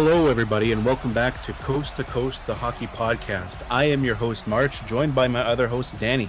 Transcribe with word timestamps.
Hello, 0.00 0.28
everybody, 0.28 0.70
and 0.70 0.84
welcome 0.84 1.12
back 1.12 1.42
to 1.44 1.52
Coast 1.54 1.96
to 1.96 2.04
Coast, 2.04 2.46
the 2.46 2.54
hockey 2.54 2.86
podcast. 2.86 3.66
I 3.68 3.82
am 3.86 4.04
your 4.04 4.14
host, 4.14 4.46
March, 4.46 4.80
joined 4.86 5.12
by 5.12 5.26
my 5.26 5.40
other 5.40 5.66
host, 5.66 5.98
Danny. 5.98 6.28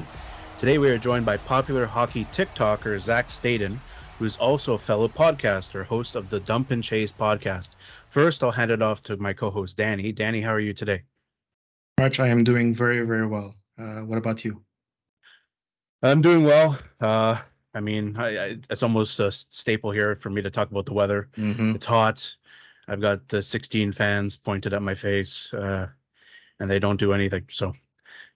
Today, 0.57 0.79
we 0.79 0.89
are 0.89 0.97
joined 0.97 1.23
by 1.23 1.38
popular 1.38 1.85
hockey 1.85 2.25
TikToker 2.34 2.99
Zach 2.99 3.27
Staden, 3.27 3.77
who 4.17 4.25
is 4.25 4.38
also 4.38 4.73
a 4.73 4.80
fellow 4.80 5.08
podcaster, 5.08 5.85
host 5.85 6.16
of 6.16 6.31
the 6.31 6.39
Dump 6.39 6.71
and 6.71 6.84
Chase 6.84 7.11
podcast. 7.11 7.70
First, 8.09 8.44
I'll 8.44 8.49
hand 8.49 8.71
it 8.71 8.81
off 8.81 9.03
to 9.03 9.17
my 9.17 9.34
co 9.34 9.52
host, 9.52 9.77
Danny. 9.77 10.11
Danny, 10.11 10.41
how 10.41 10.49
are 10.55 10.59
you 10.59 10.73
today? 10.73 11.03
March, 11.99 12.20
I 12.20 12.30
am 12.30 12.44
doing 12.44 12.73
very, 12.73 13.05
very 13.05 13.27
well. 13.27 13.53
Uh, 13.80 13.99
what 13.99 14.17
about 14.17 14.44
you? 14.44 14.63
I'm 16.02 16.23
doing 16.23 16.44
well. 16.44 16.75
Uh, 16.99 17.38
I 17.75 17.81
mean, 17.81 18.17
I, 18.17 18.45
I, 18.45 18.58
it's 18.72 18.81
almost 18.81 19.20
a 19.20 19.31
staple 19.31 19.91
here 19.91 20.16
for 20.16 20.31
me 20.31 20.41
to 20.41 20.49
talk 20.49 20.72
about 20.72 20.88
the 20.88 20.94
weather. 20.94 21.30
Mm-hmm. 21.38 21.75
It's 21.75 21.86
hot. 21.86 22.36
I've 22.89 23.02
got 23.02 23.27
the 23.27 23.43
16 23.43 23.91
fans 23.91 24.35
pointed 24.35 24.73
at 24.73 24.81
my 24.81 24.95
face, 24.95 25.53
uh, 25.53 25.88
and 26.59 26.70
they 26.70 26.80
don't 26.80 26.99
do 26.99 27.13
anything. 27.13 27.45
So, 27.52 27.73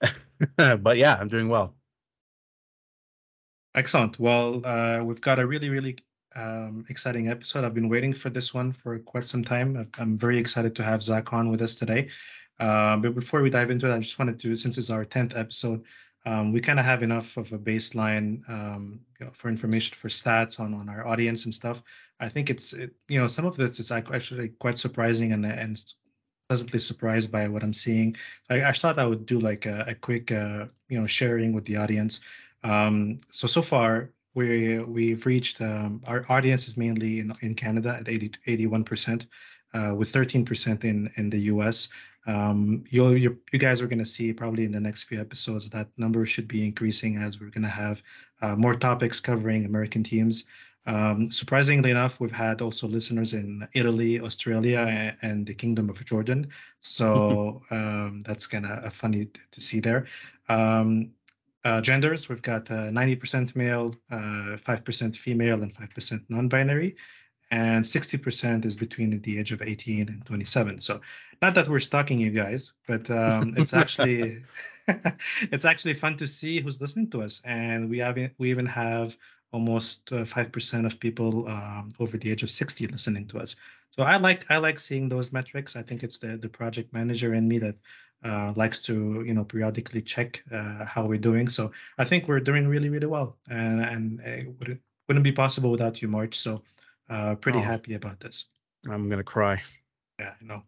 but 0.57 0.97
yeah, 0.97 1.17
I'm 1.19 1.27
doing 1.27 1.49
well. 1.49 1.75
Excellent. 3.75 4.19
Well, 4.19 4.61
uh, 4.63 5.03
we've 5.03 5.21
got 5.21 5.39
a 5.39 5.47
really, 5.47 5.69
really 5.69 5.97
um, 6.35 6.85
exciting 6.89 7.29
episode. 7.29 7.63
I've 7.63 7.73
been 7.73 7.89
waiting 7.89 8.13
for 8.13 8.29
this 8.29 8.53
one 8.53 8.71
for 8.71 8.99
quite 8.99 9.25
some 9.25 9.43
time. 9.43 9.89
I'm 9.97 10.17
very 10.17 10.37
excited 10.37 10.75
to 10.75 10.83
have 10.83 11.01
Zach 11.01 11.33
on 11.33 11.49
with 11.49 11.61
us 11.61 11.75
today. 11.75 12.09
Uh, 12.59 12.97
but 12.97 13.15
before 13.15 13.41
we 13.41 13.49
dive 13.49 13.71
into 13.71 13.89
it, 13.89 13.95
I 13.95 13.99
just 13.99 14.19
wanted 14.19 14.39
to, 14.41 14.55
since 14.55 14.77
it's 14.77 14.91
our 14.91 15.05
10th 15.05 15.35
episode, 15.35 15.83
um, 16.25 16.53
we 16.53 16.61
kind 16.61 16.79
of 16.79 16.85
have 16.85 17.03
enough 17.03 17.37
of 17.37 17.51
a 17.51 17.57
baseline 17.57 18.47
um, 18.49 19.01
you 19.19 19.25
know, 19.25 19.31
for 19.33 19.49
information 19.49 19.95
for 19.95 20.07
stats 20.07 20.59
on, 20.59 20.73
on 20.73 20.89
our 20.89 21.05
audience 21.05 21.45
and 21.45 21.53
stuff. 21.53 21.83
I 22.19 22.29
think 22.29 22.49
it's 22.49 22.73
it, 22.73 22.95
you 23.07 23.19
know 23.19 23.27
some 23.27 23.45
of 23.45 23.57
this 23.57 23.79
is 23.79 23.91
actually 23.91 24.49
quite 24.49 24.77
surprising 24.77 25.33
and 25.33 25.45
and 25.45 25.83
pleasantly 26.47 26.79
surprised 26.79 27.31
by 27.31 27.47
what 27.47 27.63
I'm 27.63 27.73
seeing. 27.73 28.15
I, 28.49 28.63
I 28.63 28.71
thought 28.71 28.99
I 28.99 29.05
would 29.05 29.25
do 29.25 29.39
like 29.39 29.65
a, 29.65 29.85
a 29.89 29.95
quick 29.95 30.31
uh, 30.31 30.67
you 30.87 30.99
know 30.99 31.07
sharing 31.07 31.53
with 31.53 31.65
the 31.65 31.77
audience. 31.77 32.21
Um, 32.63 33.19
so 33.31 33.47
so 33.47 33.61
far 33.61 34.09
we 34.33 34.79
we've 34.79 35.25
reached 35.25 35.61
um, 35.61 36.01
our 36.07 36.25
audience 36.29 36.67
is 36.67 36.77
mainly 36.77 37.19
in, 37.19 37.33
in 37.41 37.55
Canada 37.55 37.97
at 37.99 38.07
80 38.07 38.31
81 38.47 38.83
percent, 38.83 39.27
uh, 39.73 39.93
with 39.95 40.11
13 40.11 40.45
percent 40.45 40.83
in 40.83 41.11
in 41.15 41.29
the 41.29 41.39
U.S. 41.53 41.89
Um, 42.25 42.85
you 42.89 43.07
you 43.51 43.59
guys 43.59 43.81
are 43.81 43.87
going 43.87 43.99
to 43.99 44.05
see 44.05 44.31
probably 44.33 44.65
in 44.65 44.71
the 44.71 44.79
next 44.79 45.03
few 45.03 45.19
episodes 45.19 45.69
that 45.69 45.89
number 45.97 46.25
should 46.25 46.47
be 46.47 46.65
increasing 46.65 47.17
as 47.17 47.39
we're 47.39 47.49
going 47.49 47.63
to 47.63 47.69
have 47.69 48.01
uh, 48.41 48.55
more 48.55 48.75
topics 48.75 49.19
covering 49.19 49.65
American 49.65 50.03
teams. 50.03 50.45
Um, 50.85 51.31
surprisingly 51.31 51.91
enough, 51.91 52.19
we've 52.19 52.31
had 52.31 52.61
also 52.61 52.87
listeners 52.87 53.33
in 53.33 53.67
Italy, 53.73 54.19
Australia, 54.19 55.15
and 55.21 55.45
the 55.45 55.53
Kingdom 55.53 55.89
of 55.89 56.03
Jordan. 56.03 56.49
So 56.81 57.61
um, 57.71 58.23
that's 58.25 58.47
kind 58.47 58.65
of 58.65 58.93
funny 58.93 59.29
to 59.51 59.61
see 59.61 59.79
there. 59.79 60.07
Um, 60.49 61.11
uh, 61.65 61.79
genders, 61.79 62.27
we've 62.27 62.41
got 62.41 62.69
uh, 62.69 62.89
90% 62.89 63.55
male, 63.55 63.95
uh, 64.11 64.57
5% 64.57 65.15
female, 65.15 65.63
and 65.63 65.73
5% 65.73 66.21
non-binary, 66.27 66.97
and 67.53 67.85
60% 67.85 68.65
is 68.65 68.75
between 68.75 69.21
the 69.21 69.37
age 69.37 69.51
of 69.51 69.61
18 69.61 70.09
and 70.09 70.25
27. 70.25 70.79
So 70.79 71.01
not 71.39 71.53
that 71.53 71.67
we're 71.67 71.79
stalking 71.81 72.19
you 72.19 72.31
guys, 72.31 72.73
but 72.87 73.07
um, 73.11 73.53
it's 73.57 73.75
actually 73.75 74.41
it's 75.39 75.65
actually 75.65 75.93
fun 75.93 76.17
to 76.17 76.25
see 76.25 76.61
who's 76.61 76.81
listening 76.81 77.11
to 77.11 77.21
us, 77.21 77.43
and 77.45 77.91
we 77.91 77.99
have 77.99 78.17
we 78.39 78.49
even 78.49 78.65
have 78.65 79.15
almost 79.51 80.11
uh, 80.11 80.25
five 80.25 80.51
percent 80.51 80.87
of 80.87 80.99
people 80.99 81.47
um, 81.47 81.91
over 81.99 82.17
the 82.17 82.31
age 82.31 82.41
of 82.41 82.49
60 82.49 82.87
listening 82.87 83.27
to 83.27 83.37
us. 83.37 83.55
So 83.91 84.01
I 84.01 84.17
like 84.17 84.49
I 84.49 84.57
like 84.57 84.79
seeing 84.79 85.07
those 85.07 85.31
metrics. 85.31 85.75
I 85.75 85.83
think 85.83 86.01
it's 86.01 86.17
the 86.17 86.37
the 86.37 86.49
project 86.49 86.91
manager 86.91 87.35
in 87.35 87.47
me 87.47 87.59
that 87.59 87.75
uh, 88.23 88.53
likes 88.55 88.81
to 88.83 89.23
you 89.27 89.35
know 89.35 89.43
periodically 89.43 90.01
check 90.01 90.43
uh, 90.51 90.85
how 90.85 91.05
we're 91.05 91.27
doing. 91.29 91.47
So 91.49 91.71
I 91.99 92.05
think 92.05 92.27
we're 92.27 92.39
doing 92.39 92.67
really 92.67 92.89
really 92.89 93.11
well, 93.17 93.37
and 93.47 93.79
and 93.79 94.19
it 94.21 94.47
wouldn't 94.57 94.81
wouldn't 95.07 95.23
be 95.23 95.31
possible 95.33 95.69
without 95.69 96.01
you, 96.01 96.07
March. 96.07 96.39
So 96.39 96.63
uh, 97.09 97.35
pretty 97.35 97.59
oh, 97.59 97.61
happy 97.61 97.93
about 97.95 98.19
this. 98.19 98.45
I'm 98.89 99.09
gonna 99.09 99.23
cry. 99.23 99.61
Yeah, 100.19 100.33
I 100.39 100.45
know. 100.45 100.63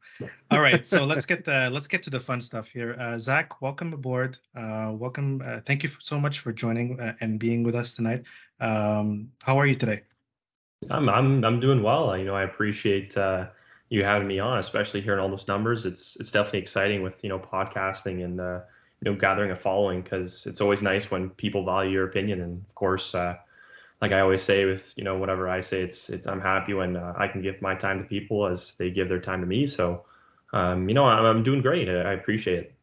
All 0.51 0.59
right, 0.59 0.85
so 0.85 1.05
let's 1.05 1.25
get 1.25 1.47
uh, 1.47 1.69
let's 1.71 1.87
get 1.87 2.03
to 2.03 2.09
the 2.09 2.19
fun 2.19 2.41
stuff 2.41 2.67
here. 2.67 2.95
Uh, 2.99 3.19
Zach, 3.19 3.61
welcome 3.61 3.93
aboard. 3.93 4.37
Uh, 4.55 4.91
welcome. 4.93 5.41
Uh, 5.45 5.59
thank 5.61 5.83
you 5.83 5.89
so 6.01 6.19
much 6.19 6.39
for 6.39 6.51
joining 6.51 6.99
uh, 6.99 7.13
and 7.21 7.39
being 7.39 7.63
with 7.63 7.75
us 7.75 7.93
tonight. 7.93 8.23
Um, 8.59 9.29
how 9.43 9.59
are 9.59 9.67
you 9.67 9.75
today? 9.75 10.01
I'm 10.89 11.09
I'm 11.09 11.43
I'm 11.45 11.59
doing 11.59 11.83
well. 11.83 12.17
You 12.17 12.25
know, 12.25 12.35
I 12.35 12.43
appreciate 12.43 13.15
uh, 13.17 13.47
you 13.89 14.03
having 14.03 14.27
me 14.27 14.39
on, 14.39 14.59
especially 14.59 15.01
hearing 15.01 15.19
all 15.19 15.29
those 15.29 15.47
numbers. 15.47 15.85
It's 15.85 16.15
it's 16.17 16.31
definitely 16.31 16.59
exciting 16.59 17.03
with 17.03 17.23
you 17.23 17.29
know 17.29 17.39
podcasting 17.39 18.23
and 18.23 18.41
uh, 18.41 18.61
you 19.01 19.11
know 19.11 19.17
gathering 19.17 19.51
a 19.51 19.55
following 19.55 20.01
because 20.01 20.45
it's 20.47 20.59
always 20.59 20.81
nice 20.81 21.11
when 21.11 21.29
people 21.29 21.63
value 21.63 21.91
your 21.91 22.05
opinion 22.05 22.41
and 22.41 22.65
of 22.65 22.75
course 22.75 23.13
like 24.05 24.11
I 24.11 24.19
always 24.19 24.43
say 24.43 24.65
with 24.65 24.93
you 24.95 25.03
know 25.03 25.17
whatever 25.17 25.49
I 25.49 25.61
say, 25.61 25.81
it's 25.81 26.11
it's 26.11 26.27
I'm 26.27 26.39
happy 26.39 26.75
when 26.75 26.95
uh, 26.95 27.13
I 27.17 27.27
can 27.27 27.41
give 27.41 27.59
my 27.59 27.73
time 27.73 27.97
to 27.97 28.05
people 28.07 28.45
as 28.45 28.75
they 28.75 28.91
give 28.91 29.09
their 29.09 29.19
time 29.19 29.41
to 29.41 29.47
me. 29.47 29.65
So 29.65 30.05
um, 30.53 30.87
you 30.87 30.93
know 30.93 31.05
I'm, 31.05 31.25
I'm 31.25 31.41
doing 31.41 31.63
great. 31.63 31.89
I, 31.89 32.13
appreciate 32.13 32.59
it. 32.59 32.75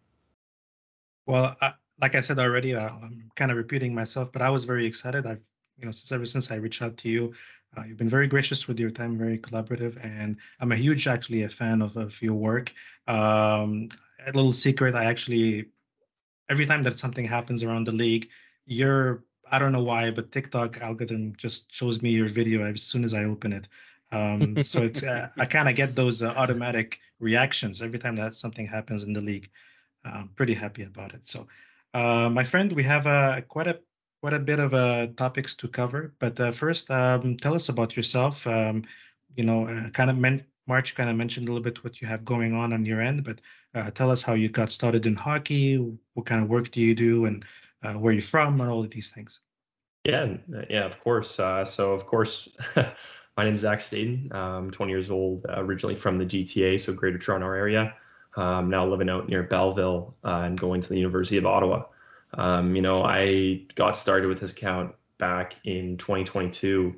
Well, 1.26 1.56
I, 1.60 1.74
like 2.00 2.16
I 2.16 2.22
said 2.22 2.40
already, 2.40 2.74
uh, 2.74 2.88
I'm 2.88 3.30
kind 3.36 3.52
of 3.52 3.56
repeating 3.56 3.94
myself, 3.94 4.32
but 4.32 4.42
I 4.42 4.50
was 4.50 4.64
very 4.64 4.84
excited. 4.84 5.24
I've 5.24 5.44
you 5.78 5.86
know 5.86 5.92
since 5.92 6.10
ever 6.10 6.26
since 6.26 6.50
I 6.50 6.56
reached 6.56 6.82
out 6.82 6.96
to 6.96 7.08
you, 7.08 7.34
uh, 7.76 7.84
you've 7.86 7.98
been 7.98 8.08
very 8.08 8.26
gracious 8.26 8.66
with 8.66 8.80
your 8.80 8.90
time, 8.90 9.16
very 9.16 9.38
collaborative, 9.38 10.04
and 10.04 10.38
I'm 10.58 10.72
a 10.72 10.76
huge 10.76 11.06
actually 11.06 11.44
a 11.44 11.48
fan 11.48 11.82
of, 11.82 11.96
of 11.96 12.20
your 12.20 12.34
work. 12.34 12.72
Um, 13.06 13.90
a 14.26 14.32
little 14.32 14.52
secret, 14.52 14.96
I 14.96 15.04
actually 15.04 15.66
every 16.50 16.66
time 16.66 16.82
that 16.82 16.98
something 16.98 17.24
happens 17.24 17.62
around 17.62 17.86
the 17.86 17.92
league, 17.92 18.28
you're 18.66 19.22
I 19.52 19.58
don't 19.58 19.72
know 19.72 19.82
why, 19.82 20.10
but 20.10 20.32
TikTok 20.32 20.80
algorithm 20.80 21.34
just 21.36 21.72
shows 21.72 22.00
me 22.00 22.10
your 22.10 22.28
video 22.28 22.64
as 22.64 22.82
soon 22.82 23.04
as 23.04 23.12
I 23.12 23.24
open 23.24 23.52
it. 23.52 23.68
Um, 24.10 24.56
so 24.62 24.82
it's 24.82 25.02
uh, 25.02 25.28
I 25.38 25.44
kind 25.44 25.68
of 25.68 25.76
get 25.76 25.94
those 25.94 26.22
uh, 26.22 26.30
automatic 26.30 26.98
reactions 27.20 27.82
every 27.82 27.98
time 27.98 28.16
that 28.16 28.34
something 28.34 28.66
happens 28.66 29.04
in 29.04 29.12
the 29.12 29.20
league. 29.20 29.50
I'm 30.04 30.30
pretty 30.30 30.54
happy 30.54 30.84
about 30.84 31.12
it. 31.12 31.26
So, 31.26 31.46
uh, 31.92 32.30
my 32.30 32.44
friend, 32.44 32.72
we 32.72 32.82
have 32.84 33.06
uh, 33.06 33.42
quite 33.42 33.66
a 33.66 33.78
quite 34.22 34.32
a 34.32 34.38
bit 34.38 34.58
of 34.58 34.72
uh, 34.72 35.08
topics 35.18 35.54
to 35.56 35.68
cover. 35.68 36.14
But 36.18 36.40
uh, 36.40 36.52
first, 36.52 36.90
um, 36.90 37.36
tell 37.36 37.54
us 37.54 37.68
about 37.68 37.94
yourself. 37.94 38.46
Um, 38.46 38.84
you 39.36 39.44
know, 39.44 39.90
kind 39.92 40.10
of 40.10 40.16
men- 40.16 40.44
March 40.66 40.94
kind 40.94 41.10
of 41.10 41.16
mentioned 41.16 41.48
a 41.48 41.52
little 41.52 41.62
bit 41.62 41.84
what 41.84 42.00
you 42.00 42.06
have 42.06 42.24
going 42.24 42.54
on 42.54 42.72
on 42.72 42.86
your 42.86 43.00
end, 43.00 43.24
but 43.24 43.40
tell 43.94 44.10
us 44.10 44.22
how 44.22 44.34
you 44.34 44.48
got 44.48 44.70
started 44.70 45.06
in 45.06 45.14
hockey. 45.14 45.76
What 46.14 46.24
kind 46.26 46.42
of 46.42 46.48
work 46.48 46.70
do 46.70 46.80
you 46.80 46.94
do, 46.94 47.24
and 47.26 47.44
uh, 47.82 47.94
where 47.94 48.12
you're 48.12 48.22
from, 48.22 48.60
and 48.60 48.70
all 48.70 48.84
of 48.84 48.90
these 48.90 49.10
things. 49.10 49.40
Yeah, 50.04 50.36
yeah, 50.68 50.84
of 50.84 51.00
course. 51.00 51.38
Uh, 51.38 51.64
so 51.64 51.92
of 51.92 52.06
course, 52.06 52.48
my 52.76 53.44
name 53.44 53.54
is 53.54 53.60
Zach 53.60 53.78
Staden. 53.78 54.34
I'm 54.34 54.70
20 54.70 54.90
years 54.90 55.10
old, 55.10 55.46
uh, 55.48 55.60
originally 55.62 55.94
from 55.94 56.18
the 56.18 56.24
GTA, 56.24 56.80
so 56.80 56.92
Greater 56.92 57.18
Toronto 57.18 57.46
area. 57.46 57.94
Um, 58.36 58.70
now 58.70 58.86
living 58.86 59.10
out 59.10 59.28
near 59.28 59.42
Belleville 59.42 60.14
uh, 60.24 60.42
and 60.44 60.58
going 60.58 60.80
to 60.80 60.88
the 60.88 60.96
University 60.96 61.36
of 61.36 61.46
Ottawa. 61.46 61.84
Um, 62.34 62.74
you 62.74 62.82
know, 62.82 63.04
I 63.04 63.62
got 63.74 63.96
started 63.96 64.28
with 64.28 64.40
this 64.40 64.52
account 64.52 64.94
back 65.18 65.54
in 65.64 65.98
2022. 65.98 66.94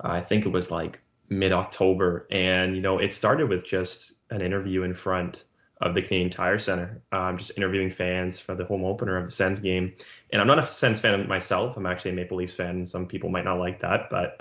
I 0.00 0.20
think 0.20 0.44
it 0.44 0.50
was 0.50 0.70
like 0.70 1.00
mid 1.28 1.52
October, 1.52 2.26
and 2.30 2.76
you 2.76 2.82
know, 2.82 2.98
it 2.98 3.12
started 3.12 3.48
with 3.48 3.64
just 3.64 4.12
an 4.30 4.42
interview 4.42 4.82
in 4.82 4.94
front 4.94 5.44
of 5.84 5.94
the 5.94 6.00
Canadian 6.00 6.30
Tire 6.30 6.58
Center. 6.58 7.02
I'm 7.12 7.36
just 7.36 7.52
interviewing 7.56 7.90
fans 7.90 8.40
for 8.40 8.54
the 8.54 8.64
home 8.64 8.84
opener 8.84 9.18
of 9.18 9.26
the 9.26 9.30
Sens 9.30 9.60
game. 9.60 9.92
And 10.32 10.40
I'm 10.40 10.48
not 10.48 10.58
a 10.58 10.66
Sens 10.66 10.98
fan 10.98 11.28
myself. 11.28 11.76
I'm 11.76 11.84
actually 11.84 12.12
a 12.12 12.14
Maple 12.14 12.38
Leafs 12.38 12.54
fan. 12.54 12.86
Some 12.86 13.06
people 13.06 13.28
might 13.28 13.44
not 13.44 13.58
like 13.58 13.80
that, 13.80 14.08
but 14.10 14.36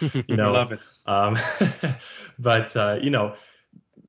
you 0.26 0.36
know, 0.36 0.52
love 0.52 0.72
it. 0.72 0.80
Um, 1.06 1.36
but 2.38 2.74
uh, 2.74 2.98
you 3.00 3.10
know, 3.10 3.34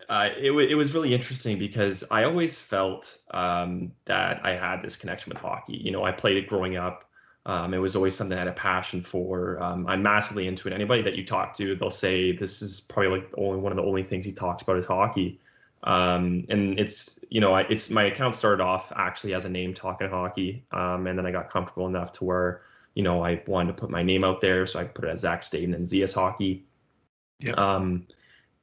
uh, 0.08 0.30
it, 0.40 0.48
w- 0.48 0.68
it 0.68 0.76
was 0.76 0.94
really 0.94 1.14
interesting 1.14 1.60
because 1.60 2.06
I 2.10 2.24
always 2.24 2.58
felt 2.58 3.18
um, 3.32 3.92
that 4.06 4.40
I 4.46 4.52
had 4.52 4.82
this 4.82 4.96
connection 4.96 5.32
with 5.32 5.42
hockey. 5.42 5.76
You 5.76 5.92
know, 5.92 6.06
I 6.06 6.14
played 6.14 6.38
it 6.38 6.48
growing 6.48 6.78
up. 6.78 7.04
Um, 7.46 7.74
it 7.74 7.80
was 7.80 7.98
always 7.98 8.16
something 8.16 8.38
I 8.38 8.40
had 8.40 8.48
a 8.48 8.54
passion 8.54 9.02
for. 9.02 9.62
Um, 9.62 9.88
I'm 9.88 10.02
massively 10.02 10.48
into 10.48 10.70
it. 10.70 10.74
Anybody 10.74 11.02
that 11.02 11.16
you 11.16 11.26
talk 11.26 11.54
to, 11.56 11.76
they'll 11.76 11.90
say 11.90 12.32
this 12.32 12.62
is 12.62 12.80
probably 12.80 13.20
like 13.20 13.30
only 13.38 13.60
one 13.60 13.74
of 13.74 13.78
the 13.78 13.84
only 13.84 14.04
things 14.04 14.24
he 14.24 14.32
talks 14.32 14.64
about 14.64 14.78
is 14.78 14.86
hockey. 14.86 15.42
Um, 15.88 16.46
and 16.50 16.78
it's 16.78 17.18
you 17.30 17.40
know 17.40 17.56
it's 17.56 17.90
my 17.90 18.04
account 18.04 18.36
started 18.36 18.62
off 18.62 18.92
actually 18.94 19.34
as 19.34 19.46
a 19.46 19.50
name 19.50 19.74
talking 19.74 20.10
hockey, 20.10 20.66
um, 20.72 21.08
and 21.08 21.18
then 21.18 21.26
I 21.26 21.32
got 21.32 21.50
comfortable 21.50 21.88
enough 21.88 22.12
to 22.14 22.26
where 22.26 22.62
you 22.94 23.04
know 23.04 23.24
I 23.24 23.42
wanted 23.48 23.68
to 23.68 23.82
put 23.82 23.90
my 23.90 24.04
name 24.04 24.26
out 24.26 24.42
there, 24.42 24.66
so 24.66 24.80
I 24.80 24.84
put 24.84 25.06
it 25.06 25.12
as 25.12 25.22
Zach 25.22 25.44
Staden 25.44 25.74
and 25.74 25.86
ZS 25.86 26.14
Hockey. 26.14 26.66
Yeah. 27.40 27.54
Um, 27.54 28.06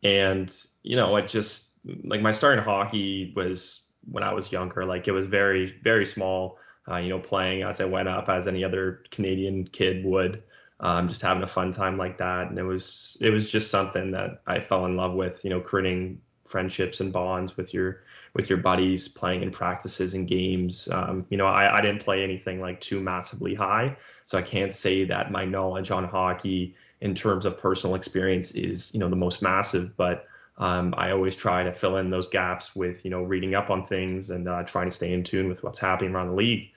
and 0.02 0.54
you 0.82 0.96
know 0.96 1.16
I 1.16 1.22
just 1.22 1.70
like 2.04 2.20
my 2.20 2.30
start 2.30 2.58
in 2.58 2.64
hockey 2.64 3.32
was 3.34 3.86
when 4.10 4.22
I 4.22 4.34
was 4.34 4.52
younger, 4.52 4.84
like 4.84 5.08
it 5.08 5.12
was 5.12 5.24
very 5.24 5.80
very 5.82 6.04
small. 6.04 6.58
Uh, 6.86 6.96
you 6.96 7.08
know, 7.08 7.18
playing 7.18 7.62
as 7.62 7.80
I 7.80 7.86
went 7.86 8.08
up, 8.08 8.28
as 8.28 8.46
any 8.46 8.62
other 8.62 9.02
Canadian 9.10 9.66
kid 9.66 10.04
would, 10.04 10.42
um, 10.80 11.08
just 11.08 11.22
having 11.22 11.42
a 11.42 11.48
fun 11.48 11.72
time 11.72 11.96
like 11.96 12.18
that. 12.18 12.50
And 12.50 12.58
it 12.58 12.64
was 12.64 13.16
it 13.22 13.30
was 13.30 13.50
just 13.50 13.70
something 13.70 14.10
that 14.10 14.42
I 14.46 14.60
fell 14.60 14.84
in 14.84 14.94
love 14.94 15.14
with. 15.14 15.42
You 15.42 15.48
know, 15.48 15.60
creating 15.60 16.20
friendships 16.54 17.00
and 17.00 17.12
bonds 17.12 17.56
with 17.56 17.74
your 17.74 18.04
with 18.34 18.48
your 18.48 18.58
buddies 18.58 19.08
playing 19.08 19.42
in 19.42 19.50
practices 19.50 20.14
and 20.14 20.28
games. 20.28 20.88
Um, 20.92 21.26
you 21.28 21.36
know, 21.36 21.46
I, 21.46 21.78
I 21.78 21.80
didn't 21.80 22.00
play 22.00 22.22
anything 22.22 22.60
like 22.60 22.80
too 22.80 23.00
massively 23.00 23.56
high, 23.56 23.96
so 24.24 24.38
I 24.38 24.42
can't 24.42 24.72
say 24.72 25.04
that 25.06 25.32
my 25.32 25.44
knowledge 25.44 25.90
on 25.90 26.04
hockey 26.04 26.76
in 27.00 27.12
terms 27.12 27.44
of 27.44 27.58
personal 27.58 27.96
experience 27.96 28.52
is 28.52 28.94
you 28.94 29.00
know 29.00 29.08
the 29.08 29.16
most 29.16 29.42
massive, 29.42 29.96
but 29.96 30.28
um, 30.58 30.94
I 30.96 31.10
always 31.10 31.34
try 31.34 31.64
to 31.64 31.72
fill 31.72 31.96
in 31.96 32.08
those 32.08 32.28
gaps 32.28 32.76
with 32.76 33.04
you 33.04 33.10
know 33.10 33.24
reading 33.24 33.56
up 33.56 33.68
on 33.68 33.84
things 33.84 34.30
and 34.30 34.48
uh, 34.48 34.62
trying 34.62 34.86
to 34.86 34.94
stay 34.94 35.12
in 35.12 35.24
tune 35.24 35.48
with 35.48 35.64
what's 35.64 35.80
happening 35.80 36.14
around 36.14 36.28
the 36.28 36.36
league. 36.36 36.70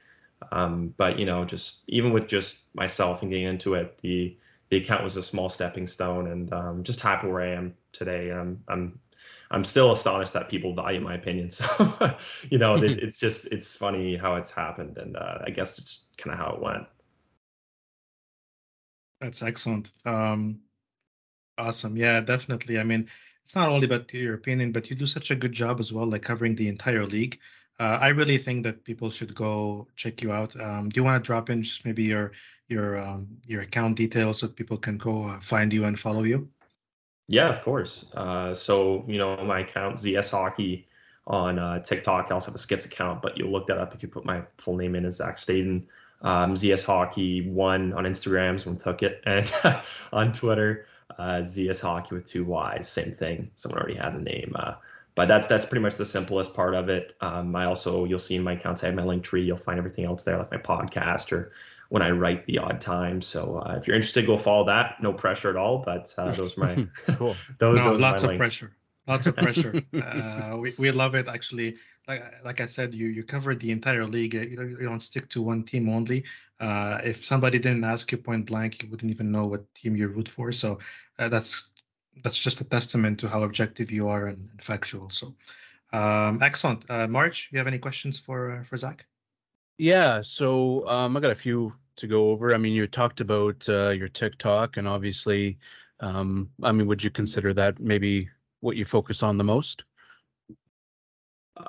Um, 0.52 0.96
but 0.98 1.20
you 1.20 1.28
know, 1.28 1.46
just 1.46 1.82
even 1.88 2.14
with 2.14 2.28
just 2.28 2.64
myself 2.74 3.22
and 3.22 3.30
getting 3.30 3.46
into 3.46 3.76
it, 3.76 4.00
the 4.00 4.36
the 4.70 4.78
account 4.78 5.04
was 5.04 5.18
a 5.18 5.24
small 5.24 5.50
stepping 5.50 5.86
stone, 5.86 6.26
and 6.32 6.52
um, 6.52 6.84
just 6.84 7.00
happy 7.00 7.28
where 7.28 7.42
I 7.42 7.54
am 7.54 7.76
today. 7.92 8.32
I'm 8.32 8.64
I'm 8.68 9.00
I'm 9.50 9.64
still 9.64 9.92
astonished 9.92 10.34
that 10.34 10.50
people 10.50 10.74
value 10.74 11.00
my 11.00 11.16
opinion. 11.16 11.50
So 11.58 12.16
you 12.50 12.58
know, 12.58 12.76
it, 12.76 12.92
it's 13.04 13.18
just 13.18 13.46
it's 13.46 13.76
funny 13.76 14.16
how 14.18 14.36
it's 14.36 14.52
happened, 14.52 14.98
and 14.98 15.16
uh, 15.16 15.40
I 15.46 15.50
guess 15.52 15.78
it's 15.80 16.08
kind 16.18 16.34
of 16.34 16.40
how 16.40 16.56
it 16.56 16.62
went. 16.62 16.86
That's 19.22 19.42
excellent. 19.42 19.92
Um, 20.06 20.60
awesome. 21.58 21.98
Yeah, 21.98 22.22
definitely. 22.22 22.80
I 22.80 22.84
mean, 22.84 23.08
it's 23.44 23.56
not 23.56 23.70
only 23.70 23.86
about 23.86 24.14
your 24.14 24.36
opinion, 24.36 24.72
but 24.72 24.90
you 24.90 24.96
do 24.96 25.06
such 25.06 25.32
a 25.32 25.36
good 25.36 25.54
job 25.54 25.80
as 25.80 25.92
well, 25.92 26.06
like 26.06 26.22
covering 26.22 26.56
the 26.56 26.68
entire 26.68 27.06
league. 27.06 27.40
Uh, 27.80 27.98
I 28.02 28.10
really 28.10 28.38
think 28.38 28.64
that 28.64 28.84
people 28.84 29.12
should 29.12 29.36
go 29.36 29.88
check 29.96 30.22
you 30.22 30.32
out. 30.32 30.60
Um, 30.60 30.90
do 30.90 31.00
you 31.00 31.04
want 31.04 31.24
to 31.24 31.26
drop 31.26 31.50
in 31.50 31.64
just 31.64 31.86
maybe 31.86 32.04
your 32.04 32.32
your 32.68 32.98
um, 32.98 33.28
your 33.46 33.62
account 33.62 33.98
details 33.98 34.40
so 34.40 34.48
people 34.48 34.78
can 34.78 34.98
go 34.98 35.26
uh, 35.26 35.40
find 35.40 35.72
you 35.72 35.86
and 35.86 36.00
follow 36.00 36.24
you? 36.24 36.50
Yeah, 37.28 37.50
of 37.50 37.62
course. 37.64 38.06
Uh, 38.14 38.54
so 38.54 39.04
you 39.08 39.18
know 39.18 39.38
my 39.44 39.60
account 39.60 39.98
ZS 39.98 40.30
Hockey 40.32 40.88
on 41.26 41.60
uh, 41.60 41.80
TikTok. 41.80 42.28
I 42.30 42.34
also 42.34 42.48
have 42.48 42.56
a 42.56 42.60
Skits 42.60 42.86
account, 42.86 43.22
but 43.22 43.38
you'll 43.38 43.52
look 43.52 43.68
that 43.68 43.78
up 43.78 43.94
if 43.94 44.02
you 44.02 44.10
put 44.10 44.26
my 44.26 44.44
full 44.58 44.78
name 44.78 44.96
in 44.96 45.06
as 45.06 45.18
Zach 45.18 45.38
Staten. 45.38 45.88
Um, 46.22 46.56
ZS 46.56 46.84
Hockey 46.84 47.48
one 47.50 47.94
on 47.94 48.06
Instagram, 48.06 48.60
someone 48.60 48.80
took 48.80 49.04
it, 49.04 49.22
and 49.26 49.52
on 50.14 50.32
Twitter 50.32 50.88
uh, 51.18 51.42
ZS 51.42 51.80
Hockey 51.80 52.16
with 52.16 52.26
two 52.26 52.46
Y's, 52.46 52.88
same 52.88 53.14
thing. 53.14 53.52
Someone 53.56 53.80
already 53.80 53.98
had 53.98 54.16
the 54.16 54.22
name. 54.22 54.54
Uh, 54.56 54.76
but 55.16 55.28
that's 55.28 55.48
that's 55.48 55.66
pretty 55.66 55.82
much 55.82 55.96
the 55.96 56.06
simplest 56.06 56.54
part 56.54 56.76
of 56.76 56.90
it. 56.90 57.16
Um, 57.22 57.56
I 57.56 57.66
also 57.66 58.06
you'll 58.06 58.20
see 58.20 58.36
in 58.36 58.44
my 58.44 58.54
accounts 58.54 58.84
I 58.84 58.88
have 58.88 58.96
my 58.96 59.04
link 59.04 59.24
tree. 59.24 59.44
You'll 59.44 59.58
find 59.58 59.80
everything 59.80 60.06
else 60.06 60.24
there, 60.24 60.38
like 60.38 60.52
my 60.52 60.58
podcast 60.58 61.32
or 61.32 61.52
when 61.90 62.02
I 62.02 62.12
write 62.12 62.46
the 62.46 62.60
odd 62.60 62.82
time. 62.82 63.22
So 63.22 63.64
uh, 63.66 63.76
if 63.78 63.88
you're 63.88 63.96
interested, 63.96 64.26
go 64.26 64.38
follow 64.38 64.66
that. 64.66 65.02
No 65.02 65.14
pressure 65.14 65.50
at 65.50 65.56
all. 65.56 65.80
But 65.80 66.14
uh, 66.18 66.32
those 66.36 66.58
are 66.58 66.62
my 66.62 66.88
cool. 67.16 67.36
those, 67.60 67.78
no, 67.78 67.92
those 67.92 68.00
lots 68.00 68.24
of 68.24 68.30
links. 68.30 68.40
pressure. 68.40 68.72
Lots 69.08 69.28
of 69.28 69.38
pressure. 69.38 69.82
uh, 70.02 70.58
we, 70.60 70.74
we 70.78 70.92
love 70.92 71.16
it 71.16 71.28
actually. 71.28 71.78
Like 72.08 72.24
like 72.44 72.62
I 72.62 72.66
said, 72.66 72.94
you 72.94 73.08
you 73.08 73.24
covered 73.24 73.60
the 73.60 73.72
entire 73.72 74.06
league. 74.06 74.34
You 74.34 74.56
don't, 74.56 74.70
you 74.70 74.78
don't 74.78 75.00
stick 75.00 75.30
to 75.30 75.42
one 75.42 75.64
team 75.64 75.90
only. 75.90 76.24
Uh, 76.60 77.00
if 77.04 77.24
somebody 77.24 77.60
didn't 77.60 77.84
ask 77.84 78.12
you 78.12 78.18
point 78.18 78.46
blank, 78.46 78.82
you 78.82 78.90
wouldn't 78.90 79.12
even 79.12 79.32
know 79.32 79.46
what 79.46 79.74
team 79.76 79.96
you 79.96 80.08
root 80.08 80.28
for. 80.28 80.52
So 80.52 80.80
uh, 81.20 81.30
that's 81.30 81.72
that's 82.24 82.38
just 82.38 82.62
a 82.62 82.64
testament 82.64 83.20
to 83.20 83.30
how 83.30 83.44
objective 83.44 83.92
you 83.92 84.10
are 84.10 84.28
and, 84.28 84.50
and 84.52 84.64
factual. 84.64 85.10
So 85.10 85.36
um, 85.94 86.42
excellent. 86.42 86.90
Uh, 86.90 87.08
March, 87.08 87.50
you 87.52 87.58
have 87.60 87.68
any 87.68 87.80
questions 87.80 88.20
for 88.20 88.52
uh, 88.52 88.64
for 88.64 88.78
Zach? 88.78 89.06
Yeah, 89.78 90.22
so 90.22 90.88
um, 90.88 91.16
I 91.16 91.20
got 91.20 91.32
a 91.32 91.36
few 91.36 91.74
to 91.98 92.08
go 92.08 92.28
over. 92.30 92.54
I 92.54 92.58
mean, 92.58 92.74
you 92.74 92.88
talked 92.88 93.22
about 93.22 93.68
uh, 93.70 93.90
your 93.90 94.08
TikTok, 94.08 94.78
and 94.78 94.88
obviously, 94.88 95.60
um, 96.00 96.50
I 96.64 96.72
mean, 96.72 96.88
would 96.88 97.04
you 97.04 97.12
consider 97.12 97.54
that 97.54 97.80
maybe 97.80 98.30
what 98.60 98.76
you 98.76 98.86
focus 98.86 99.22
on 99.24 99.38
the 99.38 99.44
most? 99.44 99.84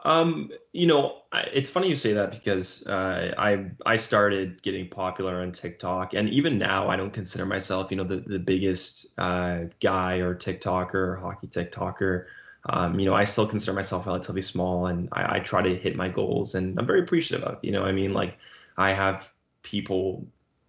Um, 0.04 0.50
you 0.72 0.86
know, 0.86 1.22
it's 1.32 1.70
funny 1.70 1.88
you 1.88 1.94
say 1.94 2.12
that 2.12 2.32
because 2.32 2.86
uh, 2.86 3.34
I 3.38 3.70
I 3.86 3.96
started 3.96 4.62
getting 4.62 4.88
popular 4.88 5.40
on 5.40 5.52
TikTok, 5.52 6.12
and 6.14 6.28
even 6.28 6.58
now 6.58 6.88
I 6.88 6.96
don't 6.96 7.12
consider 7.12 7.46
myself, 7.46 7.90
you 7.90 7.96
know, 7.96 8.04
the 8.04 8.18
the 8.18 8.38
biggest 8.38 9.06
uh, 9.16 9.64
guy 9.80 10.16
or 10.18 10.34
TikToker 10.34 11.20
hockey 11.20 11.46
TikToker. 11.46 12.26
Um, 12.68 13.00
you 13.00 13.06
know, 13.06 13.14
I 13.14 13.24
still 13.24 13.46
consider 13.46 13.72
myself 13.72 14.06
relatively 14.06 14.42
small, 14.42 14.86
and 14.86 15.08
I, 15.12 15.36
I 15.36 15.40
try 15.40 15.62
to 15.62 15.76
hit 15.76 15.96
my 15.96 16.08
goals, 16.08 16.54
and 16.54 16.78
I'm 16.78 16.86
very 16.86 17.00
appreciative 17.00 17.46
of. 17.46 17.58
You 17.62 17.72
know, 17.72 17.84
I 17.84 17.92
mean, 17.92 18.12
like 18.12 18.36
I 18.76 18.92
have 18.92 19.32
people 19.62 20.26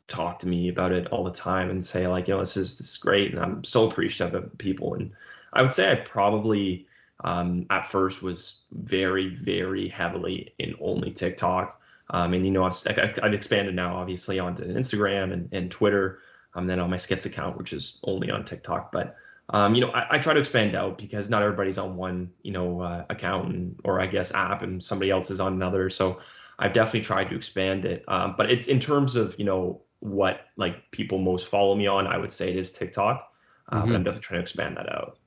talk 0.08 0.40
to 0.40 0.48
me 0.48 0.70
about 0.70 0.92
it 0.92 1.08
all 1.08 1.24
the 1.24 1.32
time 1.32 1.70
and 1.70 1.86
say 1.86 2.08
like, 2.08 2.28
you 2.28 2.34
know, 2.34 2.40
this 2.40 2.58
is 2.58 2.78
this 2.78 2.92
is 2.92 2.98
great, 2.98 3.32
and 3.32 3.40
I'm 3.40 3.64
so 3.64 3.88
appreciative 3.90 4.36
of 4.36 4.58
people, 4.58 4.94
and 4.94 5.12
I 5.54 5.62
would 5.62 5.74
say 5.74 5.92
I 5.92 5.96
probably 5.96 6.88
um, 7.24 7.66
at 7.70 7.90
first 7.90 8.22
was 8.22 8.62
very, 8.72 9.36
very 9.36 9.90
heavily 9.90 10.54
in 10.60 10.76
only 10.80 11.12
TikTok. 11.12 11.82
Um, 12.12 12.34
and 12.34 12.46
you 12.46 12.52
know, 12.52 12.64
I've, 12.64 12.76
I've, 13.22 13.34
expanded 13.34 13.76
now, 13.76 13.96
obviously, 13.98 14.40
onto 14.40 14.64
Instagram 14.64 15.32
and, 15.32 15.50
and 15.52 15.70
Twitter, 15.70 16.20
um, 16.56 16.66
then 16.66 16.80
on 16.80 16.90
my 16.90 16.98
Skits 16.98 17.26
account, 17.26 17.58
which 17.58 17.74
is 17.74 18.00
only 18.04 18.32
on 18.32 18.46
TikTok. 18.46 18.92
But 18.92 19.16
um, 19.52 19.74
you 19.74 19.82
know, 19.82 19.90
I, 19.92 20.16
I, 20.16 20.20
try 20.20 20.34
to 20.34 20.40
expand 20.40 20.76
out 20.76 20.98
because 20.98 21.30
not 21.30 21.42
everybody's 21.42 21.78
on 21.78 21.96
one, 21.96 22.32
you 22.44 22.52
know, 22.52 22.82
uh, 22.82 23.06
account 23.10 23.54
and, 23.54 23.80
or 23.84 24.00
I 24.00 24.06
guess 24.06 24.32
app, 24.32 24.62
and 24.62 24.84
somebody 24.84 25.10
else 25.10 25.32
is 25.32 25.40
on 25.40 25.54
another. 25.54 25.90
So 25.90 26.20
I've 26.60 26.74
definitely 26.74 27.02
tried 27.02 27.30
to 27.30 27.36
expand 27.36 27.86
it. 27.86 28.04
Um, 28.08 28.36
but 28.38 28.52
it's 28.52 28.68
in 28.68 28.80
terms 28.80 29.16
of 29.16 29.38
you 29.40 29.46
know 29.46 29.82
what 30.02 30.42
like 30.56 30.92
people 30.92 31.18
most 31.18 31.48
follow 31.48 31.76
me 31.76 31.88
on, 31.88 32.06
I 32.06 32.18
would 32.18 32.32
say 32.32 32.50
it 32.50 32.58
is 32.58 32.72
TikTok. 32.72 33.28
Uh, 33.72 33.78
mm-hmm. 33.78 33.88
But 33.88 33.96
I'm 33.96 34.04
definitely 34.04 34.22
trying 34.22 34.38
to 34.40 34.44
expand 34.44 34.78
that 34.78 34.90
out. 34.90 35.18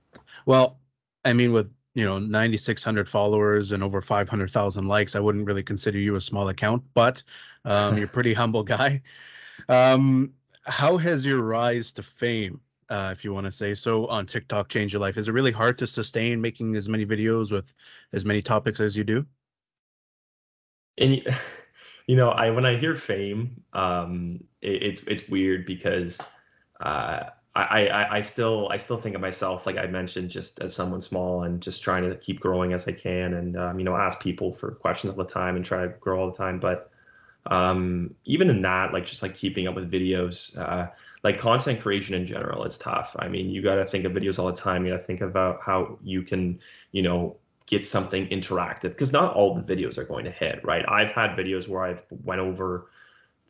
Well, 0.47 0.79
I 1.25 1.33
mean, 1.33 1.53
with 1.53 1.73
you 1.95 2.05
know 2.05 2.19
9600 2.19 3.09
followers 3.09 3.73
and 3.73 3.83
over 3.83 4.01
500,000 4.01 4.87
likes, 4.87 5.17
I 5.17 5.21
wouldn't 5.21 5.47
really 5.47 5.65
consider 5.65 5.99
you 5.99 6.15
a 6.17 6.21
small 6.21 6.49
account, 6.49 6.85
but 6.95 7.23
um, 7.65 7.97
you're 7.97 8.07
a 8.07 8.09
pretty 8.09 8.35
humble 8.35 8.63
guy. 8.63 9.03
Um, 9.69 10.33
how 10.65 10.97
has 10.97 11.27
your 11.27 11.43
rise 11.43 11.93
to 11.95 12.03
fame, 12.03 12.61
uh, 12.89 13.11
if 13.13 13.25
you 13.25 13.33
want 13.33 13.47
to 13.47 13.53
say 13.53 13.75
so, 13.75 14.07
on 14.07 14.27
TikTok 14.27 14.69
Change 14.69 14.93
your 14.93 15.01
life? 15.01 15.17
Is 15.17 15.29
it 15.29 15.33
really 15.33 15.53
hard 15.53 15.79
to 15.79 15.87
sustain 15.87 16.41
making 16.41 16.77
as 16.77 16.89
many 16.89 17.07
videos 17.07 17.51
with 17.51 17.73
as 18.13 18.25
many 18.25 18.43
topics 18.43 18.81
as 18.81 18.97
you 18.97 19.05
do? 19.05 19.27
And 20.99 21.23
you 22.07 22.17
know, 22.17 22.31
I 22.31 22.51
when 22.51 22.67
I 22.67 22.77
hear 22.77 22.97
fame, 22.97 23.63
um, 23.73 24.45
it, 24.61 24.83
it's 24.83 25.03
it's 25.05 25.29
weird 25.29 25.67
because 25.67 26.19
uh, 26.81 27.25
I, 27.55 27.87
I, 27.89 28.17
I 28.17 28.21
still 28.23 28.69
I 28.71 28.79
still 28.79 28.97
think 28.97 29.15
of 29.15 29.21
myself 29.21 29.67
like 29.67 29.77
I 29.77 29.87
mentioned 29.87 30.31
just 30.31 30.61
as 30.61 30.75
someone 30.75 31.03
small 31.03 31.43
and 31.43 31.61
just 31.61 31.83
trying 31.83 32.09
to 32.09 32.17
keep 32.17 32.41
growing 32.41 32.73
as 32.73 32.89
I 32.89 32.93
can 32.93 33.35
and 33.35 33.57
um, 33.59 33.79
you 33.79 33.85
know 33.85 33.95
ask 33.95 34.21
people 34.21 34.55
for 34.55 34.71
questions 34.71 35.11
all 35.11 35.23
the 35.23 35.31
time 35.31 35.57
and 35.57 35.65
try 35.65 35.83
to 35.83 35.89
grow 35.89 36.21
all 36.21 36.31
the 36.31 36.37
time 36.37 36.59
but 36.59 36.91
um, 37.47 38.15
even 38.25 38.51
in 38.51 38.63
that 38.63 38.93
like 38.93 39.05
just 39.05 39.23
like 39.23 39.35
keeping 39.35 39.67
up 39.67 39.75
with 39.75 39.91
videos 39.91 40.57
uh, 40.57 40.89
like 41.25 41.39
content 41.39 41.81
creation 41.81 42.15
in 42.15 42.27
general 42.27 42.65
is 42.65 42.79
tough. 42.79 43.17
I 43.19 43.29
mean 43.29 43.51
you 43.51 43.63
got 43.63 43.77
to 43.77 43.87
think 43.87 44.05
of 44.05 44.13
videos 44.13 44.39
all 44.39 44.47
the 44.47 44.53
time. 44.53 44.85
You 44.85 44.93
got 44.93 45.01
to 45.01 45.05
think 45.05 45.21
about 45.21 45.61
how 45.65 45.99
you 46.03 46.23
can 46.23 46.61
you 46.93 47.03
know 47.03 47.37
get 47.67 47.87
something 47.87 48.27
interactive 48.29 48.91
because 48.91 49.13
not 49.13 49.35
all 49.35 49.55
the 49.55 49.63
videos 49.63 49.99
are 49.99 50.05
going 50.05 50.25
to 50.25 50.31
hit 50.31 50.65
right? 50.65 50.85
I've 50.89 51.11
had 51.11 51.37
videos 51.37 51.69
where 51.69 51.85
I've 51.85 52.05
went 52.11 52.41
over 52.41 52.91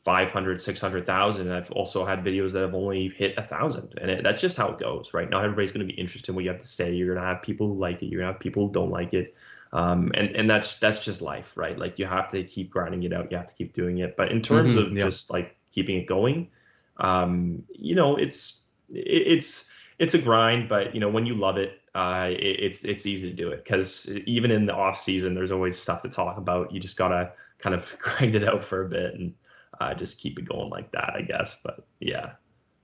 500 0.04 0.60
600,000 0.60 1.46
and 1.46 1.54
I've 1.54 1.70
also 1.72 2.04
had 2.04 2.24
videos 2.24 2.52
that 2.52 2.60
have 2.60 2.74
only 2.74 3.08
hit 3.08 3.36
a 3.36 3.42
thousand 3.42 3.94
and 4.00 4.10
it, 4.10 4.24
that's 4.24 4.40
just 4.40 4.56
how 4.56 4.70
it 4.70 4.78
goes 4.78 5.12
right? 5.12 5.28
Not 5.28 5.44
everybody's 5.44 5.70
going 5.70 5.86
to 5.86 5.92
be 5.92 5.98
interested 6.00 6.30
in 6.30 6.34
what 6.34 6.44
you 6.44 6.50
have 6.50 6.60
to 6.60 6.66
say. 6.66 6.92
You're 6.92 7.14
going 7.14 7.22
to 7.22 7.28
have 7.28 7.42
people 7.42 7.68
who 7.68 7.78
like 7.78 8.02
it. 8.02 8.06
You're 8.06 8.20
going 8.20 8.28
to 8.28 8.32
have 8.32 8.40
people 8.40 8.66
who 8.66 8.72
don't 8.72 8.90
like 8.90 9.12
it 9.12 9.34
um, 9.72 10.10
and 10.14 10.28
and 10.36 10.48
that's 10.48 10.74
that's 10.78 11.04
just 11.04 11.22
life 11.22 11.56
right 11.56 11.78
like 11.78 11.98
you 11.98 12.06
have 12.06 12.28
to 12.28 12.42
keep 12.44 12.70
grinding 12.70 13.02
it 13.02 13.12
out 13.12 13.30
you 13.30 13.36
have 13.36 13.46
to 13.46 13.54
keep 13.54 13.72
doing 13.72 13.98
it 13.98 14.16
but 14.16 14.30
in 14.30 14.42
terms 14.42 14.74
mm-hmm, 14.74 14.86
of 14.86 14.96
yeah. 14.96 15.04
just 15.04 15.30
like 15.30 15.56
keeping 15.72 15.96
it 15.96 16.06
going 16.06 16.48
um, 16.98 17.62
you 17.70 17.94
know 17.94 18.16
it's 18.16 18.62
it, 18.88 18.98
it's 19.26 19.70
it's 19.98 20.14
a 20.14 20.18
grind 20.18 20.68
but 20.68 20.94
you 20.94 21.00
know 21.00 21.08
when 21.08 21.26
you 21.26 21.34
love 21.34 21.56
it 21.56 21.80
uh, 21.94 22.28
it, 22.30 22.60
it's 22.60 22.84
it's 22.84 23.06
easy 23.06 23.28
to 23.28 23.36
do 23.36 23.50
it 23.50 23.64
because 23.64 24.08
even 24.26 24.50
in 24.50 24.66
the 24.66 24.74
off 24.74 24.98
season 24.98 25.34
there's 25.34 25.52
always 25.52 25.78
stuff 25.78 26.02
to 26.02 26.08
talk 26.08 26.38
about 26.38 26.72
you 26.72 26.80
just 26.80 26.96
gotta 26.96 27.32
kind 27.58 27.74
of 27.74 27.92
grind 27.98 28.34
it 28.34 28.46
out 28.46 28.62
for 28.62 28.84
a 28.84 28.88
bit 28.88 29.14
and 29.14 29.34
uh, 29.80 29.94
just 29.94 30.18
keep 30.18 30.38
it 30.38 30.48
going 30.48 30.70
like 30.70 30.90
that, 30.92 31.14
I 31.16 31.22
guess. 31.22 31.56
But 31.62 31.84
yeah. 32.00 32.32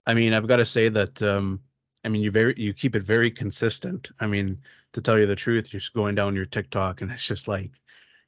I 0.07 0.15
mean, 0.15 0.33
I've 0.33 0.49
got 0.49 0.57
to 0.57 0.65
say 0.65 0.89
that 0.89 1.23
um, 1.23 1.61
I 2.05 2.09
mean, 2.09 2.23
you 2.23 2.31
very 2.31 2.55
you 2.57 2.73
keep 2.73 2.97
it 2.97 3.03
very 3.03 3.31
consistent. 3.31 4.11
I 4.21 4.27
mean, 4.27 4.59
to 4.93 5.01
tell 5.01 5.19
you 5.19 5.27
the 5.27 5.37
truth, 5.37 5.73
you're 5.73 5.81
just 5.81 5.95
going 5.95 6.15
down 6.15 6.37
your 6.37 6.47
TikTok 6.47 7.03
and 7.03 7.11
it's 7.11 7.27
just 7.27 7.49
like 7.49 7.71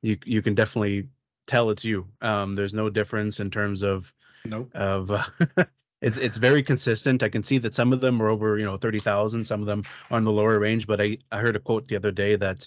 you 0.03 0.19
you 0.25 0.43
can 0.43 0.55
definitely 0.55 1.09
tell 1.47 1.71
it's 1.71 1.85
you. 1.85 2.07
Um, 2.21 2.55
there's 2.55 2.75
no 2.75 2.91
difference 2.91 3.41
in 3.41 3.51
terms 3.51 3.83
of 3.83 4.13
nope. 4.45 4.71
of 4.75 5.11
uh, 5.11 5.25
it's 6.01 6.17
it's 6.19 6.39
very 6.39 6.63
consistent. 6.63 7.23
I 7.23 7.29
can 7.29 7.43
see 7.43 7.59
that 7.59 7.75
some 7.75 7.93
of 7.93 8.01
them 8.01 8.21
are 8.23 8.29
over 8.29 8.59
you 8.59 8.65
know 8.65 8.77
thirty 8.77 9.01
thousand, 9.01 9.47
some 9.47 9.61
of 9.61 9.67
them 9.67 9.85
are 10.11 10.19
in 10.19 10.25
the 10.25 10.33
lower 10.33 10.59
range. 10.59 10.87
But 10.87 11.01
I 11.01 11.19
I 11.33 11.39
heard 11.39 11.57
a 11.57 11.61
quote 11.61 11.89
the 11.89 11.97
other 11.97 12.13
day 12.13 12.37
that 12.37 12.67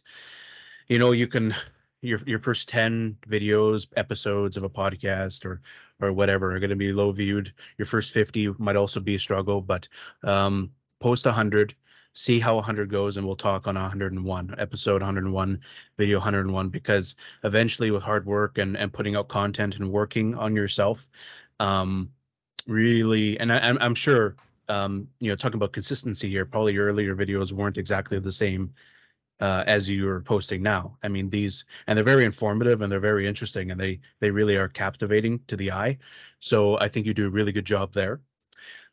you 0.87 0.99
know 0.99 1.11
you 1.11 1.27
can 1.27 1.55
your 2.03 2.19
your 2.25 2.39
first 2.39 2.67
10 2.69 3.17
videos 3.27 3.87
episodes 3.95 4.57
of 4.57 4.63
a 4.63 4.69
podcast 4.69 5.45
or 5.45 5.61
or 6.01 6.11
whatever 6.11 6.53
are 6.53 6.59
going 6.59 6.69
to 6.69 6.75
be 6.75 6.91
low 6.91 7.11
viewed 7.11 7.53
your 7.77 7.85
first 7.85 8.11
50 8.11 8.55
might 8.57 8.75
also 8.75 8.99
be 8.99 9.15
a 9.15 9.19
struggle 9.19 9.61
but 9.61 9.87
um, 10.23 10.69
post 10.99 11.25
100 11.25 11.73
see 12.13 12.39
how 12.39 12.55
100 12.55 12.89
goes, 12.89 13.17
and 13.17 13.25
we'll 13.25 13.35
talk 13.35 13.67
on 13.67 13.75
101 13.75 14.55
episode 14.57 15.01
101, 15.01 15.59
video 15.97 16.17
101, 16.17 16.69
because 16.69 17.15
eventually 17.43 17.91
with 17.91 18.03
hard 18.03 18.25
work 18.25 18.57
and 18.57 18.77
and 18.77 18.93
putting 18.93 19.15
out 19.15 19.27
content 19.27 19.75
and 19.75 19.91
working 19.91 20.35
on 20.35 20.55
yourself, 20.55 21.07
um, 21.59 22.11
really, 22.67 23.39
and 23.39 23.51
I, 23.51 23.59
I'm 23.59 23.77
I'm 23.81 23.95
sure 23.95 24.35
um, 24.69 25.07
you 25.19 25.29
know, 25.29 25.35
talking 25.35 25.57
about 25.57 25.73
consistency 25.73 26.29
here, 26.29 26.45
probably 26.45 26.73
your 26.73 26.87
earlier 26.87 27.15
videos 27.15 27.51
weren't 27.51 27.77
exactly 27.77 28.19
the 28.19 28.31
same 28.31 28.73
uh, 29.39 29.63
as 29.67 29.89
you're 29.89 30.21
posting 30.21 30.61
now. 30.61 30.97
I 31.03 31.09
mean, 31.09 31.29
these 31.29 31.65
and 31.87 31.97
they're 31.97 32.05
very 32.05 32.25
informative 32.25 32.81
and 32.81 32.91
they're 32.91 32.99
very 32.99 33.27
interesting 33.27 33.71
and 33.71 33.79
they 33.79 33.99
they 34.19 34.31
really 34.31 34.55
are 34.57 34.69
captivating 34.69 35.39
to 35.47 35.57
the 35.57 35.71
eye. 35.71 35.97
So 36.39 36.79
I 36.79 36.87
think 36.87 37.05
you 37.05 37.13
do 37.13 37.27
a 37.27 37.31
really 37.31 37.51
good 37.51 37.65
job 37.65 37.93
there. 37.93 38.21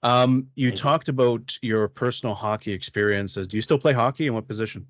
Um, 0.02 0.49
you 0.54 0.71
talked 0.71 1.09
about 1.09 1.59
your 1.62 1.88
personal 1.88 2.35
hockey 2.35 2.73
experiences. 2.73 3.47
Do 3.47 3.57
you 3.57 3.62
still 3.62 3.78
play 3.78 3.92
hockey? 3.92 4.26
In 4.26 4.35
what 4.35 4.49
position? 4.49 4.87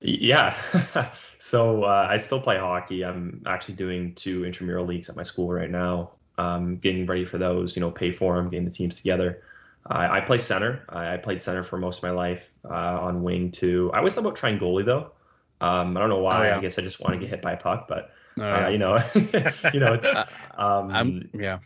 Yeah. 0.00 0.56
so 1.38 1.84
uh, 1.84 2.08
I 2.10 2.16
still 2.18 2.40
play 2.40 2.58
hockey. 2.58 3.04
I'm 3.04 3.42
actually 3.46 3.74
doing 3.74 4.14
two 4.14 4.44
intramural 4.44 4.86
leagues 4.86 5.08
at 5.08 5.16
my 5.16 5.22
school 5.22 5.52
right 5.52 5.70
now. 5.70 6.12
Um, 6.36 6.78
getting 6.78 7.06
ready 7.06 7.24
for 7.24 7.38
those. 7.38 7.76
You 7.76 7.80
know, 7.80 7.90
pay 7.90 8.10
for 8.10 8.36
them, 8.36 8.50
getting 8.50 8.64
the 8.64 8.72
teams 8.72 8.96
together. 8.96 9.42
I, 9.86 10.18
I 10.18 10.20
play 10.20 10.38
center. 10.38 10.84
I, 10.88 11.14
I, 11.14 11.16
played 11.18 11.42
center 11.42 11.62
for 11.62 11.76
most 11.76 11.98
of 11.98 12.02
my 12.04 12.10
life 12.10 12.50
uh, 12.64 12.72
on 12.72 13.22
wing 13.22 13.50
too. 13.50 13.90
I 13.92 13.98
always 13.98 14.14
thought 14.14 14.22
about 14.22 14.36
trying 14.36 14.58
goalie 14.58 14.84
though. 14.84 15.12
Um, 15.60 15.96
I 15.96 16.00
don't 16.00 16.08
know 16.08 16.18
why. 16.18 16.40
Oh, 16.40 16.42
yeah. 16.44 16.56
I 16.56 16.60
guess 16.60 16.78
I 16.78 16.82
just 16.82 17.00
want 17.00 17.14
to 17.14 17.20
get 17.20 17.28
hit 17.28 17.42
by 17.42 17.52
a 17.52 17.56
puck, 17.56 17.86
but 17.86 18.10
uh, 18.40 18.68
you 18.68 18.78
know, 18.78 18.98
you 19.72 19.80
know, 19.80 19.94
it's 19.94 20.06
um, 20.58 20.90
I'm, 20.90 21.30
yeah, 21.34 21.58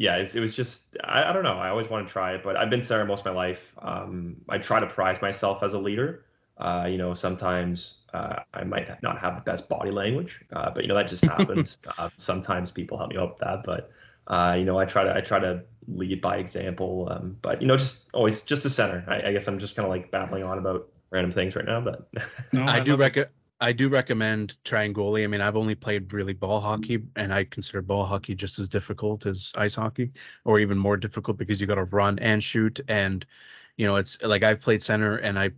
yeah. 0.00 0.16
It, 0.16 0.34
it 0.34 0.40
was 0.40 0.56
just 0.56 0.96
I, 1.04 1.24
I, 1.24 1.32
don't 1.34 1.42
know. 1.42 1.58
I 1.58 1.68
always 1.68 1.90
want 1.90 2.06
to 2.06 2.12
try 2.12 2.32
it, 2.32 2.42
but 2.42 2.56
I've 2.56 2.70
been 2.70 2.80
center 2.80 3.04
most 3.04 3.20
of 3.20 3.26
my 3.26 3.32
life. 3.32 3.74
Um, 3.82 4.36
I 4.48 4.56
try 4.56 4.80
to 4.80 4.86
prize 4.86 5.20
myself 5.20 5.62
as 5.62 5.74
a 5.74 5.78
leader. 5.78 6.24
Uh, 6.56 6.86
you 6.88 6.96
know, 6.96 7.12
sometimes 7.12 7.98
uh, 8.14 8.36
I 8.54 8.64
might 8.64 9.02
not 9.02 9.18
have 9.18 9.34
the 9.34 9.42
best 9.42 9.68
body 9.68 9.90
language, 9.90 10.40
uh, 10.54 10.70
but 10.70 10.84
you 10.84 10.88
know 10.88 10.94
that 10.94 11.06
just 11.06 11.24
happens. 11.36 11.80
Uh, 11.98 12.08
sometimes 12.16 12.70
people 12.70 12.96
help 12.96 13.10
me 13.10 13.18
out 13.18 13.32
with 13.32 13.38
that, 13.40 13.62
but 13.62 13.90
uh, 14.26 14.54
you 14.54 14.64
know, 14.64 14.78
I 14.78 14.86
try 14.86 15.04
to 15.04 15.14
I 15.14 15.20
try 15.20 15.38
to 15.38 15.64
lead 15.86 16.22
by 16.22 16.38
example. 16.38 17.08
Um, 17.10 17.36
but 17.42 17.60
you 17.60 17.68
know, 17.68 17.76
just 17.76 18.08
always 18.14 18.42
just 18.42 18.64
a 18.64 18.70
center. 18.70 19.04
I, 19.06 19.28
I 19.28 19.32
guess 19.32 19.46
I'm 19.48 19.58
just 19.58 19.76
kind 19.76 19.84
of 19.84 19.90
like 19.90 20.10
babbling 20.10 20.44
on 20.44 20.56
about 20.56 20.88
random 21.10 21.32
things 21.32 21.56
right 21.56 21.66
now, 21.66 21.82
but 21.82 22.08
no, 22.52 22.62
I, 22.66 22.76
I 22.76 22.80
do 22.80 22.96
rec- 22.96 23.30
I 23.60 23.72
do 23.72 23.88
recommend 23.90 24.56
trying 24.64 24.94
goalie. 24.94 25.24
I 25.24 25.26
mean, 25.26 25.40
I've 25.42 25.56
only 25.56 25.74
played 25.74 26.12
really 26.14 26.32
ball 26.32 26.60
hockey, 26.60 27.02
and 27.16 27.32
I 27.32 27.44
consider 27.44 27.82
ball 27.82 28.06
hockey 28.06 28.34
just 28.34 28.58
as 28.58 28.68
difficult 28.68 29.26
as 29.26 29.52
ice 29.56 29.74
hockey, 29.74 30.12
or 30.44 30.58
even 30.60 30.78
more 30.78 30.96
difficult 30.96 31.36
because 31.36 31.60
you 31.60 31.66
got 31.66 31.74
to 31.76 31.84
run 31.84 32.18
and 32.20 32.42
shoot. 32.42 32.80
And 32.88 33.24
you 33.76 33.86
know, 33.86 33.96
it's 33.96 34.20
like 34.22 34.42
I've 34.42 34.60
played 34.60 34.82
center, 34.82 35.16
and 35.16 35.38
I 35.38 35.50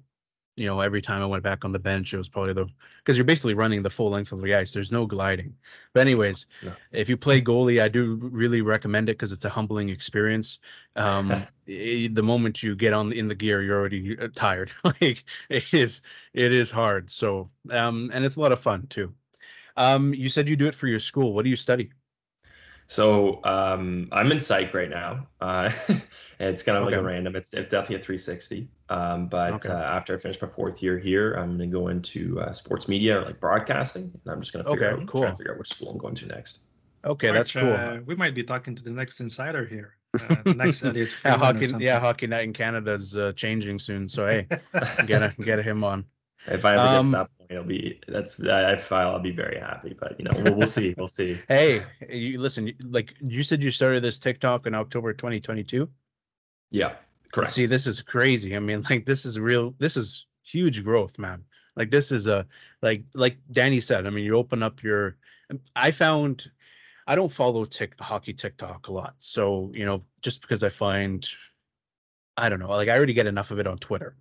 you 0.56 0.66
know, 0.66 0.80
every 0.80 1.00
time 1.00 1.22
I 1.22 1.26
went 1.26 1.42
back 1.42 1.64
on 1.64 1.72
the 1.72 1.78
bench, 1.78 2.12
it 2.12 2.18
was 2.18 2.28
probably 2.28 2.52
the 2.52 2.66
because 2.98 3.16
you're 3.16 3.24
basically 3.24 3.54
running 3.54 3.82
the 3.82 3.90
full 3.90 4.10
length 4.10 4.32
of 4.32 4.42
the 4.42 4.54
ice. 4.54 4.72
There's 4.72 4.92
no 4.92 5.06
gliding. 5.06 5.54
But 5.92 6.00
anyways, 6.00 6.46
if 6.92 7.08
you 7.08 7.16
play 7.16 7.40
goalie, 7.40 7.80
I 7.80 7.88
do 7.88 8.18
really 8.20 8.60
recommend 8.60 9.08
it 9.08 9.14
because 9.14 9.32
it's 9.32 9.44
a 9.44 9.48
humbling 9.48 9.88
experience. 9.88 10.58
Um, 10.94 11.46
the 11.66 12.22
moment 12.22 12.62
you 12.62 12.76
get 12.76 12.92
on 12.92 13.12
in 13.12 13.28
the 13.28 13.34
gear, 13.34 13.62
you're 13.62 13.78
already 13.78 14.18
uh, 14.18 14.28
tired. 14.34 14.70
like 14.84 15.24
it 15.48 15.72
is, 15.72 16.02
it 16.34 16.52
is 16.52 16.70
hard. 16.70 17.10
So, 17.10 17.50
um, 17.70 18.10
and 18.12 18.24
it's 18.24 18.36
a 18.36 18.40
lot 18.40 18.52
of 18.52 18.60
fun 18.60 18.86
too. 18.88 19.14
Um, 19.76 20.12
you 20.12 20.28
said 20.28 20.48
you 20.48 20.56
do 20.56 20.66
it 20.66 20.74
for 20.74 20.86
your 20.86 21.00
school. 21.00 21.32
What 21.32 21.44
do 21.44 21.50
you 21.50 21.56
study? 21.56 21.90
So 22.92 23.42
um, 23.44 24.10
I'm 24.12 24.30
in 24.32 24.38
psych 24.38 24.74
right 24.74 24.90
now. 24.90 25.26
Uh, 25.40 25.70
it's 26.38 26.62
kind 26.62 26.76
of 26.76 26.84
okay. 26.84 26.94
like 26.94 27.00
a 27.00 27.02
random. 27.02 27.34
It's, 27.34 27.48
it's 27.54 27.70
definitely 27.70 27.96
a 27.96 28.00
360. 28.00 28.68
Um, 28.90 29.28
but 29.28 29.54
okay. 29.54 29.70
uh, 29.70 29.78
after 29.78 30.14
I 30.14 30.18
finish 30.18 30.42
my 30.42 30.48
fourth 30.48 30.82
year 30.82 30.98
here, 30.98 31.32
I'm 31.32 31.52
gonna 31.52 31.68
go 31.68 31.88
into 31.88 32.38
uh, 32.38 32.52
sports 32.52 32.88
media 32.88 33.18
or 33.18 33.24
like 33.24 33.40
broadcasting, 33.40 34.12
and 34.12 34.30
I'm 34.30 34.42
just 34.42 34.52
gonna 34.52 34.68
figure 34.68 34.90
okay, 34.90 35.00
out, 35.00 35.08
cool. 35.08 35.22
try 35.22 35.30
to 35.30 35.36
figure 35.36 35.52
out 35.52 35.58
which 35.58 35.70
school 35.70 35.88
I'm 35.88 35.96
going 35.96 36.14
to 36.16 36.26
next. 36.26 36.58
Okay, 37.02 37.28
March, 37.28 37.36
that's 37.38 37.52
cool. 37.52 37.72
Uh, 37.72 38.00
we 38.04 38.14
might 38.14 38.34
be 38.34 38.42
talking 38.42 38.76
to 38.76 38.82
the 38.82 38.90
next 38.90 39.20
insider 39.20 39.64
here. 39.64 39.96
Uh, 40.20 40.52
next 40.54 40.84
yeah, 40.84 41.38
hockey, 41.38 41.72
yeah, 41.78 41.98
hockey 41.98 42.26
night 42.26 42.44
in 42.44 42.52
Canada 42.52 42.92
is 42.92 43.16
uh, 43.16 43.32
changing 43.34 43.78
soon. 43.78 44.06
So 44.06 44.26
hey, 44.26 44.46
get 45.06 45.34
get 45.40 45.64
him 45.64 45.82
on. 45.82 46.04
If 46.46 46.66
I 46.66 46.74
ever 46.74 46.82
um, 46.82 47.04
get 47.04 47.04
to 47.04 47.10
that 47.10 47.38
point, 47.38 47.41
it'll 47.52 47.64
be 47.64 48.00
that's 48.08 48.40
I 48.40 48.76
file. 48.76 49.10
I'll 49.10 49.20
be 49.20 49.30
very 49.30 49.58
happy. 49.58 49.94
But 49.98 50.18
you 50.18 50.24
know, 50.24 50.32
we'll, 50.42 50.54
we'll 50.54 50.66
see. 50.66 50.94
We'll 50.96 51.06
see. 51.06 51.38
hey, 51.48 51.82
you 52.08 52.40
listen. 52.40 52.72
Like 52.82 53.14
you 53.20 53.42
said, 53.42 53.62
you 53.62 53.70
started 53.70 54.02
this 54.02 54.18
TikTok 54.18 54.66
in 54.66 54.74
October 54.74 55.12
2022. 55.12 55.88
Yeah, 56.70 56.94
correct. 57.32 57.52
See, 57.52 57.66
this 57.66 57.86
is 57.86 58.02
crazy. 58.02 58.56
I 58.56 58.58
mean, 58.58 58.84
like 58.88 59.06
this 59.06 59.24
is 59.26 59.38
real. 59.38 59.74
This 59.78 59.96
is 59.96 60.26
huge 60.42 60.82
growth, 60.82 61.18
man. 61.18 61.44
Like 61.76 61.90
this 61.90 62.12
is 62.12 62.26
a 62.26 62.46
like 62.80 63.04
like 63.14 63.36
Danny 63.50 63.80
said. 63.80 64.06
I 64.06 64.10
mean, 64.10 64.24
you 64.24 64.36
open 64.36 64.62
up 64.62 64.82
your. 64.82 65.16
I 65.76 65.90
found. 65.90 66.50
I 67.04 67.16
don't 67.16 67.32
follow 67.32 67.64
tick, 67.64 67.98
hockey 67.98 68.32
TikTok 68.32 68.86
a 68.86 68.92
lot, 68.92 69.16
so 69.18 69.72
you 69.74 69.84
know, 69.84 70.04
just 70.20 70.40
because 70.40 70.62
I 70.62 70.68
find 70.68 71.28
I 72.36 72.48
don't 72.48 72.58
know. 72.58 72.68
Like 72.68 72.88
I 72.88 72.96
already 72.96 73.12
get 73.12 73.26
enough 73.26 73.50
of 73.50 73.58
it 73.58 73.66
on 73.66 73.76
Twitter, 73.76 74.16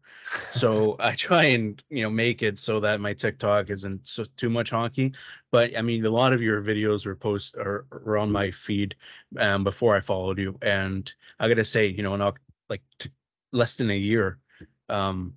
so 0.54 0.96
I 1.00 1.16
try 1.16 1.46
and 1.46 1.82
you 1.90 2.04
know 2.04 2.10
make 2.10 2.44
it 2.44 2.60
so 2.60 2.80
that 2.82 3.00
my 3.00 3.14
TikTok 3.14 3.70
isn't 3.70 4.08
so, 4.08 4.26
too 4.36 4.50
much 4.50 4.72
honky. 4.72 5.16
But 5.50 5.78
I 5.78 5.82
mean, 5.82 6.06
a 6.06 6.10
lot 6.10 6.34
of 6.34 6.42
your 6.42 6.62
videos 6.62 7.06
were 7.06 7.16
post 7.16 7.56
or 7.56 7.86
were 8.04 8.18
on 8.18 8.32
my 8.32 8.52
feed 8.52 8.96
um, 9.38 9.64
before 9.64 9.96
I 9.96 10.02
followed 10.02 10.40
you, 10.40 10.58
and 10.62 11.12
I 11.40 11.48
gotta 11.48 11.66
say, 11.66 11.88
you 11.88 12.04
know, 12.04 12.14
in 12.14 12.22
like 12.70 12.82
t- 13.00 13.12
less 13.54 13.78
than 13.78 13.90
a 13.90 13.98
year, 13.98 14.40
um, 14.90 15.36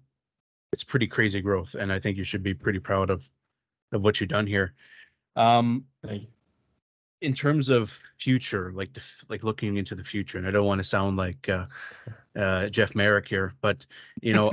it's 0.72 0.84
pretty 0.84 1.06
crazy 1.06 1.40
growth, 1.40 1.74
and 1.74 1.92
I 1.92 2.00
think 2.00 2.16
you 2.16 2.24
should 2.24 2.42
be 2.42 2.54
pretty 2.54 2.80
proud 2.80 3.10
of 3.10 3.22
of 3.92 4.02
what 4.02 4.20
you've 4.20 4.30
done 4.30 4.48
here. 4.48 4.74
Um, 5.36 5.84
Thank 6.02 6.22
you 6.22 6.33
in 7.24 7.34
terms 7.34 7.68
of 7.70 7.98
future, 8.18 8.70
like 8.74 8.92
the, 8.92 9.02
like 9.28 9.42
looking 9.42 9.76
into 9.76 9.94
the 9.94 10.04
future, 10.04 10.38
and 10.38 10.46
I 10.46 10.50
don't 10.50 10.66
want 10.66 10.78
to 10.78 10.84
sound 10.84 11.16
like 11.16 11.48
uh, 11.48 11.66
uh, 12.36 12.68
Jeff 12.68 12.94
Marek 12.94 13.26
here, 13.28 13.54
but 13.60 13.86
you 14.20 14.34
know, 14.34 14.52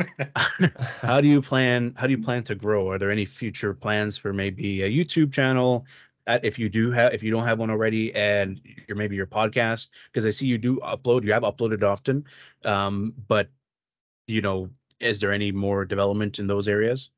how 1.01 1.21
do 1.21 1.27
you 1.27 1.41
plan? 1.41 1.93
How 1.97 2.07
do 2.07 2.11
you 2.11 2.23
plan 2.23 2.43
to 2.45 2.55
grow? 2.55 2.89
Are 2.89 2.97
there 2.97 3.11
any 3.11 3.25
future 3.25 3.73
plans 3.73 4.17
for 4.17 4.33
maybe 4.33 4.83
a 4.83 4.89
YouTube 4.89 5.33
channel? 5.33 5.85
At, 6.27 6.45
if 6.45 6.57
you 6.57 6.69
do 6.69 6.91
have, 6.91 7.13
if 7.13 7.23
you 7.23 7.31
don't 7.31 7.45
have 7.45 7.59
one 7.59 7.69
already, 7.69 8.13
and 8.15 8.61
you're 8.87 8.97
maybe 8.97 9.15
your 9.15 9.27
podcast, 9.27 9.89
because 10.11 10.25
I 10.25 10.29
see 10.29 10.47
you 10.47 10.57
do 10.57 10.77
upload, 10.77 11.23
you 11.23 11.33
have 11.33 11.43
uploaded 11.43 11.83
often, 11.83 12.25
um, 12.63 13.13
but 13.27 13.49
you 14.27 14.41
know, 14.41 14.69
is 14.99 15.19
there 15.19 15.33
any 15.33 15.51
more 15.51 15.83
development 15.83 16.39
in 16.39 16.47
those 16.47 16.67
areas? 16.67 17.09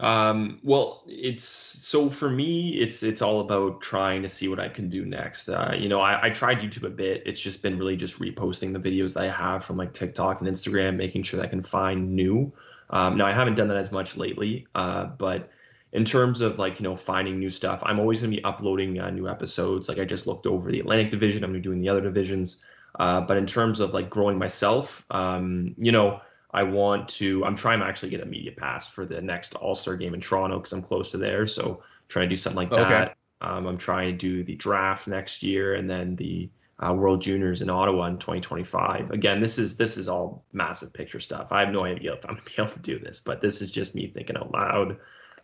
Um, 0.00 0.60
well, 0.62 1.02
it's 1.06 1.44
so 1.44 2.08
for 2.08 2.30
me, 2.30 2.78
it's 2.78 3.02
it's 3.02 3.20
all 3.20 3.40
about 3.40 3.80
trying 3.80 4.22
to 4.22 4.28
see 4.28 4.48
what 4.48 4.60
I 4.60 4.68
can 4.68 4.88
do 4.88 5.04
next. 5.04 5.48
Uh, 5.48 5.74
you 5.76 5.88
know, 5.88 6.00
I, 6.00 6.26
I 6.26 6.30
tried 6.30 6.58
YouTube 6.58 6.84
a 6.84 6.90
bit. 6.90 7.22
It's 7.26 7.40
just 7.40 7.62
been 7.62 7.78
really 7.78 7.96
just 7.96 8.20
reposting 8.20 8.72
the 8.72 8.78
videos 8.78 9.14
that 9.14 9.24
I 9.24 9.30
have 9.30 9.64
from 9.64 9.76
like 9.76 9.92
TikTok 9.92 10.40
and 10.40 10.48
Instagram, 10.48 10.96
making 10.96 11.24
sure 11.24 11.40
that 11.40 11.46
I 11.46 11.48
can 11.48 11.62
find 11.62 12.14
new. 12.14 12.52
Um, 12.90 13.16
now 13.16 13.26
I 13.26 13.32
haven't 13.32 13.56
done 13.56 13.68
that 13.68 13.76
as 13.76 13.90
much 13.90 14.16
lately, 14.16 14.66
uh, 14.74 15.06
but 15.06 15.50
in 15.92 16.04
terms 16.04 16.40
of 16.42 16.58
like 16.58 16.78
you 16.78 16.84
know 16.84 16.94
finding 16.94 17.40
new 17.40 17.50
stuff, 17.50 17.82
I'm 17.84 17.98
always 17.98 18.20
gonna 18.20 18.36
be 18.36 18.44
uploading 18.44 19.00
uh, 19.00 19.10
new 19.10 19.28
episodes. 19.28 19.88
Like 19.88 19.98
I 19.98 20.04
just 20.04 20.28
looked 20.28 20.46
over 20.46 20.70
the 20.70 20.78
Atlantic 20.78 21.10
Division. 21.10 21.42
I'm 21.42 21.50
gonna 21.50 21.58
be 21.58 21.64
doing 21.64 21.80
the 21.80 21.88
other 21.88 22.02
divisions. 22.02 22.62
Uh, 23.00 23.20
but 23.20 23.36
in 23.36 23.46
terms 23.46 23.80
of 23.80 23.94
like 23.94 24.08
growing 24.10 24.38
myself, 24.38 25.04
um, 25.10 25.74
you 25.76 25.90
know 25.90 26.20
I 26.50 26.62
want 26.62 27.08
to. 27.10 27.44
I'm 27.44 27.56
trying 27.56 27.80
to 27.80 27.86
actually 27.86 28.10
get 28.10 28.22
a 28.22 28.26
media 28.26 28.52
pass 28.52 28.88
for 28.88 29.04
the 29.04 29.20
next 29.20 29.54
All 29.54 29.74
Star 29.74 29.96
game 29.96 30.14
in 30.14 30.20
Toronto 30.20 30.58
because 30.58 30.72
I'm 30.72 30.82
close 30.82 31.10
to 31.10 31.18
there. 31.18 31.46
So 31.46 31.82
trying 32.08 32.28
to 32.28 32.30
do 32.30 32.36
something 32.36 32.56
like 32.56 32.72
okay. 32.72 32.88
that. 32.88 33.16
Um, 33.40 33.66
I'm 33.66 33.78
trying 33.78 34.12
to 34.12 34.16
do 34.16 34.42
the 34.42 34.56
draft 34.56 35.06
next 35.06 35.42
year 35.42 35.74
and 35.74 35.88
then 35.88 36.16
the 36.16 36.50
uh, 36.80 36.92
World 36.92 37.20
Juniors 37.20 37.62
in 37.62 37.70
Ottawa 37.70 38.06
in 38.06 38.18
2025. 38.18 39.10
Again, 39.10 39.40
this 39.40 39.58
is 39.58 39.76
this 39.76 39.96
is 39.96 40.08
all 40.08 40.44
massive 40.52 40.92
picture 40.92 41.20
stuff. 41.20 41.52
I 41.52 41.60
have 41.60 41.72
no 41.72 41.84
idea 41.84 42.14
if 42.14 42.24
I'm 42.24 42.34
gonna 42.34 42.44
be 42.44 42.62
able 42.62 42.72
to 42.72 42.80
do 42.80 42.98
this, 42.98 43.20
but 43.20 43.40
this 43.40 43.60
is 43.60 43.70
just 43.70 43.94
me 43.94 44.08
thinking 44.08 44.36
out 44.36 44.52
loud. 44.52 44.96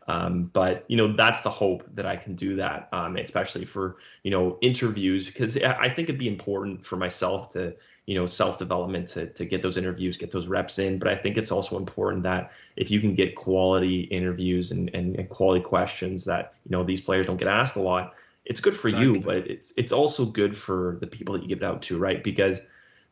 Um, 0.07 0.51
but 0.53 0.85
you 0.89 0.97
know 0.97 1.15
that's 1.15 1.41
the 1.41 1.51
hope 1.51 1.85
that 1.95 2.05
I 2.05 2.17
can 2.17 2.35
do 2.35 2.57
that, 2.57 2.89
um, 2.93 3.17
especially 3.17 3.65
for 3.65 3.97
you 4.23 4.31
know 4.31 4.59
interviews 4.61 5.27
because 5.27 5.57
I 5.57 5.89
think 5.89 6.09
it'd 6.09 6.19
be 6.19 6.29
important 6.29 6.85
for 6.85 6.97
myself 6.97 7.51
to 7.51 7.75
you 8.05 8.15
know 8.15 8.27
self 8.27 8.59
development 8.59 9.09
to 9.09 9.29
to 9.29 9.45
get 9.47 9.63
those 9.63 9.79
interviews, 9.79 10.19
get 10.19 10.31
those 10.31 10.47
reps 10.47 10.79
in. 10.79 10.99
But 10.99 11.09
I 11.09 11.17
think 11.17 11.39
it's 11.39 11.51
also 11.51 11.79
important 11.79 12.23
that 12.25 12.53
if 12.77 12.91
you 12.91 13.01
can 13.01 13.15
get 13.15 13.35
quality 13.35 14.03
interviews 14.03 14.73
and 14.73 14.91
and, 14.95 15.17
and 15.17 15.29
quality 15.29 15.65
questions 15.65 16.25
that 16.27 16.55
you 16.65 16.77
know 16.77 16.85
these 16.85 17.01
players 17.01 17.27
don't 17.27 17.39
get 17.39 17.49
asked 17.49 17.77
a 17.77 17.83
lot, 17.83 18.13
it's 18.45 18.61
good 18.61 18.77
for 18.77 18.89
exactly. 18.89 19.15
you, 19.15 19.21
but 19.21 19.37
it's 19.37 19.73
it's 19.79 19.93
also 19.93 20.27
good 20.27 20.55
for 20.55 20.99
the 21.01 21.07
people 21.07 21.35
that 21.35 21.43
you 21.43 21.49
give 21.49 21.63
it 21.63 21.65
out 21.65 21.81
to, 21.83 21.97
right? 21.97 22.23
Because 22.23 22.61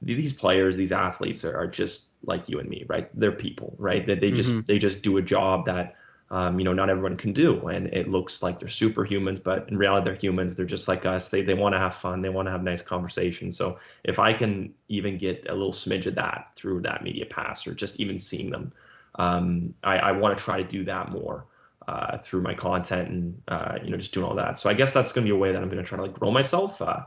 these 0.03 0.33
players, 0.33 0.77
these 0.77 0.93
athletes 0.93 1.45
are, 1.45 1.57
are 1.57 1.67
just 1.67 2.07
like 2.25 2.49
you 2.49 2.59
and 2.59 2.69
me, 2.69 2.85
right? 2.89 3.09
They're 3.19 3.33
people, 3.33 3.75
right? 3.79 4.05
That 4.05 4.21
they, 4.21 4.31
they 4.31 4.37
just 4.37 4.51
mm-hmm. 4.51 4.67
they 4.67 4.79
just 4.79 5.01
do 5.01 5.17
a 5.17 5.23
job 5.23 5.67
that 5.67 5.97
um, 6.33 6.59
you 6.59 6.65
know, 6.65 6.73
not 6.73 6.89
everyone 6.89 7.19
can 7.19 7.35
do. 7.35 7.69
And 7.69 7.89
it 7.89 8.09
looks 8.09 8.43
like 8.43 8.59
they're 8.59 8.69
superhumans, 8.69 9.43
but 9.43 9.69
in 9.69 9.77
reality, 9.77 10.07
they're 10.07 10.15
humans. 10.15 10.55
They're 10.55 10.65
just 10.65 10.89
like 10.89 11.05
us. 11.05 11.29
They, 11.29 11.43
they 11.43 11.53
want 11.53 11.75
to 11.75 11.79
have 11.79 11.95
fun. 11.95 12.23
They 12.23 12.31
want 12.31 12.49
to 12.49 12.53
have 12.53 12.62
nice 12.62 12.81
conversations. 12.81 13.55
So 13.55 13.79
if 14.03 14.19
I 14.19 14.33
can 14.33 14.73
even 14.89 15.19
get 15.19 15.47
a 15.47 15.53
little 15.53 15.73
smidge 15.73 16.07
of 16.07 16.15
that 16.15 16.53
through 16.57 16.81
that 16.83 17.05
media 17.05 17.27
pass 17.27 17.67
or 17.67 17.75
just 17.75 18.01
even 18.01 18.19
seeing 18.19 18.51
them, 18.51 18.73
um, 19.17 19.75
I, 19.85 19.99
I 19.99 20.12
want 20.12 20.37
to 20.37 20.43
try 20.43 20.57
to 20.57 20.67
do 20.67 20.85
that 20.87 21.12
more. 21.12 21.47
Uh, 21.89 22.17
through 22.19 22.41
my 22.41 22.55
content 22.55 23.09
and 23.09 23.43
uh, 23.49 23.77
you 23.83 23.91
know 23.91 23.97
just 23.97 24.15
doing 24.15 24.25
all 24.25 24.37
that. 24.37 24.57
So 24.57 24.71
I 24.71 24.73
guess 24.73 24.93
that's 24.93 25.11
going 25.11 25.27
to 25.27 25.33
be 25.33 25.37
a 25.37 25.39
way 25.39 25.51
that 25.51 25.61
I'm 25.61 25.69
going 25.69 25.83
to 25.83 25.85
try 25.85 25.97
to 25.97 26.03
like 26.03 26.15
grow 26.15 26.31
myself. 26.31 26.81
Uh, 26.81 27.01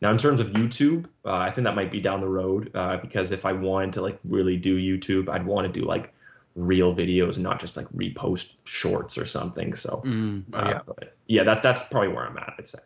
now 0.00 0.10
in 0.10 0.16
terms 0.16 0.40
of 0.40 0.46
YouTube, 0.46 1.04
uh, 1.26 1.34
I 1.34 1.50
think 1.50 1.66
that 1.66 1.76
might 1.76 1.90
be 1.90 2.00
down 2.00 2.22
the 2.22 2.28
road 2.28 2.70
uh, 2.74 2.96
because 2.96 3.30
if 3.30 3.44
I 3.44 3.52
wanted 3.52 3.92
to 3.92 4.00
like 4.00 4.18
really 4.24 4.56
do 4.56 4.78
YouTube, 4.78 5.28
I'd 5.28 5.44
want 5.44 5.66
to 5.66 5.80
do 5.80 5.86
like 5.86 6.14
real 6.54 6.94
videos 6.94 7.34
and 7.34 7.42
not 7.44 7.60
just 7.60 7.76
like 7.76 7.86
repost 7.88 8.54
shorts 8.64 9.16
or 9.18 9.26
something. 9.26 9.74
So 9.74 10.02
Mm, 10.04 10.44
oh, 10.52 10.68
yeah. 10.68 10.80
but 10.86 11.16
yeah, 11.26 11.44
that 11.44 11.62
that's 11.62 11.82
probably 11.84 12.08
where 12.08 12.26
I'm 12.26 12.36
at. 12.38 12.54
I'd 12.58 12.68
say. 12.68 12.78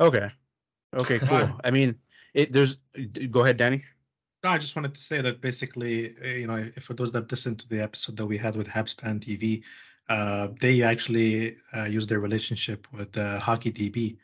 Okay. 0.00 0.30
Okay. 0.94 1.18
Cool. 1.18 1.50
I 1.64 1.70
mean, 1.70 1.96
it. 2.34 2.52
There's. 2.52 2.76
Go 3.30 3.42
ahead, 3.42 3.56
Danny. 3.56 3.84
No, 4.44 4.50
I 4.50 4.58
just 4.58 4.76
wanted 4.76 4.94
to 4.94 5.00
say 5.00 5.20
that 5.20 5.40
basically, 5.40 6.14
uh, 6.22 6.26
you 6.28 6.46
know, 6.46 6.70
if 6.76 6.84
for 6.84 6.94
those 6.94 7.10
that 7.12 7.30
listened 7.30 7.58
to 7.60 7.68
the 7.68 7.82
episode 7.82 8.16
that 8.16 8.26
we 8.26 8.38
had 8.38 8.54
with 8.56 8.68
Habspan 8.68 9.18
TV, 9.20 9.62
uh, 10.08 10.48
they 10.60 10.82
actually 10.82 11.56
uh, 11.76 11.84
used 11.84 12.08
their 12.08 12.20
relationship 12.20 12.86
with 12.92 13.16
uh, 13.18 13.40
Hockey 13.40 13.72
DB 13.72 14.16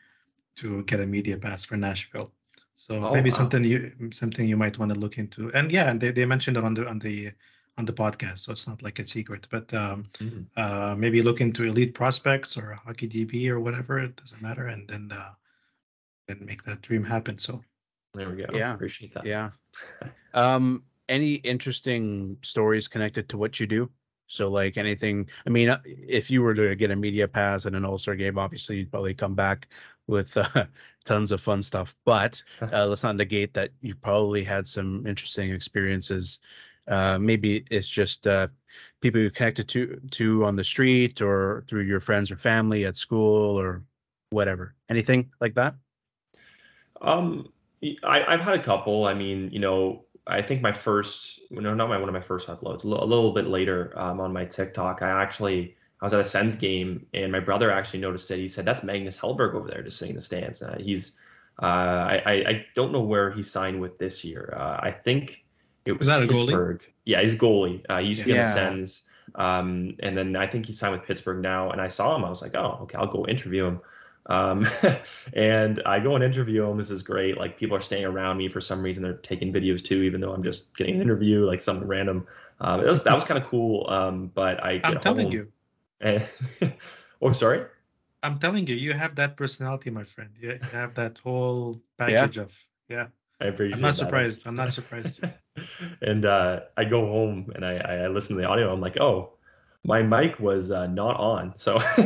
to 0.55 0.83
get 0.83 1.01
a 1.01 1.05
media 1.05 1.37
pass 1.37 1.65
for 1.65 1.75
Nashville. 1.75 2.31
So 2.75 3.05
Oh, 3.05 3.13
maybe 3.13 3.29
wow. 3.29 3.35
something 3.35 3.63
you 3.63 3.91
something 4.11 4.47
you 4.47 4.55
might 4.57 4.77
want 4.79 4.93
to 4.93 4.97
look 4.99 5.17
into. 5.17 5.51
And 5.53 5.69
yeah, 5.71 5.89
and 5.91 5.99
they, 5.99 6.11
they 6.11 6.25
mentioned 6.25 6.55
it 6.57 6.63
on 6.63 6.73
the 6.73 6.87
on 6.87 6.99
the 6.99 7.31
on 7.77 7.85
the 7.85 7.93
podcast, 7.93 8.39
so 8.39 8.51
it's 8.51 8.67
not 8.67 8.81
like 8.81 8.99
a 8.99 9.05
secret. 9.05 9.47
But 9.49 9.73
um, 9.73 10.05
Mhm. 10.13 10.45
uh, 10.55 10.95
maybe 10.95 11.21
look 11.21 11.41
into 11.41 11.63
elite 11.63 11.93
prospects 11.93 12.57
or 12.57 12.73
Hockey 12.73 13.07
DB 13.07 13.49
or 13.49 13.59
whatever. 13.59 13.99
It 13.99 14.15
doesn't 14.15 14.41
matter, 14.41 14.67
and 14.67 14.87
then 14.87 15.11
uh, 15.11 15.33
then 16.27 16.45
make 16.45 16.63
that 16.63 16.81
dream 16.81 17.03
happen. 17.03 17.37
So 17.37 17.63
There 18.13 18.29
we 18.29 18.37
go. 18.37 18.45
Yeah. 18.53 18.73
Appreciate 18.73 19.13
that. 19.13 19.25
Yeah. 19.25 19.51
Um. 20.33 20.83
Any 21.07 21.35
interesting 21.35 22.37
stories 22.41 22.87
connected 22.87 23.29
to 23.29 23.37
what 23.37 23.59
you 23.59 23.67
do? 23.67 23.91
So 24.27 24.49
like 24.49 24.75
anything. 24.77 25.29
I 25.45 25.49
mean, 25.51 25.69
uh, 25.69 25.79
if 25.85 26.31
you 26.31 26.41
were 26.41 26.55
to 26.55 26.75
get 26.75 26.89
a 26.91 26.95
media 26.95 27.27
pass 27.27 27.65
at 27.67 27.75
an 27.75 27.85
All 27.85 27.97
Star 27.99 28.15
game, 28.15 28.37
obviously 28.39 28.77
you'd 28.77 28.89
probably 28.91 29.13
come 29.13 29.35
back 29.35 29.67
with 30.07 30.35
uh, 30.35 30.65
tons 31.05 31.31
of 31.31 31.41
fun 31.41 31.61
stuff. 31.61 31.95
But 32.05 32.41
uh, 32.61 32.87
let's 32.87 33.03
not 33.03 33.15
negate 33.17 33.53
that 33.53 33.69
you 33.81 33.95
probably 33.95 34.43
had 34.43 34.67
some 34.67 35.05
interesting 35.05 35.51
experiences. 35.51 36.39
Uh, 36.87 37.17
maybe 37.17 37.65
it's 37.69 37.87
just 37.87 38.27
uh, 38.27 38.47
people 39.01 39.21
you 39.21 39.31
connected 39.31 39.67
to 39.69 39.99
to 40.11 40.45
on 40.45 40.55
the 40.55 40.63
street 40.63 41.21
or 41.21 41.63
through 41.67 41.83
your 41.83 41.99
friends 41.99 42.31
or 42.31 42.37
family 42.37 42.85
at 42.85 42.97
school 42.97 43.59
or 43.59 43.83
whatever. 44.29 44.75
Anything 44.89 45.31
like 45.39 45.55
that? 45.55 45.75
Um, 47.01 47.49
I, 48.03 48.23
I've 48.27 48.41
had 48.41 48.59
a 48.59 48.63
couple. 48.63 49.05
I 49.05 49.13
mean, 49.13 49.49
you 49.51 49.59
know, 49.59 50.05
I 50.27 50.41
think 50.41 50.61
my 50.61 50.71
first, 50.71 51.39
no, 51.51 51.73
not 51.73 51.89
my 51.89 51.97
one 51.97 52.09
of 52.09 52.13
my 52.13 52.21
first 52.21 52.47
uploads, 52.47 52.83
a 52.83 52.87
little, 52.87 53.31
bit 53.31 53.47
later 53.47 53.93
um, 53.95 54.19
on 54.19 54.33
my 54.33 54.45
TikTok, 54.45 55.01
I 55.01 55.09
actually 55.21 55.75
I 56.01 56.05
was 56.05 56.13
at 56.13 56.19
a 56.19 56.23
Sens 56.23 56.55
game 56.55 57.05
and 57.13 57.31
my 57.31 57.39
brother 57.39 57.71
actually 57.71 57.99
noticed 57.99 58.29
it. 58.31 58.39
He 58.39 58.47
said, 58.47 58.65
"That's 58.65 58.83
Magnus 58.83 59.17
Hellberg 59.17 59.53
over 59.53 59.69
there, 59.69 59.83
just 59.83 59.97
sitting 59.97 60.13
in 60.13 60.15
the 60.15 60.21
stands." 60.21 60.61
Uh, 60.61 60.77
he's, 60.79 61.17
uh, 61.61 61.65
I, 61.65 62.21
I 62.25 62.33
I 62.33 62.65
don't 62.75 62.91
know 62.91 63.01
where 63.01 63.31
he 63.31 63.43
signed 63.43 63.79
with 63.79 63.97
this 63.97 64.23
year. 64.23 64.53
Uh, 64.57 64.79
I 64.81 64.91
think 64.91 65.44
it 65.85 65.97
was 65.97 66.07
that 66.07 66.23
a 66.23 66.27
goalie? 66.27 66.79
Yeah, 67.05 67.21
he's 67.21 67.33
a 67.33 67.37
goalie. 67.37 67.85
Uh, 67.87 67.99
he 67.99 68.07
used 68.07 68.21
to 68.21 68.25
be 68.25 68.31
on 68.31 68.39
the 68.39 68.43
Sens. 68.45 69.03
Um, 69.35 69.95
and 69.99 70.17
then 70.17 70.35
I 70.35 70.47
think 70.47 70.65
he 70.65 70.73
signed 70.73 70.93
with 70.93 71.07
Pittsburgh 71.07 71.41
now. 71.41 71.71
And 71.71 71.81
I 71.81 71.87
saw 71.87 72.15
him. 72.15 72.23
I 72.25 72.29
was 72.29 72.41
like, 72.41 72.55
oh, 72.55 72.79
okay, 72.83 72.97
I'll 72.97 73.11
go 73.11 73.25
interview 73.27 73.65
him. 73.65 73.81
Um, 74.27 74.67
and 75.33 75.81
I 75.85 75.99
go 75.99 76.15
and 76.15 76.23
interview 76.23 76.63
him. 76.63 76.77
This 76.77 76.89
is 76.89 77.01
great. 77.01 77.37
Like 77.37 77.57
people 77.57 77.77
are 77.77 77.81
staying 77.81 78.05
around 78.05 78.37
me 78.37 78.47
for 78.47 78.61
some 78.61 78.81
reason. 78.81 79.03
They're 79.03 79.13
taking 79.13 79.53
videos 79.53 79.83
too, 79.83 80.01
even 80.01 80.21
though 80.21 80.33
I'm 80.33 80.43
just 80.43 80.75
getting 80.75 80.95
an 80.95 81.01
interview, 81.01 81.45
like 81.45 81.59
something 81.59 81.87
random. 81.87 82.27
Um, 82.59 82.81
it 82.81 82.87
was 82.87 83.03
that 83.03 83.13
was 83.13 83.23
kind 83.23 83.41
of 83.41 83.49
cool. 83.49 83.87
Um, 83.89 84.31
but 84.33 84.63
I 84.63 84.81
I'm 84.83 84.99
telling 84.99 85.31
you, 85.31 85.51
and- 86.01 86.27
oh, 87.21 87.31
sorry. 87.33 87.65
I'm 88.23 88.39
telling 88.39 88.65
you, 88.65 88.75
you 88.75 88.93
have 88.93 89.15
that 89.15 89.37
personality, 89.37 89.91
my 89.91 90.03
friend. 90.03 90.31
You 90.39 90.53
you 90.53 90.69
have 90.71 90.95
that 90.95 91.19
whole 91.19 91.79
package 91.97 92.37
of 92.37 92.57
yeah. 92.89 93.07
I 93.39 93.45
appreciate 93.45 93.75
I'm 93.75 93.81
not 93.81 93.89
that. 93.89 94.05
surprised. 94.05 94.43
I'm 94.45 94.55
not 94.55 94.71
surprised. 94.71 95.21
and 96.01 96.25
uh, 96.25 96.61
I 96.77 96.85
go 96.85 97.01
home 97.01 97.51
and 97.55 97.65
I, 97.65 97.77
I 97.77 98.07
listen 98.07 98.35
to 98.35 98.41
the 98.41 98.47
audio. 98.47 98.71
I'm 98.71 98.81
like, 98.81 98.99
oh, 98.99 99.31
my 99.83 100.01
mic 100.01 100.39
was 100.39 100.71
uh, 100.71 100.87
not 100.87 101.17
on. 101.17 101.55
So, 101.55 101.75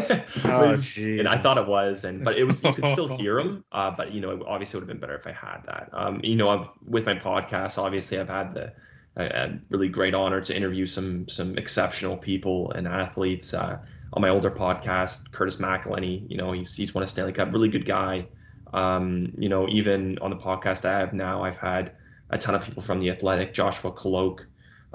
Oh, 0.44 0.76
and 0.98 1.28
I 1.28 1.38
thought 1.42 1.58
it 1.58 1.68
was, 1.68 2.04
and 2.04 2.26
but 2.26 2.38
it 2.38 2.44
was 2.44 2.62
you 2.62 2.74
could 2.74 2.88
still 2.88 3.08
hear 3.18 3.38
them. 3.38 3.64
Uh, 3.72 3.92
but 3.92 4.12
you 4.12 4.20
know, 4.20 4.32
it 4.32 4.42
obviously 4.46 4.78
would 4.78 4.88
have 4.88 4.90
been 4.90 5.00
better 5.00 5.16
if 5.16 5.26
I 5.26 5.32
had 5.32 5.64
that. 5.66 5.90
Um, 5.94 6.20
you 6.24 6.36
know, 6.36 6.50
I've 6.50 6.70
with 6.86 7.06
my 7.06 7.16
podcast, 7.16 7.78
obviously, 7.78 8.20
I've 8.20 8.28
had 8.28 8.54
the 8.54 8.74
a, 9.16 9.60
really 9.70 9.88
great 9.90 10.14
honor 10.14 10.42
to 10.42 10.56
interview 10.56 10.86
some 10.86 11.28
some 11.30 11.58
exceptional 11.58 12.18
people 12.18 12.72
and 12.72 12.88
athletes. 12.88 13.54
Uh, 13.54 13.80
on 14.12 14.24
my 14.24 14.30
older 14.30 14.50
podcast, 14.50 15.32
Curtis 15.32 15.58
McElhinney, 15.58 16.30
you 16.30 16.38
know, 16.38 16.52
he's 16.52 16.76
he's 16.76 16.94
won 16.94 17.04
a 17.04 17.08
Stanley 17.08 17.34
Cup, 17.34 17.54
really 17.54 17.70
good 17.70 17.86
guy. 17.86 18.28
Um, 18.74 19.34
you 19.38 19.50
know, 19.50 19.68
even 19.70 20.18
on 20.20 20.32
the 20.32 20.36
podcast 20.36 20.84
I 20.86 21.00
have 21.00 21.14
now, 21.14 21.44
I've 21.44 21.58
had 21.58 21.94
a 22.30 22.38
ton 22.38 22.56
of 22.56 22.64
people 22.64 22.82
from 22.84 23.00
the 23.00 23.10
Athletic, 23.10 23.54
Joshua 23.54 23.92
Kloke. 23.92 24.46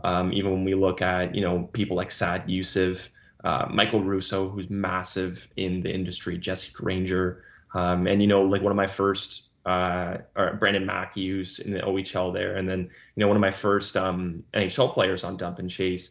Um, 0.02 0.32
even 0.32 0.50
when 0.52 0.64
we 0.64 0.74
look 0.74 1.02
at 1.02 1.34
you 1.34 1.40
know 1.42 1.68
people 1.72 1.96
like 1.96 2.10
Saad 2.10 2.48
Yousuf, 2.48 3.08
uh, 3.44 3.66
Michael 3.70 4.02
Russo, 4.02 4.48
who's 4.48 4.68
massive 4.70 5.48
in 5.56 5.82
the 5.82 5.90
industry, 5.92 6.36
Jesse 6.38 6.72
Granger, 6.72 7.44
um, 7.74 8.06
and 8.06 8.20
you 8.20 8.26
know 8.28 8.42
like 8.42 8.62
one 8.62 8.72
of 8.72 8.76
my 8.76 8.86
first, 8.88 9.50
uh, 9.66 10.18
or 10.36 10.54
Brandon 10.60 10.84
Mackey, 10.84 11.28
who's 11.28 11.58
in 11.60 11.72
the 11.72 11.80
OHL 11.80 12.32
there, 12.32 12.56
and 12.56 12.68
then 12.68 12.80
you 12.80 13.20
know 13.20 13.28
one 13.28 13.36
of 13.36 13.40
my 13.40 13.52
first 13.52 13.96
um, 13.96 14.42
NHL 14.52 14.92
players 14.92 15.22
on 15.22 15.36
Dump 15.36 15.58
and 15.60 15.70
Chase, 15.70 16.10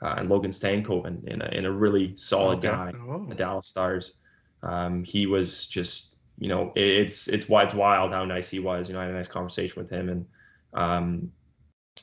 uh, 0.00 0.14
and 0.18 0.28
Logan 0.28 0.52
Stankoven, 0.52 1.24
in 1.26 1.42
a, 1.42 1.48
in 1.48 1.64
a 1.66 1.70
really 1.72 2.16
solid 2.16 2.58
Okay. 2.58 2.68
guy 2.68 2.92
Oh. 3.08 3.26
the 3.28 3.34
Dallas 3.34 3.66
Stars. 3.66 4.12
Um, 4.62 5.04
he 5.04 5.26
was 5.26 5.66
just, 5.66 6.16
you 6.38 6.48
know, 6.48 6.72
it, 6.76 6.86
it's 6.86 7.26
it's 7.28 7.48
why 7.48 7.64
it's 7.64 7.74
wild 7.74 8.12
how 8.12 8.24
nice 8.24 8.48
he 8.48 8.60
was. 8.60 8.88
You 8.88 8.94
know, 8.94 9.00
I 9.00 9.04
had 9.04 9.12
a 9.12 9.16
nice 9.16 9.28
conversation 9.28 9.80
with 9.82 9.90
him, 9.90 10.08
and 10.08 10.24
um, 10.74 11.32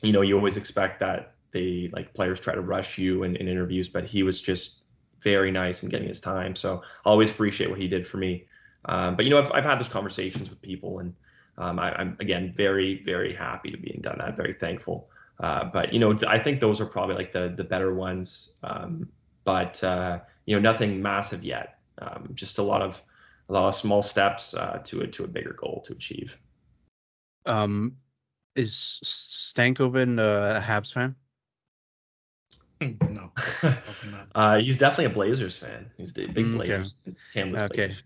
you 0.02 0.12
know, 0.12 0.22
you 0.22 0.36
always 0.36 0.56
expect 0.56 1.00
that 1.00 1.34
they 1.52 1.90
like 1.92 2.14
players 2.14 2.40
try 2.40 2.54
to 2.54 2.60
rush 2.60 2.98
you 2.98 3.24
in, 3.24 3.36
in 3.36 3.48
interviews, 3.48 3.88
but 3.88 4.04
he 4.04 4.22
was 4.22 4.40
just 4.40 4.82
very 5.20 5.50
nice 5.50 5.82
in 5.82 5.88
getting 5.88 6.08
his 6.08 6.20
time. 6.20 6.56
So 6.56 6.82
I 7.04 7.10
always 7.10 7.30
appreciate 7.30 7.70
what 7.70 7.78
he 7.78 7.88
did 7.88 8.06
for 8.06 8.16
me. 8.16 8.46
Um, 8.86 9.14
but 9.16 9.24
you 9.24 9.30
know, 9.30 9.38
I've 9.38 9.52
I've 9.52 9.64
had 9.64 9.78
those 9.78 9.88
conversations 9.88 10.50
with 10.50 10.60
people, 10.60 10.98
and 10.98 11.14
um, 11.58 11.78
I, 11.78 11.92
I'm 11.94 12.16
again 12.20 12.52
very 12.56 13.02
very 13.04 13.34
happy 13.34 13.70
to 13.70 13.76
being 13.76 14.00
done 14.00 14.18
that. 14.18 14.36
Very 14.36 14.54
thankful. 14.54 15.08
Uh, 15.38 15.64
but 15.72 15.92
you 15.92 16.00
know, 16.00 16.18
I 16.26 16.38
think 16.38 16.60
those 16.60 16.80
are 16.80 16.86
probably 16.86 17.14
like 17.14 17.32
the 17.32 17.54
the 17.56 17.64
better 17.64 17.94
ones. 17.94 18.50
Um, 18.64 19.08
but 19.44 19.82
uh, 19.84 20.20
you 20.46 20.56
know, 20.56 20.60
nothing 20.60 21.00
massive 21.00 21.44
yet. 21.44 21.78
Um, 21.98 22.30
just 22.34 22.58
a 22.58 22.62
lot 22.62 22.82
of 22.82 23.00
a 23.48 23.52
lot 23.52 23.68
of 23.68 23.74
small 23.74 24.02
steps 24.02 24.54
uh, 24.54 24.80
to 24.84 25.02
a 25.02 25.06
to 25.06 25.24
a 25.24 25.28
bigger 25.28 25.52
goal 25.52 25.82
to 25.86 25.92
achieve. 25.92 26.36
Um, 27.46 27.96
is 28.56 29.00
Stankoven 29.04 30.18
uh, 30.18 30.58
a 30.58 30.62
Habs 30.62 30.92
fan? 30.92 31.16
no, 33.10 33.30
uh, 34.34 34.58
he's 34.58 34.76
definitely 34.78 35.06
a 35.06 35.10
Blazers 35.10 35.56
fan. 35.56 35.90
He's 35.96 36.10
a 36.18 36.26
big 36.26 36.52
Mm, 36.52 36.56
okay. 36.58 36.90
Okay. 37.54 37.96
Blazers. 37.96 38.02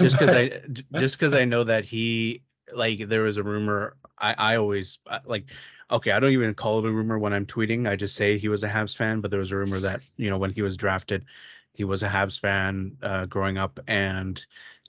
Just 0.00 0.16
because 0.16 0.32
I 0.32 0.60
just 0.92 1.16
because 1.18 1.34
I 1.34 1.44
know 1.44 1.64
that 1.64 1.84
he 1.84 2.42
like 2.72 3.08
there 3.08 3.22
was 3.22 3.36
a 3.36 3.42
rumor. 3.42 3.96
I 4.18 4.34
I 4.38 4.56
always 4.56 4.98
like 5.24 5.46
okay. 5.90 6.12
I 6.12 6.20
don't 6.20 6.32
even 6.32 6.54
call 6.54 6.78
it 6.78 6.88
a 6.88 6.92
rumor 6.92 7.18
when 7.18 7.32
I'm 7.32 7.46
tweeting. 7.46 7.88
I 7.88 7.96
just 7.96 8.14
say 8.16 8.38
he 8.38 8.48
was 8.48 8.62
a 8.64 8.68
Habs 8.68 8.96
fan. 8.96 9.20
But 9.20 9.30
there 9.30 9.40
was 9.40 9.52
a 9.52 9.56
rumor 9.56 9.80
that 9.80 10.02
you 10.16 10.30
know 10.30 10.38
when 10.38 10.52
he 10.52 10.62
was 10.62 10.76
drafted, 10.76 11.24
he 11.72 11.84
was 11.84 12.02
a 12.02 12.08
Habs 12.08 12.38
fan 12.38 12.96
uh, 13.02 13.26
growing 13.26 13.58
up, 13.58 13.78
and 13.88 14.44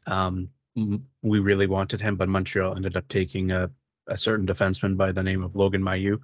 um, 0.08 0.50
m- 0.78 1.08
we 1.22 1.40
really 1.40 1.68
wanted 1.68 2.02
him, 2.02 2.16
but 2.18 2.30
Montreal 2.30 2.76
ended 2.76 2.96
up 2.98 3.08
taking 3.10 3.52
a 3.52 3.72
a 4.08 4.18
certain 4.18 4.46
defenseman 4.46 4.98
by 4.98 5.12
the 5.12 5.24
name 5.24 5.44
of 5.44 5.56
Logan 5.56 5.82
Mailloux. 5.82 6.20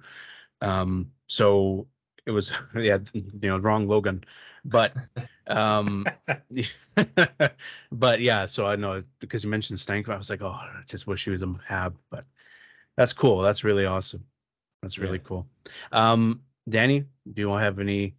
Um, 0.60 1.12
so 1.26 1.86
it 2.26 2.30
was 2.30 2.52
yeah 2.74 2.98
you 3.12 3.48
know 3.48 3.58
wrong 3.58 3.88
Logan, 3.88 4.24
but 4.64 4.94
um 5.46 6.04
but 7.92 8.20
yeah, 8.20 8.46
so 8.46 8.66
I 8.66 8.76
know 8.76 9.02
because 9.18 9.44
you 9.44 9.50
mentioned 9.50 9.80
Stank, 9.80 10.08
I 10.08 10.16
was 10.16 10.30
like, 10.30 10.42
oh, 10.42 10.48
I 10.48 10.82
just 10.86 11.06
wish 11.06 11.24
he 11.24 11.30
was 11.30 11.42
a 11.42 11.54
Hab, 11.66 11.96
but 12.10 12.24
that's 12.96 13.12
cool. 13.12 13.40
That's 13.42 13.64
really 13.64 13.86
awesome. 13.86 14.24
That's 14.82 14.98
really 14.98 15.18
Yeah. 15.18 15.24
cool. 15.24 15.46
Um, 15.92 16.42
Danny, 16.68 17.00
do 17.00 17.40
you 17.40 17.48
want 17.48 17.60
to 17.60 17.64
have 17.64 17.78
any 17.78 18.16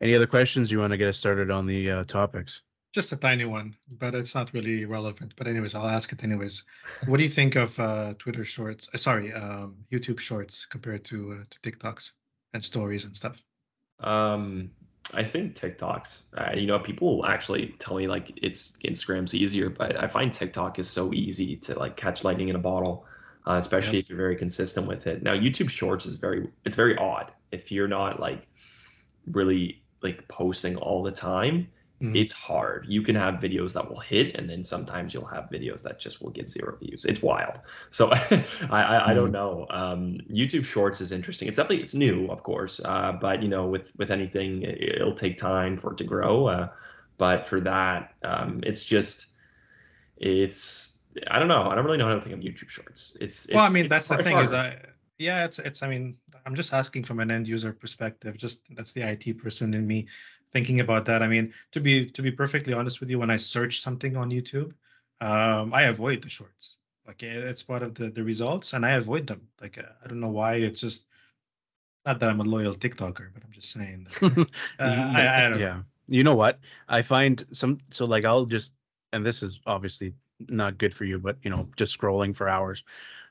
any 0.00 0.14
other 0.14 0.26
questions? 0.26 0.70
You 0.70 0.80
want 0.80 0.92
to 0.92 0.96
get 0.96 1.08
us 1.08 1.18
started 1.18 1.50
on 1.50 1.66
the 1.66 1.90
uh, 1.90 2.04
topics? 2.04 2.62
Just 2.94 3.10
a 3.10 3.16
tiny 3.16 3.44
one, 3.44 3.74
but 3.90 4.14
it's 4.14 4.36
not 4.36 4.54
really 4.54 4.84
relevant. 4.84 5.34
But 5.36 5.48
anyways, 5.48 5.74
I'll 5.74 5.88
ask 5.88 6.12
it 6.12 6.22
anyways. 6.22 6.62
What 7.06 7.16
do 7.16 7.24
you 7.24 7.28
think 7.28 7.56
of 7.56 7.76
uh, 7.80 8.14
Twitter 8.20 8.44
Shorts? 8.44 8.88
Uh, 8.94 8.98
sorry, 8.98 9.32
um, 9.32 9.74
YouTube 9.90 10.20
Shorts 10.20 10.64
compared 10.64 11.04
to 11.06 11.40
uh, 11.40 11.44
to 11.50 11.58
TikToks 11.72 12.12
and 12.52 12.64
stories 12.64 13.04
and 13.04 13.16
stuff? 13.16 13.42
Um, 13.98 14.70
I 15.12 15.24
think 15.24 15.56
TikToks. 15.56 16.20
Uh, 16.38 16.52
you 16.54 16.68
know, 16.68 16.78
people 16.78 17.26
actually 17.26 17.74
tell 17.80 17.96
me 17.96 18.06
like 18.06 18.30
it's 18.40 18.74
Instagram's 18.84 19.34
easier, 19.34 19.70
but 19.70 20.00
I 20.00 20.06
find 20.06 20.32
TikTok 20.32 20.78
is 20.78 20.88
so 20.88 21.12
easy 21.12 21.56
to 21.56 21.76
like 21.76 21.96
catch 21.96 22.22
lightning 22.22 22.48
in 22.48 22.54
a 22.54 22.60
bottle, 22.60 23.06
uh, 23.44 23.54
especially 23.54 23.96
yep. 23.96 24.04
if 24.04 24.08
you're 24.08 24.18
very 24.18 24.36
consistent 24.36 24.86
with 24.86 25.08
it. 25.08 25.20
Now, 25.20 25.34
YouTube 25.34 25.68
Shorts 25.68 26.06
is 26.06 26.14
very 26.14 26.48
it's 26.64 26.76
very 26.76 26.96
odd 26.96 27.32
if 27.50 27.72
you're 27.72 27.88
not 27.88 28.20
like 28.20 28.46
really 29.26 29.82
like 30.00 30.28
posting 30.28 30.76
all 30.76 31.02
the 31.02 31.10
time 31.10 31.66
mm-hmm. 32.04 32.16
it's 32.16 32.32
hard. 32.32 32.86
You 32.88 33.02
can 33.02 33.14
have 33.16 33.34
videos 33.34 33.72
that 33.74 33.88
will 33.88 34.00
hit, 34.00 34.34
and 34.36 34.48
then 34.48 34.62
sometimes 34.62 35.14
you'll 35.14 35.26
have 35.26 35.44
videos 35.50 35.82
that 35.82 35.98
just 35.98 36.22
will 36.22 36.30
get 36.30 36.50
zero 36.50 36.76
views. 36.76 37.04
It's 37.04 37.22
wild. 37.22 37.60
So 37.90 38.10
I, 38.12 38.44
I, 38.70 39.10
I, 39.10 39.14
don't 39.14 39.32
mm-hmm. 39.32 39.32
know. 39.32 39.66
Um, 39.70 40.18
YouTube 40.30 40.64
Shorts 40.64 41.00
is 41.00 41.12
interesting. 41.12 41.48
It's 41.48 41.56
definitely 41.56 41.82
it's 41.82 41.94
new, 41.94 42.26
of 42.28 42.42
course, 42.42 42.80
uh, 42.84 43.12
but 43.20 43.42
you 43.42 43.48
know, 43.48 43.66
with 43.66 43.90
with 43.96 44.10
anything, 44.10 44.62
it'll 44.62 45.14
take 45.14 45.38
time 45.38 45.76
for 45.78 45.92
it 45.92 45.98
to 45.98 46.04
grow. 46.04 46.46
Uh, 46.46 46.68
but 47.16 47.46
for 47.46 47.60
that, 47.60 48.14
um, 48.22 48.60
it's 48.64 48.84
just 48.84 49.26
it's 50.16 50.98
I 51.30 51.38
don't 51.38 51.48
know. 51.48 51.68
I 51.68 51.74
don't 51.74 51.84
really 51.84 51.98
know 51.98 52.08
how 52.08 52.14
to 52.14 52.20
think 52.20 52.34
of 52.34 52.40
YouTube 52.40 52.68
Shorts. 52.68 53.16
It's, 53.20 53.46
it's 53.46 53.54
well, 53.54 53.64
I 53.64 53.68
mean, 53.68 53.88
that's 53.88 54.08
the 54.08 54.22
thing 54.22 54.38
is 54.38 54.52
I 54.52 54.78
yeah, 55.18 55.44
it's 55.44 55.58
it's 55.58 55.82
I 55.82 55.88
mean, 55.88 56.16
I'm 56.44 56.54
just 56.54 56.72
asking 56.72 57.04
from 57.04 57.20
an 57.20 57.30
end 57.30 57.46
user 57.46 57.72
perspective. 57.72 58.36
Just 58.36 58.62
that's 58.74 58.92
the 58.92 59.02
IT 59.02 59.38
person 59.38 59.74
in 59.74 59.86
me 59.86 60.06
thinking 60.54 60.80
about 60.80 61.04
that. 61.06 61.22
I 61.22 61.26
mean, 61.26 61.52
to 61.72 61.80
be 61.80 62.06
to 62.10 62.22
be 62.22 62.30
perfectly 62.30 62.72
honest 62.72 63.00
with 63.00 63.10
you, 63.10 63.18
when 63.18 63.30
I 63.30 63.36
search 63.36 63.80
something 63.80 64.16
on 64.16 64.30
YouTube, 64.30 64.72
um, 65.20 65.74
I 65.74 65.82
avoid 65.82 66.22
the 66.22 66.30
shorts. 66.30 66.76
Like 67.06 67.22
it's 67.22 67.62
part 67.62 67.82
of 67.82 67.94
the 67.94 68.08
the 68.08 68.24
results, 68.24 68.72
and 68.72 68.86
I 68.86 68.92
avoid 68.92 69.26
them. 69.26 69.48
Like 69.60 69.78
I 69.78 70.06
don't 70.08 70.20
know 70.20 70.30
why. 70.30 70.54
It's 70.54 70.80
just 70.80 71.06
not 72.06 72.20
that 72.20 72.30
I'm 72.30 72.40
a 72.40 72.44
loyal 72.44 72.74
TikToker, 72.74 73.28
but 73.34 73.42
I'm 73.44 73.52
just 73.52 73.72
saying. 73.72 74.06
That, 74.20 74.38
uh, 74.78 74.84
I, 74.84 75.20
I 75.20 75.48
yeah. 75.50 75.56
Know. 75.56 75.84
You 76.06 76.22
know 76.22 76.34
what? 76.34 76.60
I 76.88 77.02
find 77.02 77.44
some 77.52 77.78
so 77.90 78.06
like 78.06 78.24
I'll 78.24 78.46
just 78.46 78.72
and 79.12 79.26
this 79.26 79.42
is 79.42 79.60
obviously 79.66 80.14
not 80.48 80.78
good 80.78 80.94
for 80.94 81.04
you, 81.04 81.18
but 81.18 81.36
you 81.42 81.50
know, 81.50 81.68
just 81.76 81.98
scrolling 81.98 82.34
for 82.34 82.48
hours. 82.48 82.84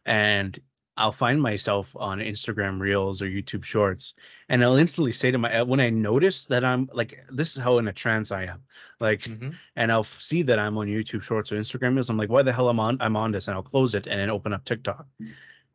And 0.06 0.60
I'll 0.96 1.12
find 1.12 1.42
myself 1.42 1.96
on 1.96 2.20
Instagram 2.20 2.80
Reels 2.80 3.22
or 3.22 3.26
YouTube 3.26 3.64
Shorts, 3.64 4.14
and 4.50 4.64
I'll 4.64 4.76
instantly 4.76 5.12
say 5.12 5.32
to 5.32 5.38
my 5.38 5.64
when 5.64 5.80
I 5.80 5.90
notice 5.90 6.46
that 6.46 6.64
I'm 6.64 6.90
like 6.94 7.20
this 7.30 7.56
is 7.56 7.64
how 7.64 7.80
in 7.80 7.88
a 7.88 7.94
trance 7.94 8.32
I 8.32 8.44
am, 8.44 8.62
like, 9.00 9.22
mm-hmm. 9.22 9.50
and 9.76 9.92
I'll 9.92 10.04
see 10.04 10.44
that 10.44 10.60
I'm 10.60 10.78
on 10.78 10.88
YouTube 10.88 11.24
Shorts 11.24 11.52
or 11.52 11.56
Instagram 11.56 11.96
Reels. 11.96 12.10
I'm 12.10 12.18
like, 12.18 12.30
why 12.30 12.44
the 12.44 12.54
hell 12.54 12.70
am 12.70 12.80
on 12.80 12.98
I'm 13.00 13.16
on 13.16 13.32
this, 13.32 13.48
and 13.48 13.56
I'll 13.56 13.64
close 13.64 13.96
it 13.96 14.06
and 14.06 14.20
then 14.20 14.30
open 14.30 14.54
up 14.54 14.66
TikTok. 14.66 15.08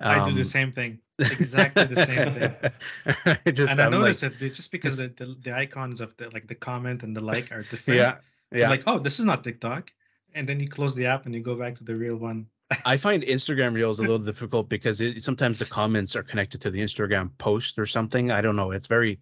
I 0.01 0.29
do 0.29 0.35
the 0.35 0.41
um, 0.41 0.45
same 0.45 0.73
thing, 0.73 1.01
exactly 1.19 1.85
the 1.85 2.07
same 2.07 2.35
thing. 2.35 3.53
just, 3.55 3.73
and 3.73 3.81
I 3.81 3.89
notice 3.89 4.23
like, 4.23 4.41
it 4.41 4.55
just 4.55 4.71
because 4.71 4.97
the, 4.97 5.09
the, 5.09 5.37
the 5.43 5.53
icons 5.53 6.01
of 6.01 6.17
the 6.17 6.31
like 6.31 6.47
the 6.47 6.55
comment 6.55 7.03
and 7.03 7.17
the 7.17 7.21
like 7.25 7.51
are 7.51 7.63
different. 7.63 7.99
Yeah, 7.99 8.17
yeah. 8.53 8.69
like, 8.69 8.85
oh, 8.87 8.99
this 8.99 9.19
is 9.19 9.25
not 9.25 9.43
TikTok, 9.43 9.91
and 10.35 10.49
then 10.49 10.61
you 10.61 10.69
close 10.69 10.95
the 10.95 11.07
app 11.07 11.27
and 11.27 11.35
you 11.35 11.41
go 11.41 11.57
back 11.57 11.75
to 11.77 11.85
the 11.85 11.97
real 11.97 12.17
one. 12.17 12.47
I 12.85 12.97
find 12.97 13.23
Instagram 13.23 13.75
Reels 13.75 13.99
a 13.99 14.03
little 14.03 14.19
difficult 14.19 14.69
because 14.69 15.01
it, 15.01 15.23
sometimes 15.23 15.59
the 15.59 15.65
comments 15.65 16.15
are 16.17 16.23
connected 16.23 16.61
to 16.63 16.71
the 16.71 16.81
Instagram 16.81 17.31
post 17.39 17.79
or 17.79 17.87
something. 17.87 18.31
I 18.31 18.41
don't 18.41 18.57
know. 18.57 18.73
It's 18.73 18.87
very, 18.87 19.21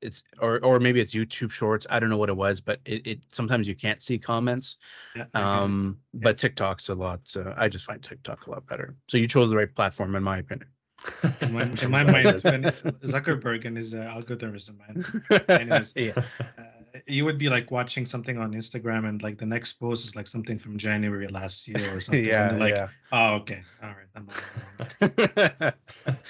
it's 0.00 0.24
or 0.40 0.64
or 0.64 0.80
maybe 0.80 1.00
it's 1.00 1.14
YouTube 1.14 1.52
Shorts. 1.52 1.86
I 1.88 2.00
don't 2.00 2.10
know 2.10 2.16
what 2.16 2.30
it 2.30 2.36
was, 2.36 2.60
but 2.60 2.80
it, 2.84 3.06
it 3.06 3.20
sometimes 3.32 3.68
you 3.68 3.76
can't 3.76 4.02
see 4.02 4.18
comments. 4.18 4.76
Yeah, 5.14 5.26
um, 5.34 5.98
yeah. 6.12 6.20
but 6.24 6.38
TikTok's 6.38 6.88
a 6.88 6.94
lot. 6.94 7.20
So 7.24 7.54
I 7.56 7.68
just 7.68 7.84
find 7.84 8.02
TikTok 8.02 8.46
a 8.46 8.50
lot 8.50 8.66
better. 8.66 8.96
So 9.08 9.18
you 9.18 9.28
chose 9.28 9.50
the 9.50 9.56
right 9.56 9.72
platform, 9.72 10.16
in 10.16 10.22
my 10.22 10.38
opinion. 10.38 10.68
in 11.40 11.52
my, 11.52 11.62
in 11.62 11.90
my 11.90 12.04
mind, 12.12 12.26
Zuckerberg 12.36 13.64
and 13.64 13.76
his 13.76 13.94
uh, 13.94 13.98
algorithm 14.10 14.54
is 14.54 14.66
the 14.66 14.72
man. 14.72 15.44
Anyways, 15.48 15.92
yeah. 15.96 16.12
Uh, 16.58 16.62
you 17.06 17.24
would 17.24 17.38
be 17.38 17.48
like 17.48 17.70
watching 17.70 18.06
something 18.06 18.38
on 18.38 18.52
Instagram 18.52 19.08
and 19.08 19.22
like 19.22 19.38
the 19.38 19.46
next 19.46 19.74
post 19.74 20.06
is 20.06 20.16
like 20.16 20.28
something 20.28 20.58
from 20.58 20.78
January 20.78 21.28
last 21.28 21.68
year 21.68 21.96
or 21.96 22.00
something. 22.00 22.24
yeah, 22.24 22.52
like, 22.52 22.74
yeah. 22.74 22.88
oh, 23.12 23.34
okay, 23.34 23.62
all 23.82 23.90
right, 23.90 24.08
I'm 24.14 25.72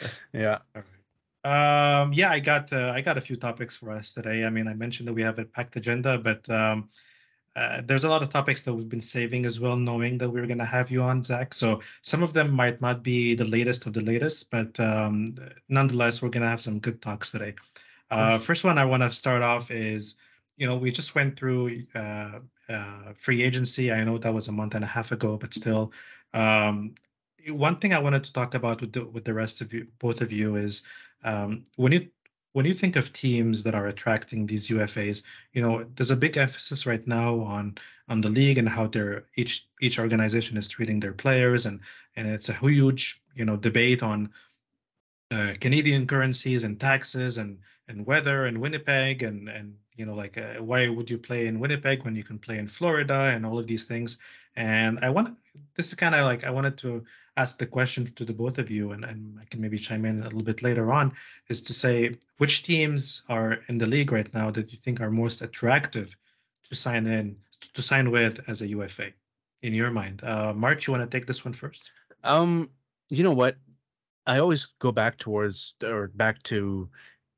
yeah. 0.33 0.59
All 0.75 0.83
right. 0.83 0.85
Um, 1.43 2.13
yeah, 2.13 2.31
I 2.31 2.39
got 2.39 2.73
uh, 2.73 2.93
I 2.95 3.01
got 3.01 3.17
a 3.17 3.21
few 3.21 3.37
topics 3.37 3.77
for 3.77 3.91
us 3.93 4.13
today. 4.13 4.45
I 4.45 4.51
mean, 4.51 4.69
I 4.69 4.75
mentioned 4.75 5.09
that 5.09 5.15
we 5.15 5.23
have 5.23 5.39
a 5.39 5.45
packed 5.45 5.77
agenda, 5.77 6.19
but 6.19 6.49
um, 6.51 6.91
uh, 7.57 7.81
there's 7.85 8.05
a 8.05 8.09
lot 8.09 8.23
of 8.23 8.31
topics 8.31 8.63
that 8.63 8.75
we've 8.75 8.89
been 8.89 9.01
saving 9.01 9.47
as 9.47 9.59
well, 9.59 9.77
knowing 9.77 10.19
that 10.19 10.31
we 10.31 10.41
are 10.41 10.47
going 10.47 10.59
to 10.59 10.65
have 10.65 10.91
you 10.91 11.03
on, 11.03 11.23
Zach. 11.23 11.55
So 11.55 11.81
some 12.03 12.23
of 12.23 12.33
them 12.33 12.53
might 12.53 12.81
not 12.81 13.03
be 13.03 13.35
the 13.35 13.45
latest 13.45 13.87
of 13.87 13.95
the 13.95 14.03
latest, 14.03 14.51
but 14.51 14.79
um, 14.79 15.37
nonetheless, 15.69 16.23
we're 16.23 16.29
going 16.29 16.43
to 16.43 16.49
have 16.49 16.61
some 16.61 16.79
good 16.79 17.01
talks 17.01 17.31
today. 17.31 17.55
Uh, 18.11 18.39
first 18.39 18.65
one 18.65 18.77
I 18.77 18.85
want 18.85 19.03
to 19.03 19.13
start 19.13 19.43
off 19.43 19.71
is 19.71 20.17
you 20.61 20.67
know, 20.67 20.77
we 20.77 20.91
just 20.91 21.15
went 21.15 21.39
through 21.39 21.85
uh, 21.95 22.41
uh, 22.69 23.13
free 23.19 23.43
agency. 23.43 23.91
I 23.91 24.05
know 24.05 24.19
that 24.19 24.35
was 24.35 24.49
a 24.49 24.53
month 24.53 24.75
and 24.75 24.85
a 24.85 24.87
half 24.87 25.11
ago, 25.11 25.39
but 25.39 25.55
still. 25.55 25.93
Um, 26.35 26.95
one 27.49 27.79
thing 27.79 27.95
I 27.95 27.99
wanted 28.01 28.25
to 28.25 28.33
talk 28.35 28.55
about 28.55 28.83
with 28.83 28.93
the, 28.93 29.07
with 29.07 29.25
the 29.25 29.33
rest 29.33 29.63
of 29.63 29.73
you, 29.73 29.87
both 29.99 30.21
of 30.21 30.31
you, 30.31 30.57
is 30.57 30.83
um, 31.25 31.65
when 31.77 31.93
you 31.93 32.09
when 32.53 32.67
you 32.67 32.75
think 32.75 32.97
of 32.97 33.13
teams 33.13 33.63
that 33.63 33.75
are 33.75 33.87
attracting 33.87 34.45
these 34.45 34.69
UFAs, 34.69 35.23
you 35.53 35.63
know, 35.63 35.87
there's 35.95 36.11
a 36.11 36.17
big 36.17 36.37
emphasis 36.37 36.85
right 36.85 37.07
now 37.07 37.41
on 37.41 37.79
on 38.11 38.21
the 38.21 38.29
league 38.29 38.59
and 38.59 38.69
how 38.69 38.87
their 38.87 39.25
each 39.37 39.67
each 39.81 39.99
organization 39.99 40.59
is 40.59 40.69
treating 40.69 41.01
their 41.01 41.15
players, 41.15 41.65
and 41.65 41.81
and 42.17 42.29
it's 42.29 42.51
a 42.51 42.55
huge 42.55 43.23
you 43.35 43.47
know 43.47 43.57
debate 43.57 44.03
on 44.03 44.29
uh, 45.31 45.55
Canadian 45.59 46.07
currencies 46.07 46.65
and 46.65 46.79
taxes 46.79 47.39
and 47.39 47.61
and 47.89 48.05
weather 48.05 48.45
and 48.45 48.59
Winnipeg 48.59 49.23
and 49.23 49.49
and 49.49 49.77
you 50.01 50.07
know 50.07 50.15
like 50.15 50.39
uh, 50.39 50.55
why 50.71 50.89
would 50.89 51.11
you 51.11 51.19
play 51.19 51.47
in 51.47 51.61
Winnipeg 51.61 52.05
when 52.05 52.17
you 52.17 52.25
can 52.25 52.39
play 52.39 52.59
in 52.59 52.69
Florida 52.69 53.21
and 53.35 53.45
all 53.45 53.59
of 53.59 53.67
these 53.67 53.85
things. 53.85 54.19
And 54.57 54.99
I 55.03 55.11
want 55.11 55.37
this 55.77 55.89
is 55.89 55.95
kind 55.95 56.15
of 56.15 56.25
like 56.25 56.43
I 56.45 56.51
wanted 56.51 56.79
to 56.79 57.05
ask 57.37 57.59
the 57.59 57.67
question 57.67 58.07
to 58.17 58.25
the 58.25 58.33
both 58.33 58.57
of 58.57 58.71
you 58.71 58.93
and, 58.93 59.05
and 59.05 59.39
I 59.39 59.45
can 59.45 59.61
maybe 59.61 59.79
chime 59.79 60.07
in 60.07 60.21
a 60.21 60.25
little 60.25 60.43
bit 60.43 60.63
later 60.63 60.91
on 60.91 61.13
is 61.49 61.61
to 61.69 61.75
say 61.75 62.17
which 62.39 62.63
teams 62.63 63.23
are 63.29 63.61
in 63.69 63.77
the 63.77 63.87
league 63.95 64.11
right 64.11 64.33
now 64.33 64.51
that 64.51 64.73
you 64.73 64.79
think 64.79 65.01
are 65.01 65.11
most 65.11 65.43
attractive 65.43 66.17
to 66.71 66.75
sign 66.75 67.07
in 67.07 67.37
to 67.75 67.83
sign 67.83 68.11
with 68.11 68.41
as 68.49 68.63
a 68.63 68.69
UFA 68.69 69.09
in 69.61 69.75
your 69.75 69.91
mind. 69.91 70.25
Uh, 70.25 70.55
March, 70.55 70.87
you 70.87 70.95
want 70.95 71.05
to 71.09 71.15
take 71.15 71.27
this 71.27 71.45
one 71.45 71.53
first? 71.53 71.91
Um, 72.25 72.71
you 73.11 73.23
know 73.23 73.37
what? 73.43 73.57
I 74.27 74.39
always 74.39 74.69
go 74.79 74.93
back 74.93 75.19
towards 75.19 75.75
or 75.85 76.09
back 76.09 76.43
to 76.45 76.89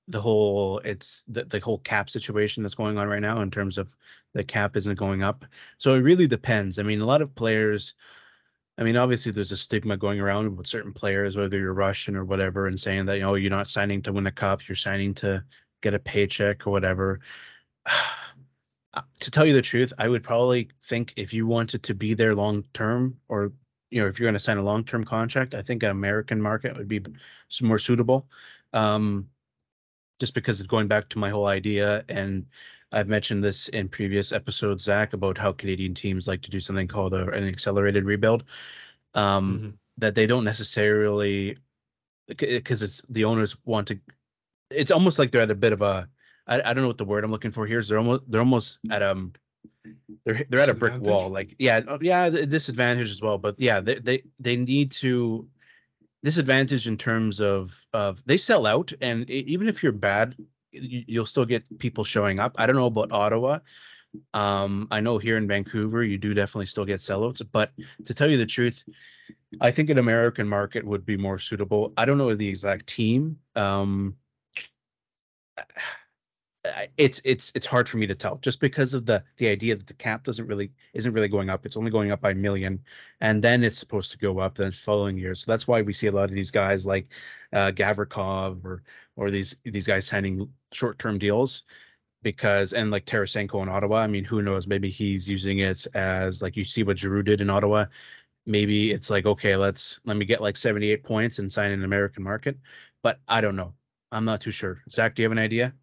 the 0.09 0.21
whole 0.21 0.79
it's 0.81 1.25
the, 1.29 1.45
the 1.45 1.61
whole 1.61 1.79
cap 1.79 2.11
situation 2.11 2.62
that's 2.62 2.75
going 2.75 2.99
on 2.99 3.09
right 3.09 3.23
now 3.23 3.41
in 3.41 3.51
terms 3.51 3.79
of 3.79 3.95
the 4.35 4.45
cap 4.45 4.77
isn't 4.77 4.99
going 4.99 5.23
up. 5.23 5.45
So 5.79 5.95
it 5.95 6.01
really 6.01 6.27
depends. 6.27 6.79
I 6.79 6.83
mean, 6.83 7.01
a 7.01 7.07
lot 7.07 7.23
of 7.23 7.35
players. 7.35 7.95
I 8.79 8.85
mean, 8.85 8.97
obviously 8.97 9.33
there's 9.33 9.53
a 9.53 9.57
stigma 9.57 9.97
going 9.97 10.21
around 10.21 10.57
with 10.57 10.67
certain 10.67 10.93
players, 10.93 11.37
whether 11.37 11.59
you're 11.59 11.75
Russian 11.75 12.17
or 12.17 12.25
whatever, 12.25 12.67
and 12.67 12.81
saying 12.81 13.07
that 13.07 13.17
you 13.17 13.23
know 13.23 13.35
you're 13.35 13.51
not 13.51 13.71
signing 13.71 14.03
to 14.03 14.12
win 14.12 14.27
a 14.27 14.33
cup, 14.33 14.67
you're 14.67 14.77
signing 14.77 15.15
to 15.15 15.45
get 15.83 15.95
a 15.95 15.99
paycheck 15.99 16.67
or 16.67 16.71
whatever. 16.71 17.21
to 19.21 19.31
tell 19.31 19.47
you 19.47 19.55
the 19.55 19.62
truth, 19.62 19.93
I 19.99 20.09
would 20.09 20.23
probably 20.23 20.71
think 20.85 21.15
if 21.17 21.33
you 21.33 21.47
wanted 21.47 21.83
to 21.85 21.95
be 21.95 22.15
there 22.15 22.35
long 22.35 22.65
term, 22.75 23.19
or 23.29 23.53
you 23.91 24.01
know, 24.01 24.09
if 24.09 24.19
you're 24.19 24.27
going 24.27 24.35
to 24.35 24.41
sign 24.41 24.59
a 24.59 24.62
long 24.62 24.85
term 24.85 25.05
contract, 25.05 25.55
I 25.55 25.62
think 25.62 25.83
an 25.83 25.91
American 25.91 26.41
market 26.41 26.77
would 26.77 26.88
be 26.88 27.03
more 27.61 27.79
suitable. 27.79 28.27
Um, 28.73 29.29
just 30.23 30.35
because 30.35 30.61
it's 30.61 30.69
going 30.69 30.87
back 30.87 31.09
to 31.09 31.19
my 31.19 31.31
whole 31.31 31.47
idea 31.47 32.05
and 32.09 32.47
I've 32.93 33.09
mentioned 33.09 33.43
this 33.43 33.67
in 33.67 33.89
previous 33.89 34.31
episodes, 34.31 34.85
Zach, 34.85 35.15
about 35.15 35.37
how 35.37 35.51
Canadian 35.51 35.95
teams 35.95 36.29
like 36.29 36.43
to 36.43 36.51
do 36.51 36.61
something 36.61 36.87
called 36.87 37.13
a, 37.13 37.29
an 37.31 37.49
accelerated 37.49 38.05
rebuild. 38.05 38.45
Um, 39.15 39.59
mm-hmm. 39.59 39.71
That 39.99 40.15
they 40.15 40.29
don't 40.29 40.45
necessarily, 40.45 41.57
because 42.29 42.85
it's 42.85 43.03
the 43.09 43.25
owners 43.25 43.57
want 43.65 43.89
to. 43.89 43.99
It's 44.71 44.93
almost 44.93 45.19
like 45.19 45.33
they're 45.33 45.43
at 45.43 45.51
a 45.51 45.57
bit 45.57 45.73
of 45.73 45.83
a. 45.83 46.09
I, 46.47 46.61
I 46.61 46.73
don't 46.73 46.83
know 46.83 46.87
what 46.87 46.99
the 46.99 47.05
word 47.05 47.25
I'm 47.25 47.33
looking 47.33 47.51
for 47.51 47.67
here 47.67 47.79
is. 47.79 47.89
They're 47.89 47.99
almost 47.99 48.23
they're 48.29 48.41
almost 48.41 48.79
at 48.93 49.03
um. 49.03 49.33
They're 50.25 50.45
they're 50.49 50.61
at 50.61 50.69
a 50.69 50.75
brick 50.75 51.01
wall. 51.01 51.31
Like 51.31 51.57
yeah 51.59 51.81
yeah 52.01 52.31
disadvantage 52.31 53.11
as 53.11 53.21
well. 53.21 53.39
But 53.39 53.57
yeah 53.59 53.81
they 53.81 53.97
they 53.97 54.23
they 54.39 54.57
need 54.57 54.93
to 54.93 55.49
disadvantage 56.23 56.87
in 56.87 56.97
terms 56.97 57.41
of 57.41 57.79
of 57.93 58.23
they 58.27 58.37
sell 58.37 58.67
out, 58.67 58.93
and 59.01 59.29
even 59.31 59.69
if 59.69 59.83
you're 59.83 59.93
bad, 59.93 60.37
you'll 60.71 61.27
still 61.27 61.45
get 61.45 61.79
people 61.79 62.05
showing 62.05 62.39
up. 62.39 62.55
I 62.57 62.67
don't 62.67 62.77
know 62.77 62.87
about 62.87 63.13
Ottawa. 63.13 63.59
Um, 64.35 64.89
I 64.91 65.01
know 65.01 65.19
here 65.19 65.39
in 65.39 65.49
Vancouver, 65.49 66.05
you 66.05 66.19
do 66.19 66.35
definitely 66.35 66.67
still 66.67 66.85
get 66.85 67.01
sellouts, 67.01 67.43
but 67.51 67.73
to 68.05 68.15
tell 68.15 68.31
you 68.31 68.37
the 68.37 68.47
truth, 68.47 68.85
I 69.61 69.71
think 69.71 69.89
an 69.91 69.99
American 69.99 70.47
market 70.47 70.85
would 70.85 71.07
be 71.07 71.17
more 71.17 71.39
suitable. 71.39 71.95
I 71.97 72.05
don't 72.05 72.19
know 72.19 72.35
the 72.35 72.49
exact 72.49 72.87
team. 72.87 73.39
Um, 73.57 74.17
it's 76.96 77.20
it's 77.25 77.51
it's 77.57 77.66
hard 77.66 77.88
for 77.88 77.96
me 77.96 78.07
to 78.07 78.14
tell 78.14 78.37
just 78.37 78.61
because 78.61 78.94
of 78.94 79.05
the 79.05 79.22
the 79.38 79.48
idea 79.48 79.75
that 79.75 79.88
the 79.88 79.94
cap 79.94 80.22
doesn't 80.22 80.46
really 80.46 80.70
isn't 80.94 81.12
really 81.12 81.27
going 81.27 81.51
up 81.51 81.66
it's 81.66 81.77
only 81.77 81.90
going 81.90 82.12
up 82.12 82.20
by 82.20 82.31
a 82.31 82.35
million 82.35 82.81
and 83.20 83.42
then 83.42 83.64
it's 83.64 83.79
supposed 83.79 84.12
to 84.12 84.18
go 84.18 84.38
up 84.38 84.55
the 84.55 84.70
following 84.70 85.18
year 85.18 85.35
so 85.35 85.51
that's 85.51 85.66
why 85.66 85.83
we 85.83 85.92
see 85.92 86.07
a 86.07 86.12
lot 86.12 86.29
of 86.29 86.37
these 86.37 86.53
guys 86.53 86.87
like 86.87 87.09
uh, 87.53 87.72
Gavrikov 87.72 88.64
or 88.64 88.83
or 89.16 89.31
these 89.31 89.57
these 89.64 89.87
guys 89.87 90.07
signing 90.07 90.48
short 90.72 90.98
term 90.98 91.18
deals 91.18 91.64
because 92.22 92.72
and 92.72 92.90
like 92.90 93.07
Tarasenko 93.07 93.62
in 93.62 93.68
Ottawa. 93.68 93.98
I 93.98 94.07
mean, 94.07 94.25
who 94.25 94.42
knows? 94.42 94.66
Maybe 94.66 94.90
he's 94.90 95.29
using 95.29 95.59
it 95.59 95.87
as 95.94 96.42
like 96.42 96.57
you 96.57 96.64
see 96.64 96.83
what 96.83 96.98
Giroux 96.98 97.22
did 97.22 97.40
in 97.40 97.51
Ottawa. 97.51 97.87
Maybe 98.46 98.92
it's 98.92 99.11
like 99.11 99.27
okay, 99.27 99.57
let's 99.57 100.01
let 100.05 100.16
me 100.16 100.25
get 100.25 100.40
like 100.40 100.57
78 100.57 101.05
points 101.05 101.38
and 101.38 101.53
sign 101.53 101.72
an 101.72 101.85
American 101.85 102.22
market. 102.22 102.59
But 103.03 103.20
I 103.29 103.40
don't 103.40 103.57
know. 103.57 103.75
I'm 104.12 104.25
not 104.25 104.40
too 104.40 104.53
sure. 104.53 104.83
Zach, 104.90 105.14
do 105.14 105.22
you 105.22 105.25
have 105.25 105.33
an 105.33 105.38
idea? 105.38 105.75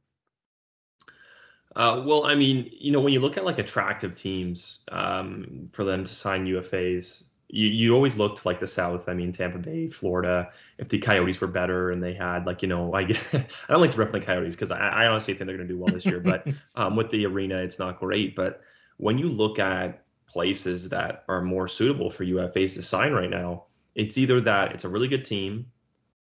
Uh, 1.75 2.01
well, 2.05 2.25
I 2.25 2.35
mean, 2.35 2.69
you 2.71 2.91
know, 2.91 2.99
when 2.99 3.13
you 3.13 3.19
look 3.19 3.37
at 3.37 3.45
like 3.45 3.59
attractive 3.59 4.17
teams 4.17 4.79
um, 4.91 5.69
for 5.71 5.83
them 5.83 6.03
to 6.03 6.13
sign 6.13 6.45
UFAs, 6.45 7.23
you, 7.47 7.67
you 7.67 7.95
always 7.95 8.15
look 8.15 8.37
to 8.37 8.47
like 8.47 8.59
the 8.59 8.67
South. 8.67 9.09
I 9.09 9.13
mean, 9.13 9.31
Tampa 9.31 9.57
Bay, 9.57 9.87
Florida. 9.87 10.51
If 10.77 10.89
the 10.89 10.99
Coyotes 10.99 11.41
were 11.41 11.47
better 11.47 11.91
and 11.91 12.01
they 12.01 12.13
had 12.13 12.45
like, 12.45 12.61
you 12.61 12.67
know, 12.67 12.93
I 12.93 13.01
I 13.33 13.45
don't 13.69 13.81
like 13.81 13.91
to 13.91 13.97
rep 13.97 14.11
the 14.11 14.19
Coyotes 14.19 14.55
because 14.55 14.71
I, 14.71 14.77
I, 14.77 15.07
honestly 15.07 15.33
think 15.33 15.47
they're 15.47 15.57
going 15.57 15.67
to 15.67 15.73
do 15.73 15.79
well 15.79 15.93
this 15.93 16.05
year. 16.05 16.19
but 16.19 16.47
um, 16.75 16.95
with 16.95 17.09
the 17.09 17.25
arena, 17.25 17.57
it's 17.57 17.79
not 17.79 17.99
great. 17.99 18.35
But 18.35 18.61
when 18.97 19.17
you 19.17 19.29
look 19.29 19.59
at 19.59 20.03
places 20.27 20.89
that 20.89 21.23
are 21.27 21.41
more 21.41 21.67
suitable 21.67 22.11
for 22.11 22.23
UFAs 22.23 22.75
to 22.75 22.83
sign 22.83 23.13
right 23.13 23.29
now, 23.29 23.65
it's 23.95 24.17
either 24.17 24.39
that 24.41 24.71
it's 24.73 24.85
a 24.85 24.89
really 24.89 25.07
good 25.07 25.25
team 25.25 25.65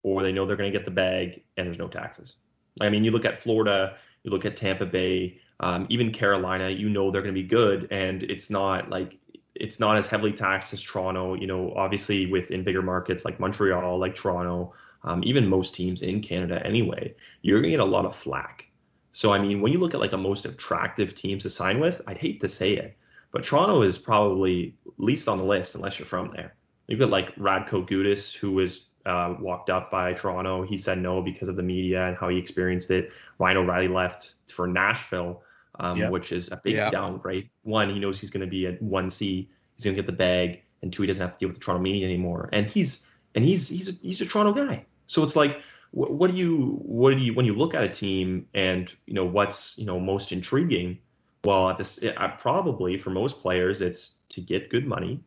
or 0.04 0.22
they 0.22 0.32
know 0.32 0.46
they're 0.46 0.56
going 0.56 0.72
to 0.72 0.78
get 0.78 0.86
the 0.86 0.92
bag 0.92 1.44
and 1.58 1.66
there's 1.66 1.80
no 1.80 1.88
taxes. 1.88 2.36
I 2.80 2.90
mean, 2.90 3.04
you 3.04 3.12
look 3.12 3.26
at 3.26 3.40
Florida 3.40 3.98
you 4.26 4.32
look 4.32 4.46
at 4.46 4.58
Tampa 4.58 4.86
Bay, 4.86 5.40
um, 5.60 5.86
even 5.90 6.12
Carolina, 6.12 6.70
you 6.70 6.90
know 6.90 7.12
they're 7.12 7.22
going 7.22 7.34
to 7.34 7.42
be 7.42 7.48
good, 7.48 7.88
and 7.92 8.24
it's 8.24 8.50
not 8.50 8.90
like 8.90 9.18
it's 9.54 9.80
not 9.80 9.96
as 9.96 10.08
heavily 10.08 10.34
taxed 10.34 10.74
as 10.74 10.82
Toronto. 10.82 11.36
You 11.36 11.48
know, 11.48 11.74
obviously 11.76 12.26
within 12.26 12.64
bigger 12.64 12.82
markets 12.82 13.24
like 13.24 13.40
Montreal, 13.40 13.98
like 14.00 14.16
Toronto, 14.16 14.74
um, 15.04 15.24
even 15.24 15.48
most 15.48 15.76
teams 15.76 16.02
in 16.02 16.22
Canada 16.22 16.62
anyway, 16.66 17.14
you're 17.42 17.62
going 17.62 17.72
to 17.72 17.78
get 17.78 17.80
a 17.80 17.86
lot 17.86 18.06
of 18.06 18.16
flack. 18.16 18.68
So 19.14 19.32
I 19.32 19.40
mean, 19.40 19.62
when 19.62 19.72
you 19.72 19.80
look 19.80 19.94
at 19.94 20.02
like 20.02 20.14
a 20.14 20.18
most 20.18 20.46
attractive 20.46 21.16
teams 21.16 21.44
to 21.44 21.50
sign 21.50 21.80
with, 21.80 22.02
I'd 22.08 22.18
hate 22.18 22.42
to 22.42 22.50
say 22.50 22.74
it, 22.74 22.98
but 23.32 23.44
Toronto 23.44 23.84
is 23.84 23.98
probably 23.98 24.76
least 24.98 25.30
on 25.30 25.38
the 25.38 25.46
list 25.46 25.76
unless 25.76 26.00
you're 26.00 26.06
from 26.06 26.30
there. 26.30 26.56
You've 26.88 27.00
got 27.00 27.12
like 27.12 27.34
Radko 27.36 27.88
Gudas, 27.88 28.36
who 28.36 28.52
was 28.52 28.88
uh, 29.06 29.36
walked 29.40 29.70
up 29.70 29.92
by 29.92 30.14
Toronto. 30.14 30.64
He 30.64 30.78
said 30.78 31.00
no 31.00 31.22
because 31.22 31.50
of 31.50 31.56
the 31.56 31.64
media 31.64 32.08
and 32.08 32.18
how 32.18 32.30
he 32.30 32.38
experienced 32.38 32.92
it. 32.92 33.14
Ryan 33.40 33.58
O'Reilly 33.58 33.88
left 33.88 34.36
for 34.52 34.68
Nashville, 34.68 35.44
um, 35.80 35.98
yep. 35.98 36.12
which 36.12 36.32
is 36.32 36.52
a 36.52 36.60
big 36.64 36.76
yep. 36.76 36.92
downgrade. 36.92 37.50
One, 37.64 37.90
he 37.90 38.00
knows 38.00 38.20
he's 38.20 38.30
going 38.30 38.46
to 38.46 38.50
be 38.50 38.68
at 38.68 38.82
one 38.82 39.10
C. 39.10 39.50
He's 39.76 39.86
going 39.86 39.96
to 39.96 40.02
get 40.02 40.08
the 40.08 40.18
bag, 40.18 40.64
and 40.82 40.92
two, 40.92 41.04
he 41.04 41.08
doesn't 41.08 41.22
have 41.22 41.34
to 41.34 41.40
deal 41.40 41.50
with 41.50 41.58
the 41.58 41.64
Toronto 41.64 41.84
media 41.84 42.06
anymore. 42.06 42.50
And 42.52 42.66
he's 42.66 43.06
and 43.36 43.44
he's 43.44 43.68
he's 43.68 43.90
a, 43.90 43.92
he's 44.02 44.22
a 44.22 44.26
Toronto 44.26 44.54
guy. 44.54 44.86
So 45.08 45.24
it's 45.24 45.36
like, 45.36 45.62
what, 45.92 46.14
what 46.14 46.32
do 46.32 46.38
you 46.38 46.80
what 46.82 47.12
do 47.12 47.18
you 47.18 47.34
when 47.34 47.46
you 47.46 47.54
look 47.54 47.74
at 47.74 47.84
a 47.84 47.90
team 47.90 48.48
and 48.54 48.92
you 49.06 49.14
know 49.14 49.26
what's 49.26 49.78
you 49.78 49.86
know 49.86 50.00
most 50.00 50.32
intriguing? 50.32 50.98
Well, 51.44 51.70
at 51.70 51.78
this 51.78 52.00
probably 52.40 52.98
for 52.98 53.12
most 53.12 53.40
players, 53.40 53.82
it's 53.82 54.16
to 54.30 54.42
get 54.42 54.72
good 54.72 54.88
money 54.88 55.24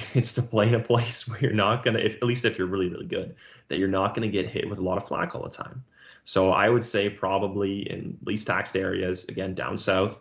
it's 0.14 0.32
to 0.34 0.42
play 0.42 0.68
in 0.68 0.74
a 0.74 0.80
place 0.80 1.26
where 1.28 1.40
you're 1.40 1.52
not 1.52 1.84
gonna, 1.84 2.00
at 2.00 2.22
least 2.22 2.44
if 2.44 2.58
you're 2.58 2.66
really 2.66 2.88
really 2.88 3.06
good, 3.06 3.34
that 3.68 3.78
you're 3.78 3.88
not 3.88 4.14
gonna 4.14 4.28
get 4.28 4.48
hit 4.48 4.68
with 4.68 4.78
a 4.78 4.82
lot 4.82 4.96
of 4.96 5.06
flack 5.06 5.34
all 5.34 5.42
the 5.42 5.50
time. 5.50 5.84
So 6.24 6.50
I 6.50 6.68
would 6.68 6.84
say 6.84 7.10
probably 7.10 7.90
in 7.90 8.16
least 8.24 8.46
taxed 8.46 8.76
areas, 8.76 9.24
again 9.24 9.54
down 9.54 9.76
south, 9.78 10.20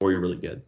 or 0.00 0.10
you're 0.10 0.20
really 0.20 0.36
good. 0.36 0.62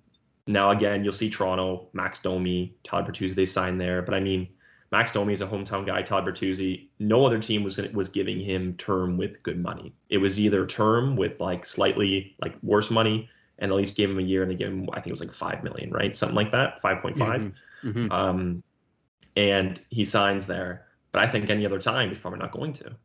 Now 0.46 0.70
again, 0.70 1.04
you'll 1.04 1.12
see 1.12 1.30
Toronto, 1.30 1.88
Max 1.92 2.20
Domi, 2.20 2.74
Todd 2.84 3.06
Bertuzzi, 3.06 3.34
they 3.34 3.46
signed 3.46 3.80
there, 3.80 4.02
but 4.02 4.14
I 4.14 4.20
mean. 4.20 4.48
Max 4.92 5.12
Domi 5.12 5.32
is 5.32 5.40
a 5.40 5.46
hometown 5.46 5.86
guy. 5.86 6.02
Todd 6.02 6.24
Bertuzzi. 6.24 6.88
No 6.98 7.24
other 7.24 7.38
team 7.38 7.62
was 7.62 7.76
was 7.92 8.08
giving 8.08 8.40
him 8.40 8.74
term 8.76 9.16
with 9.16 9.40
good 9.44 9.62
money. 9.62 9.94
It 10.08 10.18
was 10.18 10.36
either 10.36 10.66
term 10.66 11.14
with 11.14 11.40
like 11.40 11.64
slightly 11.64 12.34
like 12.42 12.56
worse 12.60 12.90
money, 12.90 13.28
and 13.60 13.70
at 13.70 13.76
least 13.76 13.94
gave 13.94 14.10
him 14.10 14.18
a 14.18 14.22
year, 14.22 14.42
and 14.42 14.50
they 14.50 14.56
gave 14.56 14.68
him 14.68 14.88
I 14.92 14.96
think 14.96 15.08
it 15.08 15.12
was 15.12 15.20
like 15.20 15.32
five 15.32 15.62
million, 15.62 15.90
right, 15.90 16.14
something 16.16 16.34
like 16.34 16.50
that, 16.50 16.80
five 16.80 17.00
point 17.02 17.16
five. 17.16 17.42
Mm-hmm. 17.42 17.56
Mm-hmm. 17.84 18.10
Um, 18.10 18.62
and 19.36 19.80
he 19.90 20.04
signs 20.04 20.46
there. 20.46 20.86
But 21.12 21.22
I 21.22 21.26
think 21.26 21.50
any 21.50 21.66
other 21.66 21.78
time 21.78 22.08
he's 22.08 22.18
probably 22.18 22.38
not 22.38 22.52
going 22.52 22.72
to. 22.74 22.96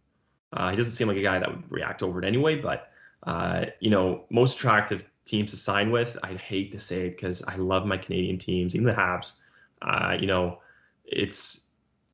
Uh, 0.53 0.69
he 0.69 0.75
doesn't 0.75 0.91
seem 0.91 1.07
like 1.07 1.17
a 1.17 1.21
guy 1.21 1.39
that 1.39 1.49
would 1.49 1.71
react 1.71 2.03
over 2.03 2.21
it 2.21 2.25
anyway. 2.25 2.55
But 2.55 2.89
uh, 3.23 3.65
you 3.79 3.89
know, 3.89 4.25
most 4.29 4.57
attractive 4.57 5.03
teams 5.25 5.51
to 5.51 5.57
sign 5.57 5.91
with, 5.91 6.15
I'd 6.23 6.37
hate 6.37 6.71
to 6.73 6.79
say 6.79 7.07
it 7.07 7.15
because 7.15 7.41
I 7.47 7.55
love 7.55 7.85
my 7.85 7.97
Canadian 7.97 8.37
teams, 8.37 8.75
even 8.75 8.85
the 8.85 8.93
Habs. 8.93 9.31
Uh, 9.81 10.15
you 10.19 10.27
know, 10.27 10.59
it's 11.03 11.69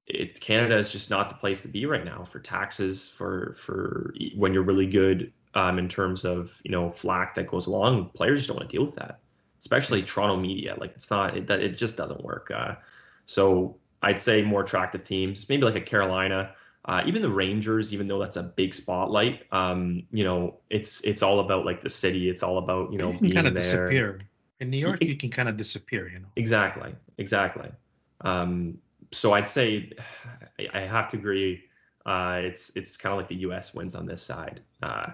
it 0.07 0.39
Canada 0.39 0.77
is 0.77 0.89
just 0.89 1.09
not 1.09 1.29
the 1.29 1.35
place 1.35 1.61
to 1.61 1.67
be 1.67 1.85
right 1.85 2.05
now 2.05 2.23
for 2.23 2.39
taxes 2.39 3.09
for 3.09 3.55
for 3.57 4.13
when 4.35 4.53
you're 4.53 4.63
really 4.63 4.87
good 4.87 5.31
um, 5.55 5.77
in 5.77 5.89
terms 5.89 6.23
of 6.23 6.59
you 6.63 6.71
know 6.71 6.89
flack 6.89 7.35
that 7.35 7.47
goes 7.47 7.67
along. 7.67 8.09
Players 8.09 8.39
just 8.39 8.47
don't 8.47 8.57
want 8.57 8.69
to 8.69 8.75
deal 8.75 8.85
with 8.85 8.95
that 8.95 9.19
especially 9.61 10.03
Toronto 10.03 10.37
media. 10.37 10.75
Like 10.77 10.91
it's 10.95 11.09
not 11.09 11.37
it, 11.37 11.49
it 11.49 11.77
just 11.77 11.95
doesn't 11.95 12.23
work. 12.23 12.51
Uh, 12.53 12.75
so 13.25 13.77
I'd 14.01 14.19
say 14.19 14.41
more 14.41 14.61
attractive 14.61 15.03
teams, 15.03 15.47
maybe 15.47 15.63
like 15.63 15.75
a 15.75 15.81
Carolina, 15.81 16.55
uh, 16.85 17.03
even 17.05 17.21
the 17.21 17.29
Rangers, 17.29 17.93
even 17.93 18.07
though 18.07 18.19
that's 18.19 18.37
a 18.37 18.43
big 18.43 18.73
spotlight. 18.73 19.43
Um, 19.51 20.03
you 20.11 20.23
know, 20.23 20.57
it's 20.69 21.01
it's 21.01 21.21
all 21.21 21.39
about 21.39 21.65
like 21.65 21.83
the 21.83 21.89
city. 21.89 22.29
It's 22.29 22.43
all 22.43 22.57
about 22.57 22.91
you 22.91 22.97
know 22.97 23.11
you 23.11 23.19
being 23.19 23.33
kind 23.33 23.47
of 23.47 23.53
there. 23.53 23.61
disappear 23.61 24.19
in 24.59 24.69
New 24.71 24.77
York. 24.77 25.01
It, 25.01 25.07
you 25.07 25.15
can 25.15 25.29
kind 25.29 25.47
of 25.47 25.57
disappear. 25.57 26.09
You 26.09 26.19
know. 26.19 26.27
Exactly. 26.35 26.95
Exactly. 27.19 27.69
Um, 28.21 28.79
so 29.11 29.33
I'd 29.33 29.49
say 29.49 29.91
I, 30.59 30.67
I 30.73 30.79
have 30.81 31.07
to 31.09 31.17
agree. 31.17 31.65
Uh, 32.03 32.41
it's 32.43 32.71
it's 32.75 32.97
kind 32.97 33.13
of 33.13 33.19
like 33.19 33.29
the 33.29 33.35
U.S. 33.35 33.75
wins 33.75 33.93
on 33.93 34.07
this 34.07 34.23
side. 34.23 34.61
Uh, 34.81 35.11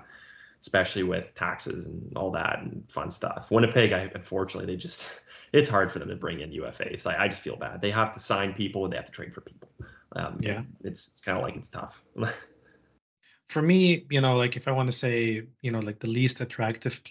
especially 0.68 1.04
with 1.04 1.34
taxes 1.34 1.86
and 1.86 2.12
all 2.18 2.30
that 2.30 2.60
and 2.62 2.84
fun 2.92 3.10
stuff. 3.10 3.50
Winnipeg, 3.50 3.94
I, 3.94 4.12
unfortunately, 4.14 4.74
they 4.74 4.78
just 4.78 5.08
it's 5.54 5.70
hard 5.70 5.94
for 5.94 6.00
them 6.00 6.10
to 6.10 6.16
bring 6.18 6.42
in 6.42 6.52
UFAs. 6.52 7.06
Like, 7.06 7.18
I 7.18 7.30
just 7.30 7.42
feel 7.42 7.56
bad. 7.56 7.80
They 7.80 7.92
have 7.92 8.14
to 8.16 8.20
sign 8.20 8.54
people 8.54 8.84
and 8.84 8.92
they 8.92 8.98
have 8.98 9.06
to 9.06 9.12
trade 9.12 9.34
for 9.34 9.40
people. 9.40 9.70
Um, 10.14 10.40
yeah, 10.42 10.64
it's, 10.84 11.08
it's 11.08 11.22
kind 11.22 11.38
of 11.38 11.44
like 11.46 11.56
it's 11.56 11.70
tough. 11.70 12.04
for 13.48 13.62
me, 13.62 14.06
you 14.10 14.20
know, 14.20 14.36
like 14.36 14.58
if 14.58 14.68
I 14.68 14.72
want 14.72 14.92
to 14.92 14.98
say, 14.98 15.44
you 15.62 15.72
know, 15.72 15.80
like 15.80 16.00
the 16.00 16.10
least 16.10 16.42
attractive 16.42 17.02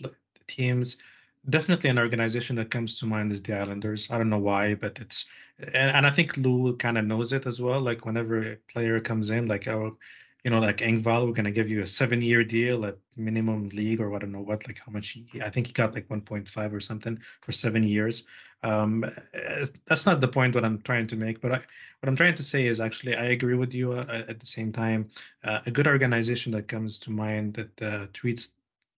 teams, 0.47 0.99
definitely 1.49 1.89
an 1.89 1.99
organization 1.99 2.57
that 2.57 2.71
comes 2.71 2.99
to 2.99 3.07
mind 3.07 3.33
is 3.33 3.43
the 3.43 3.59
Islanders. 3.59 4.11
I 4.11 4.19
don't 4.19 4.29
know 4.29 4.39
why, 4.39 4.75
but 4.75 4.99
it's 4.99 5.25
and, 5.59 5.97
and 5.97 6.07
I 6.07 6.11
think 6.11 6.37
Lou 6.37 6.77
kind 6.77 6.99
of 6.99 7.07
knows 7.07 7.33
it 7.33 7.47
as 7.47 7.59
well. 7.59 7.81
Like 7.81 8.05
whenever 8.05 8.53
a 8.53 8.57
player 8.71 9.01
comes 9.01 9.31
in, 9.31 9.47
like 9.47 9.67
oh, 9.67 9.97
you 10.47 10.53
know, 10.53 10.61
like 10.61 10.77
Engvall, 10.77 11.27
we're 11.27 11.33
gonna 11.33 11.51
give 11.51 11.69
you 11.71 11.81
a 11.81 11.87
seven-year 11.89 12.45
deal 12.45 12.87
at 12.87 12.99
minimum 13.17 13.69
league 13.71 14.01
or 14.01 14.15
I 14.15 14.21
don't 14.21 14.31
know 14.31 14.43
what, 14.43 14.65
like 14.69 14.79
how 14.79 14.93
much 14.93 15.09
he, 15.09 15.43
I 15.43 15.51
think 15.51 15.67
he 15.67 15.73
got 15.73 15.93
like 15.93 16.07
1.5 16.07 16.73
or 16.73 16.79
something 16.79 17.19
for 17.41 17.51
seven 17.51 17.83
years. 17.83 18.23
Um, 18.63 19.05
eh, 19.35 19.67
that's 19.87 20.07
not 20.07 20.21
the 20.21 20.29
point 20.29 20.55
what 20.55 20.65
I'm 20.65 20.81
trying 20.83 21.09
to 21.09 21.17
make, 21.17 21.41
but 21.41 21.51
I, 21.51 21.57
what 21.57 22.09
I'm 22.09 22.15
trying 22.15 22.37
to 22.37 22.45
say 22.45 22.65
is 22.65 22.79
actually 22.79 23.17
I 23.17 23.25
agree 23.25 23.57
with 23.57 23.75
you 23.75 23.95
uh, 23.95 24.23
at 24.29 24.39
the 24.39 24.47
same 24.47 24.71
time. 24.71 25.11
Uh, 25.43 25.63
a 25.67 25.73
good 25.73 25.89
organization 25.89 26.53
that 26.53 26.69
comes 26.69 27.01
to 27.01 27.11
mind 27.11 27.55
that 27.55 27.83
uh, 27.83 28.07
treats, 28.13 28.53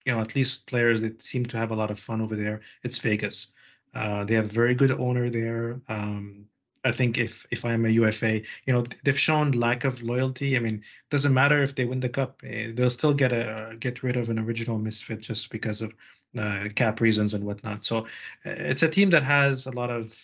you 0.05 0.13
know, 0.13 0.21
at 0.21 0.37
least 0.37 0.67
players 0.67 1.01
that 1.01 1.23
seem 1.23 1.47
to 1.47 1.57
have 1.57 1.71
a 1.71 1.77
lot 1.77 1.91
of 1.91 1.99
fun 1.99 2.21
over 2.21 2.37
there. 2.37 2.61
It's 2.83 2.99
Vegas. 2.99 3.55
Uh, 3.95 4.25
they 4.25 4.35
have 4.35 4.45
a 4.45 4.49
very 4.49 4.75
good 4.75 4.91
owner 4.91 5.31
there. 5.31 5.81
Um, 5.89 6.49
I 6.85 6.93
think 6.93 7.19
if 7.19 7.47
if 7.51 7.65
I'm 7.65 7.85
a 7.85 7.89
UFA, 7.89 8.43
you 8.67 8.73
know, 8.73 8.85
they've 9.05 9.19
shown 9.19 9.53
lack 9.53 9.85
of 9.85 10.03
loyalty. 10.03 10.57
I 10.57 10.61
mean, 10.61 10.77
it 10.77 11.11
doesn't 11.11 11.35
matter 11.35 11.63
if 11.63 11.75
they 11.75 11.85
win 11.85 12.01
the 12.01 12.09
cup; 12.09 12.43
eh, 12.45 12.73
they'll 12.75 12.91
still 12.91 13.15
get 13.15 13.33
a 13.33 13.77
get 13.79 14.03
rid 14.03 14.17
of 14.17 14.29
an 14.29 14.39
original 14.39 14.79
misfit 14.79 15.21
just 15.21 15.51
because 15.51 15.83
of 15.83 15.93
uh, 16.39 16.69
cap 16.75 17.01
reasons 17.01 17.35
and 17.35 17.45
whatnot. 17.45 17.85
So 17.85 18.07
eh, 18.45 18.71
it's 18.71 18.83
a 18.83 18.89
team 18.89 19.11
that 19.11 19.25
has 19.25 19.67
a 19.67 19.73
lot 19.73 19.91
of 19.91 20.15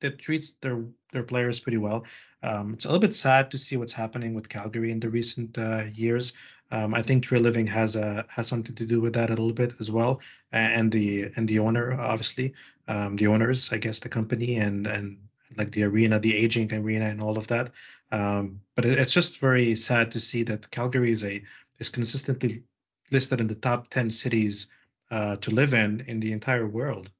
that 0.00 0.18
treats 0.18 0.52
their 0.62 0.84
their 1.12 1.24
players 1.24 1.60
pretty 1.60 1.78
well. 1.78 2.04
Um, 2.42 2.74
it's 2.74 2.84
a 2.84 2.88
little 2.88 3.00
bit 3.00 3.14
sad 3.14 3.50
to 3.50 3.58
see 3.58 3.76
what's 3.76 3.92
happening 3.92 4.34
with 4.34 4.48
Calgary 4.48 4.90
in 4.92 5.00
the 5.00 5.10
recent 5.10 5.58
uh, 5.58 5.84
years. 5.92 6.34
Um, 6.70 6.94
I 6.94 7.02
think 7.02 7.24
Treliving 7.24 7.68
has 7.68 7.96
a 7.96 8.26
has 8.28 8.46
something 8.46 8.74
to 8.76 8.86
do 8.86 9.00
with 9.00 9.14
that 9.14 9.30
a 9.30 9.32
little 9.32 9.52
bit 9.52 9.74
as 9.80 9.90
well, 9.90 10.20
and 10.52 10.92
the 10.92 11.30
and 11.36 11.48
the 11.48 11.58
owner 11.60 11.92
obviously, 11.92 12.54
um, 12.86 13.16
the 13.16 13.26
owners, 13.28 13.72
I 13.72 13.78
guess, 13.78 14.00
the 14.00 14.08
company 14.08 14.56
and 14.56 14.86
and 14.86 15.18
like 15.56 15.72
the 15.72 15.84
arena, 15.84 16.18
the 16.18 16.36
aging 16.36 16.72
arena, 16.72 17.06
and 17.06 17.22
all 17.22 17.38
of 17.38 17.46
that. 17.48 17.70
Um, 18.10 18.60
but 18.74 18.84
it's 18.84 19.12
just 19.12 19.38
very 19.38 19.76
sad 19.76 20.12
to 20.12 20.20
see 20.20 20.42
that 20.44 20.70
Calgary 20.70 21.12
is 21.12 21.24
a 21.24 21.42
is 21.78 21.88
consistently 21.88 22.62
listed 23.10 23.40
in 23.40 23.46
the 23.46 23.54
top 23.54 23.88
10 23.88 24.10
cities 24.10 24.68
uh, 25.10 25.36
to 25.36 25.50
live 25.50 25.74
in 25.74 26.00
in 26.06 26.20
the 26.20 26.32
entire 26.32 26.66
world 26.66 27.10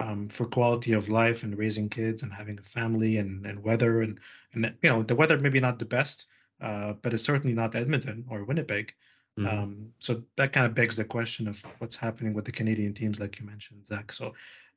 um, 0.00 0.28
for 0.28 0.46
quality 0.46 0.92
of 0.92 1.08
life 1.08 1.42
and 1.42 1.56
raising 1.56 1.88
kids 1.88 2.22
and 2.22 2.32
having 2.32 2.58
a 2.58 2.62
family 2.62 3.18
and, 3.18 3.46
and 3.46 3.62
weather 3.62 4.02
and 4.02 4.20
and 4.52 4.74
you 4.82 4.90
know 4.90 5.02
the 5.02 5.14
weather 5.14 5.38
maybe 5.38 5.60
not 5.60 5.78
the 5.78 5.84
best, 5.84 6.26
uh, 6.60 6.92
but 6.94 7.14
it's 7.14 7.22
certainly 7.22 7.54
not 7.54 7.74
Edmonton 7.74 8.24
or 8.28 8.44
Winnipeg. 8.44 8.94
Mm-hmm. 9.38 9.58
Um, 9.58 9.88
so 9.98 10.22
that 10.36 10.52
kind 10.52 10.66
of 10.66 10.74
begs 10.74 10.96
the 10.96 11.04
question 11.04 11.48
of 11.48 11.64
what's 11.78 11.96
happening 11.96 12.34
with 12.34 12.44
the 12.44 12.52
Canadian 12.52 12.94
teams, 12.94 13.18
like 13.18 13.40
you 13.40 13.46
mentioned, 13.46 13.84
Zach. 13.84 14.12
So 14.12 14.34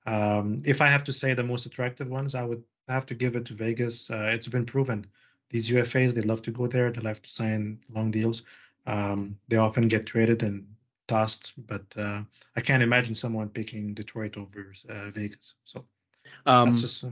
um, 0.08 0.58
if 0.66 0.82
I 0.82 0.88
have 0.88 1.04
to 1.06 1.14
say 1.14 1.34
the 1.34 1.44
most 1.44 1.66
attractive 1.68 2.08
ones, 2.08 2.34
I 2.34 2.44
would 2.44 2.64
I 2.88 2.94
have 2.94 3.06
to 3.08 3.16
give 3.16 3.36
it 3.36 3.46
to 3.46 3.54
Vegas. 3.54 4.10
Uh, 4.10 4.30
it's 4.34 4.48
been 4.48 4.66
proven. 4.66 5.06
These 5.50 5.70
UFAs, 5.70 6.14
they 6.14 6.22
love 6.22 6.42
to 6.44 6.52
go 6.52 6.68
there. 6.68 6.92
They 6.92 7.02
love 7.02 7.22
to 7.22 7.30
sign 7.30 7.80
long 7.90 8.12
deals. 8.12 8.44
Um, 8.86 9.38
they 9.48 9.58
often 9.58 9.88
get 9.88 10.06
traded, 10.06 10.44
and 10.44 10.66
tossed, 11.08 11.54
but 11.68 11.86
uh, 11.98 12.24
I 12.56 12.62
can't 12.62 12.84
imagine 12.84 13.16
someone 13.16 13.50
picking 13.50 13.94
Detroit 13.94 14.38
over 14.38 14.74
uh, 14.90 15.10
Vegas. 15.12 15.56
So 15.66 15.86
Um, 16.46 16.70
that's 16.70 16.82
just 16.82 17.04
uh, 17.04 17.10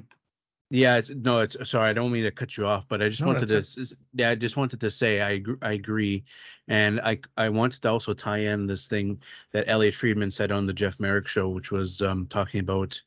Yeah, 0.69 1.01
no, 1.09 1.41
it's 1.41 1.57
sorry. 1.69 1.89
I 1.89 1.93
don't 1.93 2.11
mean 2.11 2.23
to 2.23 2.31
cut 2.31 2.57
you 2.57 2.65
off, 2.65 2.85
but 2.89 3.01
I 3.01 3.09
just 3.09 3.21
No, 3.21 3.27
wanted 3.27 3.47
to. 3.49 3.57
s- 3.57 3.93
Yeah, 4.13 4.31
I 4.31 4.35
just 4.35 4.57
wanted 4.57 4.79
to 4.81 4.91
say 4.91 5.21
I 5.21 5.43
I 5.61 5.73
agree, 5.73 6.25
and 6.67 6.99
I 7.01 7.19
I 7.37 7.49
wanted 7.49 7.81
to 7.83 7.89
also 7.91 8.13
tie 8.13 8.39
in 8.39 8.67
this 8.67 8.87
thing 8.87 9.21
that 9.51 9.65
Elliot 9.69 9.93
Friedman 9.95 10.31
said 10.31 10.51
on 10.51 10.65
the 10.65 10.73
Jeff 10.73 10.99
Marek 10.99 11.27
show, 11.27 11.49
which 11.49 11.71
was 11.71 12.01
um, 12.01 12.27
talking 12.27 12.61
about 12.61 13.01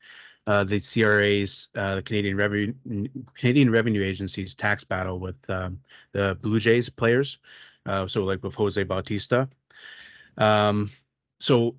uh, 0.49 0.65
the 0.65 0.81
CRA's 0.81 1.69
uh, 1.75 1.97
the 1.97 2.03
Canadian 2.03 2.35
Revenue 2.35 2.73
Canadian 3.35 3.71
Revenue 3.71 4.03
Agency's 4.03 4.55
tax 4.55 4.83
battle 4.83 5.21
with 5.21 5.37
um, 5.51 5.79
the 6.13 6.39
Blue 6.41 6.59
Jays 6.59 6.89
players, 6.89 7.39
uh, 7.85 8.09
so 8.09 8.25
like 8.25 8.43
with 8.43 8.55
Jose 8.55 8.83
Bautista. 8.83 9.47
Um, 10.39 10.91
so 11.39 11.77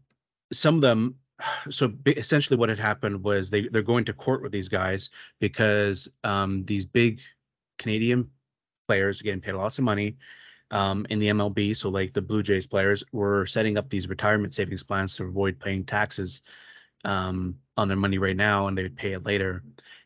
some 0.54 0.76
of 0.76 0.82
them 0.82 1.16
so 1.72 1.92
essentially 2.06 2.58
what 2.58 2.70
had 2.70 2.78
happened 2.78 3.24
was 3.24 3.50
they 3.50 3.68
they're 3.70 3.82
going 3.82 4.06
to 4.06 4.14
court 4.14 4.44
with 4.44 4.52
these 4.52 4.70
guys 4.70 5.10
because 5.40 6.08
um, 6.24 6.64
these 6.66 6.86
big 6.86 7.22
Canadian 7.80 8.30
players 8.88 9.20
getting 9.20 9.42
paid 9.42 9.54
lots 9.54 9.80
of 9.80 9.84
money 9.84 10.16
um, 10.70 11.08
in 11.10 11.18
the 11.18 11.30
MLB. 11.30 11.76
So 11.76 11.90
like 11.90 12.14
the 12.14 12.22
Blue 12.22 12.44
Jays 12.44 12.68
players 12.68 13.04
were 13.14 13.48
setting 13.48 13.80
up 13.80 13.90
these 13.90 14.08
retirement 14.08 14.54
savings 14.54 14.84
plans 14.84 15.16
to 15.16 15.24
avoid 15.24 15.60
paying 15.60 15.86
taxes 15.86 16.44
um, 17.04 17.56
on 17.80 17.88
their 17.88 17.98
money 17.98 18.18
right 18.18 18.36
now, 18.36 18.68
and 18.68 18.78
they 18.78 18.84
would 18.84 18.96
pay 18.96 19.14
it 19.14 19.26
later. 19.26 19.64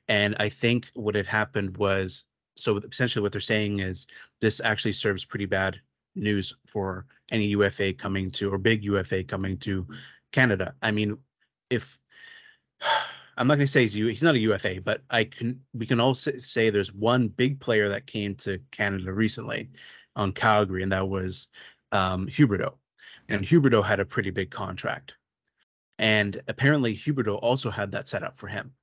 And 0.08 0.36
I 0.40 0.50
think 0.50 0.88
what 0.94 1.16
had 1.16 1.26
happened 1.26 1.78
was 1.78 2.24
so 2.56 2.78
essentially 2.78 3.24
what 3.24 3.32
they're 3.32 3.42
saying 3.42 3.80
is 3.80 4.08
this 4.40 4.62
actually 4.64 4.94
serves 4.94 5.26
pretty 5.26 5.46
bad 5.46 5.80
news 6.16 6.56
for 6.68 7.06
any 7.32 7.48
UFA 7.48 7.94
coming 7.94 8.30
to 8.32 8.54
or 8.54 8.58
big 8.58 8.84
UFA 8.84 9.24
coming 9.24 9.58
to 9.60 9.88
Canada. 10.32 10.76
I 10.82 10.92
mean, 10.92 11.18
if 11.70 12.00
I'm 13.38 13.48
not 13.48 13.56
going 13.56 13.66
to 13.66 13.72
say 13.72 13.82
he's 13.82 13.94
he's 13.94 14.22
not 14.22 14.36
a 14.36 14.40
UFA, 14.40 14.82
but 14.82 15.02
I 15.10 15.24
can 15.24 15.62
we 15.74 15.88
can 15.88 16.00
also 16.00 16.38
say 16.38 16.70
there's 16.70 16.94
one 16.94 17.28
big 17.28 17.60
player 17.60 17.90
that 17.90 18.06
came 18.06 18.36
to 18.36 18.60
Canada 18.70 19.12
recently 19.12 19.72
on 20.16 20.34
Calgary, 20.34 20.84
and 20.84 20.92
that 20.92 21.10
was 21.10 21.48
um, 21.92 22.28
Huberdeau. 22.28 22.74
And 23.30 23.44
Huberdeau 23.44 23.84
had 23.84 24.00
a 24.00 24.06
pretty 24.06 24.30
big 24.30 24.52
contract, 24.52 25.16
and 26.04 26.42
apparently 26.50 26.98
Huberdeau 26.98 27.40
also 27.42 27.72
had 27.72 27.92
that 27.92 28.10
set 28.10 28.24
up 28.24 28.38
for 28.38 28.48
him. 28.48 28.74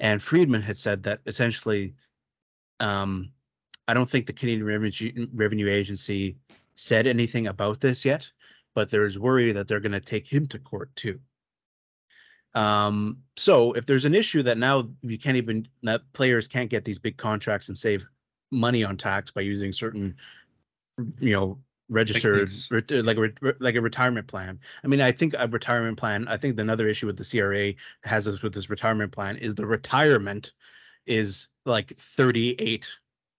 And 0.00 0.22
Friedman 0.22 0.62
had 0.62 0.78
said 0.78 1.02
that 1.02 1.20
essentially, 1.26 1.92
um, 2.80 3.32
I 3.86 3.92
don't 3.92 4.08
think 4.08 4.26
the 4.26 4.32
Canadian 4.32 4.64
Revenue, 5.34 5.68
Agency 5.68 6.38
said 6.74 7.06
anything 7.06 7.48
about 7.48 7.80
this 7.80 8.02
yet, 8.02 8.30
but 8.74 8.90
there's 8.90 9.18
worry 9.18 9.52
that 9.52 9.68
they're 9.68 9.78
going 9.78 9.92
to 9.92 10.00
take 10.00 10.26
him 10.26 10.46
to 10.48 10.58
court 10.58 10.88
too. 10.96 11.20
Um, 12.54 13.18
so 13.36 13.74
if 13.74 13.84
there's 13.84 14.06
an 14.06 14.14
issue 14.14 14.42
that 14.44 14.56
now 14.56 14.88
you 15.02 15.18
can't 15.18 15.36
even 15.36 15.68
that 15.82 16.00
players 16.14 16.48
can't 16.48 16.70
get 16.70 16.82
these 16.82 16.98
big 16.98 17.18
contracts 17.18 17.68
and 17.68 17.76
save 17.76 18.06
money 18.50 18.84
on 18.84 18.96
tax 18.96 19.30
by 19.30 19.42
using 19.42 19.70
certain, 19.70 20.16
you 21.20 21.34
know, 21.34 21.58
registered 21.88 22.52
re- 22.70 23.02
like 23.02 23.16
a 23.16 23.20
re- 23.20 23.52
like 23.60 23.74
a 23.74 23.80
retirement 23.80 24.26
plan. 24.26 24.58
I 24.82 24.88
mean, 24.88 25.00
I 25.00 25.12
think 25.12 25.34
a 25.38 25.46
retirement 25.46 25.98
plan. 25.98 26.26
I 26.28 26.36
think 26.36 26.58
another 26.58 26.88
issue 26.88 27.06
with 27.06 27.16
the 27.16 27.24
CRA 27.24 27.74
has 28.02 28.24
this 28.24 28.42
with 28.42 28.54
this 28.54 28.70
retirement 28.70 29.12
plan 29.12 29.36
is 29.36 29.54
the 29.54 29.66
retirement 29.66 30.52
is 31.06 31.48
like 31.66 31.98
38, 31.98 32.88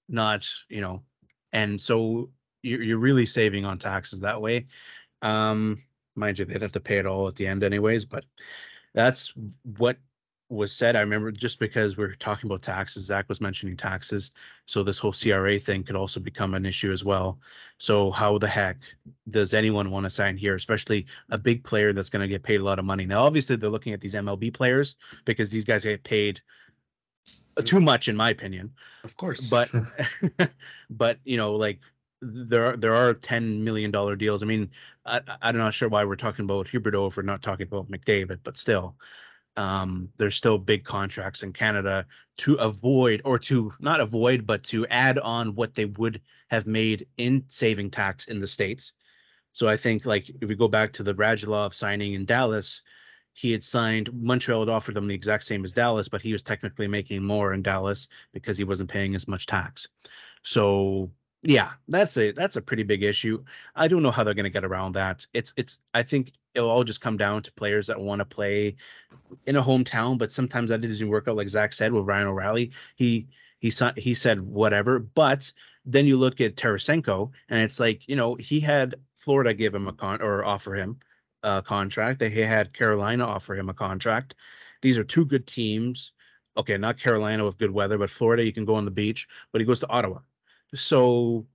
not 0.10 0.48
you 0.70 0.82
know, 0.82 1.04
and 1.52 1.80
so 1.82 2.30
you're 2.62 2.82
you're 2.82 2.98
really 2.98 3.26
saving 3.26 3.66
on 3.66 3.80
taxes 3.80 4.20
that 4.22 4.42
way. 4.42 4.68
Um, 5.22 5.82
mind 6.16 6.40
you, 6.40 6.46
they'd 6.46 6.62
have 6.62 6.72
to 6.74 6.80
pay 6.80 6.98
it 6.98 7.06
all 7.06 7.28
at 7.28 7.36
the 7.36 7.48
end 7.48 7.64
anyways, 7.64 8.06
but 8.06 8.26
that's 8.94 9.34
what 9.78 9.98
was 10.50 10.74
said. 10.74 10.96
I 10.96 11.02
remember 11.02 11.32
just 11.32 11.60
because 11.60 11.98
we're 11.98 12.16
talking 12.16 12.48
about 12.48 12.62
taxes, 12.62 13.06
Zach 13.06 13.28
was 13.30 13.42
mentioning 13.42 13.76
taxes, 13.76 14.32
so 14.66 14.84
this 14.84 14.98
whole 14.98 15.14
CRA 15.14 15.60
thing 15.60 15.84
could 15.84 15.96
also 15.96 16.20
become 16.20 16.54
an 16.54 16.66
issue 16.66 16.92
as 16.92 17.04
well. 17.04 17.40
So 17.78 18.12
how 18.12 18.38
the 18.38 18.48
heck 18.48 18.78
does 19.30 19.54
anyone 19.54 19.92
want 19.92 20.06
to 20.06 20.10
sign 20.10 20.38
here, 20.38 20.56
especially 20.56 21.08
a 21.30 21.38
big 21.38 21.64
player 21.64 21.94
that's 21.94 22.10
going 22.10 22.22
to 22.22 22.28
get 22.28 22.44
paid 22.44 22.62
a 22.62 22.64
lot 22.64 22.80
of 22.80 22.86
money? 22.86 23.06
Now, 23.06 23.24
obviously, 23.24 23.56
they're 23.56 23.70
looking 23.70 23.94
at 23.94 24.02
these 24.02 24.16
MLB 24.16 24.54
players 24.54 24.96
because 25.26 25.50
these 25.50 25.66
guys 25.66 25.84
get 25.84 26.04
paid 26.04 26.42
too 27.64 27.80
much, 27.80 28.08
in 28.08 28.16
my 28.16 28.30
opinion 28.30 28.74
of 29.06 29.16
course. 29.16 29.50
but 29.50 29.70
but 30.90 31.20
you 31.24 31.38
know 31.38 31.56
like 31.56 31.80
there 32.22 32.66
are 32.66 32.78
there 32.78 32.96
are 32.96 33.14
10 33.14 33.64
million 33.64 33.92
dollar 33.92 34.16
deals 34.16 34.42
i 34.42 34.46
mean 34.46 34.70
I, 35.06 35.22
i'm 35.42 35.58
not 35.58 35.74
sure 35.74 35.88
why 35.90 36.04
we're 36.04 36.16
talking 36.16 36.46
about 36.46 36.68
huberdeau 36.68 37.10
if 37.10 37.18
we're 37.18 37.24
not 37.24 37.44
talking 37.44 37.68
about 37.68 37.90
mcdavid 37.90 38.40
but 38.44 38.58
still 38.58 38.96
um 39.58 40.10
there's 40.18 40.36
still 40.36 40.58
big 40.58 40.84
contracts 40.84 41.44
in 41.44 41.54
canada 41.54 42.06
to 42.38 42.56
avoid 42.56 43.22
or 43.24 43.40
to 43.40 43.74
not 43.80 44.02
avoid 44.02 44.46
but 44.46 44.64
to 44.64 44.86
add 44.88 45.18
on 45.20 45.56
what 45.56 45.74
they 45.76 45.86
would 45.86 46.22
have 46.50 46.68
made 46.68 47.08
in 47.18 47.44
saving 47.48 47.90
tax 47.90 48.28
in 48.28 48.40
the 48.40 48.48
states 48.48 48.94
so 49.54 49.68
i 49.68 49.78
think 49.78 50.06
like 50.06 50.30
if 50.30 50.48
we 50.50 50.56
go 50.56 50.68
back 50.68 50.92
to 50.94 51.04
the 51.04 51.16
radulov 51.16 51.74
signing 51.74 52.14
in 52.14 52.26
dallas 52.26 52.82
he 53.36 53.52
had 53.52 53.64
signed 53.64 54.10
Montreal 54.14 54.62
had 54.62 54.70
offered 54.70 54.96
them 54.96 55.08
the 55.08 55.14
exact 55.14 55.44
same 55.44 55.66
as 55.66 55.74
Dallas, 55.74 56.08
but 56.08 56.22
he 56.22 56.32
was 56.32 56.42
technically 56.42 56.88
making 56.88 57.22
more 57.22 57.54
in 57.54 57.62
Dallas 57.62 58.08
because 58.32 58.58
he 58.58 58.64
wasn't 58.64 58.90
paying 58.90 59.14
as 59.14 59.28
much 59.28 59.46
tax. 59.46 59.90
So 60.42 61.12
yeah, 61.48 61.74
that's 61.88 62.18
a 62.18 62.32
that's 62.32 62.56
a 62.56 62.62
pretty 62.62 62.82
big 62.82 63.04
issue. 63.04 63.44
I 63.76 63.88
don't 63.88 64.02
know 64.02 64.10
how 64.10 64.24
they're 64.24 64.34
going 64.34 64.46
to 64.46 64.50
get 64.50 64.66
around 64.66 64.94
that. 64.94 65.28
It's 65.34 65.54
it's 65.56 65.78
I 65.94 66.02
think 66.02 66.32
it'll 66.56 66.70
all 66.70 66.84
just 66.84 67.02
come 67.02 67.18
down 67.18 67.44
to 67.44 67.52
players 67.54 67.88
that 67.88 68.00
want 68.02 68.20
to 68.20 68.26
play 68.26 68.76
in 69.46 69.56
a 69.56 69.64
hometown, 69.64 70.18
but 70.18 70.32
sometimes 70.32 70.72
that 70.72 70.82
doesn't 70.82 71.08
work 71.08 71.28
out. 71.28 71.36
Like 71.36 71.50
Zach 71.50 71.74
said 71.74 71.94
with 71.94 72.06
Ryan 72.06 72.28
O'Reilly, 72.28 72.72
he 72.96 73.28
he 73.60 73.72
he 73.96 74.16
said 74.16 74.42
whatever, 74.42 74.98
but 74.98 75.52
then 75.86 76.08
you 76.08 76.18
look 76.18 76.42
at 76.42 76.56
Tarasenko, 76.56 77.30
and 77.48 77.62
it's 77.62 77.80
like 77.80 78.10
you 78.10 78.16
know 78.16 78.34
he 78.36 78.60
had 78.60 78.96
Florida 79.14 79.54
give 79.54 79.76
him 79.76 79.88
a 79.88 79.94
con 79.94 80.24
or 80.24 80.44
offer 80.44 80.74
him 80.74 81.00
a 81.44 81.62
contract. 81.62 82.18
They 82.18 82.32
had 82.32 82.74
Carolina 82.74 83.24
offer 83.26 83.56
him 83.56 83.70
a 83.70 83.74
contract. 83.76 84.34
These 84.82 84.98
are 84.98 85.04
two 85.04 85.26
good 85.26 85.46
teams. 85.46 86.12
Okay, 86.58 86.78
not 86.78 86.98
Carolina 86.98 87.46
with 87.46 87.60
good 87.60 87.72
weather, 87.72 88.00
but 88.00 88.10
Florida 88.10 88.44
you 88.44 88.54
can 88.54 88.66
go 88.66 88.76
on 88.76 88.86
the 88.86 88.92
beach, 88.92 89.28
but 89.52 89.62
he 89.62 89.66
goes 89.66 89.82
to 89.82 89.90
Ottawa. 89.90 90.20
So, 90.74 91.46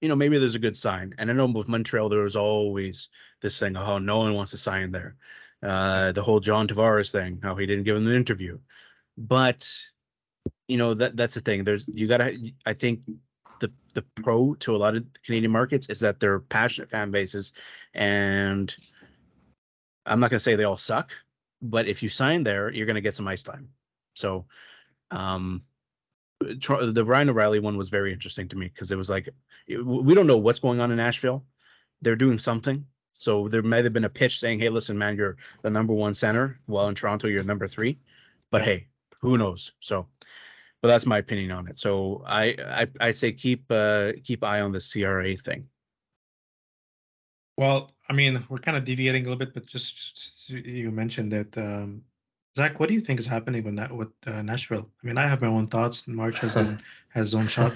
you 0.00 0.08
know, 0.08 0.16
maybe 0.16 0.38
there's 0.38 0.54
a 0.54 0.60
good 0.60 0.76
sign. 0.76 1.14
And 1.18 1.30
I 1.30 1.34
know 1.34 1.46
with 1.46 1.68
Montreal 1.68 2.08
there 2.08 2.22
was 2.22 2.36
always 2.36 3.08
this 3.40 3.58
thing, 3.58 3.76
oh, 3.76 3.98
no 3.98 4.18
one 4.18 4.34
wants 4.34 4.52
to 4.52 4.58
sign 4.58 4.90
there. 4.92 5.16
Uh, 5.62 6.12
the 6.12 6.22
whole 6.22 6.40
John 6.40 6.68
Tavares 6.68 7.10
thing, 7.10 7.40
how 7.42 7.56
he 7.56 7.66
didn't 7.66 7.84
give 7.84 7.96
him 7.96 8.06
an 8.06 8.14
interview. 8.14 8.58
But 9.16 9.68
you 10.68 10.76
know 10.76 10.94
that 10.94 11.16
that's 11.16 11.34
the 11.34 11.40
thing. 11.40 11.64
There's 11.64 11.84
you 11.88 12.06
gotta. 12.06 12.36
I 12.64 12.74
think 12.74 13.00
the 13.58 13.72
the 13.94 14.02
pro 14.22 14.54
to 14.54 14.76
a 14.76 14.78
lot 14.78 14.94
of 14.94 15.04
Canadian 15.24 15.50
markets 15.50 15.88
is 15.88 16.00
that 16.00 16.20
they're 16.20 16.38
passionate 16.38 16.90
fan 16.90 17.10
bases, 17.10 17.52
and 17.94 18.74
I'm 20.06 20.20
not 20.20 20.30
gonna 20.30 20.40
say 20.40 20.54
they 20.54 20.64
all 20.64 20.76
suck, 20.76 21.10
but 21.60 21.88
if 21.88 22.02
you 22.02 22.08
sign 22.08 22.44
there, 22.44 22.70
you're 22.70 22.86
gonna 22.86 23.00
get 23.00 23.16
some 23.16 23.26
ice 23.28 23.42
time. 23.42 23.70
So, 24.14 24.46
um, 25.10 25.62
the 26.40 27.04
Ryan 27.04 27.30
O'Reilly 27.30 27.58
one 27.58 27.76
was 27.76 27.88
very 27.88 28.12
interesting 28.12 28.48
to 28.48 28.56
me 28.56 28.68
because 28.68 28.90
it 28.90 28.96
was 28.96 29.10
like 29.10 29.28
we 29.68 30.14
don't 30.14 30.26
know 30.26 30.36
what's 30.36 30.60
going 30.60 30.80
on 30.80 30.90
in 30.90 30.96
Nashville. 30.96 31.44
They're 32.02 32.16
doing 32.16 32.38
something. 32.38 32.86
So 33.14 33.48
there 33.48 33.62
might 33.62 33.84
have 33.84 33.92
been 33.92 34.04
a 34.04 34.08
pitch 34.08 34.38
saying, 34.38 34.60
"Hey, 34.60 34.68
listen, 34.68 34.96
man, 34.96 35.16
you're 35.16 35.36
the 35.62 35.70
number 35.70 35.92
one 35.92 36.14
center, 36.14 36.60
Well, 36.68 36.88
in 36.88 36.94
Toronto 36.94 37.26
you're 37.26 37.42
number 37.42 37.66
three. 37.66 37.98
But 38.50 38.62
hey, 38.62 38.86
who 39.20 39.36
knows? 39.36 39.72
So, 39.80 40.06
but 40.80 40.88
that's 40.88 41.06
my 41.06 41.18
opinion 41.18 41.50
on 41.50 41.66
it. 41.66 41.78
So 41.78 42.22
I 42.26 42.54
I 42.58 42.86
I 43.00 43.12
say 43.12 43.32
keep 43.32 43.64
uh 43.70 44.12
keep 44.24 44.44
eye 44.44 44.60
on 44.60 44.72
the 44.72 44.80
CRA 44.80 45.36
thing. 45.36 45.68
Well, 47.56 47.90
I 48.08 48.12
mean, 48.12 48.44
we're 48.48 48.58
kind 48.58 48.76
of 48.76 48.84
deviating 48.84 49.26
a 49.26 49.28
little 49.28 49.38
bit, 49.38 49.52
but 49.52 49.66
just, 49.66 49.96
just 49.96 50.50
you 50.50 50.92
mentioned 50.92 51.32
that. 51.32 51.58
Um, 51.58 52.02
Zach, 52.58 52.80
what 52.80 52.88
do 52.88 52.94
you 52.94 53.00
think 53.00 53.20
is 53.20 53.26
happening 53.26 53.62
with 53.62 53.76
that 53.76 53.92
with 53.92 54.12
uh, 54.26 54.42
Nashville? 54.42 54.86
I 55.00 55.06
mean, 55.06 55.16
I 55.16 55.28
have 55.28 55.40
my 55.40 55.46
own 55.46 55.68
thoughts. 55.68 56.06
and 56.08 56.16
March 56.16 56.38
has 56.40 56.56
own, 56.60 56.80
has 57.10 57.28
his 57.28 57.34
own 57.36 57.46
shot. 57.46 57.72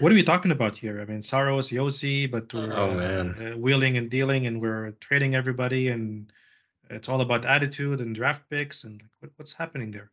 What 0.00 0.10
are 0.10 0.14
we 0.16 0.24
talking 0.24 0.50
about 0.50 0.76
here? 0.76 1.00
I 1.00 1.04
mean, 1.04 1.22
Saros, 1.22 1.70
Josi, 1.70 2.28
but 2.28 2.52
we're 2.52 2.72
Oh, 2.72 2.98
uh, 2.98 3.52
uh, 3.52 3.56
wheeling 3.56 3.96
and 3.96 4.10
dealing, 4.10 4.48
and 4.48 4.60
we're 4.60 4.90
trading 4.98 5.36
everybody, 5.36 5.88
and 5.88 6.32
it's 6.90 7.08
all 7.08 7.20
about 7.20 7.44
attitude 7.44 8.00
and 8.00 8.12
draft 8.12 8.42
picks, 8.50 8.82
and 8.82 9.00
like, 9.00 9.10
what, 9.20 9.30
what's 9.36 9.52
happening 9.52 9.92
there? 9.92 10.10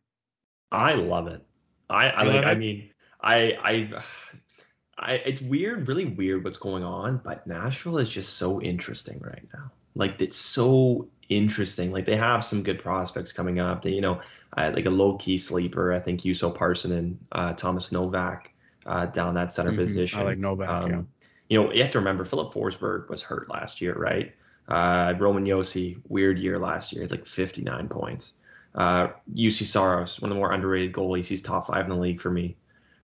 I 0.70 0.94
love 0.94 1.26
it. 1.26 1.44
I, 1.90 2.04
I 2.10 2.22
like. 2.22 2.44
I 2.44 2.54
mean, 2.54 2.90
I, 3.20 3.36
I, 3.70 4.02
I. 4.98 5.12
It's 5.14 5.42
weird, 5.42 5.88
really 5.88 6.06
weird 6.06 6.44
what's 6.44 6.58
going 6.58 6.84
on. 6.84 7.20
But 7.24 7.44
Nashville 7.48 7.98
is 7.98 8.08
just 8.08 8.34
so 8.34 8.62
interesting 8.62 9.18
right 9.20 9.46
now. 9.52 9.72
Like 9.94 10.20
it's 10.20 10.36
so 10.36 11.08
interesting. 11.28 11.92
Like 11.92 12.06
they 12.06 12.16
have 12.16 12.44
some 12.44 12.62
good 12.62 12.78
prospects 12.78 13.32
coming 13.32 13.60
up. 13.60 13.82
They, 13.82 13.90
you 13.90 14.00
know, 14.00 14.20
uh, 14.56 14.70
like 14.74 14.86
a 14.86 14.90
low 14.90 15.16
key 15.16 15.38
sleeper. 15.38 15.92
I 15.92 16.00
think 16.00 16.20
Juuso 16.20 16.54
Parssinen 16.54 16.98
and 16.98 17.18
uh, 17.32 17.52
Thomas 17.54 17.92
Novak 17.92 18.52
uh, 18.86 19.06
down 19.06 19.34
that 19.34 19.52
center 19.52 19.72
Mhm. 19.72 19.86
position. 19.86 20.20
I 20.20 20.24
like 20.24 20.38
Novak. 20.38 20.68
Um, 20.68 20.90
yeah. 20.90 21.02
You 21.48 21.62
know, 21.62 21.72
you 21.72 21.82
have 21.82 21.90
to 21.92 21.98
remember 21.98 22.24
Filip 22.24 22.52
Forsberg 22.52 23.08
was 23.08 23.22
hurt 23.22 23.48
last 23.50 23.80
year, 23.80 23.94
right? 23.94 24.32
Uh, 24.68 25.14
Roman 25.18 25.44
Josi, 25.44 26.00
weird 26.08 26.38
year 26.38 26.58
last 26.58 26.92
year, 26.92 27.06
like 27.08 27.26
59 27.26 27.88
points. 27.88 28.32
Uh, 28.74 29.08
Juuse 29.34 29.66
Saros, 29.66 30.20
one 30.20 30.30
of 30.30 30.34
the 30.34 30.38
more 30.38 30.52
underrated 30.52 30.94
goalies. 30.94 31.26
He's 31.26 31.42
top 31.42 31.66
five 31.66 31.84
in 31.84 31.90
the 31.90 31.96
league 31.96 32.20
for 32.20 32.30
me, 32.30 32.56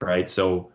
right? 0.01 0.29
So 0.29 0.71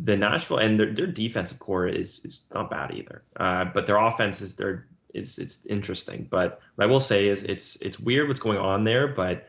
the 0.00 0.16
Nashville 0.16 0.58
and 0.58 0.78
their, 0.80 0.92
their 0.92 1.06
defensive 1.06 1.58
core 1.58 1.86
is 1.86 2.20
is 2.24 2.40
not 2.52 2.70
bad 2.70 2.92
either. 2.92 3.22
Uh, 3.36 3.66
but 3.66 3.86
their 3.86 3.98
offense 3.98 4.40
is 4.40 4.56
their 4.56 4.86
it's 5.14 5.38
it's 5.38 5.64
interesting. 5.66 6.26
But 6.30 6.60
what 6.74 6.84
I 6.84 6.86
will 6.86 7.00
say 7.00 7.28
is 7.28 7.42
it's 7.42 7.76
it's 7.76 7.98
weird 7.98 8.28
what's 8.28 8.40
going 8.40 8.58
on 8.58 8.84
there. 8.84 9.08
But 9.08 9.48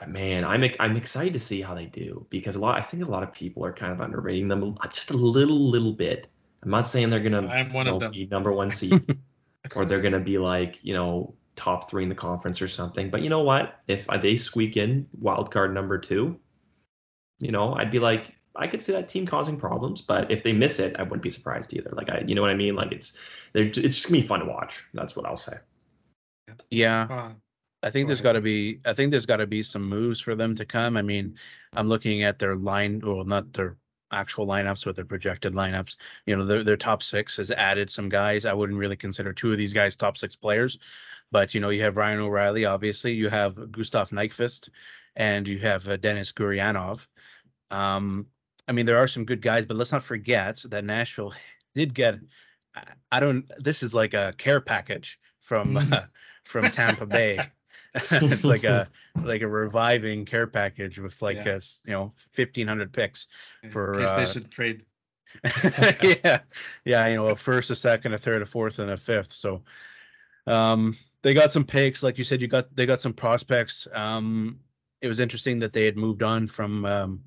uh, 0.00 0.06
man, 0.06 0.44
I'm 0.44 0.64
I'm 0.80 0.96
excited 0.96 1.32
to 1.34 1.40
see 1.40 1.60
how 1.60 1.74
they 1.74 1.86
do 1.86 2.26
because 2.30 2.56
a 2.56 2.60
lot 2.60 2.78
I 2.78 2.82
think 2.82 3.04
a 3.04 3.10
lot 3.10 3.22
of 3.22 3.32
people 3.32 3.64
are 3.64 3.72
kind 3.72 3.92
of 3.92 4.00
underrating 4.00 4.48
them 4.48 4.76
just 4.90 5.10
a 5.10 5.16
little 5.16 5.70
little 5.70 5.92
bit. 5.92 6.28
I'm 6.62 6.70
not 6.70 6.86
saying 6.86 7.10
they're 7.10 7.20
gonna 7.20 7.46
I'm 7.46 7.72
one 7.72 7.86
you 7.86 7.94
of 7.94 8.00
them. 8.00 8.12
be 8.12 8.26
number 8.26 8.52
one 8.52 8.70
seed 8.72 9.18
or 9.74 9.84
they're 9.84 10.02
gonna 10.02 10.20
be 10.20 10.38
like 10.38 10.78
you 10.82 10.94
know 10.94 11.34
top 11.56 11.90
three 11.90 12.02
in 12.02 12.08
the 12.08 12.14
conference 12.14 12.62
or 12.62 12.68
something. 12.68 13.10
But 13.10 13.22
you 13.22 13.28
know 13.28 13.42
what? 13.42 13.80
If 13.88 14.08
uh, 14.08 14.18
they 14.18 14.36
squeak 14.36 14.76
in 14.76 15.08
wild 15.20 15.50
card 15.50 15.74
number 15.74 15.98
two, 15.98 16.38
you 17.38 17.52
know 17.52 17.74
I'd 17.74 17.90
be 17.90 17.98
like 17.98 18.34
I 18.54 18.66
could 18.66 18.82
see 18.82 18.92
that 18.92 19.08
team 19.08 19.26
causing 19.26 19.56
problems, 19.56 20.02
but 20.02 20.30
if 20.30 20.42
they 20.42 20.52
miss 20.52 20.78
it, 20.78 20.96
I 20.98 21.02
wouldn't 21.02 21.22
be 21.22 21.30
surprised 21.30 21.72
either. 21.74 21.90
Like 21.92 22.10
I, 22.10 22.22
you 22.26 22.34
know 22.34 22.42
what 22.42 22.50
I 22.50 22.54
mean? 22.54 22.74
Like 22.74 22.92
it's, 22.92 23.16
they're, 23.52 23.64
it's 23.64 23.78
just 23.78 24.08
gonna 24.08 24.20
be 24.20 24.26
fun 24.26 24.40
to 24.40 24.46
watch. 24.46 24.84
That's 24.94 25.16
what 25.16 25.26
I'll 25.26 25.36
say. 25.36 25.56
Yeah, 26.70 27.06
Uh, 27.08 27.32
I 27.82 27.90
think 27.90 28.06
Go 28.06 28.08
there's 28.08 28.20
ahead. 28.20 28.24
got 28.24 28.32
to 28.34 28.40
be. 28.40 28.80
I 28.84 28.92
think 28.94 29.10
there's 29.10 29.26
got 29.26 29.38
to 29.38 29.46
be 29.46 29.62
some 29.62 29.82
moves 29.88 30.20
for 30.20 30.34
them 30.34 30.54
to 30.56 30.64
come. 30.64 30.96
I 30.96 31.02
mean, 31.02 31.36
I'm 31.74 31.88
looking 31.88 32.22
at 32.24 32.38
their 32.38 32.56
line, 32.56 33.00
well, 33.04 33.24
not 33.24 33.52
their 33.52 33.76
actual 34.12 34.46
lineups, 34.46 34.84
but 34.84 34.94
their 34.96 35.04
projected 35.04 35.54
lineups. 35.54 35.96
You 36.26 36.36
know, 36.36 36.44
their 36.44 36.62
their 36.64 36.76
top 36.76 37.02
six 37.02 37.36
has 37.38 37.50
added 37.50 37.90
some 37.90 38.08
guys. 38.08 38.44
I 38.44 38.52
wouldn't 38.52 38.78
really 38.78 38.96
consider 38.96 39.32
two 39.32 39.52
of 39.52 39.58
these 39.58 39.72
guys 39.72 39.96
top 39.96 40.16
six 40.16 40.36
players, 40.36 40.78
but 41.30 41.54
you 41.54 41.60
know, 41.60 41.70
you 41.70 41.82
have 41.82 41.96
Ryan 41.96 42.20
O'Reilly, 42.20 42.64
obviously. 42.66 43.14
You 43.14 43.28
have 43.30 43.72
Gustav 43.72 44.10
Nyquist, 44.10 44.68
and 45.16 45.48
you 45.48 45.58
have 45.60 45.88
uh, 45.88 45.96
Denis 45.96 46.32
Gurianov. 46.32 47.06
Um, 47.70 48.26
I 48.68 48.72
mean, 48.72 48.86
there 48.86 48.98
are 48.98 49.08
some 49.08 49.24
good 49.24 49.42
guys, 49.42 49.66
but 49.66 49.76
let's 49.76 49.92
not 49.92 50.04
forget 50.04 50.62
that 50.68 50.84
Nashville 50.84 51.34
did 51.74 51.94
get. 51.94 52.16
I- 53.10 53.20
don't. 53.20 53.50
This 53.58 53.82
is 53.82 53.92
like 53.92 54.14
a 54.14 54.34
care 54.38 54.60
package 54.60 55.18
from 55.40 55.74
Mhm. 55.74 56.08
from 56.44 56.70
Tampa 56.70 57.06
Bay. 57.06 57.38
it's 57.94 58.44
like 58.44 58.64
a 58.64 58.88
like 59.22 59.42
a 59.42 59.48
reviving 59.48 60.24
care 60.24 60.46
package 60.46 60.98
with 60.98 61.20
like 61.20 61.36
Yeah. 61.36 61.56
a 61.56 61.60
you 61.84 61.92
know 61.92 62.14
1500 62.34 62.92
picks 62.92 63.28
in 63.62 63.70
For, 63.70 63.94
case 63.98 64.08
uh, 64.08 64.16
they 64.16 64.26
should 64.26 64.50
trade. 64.50 64.84
yeah 66.02 66.40
yeah 66.84 67.06
you 67.08 67.16
know 67.16 67.28
a 67.28 67.36
first 67.36 67.70
a 67.70 67.76
second 67.76 68.12
a 68.14 68.18
third 68.18 68.42
a 68.42 68.46
fourth 68.46 68.78
and 68.78 68.90
a 68.90 68.96
fifth 68.98 69.32
so 69.32 69.62
um 70.46 70.94
they 71.22 71.32
got 71.34 71.52
some 71.52 71.64
picks 71.64 72.02
like 72.02 72.18
you 72.18 72.24
said 72.24 72.40
you 72.42 72.48
got 72.48 72.74
they 72.76 72.84
got 72.86 73.00
some 73.00 73.12
prospects 73.14 73.88
um 73.94 74.58
it 75.00 75.08
was 75.08 75.20
interesting 75.20 75.58
that 75.60 75.72
they 75.72 75.84
had 75.86 75.96
moved 75.96 76.22
on 76.22 76.46
from 76.46 76.84
um 76.84 77.24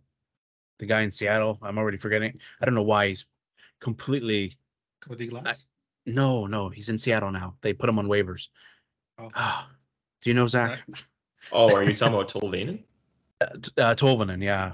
the 0.80 0.86
guy 0.86 1.02
in 1.02 1.12
Seattle 1.12 1.60
I'm 1.62 1.78
already 1.78 1.98
forgetting 1.98 2.40
I 2.62 2.66
don't 2.66 2.76
know 2.76 2.84
why 2.84 3.08
he's 3.10 3.26
completely 3.82 4.58
Cody 5.02 5.28
Glass. 5.28 5.66
no 6.06 6.46
no 6.48 6.70
he's 6.70 6.90
in 6.90 6.98
Seattle 6.98 7.32
now 7.32 7.56
they 7.62 7.74
put 7.74 7.90
him 7.90 8.00
on 8.00 8.08
waivers 8.08 8.48
Oh. 9.18 9.32
Ah, 9.34 9.70
do 10.24 10.30
you 10.30 10.34
know 10.34 10.48
Zach 10.48 10.82
Oh, 11.52 11.74
are 11.76 11.84
you 11.84 11.96
talking 11.96 12.14
about 12.16 12.28
Tolvanen? 12.30 12.84
uh, 13.42 13.46
uh, 13.46 13.96
Tolvanen 13.96 14.44
yeah 14.44 14.74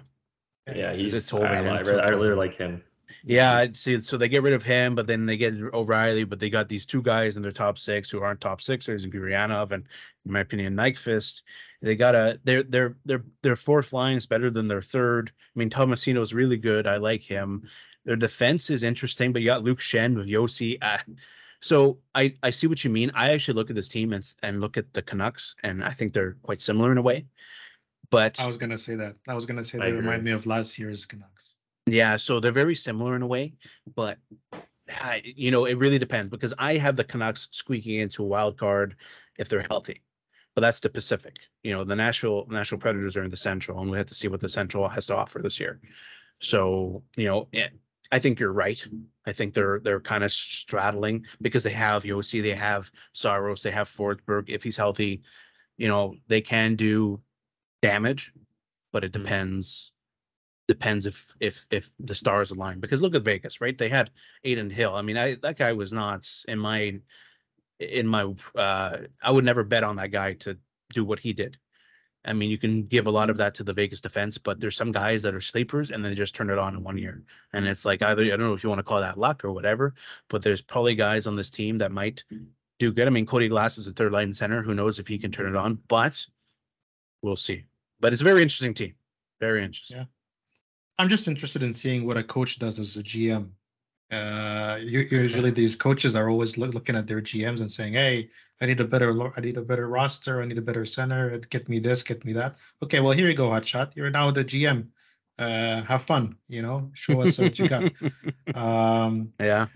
Yeah, 0.67 0.93
Is 0.93 1.11
he's. 1.13 1.27
it 1.27 1.35
Tolvanen? 1.35 1.87
I, 1.87 1.91
I, 1.91 2.05
I 2.05 2.09
really 2.09 2.35
like 2.35 2.55
him. 2.55 2.81
Yeah, 3.23 3.53
I'd 3.53 3.77
see. 3.77 3.99
So 3.99 4.17
they 4.17 4.27
get 4.27 4.43
rid 4.43 4.53
of 4.53 4.63
him, 4.63 4.95
but 4.95 5.07
then 5.07 5.25
they 5.25 5.37
get 5.37 5.53
O'Reilly, 5.73 6.23
but 6.23 6.39
they 6.39 6.49
got 6.49 6.69
these 6.69 6.85
two 6.85 7.01
guys 7.01 7.35
in 7.35 7.41
their 7.41 7.51
top 7.51 7.79
six 7.79 8.09
who 8.09 8.21
aren't 8.21 8.41
top 8.41 8.61
sixers, 8.61 9.03
and 9.03 9.13
Gurianov 9.13 9.71
and, 9.71 9.85
in 10.25 10.31
my 10.31 10.41
opinion, 10.41 10.75
Nyquist. 10.75 11.41
They 11.81 11.95
got 11.95 12.15
a 12.15 12.39
their 12.43 12.63
their 12.63 12.95
their 13.05 13.23
their 13.41 13.55
fourth 13.55 13.91
line 13.93 14.17
is 14.17 14.25
better 14.25 14.49
than 14.49 14.67
their 14.67 14.81
third. 14.81 15.31
I 15.55 15.59
mean, 15.59 15.69
Tomasino 15.69 16.21
is 16.21 16.33
really 16.33 16.57
good. 16.57 16.87
I 16.87 16.97
like 16.97 17.21
him. 17.21 17.67
Their 18.05 18.15
defense 18.15 18.69
is 18.69 18.83
interesting, 18.83 19.33
but 19.33 19.41
you 19.41 19.47
got 19.47 19.63
Luke 19.63 19.79
Schenn 19.79 20.15
with 20.15 20.27
Josi. 20.27 20.77
Uh, 20.81 20.97
so 21.59 21.99
I 22.13 22.35
I 22.43 22.49
see 22.49 22.67
what 22.67 22.83
you 22.83 22.89
mean. 22.89 23.11
I 23.13 23.31
actually 23.31 23.55
look 23.55 23.69
at 23.69 23.75
this 23.75 23.87
team 23.87 24.13
and 24.13 24.33
and 24.43 24.61
look 24.61 24.77
at 24.77 24.93
the 24.93 25.01
Canucks, 25.01 25.55
and 25.63 25.83
I 25.83 25.91
think 25.91 26.13
they're 26.13 26.37
quite 26.43 26.61
similar 26.61 26.91
in 26.91 26.97
a 26.97 27.03
way. 27.03 27.25
But 28.09 28.39
I 28.39 28.47
was 28.47 28.57
gonna 28.57 28.77
say 28.77 28.95
that. 28.95 29.15
I 29.27 29.33
was 29.33 29.45
gonna 29.45 29.63
say 29.63 29.79
they 29.79 29.91
remind 29.91 30.23
me 30.23 30.31
of 30.31 30.45
last 30.45 30.77
year's 30.77 31.05
Canucks. 31.05 31.53
Yeah, 31.91 32.15
so 32.15 32.39
they're 32.39 32.53
very 32.53 32.75
similar 32.75 33.17
in 33.17 33.21
a 33.21 33.27
way, 33.27 33.53
but 33.97 34.17
I, 34.89 35.21
you 35.25 35.51
know, 35.51 35.65
it 35.65 35.77
really 35.77 35.99
depends 35.99 36.29
because 36.29 36.53
I 36.57 36.77
have 36.77 36.95
the 36.95 37.03
Canucks 37.03 37.49
squeaking 37.51 37.99
into 37.99 38.23
a 38.23 38.27
wild 38.27 38.57
card 38.57 38.95
if 39.37 39.49
they're 39.49 39.65
healthy. 39.69 40.01
But 40.55 40.61
that's 40.61 40.79
the 40.79 40.89
Pacific. 40.89 41.35
You 41.63 41.73
know, 41.73 41.83
the 41.83 41.97
Nashville 41.97 42.47
National 42.49 42.79
Predators 42.79 43.17
are 43.17 43.23
in 43.25 43.29
the 43.29 43.35
Central, 43.35 43.81
and 43.81 43.91
we 43.91 43.97
have 43.97 44.07
to 44.07 44.15
see 44.15 44.29
what 44.29 44.39
the 44.39 44.47
Central 44.47 44.87
has 44.87 45.05
to 45.07 45.15
offer 45.17 45.39
this 45.39 45.59
year. 45.59 45.81
So, 46.39 47.03
you 47.17 47.25
know, 47.27 47.49
yeah, 47.51 47.67
I 48.09 48.19
think 48.19 48.39
you're 48.39 48.53
right. 48.53 48.81
I 49.25 49.33
think 49.33 49.53
they're 49.53 49.81
they're 49.83 49.99
kind 49.99 50.23
of 50.23 50.31
straddling 50.31 51.25
because 51.41 51.63
they 51.63 51.73
have 51.73 52.03
Josi, 52.03 52.41
they 52.41 52.55
have 52.55 52.89
Saros, 53.11 53.63
they 53.63 53.71
have 53.71 53.89
Forsberg. 53.89 54.45
If 54.47 54.63
he's 54.63 54.77
healthy, 54.77 55.23
you 55.77 55.89
know, 55.89 56.15
they 56.29 56.39
can 56.39 56.77
do 56.77 57.21
damage, 57.81 58.31
but 58.93 59.03
it 59.03 59.11
Mhm. 59.11 59.23
depends 59.23 59.91
depends 60.71 61.05
if 61.05 61.25
if 61.41 61.65
if 61.69 61.89
the 61.99 62.15
stars 62.15 62.51
align. 62.51 62.79
Because 62.79 63.01
look 63.01 63.13
at 63.13 63.23
Vegas 63.23 63.59
right? 63.59 63.77
They 63.77 63.89
had 63.89 64.09
Adin 64.45 64.69
Hill. 64.69 64.95
I 64.95 65.01
mean 65.01 65.17
I 65.17 65.35
that 65.41 65.57
guy 65.57 65.73
was 65.73 65.91
not 65.91 66.29
in 66.47 66.59
my 66.59 67.01
in 67.77 68.07
my 68.07 68.33
uh 68.55 68.97
I 69.21 69.31
would 69.31 69.43
never 69.43 69.65
bet 69.65 69.83
on 69.83 69.97
that 69.97 70.11
guy 70.11 70.35
to 70.45 70.57
do 70.93 71.03
what 71.03 71.19
he 71.19 71.33
did. 71.33 71.57
I 72.23 72.31
mean 72.31 72.49
you 72.49 72.57
can 72.57 72.83
give 72.83 73.07
a 73.07 73.11
lot 73.11 73.29
of 73.29 73.35
that 73.37 73.55
to 73.55 73.65
the 73.65 73.73
Vegas 73.73 73.99
defense 73.99 74.37
but 74.37 74.61
there's 74.61 74.77
some 74.77 74.93
guys 74.93 75.23
that 75.23 75.35
are 75.35 75.41
sleepers 75.41 75.91
and 75.91 76.05
they 76.05 76.15
just 76.15 76.35
turn 76.35 76.49
it 76.49 76.57
on 76.57 76.73
in 76.77 76.83
one 76.83 76.97
year. 76.97 77.21
And 77.51 77.67
it's 77.67 77.83
like 77.83 78.01
either 78.01 78.23
I 78.23 78.29
don't 78.29 78.39
know 78.39 78.53
if 78.53 78.63
you 78.63 78.69
want 78.69 78.79
to 78.79 78.89
call 78.89 79.01
that 79.01 79.19
luck 79.19 79.43
or 79.43 79.51
whatever 79.51 79.93
but 80.29 80.41
there's 80.41 80.61
probably 80.61 80.95
guys 80.95 81.27
on 81.27 81.35
this 81.35 81.49
team 81.49 81.79
that 81.79 81.91
might 81.91 82.23
do 82.79 82.93
good. 82.93 83.07
I 83.07 83.09
mean 83.09 83.25
Cody 83.25 83.49
Glass 83.49 83.77
is 83.77 83.87
a 83.87 83.91
third 83.91 84.13
line 84.13 84.33
center. 84.33 84.61
Who 84.61 84.73
knows 84.73 84.99
if 84.99 85.07
he 85.09 85.17
can 85.17 85.33
turn 85.33 85.49
it 85.49 85.57
on 85.57 85.79
but 85.89 86.25
we'll 87.21 87.35
see. 87.35 87.65
But 87.99 88.13
it's 88.13 88.21
a 88.21 88.31
very 88.31 88.41
interesting 88.41 88.73
team. 88.73 88.95
Very 89.41 89.65
interesting. 89.65 89.97
Yeah. 89.97 90.05
I'm 91.01 91.09
just 91.09 91.27
interested 91.27 91.63
in 91.63 91.73
seeing 91.73 92.05
what 92.05 92.17
a 92.17 92.23
coach 92.23 92.59
does 92.59 92.77
as 92.77 92.95
a 92.95 93.01
GM. 93.01 93.49
Uh, 94.11 94.77
usually 94.79 95.49
these 95.49 95.75
coaches 95.75 96.15
are 96.15 96.29
always 96.29 96.59
loo- 96.59 96.67
looking 96.67 96.95
at 96.95 97.07
their 97.07 97.21
GMs 97.21 97.61
and 97.61 97.71
saying, 97.71 97.93
"Hey, 97.93 98.29
I 98.61 98.67
need 98.67 98.79
a 98.79 98.85
better, 98.85 99.09
I 99.35 99.41
need 99.41 99.57
a 99.57 99.63
better 99.63 99.87
roster, 99.87 100.43
I 100.43 100.45
need 100.45 100.59
a 100.59 100.61
better 100.69 100.85
center. 100.85 101.39
Get 101.39 101.67
me 101.67 101.79
this, 101.79 102.03
get 102.03 102.23
me 102.23 102.33
that." 102.33 102.57
Okay, 102.83 102.99
well 102.99 103.13
here 103.13 103.27
you 103.27 103.33
go, 103.33 103.49
hotshot. 103.49 103.95
You're 103.95 104.11
now 104.11 104.29
the 104.29 104.45
GM. 104.45 104.89
Uh, 105.39 105.81
have 105.81 106.03
fun, 106.03 106.37
you 106.47 106.61
know. 106.61 106.91
Show 106.93 107.21
us 107.21 107.39
what 107.39 107.57
you 107.57 107.67
got. 107.67 107.91
Um, 108.53 109.31
yeah 109.39 109.67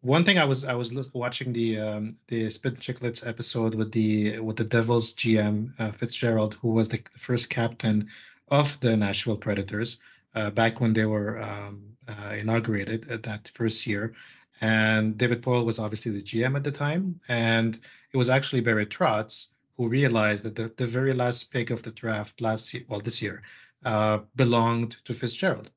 one 0.00 0.24
thing 0.24 0.38
I 0.38 0.46
was 0.46 0.64
I 0.64 0.74
was 0.74 0.92
watching 1.12 1.52
the 1.52 1.78
um, 1.78 2.16
the 2.28 2.50
Spit 2.50 2.80
Chicklets 2.80 3.26
episode 3.26 3.74
with 3.74 3.92
the 3.92 4.40
with 4.40 4.56
the 4.56 4.64
Devils 4.64 5.14
GM 5.14 5.74
uh, 5.78 5.92
Fitzgerald, 5.92 6.54
who 6.54 6.68
was 6.68 6.88
the 6.88 7.02
first 7.16 7.50
captain 7.50 8.08
of 8.48 8.80
the 8.80 8.96
Nashville 8.96 9.36
Predators 9.36 9.98
uh, 10.34 10.50
back 10.50 10.80
when 10.80 10.92
they 10.92 11.04
were 11.04 11.40
um, 11.40 11.96
uh, 12.08 12.34
inaugurated 12.34 13.10
at 13.10 13.22
that 13.24 13.50
first 13.54 13.86
year. 13.86 14.14
And 14.60 15.18
David 15.18 15.42
Poile 15.42 15.64
was 15.64 15.78
obviously 15.78 16.12
the 16.12 16.22
GM 16.22 16.56
at 16.56 16.62
the 16.62 16.70
time, 16.70 17.20
and 17.28 17.78
it 18.12 18.16
was 18.16 18.30
actually 18.30 18.60
Barry 18.60 18.86
Trotz 18.86 19.48
who 19.76 19.88
realized 19.88 20.44
that 20.44 20.54
the, 20.54 20.70
the 20.76 20.86
very 20.86 21.12
last 21.12 21.50
pick 21.50 21.70
of 21.70 21.82
the 21.82 21.90
draft 21.90 22.40
last 22.40 22.72
year, 22.72 22.84
well 22.88 23.00
this 23.00 23.22
year, 23.22 23.42
uh, 23.84 24.18
belonged 24.36 24.96
to 25.04 25.14
Fitzgerald, 25.14 25.70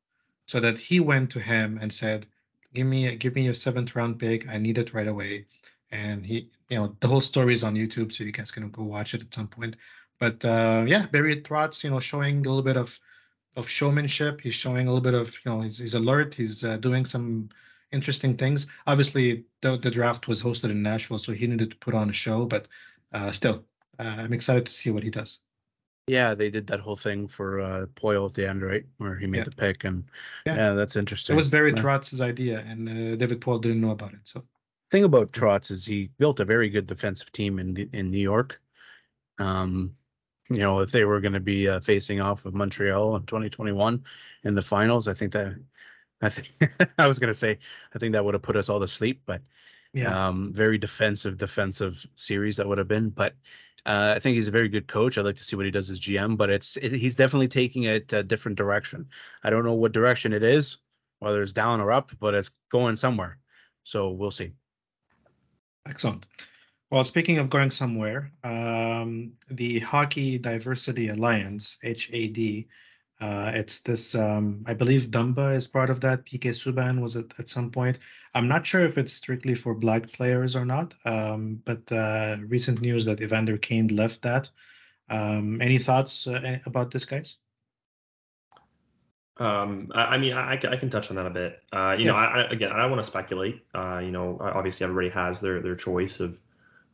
so 0.45 0.59
that 0.59 0.77
he 0.77 0.99
went 0.99 1.31
to 1.31 1.39
him 1.39 1.79
and 1.81 1.91
said, 1.91 2.27
give 2.73 2.85
me 2.85 3.15
give 3.15 3.33
me 3.33 3.43
your 3.43 3.53
seventh 3.53 3.95
round 3.95 4.19
pick. 4.19 4.47
I 4.47 4.57
need 4.57 4.77
it 4.77 4.93
right 4.93 5.07
away. 5.07 5.45
And 5.91 6.25
he, 6.25 6.49
you 6.69 6.77
know, 6.77 6.95
the 6.99 7.07
whole 7.07 7.21
story 7.21 7.53
is 7.53 7.63
on 7.63 7.75
YouTube, 7.75 8.11
so 8.11 8.23
you 8.23 8.31
guys 8.31 8.51
can 8.51 8.69
go 8.69 8.83
watch 8.83 9.13
it 9.13 9.21
at 9.21 9.33
some 9.33 9.47
point. 9.47 9.77
But 10.19 10.43
uh, 10.43 10.85
yeah, 10.87 11.05
Barry 11.07 11.41
Trotz, 11.41 11.83
you 11.83 11.89
know, 11.89 11.99
showing 11.99 12.39
a 12.39 12.49
little 12.49 12.63
bit 12.63 12.77
of 12.77 12.99
of 13.55 13.67
showmanship. 13.69 14.41
He's 14.41 14.53
showing 14.55 14.87
a 14.87 14.91
little 14.91 15.01
bit 15.03 15.13
of, 15.13 15.33
you 15.43 15.51
know, 15.51 15.61
he's, 15.61 15.77
he's 15.77 15.93
alert. 15.93 16.33
He's 16.33 16.63
uh, 16.63 16.77
doing 16.77 17.05
some 17.05 17.49
interesting 17.91 18.35
things. 18.37 18.67
Obviously, 18.85 19.45
the, 19.61 19.77
the 19.77 19.91
draft 19.91 20.27
was 20.27 20.41
hosted 20.41 20.71
in 20.71 20.81
Nashville, 20.83 21.19
so 21.19 21.33
he 21.33 21.47
needed 21.47 21.71
to 21.71 21.77
put 21.77 21.93
on 21.93 22.09
a 22.09 22.13
show. 22.13 22.45
But 22.45 22.67
uh, 23.13 23.31
still, 23.31 23.65
uh, 23.99 24.03
I'm 24.03 24.33
excited 24.33 24.65
to 24.65 24.71
see 24.71 24.91
what 24.91 25.03
he 25.03 25.09
does. 25.09 25.39
Yeah, 26.07 26.35
they 26.35 26.51
did 26.51 26.67
that 26.67 26.81
whole 26.81 26.95
thing 26.95 27.27
for 27.27 27.61
uh 27.61 27.85
Poile 27.95 28.29
at 28.29 28.35
the 28.35 28.47
end, 28.47 28.61
right? 28.61 28.85
Where 28.97 29.15
he 29.15 29.25
made 29.25 29.39
Yeah. 29.39 29.43
the 29.45 29.51
pick 29.55 29.85
and 29.85 30.03
Yeah. 30.45 30.55
yeah, 30.55 30.73
that's 30.73 30.97
interesting. 30.97 31.33
It 31.33 31.37
was 31.37 31.47
Barry 31.49 31.71
Yeah. 31.71 31.81
Trotz's 31.81 32.21
idea, 32.21 32.59
and 32.59 32.87
uh, 32.87 33.15
David 33.15 33.41
Poile 33.41 33.59
didn't 33.59 33.81
know 33.81 33.89
about 33.89 34.13
it. 34.13 34.19
So 34.23 34.43
thing 34.91 35.03
about 35.03 35.31
Trotz 35.31 35.71
is 35.71 35.83
he 35.83 36.11
built 36.19 36.39
a 36.39 36.45
very 36.45 36.69
good 36.69 36.85
defensive 36.85 37.31
team 37.31 37.57
in 37.57 37.73
the, 37.73 37.89
in 37.91 38.11
New 38.11 38.19
York. 38.19 38.61
Um, 39.39 39.95
you 40.49 40.57
know, 40.57 40.79
if 40.79 40.91
they 40.91 41.05
were 41.05 41.21
going 41.21 41.33
to 41.33 41.39
be 41.39 41.67
uh, 41.67 41.79
facing 41.79 42.21
off 42.21 42.43
with 42.43 42.53
Montreal 42.53 43.15
in 43.15 43.23
2021 43.23 44.03
in 44.43 44.55
the 44.55 44.61
finals, 44.61 45.07
I 45.07 45.13
think 45.13 45.33
that 45.33 45.55
I 46.21 46.29
think 46.29 46.51
I 46.97 47.07
was 47.07 47.19
going 47.19 47.29
to 47.29 47.33
say 47.33 47.57
I 47.93 47.99
think 47.99 48.13
that 48.13 48.23
would 48.23 48.35
have 48.35 48.43
put 48.43 48.55
us 48.55 48.69
all 48.69 48.79
to 48.79 48.87
sleep, 48.87 49.21
but 49.25 49.41
Yeah. 49.93 50.27
Um, 50.27 50.51
very 50.53 50.77
defensive, 50.77 51.37
defensive 51.37 52.05
series 52.15 52.57
that 52.57 52.67
would 52.67 52.77
have 52.77 52.87
been. 52.87 53.09
But 53.09 53.33
uh, 53.85 54.13
I 54.15 54.19
think 54.19 54.35
he's 54.35 54.47
a 54.47 54.51
very 54.51 54.67
good 54.67 54.87
coach. 54.87 55.17
I'd 55.17 55.25
like 55.25 55.37
to 55.37 55.43
see 55.43 55.55
what 55.55 55.65
he 55.65 55.71
does 55.71 55.89
as 55.89 55.99
GM, 55.99 56.37
but 56.37 56.49
it's 56.49 56.77
it, 56.77 56.91
he's 56.91 57.15
definitely 57.15 57.47
taking 57.47 57.83
it 57.83 58.11
a 58.13 58.23
different 58.23 58.57
direction. 58.57 59.07
I 59.43 59.49
don't 59.49 59.65
know 59.65 59.73
what 59.73 59.93
direction 59.93 60.33
it 60.33 60.43
is, 60.43 60.77
whether 61.19 61.41
it's 61.41 61.53
down 61.53 61.81
or 61.81 61.91
up, 61.91 62.11
but 62.19 62.33
it's 62.33 62.51
going 62.69 62.97
somewhere. 62.97 63.37
So 63.83 64.09
we'll 64.09 64.31
see. 64.31 64.53
Excellent. 65.87 66.25
Well, 66.95 67.03
speaking 67.03 67.39
of 67.39 67.49
going 67.49 67.71
somewhere, 67.71 68.31
um, 68.41 69.33
the 69.51 69.79
Hockey 69.79 70.37
Diversity 70.37 71.09
Alliance 71.09 71.77
(HAD) 71.83 72.67
Uh, 73.19 73.51
it's 73.53 73.81
this, 73.81 74.15
um, 74.15 74.63
I 74.65 74.75
believe 74.75 75.11
Dumba 75.11 75.57
is 75.57 75.67
part 75.67 75.89
of 75.89 75.99
that. 75.99 76.25
PK 76.25 76.51
Subban 76.51 77.01
was 77.01 77.17
at, 77.17 77.25
at 77.37 77.49
some 77.49 77.69
point. 77.69 77.99
I'm 78.33 78.47
not 78.47 78.65
sure 78.65 78.85
if 78.85 78.97
it's 78.97 79.11
strictly 79.11 79.55
for 79.55 79.75
black 79.75 80.09
players 80.09 80.55
or 80.55 80.63
not, 80.63 80.95
um, 81.03 81.61
but 81.65 81.91
uh, 81.91 82.37
recent 82.47 82.79
news 82.79 83.03
that 83.05 83.19
Evander 83.19 83.57
Kane 83.57 83.87
left 83.87 84.21
that. 84.21 84.49
Um, 85.09 85.61
any 85.61 85.79
thoughts 85.79 86.27
uh, 86.27 86.59
about 86.65 86.91
this, 86.91 87.03
guys? 87.03 87.35
Um, 89.37 89.91
I, 89.93 90.15
I, 90.15 90.17
mean, 90.17 90.31
I, 90.31 90.53
I, 90.53 90.77
can 90.77 90.89
touch 90.89 91.09
on 91.09 91.17
that 91.17 91.25
a 91.25 91.29
bit. 91.29 91.61
Uh, 91.73 91.95
you 91.99 92.05
yeah. 92.05 92.11
know, 92.11 92.17
I, 92.17 92.49
again, 92.49 92.71
I 92.71 92.77
don't 92.83 92.91
want 92.91 93.03
to 93.03 93.09
speculate. 93.11 93.65
Uh, 93.73 93.99
you 93.99 94.11
know, 94.11 94.37
obviously 94.39 94.85
everybody 94.85 95.09
has 95.09 95.41
their 95.41 95.61
their 95.61 95.75
choice 95.75 96.21
of 96.21 96.39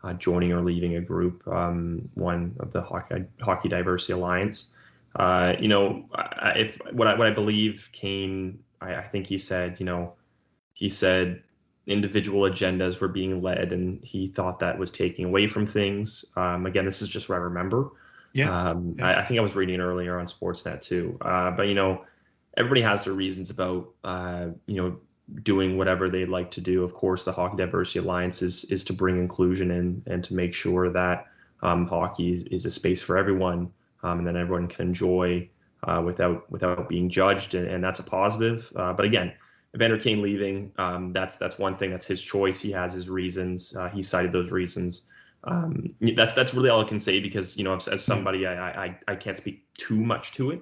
uh, 0.04 0.14
joining 0.14 0.52
or 0.52 0.62
leaving 0.62 0.96
a 0.96 1.02
group. 1.02 1.48
Um, 1.48 2.10
one 2.16 2.56
of 2.60 2.72
the 2.72 2.82
Hockey, 2.82 3.26
Hockey 3.42 3.70
Diversity 3.70 4.14
Alliance. 4.14 4.66
Uh, 5.16 5.54
you 5.60 5.68
know, 5.68 6.06
if 6.56 6.80
what 6.92 7.08
I 7.08 7.16
what 7.16 7.28
I 7.28 7.32
believe 7.32 7.90
Kane, 7.92 8.60
I, 8.80 8.96
I 8.96 9.04
think 9.04 9.28
he 9.28 9.38
said, 9.38 9.80
you 9.80 9.86
know, 9.86 10.14
he 10.74 10.90
said 10.90 11.44
individual 11.88 12.50
agendas 12.50 13.00
were 13.00 13.08
being 13.08 13.42
led, 13.42 13.74
and 13.74 14.04
he 14.04 14.28
thought 14.28 14.60
that 14.60 14.78
was 14.78 14.90
taking 14.90 15.26
away 15.26 15.48
from 15.48 15.66
things. 15.66 16.24
Um, 16.36 16.66
again, 16.66 16.86
this 16.86 17.02
is 17.02 17.08
just 17.08 17.28
what 17.30 17.36
I 17.36 17.40
remember. 17.40 17.92
Yeah. 18.34 18.70
Um, 18.70 18.96
yeah. 18.98 19.08
I, 19.08 19.22
I, 19.22 19.26
think 19.26 19.40
I 19.40 19.44
was 19.44 19.56
reading 19.56 19.82
earlier 19.82 20.18
on 20.18 20.26
Sportsnet 20.26 20.82
too. 20.82 21.18
Uh, 21.20 21.52
but 21.52 21.64
you 21.64 21.76
know, 21.76 22.06
everybody 22.56 22.82
has 22.82 23.04
their 23.04 23.14
reasons 23.14 23.50
about 23.50 23.90
uh, 24.04 24.48
you 24.66 24.82
know 24.82 24.98
doing 25.44 25.78
whatever 25.78 26.10
they'd 26.10 26.30
like 26.30 26.52
to 26.52 26.62
do. 26.62 26.84
Of 26.84 26.94
course, 26.94 27.24
the 27.24 27.32
Hockey 27.32 27.58
Diversity 27.58 28.00
Alliance 28.00 28.42
is 28.42 28.66
is 28.66 28.84
to 28.86 28.94
bring 28.94 29.18
inclusion 29.18 29.72
in 29.72 30.04
and 30.08 30.24
to 30.24 30.34
make 30.34 30.54
sure 30.54 30.90
that 30.92 31.28
um, 31.62 31.88
hockey 31.88 32.34
is, 32.34 32.44
is, 32.46 32.66
a 32.66 32.72
space 32.72 33.02
for 33.02 33.18
everyone 33.18 33.72
um, 34.04 34.20
and 34.20 34.28
then 34.28 34.36
everyone 34.36 34.68
can 34.68 34.88
enjoy 34.88 35.48
uh, 35.84 36.02
without 36.04 36.50
without 36.52 36.90
being 36.90 37.10
judged, 37.10 37.56
and, 37.56 37.68
and 37.68 37.84
that's 37.84 38.00
a 38.00 38.04
positive. 38.04 38.72
Uh, 38.76 38.94
but 38.94 39.06
again, 39.06 39.34
Evander 39.76 39.98
Kane 39.98 40.22
leaving, 40.22 40.72
um, 40.78 41.14
that's 41.14 41.36
that's 41.36 41.58
one 41.58 41.76
thing. 41.76 41.92
That's 41.92 42.06
his 42.06 42.22
choice. 42.22 42.60
He 42.60 42.72
has 42.72 42.94
his 42.94 43.10
reasons. 43.10 43.76
Uh, 43.76 43.90
he 43.90 44.02
cited 44.02 44.32
those 44.32 44.52
reasons. 44.52 45.04
Um, 45.44 45.96
that's 46.16 46.34
that's 46.34 46.54
really 46.54 46.70
all 46.70 46.82
I 46.82 46.88
can 46.88 47.00
say 47.00 47.20
because 47.20 47.58
you 47.58 47.64
know 47.64 47.76
as, 47.76 47.88
as 47.88 48.04
somebody 48.04 48.46
I, 48.46 48.86
I 48.86 49.00
I 49.08 49.16
can't 49.16 49.38
speak 49.38 49.64
too 49.76 50.00
much 50.00 50.34
to 50.34 50.52
it. 50.52 50.62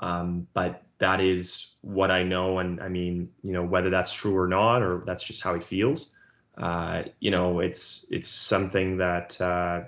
Um, 0.00 0.48
but 0.54 0.82
that 0.98 1.20
is 1.20 1.68
what 1.82 2.10
I 2.10 2.24
know, 2.24 2.58
and 2.58 2.80
I 2.80 2.88
mean 2.88 3.30
you 3.42 3.52
know 3.52 3.64
whether 3.64 3.90
that's 3.90 4.12
true 4.12 4.36
or 4.36 4.48
not, 4.48 4.82
or 4.82 5.02
that's 5.04 5.22
just 5.22 5.42
how 5.42 5.54
he 5.54 5.60
feels. 5.60 6.10
Uh, 6.56 7.04
you 7.20 7.30
know, 7.30 7.60
it's 7.60 8.06
it's 8.10 8.28
something 8.28 8.98
that 8.98 9.40
uh, 9.40 9.82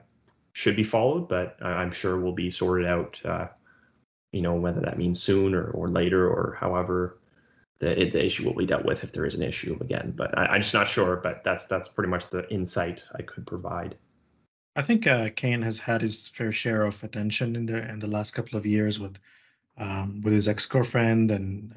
should 0.52 0.76
be 0.76 0.84
followed, 0.84 1.28
but 1.28 1.56
I'm 1.62 1.92
sure 1.92 2.18
will 2.18 2.32
be 2.32 2.50
sorted 2.50 2.86
out. 2.86 3.20
Uh, 3.24 3.48
you 4.32 4.40
know, 4.40 4.54
whether 4.54 4.80
that 4.80 4.98
means 4.98 5.22
soon 5.22 5.54
or, 5.54 5.70
or 5.70 5.88
later 5.88 6.26
or 6.26 6.56
however 6.58 7.18
the, 7.82 7.88
the 7.94 8.24
issue 8.24 8.44
will 8.44 8.54
be 8.54 8.64
dealt 8.64 8.84
with 8.84 9.02
if 9.02 9.12
there 9.12 9.26
is 9.26 9.34
an 9.34 9.42
issue 9.42 9.76
again. 9.80 10.14
But 10.16 10.38
I, 10.38 10.54
am 10.54 10.62
just 10.62 10.72
not 10.72 10.88
sure. 10.88 11.16
But 11.16 11.42
that's 11.44 11.64
that's 11.64 11.88
pretty 11.88 12.10
much 12.10 12.30
the 12.30 12.48
insight 12.48 13.04
I 13.14 13.22
could 13.22 13.46
provide. 13.46 13.96
I 14.76 14.82
think 14.82 15.06
uh, 15.06 15.28
Kane 15.34 15.62
has 15.62 15.78
had 15.78 16.00
his 16.00 16.28
fair 16.28 16.52
share 16.52 16.82
of 16.82 17.02
attention 17.02 17.56
in 17.56 17.66
the 17.66 17.86
in 17.90 17.98
the 17.98 18.06
last 18.06 18.34
couple 18.34 18.56
of 18.56 18.64
years 18.64 19.00
with 19.00 19.18
um, 19.78 20.20
with 20.22 20.34
his 20.34 20.48
ex 20.48 20.66
girlfriend 20.66 21.30
and 21.30 21.74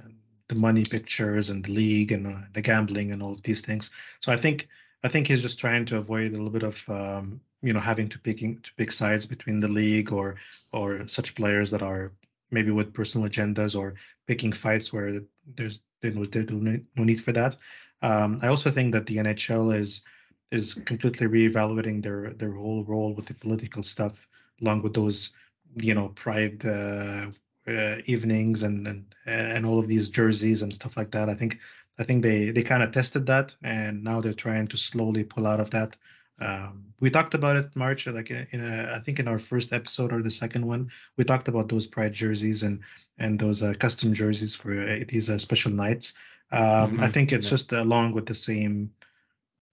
the 0.47 0.55
money 0.55 0.83
pictures 0.83 1.49
and 1.49 1.65
the 1.65 1.71
league 1.71 2.11
and 2.11 2.27
uh, 2.27 2.39
the 2.53 2.61
gambling 2.61 3.11
and 3.11 3.23
all 3.23 3.31
of 3.31 3.41
these 3.43 3.61
things. 3.61 3.91
So 4.19 4.31
I 4.31 4.37
think 4.37 4.67
I 5.03 5.07
think 5.07 5.27
he's 5.27 5.41
just 5.41 5.59
trying 5.59 5.85
to 5.85 5.97
avoid 5.97 6.29
a 6.29 6.35
little 6.35 6.49
bit 6.49 6.63
of 6.63 6.83
um, 6.89 7.41
you 7.61 7.73
know 7.73 7.79
having 7.79 8.09
to 8.09 8.19
picking 8.19 8.59
to 8.61 8.73
pick 8.75 8.91
sides 8.91 9.25
between 9.25 9.59
the 9.59 9.67
league 9.67 10.11
or 10.11 10.35
or 10.73 11.07
such 11.07 11.35
players 11.35 11.71
that 11.71 11.81
are 11.81 12.11
maybe 12.51 12.71
with 12.71 12.93
personal 12.93 13.27
agendas 13.27 13.77
or 13.77 13.95
picking 14.27 14.51
fights 14.51 14.93
where 14.93 15.21
there's 15.55 15.79
there's 16.01 16.15
no 16.15 17.03
need 17.03 17.21
for 17.21 17.31
that. 17.31 17.57
Um, 18.01 18.39
I 18.41 18.47
also 18.47 18.69
think 18.69 18.93
that 18.93 19.05
the 19.07 19.17
NHL 19.17 19.75
is 19.75 20.03
is 20.51 20.75
completely 20.85 21.27
reevaluating 21.27 22.03
their 22.03 22.31
their 22.33 22.51
whole 22.51 22.83
role 22.83 23.13
with 23.13 23.25
the 23.25 23.33
political 23.33 23.83
stuff, 23.83 24.27
along 24.61 24.83
with 24.83 24.93
those 24.93 25.33
you 25.75 25.93
know 25.93 26.09
pride 26.09 26.65
uh, 26.65 27.27
uh, 27.67 27.97
evenings 28.05 28.63
and, 28.63 28.87
and 28.87 29.15
and 29.25 29.65
all 29.65 29.79
of 29.79 29.87
these 29.87 30.09
jerseys 30.09 30.61
and 30.61 30.73
stuff 30.73 30.97
like 30.97 31.11
that. 31.11 31.29
I 31.29 31.33
think 31.33 31.59
I 31.97 32.03
think 32.03 32.23
they 32.23 32.51
they 32.51 32.63
kind 32.63 32.83
of 32.83 32.91
tested 32.91 33.25
that, 33.27 33.55
and 33.63 34.03
now 34.03 34.21
they're 34.21 34.33
trying 34.33 34.67
to 34.67 34.77
slowly 34.77 35.23
pull 35.23 35.47
out 35.47 35.59
of 35.59 35.71
that. 35.71 35.95
Um, 36.39 36.93
we 36.99 37.09
talked 37.09 37.33
about 37.33 37.55
it, 37.55 37.75
March, 37.75 38.07
like 38.07 38.29
in 38.29 38.61
a, 38.61 38.93
I 38.93 38.99
think 38.99 39.19
in 39.19 39.27
our 39.27 39.39
first 39.39 39.71
episode 39.71 40.11
or 40.11 40.21
the 40.21 40.31
second 40.31 40.65
one, 40.65 40.91
we 41.15 41.23
talked 41.23 41.47
about 41.47 41.69
those 41.69 41.87
pride 41.87 42.13
jerseys 42.13 42.63
and 42.63 42.81
and 43.17 43.39
those 43.39 43.63
uh, 43.63 43.73
custom 43.79 44.13
jerseys 44.13 44.55
for 44.55 44.77
uh, 44.77 45.03
these 45.07 45.29
uh, 45.29 45.37
special 45.37 45.71
nights. 45.71 46.13
Um, 46.51 46.61
mm-hmm. 46.61 47.03
I 47.03 47.07
think 47.07 47.31
it's 47.31 47.45
yeah. 47.45 47.51
just 47.51 47.71
along 47.71 48.13
with 48.13 48.25
the 48.25 48.35
same. 48.35 48.91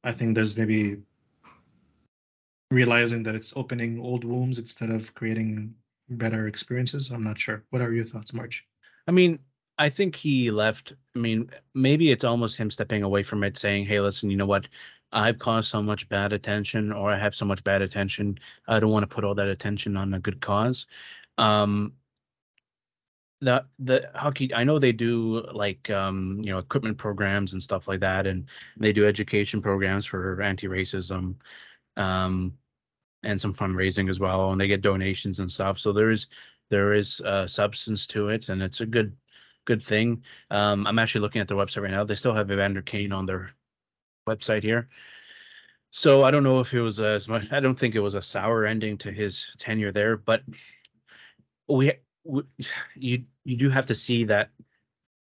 I 0.05 0.13
think 0.13 0.35
there's 0.35 0.57
maybe 0.57 1.03
realizing 2.71 3.25
that 3.25 3.35
it's 3.35 3.57
opening 3.57 4.01
old 4.01 4.25
wounds 4.25 4.59
instead 4.59 4.91
of 4.91 5.15
creating 5.15 5.75
better 6.19 6.47
experiences. 6.47 7.11
I'm 7.11 7.23
not 7.23 7.39
sure. 7.39 7.65
What 7.71 7.83
are 7.83 7.93
your 7.93 8.05
thoughts, 8.05 8.33
March? 8.33 8.67
I 9.07 9.11
mean, 9.11 9.39
I 9.79 9.89
think 9.89 10.17
he 10.17 10.51
left. 10.51 10.93
I 11.17 11.19
mean, 11.19 11.51
maybe 11.75 12.11
it's 12.11 12.25
almost 12.25 12.57
him 12.57 12.71
stepping 12.71 13.03
away 13.03 13.23
from 13.23 13.43
it, 13.45 13.57
saying, 13.57 13.87
"Hey, 13.87 14.01
listen, 14.01 14.31
you 14.31 14.37
know 14.37 14.47
what? 14.47 14.69
I've 15.13 15.39
caused 15.39 15.69
so 15.69 15.83
much 15.83 16.09
bad 16.09 16.33
attention, 16.33 16.93
or 16.93 17.11
I 17.11 17.19
have 17.19 17.35
so 17.35 17.45
much 17.45 17.65
bad 17.65 17.83
attention. 17.83 18.39
I 18.67 18.81
don't 18.81 18.91
want 18.91 19.03
to 19.03 19.15
put 19.15 19.25
all 19.25 19.35
that 19.35 19.49
attention 19.49 19.97
on 19.97 20.15
a 20.15 20.21
good 20.21 20.41
cause." 20.41 20.87
Um, 21.39 21.95
the 23.43 23.65
the 23.81 24.11
hockey, 24.15 24.55
I 24.55 24.65
know 24.65 24.79
they 24.79 24.93
do 24.93 25.43
like 25.53 25.91
um, 25.91 26.41
you 26.43 26.53
know 26.53 26.59
equipment 26.59 26.97
programs 26.97 27.53
and 27.53 27.63
stuff 27.63 27.89
like 27.89 28.01
that, 28.01 28.27
and 28.27 28.47
they 28.77 28.93
do 28.93 29.05
education 29.07 29.61
programs 29.61 30.07
for 30.07 30.41
anti-racism, 30.41 31.35
um, 31.97 32.57
and 33.25 33.41
some 33.41 33.55
fundraising 33.55 34.11
as 34.11 34.21
well, 34.21 34.53
and 34.53 34.61
they 34.61 34.69
get 34.69 34.83
donations 34.83 35.39
and 35.39 35.51
stuff. 35.51 35.79
So 35.79 35.93
there 35.93 36.11
is 36.11 36.27
there 36.71 36.93
is 36.95 37.21
uh, 37.21 37.47
substance 37.47 38.07
to 38.09 38.29
it, 38.29 38.49
and 38.49 38.63
it's 38.63 38.81
a 38.81 38.87
good 38.87 39.17
good 39.65 39.83
thing. 39.83 40.23
Um, 40.51 40.87
I'm 40.87 40.99
actually 40.99 41.21
looking 41.21 41.41
at 41.41 41.49
their 41.49 41.57
website 41.57 41.83
right 41.83 41.91
now. 41.91 42.05
They 42.05 42.15
still 42.15 42.35
have 42.35 42.51
Evander 42.51 42.83
Kane 42.83 43.13
on 43.13 43.27
their 43.27 43.51
website 44.29 44.63
here. 44.63 44.89
So 45.91 46.25
I 46.25 46.31
don't 46.31 46.43
know 46.43 46.61
if 46.61 46.73
it 46.73 46.81
was 46.81 47.01
as 47.01 47.29
much. 47.29 47.53
I 47.53 47.61
don't 47.61 47.79
think 47.79 47.95
it 47.95 48.01
was 48.01 48.15
a 48.15 48.23
sour 48.23 48.65
ending 48.65 48.97
to 48.99 49.13
his 49.13 49.55
tenure 49.59 49.93
there, 49.93 50.17
but 50.17 50.43
we, 51.69 51.93
we 52.25 52.43
you 52.95 53.25
you 53.45 53.57
do 53.57 53.69
have 53.71 53.87
to 53.87 53.95
see 53.95 54.25
that. 54.25 54.51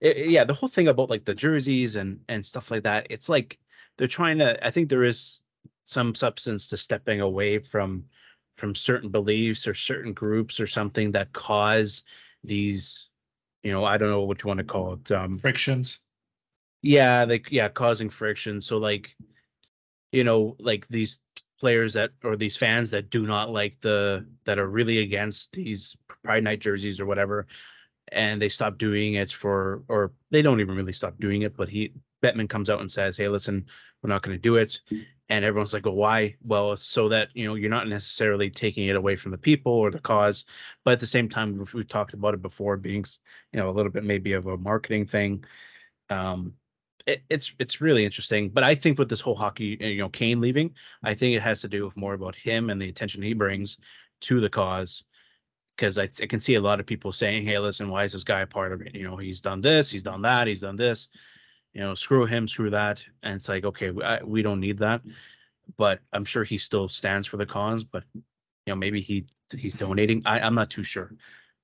It, 0.01 0.30
yeah, 0.30 0.45
the 0.45 0.55
whole 0.55 0.68
thing 0.68 0.89
about 0.89 1.11
like 1.11 1.24
the 1.24 1.34
jerseys 1.34 1.97
and 1.97 2.20
and 2.28 2.45
stuff 2.45 2.70
like 2.70 2.84
that. 2.84 3.09
It's 3.11 3.28
like 3.28 3.59
they're 3.99 4.09
trying 4.09 4.39
to. 4.39 4.66
I 4.66 4.70
think 4.70 4.89
there 4.89 5.03
is 5.03 5.41
some 5.87 6.14
substance 6.14 6.68
to 6.68 6.76
stepping 6.76 7.20
away 7.20 7.59
from 7.59 8.05
from 8.59 8.74
certain 8.74 9.11
beliefs 9.11 9.66
or 9.66 9.74
certain 9.74 10.12
groups 10.12 10.61
or 10.61 10.66
something 10.66 11.12
that 11.12 11.32
cause 11.32 12.03
these 12.43 13.09
you 13.66 13.72
know, 13.72 13.84
I 13.84 13.97
don't 13.97 14.11
know 14.11 14.22
what 14.22 14.45
you 14.45 14.47
want 14.47 14.59
to 14.59 14.64
call 14.64 14.93
it. 14.93 15.11
Um, 15.11 15.41
frictions. 15.41 15.99
Yeah, 16.82 17.24
like 17.24 17.51
yeah, 17.51 17.68
causing 17.68 18.11
friction. 18.11 18.61
So 18.61 18.78
like, 18.78 19.16
you 20.12 20.22
know, 20.22 20.55
like 20.61 20.87
these 20.87 21.20
players 21.59 21.95
that 21.95 22.12
or 22.22 22.37
these 22.37 22.57
fans 22.57 22.93
that 22.93 23.11
do 23.11 23.26
not 23.26 23.51
like 23.51 23.80
the 23.80 24.24
that 24.45 24.61
are 24.61 24.68
really 24.68 24.99
against 24.99 25.51
these 25.51 25.97
Pride 26.22 26.45
Night 26.45 26.61
jerseys 26.61 27.01
or 27.01 27.07
whatever, 27.07 27.49
and 28.12 28.41
they 28.41 28.49
stop 28.49 28.78
doing 28.78 29.14
it 29.14 29.32
for 29.32 29.82
or 29.89 30.12
they 30.30 30.43
don't 30.43 30.61
even 30.61 30.76
really 30.76 30.93
stop 30.93 31.18
doing 31.18 31.43
it, 31.43 31.57
but 31.57 31.68
he 31.68 31.93
Bettman 32.22 32.49
comes 32.49 32.70
out 32.70 32.80
and 32.80 32.93
says, 32.93 33.16
"Hey, 33.16 33.28
listen, 33.28 33.66
we're 34.07 34.14
not 34.14 34.22
going 34.22 34.36
to 34.36 34.40
do 34.42 34.57
it," 34.57 34.80
and 35.28 35.44
everyone's 35.44 35.72
like, 35.72 35.84
"Well, 35.84 35.94
why?" 35.94 36.36
Well, 36.44 36.72
it's 36.72 36.86
so 36.86 37.09
that 37.09 37.28
you 37.34 37.46
know 37.46 37.54
you're 37.54 37.70
not 37.70 37.88
necessarily 37.88 38.50
taking 38.50 38.86
it 38.88 38.96
away 38.96 39.16
from 39.16 39.32
the 39.32 39.38
people 39.38 39.72
or 39.72 39.90
the 39.90 39.98
cause, 39.98 40.44
but 40.84 40.92
at 40.92 41.00
the 41.00 41.07
same 41.07 41.28
time, 41.28 41.64
we've 41.74 41.88
talked 41.88 42.14
about 42.14 42.34
it 42.34 42.42
before, 42.42 42.76
being 42.76 43.04
you 43.52 43.59
know 43.59 43.68
a 43.68 43.72
little 43.72 43.92
bit 43.92 44.04
maybe 44.04 44.32
of 44.32 44.46
a 44.46 44.57
marketing 44.57 45.07
thing. 45.07 45.44
Um, 46.09 46.54
it, 47.07 47.22
it's 47.28 47.52
it's 47.59 47.80
really 47.80 48.04
interesting, 48.04 48.48
but 48.48 48.64
I 48.64 48.74
think 48.74 48.98
with 48.98 49.09
this 49.09 49.20
whole 49.20 49.34
hockey, 49.34 49.76
you 49.80 49.98
know, 49.98 50.09
Kane 50.09 50.40
leaving, 50.40 50.74
I 51.02 51.14
think 51.14 51.36
it 51.36 51.42
has 51.42 51.61
to 51.62 51.68
do 51.68 51.84
with 51.84 51.96
more 51.96 52.14
about 52.14 52.36
him 52.36 52.70
and 52.70 52.80
the 52.80 52.88
attention 52.88 53.22
he 53.22 53.34
brings 53.34 53.78
to 54.22 54.40
the 54.40 54.50
cause. 54.50 55.04
Because 55.76 55.98
I, 55.98 56.09
I 56.22 56.26
can 56.26 56.40
see 56.40 56.54
a 56.54 56.61
lot 56.61 56.80
of 56.80 56.86
people 56.86 57.12
saying, 57.12 57.44
"Hey, 57.44 57.59
listen, 57.59 57.90
why 57.90 58.04
is 58.04 58.12
this 58.12 58.24
guy 58.24 58.40
a 58.40 58.46
part 58.46 58.72
of 58.72 58.80
it? 58.82 58.94
You 58.94 59.04
know, 59.04 59.16
he's 59.16 59.40
done 59.40 59.61
this, 59.61 59.90
he's 59.90 60.02
done 60.02 60.22
that, 60.22 60.46
he's 60.46 60.61
done 60.61 60.76
this." 60.76 61.09
You 61.76 61.82
know, 61.82 61.94
screw 61.94 62.24
him, 62.24 62.48
screw 62.48 62.70
that, 62.70 63.04
and 63.22 63.36
it's 63.36 63.50
like, 63.50 63.66
okay, 63.66 63.90
we, 63.90 64.02
I, 64.02 64.22
we 64.22 64.40
don't 64.40 64.60
need 64.60 64.78
that. 64.78 65.02
But 65.76 66.00
I'm 66.10 66.24
sure 66.24 66.42
he 66.42 66.56
still 66.56 66.88
stands 66.88 67.26
for 67.26 67.36
the 67.36 67.44
cause. 67.44 67.84
But 67.84 68.02
you 68.14 68.22
know, 68.68 68.76
maybe 68.76 69.02
he 69.02 69.26
he's 69.54 69.74
donating. 69.74 70.22
I, 70.24 70.40
I'm 70.40 70.54
not 70.54 70.70
too 70.70 70.82
sure. 70.82 71.12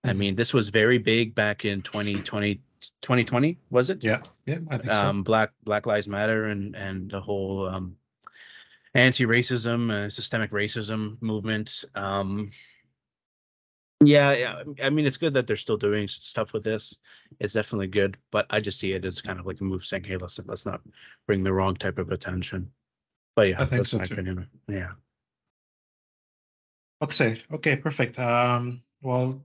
I 0.04 0.10
Mhm. 0.12 0.16
mean, 0.18 0.34
this 0.36 0.52
was 0.52 0.68
very 0.68 0.98
big 0.98 1.34
back 1.34 1.64
in 1.64 1.80
2020, 1.80 2.60
2020 3.00 3.56
was 3.70 3.88
it? 3.88 4.04
Yeah, 4.04 4.20
yeah, 4.44 4.58
I 4.68 4.76
think 4.76 4.92
so. 4.92 5.06
um, 5.08 5.22
Black 5.22 5.52
Black 5.64 5.86
Lives 5.86 6.08
Matter 6.08 6.44
and 6.46 6.76
and 6.76 7.10
the 7.10 7.20
whole 7.20 7.66
um, 7.66 7.96
anti-racism, 8.94 9.90
uh, 9.90 10.10
systemic 10.10 10.50
racism 10.50 11.16
movement. 11.22 11.84
Um, 11.94 12.50
yeah, 14.07 14.32
yeah. 14.32 14.62
I 14.82 14.90
mean, 14.90 15.07
it's 15.07 15.16
good 15.16 15.34
that 15.34 15.46
they're 15.46 15.57
still 15.57 15.76
doing 15.76 16.09
stuff 16.09 16.53
with 16.53 16.64
this. 16.64 16.98
It's 17.40 17.55
definitely 17.55 17.88
good, 17.88 18.16
but 18.30 18.46
I 18.50 18.61
just 18.61 18.78
see 18.78 18.92
it 18.92 19.05
as 19.05 19.20
kind 19.20 19.38
of 19.38 19.46
like 19.46 19.61
a 19.61 19.64
move 19.64 19.84
saying, 19.84 20.05
"Hey, 20.05 20.16
listen, 20.16 20.44
let's 20.48 20.66
not 20.66 20.80
bring 21.26 21.42
the 21.42 21.53
wrong 21.53 21.76
type 21.76 21.98
of 21.98 22.11
attention." 22.11 22.70
But 23.34 23.48
yeah, 23.48 23.62
I 23.62 23.66
think 23.66 23.80
that's 23.80 23.90
so 23.90 23.98
my 23.98 24.05
too. 24.05 24.14
opinion. 24.14 24.48
Yeah. 24.68 24.92
Okay, 27.03 27.42
okay, 27.53 27.76
perfect. 27.76 28.18
Um, 28.18 28.82
well, 29.03 29.44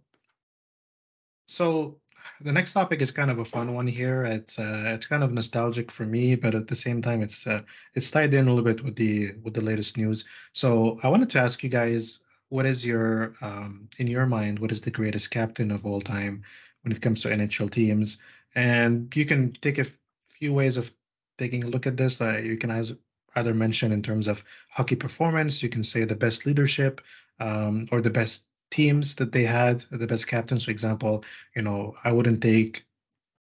so 1.48 2.00
the 2.42 2.52
next 2.52 2.74
topic 2.74 3.02
is 3.02 3.12
kind 3.12 3.32
of 3.32 3.40
a 3.40 3.46
fun 3.46 3.74
one 3.74 3.88
here. 3.88 4.24
It's 4.24 4.60
uh, 4.60 4.84
it's 4.96 5.06
kind 5.08 5.24
of 5.24 5.32
nostalgic 5.32 5.92
for 5.92 6.06
me, 6.06 6.36
but 6.36 6.56
at 6.56 6.68
the 6.68 6.76
same 6.76 7.02
time, 7.02 7.22
it's 7.22 7.48
uh, 7.48 7.62
it's 7.96 8.12
tied 8.12 8.34
in 8.34 8.48
a 8.48 8.54
little 8.54 8.64
bit 8.64 8.84
with 8.84 8.96
the 8.96 9.34
with 9.44 9.54
the 9.54 9.64
latest 9.64 9.98
news. 9.98 10.26
So 10.54 11.00
I 11.02 11.10
wanted 11.10 11.32
to 11.32 11.40
ask 11.40 11.64
you 11.64 11.70
guys, 11.70 12.24
what 12.50 12.66
is 12.66 12.86
your 12.86 13.36
um, 13.42 13.90
in 13.98 14.08
your 14.08 14.26
mind, 14.26 14.60
what 14.60 14.72
is 14.72 14.82
the 14.82 14.92
greatest 14.92 15.32
captain 15.32 15.72
of 15.72 15.86
all 15.86 16.02
time 16.02 16.44
when 16.82 16.92
it 16.92 17.02
comes 17.02 17.22
to 17.22 17.30
NHL 17.30 17.72
teams? 17.72 18.20
And 18.56 19.14
you 19.16 19.26
can 19.26 19.54
take 19.54 19.78
a 19.78 19.82
f- 19.82 19.94
few 20.30 20.54
ways 20.54 20.78
of 20.78 20.92
taking 21.38 21.64
a 21.64 21.68
look 21.68 21.88
at 21.88 21.98
this. 21.98 22.22
Uh, 22.22 22.38
you 22.38 22.58
can 22.58 22.72
either 22.72 22.98
either 23.36 23.54
mention 23.54 23.92
in 23.92 24.02
terms 24.02 24.28
of 24.28 24.44
hockey 24.72 24.96
performance. 24.96 25.62
You 25.62 25.70
can 25.70 25.84
say 25.84 26.06
the 26.06 26.16
best 26.16 26.46
leadership 26.46 27.02
um, 27.40 27.88
or 27.92 28.02
the 28.02 28.10
best 28.10 28.48
teams 28.72 29.16
that 29.16 29.32
they 29.32 29.44
had, 29.44 29.84
the 29.92 30.08
best 30.08 30.28
captains. 30.28 30.66
For 30.66 30.72
example, 30.72 31.24
you 31.56 31.62
know, 31.62 31.96
I 32.04 32.12
wouldn't 32.12 32.42
take. 32.42 32.86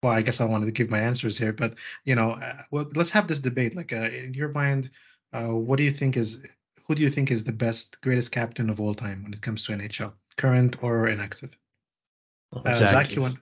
Well, 0.04 0.14
I 0.14 0.22
guess 0.22 0.42
I 0.42 0.46
wanted 0.46 0.68
to 0.68 0.72
give 0.72 0.92
my 0.92 1.00
answers 1.00 1.38
here, 1.40 1.54
but 1.54 1.76
you 2.06 2.16
know, 2.16 2.32
uh, 2.32 2.62
well, 2.72 2.90
let's 2.94 3.12
have 3.12 3.28
this 3.28 3.40
debate. 3.40 3.76
Like, 3.76 3.94
uh, 3.94 4.10
in 4.10 4.34
your 4.34 4.50
mind, 4.50 4.92
uh, 5.34 5.48
what 5.48 5.78
do 5.78 5.84
you 5.84 5.92
think 5.92 6.18
is 6.18 6.44
who 6.88 6.96
do 6.96 7.02
you 7.02 7.10
think 7.12 7.32
is 7.32 7.44
the 7.44 7.52
best, 7.52 8.00
greatest 8.02 8.32
captain 8.32 8.70
of 8.70 8.80
all 8.80 8.94
time 8.94 9.24
when 9.24 9.34
it 9.34 9.42
comes 9.42 9.66
to 9.66 9.74
NHL, 9.74 10.14
current 10.38 10.82
or 10.82 11.08
inactive? 11.08 11.58
Uh, 12.54 12.72
Zach 12.72 12.90
Zach, 12.90 13.16
you 13.16 13.22
want? 13.22 13.38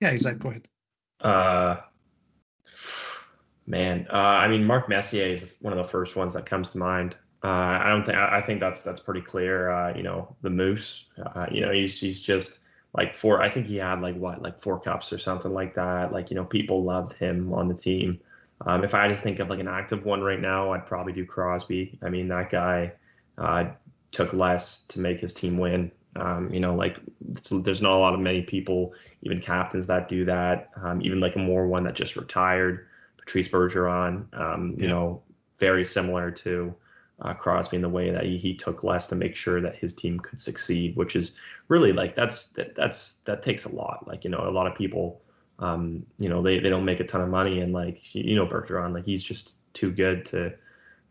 Yeah, 0.00 0.16
Zach, 0.18 0.38
go 0.38 0.50
ahead. 0.50 0.68
Uh, 1.20 1.76
man, 3.66 4.06
uh, 4.10 4.16
I 4.16 4.48
mean, 4.48 4.64
Mark 4.64 4.88
Messier 4.88 5.26
is 5.26 5.44
one 5.60 5.72
of 5.72 5.78
the 5.78 5.90
first 5.90 6.16
ones 6.16 6.32
that 6.32 6.46
comes 6.46 6.72
to 6.72 6.78
mind. 6.78 7.16
Uh, 7.44 7.48
I 7.82 7.90
don't 7.90 8.04
think 8.04 8.16
I 8.16 8.38
I 8.38 8.42
think 8.42 8.60
that's 8.60 8.80
that's 8.80 9.00
pretty 9.00 9.20
clear. 9.20 9.70
Uh, 9.70 9.94
you 9.94 10.02
know, 10.02 10.34
the 10.40 10.50
Moose. 10.50 11.06
Uh, 11.34 11.46
you 11.50 11.60
know, 11.60 11.70
he's 11.70 12.00
he's 12.00 12.20
just 12.20 12.60
like 12.96 13.14
four. 13.14 13.42
I 13.42 13.50
think 13.50 13.66
he 13.66 13.76
had 13.76 14.00
like 14.00 14.16
what, 14.16 14.42
like 14.42 14.58
four 14.58 14.80
cups 14.80 15.12
or 15.12 15.18
something 15.18 15.52
like 15.52 15.74
that. 15.74 16.12
Like 16.12 16.30
you 16.30 16.36
know, 16.36 16.44
people 16.44 16.82
loved 16.82 17.12
him 17.12 17.52
on 17.52 17.68
the 17.68 17.74
team. 17.74 18.18
Um, 18.64 18.84
if 18.84 18.94
I 18.94 19.02
had 19.02 19.14
to 19.14 19.20
think 19.20 19.38
of 19.38 19.50
like 19.50 19.60
an 19.60 19.68
active 19.68 20.04
one 20.04 20.22
right 20.22 20.40
now, 20.40 20.72
I'd 20.72 20.86
probably 20.86 21.12
do 21.12 21.26
Crosby. 21.26 21.98
I 22.02 22.08
mean, 22.08 22.28
that 22.28 22.50
guy 22.50 22.92
uh, 23.38 23.66
took 24.12 24.32
less 24.32 24.82
to 24.88 25.00
make 25.00 25.20
his 25.20 25.34
team 25.34 25.58
win. 25.58 25.92
Um, 26.16 26.52
you 26.52 26.60
know, 26.60 26.74
like 26.74 26.96
there's 27.20 27.82
not 27.82 27.92
a 27.92 27.98
lot 27.98 28.14
of 28.14 28.20
many 28.20 28.42
people, 28.42 28.94
even 29.22 29.40
captains 29.40 29.86
that 29.88 30.08
do 30.08 30.24
that. 30.24 30.70
Um, 30.82 31.02
even 31.02 31.20
like 31.20 31.36
a 31.36 31.40
more 31.40 31.66
one 31.66 31.82
that 31.82 31.94
just 31.94 32.16
retired, 32.16 32.86
Patrice 33.18 33.48
Bergeron. 33.48 34.26
Um, 34.32 34.74
you 34.78 34.88
know, 34.88 35.22
very 35.58 35.84
similar 35.84 36.30
to 36.30 36.74
uh, 37.20 37.34
Crosby 37.34 37.76
in 37.76 37.82
the 37.82 37.88
way 37.88 38.10
that 38.10 38.24
he, 38.24 38.36
he 38.36 38.54
took 38.54 38.84
less 38.84 39.06
to 39.08 39.14
make 39.14 39.36
sure 39.36 39.60
that 39.60 39.76
his 39.76 39.94
team 39.94 40.18
could 40.20 40.40
succeed, 40.40 40.96
which 40.96 41.16
is 41.16 41.32
really 41.68 41.92
like 41.92 42.14
that's 42.14 42.46
that, 42.52 42.74
that's 42.74 43.14
that 43.24 43.42
takes 43.42 43.64
a 43.64 43.70
lot. 43.70 44.06
Like 44.06 44.24
you 44.24 44.30
know, 44.30 44.46
a 44.46 44.50
lot 44.50 44.66
of 44.66 44.74
people, 44.74 45.20
um, 45.58 46.04
you 46.18 46.28
know, 46.28 46.42
they, 46.42 46.58
they 46.58 46.68
don't 46.68 46.84
make 46.84 47.00
a 47.00 47.04
ton 47.04 47.20
of 47.20 47.28
money, 47.28 47.60
and 47.60 47.72
like 47.72 48.14
you 48.14 48.36
know, 48.36 48.46
Bergeron, 48.46 48.92
like 48.92 49.04
he's 49.04 49.22
just 49.22 49.54
too 49.72 49.90
good 49.90 50.26
to 50.26 50.52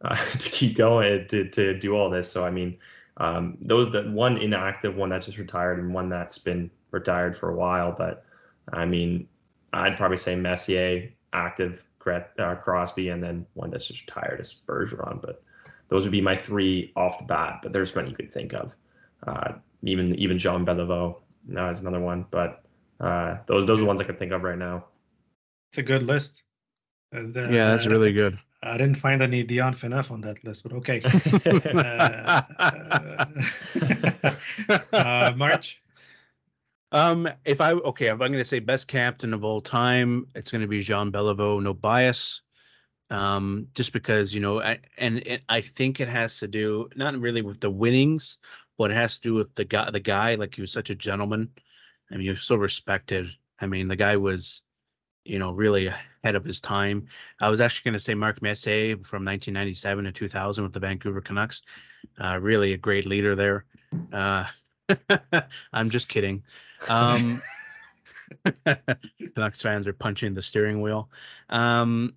uh, 0.04 0.16
to 0.32 0.50
keep 0.50 0.78
going 0.78 1.28
to 1.28 1.50
to 1.50 1.80
do 1.80 1.96
all 1.96 2.10
this. 2.10 2.32
So 2.32 2.46
I 2.46 2.52
mean, 2.52 2.78
um, 3.18 3.58
those 3.62 3.92
that 3.94 4.10
one 4.10 4.38
inactive, 4.38 4.96
one 4.96 5.10
that's 5.10 5.26
just 5.26 5.38
retired, 5.38 5.80
and 5.80 5.94
one 5.94 6.10
that's 6.10 6.38
been 6.38 6.70
retired 6.92 7.38
for 7.38 7.50
a 7.50 7.56
while. 7.56 7.94
But 7.98 8.26
I 8.72 8.86
mean, 8.86 9.28
I'd 9.74 9.98
probably 9.98 10.18
say 10.18 10.36
Messier 10.36 11.10
active, 11.34 11.84
uh, 12.06 12.56
Crosby, 12.56 13.10
and 13.10 13.24
then 13.24 13.46
one 13.54 13.72
that's 13.72 13.88
just 13.88 14.02
retired 14.02 14.40
is 14.40 14.56
Bergeron. 14.68 15.22
But 15.22 15.42
those 15.90 16.04
would 16.04 16.12
be 16.12 16.22
my 16.22 16.36
three 16.36 16.92
off 16.96 17.20
the 17.20 17.26
bat. 17.26 17.60
But 17.64 17.74
there's 17.74 17.96
many 17.96 18.10
you 18.10 18.16
could 18.16 18.34
think 18.34 18.54
of. 18.54 18.76
Uh, 19.26 19.54
even 19.84 20.14
even 20.16 20.38
Jean 20.38 20.66
Beliveau 20.66 21.22
now 21.48 21.70
is 21.70 21.82
another 21.82 22.00
one. 22.00 22.26
But 22.30 22.65
uh, 23.00 23.38
those 23.48 23.66
those 23.66 23.80
are 23.80 23.82
the 23.82 23.88
ones 23.88 24.02
I 24.02 24.06
can 24.06 24.16
think 24.16 24.32
of 24.32 24.44
right 24.44 24.58
now. 24.58 24.86
It's 25.70 25.78
a 25.78 25.84
good 25.84 26.04
list. 26.04 26.44
Uh, 27.14 27.24
the- 27.32 27.50
Yeah, 27.52 27.70
that's 27.72 27.88
really 27.88 28.14
good. 28.14 28.40
I 28.64 28.78
didn't 28.78 28.96
find 28.98 29.22
any 29.22 29.44
Dion 29.44 29.74
Phaneuf 29.74 30.10
on 30.10 30.22
that 30.22 30.44
list, 30.44 30.64
but 30.64 30.74
okay. 30.74 31.02
Uh, 34.70 34.86
uh, 34.94 35.34
March. 35.36 35.82
Um, 36.92 37.28
if 37.44 37.62
I 37.62 37.72
okay, 37.74 38.08
if 38.08 38.14
I'm 38.14 38.18
going 38.20 38.34
to 38.34 38.46
say 38.46 38.60
best 38.60 38.88
captain 38.88 39.34
of 39.34 39.44
all 39.44 39.62
time, 39.62 40.28
it's 40.36 40.50
going 40.52 40.62
to 40.62 40.68
be 40.68 40.82
Jean 40.82 41.12
Beliveau, 41.12 41.62
no 41.62 41.74
bias. 41.74 42.42
Um, 43.12 43.68
just 43.76 43.94
because 43.94 44.34
you 44.34 44.40
know, 44.40 44.62
I, 44.62 44.80
and 44.98 45.18
it, 45.20 45.42
I 45.50 45.62
think 45.62 46.00
it 46.00 46.08
has 46.08 46.40
to 46.40 46.48
do 46.48 46.90
not 46.96 47.16
really 47.20 47.42
with 47.42 47.60
the 47.60 47.70
winnings, 47.70 48.38
but 48.78 48.92
it 48.92 48.96
has 48.96 49.16
to 49.16 49.22
do 49.22 49.34
with 49.36 49.54
the 49.56 49.66
guy. 49.66 49.92
The 49.92 50.00
guy, 50.00 50.36
like 50.36 50.56
he 50.56 50.62
was 50.62 50.72
such 50.72 50.90
a 50.90 50.96
gentleman. 50.96 51.50
I 52.12 52.16
mean, 52.16 52.26
he 52.26 52.30
was 52.30 52.44
so 52.44 52.56
respected. 52.56 53.28
I 53.60 53.68
mean, 53.68 53.88
the 53.88 53.96
guy 53.96 54.18
was, 54.18 54.62
you 55.24 55.40
know, 55.40 55.52
really 55.52 55.88
ahead 55.88 56.36
of 56.36 56.46
his 56.46 56.62
time. 56.62 57.08
I 57.40 57.50
was 57.50 57.62
actually 57.62 57.90
going 57.90 58.00
to 58.00 58.04
say 58.04 58.14
Mark 58.14 58.42
Messier 58.42 58.96
from 58.98 59.26
1997 59.26 60.06
to 60.06 60.12
2000 60.12 60.64
with 60.64 60.74
the 60.74 60.80
Vancouver 60.80 61.22
Canucks. 61.22 61.62
Uh, 62.20 62.40
really 62.40 62.74
a 62.74 62.78
great 62.78 63.06
leader 63.06 63.36
there. 63.36 63.66
Uh, 64.12 64.46
I'm 65.74 65.90
just 65.90 66.10
kidding. 66.10 66.44
Um, 66.88 67.42
Canucks 69.36 69.62
fans 69.62 69.88
are 69.88 69.94
punching 69.94 70.34
the 70.34 70.42
steering 70.42 70.82
wheel. 70.82 71.10
Um, 71.50 72.16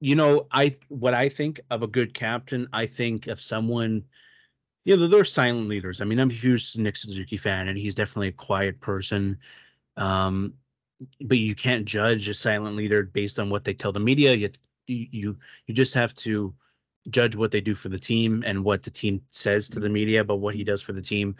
you 0.00 0.14
know, 0.14 0.46
I 0.50 0.76
what 0.88 1.14
I 1.14 1.28
think 1.28 1.60
of 1.70 1.82
a 1.82 1.86
good 1.86 2.14
captain, 2.14 2.68
I 2.72 2.86
think 2.86 3.26
of 3.26 3.40
someone. 3.40 4.04
You 4.84 4.96
know, 4.96 5.06
they're 5.08 5.24
silent 5.24 5.68
leaders. 5.68 6.00
I 6.00 6.04
mean, 6.04 6.18
I'm 6.18 6.30
a 6.30 6.34
huge 6.34 6.76
Nick 6.76 6.96
Suzuki 6.96 7.36
fan, 7.36 7.68
and 7.68 7.76
he's 7.76 7.94
definitely 7.94 8.28
a 8.28 8.32
quiet 8.32 8.80
person. 8.80 9.38
Um, 9.96 10.54
but 11.20 11.38
you 11.38 11.54
can't 11.54 11.84
judge 11.84 12.28
a 12.28 12.34
silent 12.34 12.76
leader 12.76 13.02
based 13.04 13.38
on 13.38 13.50
what 13.50 13.64
they 13.64 13.74
tell 13.74 13.92
the 13.92 14.00
media. 14.00 14.34
You 14.34 14.50
you 14.86 15.36
you 15.66 15.74
just 15.74 15.94
have 15.94 16.14
to 16.14 16.54
judge 17.08 17.36
what 17.36 17.50
they 17.50 17.60
do 17.60 17.74
for 17.74 17.88
the 17.88 17.98
team 17.98 18.42
and 18.46 18.64
what 18.64 18.82
the 18.82 18.90
team 18.90 19.22
says 19.30 19.68
to 19.70 19.80
the 19.80 19.88
media 19.88 20.20
about 20.20 20.40
what 20.40 20.54
he 20.54 20.64
does 20.64 20.82
for 20.82 20.92
the 20.92 21.02
team. 21.02 21.36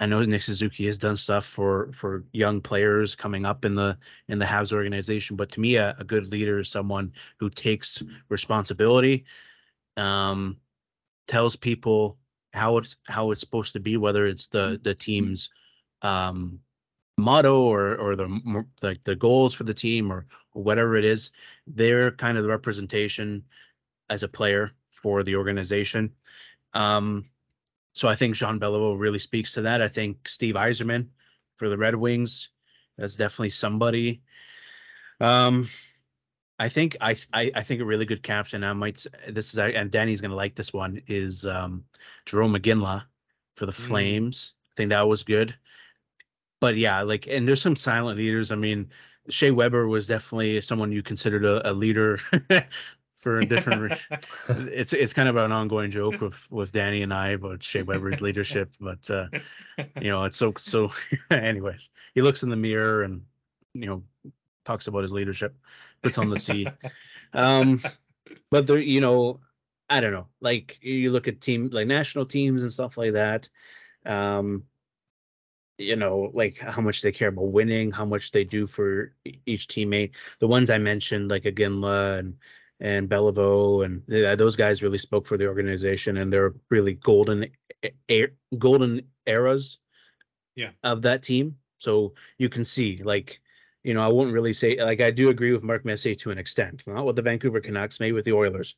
I 0.00 0.06
know 0.06 0.22
Nick 0.22 0.42
Suzuki 0.42 0.86
has 0.86 0.98
done 0.98 1.16
stuff 1.16 1.44
for 1.44 1.90
for 1.92 2.24
young 2.32 2.60
players 2.60 3.16
coming 3.16 3.44
up 3.44 3.64
in 3.64 3.74
the 3.74 3.98
in 4.28 4.38
the 4.38 4.44
Habs 4.44 4.72
organization, 4.72 5.36
but 5.36 5.50
to 5.52 5.60
me, 5.60 5.76
a, 5.76 5.96
a 5.98 6.04
good 6.04 6.30
leader 6.30 6.60
is 6.60 6.68
someone 6.68 7.12
who 7.38 7.50
takes 7.50 8.02
responsibility, 8.28 9.24
um, 9.96 10.56
tells 11.26 11.56
people 11.56 12.18
how 12.58 12.78
it's 12.78 12.96
how 13.06 13.30
it's 13.30 13.40
supposed 13.40 13.72
to 13.74 13.80
be, 13.80 13.96
whether 13.96 14.26
it's 14.26 14.46
the 14.48 14.80
the 14.82 14.94
team's 14.94 15.50
um, 16.02 16.60
motto 17.16 17.62
or 17.62 17.96
or 17.96 18.16
the 18.16 18.64
like 18.82 19.02
the 19.04 19.16
goals 19.16 19.54
for 19.54 19.64
the 19.64 19.74
team 19.74 20.12
or, 20.12 20.26
or 20.54 20.62
whatever 20.62 20.96
it 20.96 21.04
is. 21.04 21.30
They're 21.66 22.10
kind 22.10 22.36
of 22.36 22.44
the 22.44 22.50
representation 22.50 23.44
as 24.10 24.22
a 24.22 24.28
player 24.28 24.72
for 25.02 25.22
the 25.22 25.36
organization. 25.36 26.12
Um, 26.74 27.24
so 27.92 28.08
I 28.08 28.16
think 28.16 28.34
Jean 28.34 28.60
Beliveau 28.60 28.98
really 28.98 29.18
speaks 29.18 29.52
to 29.52 29.62
that. 29.62 29.82
I 29.82 29.88
think 29.88 30.28
Steve 30.28 30.54
Yzerman 30.54 31.08
for 31.56 31.68
the 31.68 31.78
Red 31.78 31.94
Wings, 31.94 32.50
that's 32.96 33.16
definitely 33.16 33.50
somebody. 33.50 34.22
Um, 35.20 35.68
I 36.58 36.68
think 36.68 36.96
I, 37.00 37.16
I 37.32 37.50
I 37.54 37.62
think 37.62 37.80
a 37.80 37.84
really 37.84 38.04
good 38.04 38.22
caption. 38.22 38.64
I 38.64 38.72
might 38.72 39.06
this 39.28 39.52
is 39.52 39.58
and 39.58 39.90
Danny's 39.90 40.20
gonna 40.20 40.34
like 40.34 40.54
this 40.54 40.72
one 40.72 41.00
is 41.06 41.46
um, 41.46 41.84
Jarome 42.26 42.58
Iginla 42.58 43.04
for 43.56 43.66
the 43.66 43.72
Mm. 43.72 43.86
Flames. 43.86 44.54
I 44.72 44.74
think 44.76 44.90
that 44.90 45.06
was 45.08 45.22
good. 45.22 45.54
But 46.60 46.76
yeah, 46.76 47.02
like 47.02 47.26
and 47.28 47.46
there's 47.46 47.62
some 47.62 47.76
silent 47.76 48.18
leaders. 48.18 48.50
I 48.50 48.56
mean, 48.56 48.90
Shea 49.28 49.50
Weber 49.52 49.86
was 49.86 50.06
definitely 50.06 50.60
someone 50.60 50.90
you 50.90 51.02
considered 51.02 51.44
a, 51.44 51.70
a 51.70 51.72
leader 51.72 52.18
for 53.18 53.38
a 53.38 53.46
different. 53.46 53.82
re- 53.82 54.18
it's 54.72 54.92
it's 54.92 55.12
kind 55.12 55.28
of 55.28 55.36
an 55.36 55.52
ongoing 55.52 55.90
joke 55.92 56.20
with 56.20 56.34
with 56.50 56.72
Danny 56.72 57.02
and 57.02 57.14
I 57.14 57.28
about 57.30 57.62
Shea 57.62 57.82
Weber's 57.82 58.20
leadership, 58.20 58.72
but 58.80 59.08
uh, 59.10 59.26
you 60.00 60.10
know 60.10 60.24
it's 60.24 60.36
so 60.38 60.54
so. 60.58 60.90
anyways, 61.30 61.90
he 62.14 62.22
looks 62.22 62.42
in 62.42 62.50
the 62.50 62.56
mirror 62.56 63.04
and 63.04 63.22
you 63.74 63.86
know 63.86 64.02
talks 64.64 64.86
about 64.88 65.02
his 65.02 65.12
leadership, 65.12 65.56
puts 66.02 66.18
on 66.18 66.30
the 66.30 66.38
C. 66.38 66.66
Um, 67.32 67.82
but 68.50 68.66
there, 68.66 68.78
you 68.78 69.00
know, 69.00 69.40
I 69.90 70.00
don't 70.00 70.12
know. 70.12 70.28
Like 70.40 70.78
you 70.80 71.10
look 71.10 71.28
at 71.28 71.40
team 71.40 71.70
like 71.72 71.86
national 71.86 72.26
teams 72.26 72.62
and 72.62 72.72
stuff 72.72 72.96
like 72.96 73.14
that. 73.14 73.48
Um, 74.04 74.64
you 75.78 75.96
know, 75.96 76.30
like 76.34 76.58
how 76.58 76.82
much 76.82 77.02
they 77.02 77.12
care 77.12 77.28
about 77.28 77.52
winning, 77.52 77.92
how 77.92 78.04
much 78.04 78.32
they 78.32 78.44
do 78.44 78.66
for 78.66 79.14
each 79.46 79.68
teammate. 79.68 80.10
The 80.40 80.48
ones 80.48 80.70
I 80.70 80.78
mentioned, 80.78 81.30
like 81.30 81.44
Iginla 81.44 82.18
and 82.18 82.36
and 82.80 83.08
Beliveau, 83.08 83.84
and 83.84 84.02
those 84.38 84.56
guys 84.56 84.82
really 84.82 84.98
spoke 84.98 85.26
for 85.26 85.36
the 85.36 85.48
organization, 85.48 86.16
and 86.16 86.32
they're 86.32 86.54
really 86.70 86.94
golden, 86.94 87.46
golden 88.56 89.02
eras, 89.26 89.78
yeah, 90.54 90.70
of 90.84 91.02
that 91.02 91.22
team. 91.22 91.56
So 91.78 92.14
you 92.38 92.48
can 92.48 92.64
see, 92.64 93.00
like, 93.02 93.40
you 93.84 93.94
know, 93.94 94.00
I 94.00 94.08
won't 94.08 94.32
really 94.32 94.52
say, 94.52 94.82
like, 94.82 95.00
I 95.00 95.10
do 95.10 95.30
agree 95.30 95.52
with 95.52 95.62
Mark 95.62 95.84
Messier 95.84 96.14
to 96.16 96.30
an 96.30 96.38
extent, 96.38 96.86
not 96.86 97.06
with 97.06 97.16
the 97.16 97.22
Vancouver 97.22 97.60
Canucks, 97.60 98.00
maybe 98.00 98.12
with 98.12 98.24
the 98.24 98.32
Oilers, 98.32 98.74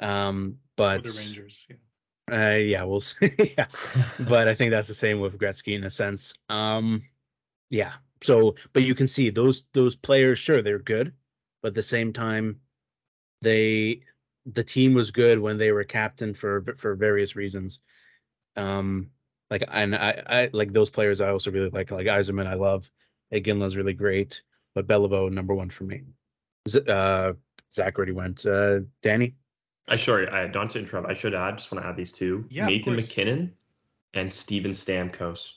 um, 0.00 0.58
but 0.76 1.04
the 1.04 1.14
Rangers, 1.18 1.66
yeah. 1.68 1.76
Uh, 2.30 2.56
yeah, 2.56 2.84
we'll 2.84 3.00
see. 3.00 3.32
yeah, 3.58 3.66
but 4.20 4.48
I 4.48 4.54
think 4.54 4.70
that's 4.70 4.88
the 4.88 4.94
same 4.94 5.20
with 5.20 5.38
Gretzky 5.38 5.74
in 5.74 5.84
a 5.84 5.90
sense. 5.90 6.34
Um, 6.48 7.02
yeah. 7.68 7.92
So, 8.22 8.54
but 8.72 8.84
you 8.84 8.94
can 8.94 9.08
see 9.08 9.30
those 9.30 9.64
those 9.72 9.96
players, 9.96 10.38
sure, 10.38 10.62
they're 10.62 10.78
good, 10.78 11.12
but 11.62 11.68
at 11.68 11.74
the 11.74 11.82
same 11.82 12.12
time, 12.12 12.60
they 13.42 14.02
the 14.46 14.64
team 14.64 14.94
was 14.94 15.10
good 15.10 15.38
when 15.38 15.58
they 15.58 15.72
were 15.72 15.84
captain 15.84 16.32
for 16.34 16.64
for 16.78 16.94
various 16.94 17.36
reasons. 17.36 17.80
Um, 18.56 19.10
like 19.50 19.64
and 19.68 19.94
I, 19.94 20.22
I 20.26 20.50
like 20.52 20.72
those 20.72 20.90
players. 20.90 21.20
I 21.20 21.30
also 21.30 21.50
really 21.50 21.70
like 21.70 21.90
like 21.90 22.06
Yzerman. 22.06 22.46
I 22.46 22.54
love. 22.54 22.90
Iginla's 23.32 23.76
really 23.76 23.94
great, 23.94 24.42
but 24.74 24.86
Beliveau 24.86 25.30
number 25.30 25.54
one 25.54 25.70
for 25.70 25.84
me. 25.84 26.02
Uh, 26.88 27.32
Zach 27.72 27.96
already 27.96 28.12
went. 28.12 28.46
Uh, 28.46 28.80
Danny. 29.02 29.34
I 29.88 29.96
sorry, 29.96 30.28
I 30.28 30.46
don't 30.46 30.70
to 30.70 30.78
interrupt. 30.78 31.08
I 31.08 31.14
should 31.14 31.34
add. 31.34 31.58
Just 31.58 31.72
want 31.72 31.84
to 31.84 31.88
add 31.88 31.96
these 31.96 32.12
two. 32.12 32.44
Yeah, 32.50 32.66
Nathan 32.66 32.94
MacKinnon 32.94 33.52
and 34.14 34.30
Steven 34.30 34.70
Stamkos 34.70 35.52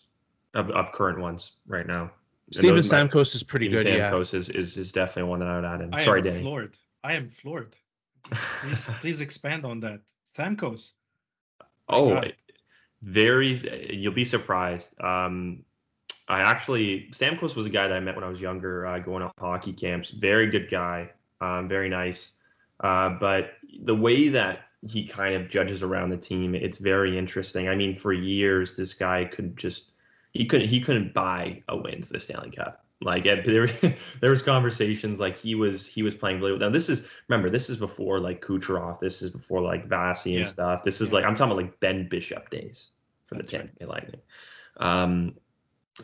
of, 0.56 0.72
of 0.72 0.92
current 0.94 1.20
ones 1.20 1.52
right 1.68 1.86
now. 1.86 2.12
Steven 2.52 2.80
Stamkos 2.80 3.36
is 3.36 3.44
pretty 3.44 3.68
Steven 3.68 3.84
good. 3.84 4.00
Stamkos 4.00 4.34
yeah. 4.34 4.40
is, 4.40 4.50
is 4.50 4.78
is 4.78 4.92
definitely 4.92 5.30
one 5.30 5.40
that 5.40 5.48
I 5.48 5.56
would 5.56 5.66
add 5.66 5.82
in. 5.82 5.94
I 5.94 6.04
sorry, 6.04 6.22
am 6.22 6.26
Danny. 6.26 6.42
floored. 6.42 6.78
I 7.04 7.14
am 7.14 7.30
floored. 7.30 7.76
Please, 8.32 8.90
please 9.02 9.22
expand 9.22 9.66
on 9.66 9.82
that. 9.82 10.02
Stamkos. 10.36 10.92
Oh, 11.88 12.22
very. 13.02 13.94
You'll 13.94 14.14
be 14.14 14.26
surprised. 14.26 14.90
Um, 15.00 15.64
I 16.28 16.42
actually 16.42 17.10
Stamkos 17.12 17.56
was 17.56 17.66
a 17.66 17.70
guy 17.70 17.88
that 17.88 17.96
I 17.96 18.00
met 18.00 18.16
when 18.16 18.24
I 18.24 18.30
was 18.30 18.42
younger, 18.42 18.86
uh, 18.88 19.00
going 19.00 19.22
to 19.22 19.32
hockey 19.40 19.74
camps. 19.74 20.10
Very 20.10 20.48
good 20.48 20.70
guy. 20.70 21.12
Um, 21.42 21.68
very 21.68 21.90
nice. 21.90 22.32
Uh, 22.80 23.10
but 23.10 23.54
the 23.84 23.96
way 23.96 24.30
that 24.30 24.62
he 24.88 25.06
kind 25.06 25.36
of 25.36 25.50
judges 25.50 25.84
around 25.84 26.10
the 26.10 26.18
team, 26.18 26.56
it's 26.56 26.78
very 26.78 27.18
interesting. 27.18 27.70
I 27.70 27.76
mean, 27.76 27.96
for 27.96 28.14
years, 28.14 28.76
this 28.76 28.94
guy 28.94 29.26
could 29.26 29.56
just 29.58 29.92
he 30.34 30.46
couldn't 30.46 30.68
he 30.68 30.82
couldn't 30.82 31.14
buy 31.14 31.62
a 31.70 31.78
win 31.78 32.02
to 32.02 32.10
the 32.10 32.20
Stanley 32.20 32.52
Cup. 32.52 32.84
Like 33.02 33.24
there, 33.46 33.68
there 34.22 34.32
was 34.32 34.42
conversations 34.42 35.20
like 35.20 35.38
he 35.38 35.54
was 35.54 35.86
he 35.86 36.02
was 36.02 36.16
playing 36.16 36.40
really 36.40 36.52
well. 36.54 36.62
Now 36.62 36.70
this 36.70 36.90
is 36.90 37.08
remember 37.28 37.50
this 37.50 37.70
is 37.70 37.78
before 37.78 38.20
like 38.20 38.44
Kucherov. 38.44 39.00
This 39.00 39.22
is 39.22 39.30
before 39.30 39.62
like 39.62 39.88
Vasi 39.88 40.32
and 40.32 40.40
Yeah. 40.40 40.44
stuff. 40.44 40.84
This 40.84 41.02
is 41.02 41.10
Yeah. 41.10 41.16
like 41.16 41.26
I'm 41.26 41.36
talking 41.36 41.52
about 41.52 41.64
like 41.64 41.80
Ben 41.80 42.08
Bishop 42.10 42.50
days 42.50 42.90
for 43.26 43.36
the 43.36 43.44
That's 43.44 43.54
right. 43.54 43.60
Tampa 43.62 43.76
Bay 43.80 43.86
Lightning. 43.86 44.22
Um, 44.78 45.36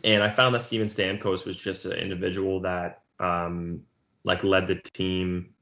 and 0.04 0.22
I 0.22 0.30
found 0.30 0.54
that 0.54 0.64
Steven 0.64 0.88
Stamkos 0.88 1.44
was 1.44 1.56
just 1.56 1.84
an 1.84 1.92
individual 1.92 2.60
that 2.60 3.02
um 3.20 3.82
like 4.24 4.44
led 4.44 4.66
the 4.66 4.76
team. 4.76 5.54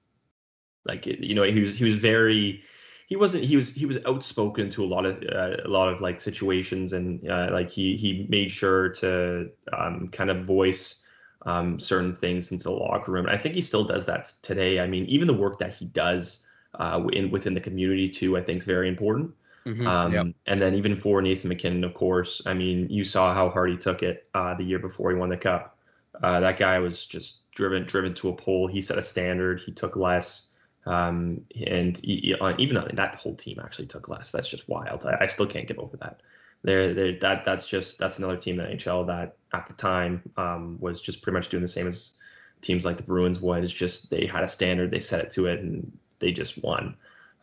Like 0.85 1.07
you 1.07 1.35
know 1.35 1.43
he 1.43 1.61
was 1.61 1.79
he 1.79 1.85
was 1.85 1.95
very 1.95 2.63
he 3.07 3.17
wasn't 3.17 3.45
he 3.45 3.57
was 3.57 3.71
he 3.71 3.87
was 3.87 3.99
outspoken 4.07 4.71
to 4.71 4.85
a 4.85 4.87
lot 4.87 5.05
of 5.05 5.17
uh, 5.23 5.57
a 5.65 5.69
lot 5.69 5.93
of 5.93 6.01
like 6.01 6.21
situations 6.21 6.93
and 6.93 7.29
uh, 7.29 7.49
like 7.53 7.69
he 7.69 7.97
he 7.97 8.27
made 8.29 8.51
sure 8.51 8.89
to 8.91 9.51
um, 9.77 10.09
kind 10.13 10.31
of 10.31 10.47
voice 10.47 11.01
um, 11.47 11.81
certain 11.81 12.15
things 12.15 12.53
into 12.53 12.65
the 12.65 12.71
locker 12.71 13.13
room. 13.13 13.27
And 13.27 13.35
I 13.35 13.39
think 13.39 13.55
he 13.55 13.63
still 13.63 13.85
does 13.85 14.07
that 14.07 14.33
today. 14.43 14.81
I 14.81 14.87
mean, 14.87 15.07
even 15.07 15.27
the 15.27 15.35
work 15.35 15.59
that 15.59 15.75
he 15.75 15.87
does 15.87 16.47
uh, 16.79 17.03
in 17.13 17.31
within 17.31 17.55
the 17.55 17.61
community 17.61 18.09
too, 18.09 18.37
I 18.37 18.43
think 18.43 18.59
is 18.59 18.65
very 18.65 18.89
important. 18.89 19.33
Mhm, 19.71 19.87
Um, 19.87 20.13
yep. 20.13 20.27
And 20.47 20.61
then 20.61 20.75
even 20.75 20.97
for 20.97 21.23
Nathan 21.23 21.49
MacKinnon, 21.49 21.85
of 21.85 21.95
course, 21.95 22.43
I 22.47 22.55
mean, 22.55 22.89
you 22.91 23.05
saw 23.05 23.35
how 23.35 23.51
hard 23.51 23.71
he 23.71 23.77
took 23.77 24.03
it 24.03 24.29
uh, 24.35 24.55
the 24.55 24.65
year 24.65 24.79
before 24.79 25.11
he 25.11 25.17
won 25.17 25.29
the 25.29 25.37
cup. 25.37 25.79
Uh, 26.23 26.41
that 26.41 26.59
guy 26.59 26.79
was 26.79 27.07
just 27.07 27.39
driven 27.55 27.85
driven 27.85 28.15
to 28.15 28.29
a 28.31 28.35
pole. 28.35 28.67
He 28.67 28.81
set 28.81 28.99
a 28.99 29.03
standard. 29.03 29.61
He 29.61 29.73
took 29.73 29.97
less. 29.97 30.49
Um, 30.87 31.43
and 31.67 31.99
he, 31.99 32.35
uh, 32.41 32.55
even 32.59 32.75
though 32.75 32.89
that 32.95 33.17
whole 33.17 33.35
team 33.35 33.61
actually 33.63 33.87
took 33.87 34.09
less, 34.09 34.31
that's 34.33 34.49
just 34.49 34.69
wild. 34.69 35.07
I, 35.07 35.19
I 35.23 35.27
still 35.27 35.47
can't 35.47 35.69
get 35.69 35.79
over 35.79 35.97
that. 35.99 36.21
There, 36.63 36.93
there, 36.95 37.19
that 37.21 37.45
that's 37.45 37.67
just 37.67 37.99
that's 37.99 38.19
another 38.19 38.37
team 38.37 38.61
in 38.61 38.67
the 38.67 38.77
NHL 38.77 39.07
that 39.07 39.37
at 39.53 39.67
the 39.67 39.73
time 39.75 40.23
um, 40.37 40.79
was 40.81 41.01
just 41.01 41.23
pretty 41.23 41.35
much 41.39 41.49
doing 41.49 41.63
the 41.63 41.69
same 41.69 41.87
as 41.87 42.13
teams 42.61 42.85
like 42.85 42.97
the 42.97 43.03
Bruins 43.03 43.41
would. 43.41 43.65
It's 43.65 43.73
just 43.73 44.11
they 44.11 44.27
had 44.27 44.43
a 44.43 44.49
standard, 44.49 44.91
they 44.91 45.01
set 45.01 45.21
it 45.21 45.31
to 45.33 45.47
it, 45.47 45.61
and 45.61 45.91
they 46.19 46.33
just 46.33 46.63
won. 46.63 46.97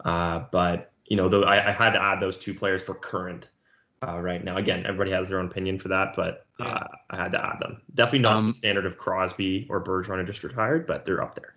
Uh, 0.06 0.46
but 0.52 0.92
you 1.08 1.18
know, 1.18 1.30
though 1.30 1.44
I, 1.44 1.70
I 1.70 1.72
had 1.72 1.92
to 1.92 2.02
add 2.02 2.20
those 2.20 2.38
two 2.38 2.54
players 2.54 2.84
for 2.84 2.94
current 2.94 3.50
uh, 4.06 4.20
right 4.20 4.44
now. 4.44 4.58
Again, 4.58 4.86
everybody 4.86 5.12
has 5.12 5.30
their 5.30 5.40
own 5.40 5.48
opinion 5.48 5.78
for 5.78 5.88
that, 5.90 6.16
but 6.16 6.46
uh, 6.60 6.84
I 7.10 7.16
had 7.16 7.32
to 7.32 7.44
add 7.44 7.60
them. 7.60 7.82
Definitely 7.94 8.20
not 8.20 8.40
Um, 8.40 8.48
the 8.48 8.54
standard 8.54 8.86
of 8.86 8.98
Crosby 8.98 9.68
or 9.70 9.84
Bergeron 9.84 10.20
who 10.20 10.26
just 10.26 10.44
retired, 10.44 10.86
but 10.86 11.06
they're 11.06 11.24
up 11.24 11.36
there. 11.36 11.56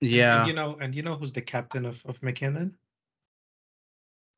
Yeah. 0.00 0.40
And 0.40 0.48
you 0.48 0.54
know, 0.54 0.76
and 0.80 0.94
you 0.94 1.02
know 1.02 1.14
who's 1.16 1.32
the 1.32 1.42
captain 1.42 1.86
of, 1.86 2.04
of 2.06 2.22
MacKinnon? 2.22 2.76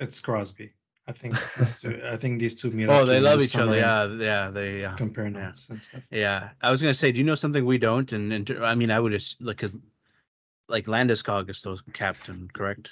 It's 0.00 0.20
Crosby. 0.20 0.72
I 1.08 1.12
think 1.12 1.34
these 1.58 1.80
two, 1.80 2.00
I 2.04 2.16
think 2.16 2.38
these 2.38 2.54
two 2.54 2.70
meet 2.70 2.88
oh, 2.88 3.04
they 3.04 3.18
love 3.18 3.38
the 3.38 3.46
each 3.46 3.56
other. 3.56 3.76
Yeah, 3.76 4.06
yeah, 4.06 4.50
they 4.50 4.80
yeah. 4.80 4.94
Compare 4.94 5.28
Yeah. 5.28 5.46
notes 5.46 5.66
and 5.70 5.82
stuff. 5.82 6.02
Yeah, 6.10 6.50
I 6.62 6.70
was 6.70 6.80
gonna 6.82 6.94
say, 6.94 7.10
do 7.10 7.18
you 7.18 7.24
know 7.24 7.34
something 7.34 7.64
we 7.64 7.78
don't? 7.78 8.12
And, 8.12 8.32
and 8.32 8.50
I 8.62 8.74
mean, 8.74 8.90
I 8.90 9.00
would 9.00 9.12
just 9.12 9.40
like, 9.40 9.58
cause 9.58 9.76
like 10.68 10.84
Landeskog 10.84 11.48
is 11.50 11.58
still 11.58 11.78
captain, 11.94 12.48
correct? 12.52 12.90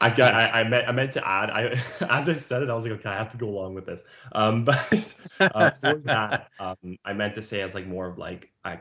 I 0.00 0.10
got. 0.10 0.34
I, 0.34 0.60
I 0.60 0.64
meant. 0.64 0.88
I 0.88 0.92
meant 0.92 1.12
to 1.12 1.26
add. 1.26 1.50
I 1.50 1.82
as 2.10 2.28
I 2.28 2.36
said 2.36 2.62
it, 2.62 2.70
I 2.70 2.74
was 2.74 2.84
like, 2.84 2.94
okay, 3.00 3.08
I 3.08 3.16
have 3.16 3.32
to 3.32 3.36
go 3.36 3.48
along 3.48 3.74
with 3.74 3.86
this. 3.86 4.00
Um, 4.32 4.64
but 4.64 5.14
uh, 5.40 5.70
for 5.70 5.94
that, 6.04 6.48
um, 6.60 6.98
I 7.04 7.12
meant 7.12 7.34
to 7.34 7.42
say 7.42 7.62
as 7.62 7.74
like 7.74 7.86
more 7.86 8.06
of 8.06 8.18
like 8.18 8.50
I 8.64 8.80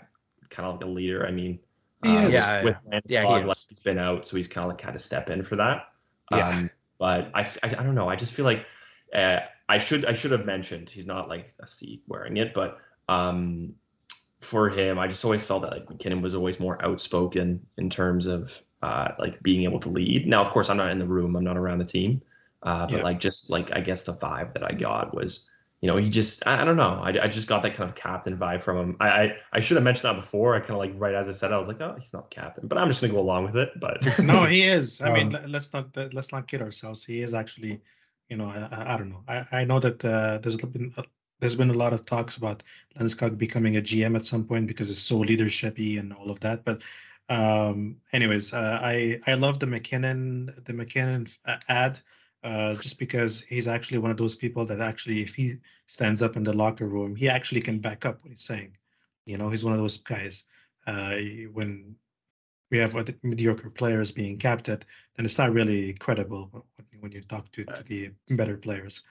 kind 0.49 0.67
of 0.67 0.75
like 0.75 0.83
a 0.83 0.87
leader. 0.87 1.25
I 1.25 1.31
mean, 1.31 1.59
He 2.03 2.09
uh. 2.09 2.29
Yeah, 2.29 2.63
with 2.63 2.75
yeah. 2.85 2.99
Landeskog, 2.99 3.01
Yeah, 3.09 3.39
he 3.39 3.45
like, 3.45 3.57
he's 3.67 3.79
been 3.79 3.97
out, 3.97 4.27
so 4.27 4.37
he's 4.37 4.47
kind 4.47 4.65
of 4.65 4.71
like 4.71 4.81
had 4.81 4.93
to 4.93 4.99
step 4.99 5.29
in 5.29 5.43
for 5.43 5.55
that. 5.55 5.87
Yeah. 6.31 6.49
Um, 6.49 6.69
but 6.99 7.31
I, 7.33 7.41
I, 7.41 7.57
I 7.63 7.69
don't 7.69 7.95
know. 7.95 8.09
I 8.09 8.15
just 8.15 8.33
feel 8.33 8.45
like 8.45 8.65
uh, 9.13 9.39
I 9.69 9.77
should 9.77 10.05
I 10.05 10.13
should 10.13 10.31
have 10.31 10.45
mentioned 10.45 10.89
he's 10.89 11.07
not 11.07 11.29
like 11.29 11.51
a 11.59 11.67
seat 11.67 12.03
wearing 12.07 12.37
it, 12.37 12.53
but 12.53 12.79
um, 13.09 13.75
for 14.41 14.69
him, 14.69 14.99
I 14.99 15.07
just 15.07 15.25
always 15.25 15.43
felt 15.43 15.63
that 15.63 15.71
like 15.71 15.89
MacKinnon 15.89 16.21
was 16.21 16.35
always 16.35 16.59
more 16.59 16.83
outspoken 16.85 17.65
in 17.77 17.89
terms 17.89 18.27
of 18.27 18.51
uh, 18.83 19.09
like 19.19 19.41
being 19.43 19.63
able 19.63 19.79
to 19.81 19.89
lead. 19.89 20.27
Now, 20.27 20.41
of 20.43 20.51
course, 20.51 20.69
I'm 20.69 20.77
not 20.77 20.91
in 20.91 20.99
the 20.99 21.05
room, 21.07 21.35
I'm 21.35 21.43
not 21.43 21.57
around 21.57 21.79
the 21.79 21.85
team, 21.85 22.21
uh, 22.63 22.87
but 22.87 22.93
Yeah. 22.97 23.03
like 23.03 23.19
just 23.19 23.49
like 23.49 23.71
I 23.75 23.81
guess 23.81 24.03
the 24.03 24.13
vibe 24.13 24.53
that 24.53 24.63
I 24.63 24.73
got 24.73 25.13
was, 25.15 25.49
you 25.81 25.87
know, 25.87 25.97
he 25.97 26.09
just 26.09 26.45
I, 26.47 26.61
I 26.61 26.65
don't 26.65 26.77
know, 26.77 27.01
I, 27.03 27.09
I 27.23 27.27
just 27.27 27.47
got 27.47 27.63
that 27.63 27.73
kind 27.73 27.89
of 27.89 27.95
captain 27.95 28.37
vibe 28.37 28.63
from 28.63 28.77
him. 28.77 28.97
I 28.99 29.09
I, 29.09 29.37
I 29.53 29.59
should 29.59 29.77
have 29.77 29.83
mentioned 29.83 30.05
that 30.09 30.19
before. 30.21 30.55
I 30.55 30.59
kind 30.59 30.71
of 30.71 30.77
like 30.77 30.93
right 30.95 31.15
as 31.15 31.27
I 31.27 31.31
said, 31.31 31.51
I 31.51 31.57
was 31.57 31.67
like, 31.67 31.81
oh, 31.81 31.95
he's 31.99 32.13
not 32.13 32.29
captain, 32.29 32.67
but 32.67 32.77
I'm 32.77 32.87
just 32.89 33.01
gonna 33.01 33.13
go 33.13 33.19
along 33.19 33.45
with 33.45 33.57
it. 33.57 33.71
But 33.79 34.03
No, 34.19 34.45
he 34.45 34.63
is. 34.67 35.01
I 35.01 35.09
mean, 35.09 35.27
Um, 35.27 35.31
let- 35.33 35.49
let's 35.49 35.73
not 35.73 35.95
let's 36.13 36.31
not 36.31 36.47
kid 36.47 36.61
ourselves. 36.61 37.03
He 37.03 37.21
is 37.21 37.33
actually, 37.33 37.81
you 38.29 38.37
know, 38.37 38.49
I, 38.49 38.67
I- 38.71 38.93
I 38.93 38.97
don't 38.97 39.09
know. 39.09 39.23
I, 39.27 39.45
I 39.51 39.65
know 39.65 39.79
that 39.79 40.03
uh, 40.05 40.37
there's 40.39 40.57
been 40.57 40.93
there's 41.39 41.55
been 41.55 41.69
a 41.69 41.73
lot 41.77 41.93
of 41.93 42.05
talks 42.05 42.37
about 42.37 42.63
Landeskog 42.97 43.37
becoming 43.37 43.77
a 43.77 43.81
GM 43.81 44.15
at 44.15 44.25
some 44.25 44.45
point 44.45 44.67
because 44.67 44.89
it's 44.89 44.99
so 44.99 45.19
leadershipy 45.19 45.99
and 45.99 46.13
all 46.13 46.31
of 46.31 46.39
that. 46.41 46.63
But 46.65 46.81
um, 47.29 47.97
anyways, 48.13 48.53
uh, 48.53 48.79
I 48.81 49.19
I 49.27 49.33
love 49.35 49.59
the 49.59 49.67
MacKinnon 49.67 50.63
the 50.65 50.73
MacKinnon 50.73 51.27
uh, 51.45 51.57
ad 51.67 51.99
uh, 52.43 52.75
just 52.75 52.99
because 52.99 53.41
he's 53.41 53.67
actually 53.67 53.99
one 53.99 54.11
of 54.11 54.17
those 54.17 54.35
people 54.35 54.65
that 54.65 54.81
actually 54.81 55.21
if 55.21 55.35
he 55.35 55.57
stands 55.87 56.21
up 56.21 56.35
in 56.37 56.43
the 56.43 56.53
locker 56.53 56.87
room, 56.87 57.15
he 57.15 57.29
actually 57.29 57.61
can 57.61 57.79
back 57.79 58.05
up 58.05 58.21
what 58.23 58.31
he's 58.31 58.43
saying. 58.43 58.77
You 59.25 59.37
know, 59.37 59.49
he's 59.49 59.63
one 59.63 59.73
of 59.73 59.79
those 59.79 59.97
guys. 59.97 60.45
Uh, 60.85 61.17
when 61.51 61.95
we 62.71 62.77
have 62.77 62.95
mediocre 63.23 63.69
players 63.69 64.11
being 64.11 64.37
captain, 64.37 64.81
then 65.15 65.25
it's 65.25 65.37
not 65.37 65.51
really 65.53 65.93
credible 65.93 66.49
when- 66.51 66.63
when 66.99 67.11
you 67.11 67.21
talk 67.21 67.51
to, 67.51 67.63
to 67.63 67.83
the 67.83 68.11
better 68.29 68.57
players. 68.57 69.03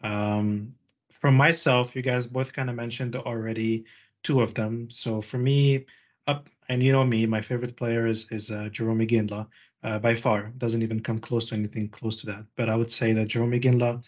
Um, 0.00 0.74
from 1.20 1.36
myself, 1.36 1.96
you 1.96 2.02
guys 2.02 2.26
both 2.26 2.52
kind 2.52 2.70
of 2.70 2.76
mentioned 2.76 3.16
already 3.16 3.84
two 4.22 4.40
of 4.40 4.54
them. 4.54 4.90
So 4.90 5.20
for 5.20 5.38
me, 5.38 5.86
up 6.26 6.48
and 6.68 6.82
you 6.82 6.92
know 6.92 7.04
me, 7.04 7.26
my 7.26 7.40
favorite 7.40 7.76
player 7.76 8.06
is 8.06 8.30
is 8.30 8.50
uh, 8.50 8.68
Jarome 8.70 9.06
Iginla. 9.08 9.48
Uh, 9.82 9.98
by 10.00 10.14
far, 10.16 10.52
doesn't 10.58 10.82
even 10.82 11.00
come 11.00 11.20
close 11.20 11.46
to 11.46 11.54
anything 11.54 11.88
close 11.88 12.20
to 12.20 12.26
that. 12.26 12.44
But 12.56 12.68
I 12.68 12.74
would 12.74 12.90
say 12.90 13.12
that 13.12 13.28
Jarome 13.28 13.60
Iginla, 13.60 14.02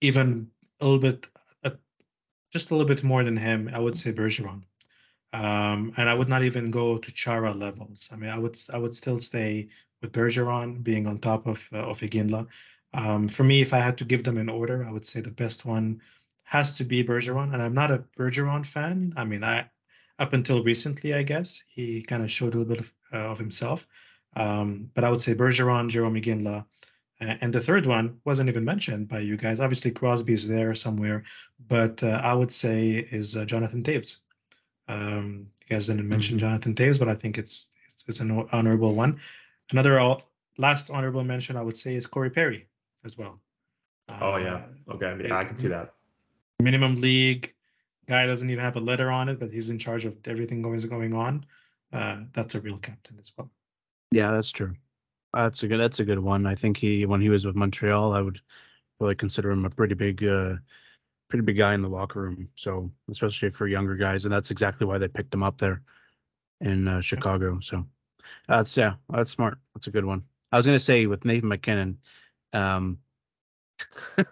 even 0.00 0.50
a 0.80 0.84
little 0.84 1.00
bit, 1.00 1.26
uh, 1.64 1.70
just 2.52 2.70
a 2.70 2.74
little 2.74 2.86
bit 2.86 3.02
more 3.02 3.24
than 3.24 3.36
him, 3.36 3.68
I 3.72 3.80
would 3.80 3.96
say 3.96 4.12
Bergeron. 4.12 4.62
Um, 5.32 5.92
and 5.96 6.08
I 6.08 6.14
would 6.14 6.28
not 6.28 6.44
even 6.44 6.70
go 6.70 6.98
to 6.98 7.12
Chara 7.12 7.52
levels. 7.52 8.10
I 8.12 8.16
mean, 8.16 8.30
I 8.30 8.38
would 8.38 8.56
I 8.72 8.78
would 8.78 8.94
still 8.94 9.20
stay 9.20 9.68
with 10.00 10.12
Bergeron 10.12 10.82
being 10.82 11.06
on 11.06 11.18
top 11.18 11.46
of 11.46 11.68
uh, 11.72 11.78
of 11.78 12.00
Iginla. 12.00 12.46
Um, 12.92 13.28
for 13.28 13.44
me, 13.44 13.60
if 13.60 13.72
I 13.72 13.78
had 13.78 13.98
to 13.98 14.04
give 14.04 14.24
them 14.24 14.38
an 14.38 14.48
order, 14.48 14.84
I 14.84 14.90
would 14.90 15.06
say 15.06 15.20
the 15.20 15.30
best 15.30 15.64
one 15.64 16.00
has 16.50 16.72
to 16.72 16.84
be 16.84 17.04
Bergeron. 17.04 17.52
And 17.54 17.62
I'm 17.62 17.74
not 17.74 17.92
a 17.92 18.02
Bergeron 18.18 18.66
fan. 18.66 19.14
I 19.16 19.22
mean, 19.24 19.44
I 19.44 19.70
up 20.18 20.32
until 20.32 20.64
recently, 20.64 21.14
I 21.14 21.22
guess 21.22 21.62
he 21.68 22.02
kind 22.02 22.24
of 22.24 22.32
showed 22.32 22.54
a 22.54 22.58
little 22.58 22.74
bit 22.74 22.80
of, 22.80 22.92
uh, 23.12 23.30
of 23.30 23.38
himself. 23.38 23.86
Um, 24.34 24.90
but 24.92 25.04
I 25.04 25.10
would 25.10 25.22
say 25.22 25.36
Bergeron, 25.36 25.90
Jarome 25.90 26.20
Iginla, 26.20 26.64
and 27.20 27.52
the 27.54 27.60
third 27.60 27.86
one 27.86 28.18
wasn't 28.24 28.48
even 28.48 28.64
mentioned 28.64 29.06
by 29.06 29.20
you 29.20 29.36
guys. 29.36 29.60
Obviously, 29.60 29.92
Crosby 29.92 30.32
is 30.32 30.48
there 30.48 30.74
somewhere, 30.74 31.22
but 31.68 32.02
uh, 32.02 32.20
I 32.24 32.32
would 32.32 32.50
say 32.50 32.92
is 32.92 33.36
uh, 33.36 33.44
Jonathan 33.44 33.84
Toews. 33.84 34.16
Um, 34.88 35.46
you 35.60 35.76
guys 35.76 35.86
didn't 35.86 36.08
mention 36.08 36.36
mm-hmm. 36.36 36.46
Jonathan 36.46 36.74
Toews, 36.74 36.98
but 36.98 37.08
I 37.08 37.14
think 37.14 37.38
it's 37.38 37.68
it's 38.08 38.18
an 38.18 38.48
honorable 38.50 38.94
one. 38.94 39.20
Another 39.70 40.16
last 40.58 40.90
honorable 40.90 41.22
mention 41.22 41.56
I 41.56 41.62
would 41.62 41.76
say 41.76 41.94
is 41.94 42.08
Corey 42.08 42.30
Perry 42.30 42.66
as 43.04 43.16
well. 43.16 43.38
oh 44.20 44.36
yeah, 44.36 44.62
uh, 44.88 44.94
okay, 44.94 45.28
yeah, 45.28 45.38
I 45.38 45.44
can 45.44 45.58
see 45.58 45.68
that. 45.68 45.94
Minimum 46.60 47.00
league 47.00 47.54
guy 48.08 48.26
doesn't 48.26 48.50
even 48.50 48.62
have 48.62 48.76
a 48.76 48.80
letter 48.80 49.10
on 49.10 49.28
it, 49.28 49.38
but 49.38 49.52
he's 49.52 49.70
in 49.70 49.78
charge 49.78 50.04
of 50.04 50.16
everything 50.24 50.62
going 50.62 50.80
going 50.80 51.14
on. 51.14 51.46
Uh, 51.92 52.18
that's 52.32 52.54
a 52.54 52.60
real 52.60 52.78
captain 52.78 53.16
as 53.20 53.32
well. 53.36 53.50
Yeah, 54.12 54.32
that's 54.32 54.50
true. 54.50 54.74
That's 55.32 55.62
a 55.62 55.68
good. 55.68 55.78
That's 55.78 56.00
a 56.00 56.04
good 56.04 56.18
one. 56.18 56.46
I 56.46 56.54
think 56.54 56.76
he, 56.76 57.06
when 57.06 57.20
he 57.20 57.28
was 57.28 57.44
with 57.44 57.54
Montreal, 57.54 58.12
I 58.12 58.20
would 58.20 58.40
really 58.98 59.14
consider 59.14 59.50
him 59.50 59.64
a 59.64 59.70
pretty 59.70 59.94
big, 59.94 60.24
uh, 60.24 60.56
pretty 61.28 61.44
big 61.44 61.56
guy 61.56 61.74
in 61.74 61.82
the 61.82 61.88
locker 61.88 62.20
room. 62.20 62.48
So 62.56 62.90
especially 63.10 63.50
for 63.50 63.68
younger 63.68 63.94
guys, 63.94 64.24
and 64.24 64.32
that's 64.32 64.50
exactly 64.50 64.86
why 64.86 64.98
they 64.98 65.08
picked 65.08 65.32
him 65.32 65.44
up 65.44 65.58
there 65.58 65.82
in 66.60 66.88
uh, 66.88 67.00
Chicago. 67.00 67.60
So 67.60 67.86
that's 68.48 68.76
yeah, 68.76 68.94
that's 69.08 69.30
smart. 69.30 69.58
That's 69.74 69.86
a 69.86 69.92
good 69.92 70.04
one. 70.04 70.24
I 70.52 70.56
was 70.56 70.66
gonna 70.66 70.80
say 70.80 71.06
with 71.06 71.24
Nathan 71.24 71.48
MacKinnon, 71.48 71.98
um, 72.52 72.98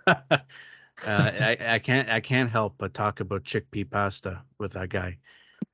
uh, 1.07 1.31
I, 1.41 1.57
I 1.61 1.79
can't 1.79 2.09
I 2.09 2.21
can't 2.21 2.51
help 2.51 2.75
but 2.79 2.95
talk 2.95 3.21
about 3.21 3.45
chickpea 3.45 3.91
pasta 3.91 4.43
with 4.59 4.73
that 4.73 4.89
guy, 4.89 5.19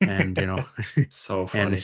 and 0.00 0.36
you 0.36 0.46
know, 0.46 0.64
so 1.08 1.46
funny. 1.48 1.82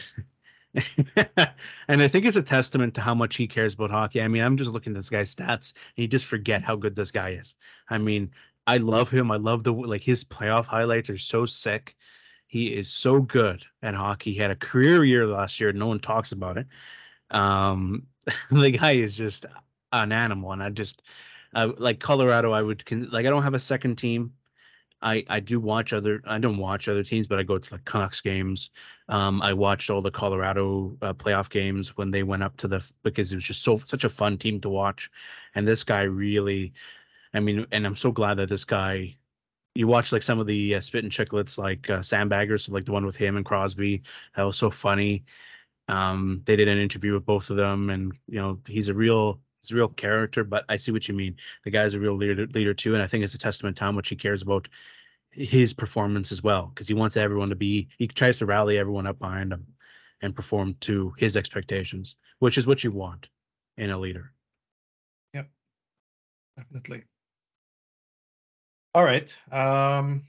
And, 0.75 0.85
and 1.89 2.03
I 2.03 2.09
think 2.09 2.27
it's 2.27 2.37
a 2.37 2.43
testament 2.43 2.95
to 2.95 3.01
how 3.01 3.15
much 3.15 3.37
he 3.37 3.49
cares 3.49 3.75
about 3.75 3.91
hockey. 3.91 4.23
I 4.23 4.29
mean, 4.29 4.43
I'm 4.43 4.57
just 4.57 4.71
looking 4.71 4.93
at 4.93 4.97
this 4.97 5.11
guy's 5.11 5.35
stats, 5.35 5.73
and 5.97 6.03
you 6.03 6.09
just 6.09 6.27
forget 6.27 6.63
how 6.63 6.77
good 6.77 6.95
this 6.95 7.11
guy 7.11 7.31
is. 7.31 7.57
I 7.89 7.99
mean, 7.99 8.31
I 8.67 8.77
love 8.77 9.11
him. 9.11 9.31
I 9.31 9.37
love 9.37 9.65
the 9.65 9.73
like 9.73 10.03
his 10.03 10.23
playoff 10.23 10.67
highlights 10.67 11.11
are 11.11 11.19
so 11.19 11.47
sick. 11.47 11.97
He 12.47 12.67
is 12.75 12.89
so 12.89 13.21
good 13.21 13.65
at 13.83 13.95
hockey. 13.95 14.33
He 14.33 14.39
had 14.39 14.51
a 14.51 14.57
career 14.57 15.05
year 15.05 15.27
last 15.27 15.61
year. 15.61 15.73
No 15.73 15.87
one 15.87 16.01
talks 16.01 16.33
about 16.33 16.59
it. 16.59 16.67
Um, 17.31 18.07
the 18.51 18.71
guy 18.71 18.93
is 18.93 19.17
just 19.17 19.47
an 19.93 20.13
animal, 20.13 20.53
and 20.53 20.63
I 20.63 20.71
just 20.71 21.03
uh, 21.55 21.73
like 21.79 22.01
Colorado. 22.01 22.53
I 22.53 22.63
would 22.63 22.85
like 23.13 23.27
I 23.27 23.31
don't 23.31 23.43
have 23.43 23.55
a 23.55 23.61
second 23.61 23.97
team. 23.97 24.35
I 25.03 25.25
I 25.29 25.41
do 25.41 25.61
watch 25.61 25.93
other 25.93 26.23
I 26.27 26.39
don't 26.39 26.59
watch 26.59 26.89
other 26.89 27.05
teams, 27.05 27.27
but 27.27 27.39
I 27.39 27.43
go 27.43 27.59
to 27.59 27.75
like 27.75 27.85
Canucks 27.85 28.21
games. 28.21 28.71
Um, 29.09 29.43
I 29.43 29.55
watched 29.55 29.91
all 29.91 30.03
the 30.03 30.11
Colorado 30.11 30.97
uh, 31.03 31.15
playoff 31.15 31.51
games 31.51 31.97
when 31.97 32.11
they 32.11 32.23
went 32.23 32.43
up 32.43 32.57
to 32.59 32.69
the 32.69 32.85
because 33.03 33.33
it 33.33 33.37
was 33.37 33.45
just 33.45 33.63
so 33.63 33.79
such 33.87 34.05
a 34.05 34.09
fun 34.09 34.39
team 34.39 34.61
to 34.61 34.69
watch, 34.69 35.11
and 35.55 35.67
this 35.67 35.85
guy 35.85 36.03
really, 36.03 36.73
I 37.35 37.41
mean, 37.41 37.67
and 37.73 37.87
I'm 37.87 37.97
so 37.97 38.13
glad 38.13 38.35
that 38.35 38.49
this 38.49 38.65
guy. 38.65 39.17
You 39.73 39.87
watch 39.87 40.11
like 40.11 40.25
some 40.25 40.41
of 40.41 40.49
the 40.49 40.75
uh, 40.75 40.81
and 40.95 41.13
Chicklets, 41.13 41.57
like 41.57 41.89
uh, 41.89 42.01
Sandbaggers, 42.01 42.69
like 42.69 42.85
the 42.85 42.93
one 42.93 43.07
with 43.07 43.15
him 43.15 43.37
and 43.37 43.47
Crosby. 43.47 44.03
That 44.35 44.43
was 44.43 44.57
so 44.57 44.69
funny. 44.69 45.25
Um, 45.87 46.43
they 46.45 46.57
did 46.57 46.67
an 46.67 46.77
interview 46.79 47.15
with 47.15 47.25
both 47.25 47.51
of 47.51 47.57
them, 47.57 47.89
and 47.89 48.13
you 48.27 48.41
know 48.41 48.59
he's 48.67 48.89
a 48.89 48.95
real 48.95 49.41
he's 49.61 49.73
a 49.73 49.75
real 49.75 49.89
character, 49.89 50.45
but 50.45 50.65
I 50.69 50.77
see 50.77 50.93
what 50.93 51.09
you 51.09 51.15
mean. 51.15 51.37
The 51.65 51.71
guy's 51.71 51.95
a 51.95 52.01
real 52.01 52.15
leader, 52.15 52.47
leader 52.47 52.75
too, 52.75 52.95
and 52.95 53.03
I 53.03 53.07
think 53.07 53.25
it's 53.25 53.35
a 53.35 53.39
testament 53.39 53.77
to 53.77 53.85
how 53.85 53.93
much 53.93 54.09
he 54.09 54.17
cares 54.17 54.43
about 54.43 54.69
his 55.31 55.75
performance 55.75 56.33
as 56.33 56.43
well, 56.43 56.67
because 56.67 56.89
he 56.89 56.95
wants 56.95 57.17
everyone 57.17 57.51
to 57.51 57.55
be. 57.55 57.89
He 57.99 58.09
tries 58.09 58.39
to 58.39 58.47
rally 58.47 58.79
everyone 58.79 59.07
up 59.07 59.19
behind 59.19 59.53
him 59.53 59.67
and 60.21 60.35
perform 60.35 60.77
to 60.81 61.15
his 61.17 61.37
expectations, 61.37 62.17
which 62.39 62.59
is 62.59 62.67
what 62.67 62.83
you 62.85 62.91
want 62.91 63.29
in 63.77 63.91
a 63.91 63.99
leader. 63.99 64.33
Yep, 65.35 65.49
definitely. 66.57 67.05
All 68.93 69.05
right. 69.05 69.35
Um, 69.53 70.25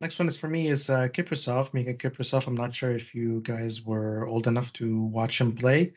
next 0.00 0.18
one 0.18 0.28
is 0.28 0.38
for 0.38 0.48
me 0.48 0.68
is 0.68 0.88
uh, 0.88 1.08
Kiprusoff, 1.08 1.74
Mika 1.74 1.94
Kiprusoff. 1.94 2.46
I'm 2.46 2.54
not 2.54 2.74
sure 2.74 2.92
if 2.92 3.14
you 3.14 3.40
guys 3.40 3.84
were 3.84 4.26
old 4.26 4.46
enough 4.46 4.72
to 4.74 5.02
watch 5.02 5.40
him 5.40 5.54
play. 5.54 5.92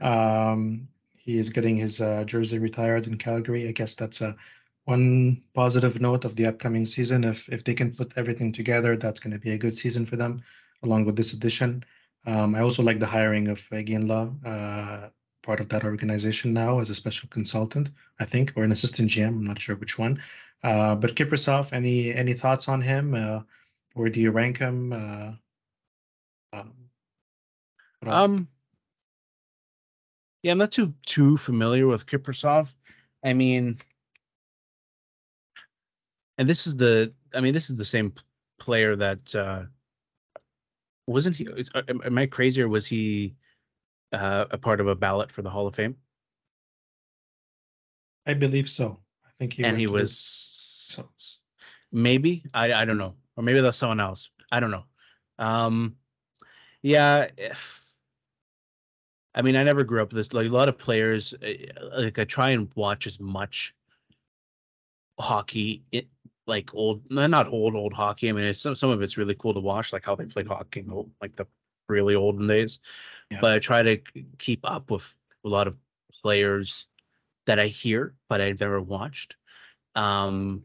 Um, 0.00 0.88
he 1.22 1.38
is 1.38 1.50
getting 1.50 1.76
his 1.76 2.00
uh, 2.00 2.24
jersey 2.24 2.58
retired 2.58 3.06
in 3.06 3.18
Calgary. 3.18 3.68
I 3.68 3.72
guess 3.72 3.94
that's 3.94 4.20
a 4.20 4.36
one 4.84 5.42
positive 5.54 6.00
note 6.00 6.24
of 6.24 6.34
the 6.34 6.46
upcoming 6.46 6.86
season. 6.86 7.24
If 7.24 7.48
if 7.48 7.64
they 7.64 7.74
can 7.74 7.94
put 7.94 8.12
everything 8.16 8.52
together, 8.52 8.96
that's 8.96 9.20
going 9.20 9.32
to 9.32 9.38
be 9.38 9.52
a 9.52 9.58
good 9.58 9.76
season 9.76 10.06
for 10.06 10.16
them, 10.16 10.42
along 10.82 11.04
with 11.04 11.16
this 11.16 11.32
addition. 11.32 11.84
Um, 12.26 12.54
I 12.54 12.60
also 12.60 12.82
like 12.82 12.98
the 12.98 13.06
hiring 13.06 13.48
of 13.48 13.60
Iginla, 13.70 14.22
uh, 14.44 15.08
part 15.42 15.60
of 15.60 15.68
that 15.70 15.84
organization 15.84 16.52
now 16.52 16.80
as 16.80 16.90
a 16.90 16.94
special 16.94 17.28
consultant, 17.28 17.90
I 18.18 18.26
think, 18.26 18.52
or 18.56 18.64
an 18.64 18.72
assistant 18.72 19.10
GM. 19.10 19.28
I'm 19.28 19.44
not 19.44 19.60
sure 19.60 19.76
which 19.76 19.98
one. 19.98 20.22
Uh, 20.62 20.94
but 20.96 21.14
Kiprusoff, 21.14 21.72
any 21.72 22.14
any 22.14 22.34
thoughts 22.34 22.68
on 22.68 22.80
him? 22.80 23.14
Uh, 23.14 23.40
do 24.10 24.20
you 24.20 24.30
rank 24.30 24.58
him? 24.58 24.92
Uh, 24.92 25.32
um 28.02 28.48
yeah, 30.42 30.52
I'm 30.52 30.58
not 30.58 30.72
too 30.72 30.94
too 31.06 31.36
familiar 31.36 31.86
with 31.86 32.06
Kiprusoff. 32.06 32.72
I 33.24 33.34
mean, 33.34 33.78
and 36.38 36.48
this 36.48 36.66
is 36.66 36.76
the 36.76 37.12
I 37.34 37.40
mean, 37.40 37.54
this 37.54 37.70
is 37.70 37.76
the 37.76 37.84
same 37.84 38.14
player 38.58 38.96
that 38.96 39.34
uh 39.34 39.64
wasn't 41.06 41.36
he? 41.36 41.48
Uh, 41.74 41.82
am 41.88 42.18
I 42.18 42.26
crazy 42.26 42.62
or 42.62 42.68
was 42.68 42.86
he 42.86 43.34
uh, 44.12 44.46
a 44.50 44.58
part 44.58 44.80
of 44.80 44.86
a 44.86 44.94
ballot 44.94 45.32
for 45.32 45.42
the 45.42 45.50
Hall 45.50 45.66
of 45.66 45.74
Fame? 45.74 45.96
I 48.26 48.34
believe 48.34 48.68
so. 48.70 48.98
I 49.24 49.30
think 49.38 49.54
he 49.54 49.64
and 49.64 49.76
he 49.76 49.86
was 49.86 51.02
maybe 51.92 52.44
I 52.54 52.72
I 52.72 52.84
don't 52.84 52.98
know 52.98 53.14
or 53.36 53.42
maybe 53.42 53.60
that's 53.60 53.78
someone 53.78 54.00
else. 54.00 54.28
I 54.52 54.60
don't 54.60 54.70
know. 54.70 54.84
Um, 55.38 55.96
yeah. 56.82 57.28
If, 57.36 57.79
I 59.34 59.42
mean, 59.42 59.56
I 59.56 59.62
never 59.62 59.84
grew 59.84 60.02
up 60.02 60.08
with 60.08 60.16
this. 60.16 60.32
Like 60.32 60.48
a 60.48 60.52
lot 60.52 60.68
of 60.68 60.78
players, 60.78 61.34
eh, 61.42 61.66
like 61.92 62.18
I 62.18 62.24
try 62.24 62.50
and 62.50 62.70
watch 62.74 63.06
as 63.06 63.20
much 63.20 63.74
hockey, 65.18 65.84
it, 65.92 66.08
like 66.46 66.74
old, 66.74 67.02
not 67.10 67.46
old 67.48 67.76
old 67.76 67.92
hockey. 67.92 68.28
I 68.28 68.32
mean, 68.32 68.52
some 68.54 68.74
some 68.74 68.90
of 68.90 69.02
it's 69.02 69.16
really 69.16 69.36
cool 69.36 69.54
to 69.54 69.60
watch, 69.60 69.92
like 69.92 70.04
how 70.04 70.16
they 70.16 70.24
played 70.24 70.48
hockey, 70.48 70.84
like 71.20 71.36
the 71.36 71.46
really 71.88 72.14
olden 72.14 72.46
days. 72.46 72.80
Yeah. 73.30 73.38
But 73.40 73.52
I 73.54 73.58
try 73.60 73.82
to 73.82 74.00
keep 74.38 74.60
up 74.64 74.90
with 74.90 75.14
a 75.44 75.48
lot 75.48 75.68
of 75.68 75.76
players 76.22 76.86
that 77.46 77.58
I 77.58 77.66
hear, 77.66 78.14
but 78.28 78.40
I've 78.40 78.60
never 78.60 78.80
watched. 78.80 79.36
Um, 79.94 80.64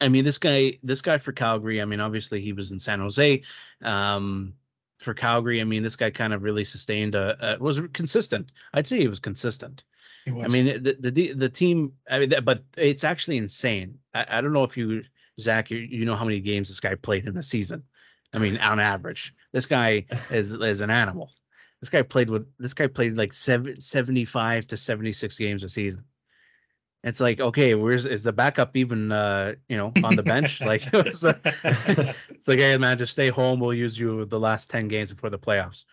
I 0.00 0.08
mean, 0.08 0.24
this 0.24 0.38
guy, 0.38 0.78
this 0.82 1.02
guy 1.02 1.18
for 1.18 1.32
Calgary. 1.32 1.80
I 1.80 1.84
mean, 1.84 2.00
obviously 2.00 2.40
he 2.40 2.52
was 2.52 2.72
in 2.72 2.80
San 2.80 2.98
Jose. 2.98 3.42
Um, 3.82 4.54
for 5.02 5.14
Calgary, 5.14 5.60
I 5.60 5.64
mean, 5.64 5.82
this 5.82 5.96
guy 5.96 6.10
kind 6.10 6.32
of 6.32 6.42
really 6.42 6.64
sustained 6.64 7.14
a, 7.14 7.54
a 7.54 7.62
was 7.62 7.80
consistent. 7.92 8.50
I'd 8.72 8.86
say 8.86 8.98
he 8.98 9.08
was 9.08 9.20
consistent. 9.20 9.84
He 10.24 10.30
was. 10.30 10.44
I 10.44 10.48
mean, 10.48 10.82
the, 10.82 10.96
the 10.98 11.32
the 11.32 11.48
team. 11.48 11.92
I 12.10 12.20
mean, 12.20 12.32
but 12.44 12.64
it's 12.76 13.04
actually 13.04 13.38
insane. 13.38 13.98
I, 14.14 14.26
I 14.28 14.40
don't 14.40 14.52
know 14.52 14.64
if 14.64 14.76
you, 14.76 15.02
Zach, 15.40 15.70
you, 15.70 15.78
you 15.78 16.04
know 16.04 16.16
how 16.16 16.24
many 16.24 16.40
games 16.40 16.68
this 16.68 16.80
guy 16.80 16.94
played 16.94 17.26
in 17.26 17.34
the 17.34 17.42
season. 17.42 17.84
I 18.32 18.38
mean, 18.38 18.56
on 18.58 18.80
average, 18.80 19.34
this 19.52 19.66
guy 19.66 20.06
is 20.30 20.54
is 20.54 20.80
an 20.80 20.90
animal. 20.90 21.30
This 21.80 21.88
guy 21.88 22.02
played 22.02 22.30
with 22.30 22.46
this 22.58 22.74
guy 22.74 22.86
played 22.86 23.16
like 23.16 23.32
seven, 23.32 23.80
75 23.80 24.68
to 24.68 24.76
76 24.76 25.36
games 25.36 25.64
a 25.64 25.68
season 25.68 26.04
it's 27.04 27.18
like 27.18 27.40
okay 27.40 27.74
where's 27.74 28.06
is 28.06 28.22
the 28.22 28.32
backup 28.32 28.76
even 28.76 29.10
uh 29.10 29.54
you 29.68 29.76
know 29.76 29.92
on 30.04 30.16
the 30.16 30.22
bench? 30.22 30.60
Like 30.72 30.84
it's, 30.92 31.24
uh, 31.24 31.34
it's 32.30 32.48
like 32.48 32.58
hey 32.58 32.76
man 32.78 32.98
just 32.98 33.12
stay 33.12 33.28
home. 33.28 33.60
We'll 33.60 33.74
use 33.74 33.98
you 33.98 34.24
the 34.24 34.38
last 34.38 34.70
10 34.70 34.88
games 34.88 35.12
before 35.12 35.30
the 35.30 35.38
playoffs. 35.38 35.84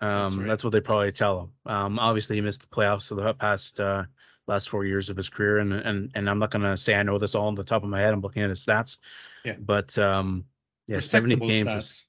Um 0.00 0.10
that's, 0.10 0.34
right. 0.34 0.48
that's 0.48 0.64
what 0.64 0.70
they 0.70 0.80
probably 0.80 1.12
tell 1.12 1.40
him. 1.40 1.72
Um 1.72 1.98
obviously 1.98 2.36
he 2.36 2.42
missed 2.42 2.62
the 2.62 2.66
playoffs 2.66 3.08
for 3.08 3.14
the 3.14 3.34
past 3.34 3.78
uh 3.78 4.04
last 4.46 4.68
four 4.68 4.84
years 4.84 5.08
of 5.08 5.16
his 5.16 5.28
career. 5.28 5.58
And 5.58 5.72
and 5.72 6.10
and 6.14 6.28
i'm 6.28 6.38
not 6.38 6.50
gonna 6.50 6.76
say 6.76 6.94
i 6.94 7.02
know 7.02 7.18
this 7.18 7.34
all 7.34 7.46
on 7.46 7.54
the 7.54 7.64
top 7.64 7.84
of 7.84 7.88
my 7.88 8.00
head. 8.00 8.12
I'm 8.12 8.20
looking 8.20 8.42
at 8.42 8.50
his 8.50 8.64
stats. 8.64 8.98
Yeah. 9.44 9.56
But 9.58 9.96
um 9.98 10.44
yeah 10.86 11.00
70 11.00 11.36
games 11.36 11.72
is 11.72 12.06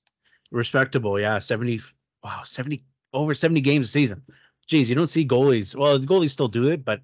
respectable. 0.51 1.19
Yeah 1.19 1.39
70 1.39 1.82
wow 2.23 2.41
70 2.43 2.84
over 3.13 3.36
70 3.36 3.61
games 3.61 3.88
a 3.88 3.91
season. 3.91 4.23
Jeez, 4.67 4.88
you 4.88 4.95
don't 4.95 5.07
see 5.07 5.28
goalies. 5.28 5.76
Well 5.76 5.99
the 5.99 6.07
goalies 6.07 6.32
still 6.32 6.47
do 6.47 6.69
it 6.69 6.84
but 6.84 7.01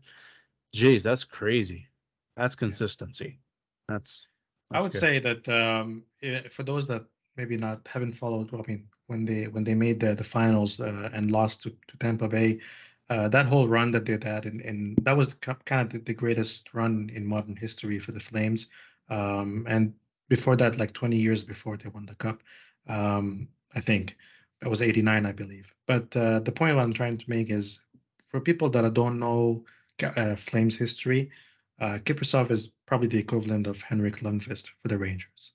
Jeez, 0.73 1.03
that's 1.03 1.23
crazy. 1.23 1.87
That's 2.37 2.55
consistency. 2.55 3.39
That's, 3.87 4.27
that's 4.69 4.79
I 4.79 4.81
would 4.81 4.91
good. 4.91 4.99
say 4.99 5.19
that 5.19 5.49
um, 5.49 6.03
for 6.49 6.63
those 6.63 6.87
that 6.87 7.03
maybe 7.37 7.57
not 7.57 7.87
haven't 7.87 8.13
followed. 8.13 8.53
I 8.53 8.61
mean, 8.67 8.87
when 9.07 9.25
they 9.25 9.47
when 9.47 9.63
they 9.63 9.75
made 9.75 9.99
the 9.99 10.15
the 10.15 10.23
finals 10.23 10.79
uh, 10.79 11.09
and 11.13 11.31
lost 11.31 11.63
to, 11.63 11.69
to 11.69 11.97
Tampa 11.97 12.27
Bay, 12.27 12.59
uh, 13.09 13.27
that 13.29 13.45
whole 13.45 13.67
run 13.67 13.91
that 13.91 14.05
they 14.05 14.13
had, 14.13 14.45
and, 14.45 14.61
and 14.61 14.97
that 15.03 15.17
was 15.17 15.33
kind 15.33 15.81
of 15.81 15.89
the, 15.89 15.99
the, 15.99 16.13
greatest 16.13 16.73
run 16.73 17.11
in 17.13 17.25
modern 17.25 17.55
history 17.55 17.99
for 17.99 18.11
the 18.11 18.19
Flames. 18.19 18.69
Um, 19.09 19.65
and 19.67 19.93
before 20.29 20.55
that, 20.57 20.77
like 20.77 20.93
20 20.93 21.17
years 21.17 21.43
before 21.43 21.75
they 21.77 21.89
won 21.89 22.05
the 22.05 22.15
cup, 22.15 22.41
um, 22.87 23.49
I 23.75 23.81
think 23.81 24.15
that 24.61 24.69
was 24.69 24.81
89, 24.81 25.25
I 25.25 25.31
believe. 25.33 25.73
But 25.87 26.15
uh, 26.15 26.39
the 26.39 26.51
point 26.53 26.79
I'm 26.79 26.93
trying 26.93 27.17
to 27.17 27.29
make 27.29 27.49
is 27.49 27.83
for 28.27 28.39
people 28.39 28.69
that 28.69 28.93
don't 28.93 29.19
know 29.19 29.65
uh, 30.03 30.35
Flames 30.35 30.77
history, 30.77 31.31
uh, 31.79 31.97
Kiprusoff 32.03 32.51
is 32.51 32.71
probably 32.85 33.07
the 33.07 33.17
equivalent 33.17 33.67
of 33.67 33.81
Henrik 33.81 34.17
Lundqvist 34.17 34.69
for 34.77 34.87
the 34.87 34.97
Rangers. 34.97 35.53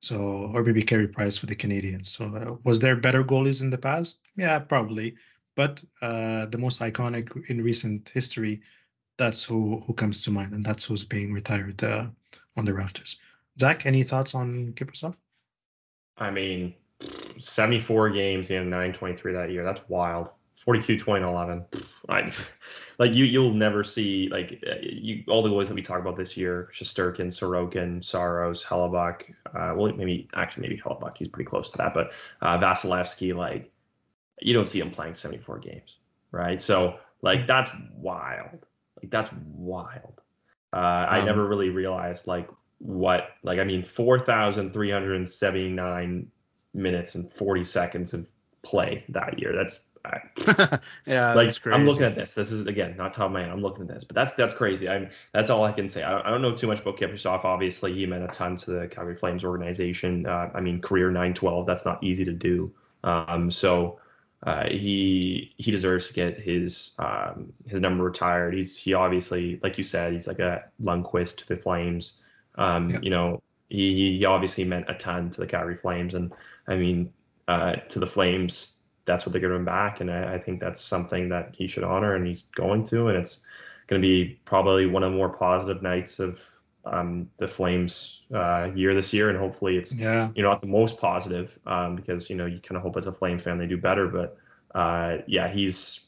So, 0.00 0.50
or 0.52 0.62
maybe 0.62 0.82
Carey 0.82 1.08
Price 1.08 1.38
for 1.38 1.46
the 1.46 1.56
Canadiens. 1.56 2.06
So, 2.06 2.26
uh, 2.26 2.56
was 2.62 2.80
there 2.80 2.96
better 2.96 3.24
goalies 3.24 3.62
in 3.62 3.70
the 3.70 3.78
past? 3.78 4.18
Yeah, 4.36 4.58
probably. 4.58 5.16
But 5.56 5.82
uh, 6.02 6.46
the 6.46 6.58
most 6.58 6.80
iconic 6.80 7.48
in 7.48 7.62
recent 7.62 8.10
history, 8.10 8.62
that's 9.16 9.44
who 9.44 9.82
who 9.86 9.94
comes 9.94 10.22
to 10.22 10.30
mind, 10.30 10.52
and 10.52 10.64
that's 10.64 10.84
who's 10.84 11.04
being 11.04 11.32
retired 11.32 11.82
uh, 11.82 12.06
on 12.56 12.64
the 12.64 12.74
rafters. 12.74 13.20
Zach, 13.58 13.86
any 13.86 14.02
thoughts 14.02 14.34
on 14.34 14.72
Kiprusoff? 14.74 15.16
I 16.18 16.30
mean, 16.30 16.74
74 17.40 18.10
games 18.10 18.50
in 18.50 18.70
923 18.70 19.32
that 19.32 19.50
year. 19.50 19.64
That's 19.64 19.80
wild. 19.88 20.28
42 20.64 20.98
20 20.98 21.24
11 21.24 21.64
I, 22.08 22.32
like 22.98 23.12
you 23.12 23.24
you'll 23.24 23.52
never 23.52 23.84
see 23.84 24.28
like 24.30 24.62
you 24.82 25.24
all 25.28 25.42
the 25.42 25.50
goalies 25.50 25.68
that 25.68 25.74
we 25.74 25.82
talk 25.82 26.00
about 26.00 26.16
this 26.16 26.36
year 26.36 26.70
Shesterkin, 26.72 27.26
Sorokin, 27.26 28.04
Saros, 28.04 28.64
Hellebuyck 28.64 29.34
uh, 29.54 29.74
well 29.76 29.92
maybe 29.92 30.28
actually 30.34 30.68
maybe 30.68 30.80
Hellebuyck 30.80 31.16
he's 31.16 31.28
pretty 31.28 31.48
close 31.48 31.70
to 31.72 31.78
that 31.78 31.94
but 31.94 32.12
uh, 32.40 32.58
Vasilevskiy 32.58 33.34
like 33.34 33.70
you 34.40 34.54
don't 34.54 34.68
see 34.68 34.80
him 34.80 34.90
playing 34.90 35.14
74 35.14 35.58
games 35.58 35.96
right? 36.34 36.60
So 36.60 36.98
like 37.22 37.46
that's 37.46 37.70
wild. 37.96 38.66
Like 39.00 39.10
that's 39.10 39.30
wild. 39.56 40.20
Uh, 40.72 40.76
um, 40.76 41.06
I 41.10 41.24
never 41.24 41.46
really 41.46 41.70
realized 41.70 42.26
like 42.26 42.50
what 42.78 43.28
like 43.42 43.60
I 43.60 43.64
mean 43.64 43.84
4,379 43.84 46.30
minutes 46.74 47.14
and 47.14 47.30
40 47.30 47.64
seconds 47.64 48.12
of 48.12 48.26
play 48.62 49.04
that 49.10 49.38
year. 49.38 49.54
That's 49.56 49.78
yeah, 51.06 51.32
like 51.34 51.54
I'm 51.66 51.86
looking 51.86 52.04
at 52.04 52.14
this. 52.14 52.34
This 52.34 52.52
is 52.52 52.66
again 52.66 52.96
not 52.96 53.14
top 53.14 53.26
of 53.26 53.32
my 53.32 53.40
head. 53.40 53.50
I'm 53.50 53.62
looking 53.62 53.88
at 53.88 53.94
this, 53.94 54.04
but 54.04 54.14
that's 54.14 54.34
that's 54.34 54.52
crazy. 54.52 54.88
I'm 54.88 55.08
that's 55.32 55.48
all 55.48 55.64
I 55.64 55.72
can 55.72 55.88
say. 55.88 56.02
I, 56.02 56.20
I 56.20 56.30
don't 56.30 56.42
know 56.42 56.54
too 56.54 56.66
much 56.66 56.80
about 56.80 56.98
Kiprusoff. 56.98 57.44
Obviously, 57.44 57.94
he 57.94 58.04
meant 58.04 58.22
a 58.22 58.28
ton 58.28 58.56
to 58.58 58.70
the 58.70 58.88
Calgary 58.88 59.16
Flames 59.16 59.44
organization. 59.44 60.26
Uh, 60.26 60.50
I 60.54 60.60
mean, 60.60 60.80
career 60.80 61.08
912. 61.08 61.66
That's 61.66 61.84
not 61.84 62.02
easy 62.04 62.24
to 62.24 62.32
do. 62.32 62.72
Um, 63.02 63.50
so 63.50 63.98
uh, 64.42 64.68
he 64.68 65.54
he 65.56 65.70
deserves 65.70 66.08
to 66.08 66.12
get 66.12 66.38
his 66.38 66.94
um, 66.98 67.52
his 67.66 67.80
number 67.80 68.04
retired. 68.04 68.54
He's 68.54 68.76
he 68.76 68.92
obviously, 68.92 69.58
like 69.62 69.78
you 69.78 69.84
said, 69.84 70.12
he's 70.12 70.26
like 70.26 70.38
a 70.38 70.64
Lundqvist 70.82 71.38
to 71.38 71.48
the 71.48 71.56
Flames. 71.56 72.20
Um, 72.56 72.90
yeah. 72.90 72.98
You 73.00 73.10
know, 73.10 73.42
he, 73.70 74.18
he 74.18 74.24
obviously 74.26 74.64
meant 74.64 74.86
a 74.88 74.94
ton 74.94 75.30
to 75.30 75.40
the 75.40 75.46
Calgary 75.46 75.76
Flames, 75.76 76.12
and 76.12 76.32
I 76.68 76.76
mean, 76.76 77.12
uh, 77.48 77.76
to 77.88 77.98
the 77.98 78.06
Flames 78.06 78.78
that's 79.06 79.26
what 79.26 79.32
they're 79.32 79.40
giving 79.40 79.56
him 79.56 79.64
back, 79.64 80.00
and 80.00 80.10
I, 80.10 80.34
I, 80.34 80.38
think 80.38 80.60
that's 80.60 80.80
something 80.80 81.28
that 81.28 81.54
he 81.56 81.66
should 81.66 81.84
honor, 81.84 82.14
and 82.14 82.26
he's 82.26 82.44
going 82.54 82.84
to, 82.86 83.08
and 83.08 83.18
it's 83.18 83.40
going 83.86 84.00
to 84.00 84.06
be 84.06 84.38
probably 84.44 84.86
one 84.86 85.02
of 85.02 85.12
the 85.12 85.16
more 85.16 85.28
positive 85.28 85.82
nights 85.82 86.18
of 86.18 86.40
um, 86.86 87.30
the 87.38 87.48
Flames 87.48 88.22
uh, 88.34 88.70
year 88.74 88.94
this 88.94 89.12
year, 89.12 89.30
and 89.30 89.38
hopefully 89.38 89.76
it's 89.76 89.92
yeah. 89.92 90.30
you 90.34 90.42
know 90.42 90.50
not 90.50 90.60
the 90.60 90.66
most 90.66 90.98
positive 90.98 91.58
um, 91.66 91.96
because 91.96 92.28
you 92.30 92.36
know 92.36 92.46
you 92.46 92.60
kind 92.60 92.76
of 92.76 92.82
hope 92.82 92.96
as 92.96 93.06
a 93.06 93.12
Flames 93.12 93.42
fan 93.42 93.58
they 93.58 93.66
do 93.66 93.76
better, 93.76 94.08
but 94.08 94.36
uh, 94.74 95.18
yeah, 95.26 95.48
he's 95.48 96.00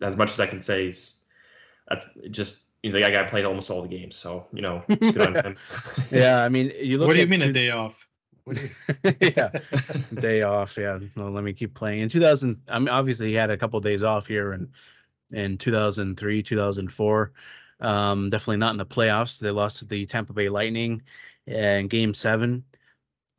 as 0.00 0.16
much 0.16 0.30
as 0.30 0.40
I 0.40 0.46
can 0.46 0.60
say, 0.60 0.86
he's 0.86 1.14
uh, 1.90 1.96
just 2.30 2.60
you 2.82 2.92
know 2.92 3.00
the 3.00 3.10
guy 3.10 3.24
played 3.24 3.44
almost 3.44 3.70
all 3.70 3.82
the 3.82 3.88
games, 3.88 4.16
so 4.16 4.46
you 4.52 4.62
know 4.62 4.82
good 4.88 5.20
on 5.20 5.34
him. 5.44 5.56
yeah, 6.10 6.42
I 6.44 6.48
mean 6.48 6.72
you 6.80 6.98
look. 6.98 7.08
What 7.08 7.14
do 7.14 7.20
you 7.20 7.26
mean 7.26 7.42
a 7.42 7.52
day 7.52 7.70
off? 7.70 8.03
yeah, 9.20 9.50
day 10.14 10.42
off. 10.42 10.76
Yeah, 10.76 10.98
well, 11.16 11.30
let 11.30 11.44
me 11.44 11.52
keep 11.54 11.74
playing. 11.74 12.00
In 12.00 12.08
2000, 12.08 12.60
I 12.68 12.78
mean, 12.78 12.88
obviously 12.88 13.28
he 13.28 13.34
had 13.34 13.50
a 13.50 13.56
couple 13.56 13.78
of 13.78 13.84
days 13.84 14.02
off 14.02 14.26
here 14.26 14.52
in 14.52 14.70
in 15.32 15.58
2003, 15.58 16.42
2004. 16.42 17.32
Um, 17.80 18.30
definitely 18.30 18.58
not 18.58 18.72
in 18.72 18.78
the 18.78 18.86
playoffs. 18.86 19.38
They 19.38 19.50
lost 19.50 19.78
to 19.78 19.86
the 19.86 20.06
Tampa 20.06 20.32
Bay 20.32 20.48
Lightning 20.48 21.02
in 21.46 21.88
Game 21.88 22.14
Seven. 22.14 22.64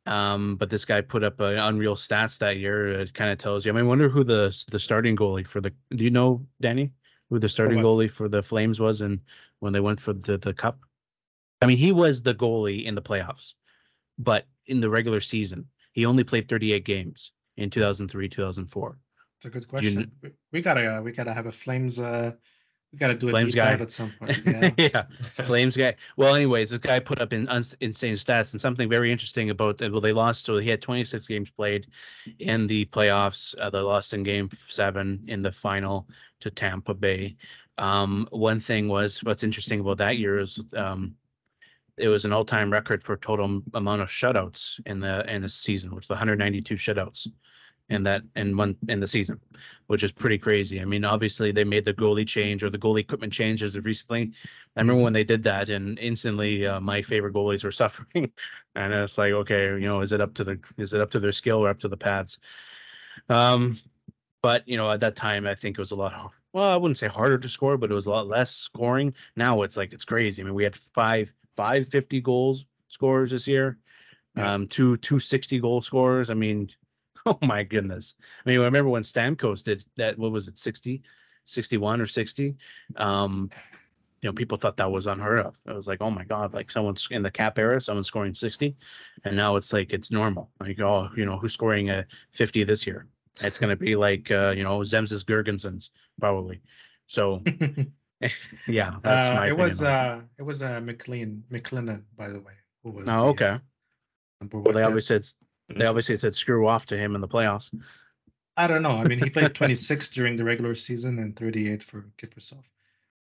Um, 0.06 0.56
but 0.56 0.70
this 0.70 0.84
guy 0.84 1.00
put 1.00 1.24
up 1.24 1.40
an 1.40 1.58
unreal 1.58 1.96
stats 1.96 2.38
that 2.38 2.58
year. 2.58 3.00
It 3.00 3.14
kind 3.14 3.30
of 3.30 3.38
tells 3.38 3.64
you. 3.66 3.72
I 3.72 3.74
mean, 3.74 3.84
I 3.84 3.88
wonder 3.88 4.08
who 4.08 4.24
the 4.24 4.56
the 4.70 4.78
starting 4.78 5.16
goalie 5.16 5.46
for 5.46 5.60
the. 5.60 5.72
Do 5.90 6.04
you 6.04 6.10
know, 6.10 6.46
Danny, 6.60 6.92
who 7.28 7.38
the 7.38 7.48
starting 7.48 7.78
goalie 7.78 8.10
for 8.10 8.28
the 8.28 8.42
Flames 8.42 8.78
was, 8.78 9.00
and 9.00 9.20
when 9.58 9.72
they 9.72 9.80
went 9.80 10.00
for 10.00 10.12
the 10.12 10.38
the 10.38 10.54
Cup? 10.54 10.78
I 11.60 11.66
mean, 11.66 11.78
he 11.78 11.90
was 11.90 12.22
the 12.22 12.34
goalie 12.34 12.84
in 12.84 12.94
the 12.94 13.02
playoffs, 13.02 13.54
but 14.18 14.46
in 14.66 14.80
the 14.80 14.90
regular 14.90 15.20
season. 15.20 15.66
He 15.92 16.04
only 16.04 16.24
played 16.24 16.48
38 16.48 16.84
games 16.84 17.32
in 17.56 17.70
2003, 17.70 18.28
2004. 18.28 18.98
It's 19.36 19.44
a 19.44 19.50
good 19.50 19.68
question. 19.68 20.10
You, 20.22 20.32
we 20.52 20.62
gotta 20.62 21.00
we 21.04 21.12
gotta 21.12 21.32
have 21.32 21.46
a 21.46 21.52
Flames. 21.52 22.00
Uh, 22.00 22.32
we 22.92 22.98
gotta 22.98 23.14
do 23.14 23.28
a 23.28 23.30
Flames 23.30 23.54
guy 23.54 23.72
at 23.72 23.92
some 23.92 24.12
point. 24.18 24.40
Yeah. 24.46 24.70
yeah, 24.78 25.44
Flames 25.44 25.76
guy. 25.76 25.94
Well, 26.16 26.34
anyways, 26.34 26.70
this 26.70 26.78
guy 26.78 27.00
put 27.00 27.20
up 27.20 27.32
in 27.32 27.48
un- 27.48 27.64
insane 27.80 28.14
stats 28.14 28.52
and 28.52 28.60
something 28.60 28.88
very 28.88 29.12
interesting 29.12 29.50
about. 29.50 29.80
Well, 29.80 30.00
they 30.00 30.12
lost. 30.12 30.46
So 30.46 30.56
he 30.56 30.70
had 30.70 30.80
26 30.80 31.26
games 31.26 31.50
played 31.50 31.88
in 32.38 32.66
the 32.66 32.86
playoffs. 32.86 33.54
Uh, 33.58 33.68
they 33.68 33.80
lost 33.80 34.14
in 34.14 34.22
Game 34.22 34.48
Seven 34.68 35.22
in 35.28 35.42
the 35.42 35.52
final 35.52 36.08
to 36.40 36.50
Tampa 36.50 36.94
Bay. 36.94 37.36
Um, 37.78 38.26
one 38.30 38.60
thing 38.60 38.88
was 38.88 39.22
what's 39.22 39.44
interesting 39.44 39.80
about 39.80 39.98
that 39.98 40.16
year 40.16 40.38
is 40.38 40.64
um, 40.74 41.14
it 41.96 42.08
was 42.08 42.24
an 42.24 42.32
all-time 42.32 42.70
record 42.70 43.02
for 43.02 43.16
total 43.16 43.62
amount 43.74 44.02
of 44.02 44.08
shutouts 44.08 44.80
in 44.86 45.00
the 45.00 45.24
in 45.32 45.42
the 45.42 45.48
season, 45.48 45.94
which 45.94 46.04
was 46.04 46.10
192 46.10 46.74
shutouts 46.74 47.28
in 47.88 48.02
that 48.02 48.22
in 48.34 48.56
one 48.56 48.76
in 48.88 49.00
the 49.00 49.08
season, 49.08 49.40
which 49.86 50.02
is 50.02 50.12
pretty 50.12 50.38
crazy. 50.38 50.80
I 50.80 50.84
mean, 50.84 51.04
obviously 51.04 51.52
they 51.52 51.64
made 51.64 51.84
the 51.84 51.94
goalie 51.94 52.26
change 52.26 52.64
or 52.64 52.70
the 52.70 52.78
goalie 52.78 53.00
equipment 53.00 53.32
changes 53.32 53.78
recently. 53.78 54.32
I 54.76 54.80
remember 54.80 55.02
when 55.02 55.12
they 55.12 55.24
did 55.24 55.44
that, 55.44 55.70
and 55.70 55.98
instantly 55.98 56.66
uh, 56.66 56.80
my 56.80 57.02
favorite 57.02 57.34
goalies 57.34 57.64
were 57.64 57.72
suffering, 57.72 58.32
and 58.74 58.92
it's 58.92 59.18
like, 59.18 59.32
okay, 59.32 59.66
you 59.68 59.86
know, 59.86 60.00
is 60.00 60.12
it 60.12 60.20
up 60.20 60.34
to 60.34 60.44
the 60.44 60.60
is 60.76 60.92
it 60.92 61.00
up 61.00 61.10
to 61.12 61.20
their 61.20 61.32
skill 61.32 61.64
or 61.64 61.68
up 61.68 61.80
to 61.80 61.88
the 61.88 61.96
pads? 61.96 62.38
Um, 63.28 63.78
but 64.42 64.68
you 64.68 64.76
know, 64.76 64.90
at 64.90 65.00
that 65.00 65.16
time, 65.16 65.46
I 65.46 65.54
think 65.54 65.78
it 65.78 65.80
was 65.80 65.92
a 65.92 65.96
lot. 65.96 66.32
Well, 66.52 66.66
I 66.66 66.76
wouldn't 66.76 66.98
say 66.98 67.08
harder 67.08 67.38
to 67.38 67.48
score, 67.48 67.76
but 67.76 67.90
it 67.90 67.94
was 67.94 68.06
a 68.06 68.10
lot 68.10 68.26
less 68.26 68.50
scoring. 68.50 69.14
Now 69.36 69.62
it's 69.62 69.76
like 69.76 69.92
it's 69.92 70.04
crazy. 70.04 70.42
I 70.42 70.44
mean, 70.44 70.54
we 70.54 70.64
had 70.64 70.76
five 70.94 71.32
five 71.56 71.88
50 71.88 72.20
goals 72.20 72.66
scorers 72.88 73.30
this 73.30 73.46
year, 73.46 73.78
yeah. 74.36 74.54
um, 74.54 74.68
two 74.68 74.96
260 74.98 75.58
goal 75.60 75.82
scorers. 75.82 76.30
I 76.30 76.34
mean, 76.34 76.70
oh 77.26 77.38
my 77.42 77.62
goodness. 77.62 78.14
I 78.44 78.50
mean, 78.50 78.60
I 78.60 78.64
remember 78.64 78.90
when 78.90 79.02
Stamkos 79.02 79.62
did 79.62 79.84
that. 79.96 80.18
What 80.18 80.32
was 80.32 80.48
it, 80.48 80.58
60, 80.58 81.02
61 81.44 82.00
or 82.00 82.06
60? 82.06 82.56
Um, 82.96 83.50
you 84.22 84.28
know, 84.28 84.32
people 84.32 84.56
thought 84.56 84.78
that 84.78 84.90
was 84.90 85.06
unheard 85.06 85.40
of. 85.40 85.56
It 85.66 85.74
was 85.74 85.86
like, 85.86 86.00
oh 86.00 86.10
my 86.10 86.24
god, 86.24 86.54
like 86.54 86.70
someone's 86.70 87.06
in 87.10 87.22
the 87.22 87.30
cap 87.30 87.58
era, 87.58 87.80
someone's 87.80 88.06
scoring 88.06 88.34
60, 88.34 88.76
and 89.24 89.36
now 89.36 89.56
it's 89.56 89.72
like 89.72 89.92
it's 89.92 90.10
normal. 90.10 90.50
Like, 90.58 90.80
oh, 90.80 91.10
you 91.16 91.26
know, 91.26 91.38
who's 91.38 91.52
scoring 91.52 91.90
a 91.90 92.06
50 92.32 92.64
this 92.64 92.86
year? 92.86 93.06
It's 93.40 93.58
gonna 93.58 93.76
be 93.76 93.94
like, 93.94 94.30
uh, 94.30 94.54
you 94.56 94.64
know, 94.64 94.78
Zemgus 94.80 95.24
Girgensons 95.24 95.90
probably. 96.18 96.62
So 97.06 97.42
yeah, 98.66 98.94
that's 99.02 99.28
uh, 99.28 99.34
my. 99.34 99.48
It 99.48 99.56
was 99.56 99.82
uh, 99.82 100.20
it 100.38 100.42
was 100.42 100.62
uh, 100.62 100.80
McLean 100.80 101.44
McLennan, 101.50 102.02
by 102.16 102.28
the 102.28 102.40
way, 102.40 102.52
who 102.82 102.90
was. 102.90 103.08
Oh, 103.08 103.28
okay. 103.28 103.58
The, 104.40 104.58
well, 104.58 104.74
they 104.74 104.82
obviously 104.82 105.22
said 105.22 105.76
they 105.76 105.86
obviously 105.86 106.16
said 106.16 106.34
screw 106.34 106.66
off 106.66 106.86
to 106.86 106.96
him 106.96 107.14
in 107.14 107.20
the 107.20 107.28
playoffs. 107.28 107.74
I 108.56 108.66
don't 108.66 108.82
know. 108.82 108.96
I 108.96 109.04
mean, 109.04 109.18
he 109.18 109.28
played 109.28 109.54
26 109.54 110.10
during 110.10 110.36
the 110.36 110.44
regular 110.44 110.74
season 110.74 111.18
and 111.18 111.36
38 111.36 111.82
for 111.82 112.06
Kiprusoff. 112.16 112.64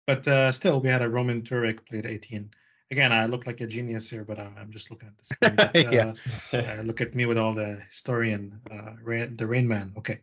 But 0.08 0.28
uh, 0.28 0.52
still, 0.52 0.80
we 0.80 0.90
had 0.90 1.02
a 1.02 1.10
Roman 1.10 1.42
Turek 1.42 1.86
played 1.86 2.06
18. 2.06 2.52
Again, 2.92 3.12
I 3.12 3.26
look 3.26 3.48
like 3.48 3.60
a 3.62 3.68
genius 3.68 4.10
here, 4.10 4.24
but 4.24 4.40
uh, 4.40 4.48
I'm 4.58 4.72
just 4.72 4.92
looking 4.92 5.10
at 5.10 5.18
this. 5.18 5.56
But, 5.74 5.94
yeah. 5.94 6.14
uh, 6.54 6.82
look 6.84 7.02
at 7.02 7.16
me 7.16 7.26
with 7.26 7.38
all 7.38 7.54
the 7.54 7.82
historian, 7.90 8.62
uh, 8.72 8.92
Rain, 9.04 9.36
the 9.36 9.48
Rain 9.48 9.68
Man. 9.68 9.94
Okay. 9.98 10.20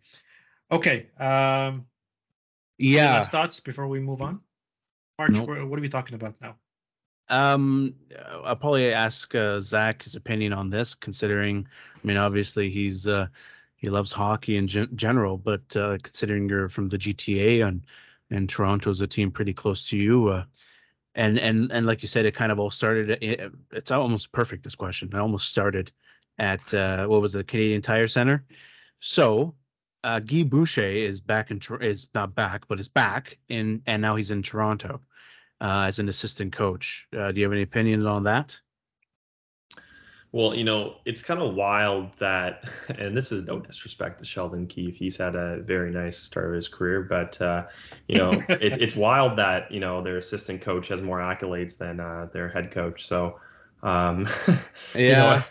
Okay. 0.70 1.09
Um, 1.18 1.87
yeah. 2.79 3.14
Last 3.14 3.33
thoughts 3.33 3.61
before 3.61 3.89
we 3.89 3.99
move 3.99 4.23
on. 4.23 4.41
March, 5.23 5.47
nope. 5.47 5.68
what 5.68 5.79
are 5.79 5.83
we 5.83 5.89
talking 5.89 6.14
about 6.14 6.35
now? 6.41 6.57
Um, 7.29 7.95
I'll 8.45 8.57
probably 8.57 8.93
ask 8.93 9.35
uh, 9.35 9.61
Zach 9.61 10.03
his 10.03 10.16
opinion 10.16 10.53
on 10.53 10.68
this, 10.68 10.95
considering, 10.95 11.66
I 11.95 12.07
mean, 12.07 12.16
obviously 12.16 12.70
he's 12.70 13.07
uh, 13.07 13.29
he 13.77 13.89
loves 13.89 14.12
hockey 14.12 14.57
in 14.57 14.66
gen- 14.66 14.91
general, 14.97 15.39
but 15.39 15.77
uh, 15.77 15.99
considering 16.03 16.49
you're 16.49 16.68
from 16.68 16.89
the 16.89 16.99
GTA 16.99 17.66
and 17.66 17.87
and 18.31 18.49
Toronto's 18.49 19.01
a 19.01 19.07
team 19.07 19.31
pretty 19.31 19.53
close 19.53 19.89
to 19.89 19.97
you, 19.97 20.29
uh, 20.29 20.45
and 21.14 21.39
and 21.39 21.70
and 21.73 21.87
like 21.87 22.03
you 22.03 22.09
said, 22.09 22.27
it 22.27 22.35
kind 22.35 22.53
of 22.53 22.59
all 22.59 22.70
started. 22.70 23.11
It, 23.23 23.53
it's 23.70 23.91
almost 23.91 24.33
perfect. 24.33 24.64
This 24.64 24.75
question. 24.75 25.09
It 25.12 25.18
almost 25.18 25.49
started 25.49 25.93
at 26.39 26.75
uh, 26.75 27.07
what 27.07 27.23
was 27.23 27.35
it, 27.35 27.47
Canadian 27.47 27.83
Tire 27.83 28.09
Center. 28.09 28.45
So 29.01 29.55
uh, 30.05 30.18
Guy 30.18 30.43
Boucher 30.43 30.87
is 30.87 31.20
back 31.20 31.51
in 31.51 31.61
is 31.81 32.09
not 32.14 32.35
back, 32.35 32.66
but 32.68 32.81
is 32.81 32.89
back 32.89 33.39
in, 33.49 33.83
and 33.87 34.03
now 34.03 34.16
he's 34.16 34.31
in 34.31 34.43
Toronto 34.43 35.01
uh, 35.63 35.85
as 35.87 35.99
an 36.01 36.09
assistant 36.09 36.53
coach. 36.53 37.07
Uh, 37.17 37.31
do 37.31 37.41
you 37.41 37.45
have 37.47 37.53
any 37.53 37.63
opinions 37.63 38.05
on 38.05 38.25
that? 38.25 38.59
Well, 40.33 40.55
you 40.55 40.65
know, 40.65 40.97
it's 41.05 41.23
kind 41.23 41.41
of 41.41 41.55
wild 41.55 42.11
that, 42.19 42.65
and 42.99 43.17
this 43.17 43.31
is 43.33 43.45
no 43.45 43.61
disrespect 43.61 44.19
to 44.19 44.25
Sheldon 44.25 44.67
Keefe. 44.67 44.97
He's 44.97 45.17
had 45.17 45.37
a 45.37 45.59
very 45.63 45.93
nice 45.93 46.19
start 46.19 46.49
of 46.49 46.55
his 46.55 46.69
career, 46.69 47.03
but 47.03 47.41
uh, 47.41 47.67
you 48.09 48.17
know, 48.17 48.33
it, 48.49 48.83
it's 48.83 48.97
wild 48.97 49.37
that 49.37 49.71
you 49.71 49.79
know 49.79 50.03
their 50.03 50.17
assistant 50.17 50.63
coach 50.63 50.89
has 50.89 51.01
more 51.01 51.19
accolades 51.19 51.79
than 51.79 52.01
uh, 52.01 52.29
their 52.33 52.49
head 52.49 52.73
coach. 52.73 53.07
So, 53.07 53.39
um, 53.83 54.27
yeah, 54.49 54.57
you 54.95 55.13
know, 55.13 55.43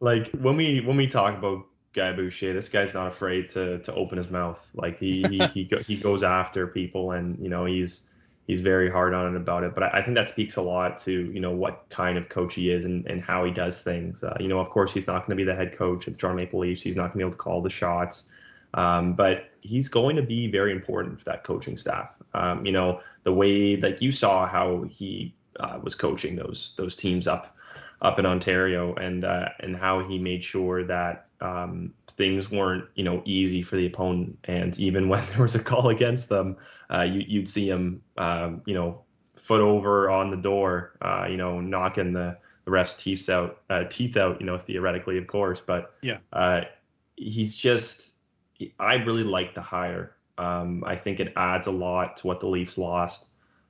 like 0.00 0.30
when 0.32 0.56
we 0.56 0.80
when 0.80 0.98
we 0.98 1.08
talk 1.08 1.36
about 1.36 1.64
Guy 1.94 2.12
Boucher, 2.12 2.52
this 2.52 2.68
guy's 2.68 2.94
not 2.94 3.08
afraid 3.08 3.48
to 3.48 3.78
to 3.78 3.94
open 3.94 4.18
his 4.18 4.30
mouth. 4.30 4.64
Like 4.74 4.98
he 4.98 5.24
he 5.30 5.46
he, 5.46 5.64
go, 5.64 5.78
he 5.78 5.96
goes 5.96 6.22
after 6.22 6.66
people, 6.66 7.12
and 7.12 7.38
you 7.42 7.48
know 7.48 7.64
he's 7.64 8.10
he's 8.46 8.60
very 8.60 8.90
hard 8.90 9.14
on 9.14 9.34
it 9.34 9.36
about 9.36 9.64
it. 9.64 9.74
But 9.74 9.84
I, 9.84 9.98
I, 9.98 10.02
think 10.02 10.16
that 10.16 10.28
speaks 10.28 10.56
a 10.56 10.62
lot 10.62 10.98
to 10.98 11.12
you 11.12 11.40
know 11.40 11.50
what 11.50 11.86
kind 11.90 12.16
of 12.16 12.28
coach 12.28 12.54
he 12.54 12.70
is 12.70 12.84
and, 12.84 13.06
and 13.06 13.22
how 13.22 13.44
he 13.44 13.50
does 13.50 13.80
things. 13.80 14.22
Uh, 14.22 14.36
you 14.40 14.48
know, 14.48 14.58
of 14.58 14.70
course, 14.70 14.92
he's 14.92 15.06
not 15.06 15.26
going 15.26 15.36
to 15.36 15.36
be 15.36 15.44
the 15.44 15.54
head 15.54 15.76
coach 15.76 16.06
of 16.06 16.14
the 16.14 16.18
Toronto 16.18 16.42
Maple 16.42 16.60
Leafs. 16.60 16.82
He's 16.82 16.96
not 16.96 17.12
going 17.12 17.12
to 17.12 17.18
be 17.18 17.22
able 17.22 17.32
to 17.32 17.38
call 17.38 17.62
the 17.62 17.70
shots. 17.70 18.24
Um, 18.74 19.14
but 19.14 19.50
he's 19.60 19.88
going 19.88 20.16
to 20.16 20.22
be 20.22 20.48
very 20.48 20.72
important 20.72 21.18
for 21.18 21.24
that 21.26 21.44
coaching 21.44 21.76
staff. 21.76 22.10
Um, 22.34 22.66
you 22.66 22.72
know, 22.72 23.00
the 23.24 23.32
way 23.32 23.76
like 23.76 24.02
you 24.02 24.12
saw 24.12 24.46
how 24.46 24.84
he 24.90 25.34
uh, 25.58 25.78
was 25.82 25.94
coaching 25.94 26.36
those 26.36 26.74
those 26.76 26.94
teams 26.94 27.26
up 27.26 27.56
up 28.02 28.18
in 28.18 28.26
Ontario 28.26 28.94
and 28.94 29.24
uh, 29.24 29.48
and 29.60 29.76
how 29.76 30.06
he 30.06 30.18
made 30.18 30.44
sure 30.44 30.84
that 30.84 31.26
um, 31.40 31.94
things 32.16 32.50
weren't 32.50 32.84
you 32.94 33.04
know 33.04 33.22
easy 33.24 33.62
for 33.62 33.76
the 33.76 33.86
opponent. 33.86 34.38
And 34.44 34.78
even 34.78 35.08
when 35.10 35.24
there 35.30 35.42
was 35.42 35.54
a 35.54 35.62
call 35.62 35.88
against 35.90 36.28
them 36.28 36.56
uh, 36.92 37.02
you, 37.02 37.40
would 37.40 37.48
see 37.48 37.68
him 37.68 38.02
um, 38.18 38.62
you 38.66 38.74
know 38.74 39.02
foot 39.36 39.60
over 39.60 40.10
on 40.10 40.30
the 40.30 40.36
door 40.36 40.96
uh, 41.02 41.26
you 41.30 41.36
know 41.36 41.60
knocking 41.60 42.12
the, 42.12 42.36
the 42.64 42.70
ref's 42.70 42.94
teeth 42.94 43.28
out 43.28 43.60
uh, 43.70 43.84
teeth 43.88 44.16
out 44.16 44.40
you 44.40 44.46
know 44.46 44.58
theoretically 44.58 45.18
of 45.18 45.26
course. 45.26 45.62
But 45.64 45.94
yeah. 46.02 46.18
uh, 46.32 46.62
he's 47.16 47.54
just 47.54 48.12
I 48.78 48.94
really 48.94 49.24
like 49.24 49.54
the 49.54 49.60
hire. 49.60 50.16
Um, 50.38 50.84
I 50.86 50.96
think 50.96 51.20
it 51.20 51.32
adds 51.36 51.66
a 51.66 51.70
lot 51.70 52.18
to 52.18 52.26
what 52.26 52.40
the 52.40 52.46
Leafs 52.46 52.78
lost. 52.78 53.26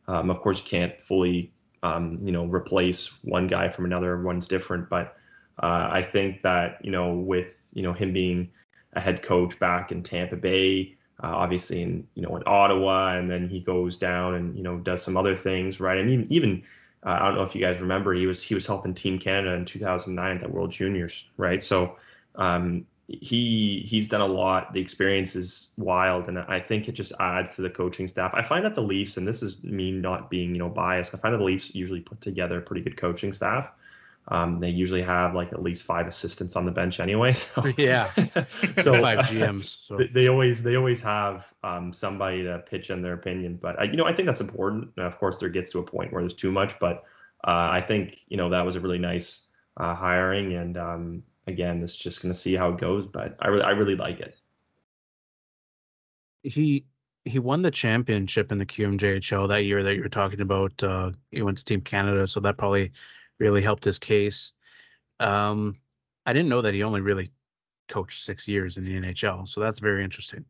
Um, 0.08 0.30
of 0.30 0.40
course 0.40 0.58
you 0.58 0.64
can't 0.64 1.00
fully 1.02 1.52
um, 1.82 2.18
you 2.22 2.32
know 2.32 2.44
replace 2.44 3.12
one 3.22 3.46
guy 3.46 3.68
from 3.68 3.84
another. 3.84 4.12
Everyone's 4.12 4.48
different. 4.48 4.88
But 4.88 5.16
uh, 5.62 5.88
I 5.90 6.02
think 6.02 6.42
that 6.42 6.84
you 6.84 6.90
know 6.90 7.14
with 7.14 7.56
you 7.72 7.82
know 7.82 7.92
him 7.92 8.12
being 8.12 8.50
a 8.94 9.00
head 9.00 9.22
coach 9.22 9.58
back 9.58 9.92
in 9.92 10.02
Tampa 10.02 10.36
Bay, 10.36 10.96
uh, 11.22 11.28
obviously 11.28 11.82
in 11.82 12.06
you 12.14 12.22
know 12.22 12.36
in 12.36 12.42
Ottawa, 12.46 13.16
and 13.16 13.30
then 13.30 13.48
he 13.48 13.60
goes 13.60 13.96
down 13.96 14.34
and 14.34 14.56
you 14.56 14.62
know 14.62 14.78
does 14.78 15.02
some 15.02 15.16
other 15.16 15.36
things, 15.36 15.80
right? 15.80 15.98
I 15.98 16.02
mean 16.02 16.26
even 16.30 16.62
uh, 17.04 17.18
I 17.20 17.26
don't 17.26 17.36
know 17.36 17.44
if 17.44 17.54
you 17.54 17.60
guys 17.60 17.80
remember 17.80 18.12
he 18.14 18.26
was 18.26 18.42
he 18.42 18.54
was 18.54 18.66
helping 18.66 18.94
Team 18.94 19.18
Canada 19.18 19.54
in 19.54 19.64
2009 19.64 20.38
at 20.38 20.50
World 20.50 20.70
Juniors, 20.70 21.26
right? 21.36 21.62
So 21.62 21.96
um, 22.34 22.86
he 23.08 23.84
he's 23.86 24.08
done 24.08 24.20
a 24.20 24.26
lot. 24.26 24.72
The 24.72 24.80
experience 24.80 25.36
is 25.36 25.70
wild, 25.78 26.28
and 26.28 26.38
I 26.38 26.58
think 26.58 26.88
it 26.88 26.92
just 26.92 27.12
adds 27.20 27.54
to 27.56 27.62
the 27.62 27.70
coaching 27.70 28.08
staff. 28.08 28.32
I 28.34 28.42
find 28.42 28.64
that 28.64 28.74
the 28.74 28.82
Leafs, 28.82 29.16
and 29.16 29.26
this 29.26 29.42
is 29.42 29.62
me 29.62 29.92
not 29.92 30.28
being 30.28 30.52
you 30.52 30.58
know 30.58 30.68
biased, 30.68 31.14
I 31.14 31.18
find 31.18 31.32
that 31.32 31.38
the 31.38 31.44
Leafs 31.44 31.74
usually 31.74 32.00
put 32.00 32.20
together 32.20 32.58
a 32.58 32.62
pretty 32.62 32.82
good 32.82 32.96
coaching 32.96 33.32
staff. 33.32 33.70
Um, 34.28 34.58
they 34.58 34.70
usually 34.70 35.02
have 35.02 35.34
like 35.34 35.52
at 35.52 35.62
least 35.62 35.84
five 35.84 36.08
assistants 36.08 36.56
on 36.56 36.64
the 36.64 36.72
bench 36.72 36.98
anyway. 37.00 37.32
So 37.54 37.64
yeah, 37.78 38.06
so 38.82 39.00
five 39.00 39.18
GMs. 39.20 39.86
So. 39.86 39.98
They, 40.12 40.28
always 40.28 40.62
they 40.62 40.76
always 40.76 41.00
have 41.00 41.46
um, 41.62 41.92
somebody 41.92 42.42
to 42.44 42.58
pitch 42.58 42.90
in 42.90 43.02
their 43.02 43.14
opinion. 43.14 43.58
But 43.60 43.80
I, 43.80 43.84
you 43.84 43.96
know 43.96 44.04
I 44.04 44.12
think 44.12 44.26
that's 44.26 44.40
important. 44.40 44.90
And 44.96 45.06
of 45.06 45.18
course, 45.18 45.38
there 45.38 45.48
gets 45.48 45.70
to 45.72 45.78
a 45.78 45.82
point 45.82 46.12
where 46.12 46.22
there's 46.22 46.34
too 46.34 46.50
much. 46.50 46.78
But 46.80 47.04
uh, 47.46 47.68
I 47.70 47.84
think 47.86 48.18
you 48.28 48.36
know 48.36 48.50
that 48.50 48.66
was 48.66 48.76
a 48.76 48.80
really 48.80 48.98
nice 48.98 49.40
uh, 49.76 49.94
hiring. 49.94 50.54
And 50.54 50.76
um, 50.76 51.22
again, 51.46 51.80
this 51.80 51.92
is 51.92 51.98
just 51.98 52.22
going 52.22 52.32
to 52.32 52.38
see 52.38 52.54
how 52.54 52.70
it 52.70 52.78
goes. 52.78 53.06
But 53.06 53.36
I 53.38 53.48
really 53.48 53.64
I 53.64 53.70
really 53.70 53.96
like 53.96 54.20
it. 54.20 54.36
He 56.42 56.84
he 57.24 57.38
won 57.38 57.62
the 57.62 57.70
championship 57.70 58.52
in 58.52 58.58
the 58.58 58.66
QMJHL 58.66 59.48
that 59.48 59.64
year 59.64 59.82
that 59.82 59.94
you 59.94 60.02
were 60.02 60.08
talking 60.08 60.40
about. 60.40 60.82
Uh, 60.82 61.10
he 61.30 61.42
went 61.42 61.58
to 61.58 61.64
Team 61.64 61.80
Canada, 61.80 62.26
so 62.26 62.40
that 62.40 62.56
probably 62.56 62.92
really 63.38 63.62
helped 63.62 63.84
his 63.84 63.98
case. 63.98 64.52
Um, 65.20 65.76
I 66.24 66.32
didn't 66.32 66.48
know 66.48 66.62
that 66.62 66.74
he 66.74 66.82
only 66.82 67.00
really 67.00 67.30
coached 67.88 68.24
six 68.24 68.48
years 68.48 68.76
in 68.76 68.84
the 68.84 68.96
NHL, 68.96 69.48
so 69.48 69.60
that's 69.60 69.78
very 69.78 70.04
interesting. 70.04 70.44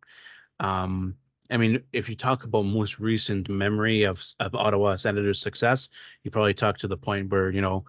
Um, 0.61 1.17
I 1.51 1.59
mean, 1.59 1.83
if 1.93 2.09
you 2.09 2.17
talk 2.17 2.45
about 2.45 2.63
most 2.63 2.99
recent 2.99 3.49
memory 3.49 4.05
of 4.05 4.25
of 4.41 4.55
Ottawa 4.55 4.97
Senators' 4.97 5.41
success, 5.41 5.89
you 6.23 6.31
probably 6.31 6.55
talk 6.55 6.79
to 6.79 6.89
the 6.89 6.97
point 6.97 7.31
where 7.31 7.51
you 7.51 7.61
know 7.61 7.85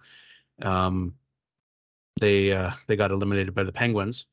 um, 0.62 1.14
they 2.20 2.52
uh, 2.52 2.72
they 2.86 2.96
got 2.96 3.10
eliminated 3.10 3.54
by 3.54 3.64
the 3.64 3.72
Penguins 3.72 4.26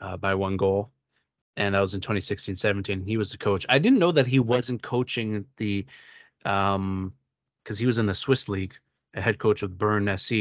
uh, 0.00 0.16
by 0.16 0.34
one 0.34 0.56
goal, 0.56 0.90
and 1.56 1.74
that 1.74 1.80
was 1.80 1.94
in 1.94 2.00
2016-17. 2.00 3.06
He 3.06 3.16
was 3.16 3.30
the 3.30 3.38
coach. 3.38 3.66
I 3.68 3.78
didn't 3.78 3.98
know 3.98 4.12
that 4.12 4.26
he 4.26 4.38
wasn't 4.38 4.82
coaching 4.82 5.46
the 5.56 5.86
um 6.44 7.14
because 7.62 7.78
he 7.78 7.86
was 7.86 7.98
in 7.98 8.06
the 8.06 8.14
Swiss 8.14 8.48
league 8.48 8.74
head 9.14 9.38
coach 9.38 9.62
of 9.62 9.78
Bern 9.78 10.16
SC. 10.18 10.32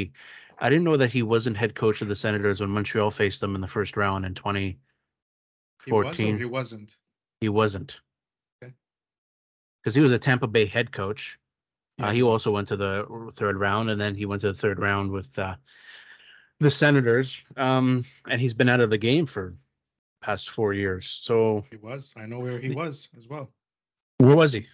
I 0.60 0.70
didn't 0.70 0.84
know 0.84 0.98
that 0.98 1.12
he 1.12 1.24
wasn't 1.24 1.58
head 1.58 1.76
coach 1.76 2.02
of 2.02 2.08
the 2.08 2.16
Senators 2.16 2.62
when 2.62 2.70
Montreal 2.70 3.12
faced 3.12 3.42
them 3.42 3.56
in 3.56 3.62
the 3.62 3.68
first 3.68 3.98
round 3.98 4.26
in 4.26 4.36
2014. 4.36 4.78
He, 5.86 6.32
was 6.32 6.40
he 6.40 6.46
wasn't. 6.46 6.96
He 7.42 7.50
wasn't. 7.50 8.00
Because 8.60 9.96
he 9.96 10.02
was 10.02 10.12
a 10.12 10.20
Tampa 10.20 10.46
Bay 10.46 10.68
head 10.68 10.92
coach. 10.92 11.40
Yeah. 11.98 12.08
Uh, 12.08 12.12
he 12.12 12.22
also 12.22 12.52
went 12.52 12.68
to 12.68 12.78
the 12.78 13.32
third 13.36 13.60
round, 13.60 13.90
and 13.90 14.00
then 14.00 14.14
he 14.14 14.26
went 14.26 14.42
to 14.42 14.52
the 14.52 14.58
third 14.58 14.78
round 14.78 15.12
with 15.12 15.38
uh, 15.40 15.56
the 16.60 16.70
Senators. 16.70 17.36
Um, 17.58 18.06
and 18.30 18.40
he's 18.40 18.54
been 18.54 18.70
out 18.70 18.80
of 18.80 18.92
the 18.92 19.00
game 19.00 19.26
for 19.26 19.56
past 20.22 20.52
four 20.52 20.74
years. 20.74 21.20
So 21.22 21.66
he 21.72 21.78
was. 21.78 22.14
I 22.16 22.28
know 22.28 22.40
where 22.40 22.60
he 22.60 22.70
was 22.70 23.10
as 23.18 23.28
well. 23.28 23.50
Where 24.20 24.36
was 24.36 24.54
he? 24.54 24.68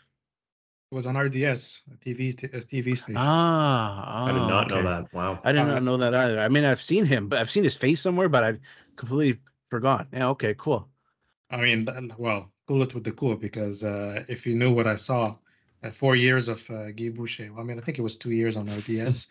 It 0.90 0.96
was 0.96 1.06
on 1.06 1.18
RDS, 1.18 1.82
a 1.92 1.98
TV 1.98 2.44
a 2.44 2.60
TV 2.60 2.98
station. 2.98 3.16
Ah, 3.18 4.24
oh, 4.24 4.26
I 4.26 4.32
did 4.32 4.48
not 4.48 4.72
okay. 4.72 4.76
know 4.76 4.90
that. 4.90 5.14
Wow. 5.14 5.40
I 5.44 5.52
did 5.52 5.64
not 5.64 5.78
uh, 5.78 5.80
know 5.80 5.98
that 5.98 6.14
either. 6.14 6.40
I 6.40 6.48
mean, 6.48 6.64
I've 6.64 6.82
seen 6.82 7.04
him, 7.04 7.28
but 7.28 7.40
I've 7.40 7.52
seen 7.52 7.66
his 7.66 7.76
face 7.76 8.00
somewhere, 8.00 8.30
but 8.30 8.44
I 8.46 8.58
completely 8.96 9.42
forgot. 9.70 10.08
Yeah, 10.14 10.30
okay, 10.30 10.56
cool. 10.58 10.88
I 11.52 11.58
mean, 11.58 11.86
well, 12.18 12.52
cool 12.68 12.84
it 12.84 12.94
with 12.94 13.04
the 13.04 13.12
cool 13.12 13.36
because 13.36 13.84
uh, 13.84 14.24
if 14.30 14.48
you 14.48 14.56
knew 14.56 14.72
what 14.72 14.88
I 14.88 14.96
saw, 14.96 15.36
uh, 15.84 15.92
four 15.92 16.16
years 16.16 16.48
of 16.48 16.70
uh, 16.70 16.92
Guy 16.92 17.10
Boucher. 17.10 17.52
Well, 17.52 17.62
I 17.62 17.64
mean, 17.64 17.78
I 17.78 17.82
think 17.82 18.00
it 18.00 18.04
was 18.04 18.16
two 18.16 18.32
years 18.32 18.58
on 18.58 18.68
RDS, 18.68 19.28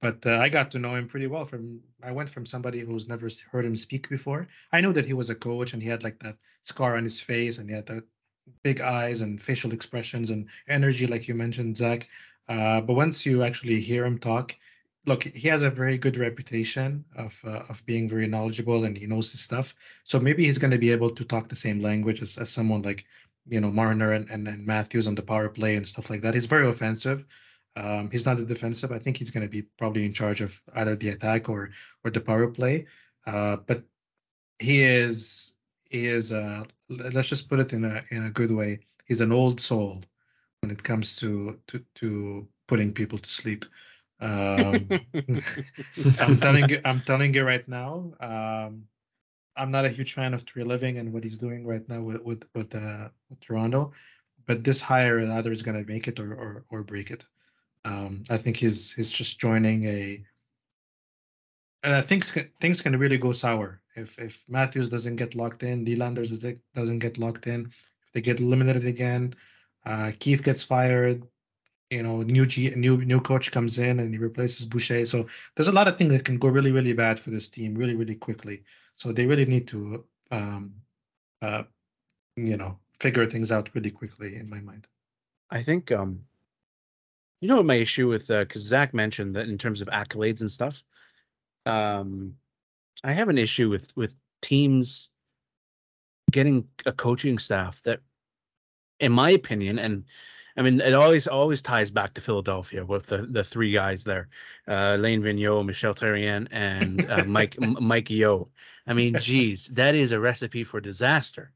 but 0.00 0.24
uh, 0.26 0.36
I 0.36 0.48
got 0.48 0.72
to 0.72 0.78
know 0.78 0.94
him 0.94 1.08
pretty 1.08 1.26
well. 1.26 1.44
From 1.44 1.80
I 2.02 2.12
went 2.12 2.30
from 2.30 2.46
somebody 2.46 2.80
who's 2.80 3.08
never 3.08 3.28
heard 3.50 3.64
him 3.64 3.76
speak 3.76 4.08
before. 4.08 4.48
I 4.72 4.80
know 4.80 4.92
that 4.92 5.06
he 5.06 5.12
was 5.14 5.30
a 5.30 5.34
coach 5.34 5.72
and 5.72 5.82
he 5.82 5.88
had 5.88 6.04
like 6.04 6.18
that 6.20 6.36
scar 6.62 6.96
on 6.96 7.04
his 7.04 7.18
face 7.18 7.58
and 7.58 7.68
he 7.68 7.74
had 7.74 7.86
that 7.86 8.04
big 8.62 8.80
eyes 8.80 9.20
and 9.20 9.40
facial 9.40 9.72
expressions 9.72 10.30
and 10.30 10.46
energy, 10.68 11.06
like 11.06 11.28
you 11.28 11.34
mentioned, 11.34 11.76
Zach. 11.76 12.08
Uh, 12.48 12.80
but 12.80 12.94
once 12.94 13.26
you 13.26 13.42
actually 13.42 13.80
hear 13.80 14.04
him 14.04 14.18
talk, 14.18 14.54
look, 15.06 15.24
he 15.24 15.48
has 15.48 15.62
a 15.62 15.70
very 15.70 15.98
good 15.98 16.16
reputation 16.16 17.04
of 17.16 17.40
uh, 17.44 17.62
of 17.68 17.84
being 17.86 18.08
very 18.08 18.26
knowledgeable 18.26 18.84
and 18.84 18.96
he 18.96 19.06
knows 19.06 19.30
his 19.30 19.40
stuff. 19.40 19.74
So 20.04 20.18
maybe 20.20 20.44
he's 20.44 20.58
going 20.58 20.70
to 20.70 20.78
be 20.78 20.92
able 20.92 21.10
to 21.10 21.24
talk 21.24 21.48
the 21.48 21.56
same 21.56 21.80
language 21.80 22.22
as, 22.22 22.38
as 22.38 22.50
someone 22.50 22.82
like 22.82 23.04
you 23.48 23.60
know 23.60 23.70
Marner 23.70 24.12
and, 24.12 24.30
and, 24.30 24.46
and 24.48 24.66
Matthews 24.66 25.06
on 25.06 25.14
the 25.14 25.22
power 25.22 25.48
play 25.48 25.76
and 25.76 25.88
stuff 25.88 26.10
like 26.10 26.22
that. 26.22 26.34
He's 26.34 26.46
very 26.46 26.68
offensive. 26.68 27.24
Um, 27.76 28.10
he's 28.10 28.26
not 28.26 28.40
a 28.40 28.44
defensive. 28.44 28.92
I 28.92 28.98
think 28.98 29.16
he's 29.16 29.30
going 29.30 29.46
to 29.46 29.50
be 29.50 29.62
probably 29.62 30.04
in 30.04 30.12
charge 30.12 30.40
of 30.40 30.60
either 30.74 30.96
the 30.96 31.10
attack 31.10 31.48
or 31.48 31.70
or 32.04 32.10
the 32.10 32.20
power 32.20 32.48
play. 32.48 32.86
Uh, 33.26 33.56
but 33.56 33.82
he 34.58 34.82
is 34.82 35.54
is 35.90 36.32
uh, 36.32 36.64
let's 36.88 37.28
just 37.28 37.48
put 37.48 37.60
it 37.60 37.72
in 37.72 37.84
a 37.84 38.04
in 38.10 38.24
a 38.24 38.30
good 38.30 38.50
way. 38.50 38.80
He's 39.06 39.20
an 39.20 39.32
old 39.32 39.60
soul 39.60 40.02
when 40.60 40.70
it 40.70 40.82
comes 40.82 41.16
to 41.16 41.58
to, 41.68 41.84
to 41.96 42.48
putting 42.66 42.92
people 42.92 43.18
to 43.18 43.28
sleep. 43.28 43.64
Um, 44.20 44.88
I'm 46.20 46.38
telling 46.38 46.68
you, 46.68 46.80
I'm 46.84 47.00
telling 47.02 47.34
you 47.34 47.44
right 47.44 47.66
now. 47.68 48.12
Um, 48.20 48.84
I'm 49.56 49.70
not 49.72 49.84
a 49.84 49.90
huge 49.90 50.14
fan 50.14 50.34
of 50.34 50.44
Treliving 50.44 50.98
and 50.98 51.12
what 51.12 51.24
he's 51.24 51.36
doing 51.36 51.66
right 51.66 51.86
now 51.88 52.00
with 52.00 52.22
with 52.22 52.44
with, 52.54 52.74
uh, 52.74 53.08
with 53.28 53.40
Toronto, 53.40 53.92
but 54.46 54.64
this 54.64 54.80
hire 54.80 55.20
either 55.20 55.52
is 55.52 55.62
going 55.62 55.82
to 55.82 55.90
make 55.90 56.08
it 56.08 56.20
or, 56.20 56.34
or 56.34 56.64
or 56.70 56.82
break 56.82 57.10
it. 57.10 57.26
Um, 57.84 58.24
I 58.28 58.38
think 58.38 58.56
he's 58.56 58.92
he's 58.92 59.10
just 59.10 59.40
joining 59.40 59.84
a 59.84 60.24
and 61.82 61.94
I 61.94 62.00
think 62.00 62.24
things 62.60 62.82
can 62.82 62.98
really 62.98 63.18
go 63.18 63.32
sour 63.32 63.80
if 63.98 64.18
if 64.18 64.44
Matthews 64.48 64.88
doesn't 64.88 65.16
get 65.16 65.34
locked 65.34 65.62
in, 65.62 65.84
Nylander 65.84 66.60
doesn't 66.74 66.98
get 67.00 67.18
locked 67.18 67.46
in, 67.46 67.66
if 67.66 68.12
they 68.12 68.20
get 68.20 68.40
eliminated 68.40 68.86
again, 68.86 69.34
uh, 69.84 70.12
Keefe 70.18 70.42
gets 70.42 70.62
fired, 70.62 71.26
you 71.90 72.02
know, 72.02 72.22
new 72.22 72.46
G, 72.46 72.70
new 72.70 73.04
new 73.04 73.20
coach 73.20 73.50
comes 73.52 73.78
in 73.78 74.00
and 74.00 74.12
he 74.14 74.18
replaces 74.18 74.66
Boucher. 74.66 75.04
So 75.04 75.26
there's 75.54 75.68
a 75.68 75.72
lot 75.72 75.88
of 75.88 75.96
things 75.96 76.12
that 76.12 76.24
can 76.24 76.38
go 76.38 76.48
really 76.48 76.72
really 76.72 76.92
bad 76.92 77.18
for 77.20 77.30
this 77.30 77.48
team 77.48 77.74
really 77.74 77.94
really 77.94 78.14
quickly. 78.14 78.62
So 78.96 79.12
they 79.12 79.26
really 79.26 79.46
need 79.46 79.68
to, 79.68 80.04
um, 80.30 80.74
uh, 81.42 81.64
you 82.36 82.56
know, 82.56 82.78
figure 82.98 83.28
things 83.28 83.52
out 83.52 83.70
really 83.74 83.90
quickly 83.90 84.36
in 84.36 84.50
my 84.50 84.60
mind. 84.60 84.86
I 85.50 85.62
think 85.62 85.92
um, 85.92 86.20
you 87.40 87.48
know 87.48 87.62
my 87.62 87.76
issue 87.76 88.08
with 88.08 88.28
because 88.28 88.64
uh, 88.64 88.68
Zach 88.68 88.94
mentioned 88.94 89.36
that 89.36 89.48
in 89.48 89.58
terms 89.58 89.80
of 89.80 89.88
accolades 89.88 90.40
and 90.40 90.50
stuff. 90.50 90.82
Um, 91.68 92.34
I 93.04 93.12
have 93.12 93.28
an 93.28 93.38
issue 93.38 93.68
with 93.68 93.94
with 93.96 94.14
teams 94.42 95.10
getting 96.30 96.68
a 96.86 96.92
coaching 96.92 97.38
staff 97.38 97.82
that, 97.82 98.00
in 99.00 99.12
my 99.12 99.30
opinion, 99.30 99.78
and 99.78 100.04
I 100.56 100.62
mean, 100.62 100.80
it 100.80 100.94
always 100.94 101.28
always 101.28 101.62
ties 101.62 101.90
back 101.90 102.14
to 102.14 102.20
Philadelphia 102.20 102.84
with 102.84 103.06
the 103.06 103.26
the 103.30 103.44
three 103.44 103.70
guys 103.70 104.02
there, 104.02 104.28
uh, 104.66 104.94
Alain 104.96 105.22
Vigneault, 105.22 105.64
Michel 105.64 105.94
Therrien, 105.94 106.48
and 106.50 107.08
uh, 107.10 107.24
Mike 107.26 107.56
Mike 107.60 108.10
Yeo. 108.10 108.48
I 108.86 108.94
mean, 108.94 109.16
geez, 109.20 109.66
that 109.68 109.94
is 109.94 110.12
a 110.12 110.20
recipe 110.20 110.64
for 110.64 110.80
disaster. 110.80 111.52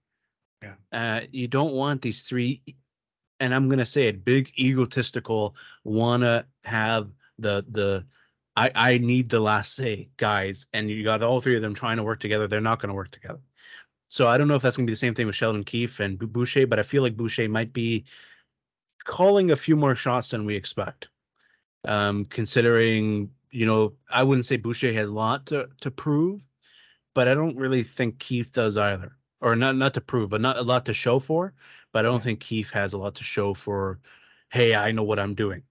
Yeah. 0.62 0.74
Uh, 0.92 1.20
you 1.32 1.48
don't 1.48 1.72
want 1.72 2.02
these 2.02 2.22
three, 2.22 2.62
and 3.40 3.54
I'm 3.54 3.68
gonna 3.68 3.86
say 3.86 4.06
it, 4.06 4.24
big 4.24 4.52
egotistical, 4.58 5.56
wanna 5.82 6.46
have 6.64 7.10
the 7.38 7.64
the 7.70 8.04
I 8.56 8.70
I 8.74 8.98
need 8.98 9.28
the 9.28 9.40
last 9.40 9.74
say 9.74 10.08
guys, 10.16 10.66
and 10.72 10.90
you 10.90 11.04
got 11.04 11.22
all 11.22 11.40
three 11.40 11.56
of 11.56 11.62
them 11.62 11.74
trying 11.74 11.96
to 11.98 12.02
work 12.02 12.20
together. 12.20 12.46
They're 12.48 12.60
not 12.60 12.80
gonna 12.80 12.94
work 12.94 13.10
together. 13.10 13.40
So 14.08 14.28
I 14.28 14.38
don't 14.38 14.48
know 14.48 14.56
if 14.56 14.62
that's 14.62 14.76
gonna 14.76 14.86
be 14.86 14.92
the 14.92 14.96
same 14.96 15.14
thing 15.14 15.26
with 15.26 15.36
Sheldon 15.36 15.64
Keefe 15.64 16.00
and 16.00 16.18
Boucher, 16.18 16.66
but 16.66 16.78
I 16.78 16.82
feel 16.82 17.02
like 17.02 17.16
Boucher 17.16 17.48
might 17.48 17.72
be 17.72 18.04
calling 19.04 19.50
a 19.50 19.56
few 19.56 19.76
more 19.76 19.94
shots 19.96 20.30
than 20.30 20.46
we 20.46 20.54
expect. 20.56 21.08
Um, 21.84 22.24
considering, 22.26 23.30
you 23.50 23.66
know, 23.66 23.94
I 24.10 24.22
wouldn't 24.22 24.46
say 24.46 24.56
Boucher 24.56 24.92
has 24.92 25.10
a 25.10 25.14
lot 25.14 25.46
to, 25.46 25.68
to 25.80 25.90
prove, 25.90 26.42
but 27.14 27.28
I 27.28 27.34
don't 27.34 27.56
really 27.56 27.82
think 27.82 28.18
Keefe 28.18 28.52
does 28.52 28.76
either. 28.76 29.16
Or 29.40 29.56
not 29.56 29.76
not 29.76 29.94
to 29.94 30.00
prove, 30.00 30.30
but 30.30 30.40
not 30.40 30.56
a 30.58 30.62
lot 30.62 30.86
to 30.86 30.94
show 30.94 31.18
for. 31.18 31.52
But 31.92 32.00
I 32.00 32.02
don't 32.08 32.22
think 32.22 32.40
Keefe 32.40 32.70
has 32.70 32.92
a 32.92 32.98
lot 32.98 33.16
to 33.16 33.24
show 33.24 33.54
for, 33.54 33.98
hey, 34.50 34.74
I 34.74 34.92
know 34.92 35.02
what 35.02 35.18
I'm 35.18 35.34
doing. 35.34 35.64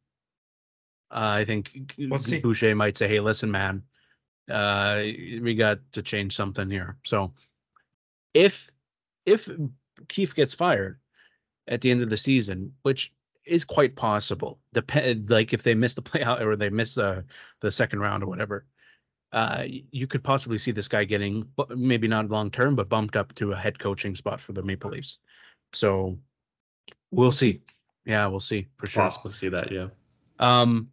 Uh, 1.12 1.40
I 1.40 1.46
think 1.46 1.94
we'll 1.98 2.20
Boucher 2.42 2.74
might 2.74 2.98
say, 2.98 3.08
hey, 3.08 3.20
listen, 3.20 3.52
man, 3.52 3.84
uh, 4.50 5.02
we 5.04 5.56
got 5.56 5.80
to 5.94 6.02
change 6.02 6.36
something 6.36 6.70
here. 6.70 6.98
So 7.06 7.34
if 8.34 8.70
if 9.26 9.50
Keefe 10.08 10.36
gets 10.36 10.54
fired 10.54 11.00
at 11.68 11.82
the 11.82 11.92
end 11.92 12.02
of 12.02 12.10
the 12.10 12.18
season, 12.18 12.74
which 12.82 13.14
is 13.46 13.64
quite 13.64 13.96
possible. 13.96 14.60
Depend 14.74 15.30
like 15.30 15.54
if 15.54 15.64
they 15.64 15.76
miss 15.76 15.94
the 15.94 16.02
playout 16.02 16.42
or 16.42 16.56
they 16.56 16.70
miss 16.70 16.98
uh, 16.98 17.24
the 17.60 17.72
second 17.72 18.00
round 18.00 18.24
or 18.24 18.28
whatever. 18.28 18.66
Uh, 19.34 19.64
you 19.92 20.08
could 20.08 20.24
possibly 20.26 20.58
see 20.58 20.72
this 20.72 20.90
guy 20.90 21.06
getting 21.06 21.48
maybe 21.70 22.06
not 22.06 22.30
long 22.30 22.52
term, 22.52 22.76
but 22.76 22.90
bumped 22.90 23.16
up 23.16 23.34
to 23.34 23.54
a 23.54 23.56
head 23.56 23.80
coaching 23.80 24.14
spot 24.14 24.42
for 24.42 24.52
the 24.52 24.62
Maple 24.62 24.92
Leafs. 24.92 25.20
So 25.72 26.18
we'll 27.12 27.32
see. 27.32 27.62
Yeah, 28.06 28.28
we'll 28.28 28.42
see 28.42 28.68
for 28.76 28.88
sure. 28.88 29.04
Possibly 29.04 29.32
see 29.32 29.48
that. 29.48 29.72
Yeah. 29.72 29.88
Um, 30.38 30.90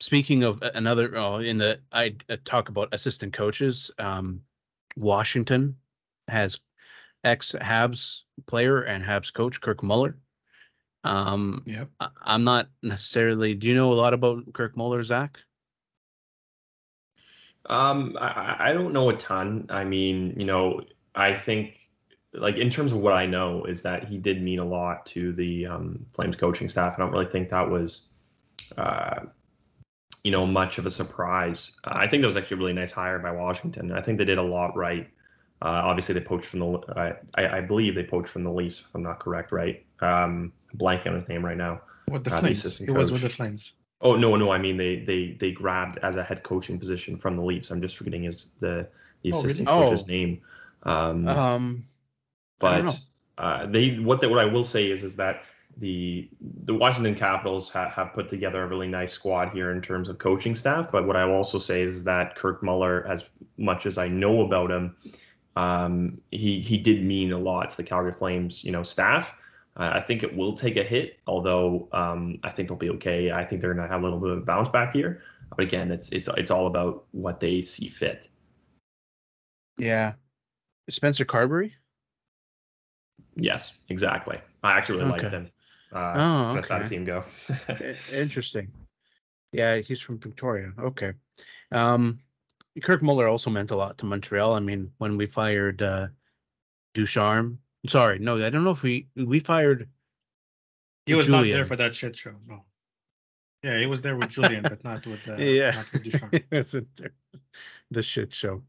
speaking 0.00 0.42
of 0.42 0.62
another, 0.62 1.16
oh, 1.16 1.38
in 1.38 1.58
the 1.58 1.80
I 1.92 2.16
talk 2.44 2.68
about 2.68 2.92
assistant 2.92 3.32
coaches. 3.32 3.90
Um, 3.98 4.42
Washington 4.96 5.76
has 6.28 6.58
ex 7.22 7.54
Habs 7.60 8.22
player 8.46 8.82
and 8.82 9.04
Habs 9.04 9.32
coach 9.32 9.60
Kirk 9.60 9.82
Muller 9.82 10.16
um, 11.04 11.62
yep. 11.66 11.88
I, 11.98 12.08
am 12.26 12.44
not 12.44 12.68
necessarily. 12.82 13.54
Do 13.54 13.66
you 13.66 13.74
know 13.74 13.92
a 13.92 13.94
lot 13.94 14.14
about 14.14 14.52
Kirk 14.52 14.76
Muller, 14.76 15.02
Zach? 15.02 15.38
Um, 17.66 18.16
I, 18.20 18.56
I 18.58 18.72
don't 18.72 18.92
know 18.92 19.10
a 19.10 19.16
ton. 19.16 19.66
I 19.70 19.84
mean, 19.84 20.34
you 20.36 20.44
know, 20.44 20.82
I 21.14 21.34
think 21.34 21.88
like 22.32 22.56
in 22.56 22.70
terms 22.70 22.92
of 22.92 22.98
what 22.98 23.12
I 23.12 23.26
know 23.26 23.64
is 23.64 23.82
that 23.82 24.04
he 24.04 24.18
did 24.18 24.42
mean 24.42 24.58
a 24.58 24.64
lot 24.64 25.06
to 25.06 25.32
the 25.32 25.66
um, 25.66 26.06
Flames 26.12 26.36
coaching 26.36 26.68
staff. 26.68 26.94
I 26.94 26.98
don't 26.98 27.12
really 27.12 27.26
think 27.26 27.48
that 27.48 27.68
was, 27.68 28.02
uh, 28.76 29.20
you 30.24 30.30
know, 30.30 30.46
much 30.46 30.78
of 30.78 30.86
a 30.86 30.90
surprise. 30.90 31.72
Uh, 31.84 31.92
I 31.94 32.08
think 32.08 32.22
that 32.22 32.26
was 32.26 32.36
actually 32.36 32.56
a 32.56 32.58
really 32.58 32.72
nice 32.72 32.92
hire 32.92 33.18
by 33.18 33.30
Washington. 33.32 33.92
I 33.92 34.02
think 34.02 34.18
they 34.18 34.24
did 34.24 34.38
a 34.38 34.42
lot 34.42 34.76
right. 34.76 35.08
Uh, 35.62 35.82
obviously, 35.84 36.14
they 36.14 36.20
poached 36.20 36.46
from 36.46 36.60
the. 36.60 37.16
I, 37.36 37.58
I 37.58 37.60
believe 37.60 37.94
they 37.94 38.04
poached 38.04 38.28
from 38.28 38.44
the 38.44 38.50
Leafs, 38.50 38.80
if 38.80 38.94
I'm 38.94 39.02
not 39.02 39.20
correct, 39.20 39.52
right? 39.52 39.84
Um, 40.00 40.52
blank 40.74 41.06
on 41.06 41.14
his 41.14 41.28
name 41.28 41.44
right 41.44 41.56
now. 41.56 41.82
What 42.06 42.24
the 42.24 42.34
uh, 42.34 42.40
Flames? 42.40 42.78
The 42.78 42.86
he 42.86 42.90
was 42.90 43.12
with 43.12 43.22
the 43.22 43.28
Flames. 43.28 43.72
Oh 44.00 44.16
no, 44.16 44.36
no, 44.36 44.50
I 44.50 44.58
mean 44.58 44.76
they 44.76 44.96
they 44.96 45.36
they 45.38 45.52
grabbed 45.52 45.98
as 45.98 46.16
a 46.16 46.24
head 46.24 46.42
coaching 46.42 46.78
position 46.78 47.18
from 47.18 47.36
the 47.36 47.42
Leafs. 47.42 47.70
I'm 47.70 47.82
just 47.82 47.96
forgetting 47.96 48.22
his 48.22 48.46
the 48.60 48.88
the 49.22 49.30
assistant 49.30 49.68
oh, 49.68 49.80
really? 49.80 49.90
coach's 49.90 50.04
oh. 50.04 50.06
name. 50.06 50.40
Um, 50.82 51.28
um 51.28 51.84
but 52.58 52.98
uh, 53.36 53.66
they 53.66 53.96
what 53.98 54.20
they, 54.20 54.26
what 54.26 54.38
I 54.38 54.46
will 54.46 54.64
say 54.64 54.90
is 54.90 55.04
is 55.04 55.16
that 55.16 55.42
the 55.78 56.28
the 56.64 56.74
Washington 56.74 57.14
Capitals 57.14 57.70
ha, 57.70 57.88
have 57.88 58.12
put 58.12 58.28
together 58.28 58.62
a 58.62 58.66
really 58.66 58.88
nice 58.88 59.12
squad 59.12 59.50
here 59.50 59.70
in 59.70 59.80
terms 59.80 60.08
of 60.08 60.18
coaching 60.18 60.54
staff. 60.54 60.90
But 60.90 61.06
what 61.06 61.16
I 61.16 61.24
will 61.24 61.34
also 61.34 61.58
say 61.58 61.82
is 61.82 62.04
that 62.04 62.36
Kirk 62.36 62.62
Muller, 62.62 63.06
as 63.06 63.24
much 63.56 63.86
as 63.86 63.98
I 63.98 64.08
know 64.08 64.42
about 64.42 64.70
him, 64.70 64.96
um, 65.56 66.20
he 66.30 66.60
he 66.60 66.78
did 66.78 67.04
mean 67.04 67.32
a 67.32 67.38
lot 67.38 67.70
to 67.70 67.76
the 67.76 67.84
Calgary 67.84 68.12
Flames, 68.12 68.64
you 68.64 68.72
know, 68.72 68.82
staff. 68.82 69.32
Uh, 69.76 69.92
I 69.94 70.00
think 70.00 70.22
it 70.22 70.36
will 70.36 70.54
take 70.54 70.76
a 70.76 70.82
hit, 70.82 71.18
although 71.26 71.88
um, 71.92 72.38
I 72.42 72.50
think 72.50 72.68
they'll 72.68 72.76
be 72.76 72.90
okay. 72.90 73.30
I 73.30 73.44
think 73.44 73.60
they're 73.60 73.72
going 73.72 73.86
to 73.86 73.92
have 73.92 74.02
a 74.02 74.04
little 74.04 74.18
bit 74.18 74.30
of 74.30 74.38
a 74.38 74.40
bounce 74.42 74.68
back 74.68 74.92
here. 74.92 75.22
But 75.56 75.64
again, 75.64 75.90
it's 75.90 76.08
it's 76.10 76.28
it's 76.36 76.50
all 76.50 76.66
about 76.66 77.04
what 77.12 77.40
they 77.40 77.62
see 77.62 77.88
fit. 77.88 78.28
Yeah, 79.78 80.14
Spencer 80.88 81.24
Carbery. 81.24 81.72
Yes, 83.36 83.72
exactly. 83.88 84.38
I 84.62 84.72
actually 84.72 84.98
really 84.98 85.12
okay. 85.12 85.22
liked 85.22 85.34
him. 85.34 85.50
Uh, 85.92 86.12
oh, 86.16 86.50
okay. 86.50 86.54
That's 86.54 86.68
how 86.68 86.80
him 86.80 87.04
go. 87.04 87.24
Interesting. 88.12 88.70
Yeah, 89.52 89.78
he's 89.78 90.00
from 90.00 90.18
Victoria. 90.18 90.72
Okay. 90.78 91.12
Um, 91.72 92.20
Kirk 92.82 93.02
Muller 93.02 93.26
also 93.28 93.50
meant 93.50 93.72
a 93.72 93.76
lot 93.76 93.98
to 93.98 94.06
Montreal. 94.06 94.54
I 94.54 94.60
mean, 94.60 94.92
when 94.98 95.16
we 95.16 95.26
fired 95.26 95.82
uh, 95.82 96.08
Ducharme 96.94 97.58
Sorry, 97.88 98.18
no, 98.18 98.44
I 98.44 98.50
don't 98.50 98.64
know 98.64 98.72
if 98.72 98.82
we 98.82 99.06
we 99.16 99.40
fired. 99.40 99.88
He 101.06 101.14
was 101.14 101.26
Julien. 101.26 101.48
not 101.48 101.54
there 101.54 101.64
for 101.64 101.76
that 101.76 101.96
shit 101.96 102.14
show. 102.14 102.34
No. 102.46 102.64
Yeah, 103.62 103.78
he 103.78 103.86
was 103.86 104.02
there 104.02 104.16
with 104.16 104.28
Julien, 104.30 104.62
but 104.62 104.84
not 104.84 105.06
with 105.06 105.26
uh, 105.26 105.36
yeah, 105.36 105.70
not 105.70 105.92
with 106.50 106.86
the 107.90 108.02
shit 108.02 108.34
show. 108.34 108.62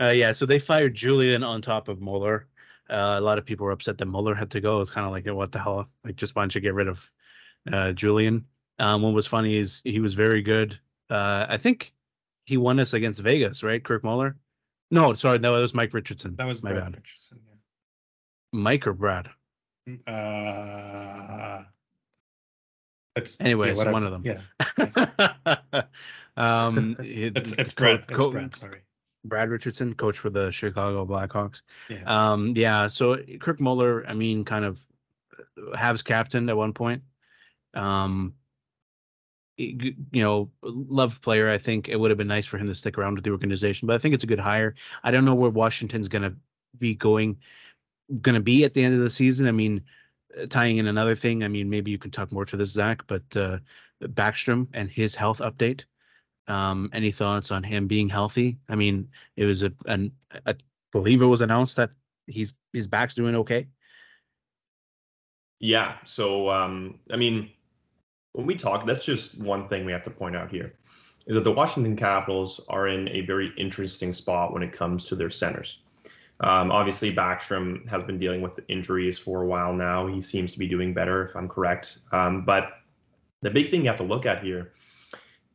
Uh, 0.00 0.08
yeah, 0.08 0.32
so 0.32 0.46
they 0.46 0.58
fired 0.58 0.94
Julien 0.94 1.42
on 1.42 1.60
top 1.60 1.88
of 1.88 2.00
Muller. 2.00 2.46
Uh, 2.88 3.16
a 3.18 3.20
lot 3.20 3.38
of 3.38 3.44
people 3.44 3.64
were 3.64 3.72
upset 3.72 3.98
that 3.98 4.06
Muller 4.06 4.34
had 4.34 4.50
to 4.50 4.60
go. 4.60 4.80
It's 4.80 4.90
kind 4.90 5.06
of 5.06 5.12
like, 5.12 5.26
what 5.26 5.52
the 5.52 5.58
hell? 5.58 5.88
Like, 6.04 6.16
just 6.16 6.36
why 6.36 6.42
don't 6.42 6.54
you 6.54 6.60
get 6.60 6.74
rid 6.74 6.88
of 6.88 7.00
uh, 7.72 7.92
Julien? 7.92 8.46
Um, 8.78 9.02
what 9.02 9.14
was 9.14 9.26
funny 9.26 9.56
is 9.56 9.80
he 9.84 10.00
was 10.00 10.14
very 10.14 10.42
good. 10.42 10.78
Uh, 11.08 11.46
I 11.48 11.58
think 11.58 11.94
he 12.44 12.56
won 12.56 12.80
us 12.80 12.92
against 12.92 13.20
Vegas, 13.20 13.62
right? 13.62 13.82
Kirk 13.82 14.04
Muller. 14.04 14.36
No, 14.90 15.14
sorry, 15.14 15.38
no, 15.38 15.54
that 15.54 15.60
was 15.60 15.74
Mike 15.74 15.94
Richardson. 15.94 16.36
That 16.36 16.46
was 16.46 16.62
my 16.62 16.72
bad. 16.72 16.96
Richardson. 16.96 17.40
Yeah. 17.46 17.54
Mike 18.52 18.86
or 18.86 18.92
Brad? 18.92 19.28
Uh, 20.06 21.62
it's 23.16 23.40
anyways 23.40 23.78
yeah, 23.78 23.90
one 23.90 24.04
of 24.04 24.12
them. 24.12 24.24
Yeah. 24.24 25.82
um, 26.36 26.96
it's 27.00 27.52
it's 27.52 27.72
Brad. 27.72 28.06
Co- 28.06 28.26
it's 28.26 28.32
Brad. 28.32 28.54
Sorry. 28.54 28.80
Brad 29.24 29.48
Richardson, 29.48 29.94
coach 29.94 30.18
for 30.18 30.30
the 30.30 30.50
Chicago 30.50 31.06
Blackhawks. 31.06 31.62
Yeah. 31.88 32.02
Um, 32.06 32.54
yeah. 32.56 32.88
So 32.88 33.16
Kirk 33.40 33.60
Muller, 33.60 34.04
I 34.06 34.14
mean, 34.14 34.44
kind 34.44 34.64
of 34.64 34.78
Habs 35.74 36.04
captain 36.04 36.48
at 36.48 36.56
one 36.56 36.72
point. 36.72 37.02
Um, 37.74 38.34
you 39.56 39.94
know, 40.12 40.50
love 40.62 41.22
player. 41.22 41.50
I 41.50 41.58
think 41.58 41.88
it 41.88 41.96
would 41.96 42.10
have 42.10 42.18
been 42.18 42.28
nice 42.28 42.46
for 42.46 42.58
him 42.58 42.66
to 42.66 42.74
stick 42.74 42.98
around 42.98 43.14
with 43.14 43.24
the 43.24 43.30
organization, 43.30 43.86
but 43.86 43.94
I 43.94 43.98
think 43.98 44.14
it's 44.14 44.24
a 44.24 44.28
good 44.28 44.40
hire. 44.40 44.74
I 45.02 45.10
don't 45.10 45.24
know 45.24 45.34
where 45.34 45.50
Washington's 45.50 46.08
going 46.08 46.22
to 46.22 46.34
be 46.78 46.94
going 46.94 47.38
going 48.20 48.34
to 48.34 48.40
be 48.40 48.64
at 48.64 48.74
the 48.74 48.82
end 48.82 48.94
of 48.94 49.00
the 49.00 49.10
season. 49.10 49.46
I 49.46 49.52
mean, 49.52 49.82
uh, 50.40 50.46
tying 50.46 50.78
in 50.78 50.86
another 50.86 51.14
thing, 51.14 51.44
I 51.44 51.48
mean, 51.48 51.70
maybe 51.70 51.90
you 51.90 51.98
can 51.98 52.10
talk 52.10 52.32
more 52.32 52.44
to 52.44 52.56
this, 52.56 52.70
Zach, 52.70 53.04
but 53.06 53.22
uh, 53.36 53.58
Backstrom 54.02 54.68
and 54.74 54.90
his 54.90 55.14
health 55.14 55.38
update. 55.38 55.84
Um, 56.46 56.90
any 56.92 57.10
thoughts 57.10 57.50
on 57.50 57.62
him 57.62 57.86
being 57.86 58.08
healthy? 58.08 58.58
I 58.68 58.76
mean, 58.76 59.08
it 59.36 59.46
was 59.46 59.62
a, 59.62 59.72
an, 59.86 60.12
I 60.46 60.54
believe 60.92 61.22
it 61.22 61.26
was 61.26 61.40
announced 61.40 61.76
that 61.76 61.90
he's 62.26 62.54
his 62.72 62.86
back's 62.86 63.14
doing 63.14 63.34
okay. 63.36 63.68
Yeah. 65.60 65.96
So, 66.04 66.50
um, 66.50 66.98
I 67.10 67.16
mean, 67.16 67.50
when 68.32 68.46
we 68.46 68.54
talk, 68.56 68.86
that's 68.86 69.06
just 69.06 69.38
one 69.38 69.68
thing 69.68 69.86
we 69.86 69.92
have 69.92 70.02
to 70.02 70.10
point 70.10 70.36
out 70.36 70.50
here 70.50 70.74
is 71.26 71.34
that 71.36 71.44
the 71.44 71.52
Washington 71.52 71.96
Capitals 71.96 72.60
are 72.68 72.88
in 72.88 73.08
a 73.08 73.22
very 73.22 73.50
interesting 73.56 74.12
spot 74.12 74.52
when 74.52 74.62
it 74.62 74.72
comes 74.72 75.04
to 75.06 75.16
their 75.16 75.30
centers. 75.30 75.78
Um, 76.40 76.70
obviously, 76.70 77.14
Backstrom 77.14 77.88
has 77.88 78.02
been 78.02 78.18
dealing 78.18 78.42
with 78.42 78.60
injuries 78.68 79.16
for 79.16 79.42
a 79.42 79.46
while 79.46 79.72
now. 79.72 80.06
He 80.06 80.20
seems 80.20 80.52
to 80.52 80.58
be 80.58 80.68
doing 80.68 80.92
better, 80.92 81.24
if 81.24 81.34
I'm 81.34 81.48
correct. 81.48 82.00
Um, 82.12 82.44
but 82.44 82.72
The 83.40 83.50
big 83.50 83.70
thing 83.70 83.82
you 83.82 83.88
have 83.88 83.98
to 83.98 84.02
look 84.02 84.26
at 84.26 84.42
here 84.42 84.72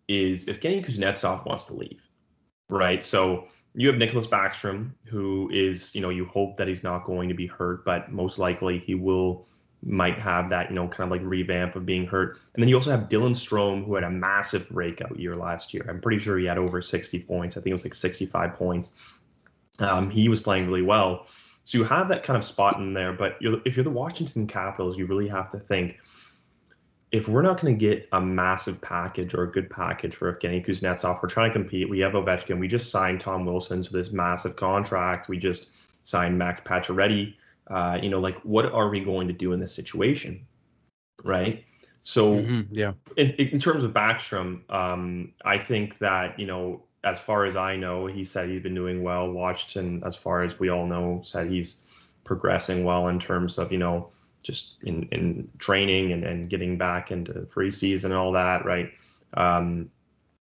is 0.10 0.48
if 0.48 0.60
Kenny 0.60 0.82
Kuznetsov 0.82 1.46
wants 1.46 1.66
to 1.66 1.76
leave, 1.76 2.02
right? 2.68 3.02
So 3.04 3.48
you 3.76 3.88
have 3.88 3.98
Nicklas 3.98 4.28
Backstrom, 4.28 4.92
who 5.06 5.50
is, 5.54 5.94
you 5.94 6.02
know, 6.02 6.10
you 6.10 6.26
hope 6.26 6.58
that 6.58 6.68
he's 6.68 6.84
not 6.84 7.06
going 7.06 7.30
to 7.30 7.36
be 7.36 7.46
hurt, 7.46 7.86
but 7.86 8.12
most 8.12 8.40
likely 8.40 8.80
he 8.80 8.96
will 8.96 9.48
might 9.82 10.22
have 10.22 10.50
that, 10.50 10.70
you 10.70 10.76
know, 10.76 10.88
kind 10.90 11.10
of 11.10 11.12
like 11.12 11.22
revamp 11.26 11.76
of 11.76 11.86
being 11.86 12.06
hurt. 12.06 12.40
And 12.54 12.62
then 12.62 12.68
you 12.68 12.76
also 12.76 12.92
have 12.92 13.08
Dylan 13.08 13.32
Strome, 13.32 13.86
who 13.86 13.96
had 13.96 14.04
a 14.04 14.10
massive 14.10 14.68
breakout 14.68 15.18
year 15.18 15.36
last 15.36 15.74
year. 15.74 15.86
I'm 15.88 16.02
pretty 16.02 16.20
sure 16.20 16.38
he 16.38 16.46
had 16.46 16.58
over 16.58 16.82
60 16.82 17.20
points. 17.24 17.56
I 17.56 17.62
think 17.62 17.68
it 17.68 17.74
was 17.74 17.86
like 17.86 17.96
65 17.96 18.56
points. 18.56 18.92
Um, 19.80 20.10
he 20.10 20.28
was 20.28 20.42
playing 20.42 20.66
really 20.66 20.82
well. 20.82 21.28
So 21.64 21.78
you 21.78 21.86
have 21.86 22.10
that 22.10 22.24
kind 22.24 22.36
of 22.36 22.44
spot 22.44 22.78
in 22.80 22.94
there. 22.94 23.14
But 23.14 23.38
you're, 23.40 23.62
if 23.64 23.78
you're 23.78 23.86
the 23.86 23.90
Washington 23.90 24.48
Capitals, 24.48 24.98
you 24.98 25.06
really 25.06 25.30
have 25.30 25.50
to 25.52 25.60
think 25.60 25.98
if 27.12 27.28
we're 27.28 27.42
not 27.42 27.60
going 27.60 27.78
to 27.78 27.80
get 27.80 28.08
a 28.12 28.22
massive 28.22 28.80
package 28.82 29.34
or 29.34 29.44
a 29.44 29.52
good 29.52 29.70
package 29.70 30.16
for 30.16 30.32
Evgeny 30.32 30.66
Kuznetsov, 30.66 31.22
we're 31.22 31.30
trying 31.30 31.50
to 31.50 31.54
compete. 31.54 31.90
We 31.90 32.00
have 32.00 32.14
Ovechkin. 32.14 32.60
We 32.60 32.68
just 32.68 32.92
signed 32.92 33.20
Tom 33.20 33.46
Wilson 33.46 33.82
to 33.82 33.92
this 33.92 34.12
massive 34.12 34.56
contract. 34.56 35.28
We 35.28 35.38
just 35.38 35.70
signed 36.04 36.38
Max 36.38 36.62
Pacioretty. 36.62 37.34
Uh, 37.68 38.00
you 38.02 38.10
know, 38.10 38.20
like 38.20 38.40
what 38.42 38.66
are 38.72 38.90
we 38.90 39.00
going 39.00 39.28
to 39.28 39.34
do 39.34 39.54
in 39.54 39.60
this 39.60 39.74
situation, 39.74 40.46
right? 41.24 41.64
So, 42.04 42.38
mm-hmm, 42.38 42.62
yeah. 42.72 42.94
In, 43.18 43.32
in 43.32 43.60
terms 43.60 43.84
of 43.84 43.92
Backstrom, 43.92 44.62
um, 44.72 45.34
I 45.46 45.58
think 45.58 45.98
that 46.00 46.40
you 46.40 46.48
know, 46.48 46.84
as 47.04 47.20
far 47.20 47.46
as 47.46 47.56
I 47.56 47.76
know, 47.76 48.08
he 48.08 48.24
said 48.24 48.50
he's 48.50 48.64
been 48.64 48.76
doing 48.76 49.04
well. 49.04 49.32
Washington, 49.32 50.02
as 50.06 50.16
far 50.16 50.44
as 50.44 50.60
we 50.60 50.70
all 50.70 50.88
know, 50.88 51.22
said 51.24 51.50
he's 51.50 51.82
progressing 52.24 52.84
well 52.84 53.08
in 53.08 53.20
terms 53.20 53.58
of 53.58 53.72
you 53.72 53.78
know 53.78 54.10
just 54.44 54.76
in, 54.84 55.04
in 55.12 55.50
training 55.58 56.12
and, 56.12 56.24
and 56.24 56.50
getting 56.50 56.78
back 56.78 57.12
into 57.12 57.34
preseason 57.34 58.06
and 58.06 58.14
all 58.14 58.32
that, 58.32 58.66
right? 58.66 58.92
Um, 59.34 59.92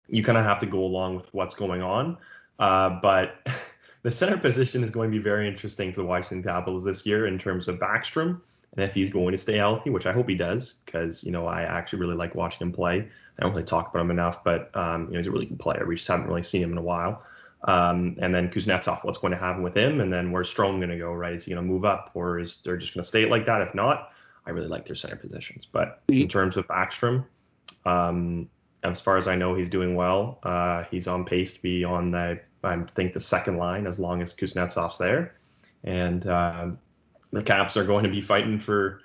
you 0.08 0.22
kind 0.22 0.38
of 0.38 0.44
have 0.44 0.58
to 0.60 0.66
go 0.66 0.80
along 0.80 1.16
with 1.16 1.32
what's 1.32 1.54
going 1.54 1.82
on. 1.82 2.18
Uh, 2.58 2.98
but 3.00 3.46
the 4.02 4.10
center 4.10 4.36
position 4.36 4.82
is 4.82 4.90
going 4.90 5.10
to 5.10 5.16
be 5.16 5.22
very 5.22 5.48
interesting 5.48 5.92
for 5.92 6.02
the 6.02 6.06
Washington 6.06 6.42
Capitals 6.42 6.84
this 6.84 7.06
year 7.06 7.26
in 7.26 7.38
terms 7.38 7.68
of 7.68 7.76
Backstrom 7.76 8.40
and 8.76 8.84
if 8.84 8.94
he's 8.94 9.10
going 9.10 9.32
to 9.32 9.38
stay 9.38 9.56
healthy, 9.56 9.90
which 9.90 10.06
I 10.06 10.12
hope 10.12 10.28
he 10.28 10.34
does, 10.34 10.74
because 10.84 11.24
you 11.24 11.32
know 11.32 11.46
I 11.46 11.62
actually 11.62 12.00
really 12.00 12.14
like 12.14 12.34
watching 12.34 12.66
him 12.66 12.72
play. 12.72 13.08
I 13.38 13.42
don't 13.42 13.52
really 13.52 13.64
talk 13.64 13.90
about 13.90 14.02
him 14.02 14.10
enough, 14.10 14.44
but 14.44 14.74
um, 14.76 15.06
you 15.06 15.12
know 15.12 15.18
he's 15.18 15.26
a 15.26 15.30
really 15.30 15.46
good 15.46 15.58
player. 15.58 15.84
We 15.86 15.96
just 15.96 16.06
haven't 16.06 16.28
really 16.28 16.42
seen 16.42 16.62
him 16.62 16.72
in 16.72 16.78
a 16.78 16.82
while. 16.82 17.24
Um, 17.64 18.16
and 18.20 18.34
then 18.34 18.48
Kuznetsov, 18.48 19.04
what's 19.04 19.18
going 19.18 19.32
to 19.32 19.38
happen 19.38 19.62
with 19.62 19.76
him? 19.76 20.00
And 20.00 20.12
then 20.12 20.32
where's 20.32 20.52
Strome 20.52 20.78
going 20.78 20.90
to 20.90 20.98
go, 20.98 21.12
right? 21.12 21.34
Is 21.34 21.44
he 21.44 21.52
going 21.52 21.64
to 21.64 21.70
move 21.70 21.84
up 21.84 22.10
or 22.14 22.38
is 22.38 22.62
they're 22.64 22.78
just 22.78 22.94
going 22.94 23.02
to 23.02 23.08
stay 23.08 23.26
like 23.26 23.44
that? 23.46 23.60
If 23.60 23.74
not, 23.74 24.12
I 24.46 24.50
really 24.50 24.68
like 24.68 24.86
their 24.86 24.96
center 24.96 25.16
positions. 25.16 25.66
But 25.66 26.02
in 26.08 26.28
terms 26.28 26.56
of 26.56 26.66
Backstrom, 26.66 27.24
um, 27.84 28.48
as 28.82 29.00
far 29.00 29.18
as 29.18 29.28
I 29.28 29.36
know, 29.36 29.54
he's 29.54 29.68
doing 29.68 29.94
well. 29.94 30.38
Uh, 30.42 30.84
he's 30.90 31.06
on 31.06 31.24
pace 31.24 31.52
to 31.52 31.62
be 31.62 31.84
on 31.84 32.10
the, 32.10 32.40
I 32.64 32.78
think, 32.94 33.12
the 33.12 33.20
second 33.20 33.58
line 33.58 33.86
as 33.86 33.98
long 33.98 34.22
as 34.22 34.32
Kuznetsov's 34.32 34.96
there. 34.96 35.36
And 35.84 36.26
uh, 36.26 36.68
the 37.30 37.42
Caps 37.42 37.76
are 37.76 37.84
going 37.84 38.04
to 38.04 38.10
be 38.10 38.20
fighting 38.20 38.58
for. 38.58 39.00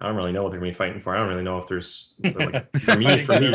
I 0.00 0.06
don't 0.06 0.16
really 0.16 0.32
know 0.32 0.42
what 0.42 0.52
they're 0.52 0.60
going 0.60 0.72
to 0.72 0.74
be 0.74 0.78
fighting 0.78 1.00
for. 1.00 1.14
I 1.14 1.18
don't 1.18 1.28
really 1.28 1.42
know 1.42 1.58
if 1.58 1.66
there's 1.66 2.14
like, 2.22 2.74
for 2.80 2.96
me, 2.96 3.22
for 3.26 3.38
me, 3.38 3.54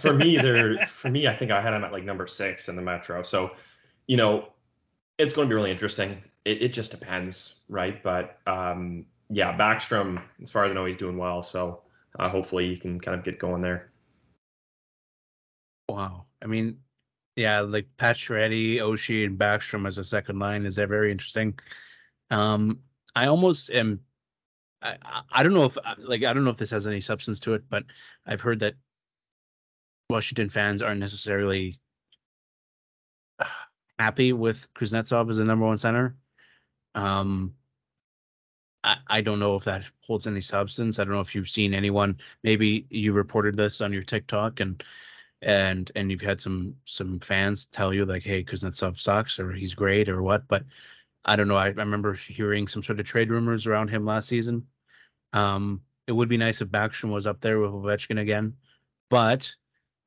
for 0.00 0.14
me, 0.14 0.38
they're 0.38 0.86
for 0.86 1.10
me. 1.10 1.26
I 1.26 1.36
think 1.36 1.50
I 1.50 1.60
had 1.60 1.72
them 1.72 1.84
at 1.84 1.92
like 1.92 2.04
number 2.04 2.26
six 2.26 2.68
in 2.68 2.76
the 2.76 2.82
Metro. 2.82 3.22
So 3.22 3.50
you 4.06 4.16
know, 4.16 4.48
it's 5.18 5.32
going 5.32 5.48
to 5.48 5.52
be 5.52 5.56
really 5.56 5.70
interesting. 5.70 6.22
It, 6.44 6.62
it 6.62 6.72
just 6.72 6.90
depends, 6.90 7.54
right? 7.68 8.02
But 8.02 8.38
um, 8.46 9.06
yeah, 9.30 9.56
Backstrom, 9.56 10.22
as 10.42 10.50
far 10.50 10.64
as 10.64 10.70
I 10.70 10.74
know, 10.74 10.84
he's 10.84 10.96
doing 10.96 11.16
well. 11.16 11.42
So 11.42 11.82
uh, 12.18 12.28
hopefully 12.28 12.68
he 12.68 12.76
can 12.76 13.00
kind 13.00 13.18
of 13.18 13.24
get 13.24 13.38
going 13.38 13.62
there. 13.62 13.90
Wow. 15.88 16.26
I 16.42 16.46
mean, 16.46 16.78
yeah, 17.36 17.60
like 17.60 17.86
Pacioretty, 17.98 18.76
Oshie, 18.76 19.24
and 19.24 19.38
Backstrom 19.38 19.86
as 19.86 19.98
a 19.98 20.04
second 20.04 20.38
line 20.38 20.66
is 20.66 20.76
that 20.76 20.88
very 20.88 21.10
interesting. 21.10 21.58
Um, 22.30 22.80
I 23.14 23.26
almost 23.26 23.70
am. 23.70 24.00
I, 24.82 24.96
I 25.30 25.42
don't 25.42 25.54
know 25.54 25.64
if 25.64 25.78
like 25.98 26.24
I 26.24 26.32
don't 26.32 26.44
know 26.44 26.50
if 26.50 26.56
this 26.56 26.70
has 26.70 26.86
any 26.86 27.00
substance 27.00 27.38
to 27.40 27.54
it, 27.54 27.62
but 27.70 27.84
I've 28.26 28.40
heard 28.40 28.60
that 28.60 28.74
Washington 30.10 30.48
fans 30.48 30.82
aren't 30.82 31.00
necessarily 31.00 31.78
happy 34.02 34.32
with 34.32 34.66
Kuznetsov 34.74 35.30
as 35.30 35.36
the 35.36 35.44
number 35.44 35.64
one 35.64 35.78
center. 35.78 36.16
Um, 36.96 37.54
I, 38.82 38.96
I 39.06 39.20
don't 39.20 39.38
know 39.38 39.54
if 39.54 39.64
that 39.64 39.84
holds 40.00 40.26
any 40.26 40.40
substance. 40.40 40.98
I 40.98 41.04
don't 41.04 41.14
know 41.14 41.20
if 41.20 41.34
you've 41.36 41.48
seen 41.48 41.72
anyone. 41.72 42.18
Maybe 42.42 42.86
you 42.90 43.12
reported 43.12 43.56
this 43.56 43.80
on 43.80 43.92
your 43.92 44.02
TikTok 44.02 44.58
and 44.60 44.82
and 45.40 45.90
and 45.96 46.10
you've 46.10 46.20
had 46.20 46.40
some 46.40 46.74
some 46.84 47.20
fans 47.20 47.66
tell 47.66 47.94
you 47.94 48.04
like, 48.04 48.24
hey, 48.24 48.42
Kuznetsov 48.42 48.98
sucks 48.98 49.38
or 49.38 49.52
he's 49.52 49.74
great 49.74 50.08
or 50.08 50.20
what. 50.22 50.48
But 50.48 50.64
I 51.24 51.36
don't 51.36 51.48
know. 51.48 51.56
I, 51.56 51.66
I 51.66 51.84
remember 51.86 52.14
hearing 52.14 52.66
some 52.66 52.82
sort 52.82 52.98
of 52.98 53.06
trade 53.06 53.30
rumors 53.30 53.66
around 53.68 53.88
him 53.88 54.04
last 54.04 54.28
season. 54.28 54.66
Um, 55.32 55.80
it 56.08 56.12
would 56.12 56.28
be 56.28 56.36
nice 56.36 56.60
if 56.60 56.68
Backstrom 56.68 57.12
was 57.12 57.28
up 57.28 57.40
there 57.40 57.60
with 57.60 57.70
Ovechkin 57.70 58.20
again, 58.20 58.54
but 59.08 59.54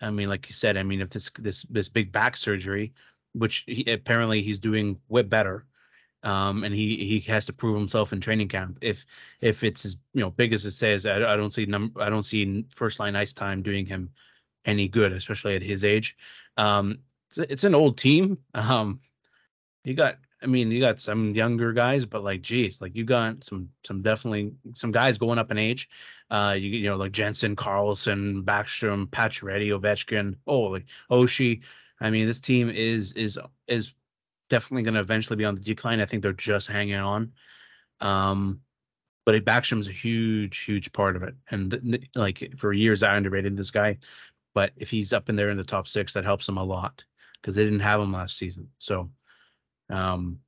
I 0.01 0.09
mean, 0.09 0.27
like 0.27 0.49
you 0.49 0.53
said, 0.53 0.75
I 0.75 0.83
mean, 0.83 0.99
if 0.99 1.09
this 1.09 1.31
this 1.39 1.63
this 1.69 1.87
big 1.87 2.11
back 2.11 2.35
surgery 2.35 2.93
which 3.35 3.63
he, 3.67 3.91
apparently 3.91 4.41
he's 4.41 4.59
doing 4.59 4.99
way 5.09 5.21
better. 5.21 5.65
Um, 6.23 6.63
and 6.63 6.73
he 6.73 7.05
he 7.05 7.19
has 7.31 7.45
to 7.45 7.53
prove 7.53 7.77
himself 7.77 8.11
in 8.11 8.19
training 8.19 8.47
camp. 8.47 8.79
If 8.81 9.05
if 9.41 9.63
it's 9.63 9.85
as 9.85 9.97
you 10.13 10.21
know 10.21 10.31
big 10.31 10.53
as 10.53 10.65
it 10.65 10.71
says, 10.71 11.05
I, 11.05 11.17
I 11.17 11.37
don't 11.37 11.53
see 11.53 11.67
num 11.67 11.93
I 11.97 12.09
don't 12.09 12.23
see 12.23 12.65
first 12.73 12.99
line 12.99 13.15
ice 13.15 13.33
time 13.33 13.61
doing 13.61 13.85
him 13.85 14.09
any 14.65 14.87
good, 14.87 15.13
especially 15.13 15.55
at 15.55 15.61
his 15.61 15.85
age. 15.85 16.17
Um, 16.57 16.99
it's, 17.29 17.37
it's 17.37 17.63
an 17.63 17.75
old 17.75 17.99
team. 17.99 18.39
Um, 18.55 19.01
you 19.83 19.93
got 19.93 20.17
I 20.41 20.47
mean 20.47 20.71
you 20.71 20.79
got 20.79 20.99
some 20.99 21.35
younger 21.35 21.73
guys, 21.73 22.07
but 22.07 22.23
like 22.23 22.41
geez, 22.41 22.81
like 22.81 22.95
you 22.95 23.03
got 23.03 23.43
some 23.43 23.69
some 23.85 24.01
definitely 24.01 24.53
some 24.73 24.91
guys 24.91 25.19
going 25.19 25.37
up 25.37 25.51
in 25.51 25.59
age. 25.59 25.89
Uh, 26.31 26.55
you 26.57 26.69
you 26.69 26.89
know 26.89 26.97
like 26.97 27.11
Jensen, 27.11 27.55
Karlsson, 27.55 28.43
Backstrom, 28.43 29.05
Pacioretty, 29.07 29.67
Ovechkin, 29.79 30.37
oh 30.47 30.61
like 30.61 30.85
Oshie. 31.11 31.61
I 31.99 32.09
mean, 32.09 32.27
this 32.27 32.39
team 32.39 32.69
is 32.69 33.13
is 33.13 33.39
is 33.67 33.93
definitely 34.49 34.83
going 34.83 34.93
to 34.95 34.99
eventually 34.99 35.37
be 35.37 35.45
on 35.45 35.55
the 35.55 35.61
decline. 35.61 35.99
I 35.99 36.05
think 36.05 36.21
they're 36.21 36.33
just 36.33 36.67
hanging 36.67 36.95
on. 36.95 37.33
Um, 38.01 38.61
but 39.25 39.43
Backstrom's 39.43 39.87
a 39.87 39.91
huge, 39.91 40.59
huge 40.59 40.91
part 40.93 41.15
of 41.15 41.23
it. 41.23 41.35
And 41.49 42.07
like 42.15 42.53
for 42.57 42.71
years, 42.71 43.01
I 43.01 43.17
underrated 43.17 43.57
this 43.57 43.71
guy. 43.71 43.97
But 44.53 44.71
if 44.77 44.89
he's 44.89 45.13
up 45.13 45.29
in 45.29 45.35
there 45.35 45.49
in 45.49 45.57
the 45.57 45.63
top 45.63 45.87
six, 45.87 46.13
that 46.13 46.23
helps 46.23 46.47
him 46.47 46.57
a 46.57 46.63
lot 46.63 47.03
because 47.41 47.55
they 47.55 47.63
didn't 47.63 47.79
have 47.81 47.99
him 47.99 48.13
last 48.13 48.37
season. 48.37 48.69
So, 48.77 49.09
um, 49.89 50.39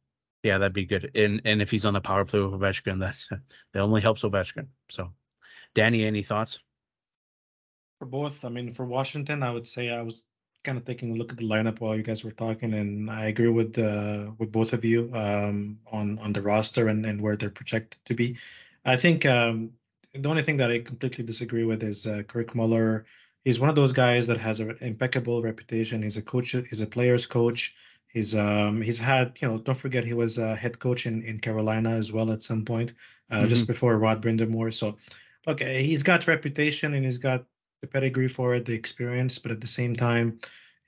yeah, 0.43 0.59
that'd 0.59 0.73
be 0.73 0.85
good. 0.85 1.11
And 1.15 1.41
and 1.43 1.61
if 1.61 1.71
he's 1.71 1.85
on 1.85 1.93
the 1.93 2.01
power 2.01 2.23
play 2.23 2.39
with 2.39 2.53
Ovechkin, 2.53 2.99
that 3.29 3.41
that 3.73 3.81
only 3.81 4.01
helps 4.01 4.21
Ovechkin. 4.21 4.67
So, 4.89 5.11
Danny, 5.73 6.05
any 6.05 6.23
thoughts? 6.23 6.59
For 7.99 8.05
both, 8.05 8.45
I 8.45 8.49
mean, 8.49 8.71
for 8.73 8.85
Washington, 8.85 9.41
I 9.41 9.51
would 9.51 9.67
say 9.67 9.89
I 9.89 10.03
was 10.03 10.23
kind 10.67 10.77
of 10.77 10.83
taking 10.83 11.11
a 11.11 11.15
look 11.15 11.31
at 11.31 11.37
the 11.37 11.47
lineup 11.47 11.79
while 11.79 11.95
you 11.95 12.03
guys 12.03 12.25
were 12.25 12.37
talking, 12.45 12.73
and 12.73 13.09
I 13.09 13.27
agree 13.27 13.47
with 13.59 13.79
uh, 13.79 14.31
with 14.37 14.51
both 14.51 14.73
of 14.73 14.83
you 14.83 15.09
um, 15.13 15.79
on 15.97 16.19
on 16.19 16.33
the 16.33 16.41
roster 16.41 16.89
and, 16.89 17.05
and 17.05 17.21
where 17.21 17.37
they're 17.37 17.57
projected 17.61 17.99
to 18.05 18.13
be. 18.13 18.37
I 18.83 18.97
think 18.97 19.25
um, 19.25 19.71
the 20.13 20.27
only 20.27 20.43
thing 20.43 20.57
that 20.57 20.69
I 20.69 20.79
completely 20.79 21.23
disagree 21.23 21.63
with 21.63 21.83
is 21.83 22.05
uh, 22.05 22.23
Kirk 22.27 22.53
Muller. 22.53 23.05
He's 23.45 23.61
one 23.61 23.69
of 23.69 23.77
those 23.77 23.93
guys 23.93 24.27
that 24.27 24.39
has 24.39 24.59
an 24.59 24.77
impeccable 24.81 25.41
reputation. 25.41 26.03
He's 26.03 26.17
a 26.17 26.21
coach. 26.21 26.51
He's 26.69 26.81
a 26.81 26.87
player's 26.87 27.25
coach. 27.25 27.73
He's 28.09 28.35
um 28.35 28.81
he's 28.81 28.99
had 28.99 29.37
you 29.39 29.47
know 29.47 29.57
don't 29.57 29.81
forget 29.85 30.03
he 30.03 30.17
was 30.23 30.37
a 30.37 30.53
head 30.53 30.79
coach 30.79 31.05
in, 31.05 31.23
in 31.23 31.39
Carolina 31.39 31.91
as 31.91 32.11
well 32.11 32.29
at 32.31 32.43
some 32.43 32.65
point 32.65 32.91
uh, 33.31 33.35
mm-hmm. 33.35 33.47
just 33.47 33.67
before 33.67 33.97
Rod 33.97 34.21
Brind'Amour. 34.21 34.73
So 34.73 34.97
look, 35.45 35.61
he's 35.61 36.03
got 36.03 36.27
reputation 36.27 36.93
and 36.93 37.05
he's 37.05 37.19
got 37.19 37.45
the 37.81 37.87
pedigree 37.87 38.27
for 38.27 38.55
it, 38.55 38.65
the 38.65 38.73
experience, 38.73 39.39
but 39.39 39.51
at 39.51 39.61
the 39.61 39.67
same 39.67 39.95
time, 39.95 40.39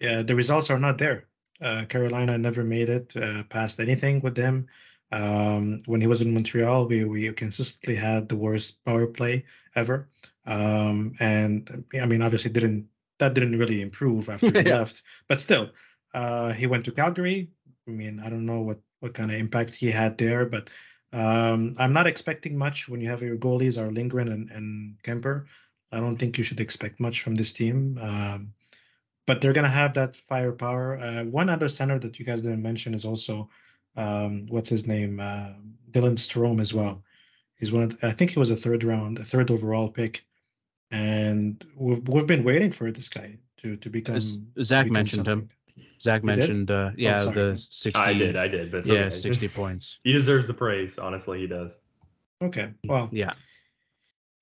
uh, 0.07 0.23
the 0.23 0.35
results 0.35 0.69
are 0.69 0.79
not 0.79 0.97
there. 0.97 1.25
Uh, 1.61 1.85
Carolina 1.85 2.37
never 2.37 2.63
made 2.63 2.89
it 2.89 3.15
uh, 3.17 3.43
past 3.43 3.79
anything 3.79 4.21
with 4.21 4.35
them. 4.35 4.67
Um, 5.11 5.81
when 5.85 6.01
he 6.01 6.07
was 6.07 6.21
in 6.21 6.33
Montreal, 6.33 6.87
we, 6.87 7.03
we 7.03 7.31
consistently 7.33 7.95
had 7.95 8.29
the 8.29 8.35
worst 8.35 8.83
power 8.85 9.07
play 9.07 9.45
ever. 9.75 10.07
Um, 10.45 11.15
and 11.19 11.83
I 11.99 12.05
mean, 12.05 12.21
obviously, 12.21 12.51
didn't 12.51 12.87
that 13.17 13.33
didn't 13.33 13.59
really 13.59 13.81
improve 13.81 14.29
after 14.29 14.47
he 14.47 14.61
yeah. 14.69 14.79
left, 14.79 15.01
but 15.27 15.41
still, 15.41 15.71
uh, 16.13 16.53
he 16.53 16.67
went 16.67 16.85
to 16.85 16.91
Calgary. 16.91 17.51
I 17.87 17.91
mean, 17.91 18.21
I 18.23 18.29
don't 18.29 18.45
know 18.45 18.61
what 18.61 18.79
what 18.99 19.13
kind 19.13 19.31
of 19.31 19.37
impact 19.37 19.75
he 19.75 19.91
had 19.91 20.17
there, 20.17 20.45
but 20.45 20.69
um, 21.11 21.75
I'm 21.77 21.93
not 21.93 22.07
expecting 22.07 22.57
much 22.57 22.87
when 22.87 23.01
you 23.01 23.09
have 23.09 23.21
your 23.21 23.37
goalies 23.37 23.81
are 23.81 23.91
Lindgren 23.91 24.29
and, 24.29 24.51
and 24.51 24.95
Kuemper. 25.03 25.45
I 25.91 25.99
don't 25.99 26.17
think 26.17 26.37
you 26.37 26.43
should 26.43 26.59
expect 26.59 26.99
much 26.99 27.21
from 27.21 27.35
this 27.35 27.53
team. 27.53 27.99
Um, 28.01 28.53
but 29.25 29.41
they're 29.41 29.53
gonna 29.53 29.69
have 29.69 29.93
that 29.93 30.15
firepower. 30.15 30.97
Uh, 30.99 31.23
one 31.23 31.49
other 31.49 31.69
center 31.69 31.99
that 31.99 32.19
you 32.19 32.25
guys 32.25 32.41
didn't 32.41 32.63
mention 32.63 32.93
is 32.93 33.05
also 33.05 33.49
um, 33.95 34.47
what's 34.49 34.69
his 34.69 34.87
name, 34.87 35.19
uh, 35.19 35.53
Dylan 35.91 36.15
Strome 36.15 36.61
as 36.61 36.73
well. 36.73 37.03
He's 37.59 37.71
one. 37.71 37.83
Of, 37.83 38.03
I 38.03 38.11
think 38.11 38.31
he 38.31 38.39
was 38.39 38.51
a 38.51 38.55
third 38.55 38.83
round, 38.83 39.19
a 39.19 39.23
third 39.25 39.51
overall 39.51 39.89
pick. 39.89 40.25
and 40.91 41.63
we've 41.75 42.07
we've 42.07 42.27
been 42.27 42.43
waiting 42.43 42.71
for 42.71 42.91
this 42.91 43.09
guy 43.09 43.37
to 43.57 43.75
to 43.77 43.89
become. 43.89 44.15
As 44.15 44.37
Zach 44.63 44.85
become 44.85 44.93
mentioned 44.93 45.25
something. 45.25 45.49
him. 45.49 45.49
Zach 46.01 46.21
You 46.21 46.27
mentioned, 46.27 46.71
uh, 46.71 46.91
yeah, 46.95 47.17
sorry. 47.17 47.35
the 47.35 47.57
60. 47.57 47.99
I 47.99 48.13
did, 48.13 48.35
I 48.37 48.47
did, 48.47 48.71
but 48.71 48.79
it's 48.79 48.87
yeah, 48.89 48.99
okay. 49.01 49.09
60 49.09 49.47
points. 49.49 49.99
He 50.03 50.13
deserves 50.13 50.47
the 50.47 50.53
praise. 50.53 50.97
Honestly, 50.97 51.39
he 51.41 51.47
does. 51.47 51.71
Okay, 52.41 52.69
well, 52.85 53.09
Yeah. 53.11 53.33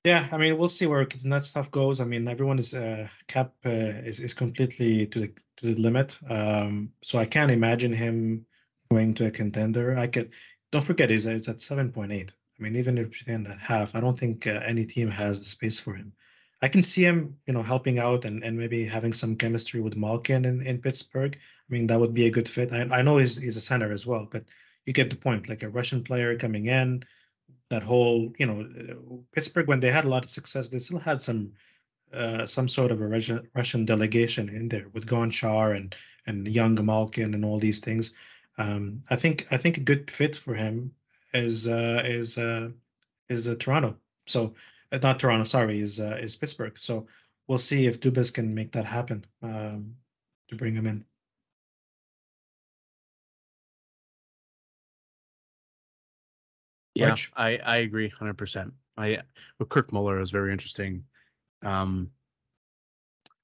Yeah. 0.08 0.28
I 0.32 0.38
mean, 0.38 0.58
we'll 0.58 0.70
see 0.70 0.88
where 0.88 1.06
that 1.06 1.44
stuff 1.44 1.70
goes. 1.70 2.00
I 2.00 2.06
mean, 2.06 2.28
everyone 2.28 2.60
is 2.60 2.74
uh, 2.74 3.08
cap 3.28 3.54
uh, 3.66 4.10
is 4.10 4.20
is 4.20 4.34
completely 4.34 5.08
to 5.08 5.20
the 5.20 5.28
to 5.58 5.66
the 5.68 5.76
limit. 5.76 6.18
Um, 6.30 6.94
so 7.02 7.20
I 7.20 7.26
can't 7.26 7.52
imagine 7.52 7.94
him 7.94 8.46
going 8.90 9.16
to 9.16 9.26
a 9.26 9.32
contender. 9.32 9.98
I 9.98 10.08
could. 10.08 10.32
Don't 10.72 10.86
forget, 10.86 11.10
he's 11.10 11.26
it's 11.26 11.50
at 11.50 11.62
seven 11.62 11.92
point 11.92 12.12
eight. 12.12 12.34
I 12.60 12.64
mean, 12.64 12.76
even 12.76 12.98
if 12.98 13.28
you 13.28 13.34
end 13.34 13.46
that 13.46 13.60
half, 13.60 13.96
I 13.96 14.00
don't 14.00 14.20
think 14.20 14.48
uh, 14.48 14.62
any 14.66 14.86
team 14.86 15.10
has 15.12 15.40
the 15.40 15.46
space 15.46 15.80
for 15.80 15.94
him. 15.94 16.14
I 16.62 16.70
can 16.70 16.82
see 16.82 17.04
him, 17.04 17.38
you 17.46 17.54
know, 17.54 17.62
helping 17.62 18.00
out 18.00 18.26
and, 18.26 18.44
and 18.44 18.58
maybe 18.58 18.86
having 18.86 19.14
some 19.14 19.36
chemistry 19.36 19.80
with 19.80 19.96
Malkin 19.96 20.44
in, 20.46 20.62
in 20.66 20.82
Pittsburgh. 20.82 21.38
I 21.38 21.74
mean, 21.74 21.88
that 21.88 22.00
would 22.00 22.16
be 22.16 22.26
a 22.26 22.32
good 22.32 22.50
fit. 22.50 22.74
I, 22.74 22.82
I 23.00 23.02
know 23.04 23.18
he's, 23.18 23.38
he's 23.38 23.58
a 23.58 23.62
center 23.62 23.92
as 23.92 24.08
well, 24.08 24.28
but 24.32 24.46
you 24.86 24.94
get 24.94 25.12
the 25.12 25.16
point. 25.16 25.50
Like 25.50 25.62
a 25.62 25.70
Russian 25.70 26.04
player 26.04 26.36
coming 26.36 26.66
in, 26.66 27.04
that 27.70 27.84
whole, 27.84 28.34
you 28.38 28.46
know, 28.46 29.26
Pittsburgh 29.32 29.68
when 29.68 29.80
they 29.80 29.92
had 29.92 30.06
a 30.06 30.10
lot 30.10 30.24
of 30.24 30.30
success, 30.30 30.70
they 30.70 30.80
still 30.80 31.00
had 31.00 31.22
some 31.22 31.54
uh, 32.14 32.46
some 32.46 32.68
sort 32.68 32.92
of 32.92 33.02
a 33.02 33.08
Russian 33.08 33.50
Russian 33.54 33.86
delegation 33.86 34.50
in 34.50 34.70
there 34.70 34.88
with 34.94 35.06
Gonchar 35.06 35.76
and 35.76 35.96
and 36.26 36.48
young 36.48 36.84
Malkin 36.86 37.34
and 37.34 37.44
all 37.44 37.60
these 37.60 37.80
things. 37.80 38.14
Um, 38.58 39.04
I 39.10 39.16
think 39.16 39.48
I 39.52 39.58
think 39.58 39.78
a 39.78 39.82
good 39.82 40.10
fit 40.10 40.36
for 40.36 40.56
him 40.56 40.94
is 41.34 41.68
uh, 41.68 42.02
is 42.06 42.38
uh, 42.38 42.70
is 43.30 43.48
uh, 43.48 43.56
Toronto. 43.60 43.98
So 44.26 44.56
uh, 44.92 45.00
not 45.02 45.20
Toronto, 45.20 45.44
sorry, 45.46 45.82
is 45.82 46.00
uh, 46.00 46.18
is 46.22 46.36
Pittsburgh. 46.36 46.80
So 46.80 47.08
we'll 47.48 47.58
see 47.58 47.88
if 47.88 48.00
Dubas 48.00 48.34
can 48.34 48.56
make 48.56 48.72
that 48.74 48.86
happen 48.86 49.26
um, 49.42 49.96
to 50.50 50.56
bring 50.56 50.76
him 50.76 50.88
in. 50.88 51.06
Yeah, 56.98 57.10
Rich? 57.10 57.32
I, 57.36 57.58
I 57.58 57.78
agree 57.78 58.10
100%. 58.10 58.72
I 58.98 59.20
with 59.60 59.70
Kirk 59.70 59.94
Muller 59.94 60.20
is 60.20 60.32
very 60.32 60.52
interesting. 60.52 61.04
Um, 61.62 62.12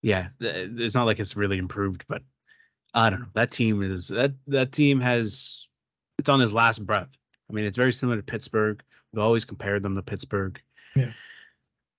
yeah, 0.01 0.29
th- 0.39 0.71
it's 0.75 0.95
not 0.95 1.05
like 1.05 1.19
it's 1.19 1.35
really 1.35 1.57
improved, 1.57 2.05
but 2.07 2.23
I 2.93 3.09
don't 3.09 3.21
know. 3.21 3.27
That 3.33 3.51
team 3.51 3.81
is 3.81 4.07
that 4.09 4.33
that 4.47 4.71
team 4.71 4.99
has 5.01 5.67
it's 6.17 6.29
on 6.29 6.39
his 6.39 6.53
last 6.53 6.85
breath. 6.85 7.09
I 7.49 7.53
mean, 7.53 7.65
it's 7.65 7.77
very 7.77 7.93
similar 7.93 8.17
to 8.17 8.23
Pittsburgh. 8.23 8.81
We 9.13 9.21
always 9.21 9.45
compared 9.45 9.83
them 9.83 9.95
to 9.95 10.01
Pittsburgh. 10.01 10.59
Yeah. 10.95 11.11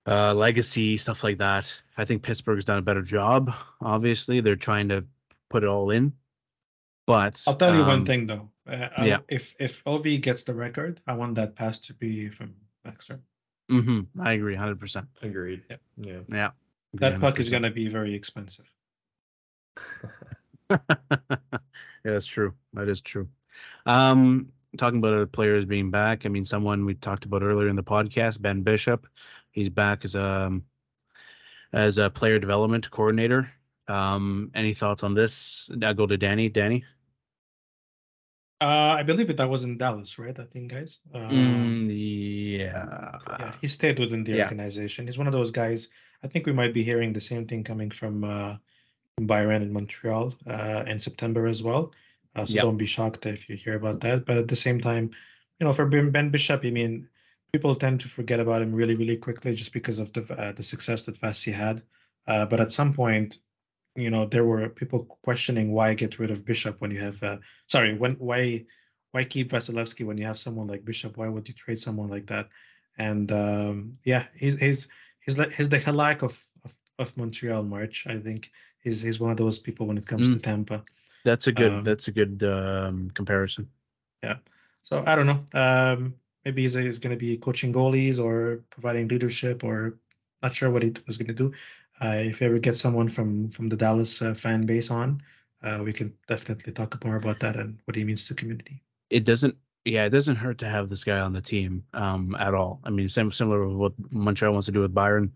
Uh, 0.07 0.33
legacy 0.33 0.97
stuff 0.97 1.23
like 1.23 1.39
that. 1.39 1.73
I 1.97 2.05
think 2.05 2.21
Pittsburgh's 2.21 2.65
done 2.65 2.77
a 2.77 2.83
better 2.83 3.01
job. 3.01 3.53
Obviously, 3.81 4.41
they're 4.41 4.55
trying 4.55 4.89
to 4.89 5.05
put 5.49 5.63
it 5.63 5.69
all 5.69 5.89
in. 5.89 6.13
But 7.07 7.41
I'll 7.47 7.55
tell 7.55 7.73
you 7.73 7.81
um, 7.81 7.87
one 7.87 8.05
thing 8.05 8.27
though. 8.27 8.49
Uh, 8.67 8.89
yeah. 9.03 9.17
If 9.27 9.55
if 9.59 9.83
Ovi 9.83 10.19
gets 10.21 10.43
the 10.43 10.53
record, 10.53 11.01
I 11.07 11.13
want 11.13 11.35
that 11.35 11.55
pass 11.55 11.79
to 11.81 11.93
be 11.93 12.29
from 12.29 12.55
Baxter. 12.83 13.19
mhm, 13.71 14.07
I 14.19 14.33
agree 14.33 14.55
100%. 14.55 15.07
Agreed. 15.21 15.63
Yep. 15.69 15.81
Yeah. 15.97 16.19
Yeah. 16.29 16.51
That 16.95 17.19
puck 17.19 17.39
is 17.39 17.49
gonna 17.49 17.71
be 17.71 17.87
very 17.87 18.13
expensive. 18.13 18.65
yeah, 20.69 20.77
that's 22.03 22.25
true. 22.25 22.53
That 22.73 22.89
is 22.89 23.01
true. 23.01 23.27
Um, 23.85 24.51
talking 24.77 24.99
about 24.99 25.13
other 25.13 25.25
players 25.25 25.65
being 25.65 25.91
back, 25.91 26.25
I 26.25 26.29
mean, 26.29 26.45
someone 26.45 26.85
we 26.85 26.95
talked 26.95 27.25
about 27.25 27.43
earlier 27.43 27.67
in 27.69 27.75
the 27.75 27.83
podcast, 27.83 28.41
Ben 28.41 28.61
Bishop, 28.61 29.07
he's 29.51 29.69
back 29.69 30.05
as 30.05 30.15
a 30.15 30.59
as 31.73 31.97
a 31.97 32.09
player 32.09 32.39
development 32.39 32.89
coordinator. 32.89 33.51
Um, 33.87 34.51
any 34.55 34.73
thoughts 34.73 35.03
on 35.03 35.13
this? 35.13 35.69
I'll 35.83 35.93
go 35.93 36.07
to 36.07 36.17
Danny. 36.17 36.49
Danny. 36.49 36.85
Uh, 38.61 38.95
I 38.99 39.03
believe 39.03 39.29
it. 39.29 39.37
That 39.37 39.49
was 39.49 39.65
in 39.65 39.77
Dallas, 39.77 40.17
right? 40.17 40.37
I 40.39 40.45
think, 40.45 40.71
guys. 40.71 40.99
Uh, 41.13 41.19
Mm, 41.19 41.89
yeah. 41.91 43.17
yeah, 43.39 43.53
he 43.61 43.67
stayed 43.67 43.99
within 43.99 44.23
the 44.23 44.33
yeah. 44.33 44.43
organization. 44.43 45.07
He's 45.07 45.17
one 45.17 45.27
of 45.27 45.33
those 45.33 45.51
guys. 45.51 45.89
I 46.23 46.27
think 46.27 46.45
we 46.45 46.53
might 46.53 46.73
be 46.73 46.83
hearing 46.83 47.13
the 47.13 47.21
same 47.21 47.45
thing 47.47 47.63
coming 47.63 47.91
from 47.91 48.23
uh, 48.23 48.55
from 49.15 49.27
Byron 49.27 49.61
in 49.61 49.73
Montreal 49.73 50.33
uh, 50.47 50.83
in 50.87 50.99
September 50.99 51.45
as 51.47 51.61
well. 51.61 51.93
Uh, 52.35 52.45
so 52.45 52.53
Yep. 52.53 52.63
don't 52.63 52.77
be 52.77 52.85
shocked 52.85 53.25
if 53.25 53.49
you 53.49 53.55
hear 53.57 53.75
about 53.75 53.99
that. 54.01 54.25
But 54.25 54.37
at 54.37 54.47
the 54.47 54.55
same 54.55 54.79
time, 54.81 55.11
you 55.59 55.65
know, 55.65 55.73
for 55.73 55.85
Ben 55.85 56.11
Ben 56.11 56.31
Bishop, 56.31 56.61
I 56.63 56.69
mean, 56.71 57.09
people 57.51 57.75
tend 57.75 58.01
to 58.01 58.07
forget 58.07 58.39
about 58.39 58.61
him 58.61 58.73
really, 58.73 58.95
really 58.95 59.17
quickly 59.17 59.53
just 59.55 59.73
because 59.73 59.99
of 59.99 60.13
the 60.13 60.23
uh, 60.33 60.51
the 60.53 60.63
success 60.63 61.03
that 61.03 61.19
Vassi 61.19 61.51
had. 61.53 61.83
Uh, 62.27 62.45
but 62.45 62.59
at 62.61 62.71
some 62.71 62.93
point, 62.93 63.37
you 63.95 64.09
know, 64.09 64.25
there 64.25 64.45
were 64.45 64.69
people 64.69 65.05
questioning 65.23 65.71
why 65.71 65.93
get 65.93 66.19
rid 66.19 66.31
of 66.31 66.45
Bishop 66.45 66.81
when 66.81 66.91
you 66.91 66.99
have, 66.99 67.21
uh, 67.23 67.37
sorry, 67.67 67.97
when 67.97 68.13
why 68.13 68.65
why 69.11 69.23
keep 69.23 69.51
Vasilevskiy 69.51 70.05
when 70.05 70.17
you 70.17 70.25
have 70.25 70.37
someone 70.37 70.67
like 70.67 70.83
Bishop? 70.83 71.17
Why 71.17 71.29
would 71.29 71.47
you 71.47 71.53
trade 71.53 71.79
someone 71.79 72.09
like 72.09 72.27
that? 72.27 72.49
And 72.97 73.31
um, 73.31 73.93
yeah, 74.03 74.25
he's 74.35 74.57
he's 74.57 74.87
he's 75.21 75.37
like 75.37 75.53
he's 75.53 75.69
the 75.69 75.79
Halak 75.79 76.21
of, 76.23 76.45
of 76.63 76.73
of 76.99 77.17
Montreal, 77.17 77.63
March. 77.63 78.05
I 78.07 78.17
think 78.19 78.51
he's 78.79 79.01
he's 79.01 79.19
one 79.19 79.31
of 79.31 79.37
those 79.37 79.59
people 79.59 79.87
when 79.87 79.97
it 79.97 80.05
comes 80.05 80.29
to 80.29 80.35
Mm. 80.35 80.43
Tampa. 80.43 80.83
That's 81.23 81.47
a 81.47 81.51
good. 81.51 81.71
Um, 81.71 81.83
that's 81.83 82.07
a 82.07 82.11
good 82.11 82.43
um, 82.43 83.09
comparison. 83.13 83.69
Yeah. 84.21 84.37
So 84.83 85.03
I 85.05 85.15
don't 85.15 85.25
know. 85.25 85.43
Um, 85.53 86.15
maybe 86.43 86.61
he's, 86.61 86.75
he's 86.75 86.99
going 86.99 87.15
to 87.15 87.19
be 87.19 87.37
coaching 87.37 87.73
goalies 87.73 88.19
or 88.19 88.63
providing 88.69 89.07
leadership, 89.07 89.63
or 89.63 89.97
not 90.43 90.55
sure 90.55 90.69
what 90.69 90.83
he 90.83 90.93
was 91.07 91.17
going 91.17 91.27
to 91.27 91.33
do. 91.33 91.53
Uh, 92.01 92.17
if 92.25 92.41
you 92.41 92.47
ever 92.47 92.59
get 92.59 92.75
someone 92.75 93.09
from 93.09 93.49
from 93.49 93.69
the 93.69 93.75
Dallas 93.77 94.21
uh, 94.21 94.33
fan 94.33 94.65
base 94.65 94.91
on, 94.91 95.21
uh, 95.63 95.81
we 95.83 95.93
can 95.93 96.13
definitely 96.27 96.73
talk 96.73 97.03
more 97.05 97.15
about 97.15 97.39
that 97.39 97.55
and 97.55 97.79
what 97.85 97.95
he 97.95 98.03
means 98.03 98.27
to 98.27 98.33
the 98.33 98.39
community. 98.39 98.81
it 99.09 99.23
doesn't 99.23 99.55
yeah 99.85 100.05
it 100.05 100.09
doesn't 100.09 100.35
hurt 100.35 100.57
to 100.59 100.67
have 100.67 100.89
this 100.89 101.03
guy 101.03 101.19
on 101.19 101.33
the 101.33 101.41
team 101.41 101.83
um 101.93 102.35
at 102.39 102.53
all. 102.53 102.79
I 102.83 102.89
mean 102.89 103.09
same 103.09 103.31
similar 103.31 103.67
with 103.67 103.77
what 103.77 103.93
montreal 104.11 104.53
wants 104.53 104.65
to 104.65 104.71
do 104.71 104.81
with 104.81 104.93
byron. 104.93 105.31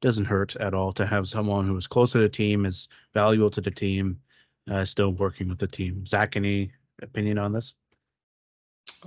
Doesn't 0.00 0.24
hurt 0.24 0.56
at 0.56 0.74
all 0.74 0.92
to 0.94 1.06
have 1.06 1.28
someone 1.28 1.66
who 1.68 1.76
is 1.76 1.86
close 1.86 2.12
to 2.12 2.18
the 2.18 2.28
team 2.28 2.66
is 2.66 2.88
valuable 3.14 3.50
to 3.50 3.60
the 3.60 3.70
team 3.70 4.18
uh, 4.70 4.84
still 4.84 5.12
working 5.12 5.48
with 5.48 5.58
the 5.58 5.66
team. 5.68 6.04
Zach 6.06 6.36
any 6.36 6.72
opinion 7.02 7.38
on 7.38 7.52
this? 7.52 7.74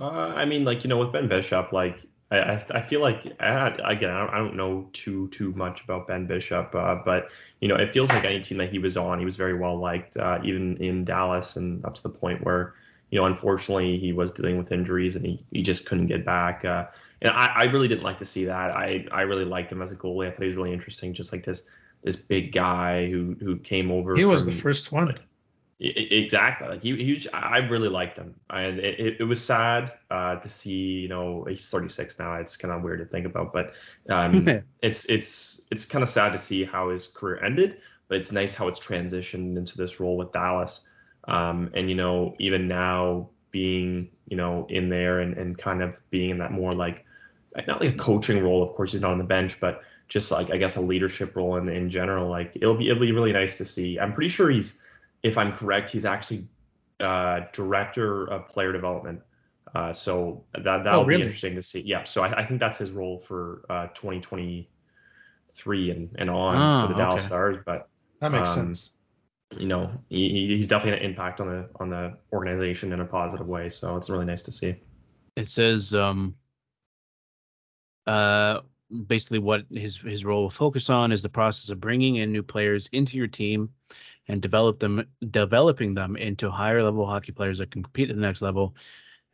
Uh, 0.00 0.32
I 0.34 0.44
mean, 0.44 0.64
like 0.64 0.84
you 0.84 0.88
know, 0.88 0.98
with 0.98 1.12
Ben 1.12 1.28
Bishop, 1.28 1.72
like 1.72 1.98
I, 2.30 2.38
I, 2.38 2.66
I 2.70 2.82
feel 2.82 3.00
like 3.00 3.40
I, 3.40 3.68
again, 3.84 4.10
I 4.10 4.20
don't, 4.20 4.34
I 4.34 4.38
don't 4.38 4.56
know 4.56 4.88
too 4.92 5.28
too 5.28 5.52
much 5.52 5.82
about 5.84 6.06
Ben 6.06 6.26
Bishop, 6.26 6.74
uh, 6.74 6.96
but 7.04 7.30
you 7.60 7.68
know, 7.68 7.76
it 7.76 7.92
feels 7.92 8.08
like 8.08 8.24
any 8.24 8.40
team 8.40 8.58
that 8.58 8.70
he 8.70 8.78
was 8.78 8.96
on, 8.96 9.18
he 9.18 9.24
was 9.24 9.36
very 9.36 9.54
well 9.54 9.78
liked, 9.78 10.16
uh, 10.16 10.40
even 10.44 10.76
in 10.78 11.04
Dallas, 11.04 11.56
and 11.56 11.84
up 11.84 11.94
to 11.94 12.02
the 12.02 12.10
point 12.10 12.44
where 12.44 12.74
you 13.10 13.20
know, 13.20 13.26
unfortunately, 13.26 13.98
he 13.98 14.12
was 14.12 14.32
dealing 14.32 14.58
with 14.58 14.72
injuries 14.72 15.16
and 15.16 15.24
he, 15.24 15.42
he 15.52 15.62
just 15.62 15.86
couldn't 15.86 16.06
get 16.06 16.24
back. 16.24 16.64
Uh, 16.64 16.86
and 17.22 17.32
I, 17.32 17.52
I 17.54 17.62
really 17.64 17.88
didn't 17.88 18.02
like 18.02 18.18
to 18.18 18.24
see 18.24 18.44
that. 18.46 18.72
I, 18.72 19.06
I 19.12 19.22
really 19.22 19.44
liked 19.44 19.70
him 19.70 19.80
as 19.80 19.92
a 19.92 19.96
goalie. 19.96 20.26
I 20.26 20.30
thought 20.30 20.42
he 20.42 20.48
was 20.48 20.56
really 20.56 20.72
interesting, 20.72 21.14
just 21.14 21.32
like 21.32 21.44
this 21.44 21.64
this 22.02 22.16
big 22.16 22.52
guy 22.52 23.08
who 23.10 23.36
who 23.40 23.56
came 23.56 23.90
over. 23.90 24.14
He 24.14 24.24
was 24.24 24.44
the 24.44 24.52
first 24.52 24.92
one. 24.92 25.18
Exactly. 25.78 26.68
Like 26.68 26.82
he, 26.82 26.96
he 26.96 27.12
was, 27.12 27.28
I 27.34 27.58
really 27.58 27.90
liked 27.90 28.16
him, 28.16 28.34
and 28.48 28.78
it, 28.78 28.98
it, 28.98 29.16
it 29.20 29.24
was 29.24 29.44
sad 29.44 29.92
uh, 30.10 30.36
to 30.36 30.48
see. 30.48 31.00
You 31.00 31.08
know, 31.08 31.44
he's 31.46 31.68
36 31.68 32.18
now. 32.18 32.34
It's 32.36 32.56
kind 32.56 32.72
of 32.72 32.82
weird 32.82 33.00
to 33.00 33.04
think 33.04 33.26
about, 33.26 33.52
but 33.52 33.74
um, 34.08 34.48
it's 34.82 35.04
it's 35.04 35.66
it's 35.70 35.84
kind 35.84 36.02
of 36.02 36.08
sad 36.08 36.32
to 36.32 36.38
see 36.38 36.64
how 36.64 36.88
his 36.88 37.06
career 37.08 37.44
ended. 37.44 37.82
But 38.08 38.18
it's 38.18 38.32
nice 38.32 38.54
how 38.54 38.68
it's 38.68 38.80
transitioned 38.80 39.58
into 39.58 39.76
this 39.76 40.00
role 40.00 40.16
with 40.16 40.32
Dallas. 40.32 40.80
Um, 41.28 41.70
and 41.74 41.90
you 41.90 41.96
know, 41.96 42.34
even 42.38 42.68
now 42.68 43.28
being 43.50 44.08
you 44.28 44.38
know 44.38 44.66
in 44.70 44.88
there 44.88 45.20
and, 45.20 45.36
and 45.36 45.58
kind 45.58 45.82
of 45.82 45.98
being 46.08 46.30
in 46.30 46.38
that 46.38 46.52
more 46.52 46.72
like 46.72 47.04
not 47.66 47.80
like 47.80 47.94
a 47.94 47.98
coaching 47.98 48.42
role. 48.42 48.62
Of 48.62 48.74
course, 48.74 48.92
he's 48.92 49.00
not 49.00 49.12
on 49.12 49.18
the 49.18 49.24
bench, 49.24 49.60
but 49.60 49.82
just 50.08 50.30
like 50.30 50.50
I 50.50 50.56
guess 50.56 50.76
a 50.76 50.80
leadership 50.80 51.36
role 51.36 51.56
in 51.56 51.68
in 51.68 51.90
general. 51.90 52.28
Like 52.28 52.52
it'll 52.56 52.76
be 52.76 52.88
it'll 52.88 53.00
be 53.00 53.12
really 53.12 53.32
nice 53.32 53.58
to 53.58 53.64
see. 53.64 53.98
I'm 53.98 54.12
pretty 54.12 54.28
sure 54.28 54.50
he's 54.50 54.78
if 55.22 55.38
I'm 55.38 55.52
correct, 55.52 55.90
he's 55.90 56.04
actually 56.04 56.48
uh, 57.00 57.40
director 57.52 58.26
of 58.30 58.48
player 58.48 58.72
development. 58.72 59.20
Uh, 59.74 59.92
so 59.92 60.44
that 60.54 60.84
that'll 60.84 61.04
really? 61.04 61.22
be 61.22 61.22
interesting 61.22 61.54
to 61.56 61.62
see. 61.62 61.80
Yeah, 61.80 62.04
so 62.04 62.22
I, 62.22 62.40
I 62.40 62.44
think 62.46 62.60
that's 62.60 62.78
his 62.78 62.90
role 62.92 63.18
for 63.20 63.64
uh, 63.68 63.88
2023 63.94 64.68
and, 65.90 66.10
and 66.18 66.30
on 66.30 66.56
Ah, 66.56 66.80
for 66.80 66.86
the 66.88 66.94
Dallas 66.94 67.22
okay. 67.22 67.26
Stars. 67.26 67.58
But 67.64 67.88
That 68.20 68.32
makes 68.32 68.50
Um, 68.50 68.52
sense. 68.52 68.90
you 69.58 69.66
know, 69.68 69.90
he, 70.08 70.28
he- 70.30 70.56
he's 70.56 70.68
definitely 70.68 71.00
an 71.00 71.10
impact 71.10 71.40
on 71.40 71.48
the 71.48 71.70
on 71.80 71.90
the 71.90 72.18
organization 72.32 72.92
in 72.92 73.00
a 73.00 73.06
positive 73.06 73.46
way. 73.48 73.68
So 73.70 73.96
it's 73.96 74.10
really 74.10 74.26
nice 74.26 74.42
to 74.42 74.52
see. 74.52 74.76
it 75.36 75.48
says 75.48 75.94
um 75.94 76.36
uh 78.06 78.60
basically 79.06 79.38
what 79.38 79.64
his 79.70 79.96
his 79.96 80.24
role 80.24 80.42
will 80.42 80.50
focus 80.50 80.90
on 80.90 81.10
is 81.12 81.22
the 81.22 81.28
process 81.28 81.70
of 81.70 81.80
bringing 81.80 82.16
in 82.16 82.32
new 82.32 82.42
players 82.42 82.88
into 82.92 83.16
your 83.16 83.26
team 83.26 83.68
and 84.28 84.42
develop 84.42 84.78
them 84.78 85.06
developing 85.30 85.94
them 85.94 86.16
into 86.16 86.50
higher 86.50 86.82
level 86.82 87.06
hockey 87.06 87.32
players 87.32 87.58
that 87.58 87.70
can 87.70 87.82
compete 87.82 88.10
at 88.10 88.16
the 88.16 88.22
next 88.22 88.42
level 88.42 88.74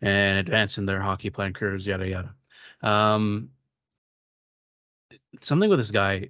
and 0.00 0.38
advance 0.38 0.78
in 0.78 0.86
their 0.86 1.00
hockey 1.00 1.30
playing 1.30 1.52
careers 1.52 1.86
yada 1.86 2.08
yada 2.08 2.34
um 2.82 3.48
something 5.40 5.70
with 5.70 5.78
this 5.78 5.90
guy 5.90 6.28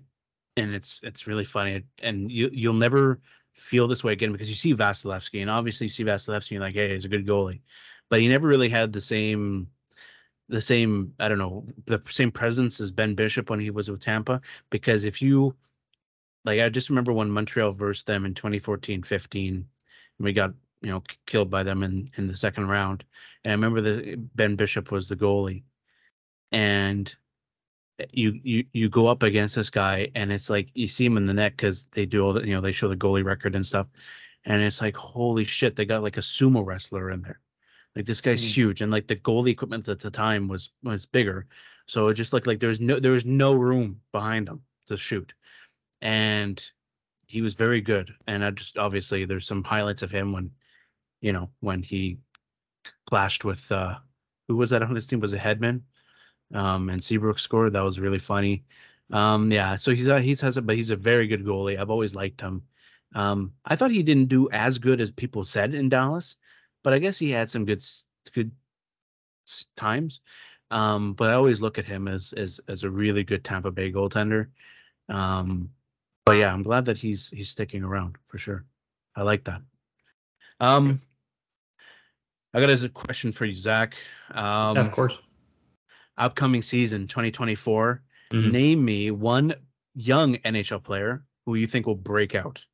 and 0.57 0.75
it's 0.75 1.01
it's 1.03 1.27
really 1.27 1.45
funny. 1.45 1.83
And 2.03 2.31
you 2.31 2.51
you'll 2.53 2.75
never 2.75 3.21
feel 3.55 3.89
this 3.89 4.05
way 4.05 4.13
again 4.13 4.33
because 4.33 4.49
you 4.49 4.55
see 4.55 4.75
Vasilevskiy, 4.75 5.41
and 5.41 5.51
obviously 5.51 5.87
you 5.87 5.91
see 5.91 6.05
Vasilevskiy, 6.05 6.53
you're 6.53 6.61
like, 6.61 6.75
hey, 6.75 6.93
he's 6.93 7.05
a 7.05 7.09
good 7.09 7.27
goalie, 7.27 7.61
but 8.09 8.21
he 8.21 8.29
never 8.29 8.47
really 8.47 8.69
had 8.69 8.93
the 8.93 9.01
same 9.01 9.69
the 10.49 10.61
same 10.61 11.15
I 11.19 11.29
don't 11.29 11.39
know 11.39 11.67
the 11.87 12.03
same 12.11 12.31
presence 12.31 12.81
as 12.81 12.93
Ben 12.93 13.15
Bishop 13.15 13.51
when 13.51 13.61
he 13.61 13.71
was 13.71 13.91
with 13.91 14.01
Tampa 14.01 14.41
because 14.71 15.05
if 15.05 15.23
you 15.23 15.55
like 16.45 16.61
I 16.61 16.69
just 16.69 16.89
remember 16.89 17.13
when 17.13 17.31
Montreal 17.31 17.73
versed 17.73 18.07
them 18.07 18.25
in 18.25 18.35
2014-15 18.35 19.49
and 19.49 19.65
we 20.19 20.33
got 20.33 20.55
you 20.81 20.91
know 20.91 21.03
killed 21.27 21.51
by 21.51 21.63
them 21.63 21.83
in 21.83 22.09
in 22.17 22.27
the 22.27 22.37
second 22.37 22.69
round. 22.69 23.05
And 23.45 23.53
I 23.53 23.55
remember 23.55 23.81
that 23.81 24.37
Ben 24.37 24.57
Bishop 24.57 24.91
was 24.91 25.09
the 25.09 25.17
goalie. 25.17 25.63
And 26.51 27.15
you 28.11 28.39
you 28.43 28.65
you 28.73 28.89
go 28.89 29.07
up 29.07 29.23
against 29.23 29.55
this 29.55 29.71
guy 29.71 30.11
and 30.15 30.33
it's 30.33 30.51
like 30.51 30.69
you 30.75 30.89
see 30.89 31.07
him 31.07 31.17
in 31.17 31.27
the 31.27 31.35
net 31.35 31.53
because 31.53 31.87
they 31.93 32.07
do 32.07 32.25
all 32.25 32.33
the 32.33 32.47
you 32.47 32.55
know 32.55 32.61
they 32.61 32.73
show 32.73 32.89
the 32.89 32.97
goalie 32.97 33.25
record 33.25 33.55
and 33.55 33.65
stuff. 33.65 33.87
And 34.45 34.61
it's 34.63 34.81
like 34.81 34.97
holy 34.97 35.45
shit 35.45 35.77
they 35.77 35.85
got 35.85 36.03
like 36.03 36.17
a 36.17 36.21
sumo 36.21 36.65
wrestler 36.67 37.11
in 37.11 37.23
there. 37.23 37.41
Like 37.95 38.07
this 38.07 38.21
guy's 38.21 38.43
mm. 38.43 38.49
huge 38.49 38.81
and 38.81 38.91
like 38.91 39.07
the 39.07 39.17
goalie 39.17 39.51
equipment 39.51 39.89
at 39.89 40.01
the 40.01 40.11
time 40.11 40.49
was 40.49 40.71
was 40.83 41.07
bigger. 41.07 41.47
So 41.87 42.09
it 42.09 42.15
just 42.15 42.33
looked 42.33 42.47
like 42.47 42.61
there 42.61 42.69
was 42.69 42.81
no 42.81 42.99
there 42.99 43.13
was 43.13 43.25
no 43.25 43.55
room 43.55 44.01
behind 44.11 44.49
him 44.49 44.63
to 44.89 44.97
shoot 44.97 45.33
and 46.03 46.63
he 47.27 47.41
was 47.41 47.55
very 47.55 47.81
good 47.81 48.15
and 48.27 48.45
I 48.45 48.51
just 48.51 48.77
obviously 48.77 49.25
there's 49.25 49.47
some 49.47 49.65
highlights 49.65 50.03
of 50.03 50.11
him 50.11 50.33
when 50.33 50.51
you 51.23 51.33
know 51.33 51.49
when 51.61 51.83
he 51.83 52.19
clashed 53.09 53.45
with 53.45 53.73
uh 53.73 53.97
who 54.49 54.57
was 54.57 54.71
that 54.71 54.83
on 54.83 54.95
his 54.95 55.07
team 55.07 55.21
was 55.21 55.33
it 55.33 55.41
Hedman, 55.41 55.81
um, 56.53 56.91
and 56.91 57.03
Seabrook 57.03 57.39
scored. 57.39 57.73
That 57.73 57.85
was 57.85 57.99
really 57.99 58.19
funny. 58.19 58.65
Um, 59.11 59.51
yeah, 59.51 59.77
so 59.77 59.95
he's 59.95 60.09
uh, 60.09 60.19
he's 60.19 60.41
has 60.41 60.57
a 60.57 60.63
but 60.63 60.77
he's 60.77 60.91
a 60.91 60.97
very 60.97 61.27
good 61.27 61.45
goalie. 61.45 61.79
I've 61.79 61.91
always 61.91 62.15
liked 62.15 62.41
him. 62.41 62.63
Um, 63.15 63.53
I 63.65 63.77
thought 63.77 63.91
he 63.91 64.03
didn't 64.03 64.29
do 64.29 64.51
as 64.51 64.79
good 64.79 65.01
as 65.01 65.11
people 65.11 65.45
said 65.45 65.75
in 65.75 65.89
Dallas, 65.89 66.37
but 66.83 66.93
I 66.93 66.99
guess 66.99 67.19
he 67.19 67.31
had 67.31 67.51
some 67.51 67.65
good 67.65 67.83
good 68.35 68.53
times. 69.77 70.21
Um, 70.71 71.13
but 71.15 71.31
I 71.31 71.35
always 71.35 71.61
look 71.61 71.79
at 71.79 71.85
him 71.85 72.09
as 72.09 72.33
as 72.35 72.61
as 72.69 72.85
a 72.85 72.91
really 72.91 73.25
good 73.25 73.45
Tampa 73.45 73.71
Bay 73.71 73.93
goaltender. 73.93 74.49
Um, 75.09 75.71
but 76.25 76.33
yeah, 76.33 76.53
I'm 76.53 76.63
glad 76.63 76.85
that 76.87 76.99
he's 76.99 77.31
he's 77.31 77.51
sticking 77.51 77.85
around 77.85 78.17
for 78.27 78.39
sure. 78.39 78.65
I 79.15 79.23
like 79.23 79.45
that. 79.45 79.63
Um, 80.61 81.01
I 82.55 82.61
got 82.61 82.71
a 82.71 82.89
question 82.89 83.33
for 83.33 83.45
you, 83.45 83.55
Zach. 83.55 83.95
Um, 84.31 84.77
yeah, 84.77 84.87
of 84.87 84.93
course 84.93 85.19
upcoming 86.17 86.63
season 86.63 87.07
2024, 87.07 88.03
mm-hmm. 88.33 88.51
name 88.51 88.85
me 88.85 89.11
one 89.11 89.55
young 89.95 90.37
NHL 90.37 90.83
player 90.83 91.25
who 91.45 91.55
you 91.55 91.67
think 91.67 91.87
will 91.87 91.95
break 91.95 92.35
out. 92.35 92.65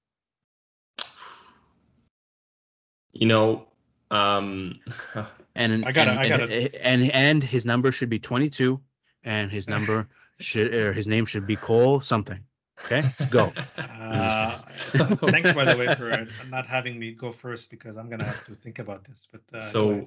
You 3.12 3.26
know, 3.26 3.66
um, 4.10 4.78
and 5.54 5.84
I 5.84 5.92
got 5.92 6.08
it. 6.08 6.18
I 6.18 6.28
got 6.28 6.40
it. 6.40 6.76
And 6.80 7.10
and 7.12 7.42
his 7.42 7.64
number 7.64 7.90
should 7.90 8.10
be 8.10 8.18
22, 8.18 8.80
and 9.24 9.50
his 9.50 9.68
number 9.74 10.08
should 10.40 10.74
or 10.74 10.92
his 10.92 11.06
name 11.06 11.26
should 11.26 11.46
be 11.46 11.56
Cole 11.56 12.00
something. 12.00 12.38
Okay, 12.84 13.02
go. 13.30 13.52
Uh, 13.76 14.58
thanks, 14.72 15.52
by 15.52 15.64
the 15.64 15.76
way, 15.76 15.92
for 15.94 16.26
not 16.48 16.66
having 16.66 16.98
me 16.98 17.12
go 17.12 17.30
first 17.30 17.70
because 17.70 17.96
I'm 17.96 18.08
gonna 18.08 18.24
have 18.24 18.44
to 18.46 18.54
think 18.54 18.78
about 18.78 19.04
this. 19.04 19.26
But 19.30 19.40
uh, 19.52 19.60
so, 19.60 20.04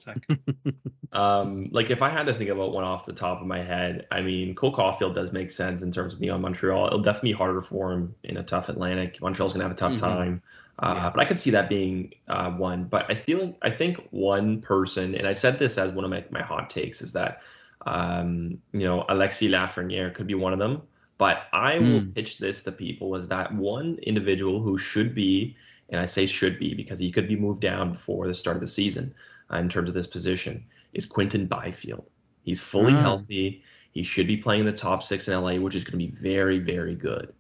um, 1.11 1.69
like 1.71 1.89
if 1.89 2.01
I 2.01 2.09
had 2.09 2.25
to 2.27 2.33
think 2.33 2.49
about 2.49 2.71
one 2.71 2.83
off 2.83 3.05
the 3.05 3.13
top 3.13 3.41
of 3.41 3.47
my 3.47 3.61
head, 3.61 4.07
I 4.11 4.21
mean, 4.21 4.55
Cole 4.55 4.73
Caufield 4.73 5.13
does 5.13 5.31
make 5.31 5.51
sense 5.51 5.81
in 5.81 5.91
terms 5.91 6.13
of 6.13 6.19
being 6.19 6.31
on 6.31 6.41
Montreal. 6.41 6.87
It'll 6.87 6.99
definitely 6.99 7.33
be 7.33 7.37
harder 7.37 7.61
for 7.61 7.91
him 7.91 8.15
in 8.23 8.37
a 8.37 8.43
tough 8.43 8.69
Atlantic. 8.69 9.21
Montreal's 9.21 9.53
gonna 9.53 9.65
have 9.65 9.73
a 9.73 9.75
tough 9.75 9.93
mm-hmm. 9.93 10.05
time. 10.05 10.41
Uh, 10.79 10.93
yeah. 10.95 11.09
But 11.13 11.21
I 11.21 11.25
could 11.25 11.39
see 11.39 11.51
that 11.51 11.69
being 11.69 12.13
uh, 12.27 12.51
one. 12.51 12.85
But 12.85 13.09
I 13.09 13.15
feel 13.15 13.45
like 13.45 13.57
I 13.61 13.69
think 13.69 14.07
one 14.11 14.61
person, 14.61 15.13
and 15.15 15.27
I 15.27 15.33
said 15.33 15.59
this 15.59 15.77
as 15.77 15.91
one 15.91 16.05
of 16.05 16.09
my, 16.09 16.23
my 16.31 16.41
hot 16.41 16.69
takes, 16.69 17.01
is 17.01 17.13
that 17.13 17.41
um, 17.85 18.59
you 18.71 18.81
know 18.81 19.05
Alexis 19.09 19.51
Lafreniere 19.51 20.13
could 20.13 20.27
be 20.27 20.35
one 20.35 20.53
of 20.53 20.59
them. 20.59 20.81
But 21.21 21.43
I 21.53 21.75
mm. 21.75 21.91
will 21.91 21.99
hmm. 21.99 22.09
pitch 22.13 22.39
this 22.39 22.63
to 22.63 22.71
people 22.71 23.15
as 23.15 23.27
that 23.27 23.53
one 23.53 23.99
individual 24.01 24.59
who 24.59 24.75
should 24.79 25.13
be, 25.13 25.55
and 25.89 26.01
I 26.01 26.05
say 26.07 26.25
should 26.25 26.57
be 26.57 26.73
because 26.73 26.97
he 26.97 27.11
could 27.11 27.27
be 27.27 27.35
moved 27.35 27.61
down 27.61 27.91
before 27.91 28.25
the 28.25 28.33
start 28.33 28.57
of 28.57 28.61
the 28.61 28.65
season 28.65 29.13
uh, 29.53 29.57
in 29.57 29.69
terms 29.69 29.87
of 29.87 29.93
this 29.93 30.07
position, 30.07 30.65
is 30.93 31.05
Quinton 31.05 31.45
Byfield. 31.45 32.09
He's 32.41 32.59
fully 32.59 32.93
ah. 32.93 33.01
healthy. 33.01 33.63
He 33.91 34.01
should 34.01 34.25
be 34.25 34.35
playing 34.35 34.65
the 34.65 34.71
top 34.71 35.03
six 35.03 35.27
in 35.27 35.39
LA, 35.39 35.57
which 35.57 35.75
is 35.75 35.83
going 35.83 35.91
to 35.91 36.03
be 36.03 36.11
very, 36.19 36.57
very 36.57 36.95
good. 36.95 37.31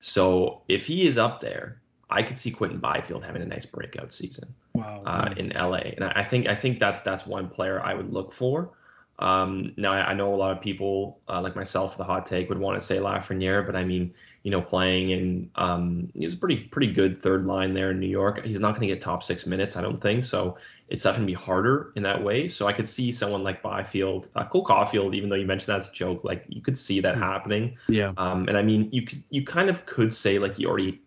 So 0.00 0.60
if 0.68 0.84
he 0.84 1.06
is 1.06 1.16
up 1.16 1.40
there, 1.40 1.80
I 2.10 2.22
could 2.22 2.38
see 2.38 2.50
Quinton 2.50 2.80
Byfield 2.80 3.24
having 3.24 3.40
a 3.40 3.46
nice 3.46 3.64
breakout 3.64 4.12
season 4.12 4.54
wow. 4.74 5.02
uh, 5.06 5.32
in 5.38 5.54
LA, 5.54 5.94
and 5.96 6.04
I 6.04 6.22
think 6.22 6.48
I 6.48 6.54
think 6.54 6.78
that's 6.78 7.00
that's 7.00 7.26
one 7.26 7.48
player 7.48 7.80
I 7.82 7.94
would 7.94 8.12
look 8.12 8.30
for. 8.30 8.72
Um, 9.22 9.72
now 9.76 9.92
I, 9.92 10.10
I, 10.10 10.14
know 10.14 10.34
a 10.34 10.36
lot 10.36 10.50
of 10.50 10.60
people 10.60 11.20
uh, 11.28 11.40
like 11.40 11.54
myself, 11.54 11.96
the 11.96 12.02
hot 12.02 12.26
take 12.26 12.48
would 12.48 12.58
want 12.58 12.80
to 12.80 12.84
say 12.84 12.96
Lafreniere, 12.96 13.64
but 13.64 13.76
I 13.76 13.84
mean, 13.84 14.12
you 14.42 14.50
know, 14.50 14.60
playing 14.60 15.10
in 15.10 15.50
um, 15.54 16.10
he's 16.12 16.34
a 16.34 16.36
pretty 16.36 16.56
pretty 16.56 16.92
good 16.92 17.22
third 17.22 17.46
line 17.46 17.72
there 17.72 17.92
in 17.92 18.00
New 18.00 18.08
York. 18.08 18.44
He's 18.44 18.58
not 18.58 18.70
going 18.70 18.80
to 18.88 18.92
get 18.92 19.00
top 19.00 19.22
six 19.22 19.46
minutes, 19.46 19.76
I 19.76 19.80
don't 19.80 20.00
think. 20.00 20.24
So 20.24 20.56
it's 20.88 21.04
definitely 21.04 21.34
be 21.34 21.40
harder 21.40 21.92
in 21.94 22.02
that 22.02 22.20
way. 22.20 22.48
So 22.48 22.66
I 22.66 22.72
could 22.72 22.88
see 22.88 23.12
someone 23.12 23.44
like 23.44 23.62
Byfield, 23.62 24.28
uh, 24.34 24.44
Cole 24.44 24.64
Caufield, 24.64 25.14
even 25.14 25.28
though 25.28 25.36
you 25.36 25.46
mentioned 25.46 25.72
that's 25.72 25.88
a 25.88 25.92
joke, 25.92 26.24
like 26.24 26.44
you 26.48 26.60
could 26.60 26.76
see 26.76 26.98
that 26.98 27.14
hmm. 27.14 27.22
happening. 27.22 27.78
Yeah. 27.88 28.14
Um, 28.16 28.48
and 28.48 28.58
I 28.58 28.62
mean, 28.62 28.88
you 28.90 29.02
could 29.06 29.22
you 29.30 29.44
kind 29.44 29.70
of 29.70 29.86
could 29.86 30.12
say 30.12 30.40
like 30.40 30.56
he 30.56 30.66
already 30.66 31.00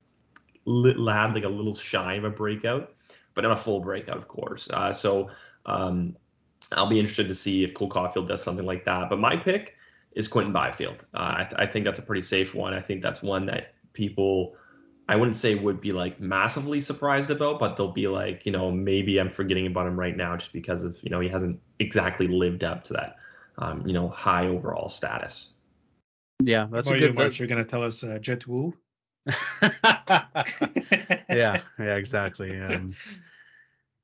had 0.66 1.34
like 1.34 1.44
a 1.44 1.50
little 1.50 1.76
shy 1.76 2.14
of 2.14 2.24
a 2.24 2.30
breakout, 2.30 2.94
but 3.34 3.42
not 3.42 3.52
a 3.52 3.62
full 3.62 3.82
breakout, 3.82 4.16
of 4.16 4.30
course. 4.30 4.70
Uh, 4.72 4.94
so 4.94 5.30
um, 5.66 6.16
I'll 6.72 6.90
be 6.90 7.00
interested 7.00 7.28
to 7.28 7.36
see 7.36 7.64
if 7.64 7.74
Cole 7.74 7.90
Caufield 7.90 8.28
does 8.28 8.44
something 8.44 8.66
like 8.66 8.86
that. 8.86 9.10
But 9.10 9.20
my 9.20 9.36
pick 9.36 9.76
is 10.14 10.28
Quinton 10.28 10.54
Byfield. 10.54 11.06
Uh, 11.14 11.36
I, 11.38 11.44
th- 11.44 11.56
I, 11.58 11.66
think 11.66 11.86
that's 11.86 12.00
a 12.00 12.02
pretty 12.02 12.22
safe 12.22 12.56
one. 12.56 12.74
I 12.74 12.82
think 12.82 13.02
that's 13.02 13.22
one 13.22 13.46
that 13.48 13.74
people, 13.94 14.56
I 15.08 15.16
wouldn't 15.16 15.36
say 15.36 15.56
would 15.56 15.82
be 15.82 15.92
like 15.92 16.20
massively 16.20 16.80
surprised 16.82 17.32
about, 17.32 17.60
but 17.60 17.76
they'll 17.76 17.92
be 17.92 18.08
like, 18.08 18.46
you 18.46 18.52
know, 18.52 18.72
maybe 18.72 19.20
I'm 19.20 19.30
forgetting 19.30 19.68
about 19.68 19.88
him 19.88 20.00
right 20.00 20.16
now 20.16 20.38
just 20.38 20.54
because 20.54 20.84
of, 20.84 21.02
you 21.04 21.10
know, 21.10 21.20
he 21.20 21.30
hasn't 21.30 21.60
exactly 21.80 22.28
lived 22.28 22.64
up 22.64 22.84
to 22.86 22.94
that, 22.94 23.18
um, 23.58 23.86
you 23.86 23.94
know, 23.94 24.08
high 24.08 24.48
overall 24.48 24.90
status. 24.90 25.50
Yeah, 26.42 26.68
that's 26.70 26.88
a 26.88 26.92
good. 26.92 27.02
You, 27.02 27.14
March, 27.14 27.40
you're 27.40 27.48
gonna 27.48 27.64
tell 27.64 27.84
us 27.84 28.04
uh, 28.04 28.20
Jett 28.20 28.46
Woo. 28.46 28.74
yeah, 31.30 31.62
yeah, 31.80 31.96
exactly. 31.96 32.60
Um, 32.60 32.94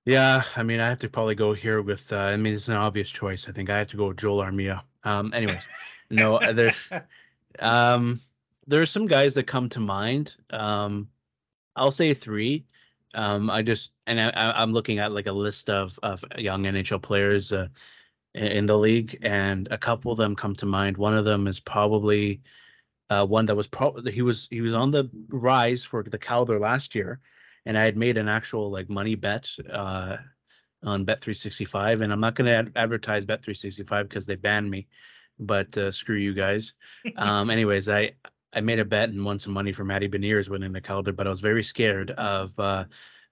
yeah, 0.05 0.43
I 0.55 0.63
mean, 0.63 0.79
I 0.79 0.87
have 0.87 0.99
to 0.99 1.09
probably 1.09 1.35
go 1.35 1.53
here 1.53 1.81
with. 1.81 2.11
Uh, 2.11 2.17
I 2.17 2.37
mean, 2.37 2.55
it's 2.55 2.67
an 2.67 2.73
obvious 2.73 3.11
choice. 3.11 3.47
I 3.47 3.51
think 3.51 3.69
I 3.69 3.77
have 3.77 3.89
to 3.89 3.97
go 3.97 4.07
with 4.07 4.17
Joel 4.17 4.43
Armia. 4.43 4.81
Um, 5.03 5.33
anyways, 5.33 5.63
no, 6.09 6.37
uh, 6.37 6.53
there's 6.53 6.89
um, 7.59 8.19
there 8.65 8.81
are 8.81 8.87
some 8.87 9.07
guys 9.07 9.35
that 9.35 9.45
come 9.45 9.69
to 9.69 9.79
mind. 9.79 10.35
Um, 10.49 11.07
I'll 11.75 11.91
say 11.91 12.13
three. 12.13 12.65
Um, 13.13 13.49
I 13.49 13.61
just 13.61 13.91
and 14.07 14.19
I, 14.19 14.63
am 14.63 14.73
looking 14.73 14.99
at 14.99 15.11
like 15.11 15.27
a 15.27 15.33
list 15.33 15.69
of 15.69 15.99
of 16.01 16.25
young 16.37 16.63
NHL 16.63 17.01
players 17.01 17.51
uh, 17.51 17.67
in 18.33 18.65
the 18.65 18.77
league, 18.77 19.19
and 19.21 19.67
a 19.69 19.77
couple 19.77 20.11
of 20.11 20.17
them 20.17 20.35
come 20.35 20.55
to 20.55 20.65
mind. 20.65 20.97
One 20.97 21.13
of 21.13 21.25
them 21.25 21.47
is 21.47 21.59
probably 21.59 22.41
uh, 23.11 23.25
one 23.27 23.45
that 23.45 23.55
was 23.55 23.67
probably 23.67 24.11
he 24.11 24.23
was 24.23 24.47
he 24.49 24.61
was 24.61 24.73
on 24.73 24.89
the 24.89 25.11
rise 25.27 25.83
for 25.83 26.01
the 26.01 26.17
Calder 26.17 26.57
last 26.57 26.95
year 26.95 27.19
and 27.65 27.77
I 27.77 27.83
had 27.83 27.97
made 27.97 28.17
an 28.17 28.27
actual 28.27 28.71
like 28.71 28.89
money 28.89 29.15
bet 29.15 29.49
uh, 29.71 30.17
on 30.83 31.05
Bet365, 31.05 32.01
and 32.03 32.11
I'm 32.11 32.19
not 32.19 32.35
going 32.35 32.47
to 32.47 32.53
ad- 32.53 32.71
advertise 32.75 33.25
Bet365 33.25 34.03
because 34.09 34.25
they 34.25 34.35
banned 34.35 34.69
me, 34.69 34.87
but 35.39 35.75
uh, 35.77 35.91
screw 35.91 36.17
you 36.17 36.33
guys. 36.33 36.73
Um, 37.17 37.49
anyways, 37.49 37.89
I 37.89 38.11
I 38.53 38.61
made 38.61 38.79
a 38.79 38.85
bet 38.85 39.09
and 39.09 39.23
won 39.23 39.39
some 39.39 39.53
money 39.53 39.71
for 39.71 39.83
Matty 39.83 40.09
Beniers 40.09 40.49
winning 40.49 40.73
the 40.73 40.81
Calder, 40.81 41.13
but 41.13 41.25
I 41.25 41.29
was 41.29 41.39
very 41.39 41.63
scared 41.63 42.11
of 42.11 42.57
uh, 42.59 42.85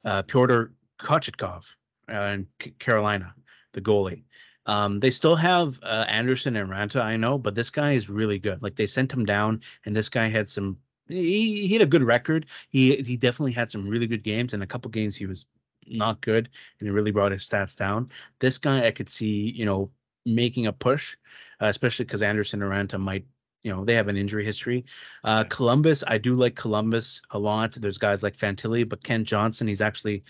uh, 0.06 0.22
Pyotr 0.24 0.74
Kochetkov 1.00 1.64
uh, 2.12 2.14
in 2.14 2.48
C- 2.62 2.74
Carolina, 2.80 3.34
the 3.74 3.82
goalie. 3.82 4.24
Um, 4.66 5.00
they 5.00 5.12
still 5.12 5.36
have 5.36 5.80
uh, 5.84 6.06
Andersen 6.08 6.56
and 6.56 6.70
Raanta, 6.70 7.02
I 7.02 7.18
know, 7.18 7.38
but 7.38 7.56
this 7.56 7.70
guy 7.70 7.94
is 7.94 8.10
really 8.10 8.40
good. 8.40 8.62
Like 8.62 8.76
they 8.76 8.86
sent 8.86 9.12
him 9.12 9.26
down, 9.26 9.62
and 9.86 9.96
this 9.96 10.10
guy 10.10 10.30
had 10.30 10.50
some 10.50 10.78
he, 11.10 11.68
he 11.68 11.74
had 11.74 11.82
a 11.82 11.88
good 11.88 12.04
record. 12.04 12.46
He 12.70 12.96
he 12.98 13.18
definitely 13.18 13.52
had 13.54 13.72
some 13.72 13.88
really 13.88 14.08
good 14.08 14.24
games, 14.24 14.54
and 14.54 14.64
a 14.64 14.68
couple 14.68 14.90
games 14.92 15.16
he 15.16 15.26
was 15.26 15.46
not 15.88 16.22
good, 16.22 16.50
and 16.80 16.88
it 16.88 16.92
really 16.92 17.12
brought 17.12 17.32
his 17.32 17.48
stats 17.48 17.76
down. 17.76 18.10
This 18.40 18.58
guy 18.58 18.86
I 18.86 18.92
could 18.92 19.10
see, 19.10 19.52
you 19.52 19.66
know, 19.66 19.92
making 20.26 20.68
a 20.68 20.74
push, 20.74 21.18
uh, 21.62 21.68
especially 21.68 22.06
because 22.06 22.22
Andersen 22.22 22.62
and 22.62 22.72
Raanta 22.72 23.00
might, 23.00 23.26
you 23.64 23.72
know, 23.72 23.84
they 23.84 23.96
have 23.96 24.08
an 24.08 24.18
injury 24.18 24.46
history. 24.46 24.86
Uh, 25.24 25.44
Columbus, 25.46 26.04
I 26.06 26.18
do 26.18 26.36
like 26.36 26.56
Columbus 26.56 27.22
a 27.32 27.40
lot. 27.40 27.74
There's 27.74 27.98
guys 27.98 28.24
like 28.24 28.38
Fantilli, 28.38 28.88
but 28.88 29.04
Kent 29.04 29.28
Johnson, 29.28 29.68
he's 29.68 29.82
actually 29.82 30.24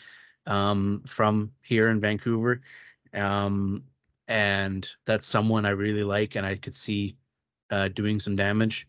um, 0.45 1.03
from 1.05 1.51
here 1.61 1.89
in 1.89 1.99
Vancouver, 1.99 2.61
um, 3.13 3.83
and 4.27 4.87
that's 5.05 5.27
someone 5.27 5.65
I 5.65 5.71
really 5.71 6.03
like, 6.03 6.35
and 6.35 6.45
I 6.45 6.55
could 6.55 6.75
see 6.75 7.17
uh, 7.71 7.89
doing 7.89 8.19
some 8.19 8.35
damage. 8.35 8.87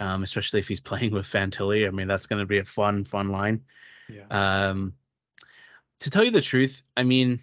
Um, 0.00 0.24
especially 0.24 0.58
if 0.58 0.66
he's 0.66 0.80
playing 0.90 1.12
with 1.12 1.26
Fantilli. 1.26 1.86
I 1.86 1.90
mean, 1.90 2.08
that's 2.08 2.26
going 2.26 2.40
to 2.40 2.46
be 2.46 2.58
a 2.58 2.64
fun, 2.64 3.04
fun 3.04 3.28
line. 3.28 3.62
Yeah. 4.08 4.24
Um, 4.70 4.94
to 6.00 6.10
tell 6.10 6.24
you 6.24 6.30
the 6.30 6.40
truth, 6.40 6.82
I 6.96 7.04
mean, 7.04 7.38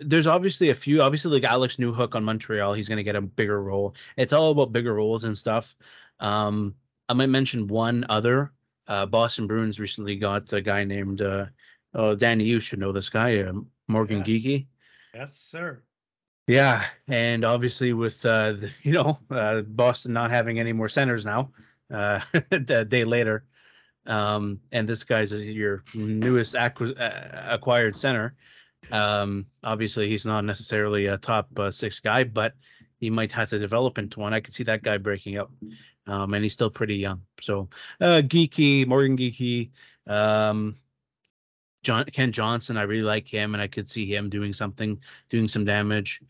there's 0.00 0.26
obviously 0.26 0.70
a 0.70 0.74
few. 0.74 1.00
Obviously, 1.02 1.30
like 1.40 1.50
Alex 1.50 1.76
Newhook 1.76 2.14
on 2.14 2.24
Montreal, 2.24 2.74
he's 2.74 2.88
going 2.88 2.96
to 2.96 3.02
get 3.02 3.16
a 3.16 3.20
bigger 3.20 3.62
role. 3.62 3.94
It's 4.16 4.32
all 4.32 4.50
about 4.50 4.72
bigger 4.72 4.94
roles 4.94 5.24
and 5.24 5.36
stuff. 5.36 5.76
Um, 6.20 6.74
I 7.08 7.14
might 7.14 7.26
mention 7.28 7.66
one 7.66 8.04
other. 8.08 8.52
Uh, 8.88 9.06
Boston 9.06 9.46
Bruins 9.46 9.78
recently 9.78 10.16
got 10.16 10.52
a 10.52 10.60
guy 10.60 10.84
named. 10.84 11.22
Uh, 11.22 11.46
oh, 11.94 12.14
Danny, 12.14 12.44
you 12.44 12.58
should 12.58 12.78
know 12.80 12.92
this 12.92 13.08
guy, 13.08 13.38
uh, 13.38 13.52
Morgan 13.86 14.18
Yeah. 14.18 14.24
Geeky. 14.24 14.66
Yes, 15.14 15.36
sir. 15.36 15.82
Yeah, 16.46 16.84
and 17.08 17.44
obviously 17.44 17.92
with 17.92 18.24
uh, 18.26 18.52
the, 18.52 18.70
you 18.82 18.92
know 18.92 19.18
uh, 19.30 19.62
Boston 19.62 20.12
not 20.12 20.30
having 20.30 20.58
any 20.58 20.72
more 20.72 20.88
centers 20.88 21.24
now, 21.24 21.50
uh, 21.92 22.20
a 22.50 22.84
day 22.84 23.04
later, 23.04 23.44
um, 24.06 24.60
and 24.72 24.88
this 24.88 25.04
guy's 25.04 25.32
your 25.32 25.84
newest 25.94 26.54
acqu- 26.54 26.98
uh, 27.00 27.54
acquired 27.54 27.96
center. 27.96 28.34
Um, 28.90 29.46
obviously 29.62 30.08
he's 30.08 30.26
not 30.26 30.44
necessarily 30.44 31.06
a 31.06 31.16
top 31.16 31.56
uh, 31.58 31.70
six 31.70 32.00
guy, 32.00 32.24
but 32.24 32.54
he 32.98 33.10
might 33.10 33.30
have 33.32 33.50
to 33.50 33.58
develop 33.58 33.98
into 33.98 34.18
one. 34.20 34.34
I 34.34 34.40
could 34.40 34.54
see 34.54 34.64
that 34.64 34.82
guy 34.82 34.98
breaking 34.98 35.38
up, 35.38 35.52
um, 36.08 36.34
and 36.34 36.42
he's 36.42 36.52
still 36.52 36.70
pretty 36.70 36.96
young. 36.96 37.22
So 37.40 37.68
uh, 38.00 38.22
Geekie, 38.24 38.86
Morgan 38.86 39.16
Geekie, 39.16 39.70
um, 40.08 40.76
John 41.82 42.04
Kent 42.06 42.34
Johnson, 42.34 42.76
I 42.76 42.82
really 42.82 43.02
like 43.02 43.26
him, 43.26 43.54
and 43.54 43.62
I 43.62 43.66
could 43.66 43.90
see 43.90 44.06
him 44.06 44.30
doing 44.30 44.52
something, 44.52 45.00
doing 45.30 45.48
some 45.48 45.64
damage. 45.64 46.20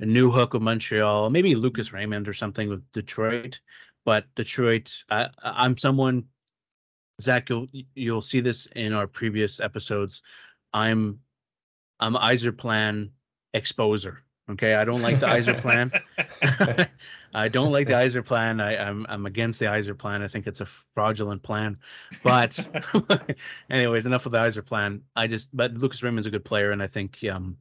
A 0.00 0.04
Newhook 0.04 0.52
with 0.52 0.62
Montreal, 0.62 1.30
maybe 1.30 1.54
Lucas 1.54 1.92
Raymond 1.92 2.26
or 2.26 2.32
something 2.32 2.68
with 2.68 2.90
Detroit. 2.92 3.60
But 4.04 4.24
Detroit, 4.34 5.04
I, 5.10 5.28
I'm 5.42 5.78
someone, 5.78 6.24
Zach, 7.20 7.48
you'll 7.48 7.68
you'll 7.94 8.22
see 8.22 8.40
this 8.40 8.66
in 8.74 8.92
our 8.92 9.06
previous 9.06 9.60
episodes. 9.60 10.22
I'm 10.72 11.20
I'm 12.00 12.14
Yzerplan 12.14 13.10
exposer. 13.54 14.18
Okay, 14.52 14.74
I 14.74 14.84
don't 14.84 15.02
like 15.02 15.20
the 15.20 15.26
Yzerplan. 15.26 15.90
I 17.34 17.48
don't 17.48 17.72
like 17.72 17.86
the 17.86 17.94
Yzerplan. 17.94 18.62
I, 18.62 18.76
I'm 18.76 19.06
I'm 19.08 19.26
against 19.26 19.58
the 19.58 19.66
Yzerplan. 19.66 20.22
I 20.22 20.28
think 20.28 20.46
it's 20.46 20.60
a 20.60 20.66
fraudulent 20.94 21.42
plan. 21.42 21.78
But 22.22 22.58
anyways, 23.70 24.06
enough 24.06 24.26
of 24.26 24.32
the 24.32 24.38
Yzerplan. 24.38 25.02
I 25.16 25.26
just 25.26 25.54
but 25.56 25.74
Lucas 25.74 26.02
Raymond's 26.02 26.26
a 26.26 26.30
good 26.30 26.44
player, 26.44 26.70
and 26.70 26.82
I 26.82 26.86
think 26.86 27.18
um 27.30 27.56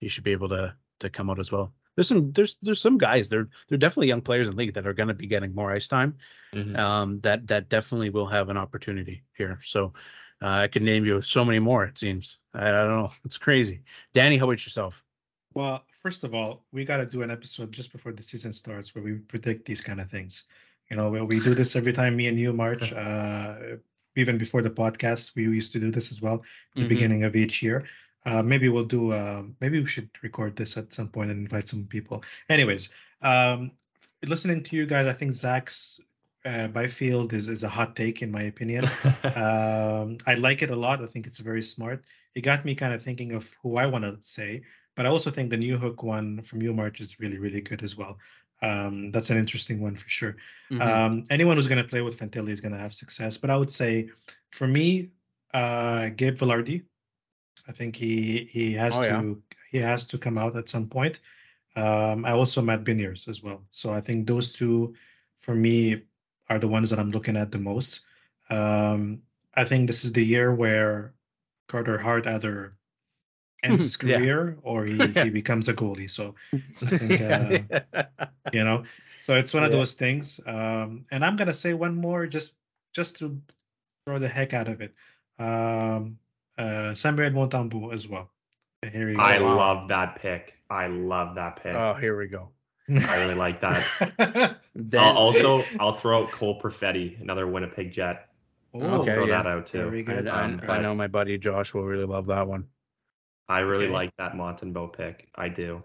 he 0.00 0.08
should 0.08 0.24
be 0.24 0.32
able 0.32 0.48
to 0.50 0.74
to 1.00 1.10
come 1.10 1.30
out 1.30 1.40
as 1.40 1.50
well. 1.50 1.72
There's 1.96 2.08
some 2.08 2.32
there's 2.32 2.58
there's 2.62 2.80
some 2.80 2.98
guys 2.98 3.28
they're 3.28 3.48
they're 3.68 3.78
definitely 3.78 4.08
young 4.08 4.22
players 4.22 4.48
in 4.48 4.54
the 4.54 4.58
league 4.58 4.74
that 4.74 4.86
are 4.86 4.94
going 4.94 5.08
to 5.08 5.14
be 5.14 5.26
getting 5.26 5.54
more 5.54 5.72
ice 5.72 5.88
time. 5.88 6.18
Mhm. 6.54 6.78
Um, 6.78 7.20
that 7.20 7.48
that 7.48 7.68
definitely 7.68 8.10
will 8.10 8.26
have 8.26 8.48
an 8.48 8.56
opportunity 8.56 9.24
here. 9.36 9.58
So 9.64 9.94
uh, 10.40 10.46
I 10.46 10.68
could 10.68 10.82
name 10.82 11.04
you 11.04 11.22
so 11.22 11.44
many 11.44 11.58
more. 11.58 11.84
It 11.84 11.98
seems 11.98 12.38
I, 12.54 12.68
I 12.68 12.70
don't 12.70 12.96
know. 12.96 13.12
It's 13.24 13.38
crazy. 13.38 13.82
Danny, 14.14 14.36
how 14.36 14.44
about 14.44 14.64
yourself? 14.64 15.02
Well, 15.54 15.84
first 16.02 16.24
of 16.24 16.34
all, 16.34 16.64
we 16.72 16.84
got 16.84 16.98
to 16.98 17.06
do 17.06 17.22
an 17.22 17.30
episode 17.30 17.70
just 17.72 17.92
before 17.92 18.12
the 18.12 18.22
season 18.22 18.52
starts 18.52 18.94
where 18.94 19.04
we 19.04 19.14
predict 19.14 19.64
these 19.64 19.80
kind 19.80 20.00
of 20.00 20.10
things. 20.10 20.44
You 20.90 20.96
know, 20.96 21.10
we- 21.10 21.22
we 21.22 21.38
do 21.40 21.54
this 21.54 21.76
every 21.76 21.92
time 21.92 22.16
me 22.16 22.26
and 22.28 22.38
you 22.38 22.52
march. 22.52 22.92
Uh, 23.06 23.76
even 24.14 24.36
before 24.36 24.60
the 24.62 24.70
podcast, 24.82 25.34
we 25.36 25.42
used 25.44 25.72
to 25.72 25.80
do 25.80 25.90
this 25.90 26.12
as 26.12 26.20
well. 26.20 26.34
at 26.34 26.80
The 26.80 26.84
Mhm. 26.84 26.88
beginning 26.94 27.22
of 27.24 27.34
each 27.34 27.62
year. 27.62 27.78
Uh, 28.26 28.42
maybe 28.42 28.68
we'll 28.68 28.84
do. 28.98 29.02
Uh, 29.12 29.42
maybe 29.60 29.80
we 29.80 29.86
should 29.86 30.10
record 30.22 30.54
this 30.56 30.76
at 30.76 30.92
some 30.92 31.08
point 31.08 31.30
and 31.30 31.40
invite 31.40 31.66
some 31.68 31.86
people. 31.86 32.22
Anyways, 32.48 32.90
um, 33.22 33.70
listening 34.22 34.62
to 34.64 34.76
you 34.76 34.86
guys, 34.86 35.06
I 35.06 35.12
think 35.14 35.32
Zach's 35.32 35.98
uh, 36.44 36.68
Byfield 36.68 37.32
is 37.32 37.48
is 37.48 37.62
a 37.64 37.68
hot 37.78 37.96
take 37.96 38.20
in 38.24 38.30
my 38.30 38.42
opinion. 38.52 38.84
um, 39.42 40.18
I 40.26 40.34
like 40.34 40.60
it 40.62 40.70
a 40.70 40.76
lot. 40.76 41.02
I 41.02 41.06
think 41.06 41.26
it's 41.26 41.38
very 41.38 41.62
smart. 41.62 42.04
It 42.34 42.42
got 42.42 42.64
me 42.64 42.74
kind 42.74 42.92
of 42.94 43.02
thinking 43.02 43.32
of 43.32 43.44
who 43.62 43.76
I 43.76 43.86
want 43.86 44.04
to 44.04 44.14
say, 44.20 44.62
but 44.94 45.06
I 45.06 45.08
also 45.08 45.30
think 45.30 45.50
the 45.50 45.56
Newhook 45.56 46.02
one 46.02 46.42
from 46.42 46.62
you, 46.62 46.72
March, 46.72 47.00
is 47.00 47.18
really, 47.20 47.38
really 47.38 47.60
good 47.60 47.82
as 47.82 47.96
well. 47.96 48.18
Um, 48.60 49.10
that's 49.10 49.30
an 49.30 49.38
interesting 49.38 49.80
one 49.80 49.96
for 49.96 50.08
sure. 50.08 50.36
Mhm. 50.70 50.80
Um, 50.80 51.24
anyone 51.30 51.56
who's 51.56 51.66
going 51.66 51.82
to 51.82 51.88
play 51.88 52.00
with 52.00 52.18
Fantilli 52.18 52.50
is 52.50 52.60
going 52.60 52.72
to 52.72 52.78
have 52.78 52.94
success, 52.94 53.36
but 53.36 53.50
I 53.50 53.56
would 53.56 53.70
say 53.70 54.10
for 54.50 54.66
me, 54.66 55.10
uh, 55.52 56.10
Gabe 56.10 56.36
Vilardi, 56.36 56.84
I 57.66 57.72
think 57.72 57.96
he 57.96 58.44
he 58.44 58.72
has 58.74 58.96
Oh, 58.96 59.02
to 59.02 59.08
yeah. 59.08 59.34
he 59.70 59.78
has 59.78 60.06
to 60.06 60.18
come 60.18 60.38
out 60.38 60.56
at 60.56 60.68
some 60.68 60.88
point. 60.88 61.20
Um, 61.74 62.24
I 62.24 62.32
also 62.32 62.60
Matt 62.62 62.84
Beniers 62.84 63.28
as 63.28 63.42
well. 63.42 63.64
So 63.70 63.92
I 63.92 64.00
think 64.00 64.26
those 64.26 64.52
two, 64.52 64.94
for 65.40 65.54
me, 65.54 66.02
are 66.48 66.58
the 66.58 66.68
ones 66.68 66.90
that 66.90 66.98
I'm 66.98 67.10
looking 67.10 67.36
at 67.36 67.50
the 67.50 67.58
most. 67.58 68.00
Um, 68.50 69.22
I 69.54 69.64
think 69.64 69.86
this 69.86 70.04
is 70.04 70.12
the 70.12 70.24
year 70.24 70.54
where 70.54 71.14
Carter 71.68 71.98
Hart 71.98 72.26
either 72.26 72.76
ends 73.62 73.82
his 73.82 73.98
Yeah. 74.02 74.18
career 74.18 74.58
or 74.62 74.84
he, 74.84 74.98
he 75.22 75.30
becomes 75.40 75.68
a 75.68 75.74
goalie. 75.74 76.10
So 76.10 76.34
I 76.52 76.98
think 76.98 77.20
uh, 77.94 78.26
you 78.52 78.64
know, 78.64 78.84
so 79.22 79.36
it's 79.36 79.54
one 79.54 79.64
of 79.64 79.70
Yeah. 79.72 79.78
those 79.78 79.94
things. 79.94 80.40
Um, 80.46 81.04
and 81.10 81.24
I'm 81.24 81.36
gonna 81.36 81.54
say 81.54 81.74
one 81.74 81.94
more 81.96 82.26
just 82.26 82.54
just 82.94 83.16
to 83.18 83.40
throw 84.06 84.18
the 84.18 84.28
heck 84.28 84.52
out 84.52 84.68
of 84.68 84.80
it. 84.80 84.94
Um, 85.38 86.18
uh, 86.58 86.94
Samuel 86.94 87.30
Montembeault 87.30 87.92
as 87.94 88.06
well. 88.08 88.30
Here 88.82 89.08
you 89.10 89.16
go. 89.16 89.22
I 89.22 89.36
love 89.38 89.88
that 89.88 90.16
pick. 90.16 90.58
I 90.68 90.88
love 90.88 91.36
that 91.36 91.62
pick. 91.62 91.74
oh, 91.74 91.94
here 91.94 92.18
we 92.18 92.26
go. 92.26 92.48
I 92.90 93.20
really 93.22 93.34
like 93.36 93.60
that. 93.60 94.56
Dan- 94.88 95.00
I'll 95.04 95.16
also, 95.16 95.62
I'll 95.78 95.96
throw 95.96 96.22
out 96.24 96.30
Cole 96.32 96.60
Perfetti, 96.60 97.20
another 97.20 97.46
Winnipeg 97.46 97.92
Jet. 97.92 98.28
Oh, 98.74 98.80
I'll 98.82 99.00
Okay, 99.02 99.14
throw 99.14 99.26
yeah. 99.26 99.42
that 99.42 99.46
out 99.48 99.66
too. 99.66 99.84
Very 99.84 100.02
good. 100.02 100.26
I, 100.26 100.40
I- 100.40 100.44
Um, 100.44 100.60
I 100.68 100.80
know 100.80 100.94
my 100.94 101.06
buddy 101.06 101.38
Josh 101.38 101.72
will 101.74 101.84
really 101.84 102.04
love 102.06 102.26
that 102.26 102.46
one. 102.48 102.66
I 103.48 103.60
really 103.60 103.84
Okay. 103.86 103.92
like 103.94 104.16
that 104.16 104.32
Montembeault 104.34 104.92
pick. 104.96 105.28
I 105.34 105.48
do. 105.48 105.82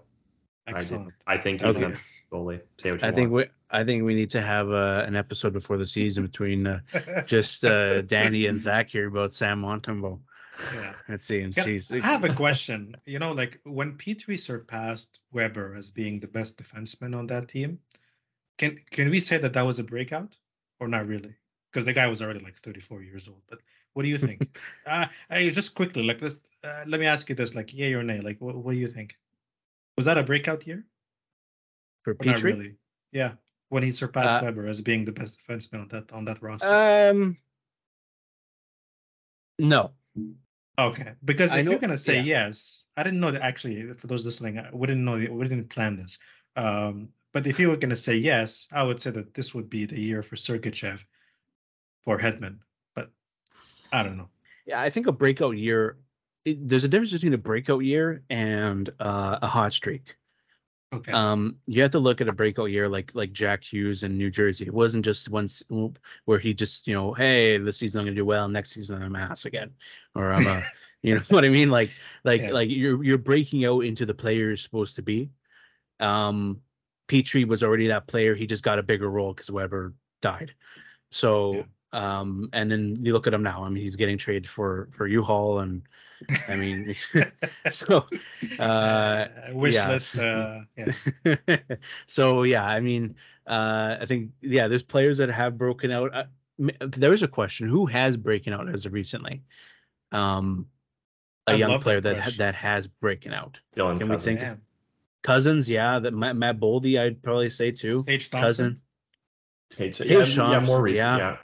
I 0.67 0.71
do. 0.71 0.77
Excellent. 0.77 1.13
I 1.25 1.37
think 1.37 1.61
he's 1.61 1.75
Okay. 1.75 1.85
an 1.85 1.99
goalie. 2.31 2.61
Say 2.77 2.91
what 2.91 3.01
you 3.01 3.05
I 3.05 3.07
want. 3.09 3.15
think 3.15 3.31
we 3.31 3.45
I 3.69 3.83
think 3.83 4.03
we 4.03 4.15
need 4.15 4.31
to 4.31 4.41
have 4.41 4.69
uh, 4.71 5.03
an 5.05 5.15
episode 5.15 5.51
before 5.53 5.77
the 5.77 5.85
season 5.85 6.23
between 6.23 6.67
uh, 6.67 6.79
just 7.25 7.65
uh, 7.65 8.01
Danny 8.03 8.45
and 8.47 8.59
Zach 8.59 8.89
here 8.89 9.07
about 9.07 9.33
Sam 9.33 9.61
Montembeault. 9.61 10.19
yeah. 10.73 10.93
It 11.09 11.21
seems. 11.21 11.55
Can- 11.55 11.67
Jeez. 11.67 11.91
I 12.01 12.05
have 12.05 12.23
a 12.23 12.33
question. 12.33 12.95
You 13.05 13.19
know, 13.19 13.31
like 13.33 13.59
when 13.63 13.97
Petry 13.97 14.39
surpassed 14.39 15.19
Weber 15.33 15.75
as 15.75 15.91
being 15.91 16.19
the 16.19 16.27
best 16.27 16.57
defenseman 16.57 17.15
on 17.17 17.27
that 17.27 17.47
team, 17.49 17.79
can 18.57 18.77
can 18.91 19.09
we 19.09 19.19
say 19.19 19.37
that 19.37 19.53
that 19.53 19.65
was 19.65 19.79
a 19.79 19.83
breakout 19.83 20.35
or 20.79 20.87
not 20.87 21.07
really? 21.07 21.35
Because 21.71 21.85
the 21.85 21.93
guy 21.93 22.07
was 22.07 22.21
already 22.21 22.39
like 22.39 22.55
34 22.57 23.03
years 23.03 23.27
old. 23.27 23.41
But 23.49 23.59
what 23.93 24.03
do 24.03 24.09
you 24.09 24.17
think? 24.17 24.57
uh, 24.85 25.07
hey, 25.29 25.49
just 25.51 25.75
quickly, 25.75 26.03
like 26.03 26.19
this. 26.19 26.37
Uh, 26.67 26.83
let 26.85 26.99
me 26.99 27.05
ask 27.05 27.29
you 27.29 27.35
this, 27.35 27.55
like 27.55 27.73
yay 27.73 27.93
or 27.93 28.03
nay? 28.03 28.19
Like, 28.19 28.41
what, 28.41 28.55
what 28.55 28.73
do 28.73 28.77
you 28.77 28.87
think? 28.87 29.15
Was 29.95 30.05
that 30.05 30.17
a 30.17 30.23
breakout 30.23 30.67
year? 30.67 30.85
for 32.03 32.15
Petry. 32.15 32.43
really? 32.43 32.75
Yeah, 33.11 33.33
when 33.69 33.83
he 33.83 33.91
surpassed 33.91 34.41
Uh, 34.41 34.45
Weber 34.45 34.65
as 34.67 34.81
being 34.81 35.03
the 35.05 35.11
best 35.11 35.39
defenseman 35.41 35.81
on 35.81 35.87
that 35.89 36.11
on 36.11 36.25
that 36.25 36.41
roster. 36.41 36.67
Um. 36.67 37.37
No. 39.59 39.91
Okay, 40.79 41.13
because 41.25 41.51
I 41.51 41.59
if 41.59 41.65
know- 41.65 41.71
you're 41.71 41.79
gonna 41.79 41.97
say 41.97 42.17
yeah. 42.17 42.45
yes, 42.47 42.83
I 42.95 43.03
didn't 43.03 43.19
know 43.19 43.31
that 43.31 43.41
actually. 43.41 43.93
For 43.93 44.07
those 44.07 44.25
listening, 44.25 44.59
I- 44.59 44.69
we 44.71 44.87
didn't 44.87 45.03
know 45.05 45.17
we 45.17 45.47
didn't 45.47 45.69
plan 45.69 45.95
this. 45.97 46.19
Um, 46.55 47.09
but 47.33 47.47
if 47.47 47.59
you 47.59 47.69
were 47.69 47.77
gonna 47.77 47.97
say 47.97 48.15
yes, 48.15 48.67
I 48.71 48.83
would 48.83 49.01
say 49.01 49.11
that 49.11 49.33
this 49.33 49.53
would 49.55 49.69
be 49.69 49.85
the 49.85 49.99
year 49.99 50.21
for 50.23 50.35
Sergachev 50.35 50.99
for 52.03 52.17
Hedman. 52.19 52.59
But 52.93 53.11
I 53.91 54.03
don't 54.03 54.17
know. 54.17 54.29
Yeah, 54.65 54.79
I 54.79 54.89
think 54.91 55.07
a 55.07 55.11
breakout 55.11 55.57
year. 55.57 55.97
It, 56.47 56.69
there's 56.69 56.85
a 56.85 56.87
difference 56.87 57.11
between 57.11 57.33
a 57.33 57.37
breakout 57.37 57.83
year 57.83 58.23
and 58.29 58.89
uh, 59.01 59.39
a 59.41 59.47
hot 59.47 59.73
streak. 59.73 60.15
Okay. 60.93 61.11
Um, 61.11 61.57
you 61.65 61.81
have 61.81 61.91
to 61.91 61.99
look 61.99 62.21
at 62.21 62.29
a 62.29 62.33
breakout 62.33 62.71
year 62.71 62.87
like 62.87 63.11
like 63.13 63.33
Jack 63.33 63.65
Hughes 63.65 64.03
in 64.03 64.17
New 64.17 64.31
Jersey. 64.31 64.65
It 64.65 64.73
wasn't 64.73 65.03
just 65.03 65.27
once 65.27 65.61
where 66.23 66.39
he 66.39 66.53
just 66.53 66.87
you 66.87 66.93
know, 66.93 67.13
hey, 67.13 67.57
this 67.57 67.77
season 67.77 67.99
I'm 67.99 68.05
gonna 68.05 68.15
do 68.15 68.23
well, 68.23 68.47
next 68.47 68.71
season 68.71 69.03
I'm 69.03 69.17
ass 69.17 69.43
again, 69.43 69.73
or 70.15 70.31
I'm 70.31 70.47
a, 70.47 70.63
you 71.03 71.15
know 71.15 71.21
what 71.27 71.43
I 71.43 71.49
mean? 71.49 71.69
Like 71.69 71.89
like 72.23 72.41
Yeah. 72.41 72.51
like 72.51 72.69
you're 72.69 73.03
you're 73.03 73.17
breaking 73.17 73.65
out 73.65 73.81
into 73.81 74.05
the 74.05 74.13
player 74.13 74.47
you're 74.47 74.55
supposed 74.55 74.95
to 74.95 75.01
be. 75.01 75.29
Um, 75.99 76.61
Petry 77.09 77.45
was 77.45 77.61
already 77.61 77.87
that 77.87 78.07
player. 78.07 78.33
He 78.35 78.47
just 78.47 78.63
got 78.63 78.79
a 78.79 78.83
bigger 78.83 79.09
role 79.09 79.33
because 79.33 79.51
Weber 79.51 79.93
died. 80.21 80.53
So 81.11 81.65
um, 81.97 82.49
and 82.53 82.71
then 82.71 82.95
you 83.03 83.11
look 83.11 83.25
at 83.25 83.33
him 83.33 83.41
now. 83.41 83.63
I 83.63 83.69
mean, 83.69 83.81
he's 83.81 83.95
getting 83.95 84.19
traded 84.19 84.47
for 84.47 84.87
for 84.91 85.07
U-Haul, 85.07 85.59
and 85.59 85.81
I 86.47 86.55
mean, 86.55 86.95
so 87.71 88.05
uh, 88.59 89.25
wish 89.51 89.73
yeah. 89.73 89.89
list. 89.89 90.15
Uh, 90.15 90.59
yeah. 90.77 91.57
so 92.07 92.43
yeah, 92.43 92.63
I 92.63 92.79
mean, 92.81 93.15
uh, 93.47 93.97
I 93.99 94.05
think 94.05 94.29
yeah, 94.41 94.67
there's 94.67 94.83
players 94.83 95.17
that 95.17 95.29
have 95.29 95.57
broken 95.57 95.89
out. 95.89 96.13
Uh, 96.13 96.23
m- 96.59 96.69
there 96.79 97.13
is 97.13 97.23
a 97.23 97.27
question: 97.27 97.67
who 97.67 97.87
has 97.87 98.15
broken 98.15 98.53
out 98.53 98.69
as 98.69 98.85
of 98.85 98.93
recently? 98.93 99.41
Um, 100.11 100.67
a 101.47 101.53
I 101.53 101.55
young 101.55 101.81
player 101.81 101.99
that 101.99 102.17
that 102.25 102.37
that 102.37 102.55
has 102.55 102.85
broken 102.85 103.33
out. 103.33 103.59
Dylan 103.75 103.99
Can 103.99 104.09
we 104.09 104.17
think- 104.17 104.41
Man. 104.41 104.61
Cozens, 105.23 105.67
yeah, 105.67 105.97
that 105.99 106.13
Matt, 106.13 106.35
Matt 106.37 106.59
Boldy, 106.59 106.97
I'd 107.01 107.21
probably 107.23 107.49
say 107.49 107.71
too. 107.71 108.03
Tage 108.03 108.29
Thompson. 108.29 108.39
Cousin, 108.47 108.81
Tage, 109.71 109.97
Tage 109.97 110.37
yeah, 110.37 110.51
yeah, 110.51 110.59
more 110.59 110.81
recent. 110.81 110.97
yeah. 110.97 111.17
Yeah. 111.17 111.37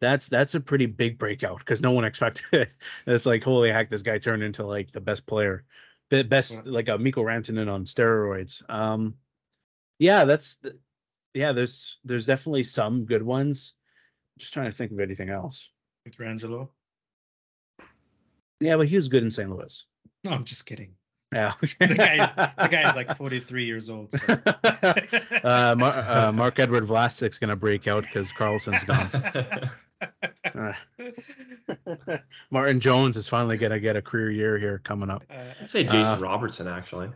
That's 0.00 0.28
that's 0.28 0.54
a 0.54 0.60
pretty 0.60 0.86
big 0.86 1.18
breakout 1.18 1.58
because 1.58 1.80
no 1.80 1.92
one 1.92 2.04
expected 2.04 2.44
it. 2.52 2.72
It's 3.06 3.26
like 3.26 3.44
holy 3.44 3.70
heck, 3.70 3.90
this 3.90 4.02
guy 4.02 4.18
turned 4.18 4.42
into 4.42 4.64
like 4.64 4.92
the 4.92 5.00
best 5.00 5.26
player, 5.26 5.64
the 6.08 6.22
best 6.22 6.66
like 6.66 6.88
a 6.88 6.98
Mikko 6.98 7.22
Rantanen 7.22 7.70
on 7.70 7.84
steroids. 7.84 8.62
Um, 8.70 9.14
yeah, 9.98 10.24
that's 10.24 10.56
th- 10.56 10.76
yeah. 11.34 11.52
There's 11.52 11.98
there's 12.04 12.26
definitely 12.26 12.64
some 12.64 13.04
good 13.04 13.22
ones. 13.22 13.74
Just 14.38 14.54
trying 14.54 14.70
to 14.70 14.76
think 14.76 14.90
of 14.92 15.00
anything 15.00 15.28
else. 15.28 15.68
Pietrangelo. 16.08 16.68
Yeah, 18.60 18.76
but 18.76 18.88
he 18.88 18.96
was 18.96 19.08
good 19.08 19.22
in 19.22 19.30
St. 19.30 19.50
Louis. 19.50 19.84
No, 20.24 20.30
I'm 20.32 20.44
just 20.44 20.64
kidding. 20.66 20.94
Yeah. 21.32 21.52
The 21.78 21.94
guy 21.94 22.24
is 22.24 22.30
the 22.34 22.68
guy 22.68 22.88
is 22.88 22.96
like 22.96 23.16
43 23.16 23.64
years 23.64 23.90
old. 23.90 24.12
So. 24.12 24.18
uh, 25.44 25.74
Mar- 25.78 25.92
uh, 25.92 26.32
Mark 26.32 26.58
Edward 26.58 26.84
Vlasic's 26.84 27.38
gonna 27.38 27.56
break 27.56 27.86
out 27.86 28.04
because 28.04 28.30
Karlsson's 28.32 28.82
gone. 28.84 29.70
Uh, 30.54 30.72
Martin 32.50 32.80
Jones 32.80 33.16
is 33.16 33.28
finally 33.28 33.56
gonna 33.56 33.78
get 33.80 33.96
a 33.96 34.02
career 34.02 34.30
year 34.30 34.58
here 34.58 34.80
coming 34.84 35.10
up. 35.10 35.22
Uh, 35.30 35.34
I'd 35.60 35.70
say 35.70 35.84
Jason 35.84 36.14
Uh, 36.14 36.18
Robertson 36.20 36.66
actually. 36.68 37.10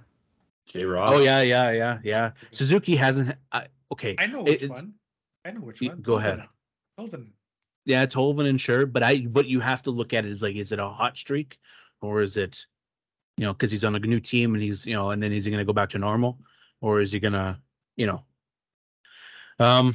J. 0.66 0.84
Rob. 0.84 1.14
Oh 1.14 1.18
yeah, 1.20 1.42
yeah, 1.42 1.70
yeah, 1.72 1.98
yeah. 2.02 2.30
Suzuki 2.50 2.96
hasn't. 2.96 3.34
I, 3.52 3.66
okay. 3.92 4.14
I 4.18 4.26
know 4.26 4.42
which 4.42 4.62
it's- 4.62 4.70
one. 4.70 4.94
I 5.44 5.50
know 5.50 5.60
which 5.60 5.80
Y- 5.80 5.88
one. 5.88 6.00
go 6.00 6.16
ahead. 6.18 6.42
Tolvanen. 6.98 7.28
Yeah, 7.84 8.06
Tolvanen 8.06 8.58
sure, 8.58 8.86
but 8.86 9.02
I 9.02 9.16
what 9.32 9.46
you 9.46 9.60
have 9.60 9.82
to 9.82 9.90
look 9.90 10.14
at 10.14 10.24
it 10.24 10.30
is 10.30 10.40
like, 10.42 10.56
is 10.56 10.72
it 10.72 10.78
a 10.78 10.88
hot 10.88 11.18
streak 11.18 11.58
or 12.00 12.22
is 12.22 12.38
it, 12.38 12.64
you 13.36 13.44
know, 13.44 13.52
because 13.52 13.70
he's 13.70 13.84
on 13.84 13.94
a 13.94 13.98
new 13.98 14.20
team 14.20 14.54
and 14.54 14.62
he's 14.62 14.86
you 14.86 14.94
know, 14.94 15.10
and 15.10 15.22
then 15.22 15.32
is 15.32 15.44
he 15.44 15.50
gonna 15.50 15.64
go 15.66 15.74
back 15.74 15.90
to 15.90 15.98
normal 15.98 16.38
or 16.80 17.00
is 17.00 17.12
he 17.12 17.20
gonna, 17.20 17.60
you 17.96 18.06
know, 18.06 18.22
um, 19.58 19.94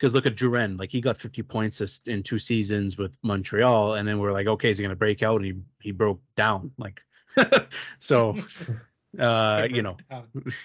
because 0.00 0.14
look 0.14 0.24
at 0.24 0.34
Drouin, 0.34 0.78
like 0.78 0.90
he 0.90 1.00
got 1.02 1.18
50 1.18 1.42
points 1.42 2.00
in 2.06 2.22
two 2.22 2.38
seasons 2.38 2.96
with 2.96 3.14
Montreal, 3.22 3.94
and 3.94 4.08
then 4.08 4.18
we're 4.18 4.32
like, 4.32 4.46
okay, 4.48 4.70
is 4.70 4.78
he 4.78 4.82
gonna 4.82 4.96
break 4.96 5.22
out? 5.22 5.36
And 5.36 5.44
he 5.44 5.54
he 5.80 5.92
broke 5.92 6.22
down, 6.36 6.72
like, 6.78 7.00
so, 7.98 8.38
uh, 9.18 9.68
you 9.70 9.82
know, 9.82 9.98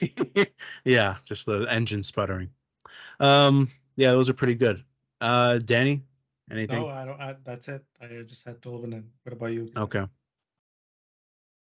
yeah, 0.86 1.18
just 1.26 1.46
the 1.46 1.68
engine 1.70 2.02
sputtering. 2.02 2.50
Um, 3.20 3.70
yeah, 3.98 4.12
those 4.12 4.30
are 4.30 4.34
pretty 4.34 4.56
good. 4.56 4.84
Uh, 5.20 5.58
Danny, 5.58 6.02
anything? 6.50 6.82
No, 6.82 6.88
I 6.88 7.06
don't. 7.06 7.20
I, 7.20 7.36
that's 7.44 7.68
it. 7.68 7.84
I 8.02 8.08
just 8.26 8.46
had 8.46 8.62
Tolvanen. 8.62 9.04
What 9.24 9.34
about 9.34 9.52
you? 9.52 9.70
Okay, 9.76 10.06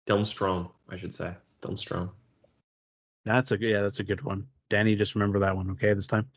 Dylan 0.08 0.20
Strome, 0.24 0.70
I 0.88 0.96
should 0.96 1.12
say. 1.12 1.34
Dylan 1.60 1.76
Strome. 1.76 2.10
that's 3.26 3.50
a 3.50 3.58
good. 3.58 3.68
Yeah, 3.68 3.82
that's 3.82 4.00
a 4.00 4.04
good 4.04 4.22
one. 4.22 4.46
Danny, 4.70 4.96
just 4.96 5.14
remember 5.14 5.38
that 5.38 5.56
one, 5.56 5.70
okay, 5.72 5.92
this 5.92 6.06
time. 6.06 6.30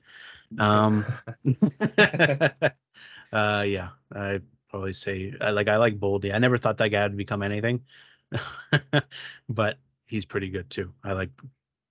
Um, 0.59 1.05
uh, 3.33 3.63
yeah, 3.65 3.89
I'd 4.13 4.43
probably 4.69 4.93
say 4.93 5.33
I 5.39 5.51
like 5.51 5.67
I 5.67 5.77
like 5.77 5.99
Boldy. 5.99 6.33
I 6.33 6.37
never 6.37 6.57
thought 6.57 6.77
that 6.77 6.89
guy 6.89 7.03
would 7.03 7.17
become 7.17 7.43
anything, 7.43 7.81
but 9.49 9.77
he's 10.05 10.25
pretty 10.25 10.49
good 10.49 10.69
too. 10.69 10.91
I 11.03 11.13
like 11.13 11.29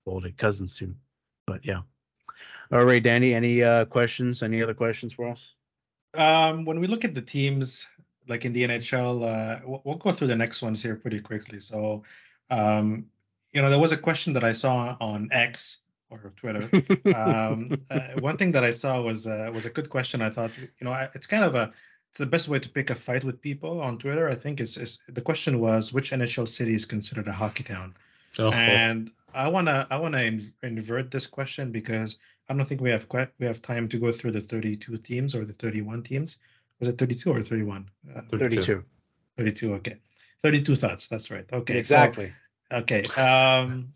Boldy, 0.06 0.36
Cozens 0.36 0.76
too. 0.76 0.94
But 1.46 1.64
yeah. 1.64 1.82
All 2.72 2.84
right, 2.84 3.02
Danny. 3.02 3.34
Any 3.34 3.62
uh 3.62 3.84
questions? 3.86 4.42
Any 4.42 4.62
other 4.62 4.74
questions 4.74 5.12
for 5.12 5.28
us? 5.28 5.54
Um, 6.14 6.64
when 6.64 6.80
we 6.80 6.86
look 6.86 7.04
at 7.04 7.14
the 7.14 7.22
teams, 7.22 7.86
like 8.28 8.44
in 8.44 8.52
the 8.52 8.64
NHL, 8.64 9.24
uh, 9.24 9.60
we'll, 9.64 9.82
we'll 9.84 9.96
go 9.96 10.12
through 10.12 10.28
the 10.28 10.36
next 10.36 10.62
ones 10.62 10.82
here 10.82 10.96
pretty 10.96 11.20
quickly. 11.20 11.60
So, 11.60 12.02
um, 12.50 13.06
you 13.52 13.62
know, 13.62 13.70
there 13.70 13.78
was 13.78 13.92
a 13.92 13.96
question 13.96 14.32
that 14.34 14.44
I 14.44 14.52
saw 14.52 14.96
on 15.00 15.28
X 15.32 15.80
or 16.10 16.32
Twitter. 16.36 16.68
um, 17.14 17.80
uh, 17.90 18.00
one 18.20 18.36
thing 18.36 18.52
that 18.52 18.64
I 18.64 18.72
saw 18.72 19.00
was 19.00 19.26
uh, 19.26 19.50
was 19.54 19.66
a 19.66 19.70
good 19.70 19.88
question. 19.88 20.20
I 20.22 20.30
thought, 20.30 20.50
you 20.58 20.84
know, 20.84 20.92
I- 20.92 21.08
it's 21.14 21.26
kind 21.26 21.44
of 21.44 21.54
a 21.54 21.72
it's 22.10 22.18
the 22.18 22.26
best 22.26 22.48
way 22.48 22.58
to 22.58 22.68
pick 22.68 22.90
a 22.90 22.94
fight 22.94 23.22
with 23.24 23.40
people 23.40 23.80
on 23.80 23.98
Twitter. 23.98 24.28
I 24.28 24.34
think 24.34 24.60
is, 24.60 24.76
is 24.76 24.98
the 25.08 25.20
question 25.20 25.60
was 25.60 25.92
which 25.92 26.10
NHL 26.10 26.48
city 26.48 26.74
is 26.74 26.84
considered 26.84 27.28
a 27.28 27.32
hockey 27.32 27.62
town, 27.62 27.94
Oh, 28.38 28.50
and 28.50 29.10
I 29.32 29.48
wanna 29.48 29.86
I 29.90 29.96
wanna 29.96 30.22
in, 30.22 30.52
invert 30.62 31.10
this 31.10 31.26
question 31.26 31.70
because 31.70 32.18
I 32.48 32.54
don't 32.54 32.66
think 32.68 32.80
we 32.80 32.90
have 32.90 33.08
quite 33.08 33.30
we 33.38 33.46
have 33.46 33.62
time 33.62 33.88
to 33.88 33.98
go 33.98 34.10
through 34.12 34.32
the 34.32 34.40
32 34.40 34.96
teams 34.98 35.34
or 35.36 35.44
the 35.44 35.52
31 35.52 36.02
teams. 36.02 36.38
Was 36.80 36.88
it 36.88 36.98
32 36.98 37.30
or 37.30 37.42
31? 37.42 37.88
Uh, 38.16 38.22
32. 38.30 38.82
32. 39.36 39.74
Okay, 39.74 39.96
32 40.42 40.74
thoughts. 40.76 41.06
That's 41.08 41.30
right. 41.30 41.44
Okay, 41.52 41.74
so- 41.74 41.78
Exactly. 41.78 42.32
Okay. 42.72 43.02
Um, 43.16 43.92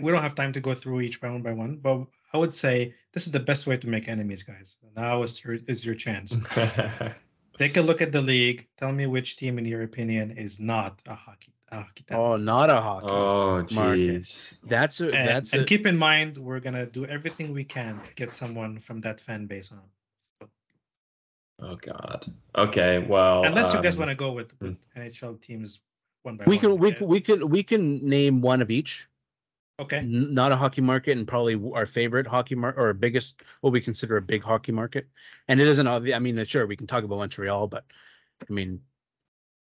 we 0.00 0.12
don't 0.12 0.22
have 0.22 0.34
time 0.34 0.52
to 0.52 0.60
go 0.60 0.74
through 0.74 1.00
each 1.00 1.22
one 1.22 1.42
by 1.42 1.52
one, 1.52 1.76
but 1.76 2.06
I 2.32 2.38
would 2.38 2.54
say 2.54 2.94
this 3.12 3.26
is 3.26 3.32
the 3.32 3.40
best 3.40 3.66
way 3.66 3.76
to 3.76 3.88
make 3.88 4.08
enemies, 4.08 4.42
guys. 4.42 4.76
Now 4.96 5.22
is 5.22 5.42
your 5.42 5.58
is 5.66 5.84
your 5.84 5.94
chance. 5.94 6.36
Take 7.58 7.76
a 7.76 7.82
look 7.82 8.00
at 8.00 8.12
the 8.12 8.22
league. 8.22 8.68
Tell 8.78 8.92
me 8.92 9.06
which 9.06 9.36
team, 9.36 9.58
in 9.58 9.66
your 9.66 9.82
opinion, 9.82 10.32
is 10.32 10.60
not 10.60 11.02
a 11.06 11.14
hockey 11.14 11.52
a 11.72 11.76
hockey. 11.76 12.04
Oh, 12.10 12.36
not 12.36 12.70
a 12.70 12.80
hockey. 12.80 13.06
oh, 13.08 13.64
jeez. 13.66 14.52
That's 14.64 15.00
a 15.00 15.06
and, 15.06 15.28
that's 15.28 15.52
and 15.52 15.62
a, 15.62 15.64
keep 15.64 15.86
in 15.86 15.96
mind, 15.96 16.36
we're 16.38 16.60
gonna 16.60 16.86
do 16.86 17.06
everything 17.06 17.52
we 17.52 17.64
can 17.64 18.00
to 18.00 18.14
get 18.14 18.32
someone 18.32 18.78
from 18.78 19.00
that 19.02 19.20
fan 19.20 19.46
base 19.46 19.70
on. 19.72 19.80
So, 20.40 20.48
Oh 21.62 21.76
God. 21.76 22.26
Okay. 22.56 22.98
Well. 22.98 23.44
unless 23.44 23.72
you 23.72 23.82
guys 23.82 23.94
um, 23.94 24.00
want 24.00 24.10
to 24.10 24.16
go 24.16 24.32
with, 24.32 24.52
with 24.60 24.76
NHL 24.96 25.40
teams 25.40 25.80
one 26.22 26.36
by 26.36 26.44
we 26.46 26.56
one. 26.56 26.60
can 26.60 26.78
we 26.78 26.88
yeah. 26.88 26.94
can 26.94 27.06
we 27.08 27.20
can 27.20 27.48
we 27.48 27.62
can 27.62 28.08
name 28.08 28.40
one 28.40 28.62
of 28.62 28.70
each. 28.70 29.08
Okay. 29.80 29.98
N- 29.98 30.34
Not 30.34 30.52
a 30.52 30.56
hockey 30.56 30.82
market, 30.82 31.16
and 31.16 31.26
probably 31.26 31.60
our 31.74 31.86
favorite 31.86 32.26
hockey 32.26 32.54
market 32.54 32.80
or 32.80 32.92
biggest, 32.92 33.42
what 33.62 33.72
we 33.72 33.80
consider 33.80 34.16
a 34.18 34.22
big 34.22 34.42
hockey 34.44 34.72
market. 34.72 35.08
And 35.48 35.60
it 35.60 35.66
isn't 35.66 35.86
obvious. 35.86 36.14
I 36.14 36.18
mean, 36.18 36.44
sure, 36.44 36.66
we 36.66 36.76
can 36.76 36.86
talk 36.86 37.02
about 37.04 37.16
Montreal, 37.16 37.66
but 37.66 37.84
I 38.48 38.52
mean, 38.52 38.80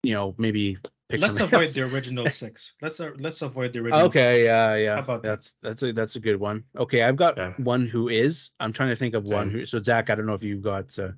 you 0.03 0.13
know, 0.15 0.33
maybe 0.37 0.77
pick 1.09 1.21
Let's 1.21 1.37
something 1.37 1.45
avoid 1.55 1.65
else. 1.65 1.73
the 1.75 1.81
original 1.83 2.29
six. 2.29 2.73
Let's 2.81 2.99
uh, 2.99 3.11
let's 3.17 3.41
avoid 3.41 3.73
the 3.73 3.79
original. 3.79 4.07
Okay, 4.07 4.43
yeah, 4.45 4.75
yeah. 4.75 4.95
How 4.95 5.01
about 5.01 5.21
that? 5.23 5.29
that's 5.29 5.53
that's 5.61 5.83
a 5.83 5.93
that's 5.93 6.15
a 6.15 6.19
good 6.19 6.39
one. 6.39 6.63
Okay, 6.75 7.03
I've 7.03 7.15
got 7.15 7.37
Yeah. 7.37 7.53
one 7.57 7.85
who 7.87 8.09
is. 8.09 8.51
I'm 8.59 8.73
trying 8.73 8.89
to 8.89 8.95
think 8.95 9.13
of 9.13 9.23
one 9.25 9.51
who. 9.51 9.65
So 9.65 9.81
Zach, 9.81 10.09
I 10.09 10.15
don't 10.15 10.25
know 10.25 10.33
if 10.33 10.43
you've 10.43 10.63
got. 10.63 10.97
Uh, 10.97 11.11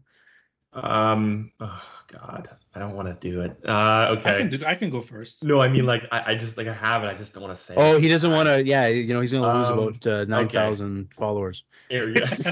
Um. 0.73 1.51
Oh 1.59 1.81
God. 2.07 2.49
I 2.75 2.79
don't 2.79 2.95
want 2.95 3.07
to 3.07 3.29
do 3.29 3.41
it. 3.41 3.57
Uh. 3.67 4.15
okay. 4.17 4.29
I 4.29 4.37
can 4.37 4.47
Okay. 4.47 4.57
do. 4.57 4.65
I 4.65 4.75
can 4.75 4.89
go 4.89 5.01
first. 5.01 5.43
No, 5.43 5.59
I 5.61 5.67
mean 5.67 5.85
like 5.85 6.03
I, 6.11 6.31
I 6.31 6.35
just 6.35 6.57
like 6.57 6.67
I 6.67 6.73
have 6.73 7.03
it. 7.03 7.07
I 7.07 7.15
just 7.15 7.33
don't 7.33 7.43
want 7.43 7.57
to 7.57 7.63
say. 7.63 7.73
oh, 7.75 7.95
it. 7.97 8.03
he 8.03 8.09
doesn't 8.09 8.31
want 8.31 8.47
to. 8.47 8.63
Yeah, 8.63 8.87
you 8.87 9.13
know, 9.13 9.21
he's 9.21 9.31
gonna 9.31 9.57
lose 9.57 9.69
Um, 9.69 9.79
about 9.79 10.07
uh, 10.07 10.25
nine 10.25 10.47
thousand 10.47 11.11
followers. 11.13 11.63
Here 11.89 12.05
we 12.05 12.13
go. 12.13 12.23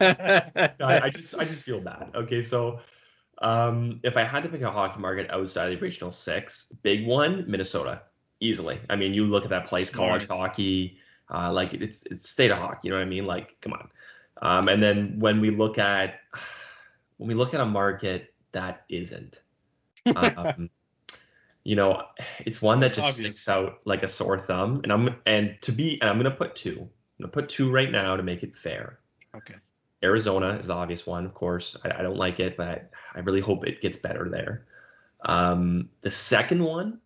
I, 0.00 0.72
I 0.80 1.10
just 1.10 1.34
I 1.36 1.44
just 1.44 1.62
feel 1.62 1.80
bad. 1.80 2.10
Okay, 2.14 2.42
so 2.42 2.80
um, 3.40 4.00
if 4.02 4.16
I 4.16 4.24
had 4.24 4.42
to 4.42 4.48
pick 4.48 4.62
a 4.62 4.70
hockey 4.70 4.98
market 5.00 5.30
outside 5.30 5.72
of 5.72 5.78
the 5.78 5.84
regional 5.84 6.10
six, 6.10 6.66
big 6.82 7.06
one, 7.06 7.44
Minnesota, 7.48 8.02
easily. 8.40 8.80
I 8.90 8.96
mean, 8.96 9.14
you 9.14 9.24
look 9.26 9.44
at 9.44 9.50
that 9.50 9.66
place, 9.66 9.88
college 9.90 10.26
hockey, 10.26 10.98
uh, 11.32 11.52
like 11.52 11.72
it's 11.72 12.02
it's 12.10 12.28
state 12.28 12.50
of 12.50 12.58
hockey. 12.58 12.80
You 12.88 12.90
know 12.90 12.96
what 12.98 13.06
I 13.06 13.08
mean? 13.08 13.26
Like, 13.26 13.60
come 13.60 13.74
on. 13.74 13.88
Um, 14.42 14.68
and 14.68 14.82
then 14.82 15.16
when 15.20 15.40
we 15.40 15.50
look 15.50 15.78
at 15.78 16.20
when 17.20 17.28
we 17.28 17.34
look 17.34 17.52
at 17.52 17.60
a 17.60 17.66
market 17.66 18.32
that 18.52 18.86
isn't, 18.88 19.42
um, 20.16 20.70
you 21.64 21.76
know, 21.76 22.02
it's 22.46 22.62
one 22.62 22.80
that 22.80 22.86
It's 22.86 22.96
just 22.96 23.08
obvious. 23.10 23.36
sticks 23.36 23.48
out 23.48 23.80
like 23.84 24.02
a 24.02 24.08
sore 24.08 24.38
thumb. 24.38 24.80
And 24.84 24.90
I'm 24.90 25.16
and 25.26 25.58
to 25.60 25.70
be 25.70 26.00
and 26.00 26.08
I'm 26.08 26.16
gonna 26.16 26.30
put 26.30 26.56
two. 26.56 26.78
I'm 26.80 26.88
gonna 27.24 27.30
put 27.30 27.50
two 27.50 27.70
right 27.70 27.90
now 27.92 28.16
to 28.16 28.22
make 28.22 28.42
it 28.42 28.56
fair. 28.56 29.00
Okay. 29.36 29.56
Arizona 30.02 30.56
is 30.56 30.68
the 30.68 30.72
obvious 30.72 31.06
one, 31.06 31.26
of 31.26 31.34
course. 31.34 31.76
I, 31.84 31.90
I 31.98 32.02
don't 32.02 32.16
like 32.16 32.40
it, 32.40 32.56
but 32.56 32.90
I, 33.14 33.18
really 33.18 33.42
hope 33.42 33.66
it 33.66 33.82
gets 33.82 33.98
better 33.98 34.30
there. 34.34 34.64
Um, 35.26 35.90
the 36.00 36.10
second 36.10 36.64
one, 36.64 37.00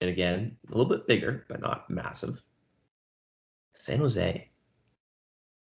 and 0.00 0.08
again, 0.08 0.56
a 0.66 0.70
little 0.70 0.88
bit 0.88 1.06
bigger, 1.06 1.44
but 1.46 1.60
not 1.60 1.90
massive. 1.90 2.40
San 3.74 3.98
Jose. 3.98 4.48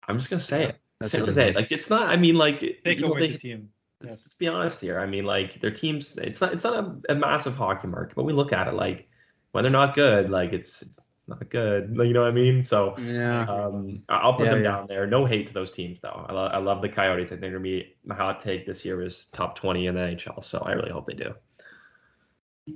I'm 0.09 0.17
just 0.17 0.31
gonna 0.31 0.41
say 0.41 0.63
Yeah, 0.63 0.69
it. 0.69 0.81
That's 1.01 1.13
San 1.13 1.23
a 1.23 1.25
good 1.25 1.35
Jose. 1.35 1.53
Like 1.55 1.73
it's 1.73 1.91
not. 1.91 2.09
I 2.09 2.17
mean, 2.17 2.37
like 2.37 2.61
Take 2.61 2.99
you 2.99 3.07
know, 3.07 3.09
away 3.13 3.21
they- 3.21 3.33
the 3.33 3.39
team. 3.39 3.69
let's, 4.03 4.17
let's 4.17 4.35
be 4.35 4.49
honest 4.49 4.81
here. 4.81 4.99
I 5.01 5.07
mean, 5.07 5.25
like 5.25 5.61
their 5.61 5.71
teams. 5.71 6.17
It's 6.19 6.41
not. 6.41 6.53
It's 6.53 6.65
not 6.65 6.85
a, 7.09 7.13
a 7.13 7.15
massive 7.15 7.55
hockey 7.57 7.89
market, 7.89 8.15
but 8.15 8.25
we 8.25 8.33
look 8.33 8.53
at 8.53 8.69
it 8.69 8.75
like 8.75 9.09
when 9.53 9.65
they're 9.65 9.71
not 9.73 9.95
good, 9.95 10.31
like 10.31 10.53
it's 10.53 10.83
it's, 10.83 10.99
it's 10.99 11.29
not 11.29 11.49
good. 11.51 11.97
You 12.05 12.13
know 12.13 12.21
what 12.23 12.29
I 12.29 12.33
mean? 12.33 12.63
So 12.63 12.95
Yeah. 12.99 13.43
um, 13.43 14.03
I- 14.09 14.17
I'll 14.19 14.35
put 14.35 14.45
Yeah, 14.47 14.51
them 14.55 14.63
yeah. 14.65 14.71
down 14.71 14.87
there. 14.89 15.07
No 15.07 15.25
hate 15.25 15.47
to 15.49 15.53
those 15.55 15.71
teams 15.71 16.01
though. 16.01 16.27
I, 16.29 16.33
lo- 16.33 16.47
I 16.53 16.59
love 16.59 16.83
the 16.83 16.89
Coyotes. 16.89 17.29
I 17.29 17.31
think 17.31 17.41
they're 17.43 17.51
gonna 17.51 17.61
be 17.63 17.97
my 18.05 18.15
hot 18.15 18.41
take 18.41 18.67
this 18.67 18.85
year 18.85 19.03
is 19.03 19.27
top 19.33 19.55
20 19.57 19.87
in 19.87 19.95
the 19.95 20.01
NHL. 20.01 20.43
So 20.43 20.59
I 20.61 20.73
really 20.73 20.91
hope 20.93 21.07
they 21.07 21.15
do. 21.15 21.35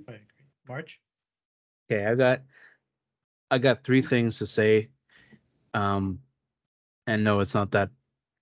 I 0.08 0.12
agree. 0.12 0.18
March. 0.68 1.00
Okay, 1.90 2.06
I 2.06 2.14
got 2.14 2.42
I 3.50 3.58
got 3.58 3.82
three 3.82 4.02
things 4.02 4.38
to 4.38 4.46
say. 4.46 4.90
Um 5.74 6.20
and 7.06 7.24
no, 7.24 7.40
it's 7.40 7.54
not 7.54 7.72
that 7.72 7.90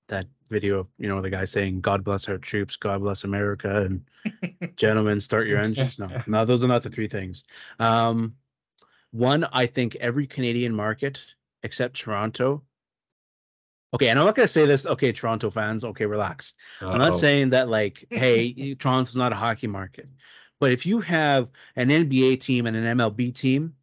that 0.09 0.27
video 0.49 0.81
of 0.81 0.87
you 0.99 1.09
know 1.09 1.21
the 1.21 1.31
guy 1.31 1.45
saying 1.45 1.81
God 1.81 2.05
bless 2.05 2.29
our 2.29 2.39
troops, 2.39 2.77
God 2.77 3.01
bless 3.01 3.25
America, 3.25 3.83
and 3.83 4.05
gentlemen 4.77 5.21
start 5.21 5.47
your 5.47 5.61
engines. 5.61 5.99
No, 5.99 6.09
no, 6.27 6.45
those 6.45 6.65
are 6.65 6.69
not 6.69 6.83
the 6.83 6.91
three 6.91 7.09
things. 7.09 7.45
Um 7.79 8.35
one, 9.11 9.47
I 9.53 9.67
think 9.67 9.97
every 9.97 10.27
Canadian 10.27 10.75
market 10.75 11.23
except 11.63 11.97
Toronto 11.97 12.63
Okay, 13.95 14.09
and 14.09 14.19
I'm 14.19 14.27
not 14.27 14.35
gonna 14.35 14.49
say 14.49 14.67
this. 14.67 14.87
Okay, 14.87 15.13
Toronto 15.13 15.51
fans. 15.51 15.83
Okay, 15.83 16.05
relax. 16.05 16.53
Uh-oh. 16.83 16.91
I'm 16.91 16.99
not 16.99 17.17
saying 17.17 17.51
that 17.51 17.69
like, 17.69 18.07
hey, 18.11 18.75
Toronto's 18.75 19.17
not 19.17 19.33
a 19.33 19.37
hockey 19.37 19.67
market. 19.67 20.09
But 20.61 20.73
if 20.73 20.85
you 20.85 21.01
have 21.01 21.49
an 21.77 21.89
NBA 21.89 22.41
team 22.41 22.67
and 22.67 22.77
an 22.77 22.99
MLB 22.99 23.35
team, 23.35 23.75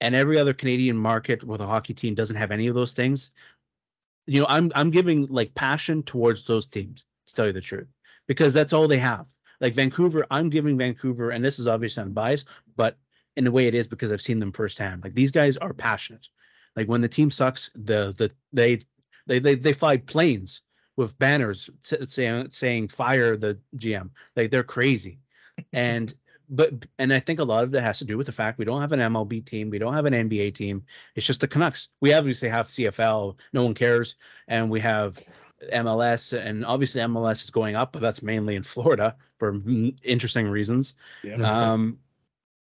and 0.00 0.14
every 0.14 0.38
other 0.38 0.52
Canadian 0.52 0.96
market 0.96 1.42
with 1.42 1.60
a 1.60 1.66
hockey 1.66 1.94
team 1.94 2.14
doesn't 2.14 2.36
have 2.36 2.50
any 2.50 2.66
of 2.66 2.74
those 2.74 2.92
things, 2.92 3.32
you 4.26 4.40
know, 4.40 4.46
I'm 4.48 4.72
I'm 4.74 4.90
giving 4.90 5.26
like 5.26 5.54
passion 5.54 6.02
towards 6.02 6.44
those 6.44 6.66
teams. 6.66 7.04
To 7.26 7.34
tell 7.34 7.46
you 7.46 7.52
the 7.52 7.60
truth, 7.60 7.88
because 8.28 8.54
that's 8.54 8.72
all 8.72 8.86
they 8.86 8.98
have. 8.98 9.26
Like 9.60 9.74
Vancouver, 9.74 10.26
I'm 10.30 10.48
giving 10.48 10.78
Vancouver, 10.78 11.30
and 11.30 11.44
this 11.44 11.58
is 11.58 11.66
obviously 11.66 12.02
unbiased, 12.02 12.46
but 12.76 12.96
in 13.36 13.44
the 13.44 13.50
way 13.52 13.66
it 13.66 13.74
is 13.74 13.86
because 13.86 14.12
I've 14.12 14.22
seen 14.22 14.38
them 14.38 14.52
firsthand. 14.52 15.02
Like 15.02 15.14
these 15.14 15.30
guys 15.30 15.56
are 15.56 15.72
passionate. 15.72 16.28
Like 16.76 16.88
when 16.88 17.00
the 17.00 17.08
team 17.08 17.30
sucks, 17.30 17.70
the 17.74 18.14
the 18.16 18.30
they 18.52 18.80
they 19.26 19.38
they, 19.38 19.54
they 19.54 19.72
fly 19.72 19.96
planes 19.96 20.62
with 20.96 21.18
banners 21.18 21.68
saying 21.82 22.50
saying 22.50 22.88
fire 22.88 23.36
the 23.36 23.58
GM. 23.76 24.10
Like 24.34 24.50
they're 24.50 24.62
crazy. 24.62 25.18
and 25.72 26.14
but 26.48 26.72
and 26.98 27.12
I 27.12 27.20
think 27.20 27.40
a 27.40 27.44
lot 27.44 27.64
of 27.64 27.72
that 27.72 27.82
has 27.82 27.98
to 27.98 28.04
do 28.04 28.16
with 28.16 28.26
the 28.26 28.32
fact 28.32 28.58
we 28.58 28.64
don't 28.64 28.80
have 28.80 28.92
an 28.92 29.00
MLB 29.00 29.44
team, 29.44 29.70
we 29.70 29.78
don't 29.78 29.94
have 29.94 30.06
an 30.06 30.12
NBA 30.12 30.54
team. 30.54 30.84
It's 31.14 31.26
just 31.26 31.40
the 31.40 31.48
Canucks. 31.48 31.88
We 32.00 32.12
obviously 32.12 32.48
have 32.48 32.68
CFL, 32.68 33.36
no 33.52 33.64
one 33.64 33.74
cares, 33.74 34.16
and 34.48 34.70
we 34.70 34.80
have 34.80 35.18
MLS, 35.72 36.38
and 36.38 36.64
obviously 36.64 37.00
MLS 37.02 37.44
is 37.44 37.50
going 37.50 37.76
up, 37.76 37.92
but 37.92 38.02
that's 38.02 38.22
mainly 38.22 38.56
in 38.56 38.62
Florida 38.62 39.16
for 39.38 39.60
interesting 40.02 40.48
reasons. 40.48 40.94
Yeah. 41.22 41.36
Um, 41.36 41.98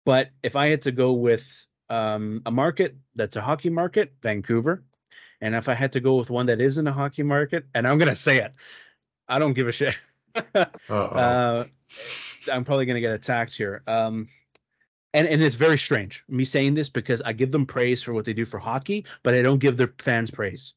but 0.06 0.30
if 0.42 0.56
I 0.56 0.68
had 0.70 0.84
to 0.84 0.92
go 0.92 1.14
with 1.14 1.46
um, 1.90 2.42
a 2.46 2.52
market 2.52 2.96
that's 3.16 3.36
a 3.36 3.42
hockey 3.42 3.70
market, 3.70 4.14
Vancouver, 4.22 4.84
and 5.42 5.54
if 5.54 5.70
I 5.70 5.74
had 5.74 5.92
to 5.94 6.00
go 6.00 6.16
with 6.16 6.30
one 6.30 6.48
that 6.48 6.62
isn't 6.62 6.88
a 6.88 6.92
hockey 6.92 7.24
market, 7.24 7.66
and 7.74 7.88
I'm 7.88 7.98
gonna 7.98 8.16
say 8.16 8.38
it, 8.38 8.54
I 9.28 9.40
don't 9.40 9.54
give 9.54 9.68
a 9.68 9.72
shit. 9.72 9.96
uh, 10.90 11.66
I'm 12.52 12.64
probably 12.66 12.86
gonna 12.86 13.02
get 13.02 13.14
attacked 13.14 13.56
here. 13.56 13.84
Um, 13.88 14.28
and 15.14 15.28
and 15.28 15.42
it's 15.42 15.56
very 15.56 15.78
strange 15.78 16.24
me 16.28 16.44
saying 16.44 16.74
this 16.74 16.90
because 16.90 17.22
I 17.22 17.34
give 17.34 17.52
them 17.52 17.66
praise 17.66 18.04
for 18.04 18.14
what 18.14 18.26
they 18.26 18.34
do 18.34 18.46
for 18.46 18.60
hockey, 18.60 19.06
but 19.24 19.34
I 19.34 19.42
don't 19.42 19.60
give 19.60 19.78
their 19.78 19.94
fans 20.00 20.32
praise. 20.32 20.74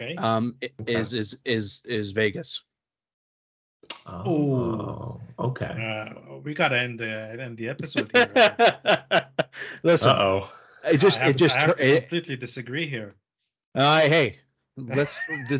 Okay. 0.00 0.16
Um, 0.16 0.56
okay. 0.62 0.94
is 0.94 1.12
is 1.12 1.38
is 1.44 1.82
is 1.84 2.12
Vegas. 2.12 2.62
Oh, 4.06 5.20
okay. 5.38 6.10
Uh, 6.16 6.38
we 6.42 6.54
gotta 6.54 6.78
end 6.78 6.98
the 6.98 7.40
end 7.40 7.56
the 7.56 7.68
episode 7.68 8.10
here. 8.12 9.26
Listen, 9.82 10.10
oh, 10.10 10.52
it 10.84 10.98
just 10.98 11.18
have, 11.18 11.30
it 11.30 11.36
just 11.36 11.56
it, 11.78 12.00
completely 12.00 12.36
disagree 12.36 12.88
here. 12.88 13.14
Uh, 13.74 14.00
hey, 14.00 14.38
let's 14.78 15.16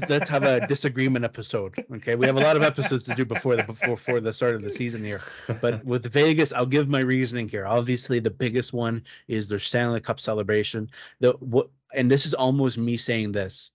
let's 0.08 0.28
have 0.28 0.44
a 0.44 0.66
disagreement 0.66 1.24
episode. 1.24 1.74
Okay, 1.96 2.14
we 2.14 2.26
have 2.26 2.36
a 2.36 2.40
lot 2.40 2.56
of 2.56 2.62
episodes 2.62 3.04
to 3.04 3.14
do 3.14 3.24
before 3.24 3.56
the 3.56 3.64
before, 3.86 4.20
the 4.20 4.32
start 4.32 4.54
of 4.54 4.62
the 4.62 4.70
season 4.70 5.04
here. 5.04 5.20
But 5.60 5.84
with 5.84 6.10
Vegas, 6.12 6.52
I'll 6.52 6.66
give 6.66 6.88
my 6.88 7.00
reasoning 7.00 7.48
here. 7.48 7.66
Obviously, 7.66 8.20
the 8.20 8.30
biggest 8.30 8.72
one 8.72 9.04
is 9.26 9.48
their 9.48 9.58
Stanley 9.58 10.00
Cup 10.00 10.20
celebration. 10.20 10.90
The 11.20 11.32
what, 11.40 11.68
and 11.94 12.10
this 12.10 12.26
is 12.26 12.34
almost 12.34 12.78
me 12.78 12.96
saying 12.96 13.32
this. 13.32 13.70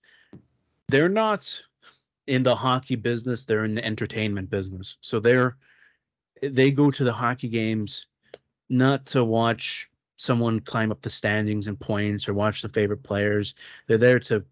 They're 0.88 1.08
not 1.08 1.62
in 2.26 2.42
the 2.42 2.56
hockey 2.56 2.96
business, 2.96 3.44
they're 3.44 3.64
in 3.64 3.74
the 3.74 3.84
entertainment 3.84 4.50
business. 4.50 4.96
So 5.00 5.20
they're 5.20 5.56
they 6.42 6.70
go 6.70 6.90
to 6.90 7.04
the 7.04 7.12
hockey 7.12 7.48
games 7.48 8.06
not 8.68 9.06
to 9.06 9.24
watch 9.24 9.90
someone 10.16 10.60
climb 10.60 10.90
up 10.90 11.02
the 11.02 11.10
standings 11.10 11.66
and 11.66 11.78
points 11.78 12.28
or 12.28 12.34
watch 12.34 12.62
the 12.62 12.68
favorite 12.68 13.02
players. 13.02 13.54
They're 13.86 13.98
there 13.98 14.20
to 14.20 14.44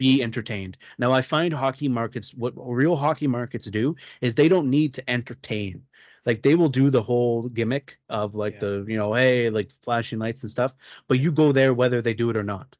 be 0.00 0.22
entertained. 0.22 0.78
Now 0.98 1.12
I 1.12 1.20
find 1.20 1.52
hockey 1.52 1.86
markets 1.86 2.32
what 2.32 2.54
real 2.56 2.96
hockey 2.96 3.26
markets 3.26 3.66
do 3.66 3.94
is 4.22 4.34
they 4.34 4.48
don't 4.48 4.70
need 4.70 4.94
to 4.94 5.10
entertain. 5.10 5.82
Like 6.24 6.40
they 6.40 6.54
will 6.54 6.70
do 6.70 6.88
the 6.88 7.02
whole 7.02 7.50
gimmick 7.50 7.98
of 8.08 8.34
like 8.34 8.54
yeah. 8.54 8.60
the 8.60 8.84
you 8.88 8.96
know 8.96 9.12
hey 9.12 9.50
like 9.50 9.70
flashing 9.82 10.18
lights 10.18 10.42
and 10.42 10.50
stuff, 10.50 10.72
but 11.06 11.20
you 11.20 11.30
go 11.30 11.52
there 11.52 11.74
whether 11.74 12.00
they 12.00 12.14
do 12.14 12.30
it 12.30 12.36
or 12.36 12.42
not. 12.42 12.74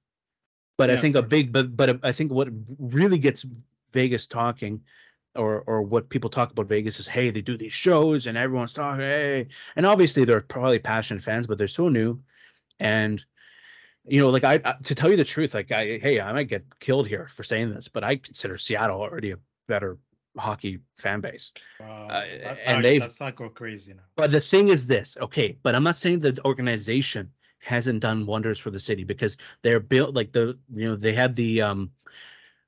But 0.78 0.88
yeah, 0.88 0.96
I 0.96 0.98
think 0.98 1.14
a 1.14 1.22
big 1.22 1.52
but 1.52 1.76
but 1.76 2.00
I 2.02 2.12
think 2.12 2.32
what 2.32 2.48
really 2.78 3.18
gets 3.18 3.44
Vegas 3.92 4.26
talking 4.26 4.80
or 5.36 5.62
or 5.66 5.82
what 5.82 6.08
people 6.08 6.30
talk 6.30 6.50
about 6.50 6.68
Vegas 6.68 6.98
is 7.00 7.06
hey 7.06 7.28
they 7.28 7.42
do 7.42 7.58
these 7.58 7.74
shows 7.74 8.26
and 8.26 8.38
everyone's 8.38 8.72
talking 8.72 9.02
hey 9.02 9.46
and 9.76 9.84
obviously 9.84 10.24
they're 10.24 10.40
probably 10.40 10.78
passionate 10.78 11.22
fans 11.22 11.46
but 11.46 11.58
they're 11.58 11.68
so 11.68 11.88
new 11.88 12.18
and 12.80 13.24
you 14.06 14.20
know 14.20 14.30
like 14.30 14.44
I, 14.44 14.60
I 14.64 14.74
to 14.84 14.94
tell 14.94 15.10
you 15.10 15.16
the 15.16 15.24
truth 15.24 15.54
like 15.54 15.70
I 15.72 15.98
hey 15.98 16.20
I 16.20 16.32
might 16.32 16.48
get 16.48 16.64
killed 16.80 17.06
here 17.06 17.28
for 17.34 17.42
saying 17.42 17.74
this 17.74 17.88
but 17.88 18.04
I 18.04 18.16
consider 18.16 18.58
Seattle 18.58 19.00
already 19.00 19.32
a 19.32 19.38
better 19.68 19.98
hockey 20.36 20.78
fan 20.96 21.20
base. 21.20 21.52
Uh, 21.80 22.54
and 22.64 22.84
they 22.84 23.00
let's 23.00 23.20
not 23.20 23.34
go 23.34 23.48
crazy 23.48 23.92
now. 23.92 24.02
But 24.16 24.30
the 24.30 24.40
thing 24.40 24.68
is 24.68 24.86
this 24.86 25.16
okay 25.20 25.56
but 25.62 25.74
I'm 25.74 25.84
not 25.84 25.96
saying 25.96 26.20
the 26.20 26.38
organization 26.44 27.30
hasn't 27.58 28.00
done 28.00 28.24
wonders 28.24 28.58
for 28.58 28.70
the 28.70 28.80
city 28.80 29.04
because 29.04 29.36
they're 29.62 29.80
built 29.80 30.14
like 30.14 30.32
the 30.32 30.58
you 30.74 30.88
know 30.88 30.96
they 30.96 31.12
had 31.12 31.36
the 31.36 31.62
um 31.62 31.90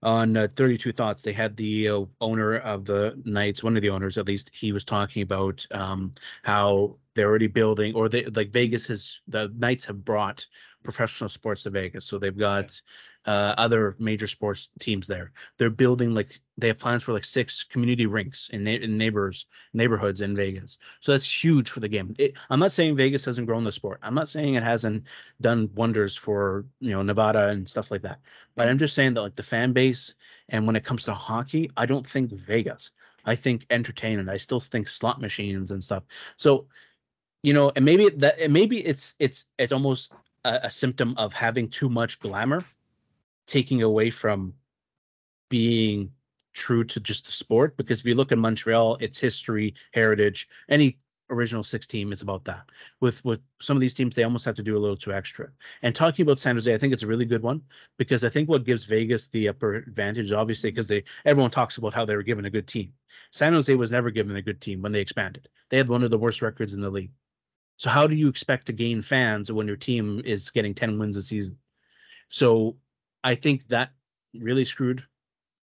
on 0.03 0.37
uh, 0.37 0.49
32 0.57 0.93
Thoughts, 0.93 1.23
they 1.23 1.33
had 1.33 1.57
the 1.57 1.89
uh, 1.89 2.01
owner 2.21 2.57
of 2.57 2.85
the 2.85 3.21
Knights, 3.25 3.63
one 3.63 3.77
of 3.77 3.83
the 3.83 3.91
owners 3.91 4.19
at 4.19 4.27
least, 4.27 4.51
he 4.53 4.73
was 4.73 4.85
talking 4.85 5.23
about 5.23 5.65
um, 5.71 6.15
how 6.43 6.97
they're 7.15 7.29
already 7.29 7.47
building, 7.47 7.95
or 7.95 8.09
they 8.09 8.25
like 8.27 8.51
Vegas 8.51 8.87
has 8.89 9.21
the 9.29 9.53
Knights 9.57 9.85
have 9.85 10.05
brought 10.05 10.47
professional 10.83 11.29
sports 11.29 11.63
to 11.65 11.71
Vegas, 11.71 12.05
so 12.05 12.19
they've 12.19 12.37
got 12.37 12.81
uh, 13.25 13.55
other 13.57 13.95
major 13.99 14.27
sports 14.27 14.69
teams 14.81 15.07
there. 15.07 15.33
They're 15.57 15.71
building 15.71 16.15
like 16.15 16.41
they 16.59 16.69
have 16.69 16.79
plans 16.79 17.03
for 17.03 17.13
like 17.13 17.25
six 17.25 17.63
community 17.63 18.07
rinks 18.07 18.51
in, 18.53 18.65
na- 18.65 18.73
in 18.73 18.99
neighbors 18.99 19.47
neighborhoods 19.73 20.21
in 20.21 20.35
Vegas. 20.35 20.79
So 21.01 21.13
that's 21.13 21.45
huge 21.45 21.71
for 21.71 21.81
the 21.81 21.89
game. 21.89 22.15
It, 22.19 22.35
I'm 22.51 22.59
not 22.59 22.73
saying 22.73 22.97
Vegas 22.97 23.25
hasn't 23.25 23.47
grown 23.47 23.65
the 23.65 23.73
sport. 23.73 24.01
I'm 24.03 24.15
not 24.15 24.29
saying 24.29 24.55
it 24.55 24.63
hasn't 24.63 25.05
done 25.41 25.71
wonders 25.75 26.17
for 26.17 26.67
you 26.81 26.91
know 26.91 27.03
Nevada 27.03 27.49
and 27.49 27.69
stuff 27.69 27.91
like 27.91 28.03
that. 28.03 28.21
But 28.57 28.69
I'm 28.69 28.79
just 28.79 28.95
saying 28.95 29.15
that 29.15 29.23
like 29.23 29.37
the 29.37 29.43
fan 29.43 29.73
base 29.73 30.15
and 30.49 30.67
when 30.67 30.77
it 30.77 30.85
comes 30.85 31.05
to 31.05 31.15
hockey, 31.15 31.71
I 31.77 31.87
don't 31.87 32.07
think 32.07 32.33
Vegas. 32.33 32.91
I 33.25 33.37
think 33.37 33.67
entertainment. 33.71 34.29
I 34.29 34.37
still 34.37 34.61
think 34.61 34.89
slot 34.89 35.21
machines 35.21 35.71
and 35.71 35.83
stuff. 35.83 36.03
So 36.37 36.67
you 37.43 37.55
know, 37.55 37.73
and 37.75 37.85
maybe 37.85 38.09
that 38.09 38.51
maybe 38.51 38.85
it's 38.85 39.15
it's 39.19 39.47
it's 39.59 39.73
almost 39.73 40.15
a, 40.45 40.61
a 40.65 40.71
symptom 40.71 41.15
of 41.17 41.33
having 41.33 41.69
too 41.69 41.89
much 41.89 42.21
glamour 42.21 42.65
taking 43.47 43.83
away 43.83 44.11
from 44.11 44.55
being 45.49 46.13
true 46.55 46.85
to 46.85 47.01
just 47.01 47.27
the 47.27 47.33
sport 47.33 47.77
because 47.77 48.01
if 48.01 48.07
you 48.07 48.15
look 48.15 48.33
at 48.33 48.39
Montreal, 48.39 48.97
its 48.97 49.19
history, 49.19 49.75
heritage, 49.93 50.49
any 50.69 50.99
original 51.31 51.65
six 51.65 51.87
team 51.87 52.13
is 52.13 52.23
about 52.23 52.45
that. 52.45 52.65
With 53.01 53.25
with 53.25 53.41
some 53.61 53.77
of 53.77 53.81
these 53.81 53.95
teams, 53.95 54.15
they 54.15 54.23
almost 54.23 54.45
have 54.45 54.55
to 54.57 54.63
do 54.63 54.77
a 54.77 54.81
little 54.81 54.97
too 54.97 55.13
extra. 55.13 55.49
And 55.83 55.95
talking 55.95 56.23
about 56.23 56.39
San 56.39 56.57
Jose, 56.57 56.73
I 56.73 56.79
think 56.79 56.93
it's 56.93 57.03
a 57.03 57.07
really 57.07 57.25
good 57.25 57.43
one 57.43 57.63
because 57.97 58.23
I 58.23 58.29
think 58.29 58.49
what 58.49 58.65
gives 58.65 58.85
Vegas 58.85 59.29
the 59.29 59.49
upper 59.49 59.75
advantage, 59.75 60.31
obviously, 60.33 60.71
because 60.71 60.87
they 60.87 61.05
everyone 61.25 61.51
talks 61.51 61.79
about 61.79 61.95
how 61.95 62.05
they 62.05 62.17
were 62.17 62.23
given 62.23 62.45
a 62.45 62.51
good 62.51 62.69
team. 62.69 62.93
San 63.31 63.55
Jose 63.55 63.75
was 63.75 63.91
never 63.91 64.11
given 64.11 64.37
a 64.37 64.43
good 64.43 64.61
team 64.61 64.83
when 64.83 64.93
they 64.93 65.01
expanded. 65.01 65.49
They 65.71 65.79
had 65.79 65.89
one 65.89 66.03
of 66.03 66.11
the 66.11 66.19
worst 66.19 66.43
records 66.43 66.75
in 66.75 66.81
the 66.81 66.91
league. 66.91 67.13
So 67.83 67.91
how 67.91 68.07
do 68.07 68.15
you 68.15 68.29
expect 68.29 68.67
to 68.67 68.73
gain 68.73 69.03
fans 69.03 69.51
when 69.51 69.67
your 69.67 69.75
team 69.75 70.23
is 70.25 70.51
getting 70.51 70.73
10 70.73 71.01
wins 71.01 71.17
a 71.17 71.23
season? 71.23 71.59
So 72.29 72.77
I 73.25 73.35
think 73.35 73.67
that 73.69 73.91
really 74.33 74.65
screwed 74.65 75.03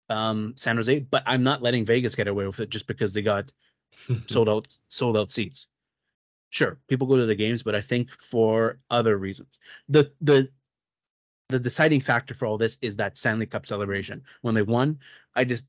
um, 0.09 0.53
San 0.55 0.77
Jose, 0.77 1.01
but 1.01 1.21
I'm 1.27 1.43
not 1.43 1.61
letting 1.61 1.85
Vegas 1.85 2.15
get 2.15 2.27
away 2.27 2.47
with 2.47 2.61
it 2.61 2.71
just 2.71 2.87
because 2.87 3.13
they 3.13 3.21
got 3.21 3.51
sold 4.25 4.49
out 4.49 4.75
sold 4.87 5.17
out 5.17 5.31
seats. 5.31 5.67
Sure, 6.49 6.79
people 6.87 7.05
go 7.05 7.17
to 7.17 7.27
the 7.27 7.35
games, 7.35 7.61
but 7.61 7.75
I 7.75 7.81
think 7.81 8.09
for 8.23 8.79
other 8.89 9.15
reasons. 9.15 9.59
The 9.87 10.11
the 10.19 10.49
the 11.49 11.59
deciding 11.59 12.01
factor 12.01 12.33
for 12.33 12.47
all 12.47 12.57
this 12.57 12.79
is 12.81 12.95
that 12.95 13.19
Stanley 13.19 13.45
Cup 13.45 13.67
celebration. 13.67 14.23
When 14.41 14.55
they 14.55 14.63
won, 14.63 14.97
I 15.35 15.43
just 15.43 15.67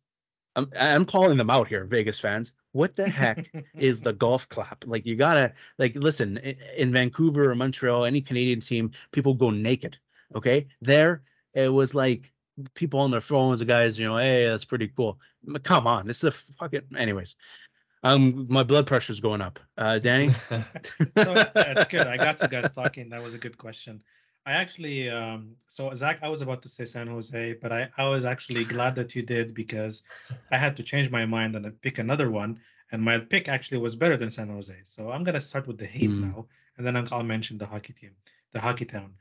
I'm, 0.56 0.72
I'm 0.74 1.04
calling 1.04 1.36
them 1.36 1.50
out 1.50 1.68
here, 1.68 1.84
Vegas 1.84 2.18
fans. 2.18 2.54
What 2.72 2.96
the 2.96 3.08
heck 3.08 3.50
is 3.78 4.00
the 4.00 4.12
golf 4.12 4.48
clap? 4.48 4.84
Like 4.86 5.06
you 5.06 5.16
gotta 5.16 5.52
like 5.78 5.96
listen 5.96 6.38
in 6.38 6.92
Vancouver 6.92 7.50
or 7.50 7.54
Montreal, 7.54 8.04
any 8.04 8.20
Canadian 8.20 8.60
team, 8.60 8.92
people 9.12 9.34
go 9.34 9.50
naked. 9.50 9.98
Okay, 10.34 10.68
there 10.80 11.22
it 11.54 11.68
was 11.68 11.94
like 11.94 12.32
people 12.74 13.00
on 13.00 13.10
their 13.10 13.20
phones, 13.20 13.60
the 13.60 13.64
guys, 13.64 13.98
you 13.98 14.06
know, 14.06 14.16
hey, 14.16 14.46
that's 14.46 14.64
pretty 14.64 14.88
cool. 14.88 15.18
Come 15.62 15.86
on, 15.86 16.06
this 16.06 16.18
is 16.18 16.24
a 16.24 16.32
fucking. 16.58 16.82
Anyways, 16.96 17.34
um, 18.02 18.46
my 18.48 18.62
blood 18.62 18.86
pressure's 18.86 19.20
going 19.20 19.40
up. 19.40 19.58
Uh, 19.76 19.98
Danny. 19.98 20.30
that's 21.14 21.88
good. 21.88 22.06
I 22.06 22.16
got 22.16 22.40
you 22.40 22.48
guys 22.48 22.70
talking. 22.72 23.10
That 23.10 23.22
was 23.22 23.34
a 23.34 23.38
good 23.38 23.58
question. 23.58 24.02
I 24.46 24.52
actually, 24.52 25.10
um, 25.10 25.56
so 25.68 25.92
Zach, 25.94 26.20
I 26.22 26.28
was 26.28 26.40
about 26.40 26.62
to 26.62 26.68
say 26.68 26.86
San 26.86 27.08
Jose, 27.08 27.54
but 27.60 27.72
I, 27.72 27.88
I 27.98 28.08
was 28.08 28.24
actually 28.24 28.64
glad 28.64 28.94
that 28.96 29.14
you 29.14 29.22
did 29.22 29.54
because 29.54 30.02
I 30.50 30.56
had 30.56 30.76
to 30.78 30.82
change 30.82 31.10
my 31.10 31.26
mind 31.26 31.54
and 31.56 31.80
pick 31.82 31.98
another 31.98 32.30
one, 32.30 32.60
and 32.90 33.02
my 33.02 33.18
pick 33.18 33.48
actually 33.48 33.78
was 33.78 33.94
better 33.94 34.16
than 34.16 34.30
San 34.30 34.48
Jose. 34.48 34.74
So 34.84 35.10
I'm 35.10 35.24
gonna 35.24 35.40
start 35.40 35.66
with 35.66 35.78
the 35.78 35.86
Heat 35.86 36.10
mm. 36.10 36.32
now, 36.32 36.46
and 36.76 36.86
then 36.86 36.96
I'll 36.96 37.22
mention 37.22 37.58
the 37.58 37.66
hockey 37.66 37.92
team, 37.92 38.12
the 38.52 38.60
hockey 38.60 38.86
town. 38.86 39.14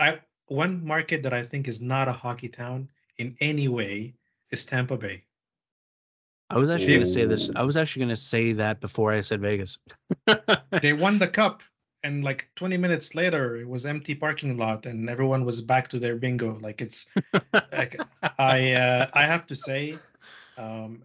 I 0.00 0.20
one 0.48 0.84
market 0.84 1.22
that 1.22 1.32
I 1.32 1.44
think 1.44 1.68
is 1.68 1.80
not 1.80 2.08
a 2.08 2.12
hockey 2.12 2.48
town 2.48 2.88
in 3.18 3.36
any 3.40 3.68
way 3.68 4.14
is 4.50 4.64
Tampa 4.64 4.96
Bay. 4.96 5.24
I 6.50 6.58
was 6.58 6.68
actually 6.68 6.94
going 6.94 7.06
to 7.06 7.10
say 7.10 7.24
this. 7.24 7.50
I 7.56 7.62
was 7.62 7.78
actually 7.78 8.00
going 8.00 8.16
to 8.16 8.22
say 8.22 8.52
that 8.52 8.80
before 8.80 9.10
I 9.12 9.22
said 9.22 9.40
Vegas. 9.40 9.78
they 10.82 10.92
won 10.92 11.18
the 11.18 11.28
cup, 11.28 11.62
and 12.04 12.24
like 12.24 12.50
20 12.56 12.76
minutes 12.76 13.14
later, 13.14 13.56
it 13.56 13.68
was 13.68 13.86
empty 13.86 14.14
parking 14.14 14.56
lot, 14.56 14.86
and 14.86 15.08
everyone 15.08 15.44
was 15.44 15.60
back 15.62 15.88
to 15.88 15.98
their 15.98 16.16
bingo. 16.16 16.58
Like 16.58 16.80
it's, 16.80 17.06
like 17.72 18.00
I 18.38 18.72
uh, 18.72 19.06
I 19.12 19.26
have 19.26 19.46
to 19.48 19.54
say, 19.54 19.96
um, 20.56 21.04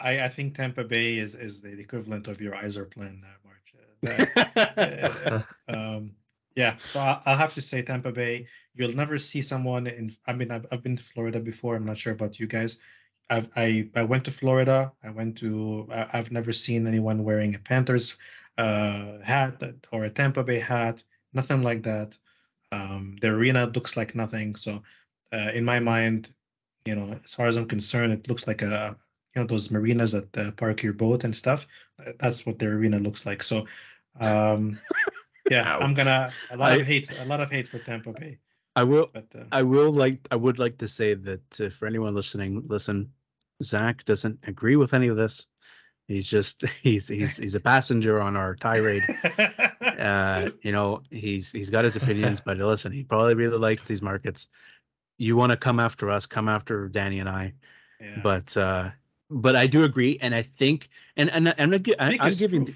I 0.00 0.24
I 0.24 0.28
think 0.28 0.54
Tampa 0.54 0.84
Bay 0.84 1.18
is 1.18 1.34
is 1.34 1.60
the 1.60 1.78
equivalent 1.78 2.28
of 2.28 2.40
your 2.40 2.54
Yzerplan, 2.54 3.22
uh, 3.22 3.36
March. 3.44 3.74
Uh, 4.56 5.42
um, 5.68 6.12
yeah, 6.54 6.76
so 6.92 7.00
I, 7.00 7.20
I'll 7.26 7.36
have 7.36 7.54
to 7.54 7.62
say 7.62 7.82
Tampa 7.82 8.12
Bay. 8.12 8.46
You'll 8.74 8.94
never 8.94 9.18
see 9.18 9.42
someone 9.42 9.86
in. 9.86 10.14
I 10.26 10.32
mean, 10.32 10.50
I've, 10.50 10.66
I've 10.70 10.82
been 10.82 10.96
to 10.96 11.02
Florida 11.02 11.40
before. 11.40 11.74
I'm 11.74 11.84
not 11.84 11.98
sure 11.98 12.12
about 12.12 12.38
you 12.38 12.46
guys. 12.46 12.78
I've, 13.30 13.48
I 13.56 13.88
I 13.94 14.02
went 14.02 14.24
to 14.26 14.30
Florida. 14.30 14.92
I 15.02 15.10
went 15.10 15.38
to. 15.38 15.88
I've 15.90 16.30
never 16.30 16.52
seen 16.52 16.86
anyone 16.86 17.24
wearing 17.24 17.54
a 17.54 17.58
Panthers 17.58 18.16
uh, 18.58 19.20
hat 19.22 19.62
or 19.92 20.04
a 20.04 20.10
Tampa 20.10 20.42
Bay 20.42 20.58
hat. 20.58 21.02
Nothing 21.32 21.62
like 21.62 21.84
that. 21.84 22.14
Um, 22.72 23.16
the 23.20 23.28
arena 23.28 23.66
looks 23.66 23.96
like 23.96 24.14
nothing. 24.14 24.56
So, 24.56 24.82
uh, 25.32 25.50
in 25.54 25.64
my 25.64 25.78
mind, 25.78 26.32
you 26.84 26.94
know, 26.94 27.18
as 27.24 27.34
far 27.34 27.46
as 27.46 27.56
I'm 27.56 27.68
concerned, 27.68 28.12
it 28.12 28.28
looks 28.28 28.46
like 28.46 28.62
a 28.62 28.96
you 29.34 29.42
know 29.42 29.46
those 29.46 29.70
marinas 29.70 30.12
that 30.12 30.36
uh, 30.36 30.50
park 30.52 30.82
your 30.82 30.92
boat 30.92 31.24
and 31.24 31.34
stuff. 31.34 31.66
That's 32.18 32.44
what 32.44 32.58
their 32.58 32.74
arena 32.74 32.98
looks 32.98 33.24
like. 33.24 33.42
So, 33.42 33.66
um, 34.18 34.78
yeah, 35.50 35.74
Ouch. 35.74 35.82
I'm 35.82 35.94
gonna 35.94 36.32
a 36.50 36.56
lot 36.56 36.72
I, 36.72 36.76
of 36.76 36.86
hate, 36.86 37.10
a 37.10 37.24
lot 37.24 37.40
of 37.40 37.50
hate 37.50 37.68
for 37.68 37.78
Tampa 37.78 38.12
Bay. 38.12 38.38
I 38.74 38.84
will. 38.84 39.10
But, 39.12 39.26
uh, 39.34 39.44
I 39.52 39.62
will 39.62 39.92
like. 39.92 40.26
I 40.30 40.36
would 40.36 40.58
like 40.58 40.78
to 40.78 40.88
say 40.88 41.14
that 41.14 41.60
uh, 41.60 41.70
for 41.70 41.86
anyone 41.86 42.14
listening, 42.14 42.64
listen. 42.66 43.12
Zach 43.62 44.04
doesn't 44.04 44.38
agree 44.46 44.76
with 44.76 44.94
any 44.94 45.08
of 45.08 45.16
this. 45.16 45.48
He's 46.08 46.28
just 46.28 46.64
he's 46.82 47.06
he's 47.06 47.36
he's 47.36 47.54
a 47.54 47.60
passenger 47.60 48.20
on 48.20 48.36
our 48.36 48.56
tirade. 48.56 49.04
uh, 49.80 50.50
you 50.62 50.72
know, 50.72 51.02
he's 51.10 51.52
he's 51.52 51.70
got 51.70 51.84
his 51.84 51.96
opinions, 51.96 52.40
but 52.40 52.56
listen, 52.56 52.90
he 52.90 53.04
probably 53.04 53.34
really 53.34 53.58
likes 53.58 53.86
these 53.86 54.02
markets. 54.02 54.48
You 55.18 55.36
want 55.36 55.50
to 55.50 55.56
come 55.56 55.78
after 55.78 56.10
us, 56.10 56.26
come 56.26 56.48
after 56.48 56.88
Danny 56.88 57.20
and 57.20 57.28
I. 57.28 57.52
Yeah. 58.00 58.20
But 58.22 58.56
uh, 58.56 58.90
but 59.30 59.54
I 59.54 59.66
do 59.66 59.84
agree, 59.84 60.18
and 60.22 60.34
I 60.34 60.42
think, 60.42 60.88
and 61.16 61.30
and 61.30 61.54
I'm 61.58 61.70
not, 61.70 61.86
I, 61.98 62.16
am 62.20 62.32
giving. 62.32 62.74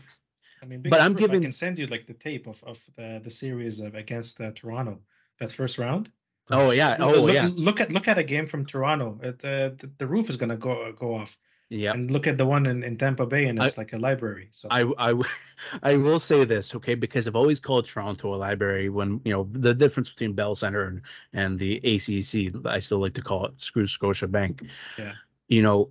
I 0.62 0.66
mean, 0.66 0.82
but 0.82 1.00
I'm 1.00 1.14
giving. 1.14 1.40
I 1.40 1.44
can 1.44 1.52
send 1.52 1.78
you 1.78 1.86
like 1.86 2.06
the 2.06 2.14
tape 2.14 2.46
of 2.46 2.62
of 2.64 2.84
the, 2.96 3.20
the 3.24 3.30
series 3.30 3.80
of 3.80 3.94
against 3.94 4.40
uh, 4.40 4.52
Toronto, 4.54 5.00
that 5.38 5.52
first 5.52 5.78
round. 5.78 6.10
Oh 6.50 6.70
yeah. 6.70 6.96
Oh 6.98 7.22
look, 7.22 7.32
yeah. 7.32 7.48
Look 7.54 7.80
at 7.80 7.92
look 7.92 8.08
at 8.08 8.18
a 8.18 8.24
game 8.24 8.46
from 8.46 8.66
Toronto. 8.66 9.18
It, 9.22 9.44
uh, 9.44 9.70
the, 9.78 9.90
the 9.98 10.06
roof 10.06 10.28
is 10.28 10.36
gonna 10.36 10.56
go 10.56 10.92
go 10.92 11.14
off. 11.14 11.38
Yeah. 11.72 11.92
And 11.92 12.10
look 12.10 12.26
at 12.26 12.36
the 12.36 12.44
one 12.44 12.66
in, 12.66 12.82
in 12.82 12.98
Tampa 12.98 13.24
Bay, 13.24 13.46
and 13.46 13.58
it's 13.58 13.78
I, 13.78 13.80
like 13.80 13.94
a 13.94 13.98
library. 13.98 14.50
So 14.52 14.68
I, 14.70 14.92
I 14.98 15.14
I 15.82 15.96
will 15.96 16.18
say 16.18 16.44
this, 16.44 16.74
okay, 16.74 16.94
because 16.94 17.26
I've 17.26 17.34
always 17.34 17.60
called 17.60 17.86
Toronto 17.86 18.34
a 18.34 18.36
library. 18.36 18.90
When 18.90 19.22
you 19.24 19.32
know 19.32 19.48
the 19.50 19.72
difference 19.72 20.10
between 20.10 20.34
Bell 20.34 20.54
Center 20.54 20.84
and 20.84 21.00
and 21.32 21.58
the 21.58 21.76
ACC, 21.78 22.66
I 22.66 22.78
still 22.80 22.98
like 22.98 23.14
to 23.14 23.22
call 23.22 23.46
it 23.46 23.54
Screw 23.56 23.86
Scotiabank. 23.86 24.68
Yeah. 24.98 25.14
You 25.48 25.62
know, 25.62 25.90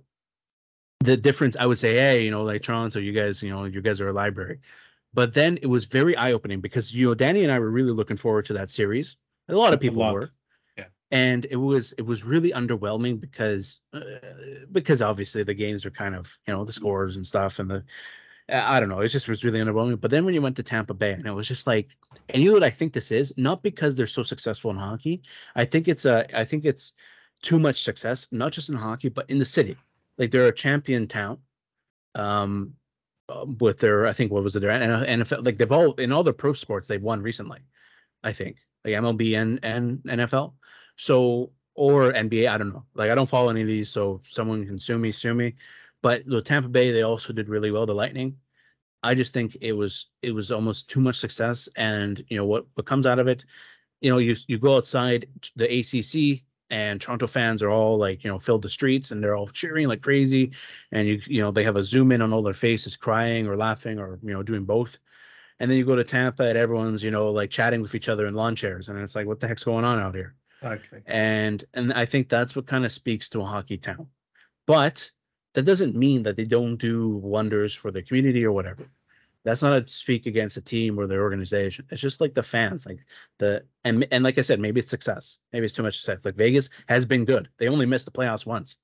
the 1.00 1.16
difference. 1.16 1.56
I 1.58 1.66
would 1.66 1.80
say, 1.80 1.96
hey, 1.96 2.24
you 2.24 2.30
know, 2.30 2.44
like 2.44 2.62
Toronto, 2.62 3.00
you 3.00 3.12
guys, 3.12 3.42
you 3.42 3.50
know, 3.50 3.64
you 3.64 3.82
guys 3.82 4.00
are 4.00 4.08
a 4.08 4.12
library. 4.12 4.60
But 5.12 5.34
then 5.34 5.58
it 5.62 5.66
was 5.66 5.86
very 5.86 6.16
eye 6.16 6.32
opening 6.32 6.60
because 6.60 6.94
you 6.94 7.08
know 7.08 7.14
Danny 7.14 7.42
and 7.42 7.50
I 7.50 7.58
were 7.58 7.70
really 7.70 7.92
looking 7.92 8.16
forward 8.16 8.46
to 8.46 8.52
that 8.52 8.70
series. 8.70 9.16
A 9.48 9.54
lot 9.54 9.72
of 9.72 9.80
people 9.80 10.12
were 10.12 10.30
and 11.12 11.46
it 11.50 11.56
was 11.56 11.92
it 11.98 12.06
was 12.06 12.24
really 12.24 12.52
underwhelming 12.52 13.20
because 13.20 13.80
uh, 13.92 14.00
because 14.72 15.02
obviously 15.02 15.44
the 15.44 15.54
games 15.54 15.84
are 15.84 15.90
kind 15.90 16.16
of 16.16 16.36
you 16.46 16.54
know 16.54 16.64
the 16.64 16.72
scores 16.72 17.16
and 17.16 17.26
stuff 17.26 17.58
and 17.58 17.70
the 17.70 17.84
I 18.48 18.80
don't 18.80 18.88
know 18.88 19.00
it 19.00 19.08
just 19.08 19.28
was 19.28 19.44
really 19.44 19.60
underwhelming. 19.60 20.00
But 20.00 20.10
then 20.10 20.24
when 20.24 20.34
you 20.34 20.42
went 20.42 20.56
to 20.56 20.62
Tampa 20.62 20.94
Bay 20.94 21.12
and 21.12 21.26
it 21.26 21.32
was 21.32 21.46
just 21.46 21.66
like 21.66 21.88
and 22.30 22.42
you 22.42 22.48
know 22.48 22.54
what 22.54 22.64
I 22.64 22.70
think 22.70 22.94
this 22.94 23.12
is 23.12 23.32
not 23.36 23.62
because 23.62 23.94
they're 23.94 24.06
so 24.06 24.22
successful 24.22 24.70
in 24.70 24.78
hockey. 24.78 25.22
I 25.54 25.66
think 25.66 25.86
it's 25.86 26.06
a 26.06 26.26
I 26.36 26.44
think 26.44 26.64
it's 26.64 26.92
too 27.42 27.58
much 27.58 27.82
success 27.82 28.26
not 28.32 28.52
just 28.52 28.70
in 28.70 28.74
hockey 28.74 29.10
but 29.10 29.28
in 29.28 29.38
the 29.38 29.44
city. 29.44 29.76
Like 30.16 30.30
they're 30.30 30.48
a 30.48 30.54
champion 30.54 31.06
town. 31.06 31.38
Um, 32.14 32.74
with 33.60 33.78
their 33.78 34.06
I 34.06 34.12
think 34.12 34.32
what 34.32 34.42
was 34.42 34.56
it 34.56 34.60
their 34.60 34.70
and 34.70 35.22
NFL 35.22 35.44
like 35.44 35.56
they've 35.56 35.72
all 35.72 35.92
in 35.94 36.12
all 36.12 36.22
their 36.22 36.32
pro 36.32 36.54
sports 36.54 36.88
they've 36.88 37.02
won 37.02 37.22
recently. 37.22 37.60
I 38.24 38.32
think 38.32 38.56
like 38.84 38.94
MLB 38.94 39.36
and 39.36 39.60
and 39.62 40.02
NFL. 40.04 40.54
So 40.96 41.52
or 41.74 42.12
NBA, 42.12 42.48
I 42.48 42.58
don't 42.58 42.72
know. 42.72 42.84
Like 42.94 43.10
I 43.10 43.14
don't 43.14 43.28
follow 43.28 43.50
any 43.50 43.62
of 43.62 43.66
these, 43.66 43.90
so 43.90 44.20
someone 44.28 44.66
can 44.66 44.78
sue 44.78 44.98
me, 44.98 45.12
sue 45.12 45.34
me. 45.34 45.54
But 46.02 46.26
the 46.26 46.42
Tampa 46.42 46.68
Bay, 46.68 46.92
they 46.92 47.02
also 47.02 47.32
did 47.32 47.48
really 47.48 47.70
well. 47.70 47.86
The 47.86 47.94
Lightning, 47.94 48.36
I 49.02 49.14
just 49.14 49.34
think 49.34 49.56
it 49.60 49.72
was 49.72 50.06
it 50.22 50.32
was 50.32 50.50
almost 50.52 50.90
too 50.90 51.00
much 51.00 51.16
success. 51.16 51.68
And 51.76 52.24
you 52.28 52.36
know 52.36 52.44
what 52.46 52.66
what 52.74 52.86
comes 52.86 53.06
out 53.06 53.18
of 53.18 53.28
it, 53.28 53.44
you 54.00 54.10
know, 54.10 54.18
you 54.18 54.36
you 54.48 54.58
go 54.58 54.76
outside 54.76 55.26
the 55.56 55.80
ACC 55.80 56.44
and 56.70 57.00
Toronto 57.00 57.26
fans 57.26 57.62
are 57.62 57.70
all 57.70 57.98
like 57.98 58.24
you 58.24 58.30
know 58.30 58.38
filled 58.38 58.62
the 58.62 58.70
streets 58.70 59.10
and 59.10 59.22
they're 59.22 59.36
all 59.36 59.48
cheering 59.48 59.88
like 59.88 60.02
crazy, 60.02 60.52
and 60.92 61.08
you 61.08 61.20
you 61.26 61.42
know 61.42 61.50
they 61.52 61.64
have 61.64 61.76
a 61.76 61.84
zoom 61.84 62.12
in 62.12 62.22
on 62.22 62.32
all 62.32 62.42
their 62.42 62.54
faces, 62.54 62.96
crying 62.96 63.46
or 63.46 63.56
laughing 63.56 63.98
or 63.98 64.18
you 64.22 64.32
know 64.32 64.42
doing 64.42 64.64
both. 64.64 64.98
And 65.60 65.70
then 65.70 65.78
you 65.78 65.84
go 65.86 65.96
to 65.96 66.04
Tampa 66.04 66.44
and 66.44 66.58
everyone's 66.58 67.02
you 67.04 67.10
know 67.10 67.30
like 67.30 67.50
chatting 67.50 67.82
with 67.82 67.94
each 67.94 68.08
other 68.08 68.26
in 68.26 68.34
lawn 68.34 68.56
chairs, 68.56 68.88
and 68.88 68.98
it's 68.98 69.14
like 69.14 69.26
what 69.26 69.40
the 69.40 69.48
heck's 69.48 69.64
going 69.64 69.84
on 69.84 69.98
out 69.98 70.14
here? 70.14 70.34
Exactly. 70.62 71.00
And 71.06 71.64
and 71.74 71.92
I 71.92 72.06
think 72.06 72.28
that's 72.28 72.54
what 72.54 72.66
kind 72.66 72.84
of 72.84 72.92
speaks 72.92 73.28
to 73.30 73.40
a 73.40 73.44
hockey 73.44 73.78
town. 73.78 74.06
But 74.66 75.10
that 75.54 75.64
doesn't 75.64 75.96
mean 75.96 76.22
that 76.22 76.36
they 76.36 76.44
don't 76.44 76.76
do 76.76 77.08
wonders 77.16 77.74
for 77.74 77.90
the 77.90 78.02
community 78.02 78.44
or 78.44 78.52
whatever. 78.52 78.88
That's 79.44 79.62
not 79.62 79.82
a 79.82 79.88
speak 79.88 80.26
against 80.26 80.56
a 80.56 80.60
team 80.60 80.98
or 80.98 81.08
their 81.08 81.22
organization. 81.22 81.86
It's 81.90 82.00
just 82.00 82.20
like 82.20 82.32
the 82.32 82.44
fans, 82.44 82.86
like 82.86 83.00
the 83.38 83.64
and 83.84 84.06
and 84.12 84.22
like 84.22 84.38
I 84.38 84.42
said, 84.42 84.60
maybe 84.60 84.78
it's 84.80 84.90
success. 84.90 85.38
Maybe 85.52 85.66
it's 85.66 85.74
too 85.74 85.82
much 85.82 85.96
success. 85.96 86.20
Like 86.24 86.36
Vegas 86.36 86.70
has 86.88 87.04
been 87.04 87.24
good. 87.24 87.48
They 87.58 87.68
only 87.68 87.86
missed 87.86 88.04
the 88.04 88.12
playoffs 88.12 88.46
once. 88.46 88.76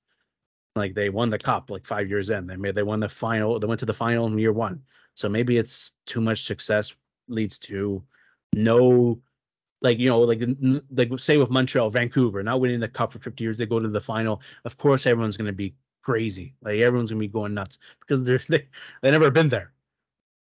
Like 0.74 0.94
they 0.94 1.10
won 1.10 1.30
the 1.30 1.38
cup 1.38 1.70
like 1.70 1.86
five 1.86 2.08
years 2.08 2.30
in. 2.30 2.46
They 2.46 2.56
made 2.56 2.74
they 2.74 2.82
won 2.82 3.00
the 3.00 3.08
final. 3.08 3.58
They 3.60 3.68
went 3.68 3.80
to 3.80 3.86
the 3.86 3.94
final 3.94 4.26
in 4.26 4.36
year 4.36 4.52
one. 4.52 4.82
So 5.14 5.28
maybe 5.28 5.56
it's 5.58 5.92
too 6.06 6.20
much 6.20 6.44
success 6.44 6.94
leads 7.28 7.58
to 7.60 8.02
no 8.52 9.20
like 9.80 9.98
you 9.98 10.08
know 10.08 10.20
like 10.20 10.40
like 10.90 11.18
say 11.18 11.36
with 11.38 11.50
Montreal, 11.50 11.90
Vancouver, 11.90 12.42
not 12.42 12.60
winning 12.60 12.80
the 12.80 12.88
cup 12.88 13.12
for 13.12 13.18
50 13.18 13.42
years, 13.42 13.58
they 13.58 13.66
go 13.66 13.78
to 13.80 13.88
the 13.88 14.00
final. 14.00 14.40
Of 14.64 14.76
course, 14.76 15.06
everyone's 15.06 15.36
going 15.36 15.46
to 15.46 15.52
be 15.52 15.74
crazy. 16.02 16.54
Like 16.62 16.80
everyone's 16.80 17.10
going 17.10 17.20
to 17.20 17.28
be 17.28 17.32
going 17.32 17.54
nuts 17.54 17.78
because 18.00 18.24
they're 18.24 18.40
they 18.48 18.66
they 19.02 19.10
never 19.10 19.30
been 19.30 19.48
there, 19.48 19.72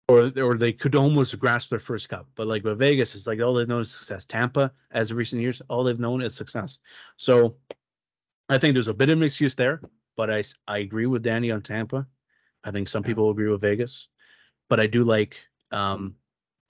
or 0.08 0.32
or 0.36 0.56
they 0.56 0.72
could 0.72 0.94
almost 0.94 1.38
grasp 1.38 1.70
their 1.70 1.78
first 1.78 2.08
cup. 2.08 2.28
But 2.34 2.46
like 2.46 2.64
with 2.64 2.78
Vegas, 2.78 3.14
it's 3.14 3.26
like 3.26 3.40
all 3.40 3.54
they've 3.54 3.68
known 3.68 3.82
is 3.82 3.90
success. 3.90 4.24
Tampa, 4.24 4.72
as 4.90 5.10
of 5.10 5.16
recent 5.16 5.42
years, 5.42 5.60
all 5.68 5.84
they've 5.84 6.00
known 6.00 6.22
is 6.22 6.34
success. 6.34 6.78
So 7.16 7.56
I 8.48 8.58
think 8.58 8.74
there's 8.74 8.88
a 8.88 8.94
bit 8.94 9.10
of 9.10 9.18
an 9.18 9.24
excuse 9.24 9.54
there, 9.54 9.80
but 10.16 10.30
I 10.30 10.42
I 10.66 10.78
agree 10.78 11.06
with 11.06 11.22
Danny 11.22 11.50
on 11.50 11.62
Tampa. 11.62 12.06
I 12.64 12.70
think 12.70 12.88
some 12.88 13.02
people 13.02 13.30
agree 13.30 13.48
with 13.48 13.60
Vegas, 13.60 14.08
but 14.68 14.80
I 14.80 14.86
do 14.86 15.04
like 15.04 15.36
um 15.72 16.16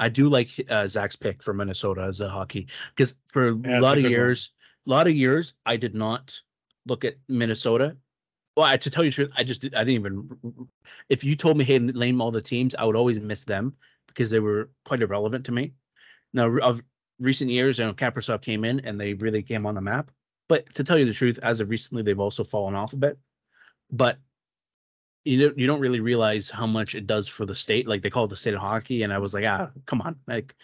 I 0.01 0.09
do 0.09 0.31
like 0.31 0.49
uh, 0.71 0.89
Zach's 0.89 1.15
pick 1.15 1.43
for 1.43 1.53
Minnesota 1.53 2.03
as 2.03 2.21
a 2.21 2.29
hockey 2.29 2.69
because 2.97 3.15
for 3.29 3.51
yeah, 3.51 3.79
a 3.79 3.83
lot 3.83 3.99
of 3.99 4.05
years, 4.05 4.51
a 4.87 4.91
lot 4.91 5.07
of 5.07 5.15
years, 5.15 5.53
I 5.67 5.77
did 5.77 5.95
not 5.95 6.41
look 6.87 7.05
at 7.05 7.17
Minnesota. 7.29 7.97
Well, 8.57 8.67
I, 8.67 8.79
to 8.79 8.91
tell 8.91 9.05
you 9.05 9.11
the 9.11 9.15
truth, 9.15 9.31
I 9.37 9.45
just 9.45 9.61
did, 9.61 9.75
I 9.75 9.85
didn't 9.85 10.01
even. 10.01 10.69
If 11.11 11.23
you 11.23 11.37
told 11.37 11.59
me, 11.59 11.65
hey, 11.65 11.79
name 11.79 12.23
all 12.23 12.31
the 12.31 12.41
teams, 12.41 12.75
I 12.75 12.85
would 12.85 12.97
always 12.97 13.21
miss 13.21 13.45
them 13.45 13.77
because 14.09 14.31
they 14.31 14.41
were 14.41 14.71
quite 14.87 15.03
irrelevant 15.03 15.45
to 15.47 15.53
me. 15.53 15.75
Now, 16.33 16.49
of 16.59 16.83
recent 17.21 17.51
years, 17.51 17.79
you 17.79 17.85
know, 17.85 17.93
Kaprizov 17.93 18.41
came 18.41 18.65
in 18.65 18.81
and 18.81 18.99
they 18.99 19.13
really 19.13 19.43
came 19.43 19.67
on 19.67 19.75
the 19.75 19.83
map. 19.83 20.11
But 20.49 20.75
to 20.75 20.83
tell 20.83 20.99
you 20.99 21.05
the 21.05 21.13
truth, 21.13 21.39
as 21.43 21.61
of 21.61 21.69
recently, 21.69 22.03
they've 22.03 22.19
also 22.19 22.43
fallen 22.43 22.75
off 22.75 22.95
a 22.95 22.97
bit. 22.97 23.19
But 23.93 24.19
you 25.25 25.39
don't 25.47 25.59
you 25.59 25.67
don't 25.67 25.81
really 25.81 26.01
realize 26.01 26.51
how 26.51 26.67
much 26.67 26.95
it 26.95 27.07
does 27.07 27.29
for 27.29 27.45
the 27.45 27.55
state. 27.55 27.87
Like 27.87 28.03
they 28.03 28.11
call 28.11 28.25
it 28.25 28.29
the 28.29 28.37
state 28.37 28.55
of 28.55 28.61
hockey, 28.61 29.03
and 29.03 29.13
I 29.13 29.19
was 29.19 29.35
like, 29.35 29.45
ah, 29.45 29.71
come 29.87 30.01
on, 30.01 30.17
like 30.27 30.55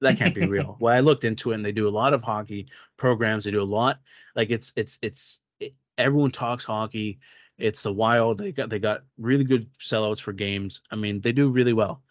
that 0.00 0.18
can't 0.18 0.34
be 0.34 0.46
real. 0.46 0.76
well, 0.80 0.94
I 0.94 1.00
looked 1.00 1.24
into 1.24 1.52
it, 1.52 1.56
and 1.56 1.64
they 1.64 1.72
do 1.72 1.88
a 1.88 1.90
lot 1.90 2.14
of 2.14 2.22
hockey 2.22 2.66
programs. 2.96 3.44
They 3.44 3.50
do 3.50 3.62
a 3.62 3.64
lot. 3.64 4.00
Like 4.34 4.50
it's 4.50 4.72
it's 4.76 4.98
it's 5.02 5.40
it, 5.60 5.74
everyone 5.96 6.32
talks 6.32 6.64
hockey. 6.64 7.20
It's 7.58 7.82
the 7.82 7.92
wild. 7.92 8.38
They 8.38 8.52
got 8.52 8.70
they 8.70 8.78
got 8.78 9.04
really 9.18 9.44
good 9.44 9.68
sellouts 9.78 10.20
for 10.20 10.32
games. 10.32 10.80
I 10.90 10.96
mean, 10.96 11.20
they 11.20 11.32
do 11.32 11.50
really 11.50 11.74
well. 11.74 12.02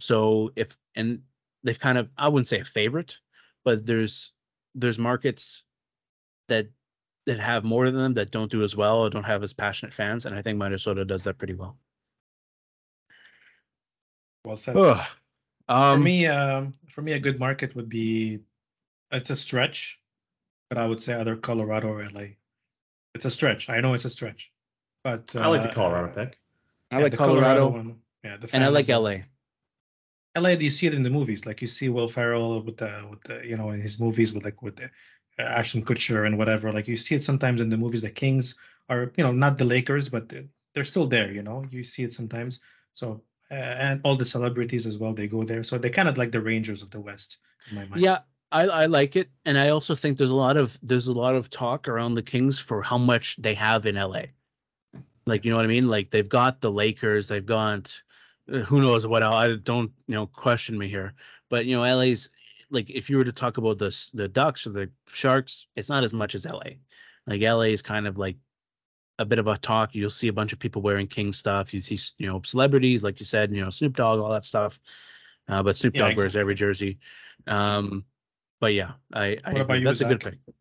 So 0.00 0.50
if 0.56 0.68
and 0.94 1.20
they've 1.62 1.78
kind 1.78 1.98
of 1.98 2.08
I 2.18 2.28
wouldn't 2.28 2.48
say 2.48 2.60
a 2.60 2.64
favorite, 2.64 3.18
but 3.64 3.86
there's 3.86 4.32
there's 4.74 4.98
markets 4.98 5.62
that 6.48 6.68
that 7.26 7.40
have 7.40 7.64
more 7.64 7.86
of 7.86 7.94
them 7.94 8.14
that 8.14 8.30
don't 8.30 8.50
do 8.50 8.62
as 8.62 8.76
well 8.76 8.98
or 8.98 9.10
don't 9.10 9.24
have 9.24 9.42
as 9.42 9.52
passionate 9.52 9.92
fans, 9.92 10.24
and 10.24 10.34
I 10.34 10.42
think 10.42 10.58
Minnesota 10.58 11.04
does 11.04 11.24
that 11.24 11.38
pretty 11.38 11.54
well. 11.54 11.76
Well 14.44 14.56
said. 14.56 14.76
Um, 15.68 15.98
for 15.98 16.04
me, 16.04 16.26
um, 16.28 16.74
for 16.88 17.02
me, 17.02 17.12
a 17.12 17.18
good 17.18 17.40
market 17.40 17.74
would 17.74 17.88
be 17.88 18.40
it's 19.10 19.30
a 19.30 19.36
stretch, 19.36 20.00
but 20.68 20.78
I 20.78 20.86
would 20.86 21.02
say 21.02 21.14
either 21.14 21.36
Colorado 21.36 21.88
or 21.88 22.08
LA. 22.08 22.26
It's 23.14 23.24
a 23.24 23.30
stretch. 23.30 23.68
I 23.68 23.80
know 23.80 23.94
it's 23.94 24.04
a 24.04 24.10
stretch, 24.10 24.52
but 25.02 25.34
I 25.34 25.48
like 25.48 25.62
the 25.62 25.70
uh, 25.70 25.74
Colorado 25.74 26.08
pick. 26.14 26.38
I 26.92 26.98
yeah, 26.98 27.02
like 27.02 27.12
the 27.12 27.18
Colorado, 27.18 27.68
one. 27.68 27.96
Yeah, 28.22 28.36
the 28.36 28.48
and 28.52 28.62
I 28.62 28.68
like 28.68 28.86
fans- 28.86 29.02
LA. 29.02 30.40
LA, 30.40 30.50
you 30.50 30.70
see 30.70 30.86
it 30.86 30.94
in 30.94 31.02
the 31.02 31.10
movies, 31.10 31.46
like 31.46 31.62
you 31.62 31.66
see 31.68 31.88
Will 31.88 32.06
Ferrell 32.06 32.62
with 32.62 32.76
the 32.76 33.06
with 33.10 33.22
the 33.22 33.44
you 33.44 33.56
know 33.56 33.70
in 33.70 33.80
his 33.80 33.98
movies 33.98 34.32
with 34.32 34.44
like 34.44 34.62
with 34.62 34.76
the 34.76 34.84
uh, 34.84 34.88
Ashton 35.38 35.84
Kutcher 35.84 36.26
and 36.26 36.38
whatever. 36.38 36.72
Like 36.72 36.88
you 36.88 36.96
see 36.96 37.14
it 37.14 37.22
sometimes 37.22 37.60
in 37.60 37.68
the 37.68 37.76
movies. 37.76 38.02
The 38.02 38.10
Kings 38.10 38.54
are 38.88 39.12
you 39.16 39.24
know 39.24 39.32
not 39.32 39.58
the 39.58 39.64
Lakers, 39.64 40.08
but 40.08 40.32
they're 40.74 40.84
still 40.84 41.06
there. 41.06 41.30
You 41.32 41.42
know 41.42 41.64
you 41.70 41.84
see 41.84 42.04
it 42.04 42.12
sometimes. 42.12 42.60
So 42.92 43.22
uh, 43.50 43.54
and 43.54 44.00
all 44.04 44.16
the 44.16 44.24
celebrities 44.24 44.86
as 44.86 44.98
well, 44.98 45.12
they 45.12 45.28
go 45.28 45.44
there. 45.44 45.62
So 45.62 45.78
they're 45.78 45.90
kind 45.90 46.08
of 46.08 46.18
like 46.18 46.32
the 46.32 46.40
Rangers 46.40 46.82
of 46.82 46.90
the 46.90 47.00
West 47.00 47.38
in 47.70 47.76
my 47.76 47.84
mind. 47.84 48.02
Yeah, 48.02 48.18
I, 48.50 48.62
I 48.64 48.86
like 48.86 49.16
it, 49.16 49.28
and 49.44 49.58
I 49.58 49.70
also 49.70 49.94
think 49.94 50.18
there's 50.18 50.30
a 50.30 50.34
lot 50.34 50.56
of 50.56 50.78
there's 50.82 51.08
a 51.08 51.12
lot 51.12 51.34
of 51.34 51.50
talk 51.50 51.88
around 51.88 52.14
the 52.14 52.22
Kings 52.22 52.58
for 52.58 52.82
how 52.82 52.98
much 52.98 53.36
they 53.36 53.54
have 53.54 53.86
in 53.86 53.96
LA. 53.96 54.22
Like 55.26 55.44
you 55.44 55.50
know 55.50 55.56
what 55.56 55.64
I 55.64 55.68
mean? 55.68 55.88
Like 55.88 56.10
they've 56.10 56.28
got 56.28 56.60
the 56.60 56.70
Lakers, 56.70 57.28
they've 57.28 57.44
got 57.44 58.00
uh, 58.52 58.58
who 58.58 58.80
knows 58.80 59.06
what 59.06 59.22
else. 59.22 59.34
I 59.34 59.56
don't 59.56 59.92
you 60.06 60.14
know 60.14 60.26
question 60.26 60.78
me 60.78 60.88
here, 60.88 61.14
but 61.48 61.66
you 61.66 61.76
know 61.76 61.82
LA's 61.82 62.30
like 62.70 62.90
if 62.90 63.10
you 63.10 63.16
were 63.16 63.24
to 63.24 63.32
talk 63.32 63.58
about 63.58 63.78
the 63.78 63.96
the 64.14 64.28
Ducks 64.28 64.66
or 64.66 64.70
the 64.70 64.90
Sharks, 65.08 65.66
it's 65.74 65.88
not 65.88 66.04
as 66.04 66.12
much 66.12 66.34
as 66.34 66.44
LA. 66.44 66.76
Like 67.26 67.40
LA 67.40 67.62
is 67.62 67.82
kind 67.82 68.06
of 68.06 68.18
like 68.18 68.36
a 69.18 69.24
bit 69.24 69.38
of 69.38 69.46
a 69.46 69.56
talk. 69.56 69.94
You'll 69.94 70.10
see 70.10 70.28
a 70.28 70.32
bunch 70.32 70.52
of 70.52 70.58
people 70.58 70.82
wearing 70.82 71.06
King 71.06 71.32
stuff. 71.32 71.72
You 71.72 71.80
see 71.80 71.98
you 72.18 72.26
know 72.26 72.42
celebrities 72.44 73.02
like 73.02 73.20
you 73.20 73.26
said, 73.26 73.54
you 73.54 73.62
know 73.62 73.70
Snoop 73.70 73.96
Dogg, 73.96 74.20
all 74.20 74.30
that 74.30 74.44
stuff. 74.44 74.78
Uh, 75.48 75.62
but 75.62 75.76
Snoop 75.76 75.94
Yeah, 75.94 76.08
Dogg 76.08 76.16
wears 76.16 76.36
every 76.36 76.54
jersey. 76.54 76.98
Um, 77.46 78.04
but 78.60 78.74
yeah, 78.74 78.92
I, 79.12 79.38
I 79.44 79.52
What 79.52 79.62
about 79.62 79.78
you, 79.80 79.84
that's 79.84 80.00
a 80.00 80.04
good 80.04 80.22
Zach? 80.22 80.32
pick. 80.32 80.54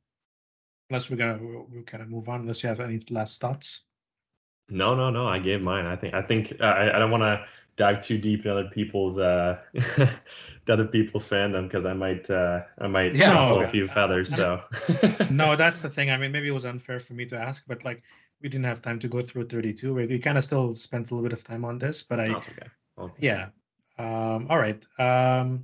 Unless 0.90 1.10
we're 1.10 1.18
gonna 1.18 1.40
we'll, 1.41 1.68
we'll 1.72 1.84
kind 1.84 2.03
of 2.03 2.10
move 2.10 2.30
on. 2.30 2.41
Unless 2.41 2.61
you 2.64 2.69
have 2.69 2.80
any 2.80 3.02
last 3.10 3.41
thoughts. 3.41 3.84
No, 4.69 4.95
no, 4.95 5.10
no. 5.10 5.27
I 5.27 5.40
gave 5.40 5.61
mine. 5.61 5.86
I 5.86 5.95
think 5.95 6.14
I 6.14 6.22
think 6.22 6.53
uh, 6.60 6.64
I, 6.64 6.95
I 6.95 6.99
don't 6.99 7.11
want 7.11 7.23
to 7.23 7.45
dive 7.77 8.02
too 8.03 8.18
deep 8.18 8.45
in 8.45 8.52
other 8.52 8.69
people's 8.69 9.18
uh 9.19 9.60
other 10.69 10.85
people's 10.88 11.27
fandom 11.27 11.64
because 11.64 11.85
I 11.85 11.93
might 11.93 12.30
uh 12.30 12.61
I 12.80 12.88
might 12.88 13.15
Yeah, 13.15 13.34
ruffle 13.34 13.57
okay. 13.57 13.65
a 13.65 13.72
few 13.72 13.88
feathers. 13.88 14.34
So 14.34 14.61
no, 15.30 15.56
that's 15.56 15.81
the 15.81 15.89
thing. 15.89 16.10
I 16.10 16.18
mean, 16.18 16.31
maybe 16.31 16.47
it 16.47 16.52
was 16.52 16.65
unfair 16.65 16.99
for 16.99 17.14
me 17.14 17.26
to 17.27 17.38
ask, 17.38 17.64
but 17.68 17.84
like 17.85 18.03
we 18.41 18.49
didn't 18.49 18.65
have 18.65 18.81
time 18.81 18.99
to 18.99 19.07
go 19.07 19.22
through 19.22 19.47
32. 19.47 19.93
We, 19.93 20.06
we 20.07 20.19
kind 20.19 20.38
of 20.38 20.43
still 20.43 20.76
spent 20.76 21.10
a 21.10 21.15
little 21.15 21.27
bit 21.27 21.34
of 21.34 21.43
time 21.43 21.65
on 21.65 21.77
this, 21.80 22.03
but 22.03 22.19
I 22.19 22.27
No, 22.27 22.38
okay. 22.38 22.68
Okay. 22.97 23.27
yeah. 23.27 23.49
Um, 23.97 24.47
all 24.49 24.60
right. 24.60 24.85
Um, 24.99 25.64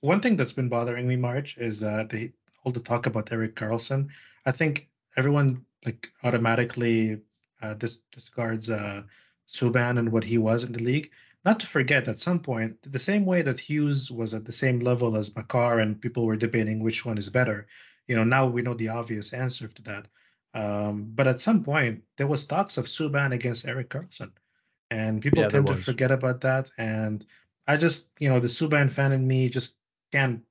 one 0.00 0.20
thing 0.20 0.36
that's 0.36 0.52
been 0.52 0.68
bothering 0.68 1.06
me, 1.08 1.16
March, 1.16 1.56
is 1.58 1.82
uh, 1.82 2.04
the 2.08 2.32
all 2.64 2.72
the 2.72 2.80
talk 2.80 3.06
about 3.06 3.32
Erik 3.32 3.54
Karlsson. 3.56 4.08
I 4.44 4.52
think 4.52 4.88
everyone 5.16 5.64
like 5.84 6.10
automatically 6.22 7.20
uh, 7.62 7.74
dis- 7.74 8.00
discards 8.12 8.70
uh, 8.70 9.02
Subban 9.48 9.98
and 9.98 10.10
what 10.12 10.24
he 10.24 10.38
was 10.38 10.64
in 10.64 10.72
the 10.72 10.82
league. 10.82 11.10
Not 11.46 11.60
to 11.60 11.66
forget, 11.66 12.08
at 12.08 12.20
some 12.20 12.40
point, 12.40 12.76
the 12.82 12.98
same 12.98 13.24
way 13.24 13.42
that 13.42 13.60
Hughes 13.60 14.10
was 14.10 14.34
at 14.34 14.44
the 14.44 14.52
same 14.52 14.80
level 14.80 15.16
as 15.16 15.34
Makar, 15.36 15.78
and 15.80 16.00
people 16.00 16.26
were 16.26 16.36
debating 16.36 16.80
which 16.82 17.06
one 17.06 17.18
is 17.18 17.30
better. 17.30 17.68
You 18.08 18.16
know, 18.16 18.24
now 18.24 18.48
we 18.48 18.62
know 18.62 18.74
the 18.74 18.88
obvious 18.90 19.32
answer 19.32 19.68
to 19.68 19.82
that. 19.84 20.08
Um, 20.54 21.12
but 21.14 21.28
at 21.28 21.40
some 21.40 21.64
point, 21.64 22.04
there 22.18 22.26
was 22.26 22.46
talks 22.46 22.78
of 22.78 22.86
Subban 22.86 23.32
against 23.32 23.66
Erik 23.66 23.90
Karlsson, 23.90 24.32
and 24.90 25.22
people 25.22 25.42
Yeah, 25.42 25.48
tend 25.48 25.66
to 25.68 25.76
forget 25.76 26.10
about 26.10 26.40
that. 26.42 26.70
And 26.78 27.24
I 27.66 27.76
just, 27.76 28.10
you 28.18 28.28
know, 28.28 28.40
the 28.40 28.48
Subban 28.48 28.90
fan 28.90 29.12
in 29.12 29.26
me 29.26 29.48
just 29.48 29.76
can't. 30.12 30.44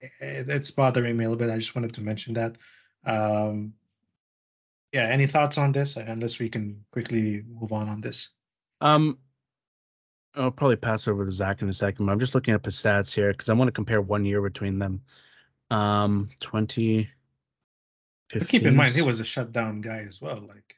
it- 0.00 0.48
It's 0.48 0.70
bothering 0.70 1.16
me 1.16 1.24
a 1.24 1.28
little 1.28 1.44
bit. 1.44 1.52
I 1.52 1.58
just 1.58 1.74
wanted 1.74 1.94
to 1.94 2.02
mention 2.02 2.34
that. 2.34 2.56
Um, 3.04 3.74
yeah. 4.92 5.08
Any 5.08 5.26
thoughts 5.26 5.58
on 5.58 5.72
this? 5.72 5.96
Unless 5.96 6.38
we 6.38 6.48
can 6.48 6.84
quickly 6.92 7.42
move 7.42 7.72
on 7.72 7.88
on 7.88 8.00
this. 8.00 8.30
Um, 8.80 9.18
I'll 10.36 10.50
probably 10.50 10.76
pass 10.76 11.08
over 11.08 11.24
to 11.24 11.30
Zach 11.30 11.62
in 11.62 11.68
a 11.68 11.72
second, 11.72 12.06
but 12.06 12.12
I'm 12.12 12.20
just 12.20 12.34
looking 12.34 12.54
up 12.54 12.64
his 12.64 12.76
stats 12.76 13.12
here 13.14 13.32
because 13.32 13.48
I 13.48 13.54
want 13.54 13.68
to 13.68 13.72
compare 13.72 14.00
one 14.00 14.24
year 14.24 14.42
between 14.42 14.78
them. 14.78 15.00
Um, 15.70 16.28
20. 16.40 17.08
Keep 18.48 18.62
in 18.64 18.76
mind, 18.76 18.94
he 18.94 19.02
was 19.02 19.20
a 19.20 19.24
shutdown 19.24 19.80
guy 19.80 20.04
as 20.06 20.20
well. 20.20 20.44
Like 20.46 20.76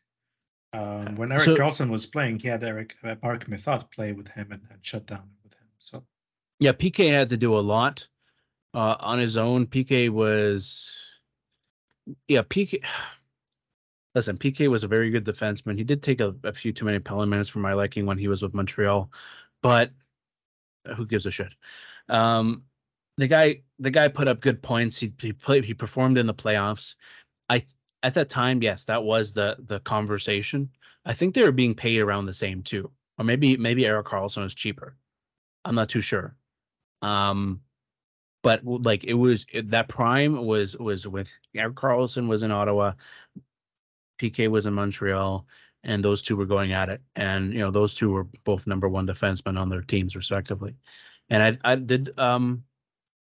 um, 0.73 1.17
when 1.17 1.33
Erik 1.33 1.45
So- 1.45 1.57
Karlsson 1.57 1.91
was 1.91 2.07
playing, 2.07 2.39
he 2.39 2.49
had 2.49 2.63
Eric 2.63 2.95
uh, 3.03 3.17
Marc 3.23 3.47
Methot 3.47 3.91
play 3.91 4.13
with 4.13 4.29
him 4.29 4.49
and, 4.53 4.63
and 4.71 4.79
shut 4.83 5.07
down 5.07 5.29
with 5.43 5.55
him. 5.55 5.67
So 5.79 6.05
Yeah, 6.61 6.73
PK 6.73 7.11
had 7.11 7.31
to 7.31 7.37
do 7.37 7.57
a 7.57 7.61
lot 7.61 8.07
uh, 8.75 8.97
on 9.01 9.19
his 9.19 9.37
own. 9.37 9.67
PK 9.67 10.11
was, 10.11 10.95
yeah, 12.29 12.43
PK. 12.43 12.83
Listen, 14.15 14.37
PK 14.39 14.69
was 14.69 14.85
a 14.85 14.89
very 14.89 15.11
good 15.11 15.25
defenseman. 15.25 15.77
He 15.77 15.85
did 15.85 16.03
take 16.03 16.21
a, 16.21 16.35
a 16.43 16.53
few 16.53 16.73
too 16.73 16.85
many 16.85 16.99
penalty 16.99 17.29
minutes 17.29 17.49
for 17.49 17.61
my 17.61 17.75
liking 17.75 18.05
when 18.05 18.19
he 18.19 18.27
was 18.27 18.43
with 18.43 18.55
Montreal, 18.55 19.11
but 19.63 19.91
who 20.97 21.07
gives 21.07 21.27
a 21.27 21.31
shit? 21.31 21.53
Um, 22.09 22.65
the 23.17 23.27
guy, 23.27 23.63
the 23.79 23.91
guy 23.91 24.09
put 24.09 24.29
up 24.29 24.41
good 24.41 24.63
points. 24.63 24.99
He 24.99 25.13
he 25.21 25.33
played. 25.33 25.65
He 25.65 25.75
performed 25.75 26.19
in 26.19 26.27
the 26.27 26.35
playoffs. 26.35 26.95
I 27.49 27.67
at 28.03 28.15
that 28.15 28.29
time, 28.29 28.63
yes, 28.63 28.85
that 28.85 29.03
was 29.03 29.33
the 29.33 29.57
the 29.59 29.81
conversation. 29.81 30.71
I 31.05 31.15
think 31.15 31.35
they 31.35 31.43
were 31.43 31.53
being 31.53 31.75
paid 31.75 32.01
around 32.01 32.27
the 32.27 32.35
same 32.35 32.63
too, 32.63 32.91
or 33.19 33.25
maybe 33.25 33.57
maybe 33.57 33.87
Erik 33.87 34.07
Karlsson 34.07 34.43
was 34.43 34.55
cheaper. 34.55 34.97
I'm 35.65 35.75
not 35.75 35.89
too 35.89 36.01
sure. 36.01 36.37
Um, 37.03 37.61
but 38.43 38.65
like 38.65 39.05
it 39.05 39.15
was 39.15 39.47
it, 39.53 39.71
that 39.71 39.89
prime 39.89 40.47
was 40.47 40.77
was 40.77 41.07
with 41.07 41.31
Erik 41.55 41.75
Karlsson 41.75 42.29
was 42.29 42.43
in 42.43 42.53
Ottawa, 42.53 42.93
PK 44.21 44.49
was 44.49 44.67
in 44.67 44.75
Montreal, 44.75 45.47
and 45.85 46.05
those 46.05 46.23
two 46.23 46.37
were 46.37 46.47
going 46.47 46.73
at 46.73 46.89
it. 46.89 47.01
And 47.17 47.53
you 47.53 47.61
know 47.61 47.71
those 47.71 47.95
two 47.95 48.11
were 48.11 48.25
both 48.45 48.67
number 48.67 48.89
one 48.89 49.07
defensemen 49.07 49.59
on 49.59 49.69
their 49.69 49.83
teams 49.83 50.17
respectively. 50.17 50.77
And 51.31 51.43
I 51.65 51.73
I 51.73 51.75
did 51.77 52.19
um 52.19 52.65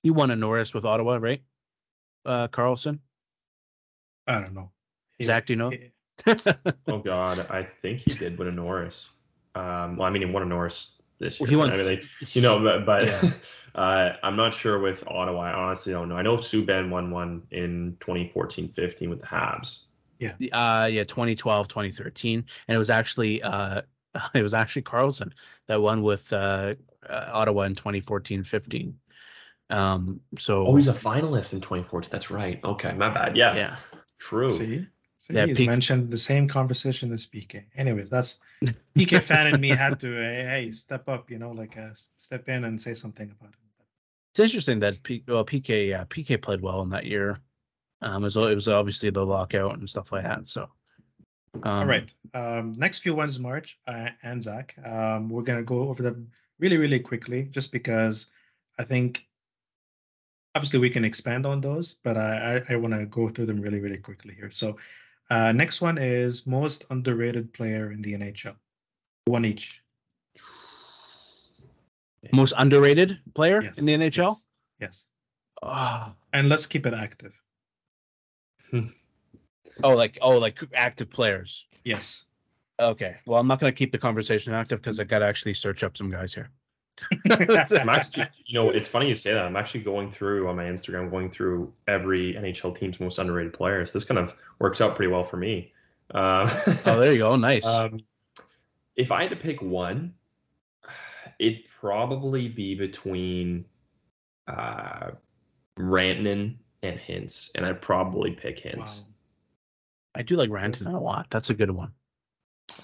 he 0.03 0.11
won 0.11 0.31
a 0.31 0.37
Norris 0.37 0.73
with 0.73 0.85
Ottawa, 0.85 1.17
right? 1.21 1.43
Uh, 2.25 2.49
Karlsson. 2.49 3.01
I 4.27 4.41
don't 4.41 4.55
know. 4.55 4.71
He- 5.19 5.25
Zach, 5.25 5.47
do 5.47 5.53
you 5.53 5.57
know? 5.59 5.71
he- 5.71 5.91
Oh 6.89 6.99
God, 6.99 7.47
I 7.51 7.63
think 7.63 8.01
he 8.01 8.13
did 8.15 8.39
win 8.39 8.49
a 8.49 8.53
Norris. 8.53 9.07
Um, 9.55 9.97
well, 9.97 10.07
I 10.07 10.11
mean, 10.11 10.23
he 10.27 10.33
won 10.33 10.43
a 10.43 10.47
Norris 10.47 10.93
this 11.19 11.41
year. 11.41 11.45
Well, 11.47 11.51
he 11.51 11.57
won- 11.57 11.73
I 11.73 11.77
mean, 11.77 11.87
like, 11.87 12.05
you 12.35 12.43
know, 12.43 12.63
but, 12.63 12.85
but 12.87 13.07
Yeah. 13.07 13.31
uh, 13.75 14.13
I'm 14.23 14.37
not 14.37 14.55
sure 14.55 14.79
with 14.79 15.03
Ottawa. 15.07 15.41
I 15.41 15.53
honestly 15.53 15.93
don't 15.93 16.09
know. 16.09 16.17
I 16.17 16.23
know 16.23 16.37
Subban 16.37 16.91
won 16.91 17.11
one 17.11 17.43
in 17.51 17.97
2014-15 18.01 19.09
with 19.09 19.21
the 19.21 19.27
Habs. 19.27 19.79
Uh 20.53 20.89
yeah 20.91 21.05
2012 21.05 21.69
2013 21.69 22.45
and 22.69 22.75
it 22.75 22.79
was 22.79 22.91
actually 22.91 23.43
uh 23.43 23.83
it 24.35 24.43
was 24.43 24.55
actually 24.55 24.83
Karlsson 24.83 25.33
that 25.67 25.81
won 25.81 26.03
with 26.03 26.33
uh, 26.33 26.75
uh 27.09 27.31
ottawa 27.33 27.63
in 27.63 27.75
2014 27.75 28.45
15 28.45 28.99
um 29.71 30.21
so 30.39 30.67
Oh, 30.67 30.77
he's 30.77 30.89
a 30.89 30.93
finalist 30.93 31.53
in 31.53 31.61
2014. 31.61 32.11
That's 32.11 32.31
right. 32.31 32.61
Okay, 32.65 32.93
my 32.93 33.09
bad. 33.15 33.37
Yeah, 33.37 33.57
yeah 33.57 33.77
true. 34.19 34.49
See, 34.51 34.87
See, 35.21 35.35
Yeah, 35.35 35.47
he's 35.47 35.59
P- 35.59 35.67
mentioned 35.67 36.11
the 36.11 36.17
same 36.17 36.49
conversation 36.49 37.13
as 37.13 37.27
PK. 37.27 37.65
Anyways, 37.77 38.11
that's 38.11 38.41
PK 38.97 39.23
fan 39.23 39.47
and 39.47 39.61
me 39.61 39.69
had 39.69 40.01
to 40.01 40.13
hey, 40.13 40.45
hey 40.49 40.73
step 40.73 41.09
up, 41.09 41.31
you 41.31 41.39
know, 41.39 41.53
like 41.53 41.77
uh, 41.77 41.91
step 42.17 42.49
in 42.49 42.65
and 42.65 42.81
say 42.81 42.95
something 42.95 43.31
about 43.31 43.51
it. 43.51 43.57
it's 44.33 44.41
interesting 44.41 44.81
that 44.81 45.03
P, 45.03 45.25
well 45.27 45.45
pk 45.45 45.89
yeah 45.89 46.05
pk 46.05 46.41
played 46.41 46.61
well 46.61 46.83
in 46.83 46.91
that 46.91 47.05
year 47.05 47.39
um 48.03 48.23
it 48.23 48.27
was, 48.27 48.37
it 48.37 48.55
was 48.55 48.69
obviously 48.69 49.11
the 49.11 49.25
lockout 49.25 49.79
and 49.79 49.89
stuff 49.89 50.13
like 50.13 50.25
that 50.25 50.47
so 50.47 50.69
um, 51.55 51.63
All 51.65 51.85
right. 51.87 52.15
Um, 52.33 52.73
next 52.77 53.01
few 53.01 53.13
ones, 53.15 53.41
March 53.41 53.77
uh, 53.89 54.11
and 54.23 54.41
Zach. 54.41 54.75
Um, 54.85 55.29
we're 55.29 55.43
gonna 55.43 55.65
go 55.65 55.81
over 55.89 56.01
them 56.01 56.31
really, 56.61 56.77
really 56.77 57.01
quickly, 57.01 57.45
just 57.51 57.73
because 57.73 58.27
I 58.79 58.85
think 58.85 59.27
obviously 60.55 60.79
we 60.79 60.91
can 60.91 61.05
expand 61.05 61.47
on 61.47 61.61
those, 61.61 61.95
but 62.05 62.17
I 62.17 62.63
I, 62.69 62.75
I 62.75 62.77
want 62.77 62.95
to 62.95 63.05
go 63.07 63.29
through 63.29 63.47
them 63.47 63.61
really, 63.61 63.81
really 63.81 63.97
quickly 63.99 64.35
here. 64.35 64.51
So, 64.53 64.77
uh, 65.29 65.51
next 65.53 65.81
one 65.81 65.99
is 65.99 66.47
most 66.47 66.85
underrated 66.91 67.53
player 67.53 67.91
in 67.91 68.01
the 68.01 68.15
NHL. 68.15 68.55
One 69.25 69.45
each. 69.45 69.83
most 72.33 72.53
underrated 72.59 73.19
player 73.35 73.63
Yes. 73.63 73.79
in 73.79 73.87
the 73.87 73.95
nhl 73.95 74.13
Yes. 74.15 74.43
yes. 74.79 75.07
oh, 75.63 76.15
And 76.33 76.49
let's 76.49 76.67
keep 76.67 76.87
it 76.87 76.95
active. 76.95 77.40
Oh 79.83 79.95
like 79.95 80.19
oh 80.23 80.39
like 80.39 80.59
active 80.75 81.11
players 81.11 81.67
Yes. 81.85 82.25
okay 82.79 83.17
well 83.27 83.41
i'm 83.41 83.47
not 83.47 83.61
going 83.61 83.73
to 83.73 83.77
keep 83.77 83.93
the 83.93 83.99
conversation 83.99 84.53
active 84.53 84.81
because 84.81 85.01
i 85.01 85.05
got 85.05 85.21
to 85.21 85.27
actually 85.27 85.55
search 85.55 85.83
up 85.85 85.97
some 85.97 86.11
guys 86.11 86.35
here 86.35 86.51
I'm 87.31 87.89
actually, 87.89 88.27
you 88.45 88.55
know, 88.55 88.69
it's 88.69 88.87
funny 88.87 89.09
you 89.09 89.15
say 89.15 89.33
that. 89.33 89.47
I'm 89.47 89.57
actually 89.57 89.81
going 89.81 90.11
through 90.11 90.49
on 90.49 90.57
my 90.57 90.65
Instagram, 90.65 91.11
going 91.11 91.31
through 91.31 91.73
every 91.89 92.35
NHL 92.35 92.77
team's 92.77 93.01
most 93.01 93.19
underrated 93.19 93.55
players. 93.55 93.91
This 93.91 94.05
kind 94.05 94.19
of 94.19 94.35
works 94.59 94.83
out 94.83 94.97
pretty 94.97 95.11
well 95.11 95.25
for 95.25 95.39
me. 95.39 95.73
Um, 96.11 96.51
oh 96.85 97.01
there 97.01 97.13
you 97.13 97.19
go 97.19 97.37
nice 97.37 97.65
um, 97.65 98.01
if 98.97 99.11
I 99.11 99.23
had 99.23 99.31
to 99.31 99.37
pick 99.37 99.63
one, 99.63 100.13
it'd 101.39 101.63
probably 101.81 102.49
be 102.49 102.75
between 102.75 103.65
uh, 104.47 105.13
Rantanen 105.79 106.57
and 106.83 106.99
Hintz, 106.99 107.51
and 107.55 107.65
I'd 107.67 107.81
probably 107.83 108.33
pick 108.33 108.63
Hintz. 108.63 109.01
Wow. 109.03 109.07
I 110.15 110.23
do 110.23 110.37
like 110.37 110.51
Rantanen 110.51 110.95
a 110.95 110.99
lot. 110.99 111.27
That's 111.31 111.51
a 111.51 111.55
good 111.55 111.71
one. 111.71 111.93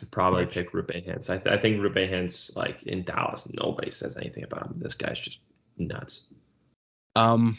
I'd 0.02 0.10
probably 0.10 0.44
Which- 0.44 0.54
pick 0.54 0.72
Roope 0.72 1.06
Hintz. 1.06 1.30
I, 1.30 1.38
th- 1.38 1.56
I 1.56 1.60
think 1.60 1.78
Roope 1.80 2.10
Hintz, 2.10 2.54
like 2.56 2.82
in 2.84 3.02
Dallas, 3.04 3.48
nobody 3.52 3.90
says 3.90 4.16
anything 4.16 4.44
about 4.44 4.66
him. 4.66 4.74
This 4.78 4.94
guy's 4.94 5.18
just 5.18 5.38
nuts. 5.78 6.24
Um, 7.14 7.56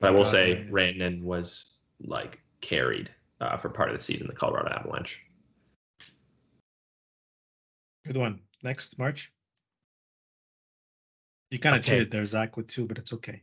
But 0.00 0.08
I 0.08 0.10
will 0.10 0.24
God, 0.24 0.30
say 0.30 0.50
yeah. 0.50 0.70
Rantanen 0.70 1.22
was 1.22 1.64
like 2.00 2.40
carried 2.60 3.10
uh, 3.40 3.56
for 3.56 3.70
part 3.70 3.88
of 3.90 3.96
the 3.96 4.02
season, 4.02 4.26
the 4.26 4.34
Colorado 4.34 4.68
Avalanche. 4.70 5.20
Good 8.06 8.16
one. 8.16 8.40
Next, 8.62 8.98
March. 8.98 9.32
You 11.50 11.58
kind 11.58 11.76
of 11.76 11.82
Okay. 11.82 11.90
cheated 11.92 12.10
there, 12.10 12.24
Zach, 12.24 12.56
with 12.56 12.66
two, 12.66 12.86
but 12.86 12.98
it's 12.98 13.12
okay. 13.12 13.42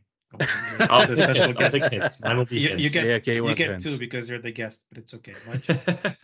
I'll 0.80 1.06
The 1.06 1.16
special 1.16 1.52
Hintz. 1.52 1.82
I'll 1.82 1.90
guest. 1.90 2.22
Mine 2.24 2.36
will 2.38 2.44
be 2.44 2.58
You- 2.60 2.76
you 2.76 2.90
get- 2.90 3.06
yeah, 3.06 3.14
okay, 3.14 3.34
You 3.36 3.44
what 3.44 3.56
get 3.56 3.80
two 3.80 3.98
because 3.98 4.28
you're 4.28 4.38
the 4.38 4.52
guest, 4.52 4.86
but 4.90 4.98
it's 4.98 5.14
okay. 5.14 5.34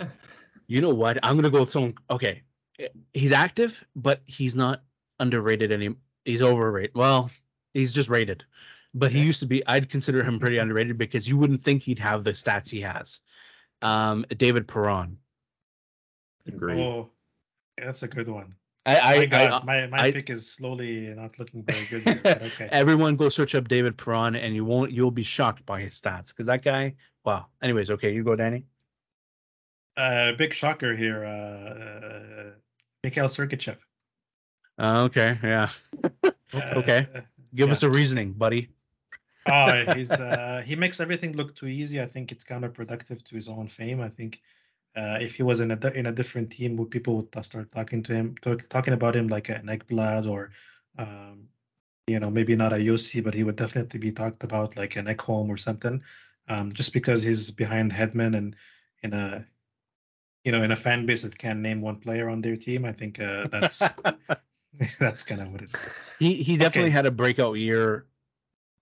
You 0.69 0.81
know 0.81 0.95
what? 0.95 1.19
I'm 1.23 1.37
gonna 1.37 1.51
go 1.51 1.61
with 1.61 1.71
someone. 1.71 1.95
Okay, 2.11 2.43
he's 3.15 3.31
active, 3.31 3.85
but 3.95 4.21
he's 4.27 4.57
not 4.57 4.83
underrated 5.21 5.71
any. 5.71 5.95
He's 6.25 6.43
overrated. 6.43 6.91
Well, 6.97 7.31
he's 7.73 7.93
just 7.93 8.09
rated. 8.09 8.45
But 8.93 9.13
he 9.13 9.23
used 9.23 9.39
to 9.41 9.47
be. 9.47 9.65
I'd 9.69 9.89
consider 9.91 10.25
him 10.25 10.41
pretty 10.41 10.59
underrated 10.59 10.99
because 10.99 11.29
you 11.29 11.37
wouldn't 11.37 11.63
think 11.63 11.85
he'd 11.85 12.01
have 12.01 12.25
the 12.25 12.33
stats 12.33 12.69
he 12.69 12.81
has. 12.81 13.21
Um, 13.81 14.25
David 14.37 14.67
Perron. 14.67 15.19
Agreed. 16.49 16.81
Oh, 16.81 17.11
that's 17.79 18.03
a 18.03 18.09
good 18.09 18.27
one. 18.29 18.55
I, 18.87 18.99
I, 18.99 19.17
my 19.19 19.27
God, 19.27 19.51
I- 19.51 19.65
my, 19.65 19.87
my 19.89 19.99
I- 19.99 20.13
pick 20.13 20.31
is 20.31 20.51
slowly 20.51 21.13
not 21.15 21.39
looking 21.39 21.63
very 21.65 21.85
good 21.91 22.03
here, 22.03 22.21
okay. 22.43 22.69
Everyone 22.71 23.17
go 23.17 23.29
search 23.29 23.55
up 23.55 23.67
David 23.69 23.97
Perron, 23.99 24.37
and 24.37 24.55
you 24.55 24.65
won't. 24.65 24.93
You'll 24.93 25.11
be 25.11 25.25
shocked 25.25 25.67
by 25.67 25.81
his 25.81 26.01
stats 26.01 26.29
because 26.29 26.47
that 26.47 26.63
guy. 26.63 26.95
Wow. 27.25 27.47
Anyways, 27.63 27.91
okay, 27.91 28.15
you 28.15 28.23
go, 28.23 28.37
Danny. 28.37 28.65
Uh, 29.97 30.33
big 30.33 30.53
shocker 30.55 30.95
here. 30.95 31.25
Uh, 31.25 31.31
uh, 31.31 32.51
Mikhail 33.03 33.27
Sergachev. 33.29 33.77
Uh, 34.79 35.05
okay, 35.07 35.39
yeah. 35.43 35.71
Okay. 36.55 37.09
Uh, 37.15 37.21
Give 37.55 37.69
Yeah. 37.69 37.73
us 37.73 37.83
a 37.83 37.91
reasoning, 37.91 38.33
buddy. 38.33 38.69
oh, 39.49 39.93
he's 39.95 40.11
uh, 40.31 40.63
he 40.65 40.77
makes 40.77 41.01
everything 41.01 41.33
look 41.37 41.57
too 41.57 41.67
easy. 41.67 42.01
I 42.01 42.07
think 42.07 42.31
it's 42.31 42.45
counterproductive 42.45 43.25
to 43.25 43.35
his 43.35 43.49
own 43.49 43.67
fame. 43.69 44.01
I 44.01 44.09
think 44.11 44.41
uh, 44.97 45.19
if 45.21 45.35
he 45.37 45.43
was 45.43 45.61
in 45.61 45.71
a 45.71 45.89
in 45.91 46.07
a 46.07 46.13
different 46.13 46.51
team, 46.51 46.77
would 46.77 46.91
people 46.91 47.17
would 47.17 47.45
start 47.45 47.71
talking 47.73 48.03
to 48.05 48.15
him, 48.15 48.35
talk, 48.41 48.69
talking 48.69 48.95
about 48.95 49.15
him 49.15 49.29
like 49.29 49.49
an 49.51 49.67
Ekblad 49.67 50.29
or, 50.29 50.51
um, 50.99 51.49
you 52.07 52.19
know, 52.19 52.31
maybe 52.31 52.57
not 52.57 52.73
a 52.73 52.77
Josi, 52.77 53.23
but 53.23 53.35
he 53.35 53.45
would 53.45 53.57
definitely 53.57 54.01
be 54.01 54.13
talked 54.13 54.43
about 54.43 54.77
like 54.77 54.97
an 54.97 55.07
Ekholm 55.07 55.49
or 55.49 55.59
something. 55.59 56.03
Um, 56.49 56.73
just 56.73 56.93
because 56.93 57.23
he's 57.23 57.51
behind 57.51 57.93
Hedman 57.93 58.37
and 58.37 58.57
in 59.03 59.13
a, 59.13 59.45
you 60.45 60.53
know, 60.53 60.63
in 60.63 60.71
a 60.71 60.77
fan 60.77 61.05
base 61.07 61.23
that 61.23 61.37
can't 61.37 61.61
name 61.61 61.81
one 61.83 61.97
player 61.97 62.29
on 62.29 62.41
their 62.41 62.57
team, 62.57 62.85
I 62.85 62.93
think 62.93 63.21
uh, 63.21 63.49
that's 63.51 63.83
that's 64.99 65.25
kind 65.25 65.41
of 65.41 65.53
what 65.53 65.63
it 65.63 65.71
is. 65.75 65.81
He 66.19 66.35
he 66.43 66.57
definitely 66.57 66.91
Okay. 66.91 66.91
had 66.91 67.07
a 67.07 67.11
breakout 67.11 67.57
year 67.57 68.07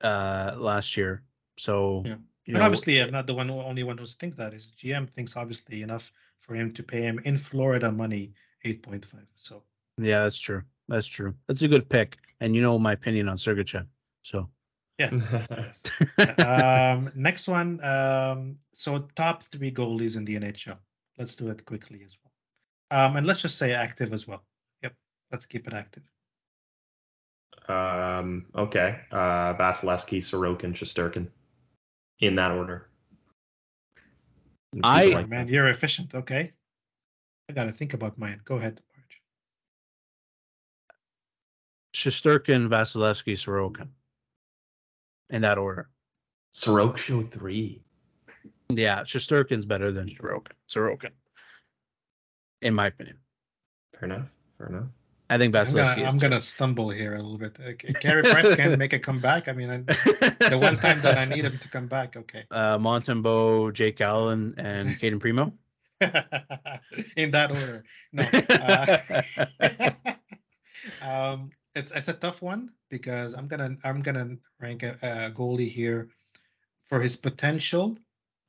uh 0.00 0.54
last 0.56 0.96
year. 0.96 1.22
So 1.58 2.02
Yeah. 2.04 2.16
You 2.46 2.54
and 2.54 2.60
know, 2.60 2.66
obviously, 2.66 3.00
I'm 3.00 3.10
not 3.10 3.26
the 3.26 3.34
one 3.34 3.50
only 3.50 3.82
one 3.84 3.96
who 3.96 4.06
thinks 4.06 4.36
that 4.36 4.52
is 4.52 4.72
GM 4.76 5.08
thinks 5.08 5.36
obviously 5.36 5.82
enough 5.82 6.12
for 6.38 6.54
him 6.54 6.72
to 6.74 6.82
pay 6.82 7.00
him 7.00 7.18
in 7.24 7.36
Florida 7.36 7.90
money 7.90 8.34
8.5. 8.64 9.06
So 9.34 9.62
yeah, 9.98 10.24
that's 10.24 10.38
true. 10.38 10.62
That's 10.88 11.06
true. 11.06 11.34
That's 11.46 11.62
a 11.62 11.68
good 11.68 11.88
pick. 11.88 12.18
And 12.40 12.54
you 12.54 12.60
know 12.60 12.78
my 12.78 12.92
opinion 12.92 13.28
on 13.28 13.38
Sergachev. 13.38 13.86
So 14.22 14.48
yeah. 14.98 15.10
um, 16.92 17.10
next 17.14 17.48
one. 17.48 17.82
Um, 17.82 18.58
so 18.72 19.08
top 19.16 19.42
three 19.44 19.72
goalies 19.72 20.16
in 20.16 20.24
the 20.24 20.36
NHL. 20.36 20.78
Let's 21.18 21.36
do 21.36 21.48
it 21.48 21.64
quickly 21.64 22.02
as 22.04 22.16
well. 22.22 23.06
Um, 23.06 23.16
and 23.16 23.26
let's 23.26 23.40
just 23.40 23.56
say 23.56 23.72
active 23.72 24.12
as 24.12 24.26
well. 24.26 24.44
Yep, 24.82 24.94
let's 25.32 25.46
keep 25.46 25.66
it 25.66 25.72
active. 25.72 26.02
um, 27.68 28.46
okay. 28.54 29.00
Uh, 29.10 29.54
Vasilevskiy, 29.54 30.18
Sorokin, 30.18 30.74
Shesterkin. 30.74 31.28
In 32.20 32.36
that 32.36 32.50
order. 32.52 32.88
I- 34.82 35.06
like 35.06 35.28
man, 35.28 35.46
that. 35.46 35.52
you're 35.52 35.68
efficient. 35.68 36.14
Okay, 36.14 36.52
I 37.48 37.52
gotta 37.52 37.72
think 37.72 37.94
about 37.94 38.18
mine. 38.18 38.40
Go 38.44 38.56
ahead, 38.56 38.80
March. 38.96 39.22
Shesterkin, 41.94 42.68
Vasilevskiy, 42.68 43.34
Sorokin. 43.34 43.88
In 45.30 45.42
that 45.42 45.58
order. 45.58 45.88
Sorokin 46.54 46.96
show 46.96 47.22
three. 47.22 47.82
Yeah, 48.68 49.02
Shesterkin's 49.02 49.66
better 49.66 49.92
than 49.92 50.08
Sorokin. 50.08 50.52
Sorokin. 50.68 51.10
In 52.62 52.74
my 52.74 52.86
opinion. 52.86 53.18
Fair 53.92 54.08
enough. 54.08 54.28
Fair 54.58 54.68
enough. 54.68 54.88
I 55.30 55.38
think 55.38 55.56
I'm 55.56 55.64
Vasilevskiy 55.64 55.96
gonna, 55.96 56.08
I'm 56.08 56.18
gonna 56.18 56.40
stumble 56.40 56.90
here 56.90 57.14
a 57.14 57.22
little 57.22 57.38
bit. 57.38 57.56
Uh, 57.58 57.92
Carey 57.98 58.22
Price 58.22 58.54
can 58.56 58.78
make 58.78 58.92
a 58.92 58.98
comeback. 58.98 59.48
I 59.48 59.52
mean, 59.52 59.70
I, 59.70 59.78
the 60.48 60.58
one 60.60 60.76
time 60.76 61.00
that 61.00 61.16
I 61.16 61.24
need 61.24 61.44
him 61.44 61.58
to 61.58 61.68
come 61.68 61.86
back, 61.86 62.16
okay. 62.16 62.44
uh 62.50 62.78
Montembeault, 62.78 63.72
Jake 63.72 64.00
Allen, 64.00 64.54
and 64.58 64.98
Cayden 65.00 65.20
Primeau. 65.20 65.52
In 67.16 67.30
that 67.30 67.50
order. 67.50 67.84
No. 68.12 68.24
Uh, 68.50 70.08
um, 71.02 71.50
it's 71.74 71.90
it's 71.90 72.08
a 72.08 72.12
tough 72.12 72.42
one 72.42 72.70
because 72.90 73.34
I'm 73.34 73.48
gonna 73.48 73.76
I'm 73.82 74.02
gonna 74.02 74.36
rank 74.60 74.82
a, 74.82 74.98
a 75.02 75.30
goalie 75.30 75.70
here 75.70 76.08
for 76.84 77.00
his 77.00 77.16
potential, 77.16 77.96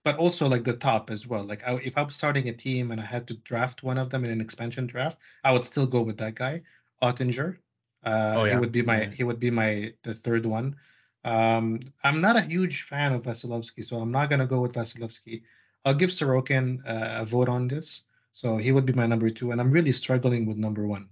but 0.06 0.18
also 0.18 0.48
like 0.48 0.64
the 0.64 0.78
top 0.78 1.12
as 1.12 1.28
well. 1.28 1.44
Like 1.44 1.68
I, 1.68 1.76
if 1.84 1.98
I'm 1.98 2.12
starting 2.12 2.48
a 2.50 2.54
team 2.54 2.92
and 2.92 3.02
I 3.02 3.06
had 3.06 3.28
to 3.30 3.36
draft 3.36 3.84
one 3.84 3.98
of 3.98 4.12
them 4.12 4.24
in 4.26 4.32
an 4.32 4.42
expansion 4.42 4.88
draft, 4.88 5.18
I 5.44 5.52
would 5.52 5.66
still 5.66 5.88
go 5.88 6.04
with 6.04 6.18
that 6.20 6.36
guy, 6.36 6.64
Oettinger. 7.04 7.58
Uh, 8.04 8.36
Oh, 8.38 8.46
He 8.46 8.56
would 8.56 8.72
be 8.72 8.84
my 8.84 9.02
Yeah. 9.02 9.12
he 9.12 9.24
would 9.26 9.40
be 9.40 9.52
my 9.52 9.94
the 10.04 10.14
third 10.14 10.46
one. 10.46 10.78
Um, 11.26 11.82
I'm 12.04 12.22
not 12.22 12.38
a 12.38 12.42
huge 12.42 12.84
fan 12.84 13.14
of 13.14 13.24
Vasilevskiy, 13.26 13.84
so 13.84 14.00
I'm 14.00 14.12
not 14.12 14.30
gonna 14.30 14.48
go 14.48 14.62
with 14.62 14.74
Vasilevskiy. 14.74 15.44
I'll 15.84 15.96
give 15.96 16.12
Sorokin 16.12 16.86
uh, 16.88 17.22
a 17.22 17.26
vote 17.26 17.50
on 17.50 17.68
this. 17.68 18.06
So 18.32 18.58
he 18.58 18.72
would 18.72 18.86
be 18.86 18.94
my 18.94 19.08
number 19.08 19.30
two, 19.32 19.52
and 19.52 19.60
I'm 19.62 19.72
really 19.72 19.92
struggling 19.94 20.46
with 20.46 20.58
number 20.58 20.86
one. 20.88 21.10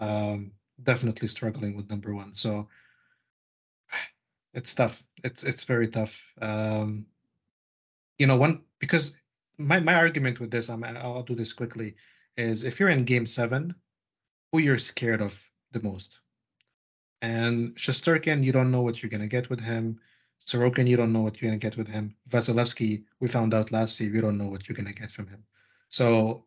Um, 0.00 0.52
definitely 0.82 1.28
struggling 1.28 1.76
with 1.76 1.88
number 1.90 2.14
one. 2.14 2.34
So 2.34 2.68
it's 4.54 4.74
tough. 4.74 5.04
It's 5.22 5.44
it's 5.44 5.64
very 5.64 5.88
tough. 5.88 6.20
Um, 6.42 7.06
you 8.18 8.26
know, 8.26 8.36
one 8.36 8.62
because 8.78 9.16
my 9.58 9.80
my 9.80 9.94
argument 9.94 10.40
with 10.40 10.50
this, 10.50 10.68
I'm 10.68 10.84
I'll 10.84 11.22
do 11.22 11.34
this 11.34 11.52
quickly, 11.52 11.96
is 12.36 12.64
if 12.64 12.80
you're 12.80 12.88
in 12.88 13.04
Game 13.04 13.26
Seven, 13.26 13.74
who 14.52 14.58
you're 14.58 14.78
scared 14.78 15.22
of 15.22 15.42
the 15.72 15.82
most, 15.82 16.20
and 17.22 17.74
Shesterkin, 17.76 18.44
you 18.44 18.52
don't 18.52 18.70
know 18.70 18.82
what 18.82 19.02
you're 19.02 19.10
gonna 19.10 19.26
get 19.26 19.50
with 19.50 19.60
him. 19.60 20.00
Sorokin, 20.46 20.86
you 20.86 20.96
don't 20.96 21.12
know 21.12 21.22
what 21.22 21.40
you're 21.40 21.50
gonna 21.50 21.58
get 21.58 21.76
with 21.76 21.88
him. 21.88 22.14
Vasilevskiy, 22.30 23.02
we 23.18 23.26
found 23.26 23.52
out 23.52 23.72
last 23.72 23.98
year, 23.98 24.14
you 24.14 24.20
don't 24.20 24.38
know 24.38 24.48
what 24.48 24.68
you're 24.68 24.76
gonna 24.76 24.92
get 24.92 25.10
from 25.10 25.26
him. 25.26 25.42
So 25.88 26.44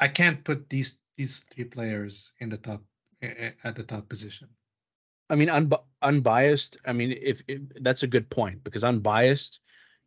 I 0.00 0.08
can't 0.08 0.42
put 0.44 0.68
these 0.70 0.98
these 1.16 1.44
three 1.52 1.64
players 1.64 2.32
in 2.40 2.48
the 2.48 2.56
top 2.56 2.82
at 3.22 3.76
the 3.76 3.82
top 3.82 4.08
position. 4.08 4.48
I 5.30 5.36
mean, 5.36 5.48
unbi- 5.48 5.82
unbiased. 6.02 6.76
I 6.84 6.92
mean, 6.92 7.12
if, 7.12 7.42
if 7.48 7.62
that's 7.80 8.02
a 8.02 8.06
good 8.06 8.28
point 8.28 8.62
because 8.62 8.84
unbiased, 8.84 9.60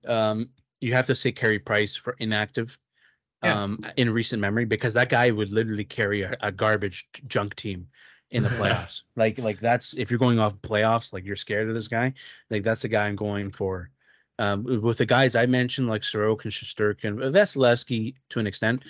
um, 0.05 0.49
you 0.81 0.93
have 0.93 1.07
to 1.07 1.15
say 1.15 1.31
Carey 1.31 1.59
Price 1.59 1.95
for 1.95 2.15
inactive, 2.19 2.77
Yeah. 3.43 3.63
um, 3.63 3.85
in 3.97 4.09
recent 4.11 4.41
memory 4.41 4.65
because 4.65 4.93
that 4.95 5.09
guy 5.09 5.31
would 5.31 5.51
literally 5.51 5.85
carry 5.85 6.21
a, 6.23 6.35
a 6.41 6.51
garbage 6.51 7.07
junk 7.27 7.55
team 7.55 7.87
in 8.31 8.43
the 8.43 8.49
playoffs. 8.59 9.01
like, 9.15 9.37
like 9.39 9.59
that's 9.59 9.93
if 9.93 10.09
you're 10.11 10.19
going 10.19 10.39
off 10.39 10.53
playoffs, 10.61 11.13
like 11.13 11.23
you're 11.25 11.35
scared 11.35 11.67
of 11.69 11.73
this 11.75 11.87
guy. 11.87 12.13
Like 12.49 12.63
that's 12.63 12.81
the 12.81 12.87
guy 12.89 13.07
I'm 13.07 13.15
going 13.15 13.51
for. 13.51 13.89
Um, 14.39 14.63
with 14.83 14.99
the 14.99 15.05
guys 15.05 15.35
I 15.35 15.47
mentioned, 15.47 15.87
like 15.87 16.03
Sorokin, 16.03 16.51
Shesterkin, 16.51 17.15
Vasilevskiy 17.31 18.13
to 18.29 18.39
an 18.39 18.45
extent, 18.45 18.83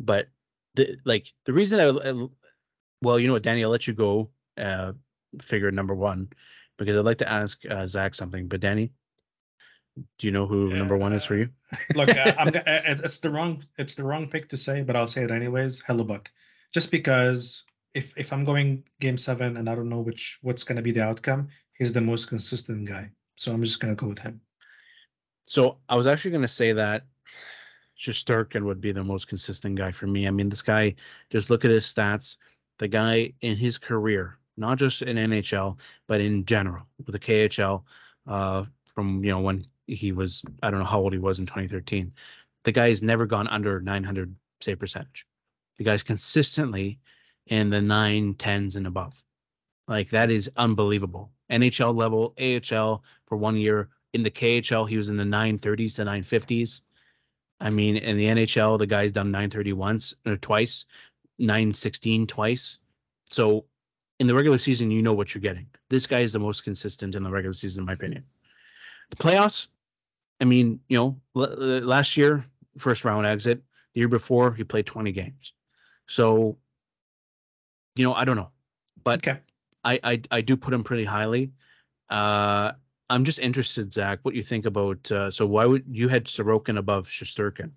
but 0.00 0.28
the 0.76 0.96
like 1.04 1.32
the 1.44 1.52
reason 1.52 1.78
I, 1.78 1.88
I 2.10 2.26
well, 3.02 3.18
you 3.18 3.26
know 3.26 3.34
what, 3.34 3.42
Danny, 3.42 3.62
I'll 3.64 3.70
let 3.70 3.86
you 3.86 3.92
go. 3.94 4.30
Uh, 4.56 4.92
figure 5.42 5.70
number 5.70 5.94
one 5.94 6.28
because 6.78 6.96
I'd 6.96 7.04
like 7.04 7.18
to 7.18 7.28
ask 7.30 7.60
uh, 7.68 7.86
Zach 7.86 8.14
something. 8.14 8.46
But 8.48 8.60
Danny, 8.60 8.92
do 9.96 10.26
you 10.26 10.32
know 10.32 10.46
who 10.46 10.70
number 10.70 10.96
one 10.96 11.12
is 11.12 11.24
for 11.24 11.36
you? 11.36 11.48
Look, 11.94 12.08
uh, 12.08 12.32
I'm 12.38 12.48
uh, 12.54 12.60
it's 12.66 13.18
the 13.18 13.30
wrong 13.30 13.64
it's 13.78 13.94
the 13.94 14.04
wrong 14.04 14.28
pick 14.28 14.48
to 14.50 14.56
say, 14.56 14.82
but 14.82 14.96
I'll 14.96 15.06
say 15.06 15.24
it 15.24 15.30
anyways. 15.30 15.82
Hellebuyck, 15.82 16.26
just 16.72 16.90
because 16.90 17.64
if 17.94 18.16
if 18.16 18.32
I'm 18.32 18.44
going 18.44 18.84
game 19.00 19.18
seven 19.18 19.56
and 19.56 19.68
I 19.68 19.74
don't 19.74 19.88
know 19.88 20.00
which 20.00 20.38
what's 20.42 20.64
gonna 20.64 20.82
be 20.82 20.92
the 20.92 21.04
outcome, 21.04 21.48
he's 21.74 21.92
the 21.92 22.00
most 22.00 22.28
consistent 22.28 22.88
guy, 22.88 23.10
so 23.36 23.52
I'm 23.52 23.62
just 23.62 23.80
gonna 23.80 23.94
go 23.94 24.08
with 24.08 24.18
him. 24.18 24.40
So 25.46 25.78
I 25.88 25.96
was 25.96 26.06
actually 26.06 26.32
going 26.32 26.42
to 26.42 26.48
say 26.48 26.72
that 26.72 27.04
Shesterkin 28.00 28.64
would 28.64 28.80
be 28.80 28.92
the 28.92 29.04
most 29.04 29.28
consistent 29.28 29.76
guy 29.76 29.92
for 29.92 30.06
me. 30.06 30.26
I 30.26 30.30
mean, 30.30 30.48
this 30.48 30.62
guy, 30.62 30.94
just 31.30 31.50
look 31.50 31.64
at 31.64 31.70
his 31.70 31.84
stats. 31.84 32.36
The 32.78 32.88
guy 32.88 33.32
in 33.40 33.56
his 33.56 33.78
career, 33.78 34.38
not 34.56 34.78
just 34.78 35.02
in 35.02 35.16
NHL, 35.16 35.76
but 36.06 36.20
in 36.20 36.44
general 36.44 36.86
with 36.98 37.12
the 37.12 37.18
KHL, 37.18 37.82
uh, 38.26 38.64
from 38.94 39.22
you 39.22 39.30
know 39.30 39.40
when 39.40 39.66
he 39.86 40.12
was 40.12 40.42
I 40.62 40.70
don't 40.70 40.80
know 40.80 40.86
how 40.86 41.00
old 41.00 41.12
he 41.12 41.18
was 41.18 41.38
in 41.38 41.46
2013. 41.46 42.12
The 42.64 42.72
guy 42.72 42.88
has 42.88 43.02
never 43.02 43.26
gone 43.26 43.48
under 43.48 43.80
900 43.80 44.34
save 44.60 44.78
percentage. 44.78 45.26
The 45.78 45.84
guy's 45.84 46.02
consistently 46.02 47.00
in 47.46 47.70
the 47.70 47.80
nine 47.80 48.34
tens 48.34 48.76
and 48.76 48.86
above. 48.86 49.12
Like 49.86 50.10
that 50.10 50.30
is 50.30 50.50
unbelievable. 50.56 51.30
NHL 51.50 51.94
level, 51.94 52.34
AHL 52.38 53.02
for 53.26 53.36
one 53.36 53.56
year. 53.56 53.88
In 54.12 54.22
the 54.22 54.30
KHL, 54.30 54.88
he 54.88 54.96
was 54.96 55.08
in 55.08 55.16
the 55.16 55.24
930s 55.24 55.96
to 55.96 56.04
950s. 56.04 56.82
I 57.60 57.70
mean, 57.70 57.96
in 57.96 58.16
the 58.16 58.26
NHL, 58.26 58.78
the 58.78 58.86
guy's 58.86 59.12
done 59.12 59.30
930 59.30 59.72
once 59.72 60.14
or 60.24 60.36
twice, 60.36 60.86
916 61.38 62.26
twice. 62.26 62.78
So 63.30 63.64
in 64.20 64.26
the 64.26 64.34
regular 64.34 64.58
season, 64.58 64.90
you 64.90 65.02
know 65.02 65.12
what 65.12 65.34
you're 65.34 65.42
getting. 65.42 65.66
This 65.90 66.06
guy 66.06 66.20
is 66.20 66.32
the 66.32 66.38
most 66.38 66.62
consistent 66.62 67.14
in 67.14 67.22
the 67.22 67.30
regular 67.30 67.54
season, 67.54 67.82
in 67.82 67.86
my 67.86 67.94
opinion. 67.94 68.24
The 69.10 69.16
playoffs, 69.16 69.66
I 70.40 70.44
mean, 70.44 70.80
you 70.88 70.98
know, 70.98 71.20
l- 71.36 71.80
last 71.82 72.16
year, 72.16 72.44
first 72.78 73.04
round 73.04 73.26
exit. 73.26 73.62
The 73.94 74.00
year 74.00 74.08
before, 74.08 74.52
he 74.54 74.64
played 74.64 74.86
20 74.86 75.12
games. 75.12 75.52
So, 76.08 76.58
you 77.96 78.04
know, 78.04 78.12
I 78.14 78.24
don't 78.24 78.36
know, 78.36 78.50
but 79.04 79.26
Okay. 79.26 79.40
I, 79.84 80.00
I 80.02 80.22
I 80.30 80.40
do 80.40 80.56
put 80.56 80.74
him 80.74 80.82
pretty 80.84 81.04
highly. 81.04 81.52
Uh, 82.10 82.72
I'm 83.08 83.24
just 83.24 83.38
interested, 83.38 83.92
Zach, 83.92 84.20
what 84.22 84.34
you 84.34 84.42
think 84.42 84.66
about. 84.66 85.10
Uh, 85.12 85.30
so 85.30 85.46
why 85.46 85.64
would 85.64 85.84
you 85.88 86.08
had 86.08 86.24
Sorokin 86.24 86.78
above 86.78 87.06
Shesterkin? 87.06 87.70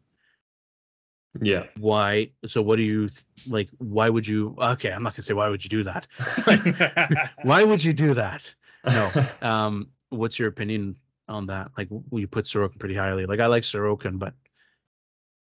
Yeah. 1.42 1.66
Why? 1.78 2.32
So 2.48 2.62
what 2.62 2.78
do 2.78 2.84
you 2.84 3.10
like? 3.48 3.70
Why 3.78 4.10
would 4.10 4.26
you? 4.26 4.56
Okay, 4.60 4.92
I'm 4.92 5.04
not 5.04 5.14
gonna 5.14 5.24
say 5.24 5.34
why 5.34 5.50
would 5.50 5.64
you 5.64 5.70
do 5.70 5.84
that. 5.84 6.08
Why 7.44 7.64
would 7.64 7.84
you 7.84 7.94
do 7.94 8.14
that? 8.16 8.54
No. 8.86 9.12
Um, 9.42 9.90
what's 10.10 10.40
your 10.40 10.48
opinion 10.48 10.96
on 11.28 11.48
that? 11.48 11.72
Like, 11.78 11.90
you 12.12 12.28
put 12.28 12.46
Sorokin 12.46 12.80
pretty 12.80 12.96
highly? 12.96 13.26
Like, 13.26 13.40
I 13.40 13.48
like 13.48 13.64
Sorokin, 13.64 14.20
but 14.20 14.34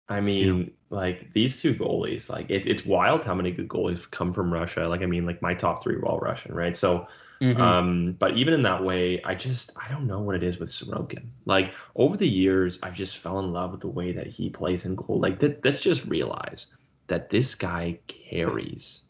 I 0.08 0.20
mean, 0.20 0.72
like 0.90 1.32
these 1.32 1.60
two 1.60 1.74
goalies, 1.74 2.28
like 2.30 2.48
it, 2.50 2.66
it's 2.66 2.84
wild 2.86 3.24
how 3.24 3.34
many 3.34 3.50
good 3.50 3.68
goalies 3.68 4.08
come 4.10 4.32
from 4.32 4.52
Russia. 4.52 4.88
Like, 4.88 5.02
I 5.02 5.06
mean, 5.06 5.26
like 5.26 5.42
my 5.42 5.54
top 5.54 5.82
three 5.82 5.96
were 5.96 6.06
all 6.06 6.20
Russian, 6.20 6.54
right? 6.54 6.76
So, 6.76 7.08
Mm-hmm. 7.42 7.60
um, 7.60 8.12
but 8.12 8.36
even 8.36 8.54
in 8.54 8.62
that 8.62 8.84
way, 8.84 9.20
I 9.24 9.34
just 9.34 9.72
I 9.76 9.90
don't 9.90 10.06
know 10.06 10.20
what 10.20 10.36
it 10.36 10.44
is 10.44 10.58
with 10.58 10.68
Sorokin. 10.70 11.30
Like 11.44 11.74
over 11.96 12.16
the 12.16 12.28
years, 12.28 12.78
I've 12.82 12.94
just 12.94 13.18
fell 13.18 13.40
in 13.40 13.52
love 13.52 13.72
with 13.72 13.80
the 13.80 13.88
way 13.88 14.12
that 14.12 14.28
he 14.28 14.48
plays 14.50 14.84
in 14.84 14.94
goal. 14.94 15.18
Like 15.20 15.40
that, 15.40 15.64
let's 15.64 15.80
just 15.80 16.04
realize 16.04 16.66
that 17.08 17.30
this 17.30 17.54
guy 17.56 17.98
carries 18.06 19.02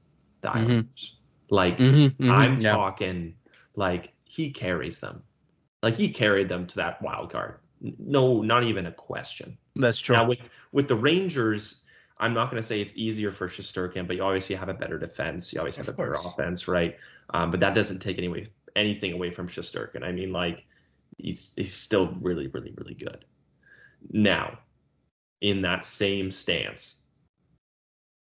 the 0.43 0.49
Mhm. 0.55 0.89
Islanders. 0.97 1.17
Like 1.51 1.79
Mhm, 1.79 2.17
mhm, 2.19 2.29
I'm 2.29 2.59
yeah. 2.63 2.71
talking 2.71 3.37
like 3.75 4.15
he 4.25 4.51
carries 4.51 4.99
them. 4.99 5.23
Like 5.83 5.97
he 5.97 6.09
carried 6.09 6.49
them 6.49 6.67
to 6.67 6.77
that 6.77 7.01
wild 7.03 7.31
card. 7.31 7.59
No, 7.81 8.43
not 8.43 8.65
even 8.65 8.87
a 8.87 8.93
question. 8.93 9.59
That's 9.75 10.01
true. 10.01 10.17
Now 10.17 10.27
with 10.27 10.49
with 10.73 10.89
the 10.89 10.97
Rangers, 10.97 11.81
I'm 12.19 12.33
not 12.33 12.51
going 12.51 12.61
to 12.61 12.67
say 12.67 12.81
it's 12.81 12.97
easier 12.97 13.31
for 13.31 13.49
Shesterkin, 13.49 14.07
but 14.07 14.17
you 14.17 14.23
obviously 14.23 14.57
have 14.57 14.69
a 14.69 14.75
better 14.75 14.99
defense. 14.99 15.53
You 15.53 15.61
always 15.61 15.77
have 15.77 15.89
Of 15.89 15.95
a 15.95 15.97
better 15.99 16.15
offense, 16.15 16.67
right? 16.67 16.97
Um, 17.31 17.51
but 17.51 17.61
that 17.61 17.75
doesn't 17.75 17.99
take 17.99 18.19
any 18.19 18.29
way, 18.29 18.49
anything 18.75 19.13
away 19.13 19.31
from 19.31 19.49
Shesterkin. 19.49 20.03
I 20.03 20.13
mean, 20.13 20.33
like 20.33 20.65
he's 21.19 21.53
he's 21.57 21.75
still 21.75 22.09
really, 22.23 22.47
really, 22.49 22.73
really 22.77 22.95
good. 22.95 23.25
Now, 24.11 24.59
in 25.41 25.63
that 25.63 25.85
same 25.85 26.31
stance, 26.31 26.97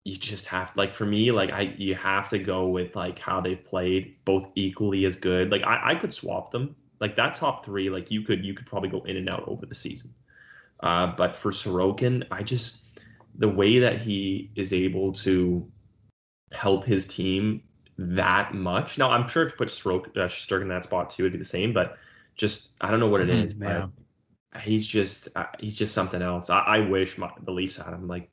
you 0.05 0.17
just 0.17 0.47
have 0.47 0.75
like 0.77 0.95
for 0.95 1.05
me, 1.05 1.33
like 1.33 1.51
I 1.51 1.75
you 1.77 1.95
have 1.97 2.31
to 2.31 2.39
go 2.39 2.69
with 2.69 2.97
like 2.97 3.19
how 3.19 3.41
they've 3.41 3.63
played, 3.63 4.17
both 4.25 4.51
equally 4.55 5.05
as 5.05 5.17
good. 5.17 5.51
Like 5.51 5.63
I, 5.63 5.93
I 5.93 5.95
could 5.97 6.15
swap 6.15 6.51
them. 6.51 6.77
Like 7.01 7.17
that 7.17 7.35
top 7.35 7.65
three, 7.65 7.91
like 7.91 8.11
you 8.11 8.23
could 8.23 8.45
you 8.45 8.55
could 8.55 8.67
probably 8.67 8.89
go 8.89 9.03
in 9.03 9.17
and 9.17 9.29
out 9.29 9.45
over 9.47 9.67
the 9.67 9.75
season. 9.75 10.15
Uh, 10.81 11.15
but 11.17 11.35
for 11.37 11.53
Sorokin, 11.53 12.27
I 12.31 12.43
just 12.43 12.85
the 13.35 13.49
way 13.49 13.81
that 13.81 14.03
he 14.03 14.51
is 14.57 14.73
able 14.73 15.13
to 15.13 15.71
help 16.53 16.85
his 16.85 17.07
team 17.07 17.63
that 17.99 18.55
much. 18.55 18.99
Now 18.99 19.11
I'm 19.11 19.29
sure 19.29 19.45
if 19.45 19.53
you 19.53 19.57
put 19.57 19.69
Sorokin, 19.69 20.17
uh, 20.17 20.61
in 20.63 20.69
that 20.69 20.85
spot 20.85 21.11
too, 21.11 21.25
it'd 21.25 21.33
be 21.33 21.39
the 21.39 21.45
same. 21.45 21.73
But 21.73 21.99
just 22.37 22.73
I 22.81 22.91
don't 22.91 23.01
know 23.01 23.09
what 23.09 23.21
it 23.23 23.31
Mhm, 23.31 23.31
is, 23.31 23.55
but 23.55 23.87
he's 24.61 24.87
just 24.87 25.29
uh, 25.37 25.47
he's 25.61 25.77
just 25.77 25.95
something 25.95 26.23
else. 26.23 26.51
I, 26.51 26.61
I 26.61 26.81
wish 26.81 27.19
my, 27.19 27.31
the 27.45 27.53
Leafs 27.53 27.77
had 27.77 27.93
him. 27.95 28.09
Like, 28.09 28.33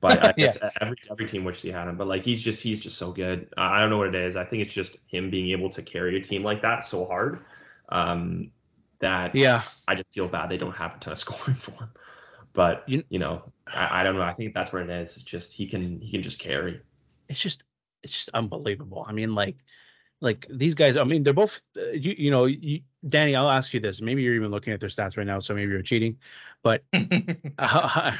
but 0.00 0.22
I 0.22 0.32
Yeah. 0.36 0.52
guess 0.52 0.58
every 0.80 0.96
every 1.10 1.26
team 1.26 1.44
wishes 1.44 1.62
he 1.62 1.70
had 1.70 1.88
him. 1.88 1.96
But 1.96 2.08
like 2.08 2.24
he's 2.24 2.42
just 2.42 2.62
he's 2.62 2.80
just 2.80 2.98
so 2.98 3.12
good. 3.12 3.52
I 3.56 3.76
I 3.78 3.80
don't 3.80 3.90
know 3.90 3.98
what 3.98 4.08
it 4.08 4.14
is. 4.14 4.36
I 4.36 4.44
think 4.44 4.62
it's 4.62 4.74
just 4.74 4.96
him 5.08 5.30
being 5.30 5.50
able 5.50 5.70
to 5.70 5.82
carry 5.82 6.16
a 6.18 6.22
team 6.22 6.42
like 6.42 6.62
that 6.62 6.84
so 6.84 7.06
hard. 7.06 7.44
Um, 7.88 8.50
that 9.00 9.34
Yeah. 9.34 9.62
I 9.86 9.94
just 9.94 10.12
feel 10.12 10.28
bad 10.28 10.48
they 10.48 10.56
don't 10.56 10.74
have 10.74 10.96
a 10.96 10.98
ton 10.98 11.12
of 11.12 11.18
scoring 11.26 11.56
for 11.56 11.72
him. 11.72 11.90
But 12.52 12.84
You- 12.86 13.04
you, 13.10 13.18
know, 13.18 13.52
I, 13.66 14.00
I 14.00 14.04
don't 14.04 14.16
know. 14.16 14.22
I 14.22 14.32
think 14.32 14.54
that's 14.54 14.72
what 14.72 14.82
it 14.82 14.90
is. 14.90 15.16
It's 15.16 15.24
just 15.24 15.52
he 15.52 15.66
can 15.66 16.00
he 16.00 16.10
can 16.10 16.22
just 16.22 16.38
carry. 16.38 16.80
it's 17.28 17.40
just 17.40 17.64
it's 18.02 18.12
just 18.12 18.30
unbelievable. 18.34 19.04
I 19.06 19.12
mean, 19.12 19.34
like 19.34 19.56
like 20.20 20.46
these 20.48 20.74
guys. 20.74 20.96
I 20.96 21.04
mean, 21.04 21.22
they're 21.22 21.34
both. 21.34 21.60
Uh, 21.76 21.90
you 21.90 22.14
you 22.16 22.30
know, 22.30 22.46
you, 22.46 22.80
Danny. 23.06 23.36
I'll 23.36 23.50
ask 23.50 23.74
you 23.74 23.80
this. 23.80 24.00
Maybe 24.00 24.22
you're 24.22 24.34
even 24.34 24.50
looking 24.50 24.72
at 24.72 24.80
their 24.80 24.88
stats 24.88 25.16
right 25.16 25.26
now, 25.26 25.40
so 25.40 25.54
maybe 25.54 25.70
you're 25.70 25.82
cheating. 25.82 26.16
But 26.62 26.84
how, 27.58 27.86
how, 27.86 28.14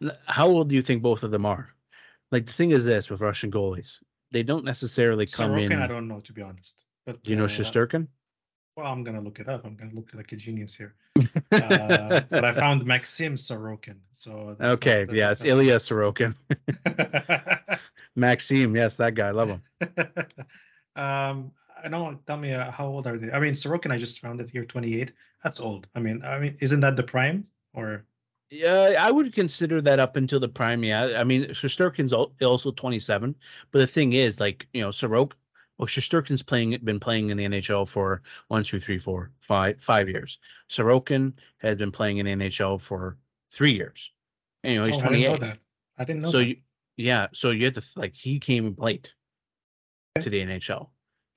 how 0.26 0.48
old 0.48 0.68
do 0.68 0.74
you 0.74 0.82
think 0.82 1.02
both 1.02 1.22
of 1.22 1.30
them 1.30 1.46
are? 1.46 1.70
Like 2.30 2.46
the 2.46 2.52
thing 2.52 2.72
is 2.72 2.84
this 2.84 3.08
with 3.08 3.20
Russian 3.22 3.50
goalies, 3.50 3.98
they 4.32 4.42
don't 4.42 4.64
necessarily 4.64 5.26
come 5.26 5.52
Sorokin, 5.52 5.70
in. 5.70 5.80
I 5.80 5.86
don't 5.86 6.08
know 6.08 6.20
to 6.20 6.32
be 6.32 6.42
honest. 6.42 6.84
But 7.06 7.22
do 7.22 7.30
you 7.30 7.36
know 7.36 7.44
uh, 7.44 7.48
Shesterkin? 7.48 8.08
Well, 8.78 8.86
I'm 8.92 9.02
gonna 9.02 9.20
look 9.20 9.40
it 9.40 9.48
up. 9.48 9.64
I'm 9.66 9.74
gonna 9.74 9.92
look 9.92 10.10
like 10.14 10.30
a 10.30 10.36
genius 10.36 10.72
here. 10.72 10.94
Uh, 11.50 12.20
but 12.30 12.44
I 12.44 12.52
found 12.62 12.86
Maxim 12.86 13.34
Sorokin. 13.34 13.96
So 14.12 14.54
that's 14.56 14.74
Okay, 14.76 15.04
not- 15.04 15.16
yeah, 15.16 15.30
it's 15.32 15.40
that's 15.40 15.50
Ilya 15.50 15.78
Sorokin. 15.78 16.36
Maxim, 18.14 18.76
yes, 18.76 18.94
that 18.98 19.16
guy. 19.16 19.32
Love 19.32 19.48
him. 19.48 19.62
um, 20.94 21.50
I 21.82 21.88
don't 21.90 22.24
tell 22.24 22.36
me 22.36 22.54
uh, 22.54 22.70
how 22.70 22.86
old 22.86 23.08
are 23.08 23.18
they? 23.18 23.32
I 23.32 23.40
mean, 23.40 23.54
Sorokin, 23.54 23.90
I 23.90 23.98
just 23.98 24.20
found 24.20 24.40
it 24.40 24.48
here, 24.48 24.64
28. 24.64 25.10
That's 25.42 25.58
old. 25.58 25.88
I 25.96 25.98
mean, 25.98 26.22
I 26.24 26.38
mean, 26.38 26.56
isn't 26.60 26.78
that 26.78 26.94
the 26.94 27.02
prime 27.02 27.48
or? 27.74 28.04
Yeah, 28.48 28.94
I 29.00 29.10
would 29.10 29.34
consider 29.34 29.80
that 29.80 29.98
up 29.98 30.14
until 30.14 30.38
the 30.38 30.48
prime. 30.48 30.84
Yeah, 30.84 31.18
I 31.18 31.24
mean, 31.24 31.52
al- 32.12 32.32
also 32.42 32.70
27, 32.70 33.34
but 33.72 33.78
the 33.80 33.88
thing 33.88 34.12
is, 34.12 34.38
like, 34.38 34.68
you 34.72 34.82
know, 34.82 34.90
Sorok, 34.90 35.32
well, 35.78 35.86
Shesterkin's 35.86 36.42
playing, 36.42 36.76
been 36.82 36.98
playing 36.98 37.30
in 37.30 37.36
the 37.36 37.46
NHL 37.46 37.86
for 37.86 38.22
one, 38.48 38.64
two, 38.64 38.80
three, 38.80 38.98
four, 38.98 39.30
five, 39.40 39.80
five 39.80 40.08
years. 40.08 40.38
Sorokin 40.68 41.34
had 41.58 41.78
been 41.78 41.92
playing 41.92 42.18
in 42.18 42.26
the 42.26 42.32
NHL 42.32 42.80
for 42.80 43.16
three 43.52 43.72
years. 43.72 44.10
And, 44.64 44.74
you 44.74 44.80
know, 44.80 44.86
he's 44.86 44.96
oh, 44.96 45.00
I 45.00 45.08
didn't 45.08 45.32
know 45.32 45.36
that. 45.36 45.58
I 45.96 46.04
didn't 46.04 46.22
know 46.22 46.30
so 46.30 46.38
that. 46.38 46.48
you, 46.48 46.56
yeah, 46.96 47.28
so 47.32 47.50
you 47.50 47.64
have 47.66 47.74
to 47.74 47.84
like 47.94 48.14
he 48.14 48.40
came 48.40 48.74
late 48.76 49.14
to 50.20 50.28
the 50.28 50.44
NHL. 50.44 50.88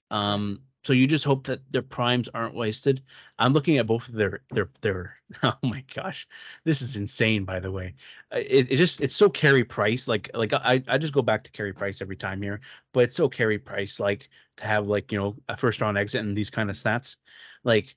Um, 0.10 0.62
so 0.84 0.94
you 0.94 1.06
just 1.06 1.26
hope 1.26 1.46
that 1.46 1.60
their 1.72 1.84
primes 1.84 2.28
aren't 2.34 2.56
wasted. 2.56 3.04
I'm 3.38 3.54
looking 3.54 3.78
at 3.78 3.86
both 3.88 4.08
of 4.10 4.16
their 4.16 4.42
their 4.52 4.70
their. 4.82 5.18
Oh 5.44 5.54
my 5.64 5.86
gosh, 5.96 6.28
this 6.66 6.82
is 6.82 6.98
insane. 6.98 7.46
By 7.46 7.62
the 7.62 7.72
way, 7.72 7.96
it, 8.34 8.68
it 8.70 8.76
just 8.76 9.00
it's 9.00 9.16
so 9.16 9.30
Carey 9.30 9.64
Price. 9.64 10.06
Like 10.08 10.30
like 10.34 10.52
I 10.52 10.84
I 10.88 10.98
just 10.98 11.14
go 11.14 11.22
back 11.22 11.46
to 11.46 11.52
Carey 11.52 11.72
Price 11.72 12.02
every 12.02 12.18
time 12.18 12.42
here, 12.42 12.60
but 12.92 13.06
it's 13.06 13.16
so 13.16 13.30
Carey 13.30 13.58
Price 13.58 13.98
like 13.98 14.28
to 14.58 14.66
have 14.66 14.88
like 14.88 15.12
you 15.12 15.18
know 15.18 15.38
a 15.48 15.56
first 15.56 15.80
round 15.80 15.98
exit 15.98 16.22
and 16.22 16.36
these 16.36 16.50
kind 16.50 16.70
of 16.70 16.76
stats, 16.76 17.16
like 17.64 17.96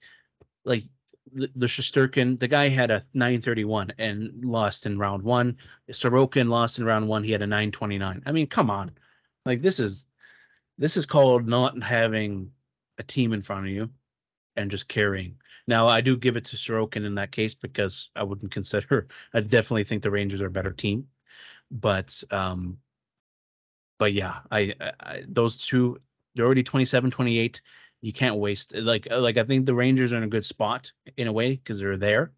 like 0.65 0.85
the, 1.33 1.51
the 1.57 1.67
Shesterkin, 1.67 2.39
the 2.39 2.49
guy 2.49 2.69
had 2.69 2.91
a 2.91 3.05
931 3.15 3.95
and 3.99 4.45
lost 4.45 4.87
in 4.87 4.99
round 4.99 5.23
one. 5.23 5.57
Sorokin 5.91 6.49
lost 6.49 6.79
in 6.79 6.85
round 6.85 7.09
one. 7.09 7.25
He 7.25 7.33
had 7.33 7.43
a 7.43 7.47
929. 7.47 8.23
I 8.27 8.33
mean, 8.33 8.47
come 8.47 8.71
on. 8.71 8.93
Like 9.45 9.61
this 9.61 9.81
is 9.81 10.05
this 10.79 10.97
is 10.97 11.07
called 11.07 11.49
not 11.49 11.83
having 11.83 12.53
a 12.99 13.03
team 13.03 13.33
in 13.33 13.43
front 13.43 13.67
of 13.67 13.73
you 13.73 13.91
and 14.57 14.71
just 14.71 14.89
carrying. 14.89 15.37
Now 15.67 15.89
I 15.89 16.01
do 16.01 16.17
give 16.17 16.37
it 16.37 16.47
to 16.47 16.57
Sorokin 16.57 17.05
in 17.05 17.15
that 17.17 17.33
case 17.33 17.55
because 17.55 18.11
I 18.15 18.23
wouldn't 18.23 18.53
consider 18.59 19.09
I 19.33 19.41
definitely 19.41 19.85
think 19.85 20.03
the 20.03 20.11
Rangers 20.11 20.41
are 20.41 20.47
a 20.47 20.51
better 20.51 20.73
team. 20.73 21.09
But 21.71 22.23
um 22.31 22.79
but 23.99 24.13
yeah, 24.13 24.41
I, 24.51 24.75
I, 24.81 25.23
those 25.27 25.57
two 25.57 26.01
they're 26.35 26.45
already 26.45 26.63
27, 26.63 27.11
28 27.11 27.63
you 28.01 28.13
can't 28.13 28.37
waste 28.37 28.75
like 28.75 29.09
like 29.11 29.39
I 29.39 29.45
think 29.45 29.67
the 29.67 29.75
Rangers 29.75 30.13
are 30.13 30.19
in 30.19 30.25
a 30.25 30.29
good 30.29 30.45
spot 30.45 30.93
in 31.17 31.27
a 31.27 31.33
way 31.33 31.57
because 31.57 31.79
they're 31.79 31.97
there. 31.97 32.33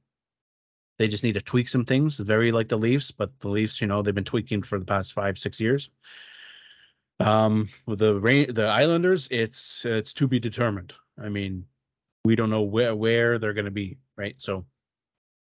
They 0.98 1.08
just 1.08 1.24
need 1.24 1.34
to 1.34 1.42
tweak 1.42 1.68
some 1.68 1.84
things, 1.84 2.16
very 2.16 2.52
like 2.52 2.68
the 2.68 2.78
Leafs, 2.78 3.10
but 3.10 3.38
the 3.40 3.48
Leafs, 3.48 3.82
you 3.82 3.86
know, 3.86 4.00
they've 4.00 4.14
been 4.14 4.24
tweaking 4.24 4.62
for 4.62 4.78
the 4.78 4.84
past 4.84 5.12
five, 5.12 5.36
six 5.36 5.60
years. 5.60 5.90
Um, 7.18 7.68
with 7.86 7.98
the 7.98 8.20
rain, 8.20 8.52
the 8.52 8.66
Islanders, 8.66 9.28
it's 9.30 9.84
it's 9.84 10.12
to 10.14 10.28
be 10.28 10.38
determined. 10.38 10.92
I 11.22 11.28
mean, 11.30 11.64
we 12.24 12.36
don't 12.36 12.50
know 12.50 12.62
where 12.62 12.94
where 12.94 13.38
they're 13.38 13.54
going 13.54 13.64
to 13.64 13.70
be, 13.70 13.98
right? 14.16 14.34
So 14.38 14.66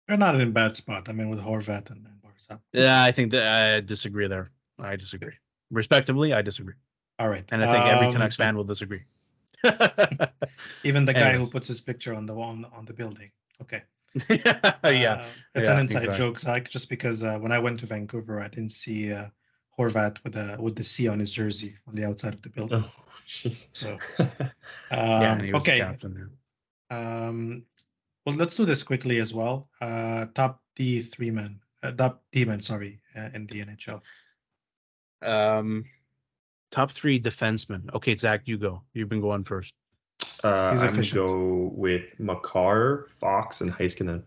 They're 0.07 0.17
not 0.17 0.35
in 0.35 0.41
a 0.41 0.51
bad 0.51 0.75
spot. 0.75 1.09
I 1.09 1.11
mean, 1.11 1.29
with 1.29 1.41
Horvat 1.41 1.89
and, 1.89 2.05
and 2.05 2.59
yeah, 2.73 3.03
I 3.03 3.11
think 3.11 3.31
that 3.31 3.47
I 3.47 3.81
disagree 3.81 4.27
there. 4.27 4.51
I 4.79 4.95
disagree. 4.95 5.33
Respectively, 5.71 6.31
I 6.33 6.41
disagree, 6.43 6.75
All 7.17 7.27
right. 7.27 7.43
and 7.51 7.63
I 7.63 7.71
think 7.71 7.85
every 7.85 8.07
Um, 8.07 8.13
Canucks 8.13 8.35
fan 8.35 8.55
will 8.55 8.63
disagree. 8.63 9.03
Even 10.83 11.05
the 11.05 11.13
guy 11.13 11.33
who 11.37 11.47
puts 11.47 11.67
his 11.67 11.81
picture 11.81 12.13
on 12.13 12.25
the 12.25 12.35
on, 12.35 12.65
on 12.65 12.85
the 12.85 12.93
building. 12.93 13.31
Okay. 13.61 13.81
yeah, 14.29 14.59
Uh, 14.83 15.25
it's 15.55 15.67
Yeah, 15.67 15.73
an 15.73 15.79
inside 15.79 16.03
exactly. 16.03 16.17
joke, 16.17 16.39
Zach. 16.39 16.69
Just 16.69 16.89
because 16.89 17.23
uh, 17.23 17.37
when 17.39 17.51
I 17.51 17.59
went 17.59 17.79
to 17.79 17.85
Vancouver, 17.85 18.39
I 18.39 18.47
didn't 18.47 18.71
see 18.71 19.11
uh, 19.11 19.27
Horvat 19.77 20.17
with 20.23 20.33
the 20.33 20.55
with 20.59 20.75
the 20.75 20.83
C 20.83 21.07
on 21.07 21.19
his 21.19 21.31
jersey 21.31 21.75
on 21.87 21.95
the 21.95 22.05
outside 22.05 22.33
of 22.33 22.41
the 22.41 22.49
building. 22.49 22.83
Oh, 22.85 22.91
jeez. 23.27 23.67
So, 23.73 23.97
yeah, 24.19 24.25
um, 24.91 24.99
and 25.23 25.41
he 25.41 25.51
was 25.51 25.61
okay. 25.61 25.79
captain 25.79 26.13
there. 26.13 26.97
Um, 26.97 27.63
well, 28.25 28.35
let's 28.35 28.55
do 28.55 28.65
this 28.65 28.83
quickly 28.83 29.19
as 29.19 29.33
well. 29.33 29.69
Uh, 29.81 30.27
top 30.33 30.61
D 30.75 31.01
three 31.01 31.31
men, 31.31 31.59
uh, 31.83 31.91
top 31.91 32.23
D 32.31 32.45
men, 32.45 32.61
sorry, 32.61 33.01
uh, 33.17 33.29
in 33.33 33.47
the 33.47 33.65
NHL. 33.65 34.01
Um, 35.21 35.85
top 36.71 36.91
three 36.91 37.19
defensemen. 37.19 37.93
Okay, 37.93 38.15
Zach, 38.15 38.41
you 38.45 38.57
go. 38.57 38.81
You've 38.93 39.09
been 39.09 39.21
going 39.21 39.43
first. 39.43 39.73
Uh, 40.43 40.71
He's 40.71 40.83
I'm 40.83 40.89
gonna 40.89 41.27
go 41.27 41.71
with 41.73 42.03
Makar, 42.19 43.07
Fox, 43.19 43.61
and 43.61 43.71
Heiskanen. 43.71 44.23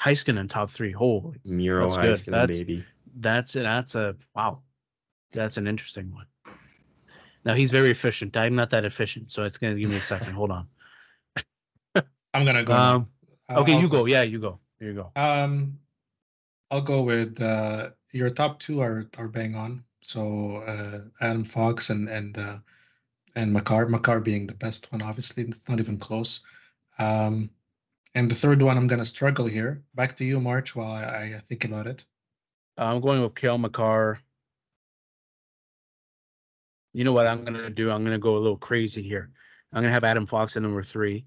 Heiskanen 0.00 0.48
top 0.48 0.70
three. 0.70 0.92
Holy, 0.92 1.38
Miro 1.44 1.84
That's 1.90 1.96
good. 1.96 2.04
Heiskanen, 2.04 2.30
That's- 2.32 2.58
baby. 2.58 2.84
That's 3.16 3.56
a, 3.56 3.60
that's 3.60 3.94
a 3.94 4.16
wow. 4.34 4.62
That's 5.32 5.56
an 5.56 5.66
interesting 5.66 6.12
one. 6.12 6.26
Now 7.44 7.54
he's 7.54 7.70
very 7.70 7.90
efficient. 7.90 8.36
I'm 8.36 8.56
not 8.56 8.70
that 8.70 8.84
efficient, 8.84 9.30
so 9.30 9.44
it's 9.44 9.58
gonna 9.58 9.74
give 9.74 9.90
me 9.90 9.96
a 9.96 10.02
second. 10.02 10.32
Hold 10.32 10.50
on. 10.50 10.66
I'm 12.34 12.44
gonna 12.44 12.64
go. 12.64 12.72
Um, 12.72 13.08
okay, 13.50 13.74
I'll 13.74 13.80
you 13.80 13.88
go. 13.88 14.06
Yeah, 14.06 14.22
you 14.22 14.38
go. 14.38 14.58
Here 14.78 14.88
you 14.88 14.94
go. 14.94 15.10
Um, 15.14 15.78
I'll 16.70 16.82
go 16.82 17.02
with 17.02 17.40
uh, 17.40 17.90
your 18.12 18.30
top 18.30 18.60
two 18.60 18.80
are 18.80 19.08
are 19.16 19.28
bang 19.28 19.54
on. 19.54 19.84
So 20.02 20.56
uh, 20.56 21.00
Adam 21.20 21.44
Fox 21.44 21.90
and 21.90 22.08
and 22.08 22.36
uh, 22.36 22.58
and 23.34 23.52
Makar. 23.52 23.88
Makar 23.88 24.20
being 24.20 24.46
the 24.46 24.54
best 24.54 24.90
one, 24.92 25.02
obviously. 25.02 25.44
It's 25.44 25.68
not 25.68 25.80
even 25.80 25.98
close. 25.98 26.44
Um, 26.98 27.50
and 28.14 28.30
the 28.30 28.34
third 28.34 28.62
one, 28.62 28.76
I'm 28.76 28.86
gonna 28.86 29.06
struggle 29.06 29.46
here. 29.46 29.84
Back 29.94 30.16
to 30.16 30.24
you, 30.24 30.40
March, 30.40 30.74
while 30.74 30.90
I, 30.90 31.36
I 31.36 31.42
think 31.48 31.64
about 31.64 31.86
it. 31.86 32.04
I'm 32.76 33.00
going 33.00 33.22
with 33.22 33.34
Cale 33.34 33.58
Makar. 33.58 34.18
You 36.92 37.04
know 37.04 37.12
what 37.12 37.26
I'm 37.26 37.44
gonna 37.44 37.70
do? 37.70 37.90
I'm 37.90 38.04
gonna 38.04 38.18
go 38.18 38.36
a 38.36 38.38
little 38.38 38.56
crazy 38.56 39.02
here. 39.02 39.30
I'm 39.72 39.82
gonna 39.82 39.92
have 39.92 40.04
Adam 40.04 40.26
Fox 40.26 40.56
at 40.56 40.62
number 40.62 40.82
three, 40.82 41.26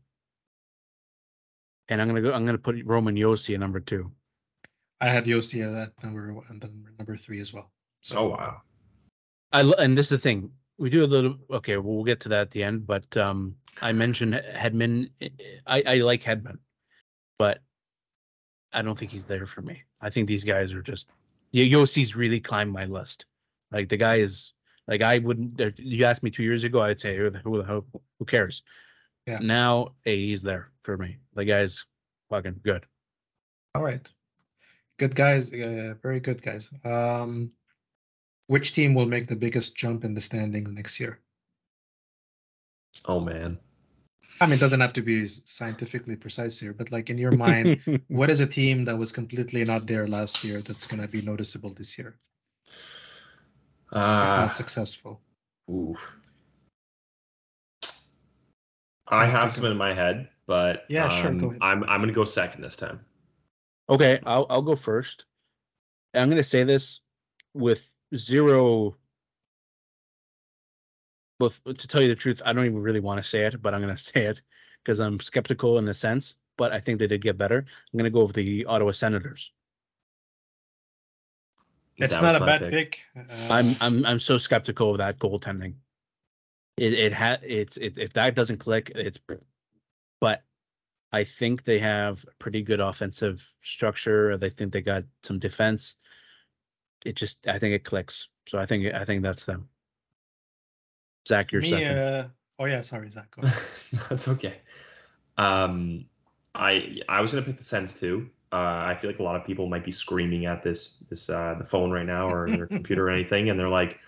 and 1.87 2.01
I'm 2.01 2.07
gonna 2.07 2.21
go. 2.21 2.33
I'm 2.33 2.45
gonna 2.45 2.57
put 2.57 2.83
Roman 2.85 3.15
Josi 3.15 3.53
at 3.53 3.59
number 3.59 3.79
two. 3.79 4.11
I 5.01 5.09
had 5.09 5.25
Josi 5.25 5.61
at 5.61 6.03
number 6.03 6.33
one, 6.33 6.45
and 6.49 6.61
then 6.61 6.85
number 6.97 7.15
three 7.15 7.39
as 7.39 7.53
well. 7.53 7.71
So 8.01 8.17
Oh 8.17 8.27
wow. 8.29 8.61
I 9.51 9.61
and 9.61 9.97
this 9.97 10.07
is 10.07 10.09
the 10.09 10.17
thing. 10.17 10.51
We 10.77 10.89
do 10.89 11.03
a 11.03 11.07
little. 11.07 11.37
Okay, 11.51 11.77
well, 11.77 11.95
we'll 11.95 12.03
get 12.03 12.21
to 12.21 12.29
that 12.29 12.41
at 12.41 12.51
the 12.51 12.63
end. 12.63 12.87
But 12.87 13.15
um, 13.17 13.55
I 13.81 13.91
mentioned 13.91 14.33
Hedman. 14.33 15.11
I 15.65 15.83
I 15.85 15.95
like 15.97 16.23
Hedman, 16.23 16.59
but 17.37 17.59
I 18.71 18.81
don't 18.81 18.97
think 18.97 19.11
he's 19.11 19.25
there 19.25 19.45
for 19.45 19.61
me. 19.61 19.83
I 19.99 20.09
think 20.09 20.27
these 20.27 20.43
guys 20.43 20.73
are 20.73 20.81
just. 20.81 21.09
Yeah, 21.51 21.65
Josi's 21.65 22.15
really 22.15 22.39
climbed 22.39 22.71
my 22.71 22.85
list. 22.85 23.25
Like 23.71 23.89
the 23.89 23.97
guy 23.97 24.17
is 24.17 24.53
like 24.87 25.01
I 25.01 25.19
wouldn't. 25.19 25.59
You 25.77 26.05
asked 26.05 26.23
me 26.23 26.31
two 26.31 26.43
years 26.43 26.63
ago, 26.63 26.81
I'd 26.81 26.99
say 26.99 27.15
who 27.15 27.29
the 27.29 27.39
who, 27.39 27.61
the 27.61 27.83
who 28.19 28.25
cares. 28.25 28.63
Yeah. 29.25 29.39
Now, 29.39 29.89
hey, 30.03 30.17
he's 30.27 30.41
there 30.41 30.71
for 30.83 30.97
me. 30.97 31.17
The 31.33 31.45
guy's 31.45 31.85
fucking 32.29 32.61
good. 32.63 32.85
all 33.75 33.83
right, 33.83 34.07
good 34.97 35.15
guys, 35.15 35.53
uh, 35.53 35.93
very 36.01 36.19
good 36.19 36.41
guys. 36.41 36.69
Um, 36.83 37.51
which 38.47 38.73
team 38.73 38.95
will 38.95 39.05
make 39.05 39.27
the 39.27 39.35
biggest 39.35 39.75
jump 39.75 40.03
in 40.03 40.15
the 40.15 40.21
standings 40.21 40.71
next 40.71 40.99
year? 40.99 41.19
Oh 43.05 43.19
man. 43.19 43.59
I 44.41 44.45
mean, 44.45 44.53
it 44.53 44.59
doesn't 44.59 44.79
have 44.79 44.93
to 44.93 45.01
be 45.01 45.27
scientifically 45.27 46.15
precise 46.15 46.57
here, 46.59 46.73
but 46.73 46.91
like 46.91 47.09
in 47.09 47.17
your 47.17 47.31
mind, 47.33 47.81
what 48.07 48.29
is 48.29 48.39
a 48.39 48.47
team 48.47 48.85
that 48.85 48.97
was 48.97 49.11
completely 49.11 49.65
not 49.65 49.85
there 49.85 50.07
last 50.07 50.43
year 50.43 50.61
that's 50.61 50.87
going 50.87 51.01
to 51.01 51.07
be 51.07 51.21
noticeable 51.21 51.71
this 51.73 51.97
year, 51.97 52.15
if 53.91 53.97
Uh, 53.97 54.35
not 54.37 54.55
successful? 54.55 55.19
ooh. 55.69 55.97
I 59.11 59.25
have 59.25 59.51
some 59.51 59.65
in 59.65 59.75
my 59.75 59.91
head, 59.93 60.29
but 60.45 60.85
Yeah, 60.87 61.09
sure, 61.09 61.31
um, 61.31 61.37
go 61.39 61.47
ahead. 61.47 61.59
I'm 61.61 61.83
I'm 61.85 61.99
gonna 61.99 62.13
go 62.13 62.25
second 62.25 62.61
this 62.61 62.75
time. 62.75 62.99
Okay, 63.89 64.19
I'll 64.23 64.45
I'll 64.49 64.61
go 64.61 64.75
first. 64.75 65.25
I'm 66.13 66.29
gonna 66.29 66.43
say 66.43 66.63
this 66.63 67.01
with 67.55 67.91
zero. 68.15 68.95
With 71.39 71.63
to 71.63 71.87
tell 71.87 72.01
you 72.01 72.09
the 72.09 72.15
truth, 72.15 72.41
I 72.45 72.53
don't 72.53 72.65
even 72.65 72.81
really 72.81 72.99
want 72.99 73.21
to 73.23 73.29
say 73.29 73.45
it, 73.45 73.61
but 73.61 73.73
I'm 73.73 73.81
gonna 73.81 73.97
say 74.11 74.25
it 74.25 74.41
because 74.83 74.99
I'm 74.99 75.19
skeptical 75.19 75.77
in 75.77 75.87
a 75.87 75.93
sense. 75.93 76.35
But 76.57 76.73
I 76.73 76.81
think 76.81 76.99
they 76.99 77.07
did 77.07 77.21
get 77.21 77.37
better. 77.37 77.59
I'm 77.59 77.97
gonna 77.97 78.09
go 78.09 78.25
with 78.25 78.35
the 78.35 78.65
Ottawa 78.65 78.91
Senators. 78.91 79.51
It's 81.97 82.15
That 82.15 82.21
not 82.21 82.35
a 82.35 82.39
my 82.39 82.45
bad 82.45 82.71
pick. 82.71 83.01
Uh, 83.15 83.21
I'm 83.49 83.75
I'm 83.81 84.05
I'm 84.05 84.19
so 84.19 84.37
skeptical 84.37 84.91
of 84.91 84.97
that 84.99 85.19
goaltending. 85.19 85.75
It 86.77 86.93
it 86.93 87.13
had 87.13 87.41
it's 87.43 87.77
it, 87.77 87.97
if 87.97 88.13
that 88.13 88.35
doesn't 88.35 88.57
click, 88.57 88.91
it's. 88.95 89.19
But 90.21 90.43
I 91.11 91.23
think 91.23 91.63
they 91.63 91.79
have 91.79 92.25
pretty 92.39 92.61
good 92.61 92.79
offensive 92.79 93.45
structure. 93.61 94.37
They 94.37 94.49
think 94.49 94.71
they 94.71 94.81
got 94.81 95.03
some 95.23 95.39
defense. 95.39 95.95
It 97.05 97.15
just 97.15 97.47
I 97.47 97.59
think 97.59 97.73
it 97.73 97.83
clicks. 97.83 98.29
So 98.47 98.59
I 98.59 98.65
think 98.65 98.93
I 98.93 99.05
think 99.05 99.23
that's 99.23 99.45
them. 99.45 99.69
Zach, 101.27 101.51
you're 101.51 101.61
me. 101.61 101.69
second. 101.69 101.97
Uh, 101.97 102.27
oh 102.59 102.65
yeah, 102.65 102.81
sorry, 102.81 103.09
Zach. 103.09 103.29
Go. 103.31 103.47
That's 104.09 104.27
okay. 104.27 104.57
Um, 105.37 106.05
I 106.55 106.99
I 107.07 107.21
was 107.21 107.31
gonna 107.31 107.45
pick 107.45 107.57
the 107.57 107.63
Sens 107.63 107.99
too. 107.99 108.29
Uh, 108.51 108.83
I 108.87 108.95
feel 108.95 109.09
like 109.09 109.19
a 109.19 109.23
lot 109.23 109.35
of 109.35 109.45
people 109.45 109.67
might 109.67 109.85
be 109.85 109.91
screaming 109.91 110.45
at 110.45 110.63
this 110.63 110.95
this 111.09 111.29
uh, 111.29 111.55
the 111.57 111.63
phone 111.63 111.91
right 111.91 112.05
now 112.05 112.29
or 112.29 112.49
their 112.49 112.67
computer 112.67 113.07
or 113.07 113.11
anything, 113.11 113.49
and 113.49 113.59
they're 113.59 113.69
like, 113.69 113.99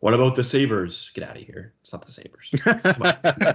"What 0.00 0.14
about 0.14 0.36
the 0.36 0.42
Sabers? 0.42 1.10
Get 1.14 1.22
out 1.22 1.36
of 1.36 1.42
here! 1.42 1.74
It's 1.80 1.92
not 1.92 2.06
the 2.06 2.12
Sabers. 2.12 2.50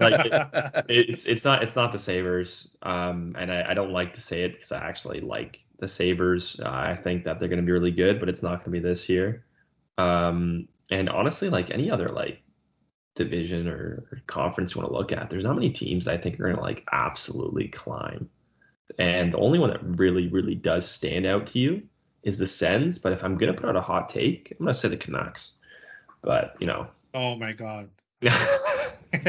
Like, 0.02 0.86
it's 0.88 1.26
it's 1.26 1.44
not 1.44 1.64
it's 1.64 1.76
not 1.76 1.92
the 1.92 2.00
Sabers. 2.00 2.70
Um, 2.84 3.36
and 3.40 3.52
I, 3.52 3.72
I 3.72 3.74
don't 3.74 3.92
like 3.92 4.14
to 4.14 4.22
say 4.22 4.44
it 4.44 4.54
because 4.54 4.72
I 4.72 4.88
actually 4.88 5.22
like 5.22 5.64
the 5.80 5.88
Sabers. 5.88 6.60
Uh, 6.64 6.70
I 6.70 6.96
think 6.96 7.24
that 7.24 7.40
they're 7.40 7.50
going 7.50 7.62
to 7.62 7.66
be 7.66 7.72
really 7.72 7.92
good, 7.92 8.20
but 8.20 8.30
it's 8.30 8.44
not 8.44 8.64
going 8.64 8.66
to 8.66 8.70
be 8.72 8.80
this 8.80 9.10
year. 9.10 9.46
Um, 9.98 10.68
and 10.92 11.10
honestly, 11.10 11.50
like 11.50 11.72
any 11.72 11.90
other 11.90 12.08
like 12.10 12.42
division 13.16 13.68
or, 13.68 14.06
or 14.12 14.22
conference 14.28 14.76
you 14.76 14.82
want 14.82 14.92
to 14.92 14.98
look 14.98 15.12
at, 15.12 15.30
there's 15.30 15.44
not 15.44 15.56
many 15.56 15.72
teams 15.72 16.06
that 16.06 16.14
I 16.14 16.18
think 16.18 16.40
are 16.40 16.44
going 16.44 16.56
to 16.58 16.62
like 16.62 16.88
absolutely 16.92 17.68
climb. 17.68 18.30
And 19.00 19.34
the 19.34 19.40
only 19.40 19.60
one 19.60 19.72
that 19.72 19.84
really 19.84 20.28
really 20.28 20.56
does 20.56 20.90
stand 20.90 21.26
out 21.26 21.48
to 21.48 21.60
you 21.60 21.84
is 22.24 22.38
the 22.38 22.48
Sens. 22.48 23.00
But 23.00 23.14
if 23.14 23.24
I'm 23.24 23.38
going 23.38 23.54
to 23.54 23.60
put 23.60 23.70
out 23.70 23.76
a 23.76 23.82
hot 23.82 24.10
take, 24.10 24.56
I'm 24.60 24.66
going 24.66 24.74
to 24.74 24.80
say 24.80 24.90
the 24.90 24.98
Canucks. 24.98 25.54
But 26.22 26.56
you 26.60 26.68
know. 26.68 26.88
oh 27.14 27.36
my 27.36 27.54
God. 27.54 27.90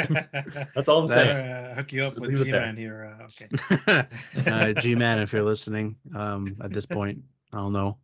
That's 0.75 0.89
all 0.89 1.03
I'm 1.03 1.09
saying. 1.09 1.37
uh, 1.37 1.75
hook 1.75 1.93
you 1.93 2.03
up 2.03 2.09
Just 2.11 2.21
with 2.21 2.31
leave 2.31 2.41
it 2.41 2.51
there. 2.51 2.61
G-Man 2.61 2.77
here. 2.77 3.17
Uh, 3.21 3.25
okay. 3.25 4.09
uh, 4.47 4.73
G-Man, 4.81 5.21
if 5.21 5.33
you're 5.33 5.43
listening, 5.43 5.97
um, 6.15 6.57
at 6.63 6.71
this 6.71 6.87
point, 6.87 7.23
I 7.53 7.59
don't 7.59 7.73
know, 7.73 7.99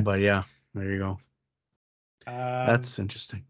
but 0.00 0.20
yeah, 0.20 0.44
there 0.74 0.90
you 0.90 0.98
go. 0.98 1.10
Um, 2.26 2.66
That's 2.66 2.98
interesting. 2.98 3.44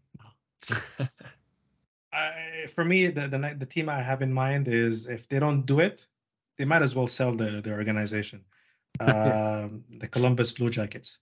I, 2.11 2.65
for 2.73 2.83
me, 2.83 3.07
the, 3.07 3.27
the 3.27 3.55
the 3.57 3.65
team 3.65 3.87
I 3.89 4.01
have 4.01 4.21
in 4.21 4.33
mind 4.33 4.67
is 4.67 5.05
if 5.07 5.27
they 5.29 5.39
don't 5.39 5.65
do 5.65 5.79
it, 5.79 6.07
they 6.57 6.65
might 6.65 6.81
as 6.81 6.95
well 6.95 7.07
sell 7.07 7.33
the 7.33 7.61
the 7.61 7.71
organization. 7.73 8.45
Um, 9.01 9.85
the 9.99 10.07
Columbus 10.09 10.51
Blue 10.51 10.69
Jackets. 10.69 11.19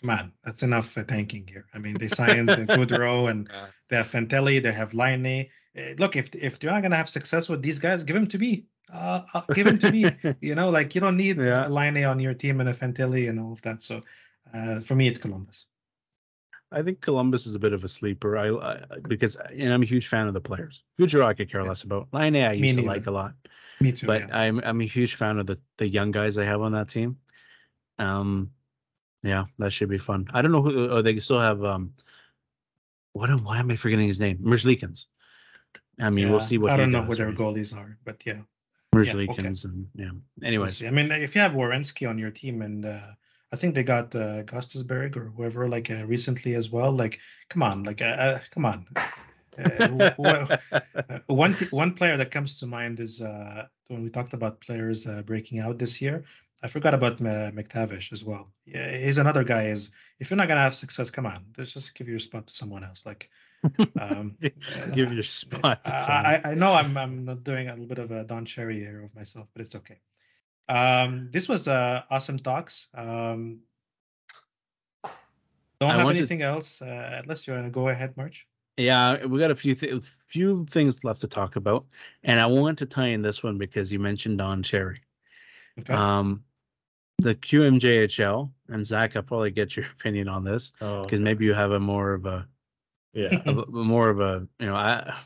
Come 0.00 0.10
on, 0.10 0.32
that's 0.42 0.64
enough 0.64 0.88
for 0.88 1.04
tanking 1.04 1.46
here. 1.46 1.66
I 1.72 1.78
mean, 1.78 1.96
they 1.96 2.08
signed 2.20 2.48
Gaudreau 2.48 3.30
and 3.30 3.48
Yeah. 3.48 3.66
they 3.88 3.96
have 3.96 4.08
Fantilli, 4.10 4.60
they 4.60 4.72
have 4.72 4.92
Laine. 4.94 5.50
Uh, 5.78 5.92
look, 5.98 6.16
if 6.16 6.34
if 6.34 6.58
they're 6.58 6.72
not 6.72 6.82
gonna 6.82 6.96
have 6.96 7.08
success 7.08 7.48
with 7.48 7.62
these 7.62 7.78
guys, 7.78 8.02
give 8.02 8.14
them 8.16 8.26
to 8.28 8.38
me. 8.38 8.64
Uh, 8.92 9.22
uh, 9.34 9.42
give 9.54 9.66
them 9.66 9.78
to 9.78 9.92
me. 9.92 10.06
You 10.40 10.56
know, 10.56 10.70
like 10.70 10.94
you 10.96 11.00
don't 11.00 11.16
need 11.18 11.36
Yeah. 11.36 11.68
a 11.68 11.70
Laine 11.70 12.04
on 12.04 12.18
your 12.18 12.34
team 12.34 12.58
and 12.60 12.68
a 12.68 12.74
Fantilli 12.74 13.28
and 13.28 13.38
all 13.38 13.52
of 13.52 13.62
that. 13.62 13.80
So, 13.82 14.02
uh, 14.52 14.80
for 14.80 14.96
me, 14.96 15.06
it's 15.06 15.20
Columbus. 15.20 15.66
I 16.72 16.82
think 16.82 17.00
Columbus 17.00 17.46
is 17.46 17.54
a 17.54 17.58
bit 17.58 17.72
of 17.72 17.82
a 17.84 17.88
sleeper. 17.88 18.36
I, 18.38 18.48
I 18.48 18.80
because 19.08 19.36
and 19.36 19.72
I'm 19.72 19.82
a 19.82 19.86
huge 19.86 20.06
fan 20.08 20.28
of 20.28 20.34
the 20.34 20.40
players. 20.40 20.82
Gaudreau 20.98 21.24
I 21.24 21.34
could 21.34 21.50
care 21.50 21.64
less 21.64 21.82
about. 21.82 22.08
Laine 22.12 22.36
I 22.36 22.52
Me 22.56 22.68
used 22.68 22.78
to 22.78 22.84
like 22.84 23.06
a 23.06 23.10
lot, 23.10 23.34
Me 23.80 23.92
too. 23.92 24.06
but 24.06 24.20
yeah. 24.22 24.38
I'm 24.38 24.60
I'm 24.64 24.80
a 24.80 24.86
huge 24.86 25.16
fan 25.16 25.38
of 25.38 25.46
the 25.46 25.58
the 25.78 25.88
young 25.88 26.10
guys 26.12 26.34
they 26.36 26.46
have 26.46 26.60
on 26.62 26.72
that 26.72 26.88
team. 26.88 27.18
Um, 27.98 28.52
yeah, 29.22 29.44
that 29.58 29.72
should 29.72 29.88
be 29.88 29.98
fun. 29.98 30.28
I 30.32 30.42
don't 30.42 30.52
know 30.52 30.62
who. 30.62 30.88
Oh, 30.90 31.02
they 31.02 31.18
still 31.20 31.40
have 31.40 31.64
um. 31.64 31.94
What? 33.12 33.30
am- 33.30 33.44
Why 33.44 33.58
am 33.58 33.70
I 33.70 33.76
forgetting 33.76 34.06
his 34.06 34.20
name? 34.20 34.38
Merzlikins. 34.38 35.06
I 35.98 36.08
mean, 36.10 36.30
we'll 36.30 36.40
see 36.40 36.56
what 36.56 36.70
I 36.70 36.76
don't 36.76 36.92
know 36.92 37.02
who 37.02 37.14
their 37.14 37.32
goalies 37.32 37.76
are, 37.76 37.98
but 38.04 38.22
yeah. 38.24 38.42
Merzlikins 38.94 39.64
and 39.64 39.88
yeah. 39.94 40.10
We'll 40.12 40.46
Anyways. 40.46 40.82
I 40.84 40.90
mean, 40.90 41.10
if 41.12 41.34
you 41.34 41.40
have 41.40 41.52
Werenski 41.52 42.08
on 42.08 42.18
your 42.18 42.30
team, 42.30 42.62
and 42.62 42.86
uh, 42.86 43.00
I 43.52 43.56
think 43.56 43.74
they 43.74 43.82
got 43.82 44.14
uh, 44.14 44.42
Gustasberg 44.44 45.16
or 45.16 45.24
whoever 45.24 45.68
like 45.68 45.90
uh, 45.90 46.06
recently 46.06 46.54
as 46.54 46.70
well. 46.70 46.92
Like, 46.92 47.18
come 47.48 47.62
on, 47.62 47.82
like, 47.82 48.00
uh, 48.00 48.04
uh, 48.04 48.38
come 48.50 48.64
on. 48.64 48.86
Uh, 49.58 50.48
one 51.26 51.54
th- 51.54 51.72
one 51.72 51.94
player 51.94 52.16
that 52.16 52.30
comes 52.30 52.60
to 52.60 52.66
mind 52.66 53.00
is 53.00 53.20
uh, 53.20 53.66
when 53.88 54.04
we 54.04 54.10
talked 54.10 54.32
about 54.32 54.60
players 54.60 55.06
uh, 55.06 55.22
breaking 55.22 55.58
out 55.58 55.78
this 55.78 56.00
year. 56.00 56.24
I 56.62 56.68
forgot 56.68 56.94
about 56.94 57.20
M- 57.20 57.56
McTavish 57.56 58.12
as 58.12 58.22
well. 58.22 58.52
Yeah, 58.66 58.96
he's 58.96 59.18
another 59.18 59.42
guy. 59.42 59.68
Is 59.68 59.90
if 60.20 60.30
you're 60.30 60.36
not 60.36 60.46
gonna 60.46 60.60
have 60.60 60.76
success, 60.76 61.10
come 61.10 61.26
on, 61.26 61.46
let's 61.58 61.72
just 61.72 61.94
give 61.94 62.08
your 62.08 62.18
spot 62.20 62.46
to 62.46 62.54
someone 62.54 62.84
else. 62.84 63.04
Like, 63.04 63.30
um, 63.98 64.36
give 64.92 65.12
your 65.12 65.24
spot. 65.24 65.80
I, 65.84 66.40
I, 66.44 66.50
I 66.50 66.54
know 66.54 66.72
I'm 66.72 66.96
I'm 66.96 67.24
not 67.24 67.42
doing 67.42 67.68
a 67.68 67.72
little 67.72 67.86
bit 67.86 67.98
of 67.98 68.10
a 68.12 68.24
Don 68.24 68.44
Cherry 68.44 68.78
here 68.78 69.02
of 69.02 69.14
myself, 69.16 69.48
but 69.52 69.62
it's 69.62 69.74
okay. 69.74 69.98
Um, 70.70 71.28
this 71.32 71.48
was 71.48 71.66
uh, 71.66 72.02
awesome 72.10 72.38
talks. 72.38 72.86
Um, 72.94 73.58
don't 75.80 75.90
I 75.90 75.98
have 75.98 76.08
anything 76.08 76.38
to... 76.38 76.44
else 76.44 76.80
uh, 76.80 77.20
unless 77.22 77.46
you 77.46 77.54
want 77.54 77.66
to 77.66 77.70
go 77.70 77.88
ahead, 77.88 78.16
March. 78.16 78.46
Yeah, 78.76 79.26
we 79.26 79.40
got 79.40 79.50
a 79.50 79.56
few 79.56 79.74
th- 79.74 80.04
few 80.28 80.64
things 80.66 81.02
left 81.02 81.22
to 81.22 81.26
talk 81.28 81.56
about, 81.56 81.86
and 82.22 82.38
I 82.38 82.46
want 82.46 82.78
to 82.78 82.86
tie 82.86 83.08
in 83.08 83.20
this 83.20 83.42
one 83.42 83.58
because 83.58 83.92
you 83.92 83.98
mentioned 83.98 84.38
Don 84.38 84.62
Cherry. 84.62 85.02
Okay. 85.80 85.92
Um, 85.92 86.44
the 87.18 87.34
QMJHL 87.34 88.50
and 88.68 88.86
Zach, 88.86 89.16
I'll 89.16 89.22
probably 89.22 89.50
get 89.50 89.76
your 89.76 89.86
opinion 89.98 90.28
on 90.28 90.44
this 90.44 90.70
because 90.70 90.88
oh, 90.88 91.02
okay. 91.02 91.18
maybe 91.18 91.46
you 91.46 91.52
have 91.52 91.72
a 91.72 91.80
more 91.80 92.14
of 92.14 92.26
a 92.26 92.46
yeah 93.12 93.42
a, 93.46 93.52
more 93.52 94.08
of 94.08 94.20
a 94.20 94.46
you 94.60 94.66
know 94.66 94.76
a 94.76 95.16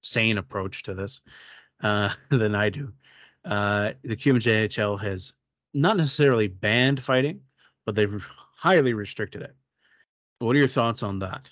sane 0.00 0.38
approach 0.38 0.84
to 0.84 0.94
this 0.94 1.20
uh, 1.82 2.08
than 2.30 2.54
I 2.54 2.70
do. 2.70 2.92
Uh, 3.44 3.92
the 4.02 4.16
QMJHL 4.16 5.00
has 5.00 5.32
not 5.74 5.96
necessarily 5.96 6.48
banned 6.48 7.02
fighting, 7.02 7.40
but 7.84 7.94
they've 7.94 8.26
highly 8.56 8.94
restricted 8.94 9.42
it. 9.42 9.54
What 10.38 10.56
are 10.56 10.58
your 10.58 10.68
thoughts 10.68 11.02
on 11.02 11.18
that? 11.20 11.50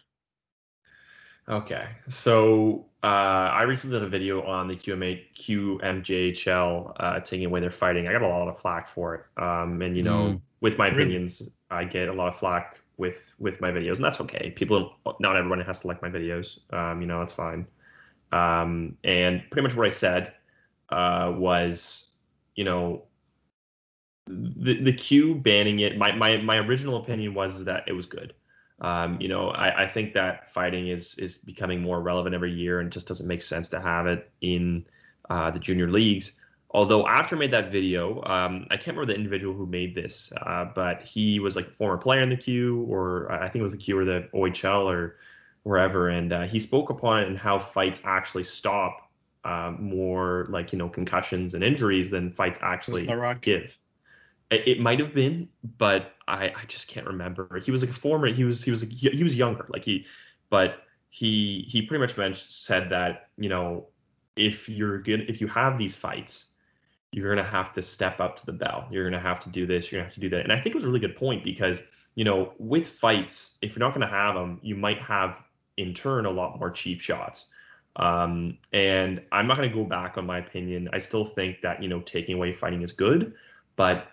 Okay, 1.48 1.88
so 2.08 2.86
uh, 3.02 3.06
I 3.06 3.62
recently 3.64 3.98
did 3.98 4.06
a 4.06 4.08
video 4.08 4.42
on 4.42 4.68
the 4.68 4.76
QMA, 4.76 5.24
QMJHL 5.36 6.92
uh, 6.96 7.20
taking 7.20 7.46
away 7.46 7.60
their 7.60 7.70
fighting. 7.70 8.06
I 8.06 8.12
got 8.12 8.22
a 8.22 8.28
lot 8.28 8.46
of 8.46 8.60
flack 8.60 8.86
for 8.86 9.14
it, 9.14 9.42
um, 9.42 9.82
and 9.82 9.96
you 9.96 10.04
know, 10.04 10.26
mm. 10.26 10.40
with 10.60 10.78
my 10.78 10.88
opinions, 10.88 11.42
I 11.70 11.84
get 11.84 12.08
a 12.08 12.12
lot 12.12 12.28
of 12.28 12.36
flack 12.36 12.78
with 12.98 13.34
with 13.40 13.60
my 13.60 13.70
videos, 13.72 13.96
and 13.96 14.04
that's 14.04 14.20
okay. 14.20 14.50
People, 14.50 14.92
not 15.18 15.36
everyone 15.36 15.60
has 15.60 15.80
to 15.80 15.88
like 15.88 16.00
my 16.02 16.08
videos. 16.08 16.58
Um, 16.72 17.00
you 17.00 17.08
know, 17.08 17.22
it's 17.22 17.32
fine. 17.32 17.66
Um, 18.30 18.96
and 19.02 19.42
pretty 19.50 19.66
much 19.66 19.76
what 19.76 19.86
I 19.86 19.90
said 19.90 20.34
uh, 20.90 21.32
was, 21.36 22.06
you 22.54 22.64
know, 22.64 23.04
the 24.26 24.80
the 24.80 24.92
Q 24.92 25.34
banning 25.34 25.80
it. 25.80 25.96
My 25.96 26.12
my 26.12 26.36
my 26.38 26.58
original 26.58 26.96
opinion 26.96 27.34
was 27.34 27.64
that 27.64 27.84
it 27.86 27.92
was 27.92 28.06
good. 28.06 28.34
Um, 28.80 29.20
you 29.20 29.28
know, 29.28 29.50
I, 29.50 29.82
I, 29.82 29.86
think 29.86 30.14
that 30.14 30.50
fighting 30.50 30.88
is 30.88 31.14
is 31.18 31.36
becoming 31.36 31.82
more 31.82 32.00
relevant 32.00 32.34
every 32.34 32.52
year, 32.52 32.80
and 32.80 32.90
just 32.90 33.06
doesn't 33.06 33.26
make 33.26 33.42
sense 33.42 33.68
to 33.68 33.80
have 33.80 34.06
it 34.06 34.30
in 34.40 34.86
uh, 35.28 35.50
the 35.50 35.58
junior 35.58 35.90
leagues. 35.90 36.32
Although 36.70 37.06
after 37.06 37.36
I 37.36 37.38
made 37.38 37.50
that 37.50 37.70
video, 37.70 38.22
um, 38.22 38.66
I 38.70 38.76
can't 38.76 38.96
remember 38.96 39.12
the 39.12 39.18
individual 39.18 39.54
who 39.54 39.66
made 39.66 39.94
this, 39.94 40.32
uh, 40.46 40.66
but 40.74 41.02
he 41.02 41.40
was 41.40 41.56
like 41.56 41.66
a 41.66 41.72
former 41.72 41.98
player 41.98 42.20
in 42.20 42.30
the 42.30 42.36
Q, 42.36 42.86
or 42.88 43.30
I 43.30 43.48
think 43.48 43.56
it 43.56 43.62
was 43.62 43.72
the 43.72 43.78
Q 43.78 43.98
or 43.98 44.04
the 44.04 44.28
OHL 44.32 44.86
or 44.86 45.16
wherever, 45.64 46.08
and 46.08 46.32
uh, 46.32 46.42
he 46.42 46.58
spoke 46.58 46.88
upon 46.88 47.22
it 47.22 47.28
and 47.28 47.36
how 47.36 47.58
fights 47.58 48.00
actually 48.04 48.44
stop 48.44 49.09
uh, 49.44 49.74
more 49.78 50.46
like 50.48 50.72
you 50.72 50.78
know 50.78 50.88
concussions 50.88 51.54
and 51.54 51.64
injuries 51.64 52.10
than 52.10 52.32
fights 52.32 52.58
actually 52.62 53.06
give. 53.40 53.78
It, 54.50 54.66
it 54.66 54.80
might 54.80 54.98
have 54.98 55.14
been, 55.14 55.48
but 55.78 56.12
I, 56.26 56.46
I 56.48 56.64
just 56.66 56.88
can't 56.88 57.06
remember. 57.06 57.60
He 57.64 57.70
was 57.70 57.82
like 57.82 57.90
a 57.90 57.98
former. 57.98 58.26
He 58.28 58.44
was 58.44 58.64
he 58.64 58.70
was 58.70 58.82
like, 58.82 58.92
he 58.92 59.22
was 59.22 59.36
younger. 59.36 59.66
Like 59.68 59.84
he, 59.84 60.06
but 60.48 60.82
he 61.10 61.66
he 61.68 61.82
pretty 61.82 62.00
much 62.00 62.16
mentioned 62.16 62.48
said 62.48 62.88
that 62.90 63.28
you 63.36 63.48
know 63.48 63.88
if 64.36 64.68
you're 64.68 65.02
good 65.02 65.28
if 65.28 65.40
you 65.40 65.48
have 65.48 65.76
these 65.76 65.94
fights 65.94 66.46
you're 67.10 67.34
gonna 67.34 67.46
have 67.46 67.72
to 67.72 67.82
step 67.82 68.20
up 68.20 68.36
to 68.36 68.46
the 68.46 68.52
bell 68.52 68.86
you're 68.90 69.04
gonna 69.04 69.20
have 69.20 69.40
to 69.40 69.50
do 69.50 69.66
this 69.66 69.90
you're 69.90 69.98
gonna 69.98 70.06
have 70.06 70.14
to 70.14 70.20
do 70.20 70.30
that 70.30 70.42
and 70.42 70.52
i 70.52 70.54
think 70.54 70.66
it 70.66 70.76
was 70.76 70.84
a 70.84 70.86
really 70.86 71.00
good 71.00 71.16
point 71.16 71.42
because 71.42 71.82
you 72.14 72.24
know 72.24 72.52
with 72.58 72.86
fights 72.86 73.58
if 73.60 73.74
you're 73.74 73.84
not 73.84 73.92
gonna 73.92 74.06
have 74.06 74.36
them 74.36 74.60
you 74.62 74.76
might 74.76 75.00
have 75.02 75.42
in 75.76 75.92
turn 75.92 76.26
a 76.26 76.30
lot 76.30 76.58
more 76.60 76.70
cheap 76.70 77.00
shots 77.00 77.46
um, 77.96 78.56
and 78.72 79.22
i'm 79.32 79.46
not 79.46 79.56
gonna 79.56 79.68
go 79.68 79.84
back 79.84 80.16
on 80.16 80.26
my 80.26 80.38
opinion 80.38 80.88
i 80.92 80.98
still 80.98 81.24
think 81.24 81.60
that 81.62 81.82
you 81.82 81.88
know 81.88 82.00
taking 82.00 82.34
away 82.34 82.52
fighting 82.52 82.82
is 82.82 82.92
good 82.92 83.34
but 83.76 84.08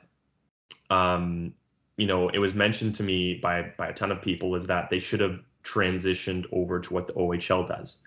um, 0.90 1.54
you 1.98 2.06
know, 2.06 2.30
it 2.30 2.38
was 2.38 2.54
mentioned 2.54 2.95
to 2.95 3.04
me 3.04 3.36
by 3.36 3.74
by 3.78 3.88
a 3.88 3.94
ton 3.94 4.12
of 4.12 4.22
people 4.22 4.56
is 4.56 4.66
that 4.66 4.90
they 4.90 4.99
should 4.99 5.20
have 5.20 5.44
transitioned 5.64 6.45
over 6.52 6.80
to 6.80 6.94
what 6.94 7.08
the 7.08 7.14
OHL 7.14 7.68
does. 7.68 7.98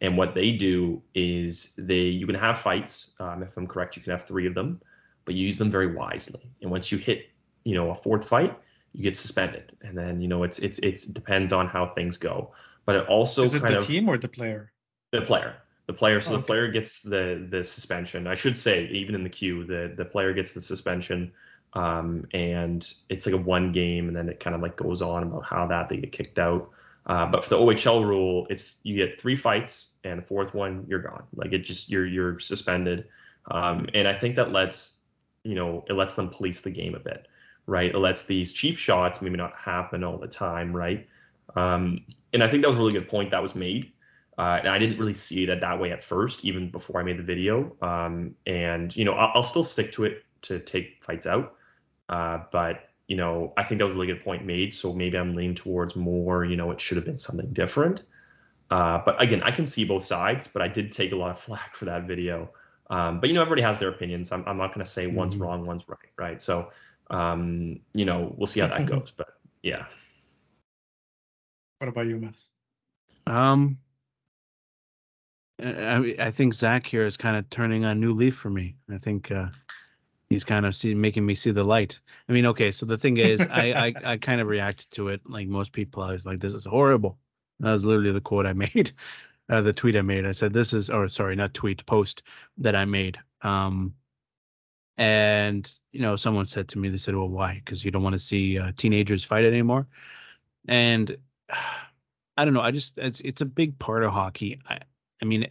And 0.00 0.16
what 0.16 0.34
they 0.34 0.52
do 0.52 1.02
is 1.14 1.72
they 1.76 2.02
you 2.02 2.26
can 2.26 2.34
have 2.36 2.58
fights. 2.58 3.08
Um, 3.20 3.42
if 3.42 3.56
I'm 3.56 3.66
correct, 3.66 3.96
you 3.96 4.02
can 4.02 4.12
have 4.12 4.24
three 4.24 4.46
of 4.46 4.54
them, 4.54 4.80
but 5.24 5.34
you 5.34 5.46
use 5.46 5.58
them 5.58 5.70
very 5.70 5.94
wisely. 5.94 6.40
And 6.62 6.70
once 6.70 6.90
you 6.90 6.98
hit, 6.98 7.26
you 7.64 7.74
know, 7.74 7.90
a 7.90 7.94
fourth 7.94 8.26
fight, 8.26 8.58
you 8.92 9.02
get 9.02 9.16
suspended. 9.16 9.76
And 9.82 9.98
then 9.98 10.20
you 10.20 10.28
know 10.28 10.44
it's 10.44 10.58
it's 10.60 10.78
it's 10.78 11.06
it 11.06 11.14
depends 11.14 11.52
on 11.52 11.66
how 11.66 11.88
things 11.94 12.16
go. 12.16 12.52
But 12.84 12.96
it 12.96 13.06
also 13.06 13.44
is 13.44 13.54
it 13.54 13.62
the 13.62 13.78
of, 13.78 13.86
team 13.86 14.08
or 14.08 14.18
the 14.18 14.28
player? 14.28 14.71
The 15.12 15.22
player. 15.22 15.54
The 15.86 15.92
player. 15.92 16.20
So 16.20 16.32
okay. 16.32 16.40
the 16.40 16.46
player 16.46 16.68
gets 16.68 17.00
the 17.00 17.46
the 17.48 17.62
suspension. 17.62 18.26
I 18.26 18.34
should 18.34 18.58
say 18.58 18.86
even 18.86 19.14
in 19.14 19.22
the 19.22 19.30
Q, 19.30 19.64
the 19.64 19.94
the 19.96 20.04
player 20.04 20.32
gets 20.32 20.52
the 20.52 20.60
suspension 20.60 21.32
um, 21.74 22.26
and 22.32 22.92
it's 23.08 23.26
like 23.26 23.34
a 23.34 23.38
one 23.38 23.72
game, 23.72 24.08
and 24.08 24.16
then 24.16 24.28
it 24.28 24.40
kind 24.40 24.54
of 24.54 24.62
like 24.62 24.76
goes 24.76 25.00
on 25.00 25.22
about 25.22 25.44
how 25.44 25.66
that 25.68 25.88
they 25.88 25.96
get 25.96 26.12
kicked 26.12 26.38
out. 26.38 26.70
Uh, 27.06 27.26
but 27.26 27.42
for 27.42 27.50
the 27.50 27.58
OHL 27.58 28.06
rule, 28.06 28.46
it's 28.50 28.74
you 28.82 28.96
get 28.96 29.20
three 29.20 29.36
fights, 29.36 29.86
and 30.04 30.20
the 30.20 30.22
fourth 30.24 30.54
one 30.54 30.84
you're 30.88 31.00
gone. 31.00 31.24
Like 31.34 31.52
it 31.52 31.60
just 31.60 31.90
you're 31.90 32.06
you're 32.06 32.38
suspended. 32.38 33.08
Um, 33.50 33.86
and 33.94 34.06
I 34.06 34.14
think 34.14 34.36
that 34.36 34.52
lets 34.52 34.98
you 35.44 35.54
know 35.54 35.84
it 35.88 35.94
lets 35.94 36.14
them 36.14 36.28
police 36.28 36.60
the 36.60 36.70
game 36.70 36.94
a 36.94 37.00
bit, 37.00 37.26
right? 37.66 37.90
It 37.90 37.98
lets 37.98 38.24
these 38.24 38.52
cheap 38.52 38.76
shots 38.76 39.22
maybe 39.22 39.36
not 39.36 39.54
happen 39.56 40.04
all 40.04 40.18
the 40.18 40.28
time, 40.28 40.76
right? 40.76 41.08
Um, 41.56 42.04
and 42.32 42.42
I 42.42 42.48
think 42.48 42.62
that 42.62 42.68
was 42.68 42.76
a 42.76 42.80
really 42.80 42.92
good 42.92 43.08
point 43.08 43.30
that 43.30 43.42
was 43.42 43.54
made. 43.54 43.92
Uh, 44.42 44.56
and 44.56 44.68
I 44.68 44.76
didn't 44.76 44.98
really 44.98 45.14
see 45.14 45.44
it 45.44 45.60
that 45.60 45.78
way 45.78 45.92
at 45.92 46.02
first, 46.02 46.44
even 46.44 46.68
before 46.68 46.98
I 47.00 47.04
made 47.04 47.16
the 47.16 47.22
video. 47.22 47.76
Um, 47.80 48.34
and 48.44 48.94
you 48.96 49.04
know, 49.04 49.12
I'll, 49.12 49.30
I'll, 49.36 49.42
still 49.44 49.62
stick 49.62 49.92
to 49.92 50.04
it 50.04 50.24
to 50.42 50.58
take 50.58 51.00
fights 51.00 51.28
out. 51.28 51.54
Uh, 52.08 52.40
but 52.50 52.88
you 53.06 53.14
know, 53.14 53.52
I 53.56 53.62
think 53.62 53.78
that 53.78 53.84
was 53.84 53.94
a 53.94 53.96
really 53.96 54.08
good 54.08 54.24
point 54.24 54.44
made. 54.44 54.74
So 54.74 54.92
maybe 54.92 55.16
I'm 55.16 55.36
leaning 55.36 55.54
towards 55.54 55.94
more. 55.94 56.44
You 56.44 56.56
know, 56.56 56.72
it 56.72 56.80
should 56.80 56.96
have 56.96 57.04
been 57.04 57.18
something 57.18 57.52
different. 57.52 58.02
Uh, 58.68 59.00
but 59.04 59.22
again, 59.22 59.44
I 59.44 59.52
can 59.52 59.64
see 59.64 59.84
both 59.84 60.04
sides. 60.04 60.48
But 60.48 60.60
I 60.60 60.66
did 60.66 60.90
take 60.90 61.12
a 61.12 61.16
lot 61.16 61.30
of 61.30 61.38
flack 61.46 61.76
for 61.76 61.84
that 61.84 62.08
video. 62.08 62.50
Um, 62.90 63.20
but 63.20 63.28
you 63.28 63.36
know, 63.36 63.42
everybody 63.42 63.62
has 63.62 63.78
their 63.78 63.90
opinions. 63.90 64.32
I'm, 64.32 64.42
I'm 64.48 64.56
not 64.56 64.74
going 64.74 64.84
to 64.84 64.90
say 64.90 65.06
mm-hmm. 65.06 65.14
one's 65.18 65.36
wrong, 65.36 65.66
one's 65.66 65.88
right, 65.88 65.98
right? 66.18 66.42
So, 66.42 66.72
um, 67.10 67.78
you 67.94 68.06
know, 68.06 68.34
we'll 68.36 68.48
see 68.48 68.58
how 68.58 68.66
that 68.66 68.86
goes. 68.92 69.12
But 69.16 69.28
yeah. 69.62 69.84
What 71.78 71.86
about 71.86 72.08
you, 72.08 72.16
Matt? 72.18 72.34
Um, 73.28 73.78
I, 75.62 76.14
I 76.18 76.30
think 76.30 76.54
Zach 76.54 76.86
here 76.86 77.06
is 77.06 77.16
kind 77.16 77.36
of 77.36 77.48
turning 77.50 77.84
a 77.84 77.94
new 77.94 78.14
leaf 78.14 78.36
for 78.36 78.50
me. 78.50 78.76
I 78.90 78.98
think 78.98 79.30
uh, 79.30 79.46
he's 80.28 80.44
kind 80.44 80.66
of 80.66 80.74
see, 80.74 80.94
making 80.94 81.24
me 81.24 81.34
see 81.34 81.50
the 81.50 81.64
light. 81.64 81.98
I 82.28 82.32
mean, 82.32 82.46
okay, 82.46 82.72
so 82.72 82.86
the 82.86 82.98
thing 82.98 83.16
is, 83.18 83.40
I, 83.40 83.72
I, 83.72 83.94
I 84.12 84.16
kind 84.16 84.40
of 84.40 84.48
reacted 84.48 84.90
to 84.92 85.08
it 85.08 85.20
like 85.28 85.46
most 85.48 85.72
people. 85.72 86.02
I 86.02 86.12
was 86.12 86.26
like, 86.26 86.40
this 86.40 86.54
is 86.54 86.64
horrible. 86.64 87.18
That 87.60 87.72
was 87.72 87.84
literally 87.84 88.12
the 88.12 88.20
quote 88.20 88.46
I 88.46 88.52
made, 88.74 88.92
uh, 89.48 89.62
the 89.62 89.72
tweet 89.72 89.96
I 89.96 90.02
made. 90.02 90.26
I 90.26 90.32
said, 90.32 90.52
this 90.52 90.72
is, 90.72 90.90
or 90.90 91.08
sorry, 91.08 91.36
not 91.36 91.54
tweet, 91.54 91.86
post 91.86 92.22
that 92.58 92.74
I 92.74 92.84
made. 92.84 93.18
Um, 93.42 93.94
and 94.96 95.70
you 95.92 96.00
know, 96.00 96.16
someone 96.16 96.46
said 96.46 96.68
to 96.68 96.78
me, 96.78 96.88
they 96.88 96.96
said, 96.96 97.14
well, 97.14 97.28
why? 97.28 97.54
Because 97.54 97.84
you 97.84 97.90
don't 97.90 98.02
want 98.02 98.14
to 98.14 98.18
see 98.18 98.58
uh, 98.58 98.72
teenagers 98.76 99.24
fight 99.24 99.44
anymore. 99.44 99.86
And 100.68 101.16
I 102.34 102.46
don't 102.46 102.54
know. 102.54 102.62
I 102.62 102.70
just 102.70 102.96
it's 102.96 103.20
it's 103.20 103.42
a 103.42 103.44
big 103.44 103.78
part 103.78 104.02
of 104.02 104.10
hockey. 104.10 104.58
I 104.66 104.78
I 105.22 105.24
mean, 105.24 105.46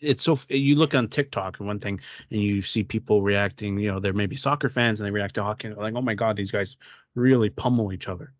it's 0.00 0.24
so 0.24 0.38
you 0.48 0.76
look 0.76 0.94
on 0.94 1.08
TikTok 1.08 1.58
and 1.58 1.68
one 1.68 1.78
thing, 1.78 2.00
and 2.30 2.40
you 2.40 2.62
see 2.62 2.82
people 2.82 3.22
reacting. 3.22 3.78
You 3.78 3.92
know, 3.92 4.00
they're 4.00 4.12
maybe 4.14 4.36
soccer 4.36 4.70
fans 4.70 4.98
and 4.98 5.06
they 5.06 5.10
react 5.10 5.34
to 5.34 5.44
hockey 5.44 5.68
and 5.68 5.76
like, 5.76 5.94
oh 5.94 6.02
my 6.02 6.14
god, 6.14 6.36
these 6.36 6.50
guys 6.50 6.76
really 7.14 7.50
pummel 7.50 7.92
each 7.92 8.08
other, 8.08 8.32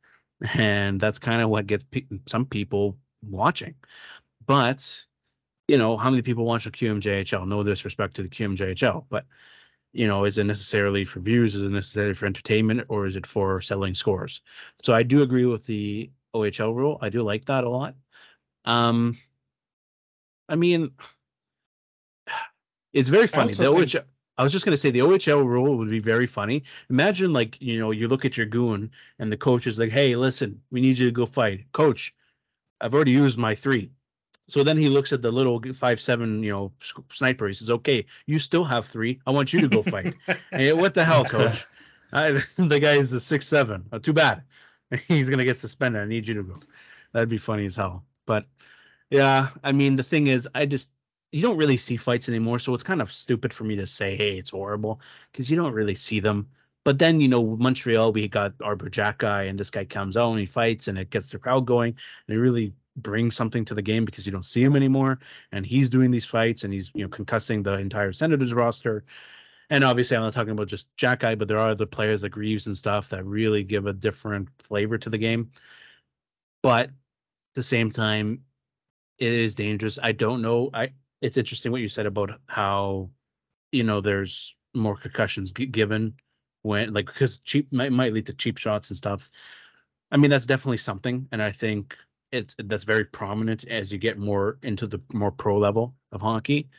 and 0.55 1.01
that's 1.01 1.19
kind 1.19 1.43
of 1.43 1.51
what 1.51 1.67
gets 1.67 1.85
pe- 1.85 2.07
some 2.27 2.47
people 2.47 2.97
watching. 3.23 3.75
But 4.47 5.05
you 5.69 5.79
know, 5.79 5.97
how 5.97 6.11
many 6.11 6.23
people 6.23 6.45
watch 6.45 6.65
the 6.65 6.71
QMJHL? 6.71 7.47
No 7.47 7.63
disrespect 7.63 8.17
to 8.17 8.23
the 8.23 8.29
QMJHL, 8.29 9.05
but 9.11 9.27
you 9.93 10.07
know, 10.07 10.25
is 10.25 10.39
it 10.39 10.45
necessarily 10.45 11.05
for 11.05 11.21
views? 11.21 11.57
Is 11.57 11.63
it 11.63 11.71
necessarily 11.71 12.15
for 12.15 12.27
entertainment, 12.27 12.87
or 12.89 13.07
is 13.07 13.17
it 13.17 13.27
for 13.27 13.61
selling 13.61 13.95
scores? 13.95 14.41
So 14.83 14.95
I 14.95 15.03
do 15.03 15.23
agree 15.23 15.47
with 15.47 15.65
the 15.65 16.11
OHL 16.35 16.75
rule. 16.75 16.99
I 17.03 17.11
do 17.11 17.23
like 17.23 17.45
that 17.47 17.65
a 17.65 17.69
lot. 17.69 17.97
Um, 18.65 19.19
I 20.51 20.57
mean, 20.57 20.91
it's 22.93 23.09
very 23.09 23.27
funny. 23.27 23.55
The 23.55 23.73
think... 23.73 23.87
OHL, 23.87 24.05
I 24.37 24.43
was 24.43 24.53
just 24.53 24.65
gonna 24.65 24.77
say 24.77 24.91
the 24.91 25.01
OHL 25.01 25.47
rule 25.47 25.79
would 25.79 25.91
be 25.91 26.01
very 26.01 26.27
funny. 26.27 26.65
Imagine 26.91 27.33
like 27.33 27.61
you 27.61 27.79
know 27.79 27.93
you 27.93 28.09
look 28.09 28.25
at 28.25 28.37
your 28.37 28.47
goon 28.47 28.91
and 29.19 29.33
the 29.33 29.37
coach 29.37 29.67
is 29.67 29.79
like, 29.79 29.91
hey, 29.91 30.17
listen, 30.17 30.61
we 30.71 30.81
need 30.81 30.99
you 30.99 31.07
to 31.07 31.13
go 31.13 31.25
fight. 31.25 31.65
Coach, 31.73 32.15
I've 32.81 32.95
already 32.95 33.13
used 33.13 33.39
my 33.39 33.55
three. 33.55 33.91
So 34.49 34.65
then 34.65 34.77
he 34.77 34.89
looks 34.89 35.13
at 35.13 35.23
the 35.23 35.31
little 35.31 35.63
five 35.73 36.01
seven, 36.01 36.43
you 36.43 36.51
know, 36.51 36.73
sniper. 37.13 37.47
He 37.47 37.55
says, 37.55 37.71
"Okay, 37.71 38.05
you 38.27 38.41
still 38.41 38.65
have 38.65 38.87
three. 38.87 39.21
I 39.27 39.31
want 39.31 39.53
you 39.53 39.61
to 39.61 39.69
go 39.69 39.83
fight." 39.83 40.15
hey, 40.51 40.73
what 40.73 40.95
the 40.95 41.05
hell, 41.05 41.25
coach? 41.25 41.67
I, 42.13 42.33
the 42.57 42.81
guy 42.81 42.95
is 42.95 43.13
a 43.13 43.21
six 43.21 43.47
seven. 43.47 43.85
Oh, 43.93 43.99
too 43.99 44.13
bad. 44.13 44.43
He's 45.07 45.29
gonna 45.29 45.45
get 45.45 45.57
suspended. 45.57 46.03
I 46.03 46.07
need 46.07 46.27
you 46.27 46.35
to 46.35 46.43
go. 46.43 46.61
That'd 47.13 47.29
be 47.29 47.39
funny 47.39 47.67
as 47.67 47.77
hell. 47.77 48.05
But 48.27 48.47
yeah, 49.11 49.49
I 49.63 49.73
mean, 49.73 49.97
the 49.97 50.03
thing 50.03 50.29
is, 50.29 50.49
I 50.55 50.67
just 50.67 50.91
you 51.33 51.43
don't 51.43 51.57
really 51.57 51.77
see 51.77 51.97
fights 51.97 52.29
anymore, 52.29 52.59
so 52.59 52.75
it's 52.75 52.83
kind 52.83 53.03
of 53.03 53.13
stupid 53.13 53.53
for 53.53 53.65
me 53.65 53.77
to 53.77 53.87
say, 53.87 54.17
hey, 54.17 54.39
it's 54.39 54.51
horrible, 54.51 55.01
because 55.31 55.51
you 55.51 55.57
don't 55.57 55.73
really 55.73 55.95
see 55.95 56.21
them. 56.21 56.49
But 56.85 56.99
then, 56.99 57.21
you 57.21 57.29
know, 57.29 57.57
Montreal, 57.57 58.13
we 58.13 58.27
got 58.29 58.55
our 58.63 58.77
Xhekaj, 58.77 59.49
and 59.49 59.59
this 59.59 59.71
guy 59.71 59.85
comes 59.85 60.17
out 60.17 60.31
and 60.31 60.41
he 60.41 60.47
fights, 60.47 60.89
and 60.89 60.99
it 60.99 61.11
gets 61.11 61.31
the 61.31 61.39
crowd 61.39 61.67
going, 61.67 61.95
and 62.27 62.37
it 62.37 62.41
really 62.41 62.73
brings 62.97 63.37
something 63.37 63.65
to 63.67 63.75
the 63.75 63.83
game 63.83 64.05
because 64.05 64.27
you 64.27 64.33
don't 64.33 64.47
see 64.47 64.63
him 64.63 64.77
anymore, 64.77 65.19
and 65.53 65.67
he's 65.67 65.91
doing 65.91 66.11
these 66.11 66.27
fights, 66.27 66.65
and 66.65 66.73
he's 66.73 66.91
you 66.95 67.03
know 67.05 67.09
concussing 67.11 67.63
the 67.63 67.75
entire 67.75 68.13
Senators 68.13 68.55
roster. 68.55 69.05
And 69.71 69.85
obviously, 69.85 70.17
I'm 70.17 70.25
not 70.25 70.33
talking 70.33 70.51
about 70.51 70.69
just 70.69 70.87
Xhekaj, 70.97 71.39
but 71.39 71.47
there 71.49 71.59
are 71.59 71.69
other 71.71 71.87
players 71.87 72.23
like 72.23 72.37
Reaves 72.37 72.67
and 72.67 72.77
stuff 72.77 73.11
that 73.11 73.25
really 73.25 73.63
give 73.63 73.87
a 73.87 73.93
different 73.93 74.49
flavor 74.59 74.99
to 74.99 75.11
the 75.11 75.19
game. 75.19 75.53
But 76.63 76.87
at 76.87 76.93
the 77.55 77.63
same 77.63 77.93
time, 77.93 78.45
it 79.21 79.33
is 79.33 79.55
dangerous. 79.55 79.99
I 80.03 80.13
don't 80.13 80.43
know. 80.43 80.71
I 80.75 80.93
it's 81.21 81.37
interesting 81.37 81.71
what 81.71 81.83
you 81.83 81.89
said 81.89 82.07
about 82.07 82.41
how 82.47 83.11
you 83.71 83.85
know 83.85 84.01
there's 84.01 84.57
more 84.75 84.97
concussions 84.97 85.53
given 85.53 86.15
when 86.63 86.93
like 86.93 87.07
because 87.07 87.39
cheap 87.39 87.73
might, 87.73 87.93
might 87.93 88.13
lead 88.13 88.27
to 88.27 88.35
cheap 88.35 88.59
shots 88.59 88.91
and 88.91 88.97
stuff. 88.97 89.31
I 90.11 90.17
mean 90.17 90.31
that's 90.31 90.47
definitely 90.47 90.79
something, 90.79 91.29
and 91.31 91.43
I 91.43 91.53
think 91.53 91.97
it's 92.33 92.57
that's 92.65 92.85
very 92.85 93.05
prominent 93.05 93.67
as 93.69 93.93
you 93.93 93.99
get 93.99 94.19
more 94.19 94.59
into 94.63 94.87
the 94.87 95.01
more 95.13 95.33
pro 95.33 95.59
level 95.59 95.95
of 96.13 96.23
hockey 96.23 96.71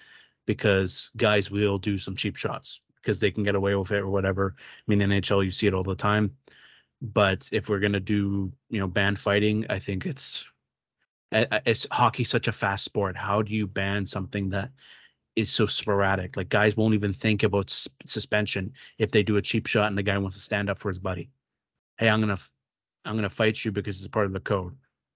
because 0.47 1.11
guys 1.18 1.51
will 1.51 1.77
do 1.77 1.97
some 1.97 2.15
cheap 2.15 2.35
shots 2.35 2.81
because 2.95 3.19
they 3.19 3.31
can 3.31 3.43
get 3.43 3.55
away 3.55 3.76
with 3.76 3.91
it 3.91 3.99
or 3.99 4.09
whatever. 4.09 4.55
I 4.57 4.63
mean 4.88 4.99
NHL 4.99 5.45
you 5.45 5.51
see 5.51 5.68
it 5.68 5.73
all 5.73 5.84
the 5.84 5.95
time. 5.95 6.35
But 7.01 7.49
if 7.51 7.69
we're 7.69 7.80
gonna 7.80 7.99
do 7.99 8.51
you 8.69 8.80
know 8.80 8.88
band 8.88 9.19
fighting, 9.19 9.65
I 9.69 9.80
think 9.80 10.05
it's 10.05 10.45
it's 11.31 11.87
hockey 11.91 12.23
such 12.23 12.47
a 12.47 12.51
fast 12.51 12.83
sport. 12.83 13.15
How 13.15 13.41
do 13.41 13.53
you 13.53 13.67
ban 13.67 14.05
something 14.07 14.49
that 14.49 14.71
is 15.35 15.51
so 15.51 15.65
sporadic? 15.65 16.35
Like 16.35 16.49
guys 16.49 16.75
won't 16.75 16.93
even 16.93 17.13
think 17.13 17.43
about 17.43 17.73
suspension 18.05 18.73
if 18.97 19.11
they 19.11 19.23
do 19.23 19.37
a 19.37 19.41
cheap 19.41 19.67
shot 19.67 19.87
and 19.87 19.97
the 19.97 20.03
guy 20.03 20.17
wants 20.17 20.35
to 20.37 20.41
stand 20.43 20.69
up 20.69 20.79
for 20.79 20.89
his 20.89 20.99
buddy. 20.99 21.29
Hey, 21.97 22.09
I'm 22.09 22.19
gonna 22.19 22.39
I'm 23.05 23.15
gonna 23.15 23.29
fight 23.29 23.63
you 23.63 23.71
because 23.71 23.99
it's 23.99 24.07
part 24.07 24.25
of 24.25 24.33
the 24.33 24.39
code. 24.39 24.75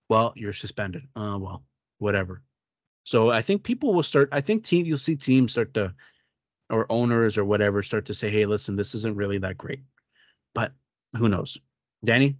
Well, 0.10 0.34
you're 0.36 0.54
suspended. 0.54 1.04
Uh, 1.16 1.38
well, 1.40 1.64
whatever. 1.98 2.42
So 3.04 3.30
I 3.30 3.42
think 3.42 3.64
people 3.64 3.94
will 3.94 4.04
start. 4.04 4.30
I 4.32 4.42
think 4.42 4.64
team 4.64 4.86
you'll 4.86 4.98
see 4.98 5.16
teams 5.16 5.52
start 5.52 5.74
to, 5.76 5.94
or 6.70 6.86
owners 6.90 7.38
or 7.38 7.46
whatever, 7.46 7.84
start 7.84 8.06
to 8.06 8.14
say, 8.14 8.30
hey, 8.30 8.46
listen, 8.46 8.76
this 8.76 8.96
isn't 8.96 9.16
really 9.16 9.38
that 9.40 9.58
great. 9.58 9.82
But 10.54 10.72
who 11.16 11.30
knows? 11.30 11.58
Danny. 12.04 12.38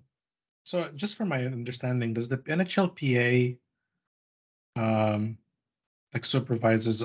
So 0.64 0.90
just 0.96 1.16
from 1.16 1.30
my 1.30 1.46
understanding, 1.46 2.14
does 2.14 2.28
the 2.28 2.38
NHLPA 2.38 3.58
um, 4.76 5.38
like 6.14 6.26
supervises 6.26 7.04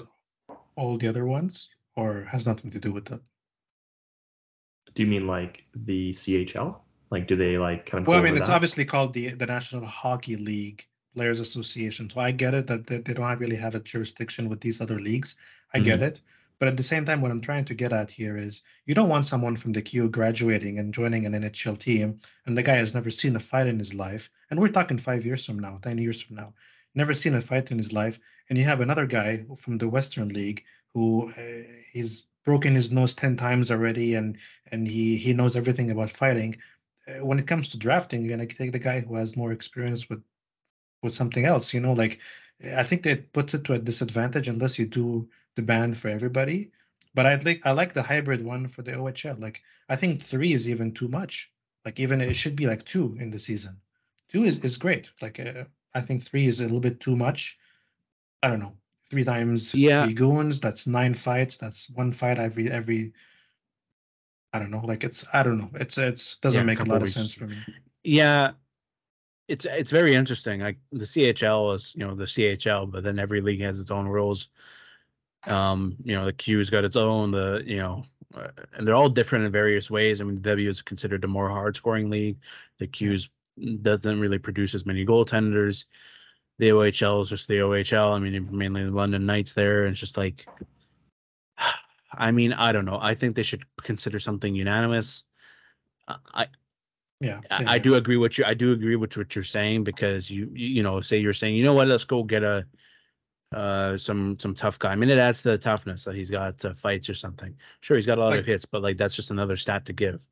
all 0.77 0.99
the 0.99 1.09
other 1.09 1.27
ones, 1.27 1.69
or 1.97 2.25
has 2.25 2.47
nothing 2.47 2.71
to 2.71 2.79
do 2.79 2.93
with 2.93 3.07
that? 3.07 3.21
Do 4.95 5.03
you 5.03 5.09
mean 5.09 5.27
like 5.27 5.65
the 5.75 6.13
CHL? 6.13 6.77
Like, 7.11 7.27
do 7.27 7.37
they 7.37 7.57
like 7.57 7.87
kind 7.87 8.03
of? 8.03 8.09
Well, 8.09 8.19
I 8.19 8.23
mean, 8.23 8.37
it's 8.37 8.49
that? 8.49 8.55
obviously 8.55 8.85
called 8.85 9.13
the 9.13 9.31
the 9.31 9.47
National 9.47 9.85
Hockey 9.85 10.37
League 10.37 10.87
Players 11.15 11.41
Association. 11.41 12.09
So 12.09 12.21
I 12.21 12.31
get 12.31 12.55
it 12.55 12.67
that 12.69 12.87
they, 12.87 12.99
they 12.99 13.15
don't 13.15 13.39
really 13.39 13.57
have 13.57 13.75
a 13.75 13.81
jurisdiction 13.81 14.49
with 14.49 14.61
these 14.61 14.81
other 14.81 14.99
leagues. 14.99 15.37
I 15.75 15.79
mm-hmm. 15.79 15.85
get 15.85 16.03
it. 16.03 16.21
But 16.61 16.69
at 16.69 16.77
the 16.77 16.83
same 16.83 17.07
time, 17.07 17.23
what 17.23 17.31
I'm 17.31 17.41
trying 17.41 17.65
to 17.65 17.75
get 17.75 17.93
at 17.93 18.11
here 18.11 18.37
is 18.37 18.63
you 18.85 18.95
don't 18.95 19.09
want 19.09 19.25
someone 19.25 19.57
from 19.57 19.73
the 19.73 19.81
Q 19.81 20.09
graduating 20.11 20.79
and 20.79 20.93
joining 20.93 21.25
an 21.25 21.33
NHL 21.33 21.79
team, 21.79 22.21
and 22.45 22.57
the 22.57 22.63
guy 22.63 22.77
has 22.77 22.95
never 22.95 23.11
seen 23.11 23.35
a 23.35 23.41
fight 23.41 23.67
in 23.67 23.79
his 23.79 23.95
life. 23.95 24.31
And 24.51 24.61
we're 24.61 24.69
talking 24.69 24.99
five 24.99 25.25
years 25.25 25.47
from 25.47 25.59
now, 25.59 25.79
10 25.83 25.97
years 25.97 26.21
from 26.21 26.37
now 26.37 26.53
never 26.95 27.15
seen 27.15 27.35
a 27.35 27.41
fight 27.41 27.71
in 27.71 27.79
his 27.79 27.93
life, 27.93 28.19
and 28.49 28.59
you 28.59 28.65
have 28.65 28.81
another 28.81 29.07
guy 29.07 29.45
from 29.57 29.79
the 29.79 29.89
Western 29.89 30.29
League 30.31 30.65
who 30.95 31.31
uh, 31.31 31.63
he's 31.93 32.27
broken 32.45 32.75
his 32.75 32.91
nose 32.91 33.15
ten 33.15 33.37
times 33.37 33.71
already, 33.71 34.15
and 34.15 34.39
and 34.71 34.87
he 34.87 35.17
he 35.17 35.33
knows 35.33 35.57
everything 35.57 35.91
about 35.91 36.11
fighting. 36.11 36.57
Uh, 37.07 37.25
when 37.25 37.39
it 37.39 37.47
comes 37.47 37.69
to 37.71 37.79
drafting, 37.79 38.25
you're 38.25 38.37
gonna 38.37 38.47
take 38.47 38.73
the 38.73 38.79
guy 38.79 39.01
who 39.01 39.15
has 39.17 39.37
more 39.37 39.53
experience 39.53 40.09
with 40.09 40.23
with 41.03 41.15
something 41.15 41.45
else. 41.45 41.73
You 41.75 41.81
know, 41.81 41.93
like 41.93 42.21
I 42.65 42.83
think 42.83 43.03
that 43.05 43.33
puts 43.33 43.55
it 43.55 43.65
to 43.65 43.75
a 43.75 43.79
disadvantage 43.79 44.49
unless 44.49 44.79
you 44.79 44.87
do 44.87 45.29
the 45.57 45.63
ban 45.63 45.95
for 45.95 46.09
everybody. 46.09 46.73
But 47.15 47.27
I 47.27 47.35
like 47.37 47.67
I 47.67 47.73
like 47.73 47.93
the 47.93 48.03
hybrid 48.03 48.45
one 48.45 48.69
for 48.69 48.83
the 48.83 48.93
OHL. 48.93 49.41
Like 49.41 49.63
I 49.89 49.97
think 49.97 50.25
three 50.25 50.53
is 50.53 50.69
even 50.69 50.93
too 50.93 51.09
much. 51.09 51.51
Like 51.85 51.99
even 51.99 52.21
it 52.21 52.35
should 52.37 52.57
be 52.57 52.67
like 52.67 52.85
two 52.85 53.17
in 53.19 53.31
the 53.31 53.39
season. 53.39 53.81
Two 54.29 54.45
is, 54.45 54.59
is 54.61 54.77
great. 54.77 55.11
Like 55.21 55.41
uh, 55.41 55.65
I 55.95 56.01
think 56.01 56.25
three 56.25 56.47
is 56.47 56.61
a 56.61 56.65
little 56.65 56.81
bit 56.81 57.01
too 57.01 57.17
much. 57.17 57.59
I 58.43 58.49
don't 58.49 58.61
know. 58.61 58.75
Three 59.11 59.25
times 59.25 59.75
yeah. 59.75 60.05
three 60.05 60.15
goons. 60.15 60.61
That's 60.61 60.87
nine 60.87 61.15
fights. 61.15 61.59
That's 61.59 61.91
one 61.91 62.13
fight 62.13 62.39
every 62.39 62.71
every. 62.71 63.13
I 64.53 64.59
don't 64.59 64.71
know. 64.71 64.85
Like 64.85 65.05
it's 65.05 65.27
I 65.33 65.43
don't 65.43 65.59
know. 65.59 65.71
It's 65.75 65.99
it's 65.99 66.37
doesn't 66.37 66.61
yeah, 66.61 66.65
make 66.65 66.81
a 66.81 66.85
lot 66.85 67.03
of 67.03 67.09
sense 67.09 67.33
for 67.33 67.47
me. 67.47 67.57
Yeah, 68.05 68.53
it's 69.49 69.65
it's 69.65 69.91
very 69.91 70.15
interesting. 70.15 70.61
Like 70.61 70.79
the 70.93 71.05
CHL 71.05 71.75
is 71.75 71.93
you 71.97 72.07
know 72.07 72.15
the 72.15 72.25
CHL, 72.25 72.91
but 72.91 73.03
then 73.03 73.19
every 73.19 73.41
league 73.41 73.61
has 73.63 73.81
its 73.81 73.91
own 73.91 74.07
rules. 74.07 74.49
Um, 75.45 75.97
you 76.05 76.15
know 76.15 76.25
the 76.25 76.33
Q's 76.33 76.71
got 76.71 76.85
its 76.85 76.97
own. 76.97 77.33
The 77.33 77.63
you 77.67 77.79
know, 77.79 78.05
uh, 78.35 78.49
and 78.75 78.87
they're 78.87 78.95
all 78.95 79.09
different 79.09 79.45
in 79.45 79.53
various 79.53 79.91
ways. 79.91 80.21
I 80.21 80.25
mean, 80.25 80.37
the 80.37 80.51
W 80.51 80.69
is 80.69 80.83
considered 80.83 81.25
a 81.25 81.29
more 81.29 81.49
hard 81.49 81.77
scoring 81.77 82.11
league. 82.11 82.39
The 82.79 82.87
Q's 82.87 83.29
doesn't 83.83 84.21
really 84.21 84.39
produce 84.39 84.75
as 84.75 84.87
many 84.87 85.05
goaltenders. 85.05 85.85
The 86.59 86.71
OHL 86.71 87.23
is 87.23 87.31
just 87.31 87.49
the 87.49 87.59
OHL. 87.59 88.15
I 88.15 88.19
mean, 88.19 88.49
mainly 88.51 88.85
the 88.85 88.91
London 88.91 89.27
Knights 89.27 89.53
there. 89.53 89.85
And 89.85 89.93
it's 89.93 90.01
just 90.01 90.17
like, 90.17 90.47
I 92.13 92.31
mean, 92.33 92.53
I 92.53 92.73
don't 92.73 92.85
know. 92.85 92.99
I 93.01 93.15
think 93.15 93.37
they 93.37 93.43
should 93.43 93.65
consider 93.83 94.19
something 94.19 94.55
unanimous. 94.55 95.25
I, 96.09 96.49
yeah, 97.21 97.41
I, 97.53 97.75
I, 97.75 97.79
do 97.79 97.95
agree 97.95 98.17
with 98.17 98.37
you. 98.37 98.45
I 98.45 98.55
do 98.55 98.73
agree 98.73 98.97
with 98.97 99.17
what 99.17 99.37
you're 99.37 99.45
saying 99.45 99.85
because 99.85 100.29
you, 100.29 100.51
you 100.53 100.83
know, 100.83 101.01
say 101.01 101.19
you're 101.19 101.33
saying, 101.33 101.55
you 101.55 101.63
know 101.63 101.75
what, 101.75 101.87
let's 101.87 102.03
go 102.03 102.25
get 102.25 102.43
a, 102.43 102.67
uh, 103.53 103.97
some 103.97 104.39
some 104.39 104.55
tough 104.55 104.79
guy. 104.79 104.91
I 104.91 104.97
mean, 104.97 105.11
it 105.11 105.19
adds 105.19 105.43
to 105.43 105.51
the 105.51 105.59
toughness 105.59 106.05
that 106.05 106.15
he's 106.15 106.31
got 106.31 106.65
uh, 106.65 106.75
fights 106.75 107.09
or 107.09 107.15
something. 107.15 107.55
Sure, 107.81 107.97
he's 107.97 108.07
got 108.07 108.19
a 108.19 108.21
lot 108.21 108.31
like, 108.31 108.41
of 108.41 108.47
hits, 108.47 108.65
but 108.65 108.83
like 108.83 108.97
that's 108.97 109.15
just 109.15 109.31
another 109.31 109.57
stat 109.57 109.87
to 109.87 109.93
give 109.93 110.27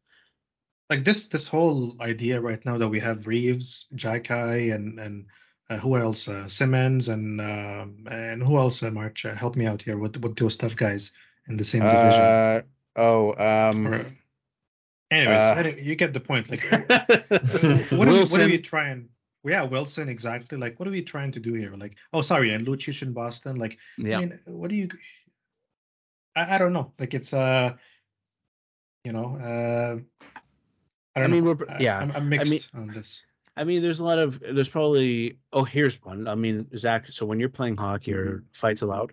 like 0.91 1.05
this 1.05 1.29
this 1.29 1.49
whole 1.49 1.97
idea 2.01 2.41
right 2.41 2.65
now 2.65 2.79
that 2.79 2.89
we 2.89 3.01
have 3.01 3.27
Reaves, 3.27 3.87
Xhekaj, 3.95 4.75
and 4.75 4.99
and 4.99 5.27
uh, 5.69 5.77
who 5.77 5.97
else? 5.97 6.29
Uh, 6.29 6.49
Simmonds 6.49 7.09
and 7.09 7.41
uh, 7.41 7.87
and 8.11 8.43
who 8.43 8.59
else? 8.59 8.83
Uh, 8.83 8.91
March, 8.91 9.25
uh, 9.25 9.35
help 9.35 9.57
me 9.57 9.67
out 9.67 9.83
here. 9.83 9.99
What 9.99 10.17
what 10.19 10.37
those 10.37 10.57
tough 10.57 10.77
guys 10.77 11.13
in 11.49 11.57
the 11.57 11.65
same 11.65 11.83
division? 11.83 12.23
Uh, 12.23 12.61
oh, 12.97 13.35
um. 13.35 13.87
Or, 13.87 14.07
anyways, 15.11 15.45
uh, 15.45 15.73
you 15.79 15.95
get 15.95 16.13
the 16.13 16.21
point. 16.21 16.51
Like, 16.51 16.65
what, 16.71 18.09
are 18.09 18.13
we, 18.13 18.25
what 18.25 18.41
are 18.41 18.47
we 18.47 18.59
trying? 18.59 19.11
Yeah, 19.45 19.63
Wilson, 19.65 20.09
exactly. 20.09 20.59
Like, 20.59 20.79
what 20.79 20.89
are 20.89 20.93
we 20.93 21.03
trying 21.03 21.33
to 21.33 21.41
do 21.41 21.55
here? 21.55 21.73
Like, 21.75 21.97
oh, 22.13 22.23
sorry, 22.23 22.53
and 22.53 22.67
Lucic 22.67 23.03
in 23.03 23.13
Boston. 23.13 23.57
Like, 23.57 23.79
yeah. 23.97 24.17
I 24.17 24.21
mean, 24.21 24.41
what 24.47 24.71
do 24.71 24.77
you? 24.77 24.89
I, 26.35 26.57
I 26.57 26.59
don't 26.59 26.73
know. 26.73 26.93
Like, 26.99 27.15
it's 27.15 27.33
uh, 27.33 27.75
you 29.05 29.13
know, 29.13 29.37
uh, 29.37 30.21
I, 31.17 31.23
I 31.23 31.27
mean, 31.27 31.45
we're 31.45 31.57
yeah. 31.81 31.99
I'm, 31.99 32.13
I'm 32.13 32.29
mixed 32.29 32.71
I 32.75 32.79
mean, 32.79 32.89
on 32.89 32.95
this. 32.95 33.23
I 33.57 33.65
mean, 33.65 33.83
there's 33.83 33.99
a 33.99 34.05
lot 34.05 34.19
of 34.19 34.41
there's 34.41 34.69
probably 34.69 35.39
oh 35.53 35.65
here's 35.65 36.03
one. 36.05 36.29
I 36.29 36.35
mean, 36.35 36.67
Zach. 36.77 37.07
So 37.11 37.27
when 37.27 37.41
you're 37.41 37.49
playing 37.49 37.77
hockey, 37.77 38.15
are 38.15 38.27
mm-hmm. 38.27 38.45
fights 38.53 38.83
allowed? 38.83 39.13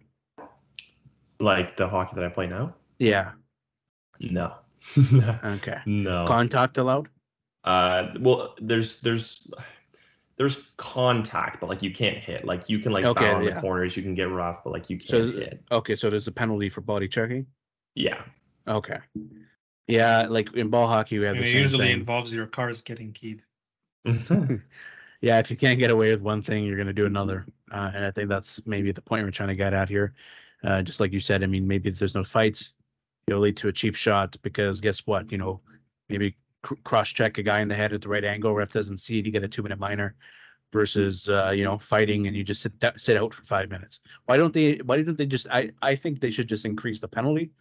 Like 1.40 1.75
the 1.77 1.88
hockey 1.88 2.11
that 2.15 2.24
I 2.24 2.30
play 2.30 2.48
now? 2.48 2.75
Yeah. 2.99 3.32
No. 4.19 4.53
okay. 5.43 5.80
No. 5.85 6.25
Contact 6.27 6.77
allowed? 6.77 7.09
Uh, 7.64 8.09
well, 8.19 8.56
there's 8.61 9.01
there's 9.01 9.48
there's 10.38 10.69
contact, 10.77 11.59
but 11.59 11.69
like 11.69 11.82
you 11.82 11.91
can't 11.91 12.17
hit. 12.17 12.45
Like 12.45 12.69
you 12.69 12.80
can 12.80 12.91
like 12.91 13.06
okay, 13.06 13.32
bow 13.32 13.40
in 13.40 13.45
yeah. 13.45 13.56
the 13.56 13.61
corners, 13.61 13.98
you 13.98 14.03
can 14.03 14.15
get 14.15 14.30
rough, 14.30 14.64
but 14.64 14.72
like 14.72 14.90
you 14.90 14.98
can't 14.98 15.09
so, 15.09 15.32
hit. 15.32 15.64
Okay, 15.72 15.95
so 15.95 16.09
there's 16.09 16.27
a 16.27 16.32
penalty 16.32 16.69
for 16.69 16.82
body 16.82 17.07
checking. 17.07 17.45
Yeah. 17.95 18.22
Okay. 18.67 18.99
Yeah, 19.88 20.27
like 20.30 20.53
in 20.53 20.69
ball 20.69 20.88
hockey, 20.88 21.19
we 21.19 21.25
have 21.25 21.38
the 21.38 21.43
it 21.43 21.47
same 21.47 21.61
usually 21.61 21.88
thing. 21.88 21.99
involves 21.99 22.33
your 22.33 22.47
cars 22.47 22.81
getting 22.81 23.14
keyed. 23.14 23.43
yeah, 25.22 25.39
if 25.39 25.49
you 25.49 25.57
can't 25.57 25.80
get 25.80 25.91
away 25.91 26.11
with 26.11 26.22
one 26.22 26.41
thing, 26.41 26.64
you're 26.64 26.75
going 26.77 26.88
to 26.88 26.93
do 26.93 27.05
another. 27.05 27.45
Uh, 27.72 27.91
and 27.93 28.05
I 28.05 28.11
think 28.11 28.30
that's 28.30 28.61
maybe 28.65 28.91
the 28.91 29.01
point 29.01 29.25
we're 29.25 29.31
trying 29.31 29.49
to 29.49 29.55
get 29.55 29.73
at 29.73 29.89
here. 29.89 30.14
Uh, 30.64 30.81
just 30.81 30.99
like 30.99 31.11
you 31.11 31.19
said, 31.19 31.43
I 31.43 31.47
mean, 31.47 31.67
maybe 31.67 31.89
if 31.89 31.99
there's 31.99 32.15
no 32.15 32.23
fights, 32.23 32.73
it'll 33.27 33.41
lead 33.41 33.57
to 33.57 33.67
a 33.67 33.73
cheap 33.73 33.95
shot 33.95 34.35
because 34.41 34.80
guess 34.80 35.05
what? 35.07 35.31
You 35.31 35.38
know, 35.38 35.61
maybe 36.09 36.35
cr- 36.64 36.75
cross 36.83 37.09
check 37.09 37.38
a 37.38 37.43
guy 37.43 37.61
in 37.61 37.67
the 37.67 37.75
head 37.75 37.93
at 37.93 38.01
the 38.01 38.09
right 38.09 38.23
angle. 38.23 38.53
Ref 38.53 38.69
doesn't 38.72 38.97
see 38.99 39.19
it, 39.19 39.25
you 39.25 39.31
get 39.31 39.43
a 39.43 39.47
two 39.47 39.64
minute 39.64 39.80
minor. 39.80 40.15
versus 40.73 41.30
uh, 41.30 41.51
you 41.55 41.64
know 41.64 41.77
fighting 41.77 42.27
and 42.27 42.35
you 42.35 42.43
just 42.43 42.61
sit 42.61 42.73
sit 42.97 43.17
out 43.17 43.33
for 43.33 43.43
five 43.43 43.69
minutes. 43.69 43.99
Why 44.25 44.38
don't 44.38 44.53
they? 44.53 44.77
Why 44.77 45.01
don't 45.01 45.17
they 45.17 45.25
just? 45.27 45.47
I 45.51 45.72
I 45.81 45.95
think 45.95 46.19
they 46.19 46.31
should 46.31 46.49
just 46.49 46.65
increase 46.65 46.99
the 46.99 47.07
penalty. 47.07 47.51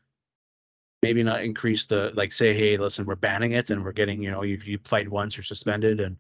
Maybe 1.04 1.22
not 1.22 1.44
increase 1.44 1.86
the 1.86 2.10
like 2.14 2.32
say 2.32 2.54
hey 2.54 2.76
listen 2.76 3.04
we're 3.04 3.14
banning 3.14 3.52
it 3.52 3.70
and 3.70 3.84
we're 3.84 3.92
getting 3.92 4.22
you 4.22 4.30
know 4.30 4.42
you 4.42 4.58
you 4.64 4.78
fight 4.84 5.08
once 5.08 5.36
you're 5.36 5.44
suspended 5.44 6.00
and 6.00 6.16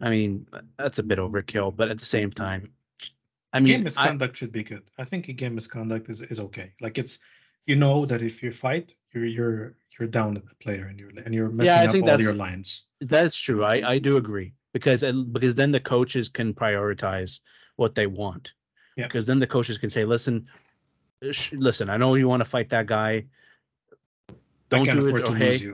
I 0.00 0.10
mean 0.10 0.46
that's 0.78 0.98
a 0.98 1.02
bit 1.02 1.18
overkill 1.18 1.74
but 1.76 1.90
at 1.90 1.98
the 1.98 2.04
same 2.04 2.30
time 2.30 2.72
I 3.52 3.60
mean 3.60 3.72
game 3.72 3.84
misconduct 3.84 4.36
I, 4.36 4.38
should 4.38 4.52
be 4.52 4.62
good. 4.62 4.82
I 4.98 5.04
think 5.04 5.28
a 5.28 5.32
game 5.32 5.54
misconduct 5.54 6.08
is 6.08 6.22
is 6.22 6.40
okay. 6.40 6.72
Like 6.80 6.98
it's 6.98 7.18
you 7.66 7.76
know 7.76 8.06
that 8.06 8.22
if 8.22 8.42
you 8.42 8.52
fight 8.52 8.94
you're 9.12 9.26
you're 9.26 9.74
you're 9.98 10.08
down 10.08 10.36
a 10.36 10.54
player 10.62 10.86
and 10.86 10.98
you're 10.98 11.10
and 11.24 11.34
you're 11.34 11.50
messing 11.50 12.00
yeah, 12.00 12.04
up 12.08 12.12
all 12.12 12.20
your 12.20 12.34
lines. 12.34 12.84
That's 13.00 13.36
true. 13.36 13.64
I 13.64 13.94
I 13.94 13.98
do 13.98 14.16
agree 14.16 14.54
because 14.72 15.02
because 15.32 15.54
then 15.54 15.70
the 15.70 15.80
coaches 15.80 16.28
can 16.28 16.54
prioritize 16.54 17.40
what 17.76 17.94
they 17.94 18.06
want. 18.06 18.52
Yeah. 18.96 19.06
Because 19.06 19.26
then 19.26 19.38
the 19.38 19.46
coaches 19.46 19.78
can 19.78 19.90
say, 19.90 20.04
listen, 20.04 20.46
sh- 21.30 21.52
listen, 21.52 21.88
I 21.90 21.96
know 21.96 22.14
you 22.14 22.28
want 22.28 22.42
to 22.42 22.48
fight 22.48 22.68
that 22.70 22.86
guy. 22.86 23.24
Don't 24.70 24.90
do 24.90 25.16
it. 25.16 25.28
Or, 25.28 25.34
hey, 25.34 25.72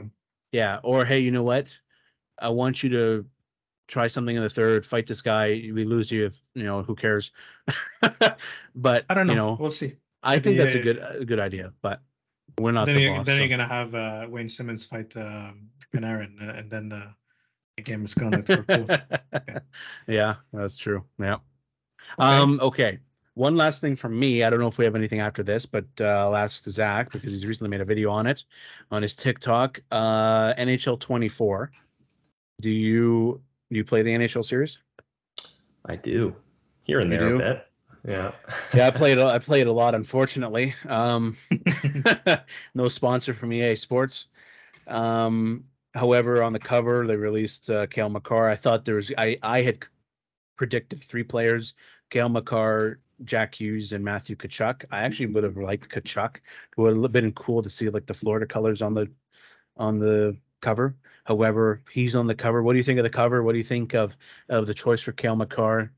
yeah. 0.52 0.80
Or 0.82 1.04
hey, 1.04 1.20
you 1.20 1.30
know 1.30 1.42
what? 1.42 1.76
I 2.38 2.48
want 2.48 2.82
you 2.82 2.90
to 2.90 3.26
try 3.88 4.06
something 4.08 4.34
in 4.34 4.42
the 4.42 4.50
third, 4.50 4.84
fight 4.84 5.06
this 5.06 5.20
guy. 5.20 5.48
We 5.72 5.84
lose 5.84 6.10
you 6.10 6.26
if 6.26 6.36
you 6.54 6.64
know 6.64 6.82
who 6.82 6.94
cares. 6.96 7.30
but 8.74 9.04
I 9.08 9.14
don't 9.14 9.26
know. 9.26 9.32
You 9.32 9.38
know 9.38 9.56
we'll 9.60 9.70
see. 9.70 9.96
I 10.22 10.38
think 10.38 10.56
that's 10.56 10.74
a 10.74 10.82
good 10.82 10.98
a 10.98 11.24
good 11.24 11.38
idea, 11.38 11.72
but 11.82 12.00
we're 12.58 12.72
not 12.72 12.86
then 12.86 12.96
the 12.96 13.02
you're, 13.02 13.16
boss. 13.16 13.26
Then 13.26 13.36
so. 13.36 13.40
you're 13.40 13.48
gonna 13.48 13.68
have 13.68 13.94
uh, 13.94 14.26
Wayne 14.28 14.48
Simmonds 14.48 14.84
fight 14.84 15.16
uh, 15.16 15.52
Panarin, 15.94 16.58
and 16.58 16.70
then 16.70 16.92
uh, 16.92 17.12
game 17.82 18.04
is 18.04 18.14
both. 18.14 18.90
Yeah. 18.90 19.58
yeah, 20.06 20.34
that's 20.52 20.76
true. 20.76 21.04
Yeah. 21.18 21.36
Okay. 22.18 22.38
Um. 22.38 22.60
Okay. 22.60 22.98
One 23.36 23.54
last 23.54 23.82
thing 23.82 23.96
from 23.96 24.18
me. 24.18 24.42
I 24.42 24.50
don't 24.50 24.60
know 24.60 24.66
if 24.66 24.78
we 24.78 24.84
have 24.86 24.96
anything 24.96 25.20
after 25.20 25.42
this, 25.42 25.66
but 25.66 25.84
uh, 26.00 26.04
I'll 26.04 26.36
ask 26.36 26.64
Zach 26.64 27.12
because 27.12 27.32
he's 27.32 27.46
recently 27.46 27.68
made 27.68 27.82
a 27.82 27.84
video 27.84 28.10
on 28.10 28.26
it 28.26 28.44
on 28.90 29.02
his 29.02 29.14
TikTok. 29.14 29.80
Uh, 29.92 30.54
NHL 30.54 30.98
24. 30.98 31.70
Do 32.62 32.70
you 32.70 33.40
do 33.70 33.76
you 33.76 33.84
play 33.84 34.00
the 34.02 34.10
NHL 34.10 34.44
series? 34.44 34.78
I 35.84 35.96
do. 35.96 36.34
Here 36.84 37.00
and 37.00 37.12
you 37.12 37.18
there 37.18 37.28
do? 37.28 37.34
a 37.36 37.38
bit. 37.38 37.66
Yeah. 38.08 38.32
yeah, 38.72 38.86
I 38.86 38.90
played 38.90 39.18
I 39.18 39.38
played 39.50 39.66
a 39.66 39.72
lot. 39.72 39.94
Unfortunately, 39.94 40.74
um, 40.88 41.36
no 42.74 42.88
sponsor 42.88 43.34
from 43.34 43.52
EA 43.52 43.76
Sports. 43.76 44.28
Um, 44.86 45.64
However, 45.96 46.42
on 46.42 46.52
the 46.52 46.58
cover 46.58 47.06
they 47.06 47.16
released 47.16 47.70
uh, 47.70 47.86
Cale 47.86 48.10
Makar. 48.10 48.50
I 48.50 48.56
thought 48.56 48.84
there 48.84 48.96
was 48.96 49.10
I 49.16 49.38
I 49.42 49.62
had 49.62 49.78
predicted 50.56 51.02
three 51.02 51.22
players: 51.22 51.72
Cale 52.10 52.28
Makar, 52.28 53.00
Jack 53.24 53.54
Hughes, 53.54 53.92
and 53.92 54.04
Matthew 54.04 54.36
Tkachuk. 54.36 54.84
I 54.90 55.02
actually 55.02 55.26
would 55.26 55.44
have 55.44 55.56
liked 55.56 55.90
Tkachuk. 55.90 56.36
It 56.36 56.80
would 56.80 57.02
have 57.02 57.12
been 57.12 57.32
cool 57.32 57.62
to 57.62 57.70
see 57.70 57.88
like 57.88 58.06
the 58.06 58.14
Florida 58.14 58.46
colors 58.46 58.82
on 58.82 58.94
the 58.94 59.10
on 59.76 59.98
the 59.98 60.36
cover. 60.60 60.96
However, 61.24 61.82
he's 61.90 62.14
on 62.14 62.26
the 62.26 62.34
cover. 62.34 62.62
What 62.62 62.72
do 62.72 62.78
you 62.78 62.84
think 62.84 62.98
of 62.98 63.04
the 63.04 63.10
cover? 63.10 63.42
What 63.42 63.52
do 63.52 63.58
you 63.58 63.64
think 63.64 63.94
of 63.94 64.16
of 64.48 64.66
the 64.66 64.74
choice 64.74 65.00
for 65.00 65.12
Cale 65.12 65.36
Makar? 65.36 65.92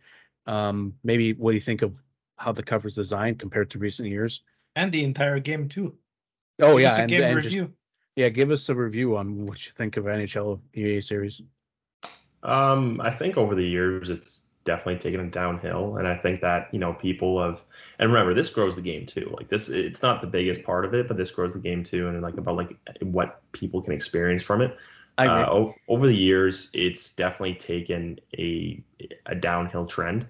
Um, 0.46 0.94
maybe 1.04 1.34
what 1.34 1.50
do 1.50 1.54
you 1.54 1.60
think 1.60 1.82
of 1.82 1.94
how 2.36 2.52
the 2.52 2.62
cover's 2.62 2.94
designed 2.94 3.38
compared 3.38 3.70
to 3.70 3.78
recent 3.78 4.08
years? 4.08 4.42
And 4.76 4.90
the 4.92 5.04
entire 5.04 5.40
game 5.40 5.68
too. 5.68 5.96
Oh 6.60 6.76
yeah, 6.78 6.96
and, 6.96 7.12
and 7.12 7.42
just, 7.42 7.56
yeah, 8.16 8.28
give 8.28 8.50
us 8.50 8.68
a 8.68 8.74
review 8.74 9.16
on 9.16 9.46
what 9.46 9.64
you 9.64 9.72
think 9.76 9.96
of 9.96 10.04
NHL 10.04 10.60
EA 10.74 11.00
series. 11.00 11.40
Um, 12.42 13.00
I 13.00 13.10
think 13.10 13.36
over 13.36 13.54
the 13.54 13.64
years 13.64 14.10
it's 14.10 14.47
definitely 14.68 14.98
taken 14.98 15.20
it 15.20 15.32
downhill, 15.32 15.96
and 15.96 16.06
I 16.06 16.14
think 16.14 16.40
that 16.42 16.68
you 16.72 16.78
know 16.78 16.92
people 16.92 17.42
have, 17.42 17.62
and 17.98 18.12
remember 18.12 18.34
this 18.34 18.50
grows 18.50 18.76
the 18.76 18.82
game 18.82 19.06
too. 19.06 19.34
Like 19.36 19.48
this, 19.48 19.70
it's 19.70 20.02
not 20.02 20.20
the 20.20 20.26
biggest 20.26 20.62
part 20.62 20.84
of 20.84 20.92
it, 20.92 21.08
but 21.08 21.16
this 21.16 21.30
grows 21.30 21.54
the 21.54 21.58
game 21.58 21.82
too, 21.82 22.08
and 22.08 22.20
like 22.20 22.36
about 22.36 22.56
like 22.56 22.76
what 23.00 23.40
people 23.52 23.80
can 23.80 23.94
experience 23.94 24.42
from 24.42 24.60
it. 24.60 24.76
Uh, 25.16 25.46
o- 25.50 25.74
over 25.88 26.06
the 26.06 26.14
years, 26.14 26.68
it's 26.74 27.14
definitely 27.14 27.54
taken 27.54 28.20
a 28.36 28.80
a 29.26 29.34
downhill 29.34 29.86
trend. 29.86 30.26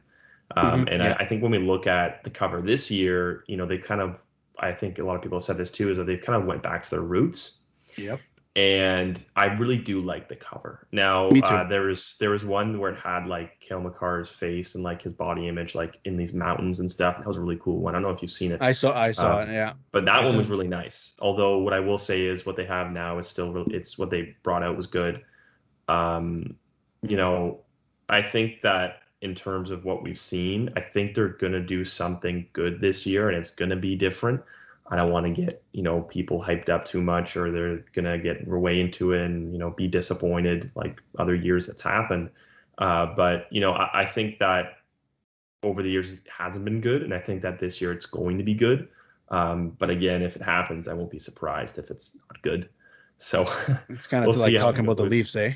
Um, 0.56 0.66
mm-hmm, 0.66 0.88
and 0.88 1.02
yeah. 1.02 1.16
I, 1.18 1.24
I, 1.24 1.26
think 1.26 1.42
when 1.42 1.52
we 1.52 1.58
look 1.58 1.86
at 1.86 2.24
the 2.24 2.30
cover 2.30 2.62
this 2.62 2.90
year, 2.90 3.44
you 3.48 3.58
know, 3.58 3.66
they 3.66 3.76
kind 3.76 4.00
of, 4.00 4.16
I 4.58 4.72
think 4.72 4.98
a 4.98 5.04
lot 5.04 5.16
of 5.16 5.20
people 5.20 5.38
have 5.38 5.44
said 5.44 5.58
this 5.58 5.70
too, 5.70 5.90
is 5.90 5.98
that 5.98 6.04
they've 6.04 6.22
kind 6.22 6.40
of 6.40 6.46
went 6.46 6.62
back 6.62 6.84
to 6.84 6.90
their 6.90 7.02
roots. 7.02 7.58
Yep. 7.98 8.18
And 8.56 9.24
I 9.36 9.46
really 9.46 9.76
do 9.76 10.00
like 10.00 10.28
the 10.28 10.34
cover. 10.34 10.88
Now 10.90 11.28
uh, 11.28 11.68
there 11.68 11.82
was 11.82 12.16
there 12.18 12.30
was 12.30 12.44
one 12.44 12.80
where 12.80 12.90
it 12.90 12.98
had 12.98 13.26
like 13.26 13.60
Cale 13.60 13.80
Makar's 13.80 14.30
face 14.30 14.74
and 14.74 14.82
like 14.82 15.00
his 15.00 15.12
body 15.12 15.46
image 15.46 15.76
like 15.76 15.98
in 16.04 16.16
these 16.16 16.32
mountains 16.32 16.80
and 16.80 16.90
stuff. 16.90 17.18
That 17.18 17.26
was 17.26 17.36
a 17.36 17.40
really 17.40 17.60
cool 17.62 17.78
one. 17.78 17.94
I 17.94 17.98
don't 17.98 18.08
know 18.08 18.14
if 18.14 18.20
you've 18.20 18.32
seen 18.32 18.50
it. 18.50 18.60
I 18.60 18.72
saw 18.72 18.98
I 18.98 19.12
saw 19.12 19.38
um, 19.38 19.48
it, 19.48 19.52
yeah. 19.52 19.74
But 19.92 20.06
that 20.06 20.16
I 20.16 20.18
one 20.18 20.26
didn't. 20.28 20.38
was 20.38 20.48
really 20.48 20.66
nice. 20.66 21.14
Although 21.20 21.58
what 21.58 21.72
I 21.72 21.78
will 21.78 21.98
say 21.98 22.22
is 22.24 22.46
what 22.46 22.56
they 22.56 22.64
have 22.64 22.90
now 22.90 23.18
is 23.18 23.28
still 23.28 23.52
really, 23.52 23.76
it's 23.76 23.96
what 23.96 24.10
they 24.10 24.34
brought 24.42 24.64
out 24.64 24.76
was 24.76 24.88
good. 24.88 25.22
Um, 25.86 26.56
you 27.02 27.16
know, 27.16 27.60
I 28.08 28.22
think 28.22 28.62
that 28.62 29.02
in 29.20 29.34
terms 29.34 29.70
of 29.70 29.84
what 29.84 30.02
we've 30.02 30.18
seen, 30.18 30.70
I 30.76 30.80
think 30.80 31.14
they're 31.14 31.28
gonna 31.28 31.60
do 31.60 31.84
something 31.84 32.48
good 32.52 32.80
this 32.80 33.06
year, 33.06 33.28
and 33.28 33.38
it's 33.38 33.50
gonna 33.50 33.76
be 33.76 33.94
different. 33.94 34.40
I 34.90 34.96
don't 34.96 35.10
want 35.10 35.26
to 35.26 35.42
get 35.42 35.62
you 35.72 35.82
know 35.82 36.02
people 36.02 36.42
hyped 36.42 36.68
up 36.68 36.84
too 36.84 37.02
much, 37.02 37.36
or 37.36 37.50
they're 37.50 37.84
gonna 37.94 38.18
get 38.18 38.46
way 38.46 38.80
into 38.80 39.12
it 39.12 39.22
and 39.22 39.52
you 39.52 39.58
know 39.58 39.70
be 39.70 39.86
disappointed 39.86 40.70
like 40.74 41.00
other 41.18 41.34
years 41.34 41.66
that's 41.66 41.82
happened. 41.82 42.30
Uh, 42.78 43.06
but 43.14 43.46
you 43.50 43.60
know 43.60 43.72
I, 43.72 44.02
I, 44.02 44.06
think 44.06 44.38
that 44.38 44.76
over 45.62 45.82
the 45.82 45.90
years 45.90 46.12
it 46.12 46.20
hasn't 46.28 46.64
been 46.64 46.80
good, 46.80 47.02
and 47.02 47.12
I 47.12 47.18
think 47.18 47.42
that 47.42 47.58
this 47.58 47.80
year 47.80 47.92
it's 47.92 48.06
going 48.06 48.38
to 48.38 48.44
be 48.44 48.54
good. 48.54 48.88
Um, 49.30 49.70
but 49.78 49.90
again, 49.90 50.22
if 50.22 50.36
it 50.36 50.42
happens, 50.42 50.88
I 50.88 50.94
won't 50.94 51.10
be 51.10 51.18
surprised 51.18 51.78
if 51.78 51.90
it's 51.90 52.16
not 52.16 52.40
good. 52.42 52.68
So 53.18 53.42
it's 53.88 54.06
kind 54.06 54.24
of 54.24 54.34
we'll 54.34 54.40
like 54.40 54.54
talking 54.56 54.80
about 54.80 54.96
the 54.96 55.04
Leafs, 55.04 55.36
eh? 55.36 55.52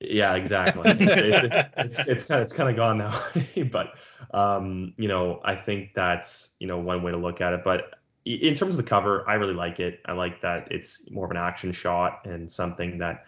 Yeah, 0.00 0.34
exactly. 0.34 0.82
it's, 0.90 1.98
it's, 1.98 2.08
it's 2.08 2.24
kind 2.24 2.40
of 2.40 2.44
it's 2.44 2.52
kind 2.52 2.68
of 2.68 2.76
gone 2.76 2.98
now, 2.98 3.22
but 3.70 3.94
um, 4.32 4.92
you 4.98 5.08
know 5.08 5.40
I 5.44 5.56
think 5.56 5.94
that's 5.94 6.50
you 6.58 6.66
know 6.66 6.78
one 6.78 7.02
way 7.02 7.12
to 7.12 7.18
look 7.18 7.40
at 7.40 7.52
it. 7.52 7.62
But 7.64 7.94
in 8.24 8.54
terms 8.54 8.74
of 8.74 8.78
the 8.78 8.88
cover, 8.88 9.28
I 9.28 9.34
really 9.34 9.54
like 9.54 9.80
it. 9.80 10.00
I 10.06 10.12
like 10.12 10.40
that 10.40 10.68
it's 10.70 11.10
more 11.10 11.26
of 11.26 11.30
an 11.30 11.36
action 11.36 11.72
shot 11.72 12.22
and 12.24 12.50
something 12.50 12.98
that 12.98 13.26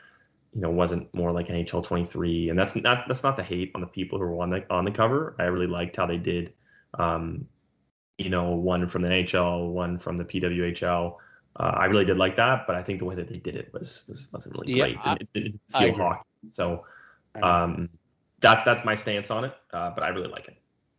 you 0.55 0.63
know 0.63 0.71
wasn't 0.71 1.13
more 1.15 1.33
like 1.33 1.51
an 1.51 1.57
NHL 1.57 1.85
23. 1.85 2.49
And 2.49 2.59
that's 2.59 2.75
not 2.77 3.07
that's 3.07 3.23
not 3.23 3.37
the 3.37 3.43
hate 3.43 3.73
on 3.75 3.83
the 3.83 3.87
people 3.87 4.19
who 4.19 4.25
were 4.25 4.43
on 4.43 4.51
the 4.51 4.65
on 4.71 4.85
the 4.85 4.91
cover. 4.91 5.37
I 5.39 5.45
really 5.45 5.67
liked 5.67 5.97
how 5.97 6.07
they 6.07 6.17
did, 6.17 6.55
um, 6.99 7.47
you 8.17 8.31
know, 8.31 8.53
one 8.53 8.89
from 8.89 9.03
the 9.03 9.09
NHL, 9.09 9.71
one 9.71 9.99
from 9.99 10.17
the 10.17 10.25
PWHL. 10.25 11.17
Uh, 11.59 11.63
I 11.63 11.87
really 11.87 12.05
did 12.05 12.19
like 12.19 12.37
that, 12.37 12.67
but 12.67 12.77
I 12.77 12.83
think 12.83 12.99
the 12.99 13.07
way 13.07 13.15
that 13.15 13.29
they 13.29 13.39
did 13.39 13.57
it 13.57 13.71
was, 13.73 14.05
was 14.09 14.29
wasn't 14.33 14.55
really 14.55 14.75
yeah, 14.75 14.85
great. 14.85 14.99
I, 15.03 15.15
it, 15.15 15.29
didn't 15.33 15.61
feel 15.71 15.95
hockey. 15.95 16.23
So 16.49 16.85
um, 17.43 17.89
that's 18.41 18.63
that's 18.63 18.85
my 18.85 18.95
stance 18.95 19.31
on 19.31 19.45
it. 19.45 19.55
Uh, 19.73 19.91
but 19.91 20.05
I 20.05 20.09
really 20.09 20.29
like 20.29 20.49
it 20.49 20.57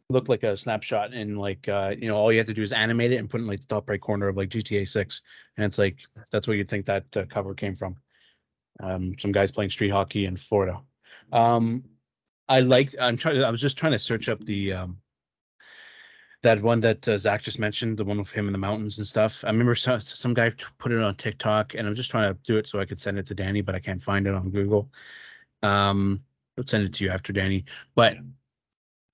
looked 0.10 0.30
like 0.30 0.44
a 0.44 0.56
snapshot 0.56 1.14
and 1.14 1.38
like 1.38 1.68
uh, 1.68 1.94
you 1.98 2.08
know 2.08 2.16
all 2.16 2.32
you 2.32 2.38
have 2.38 2.48
to 2.48 2.54
do 2.54 2.62
is 2.62 2.72
animate 2.72 3.12
it 3.12 3.18
and 3.18 3.30
put 3.30 3.42
it 3.42 3.44
in 3.44 3.50
like 3.50 3.62
the 3.62 3.68
top 3.68 3.90
right 3.90 4.00
corner 4.00 4.28
of 4.28 4.38
like 4.38 4.50
GTA 4.50 4.88
6 4.88 5.22
and 5.58 5.66
it's 5.66 5.78
like 5.78 5.98
that's 6.32 6.48
where 6.48 6.56
you'd 6.56 6.70
think 6.70 6.86
that 6.86 7.18
uh, 7.18 7.26
cover 7.30 7.54
came 7.54 7.76
from. 7.76 7.98
Um, 8.80 9.18
some 9.20 9.32
guys 9.32 9.52
playing 9.52 9.72
street 9.72 9.90
hockey 9.90 10.26
in 10.26 10.38
Florida. 10.38 10.80
Um, 11.32 11.84
I 12.48 12.62
liked. 12.62 12.96
I'm 13.00 13.18
trying. 13.18 13.44
I 13.44 13.50
was 13.50 13.60
just 13.60 13.78
trying 13.78 13.92
to 13.94 14.00
search 14.00 14.30
up 14.30 14.40
the 14.46 14.74
um, 14.74 14.98
that 16.44 16.62
one 16.62 16.80
that 16.82 17.08
uh, 17.08 17.18
Zach 17.18 17.42
just 17.42 17.60
mentioned, 17.60 17.98
the 17.98 18.06
one 18.06 18.20
with 18.20 18.30
him 18.30 18.48
in 18.48 18.54
the 18.54 18.60
mountains 18.60 18.98
and 19.00 19.08
stuff. 19.08 19.44
I 19.44 19.48
remember 19.48 19.76
some, 19.76 20.00
some 20.00 20.34
guy 20.34 20.52
put 20.78 20.92
it 20.92 21.00
on 21.00 21.16
TikTok, 21.16 21.74
and 21.74 21.88
I'm 21.88 21.96
just 21.96 22.12
trying 22.12 22.34
to 22.34 22.40
do 22.44 22.58
it 22.58 22.68
so 22.68 22.80
I 22.80 22.86
could 22.86 23.00
send 23.00 23.18
it 23.18 23.26
to 23.28 23.36
Danny, 23.36 23.62
but 23.62 23.76
I 23.76 23.80
can't 23.80 24.02
find 24.02 24.28
it 24.28 24.34
on 24.34 24.52
Google. 24.52 24.90
Um, 25.64 26.24
I'll 26.58 26.66
send 26.66 26.86
it 26.86 26.94
to 26.94 27.04
you 27.04 27.10
after 27.10 27.34
Danny. 27.34 27.66
But 27.96 28.18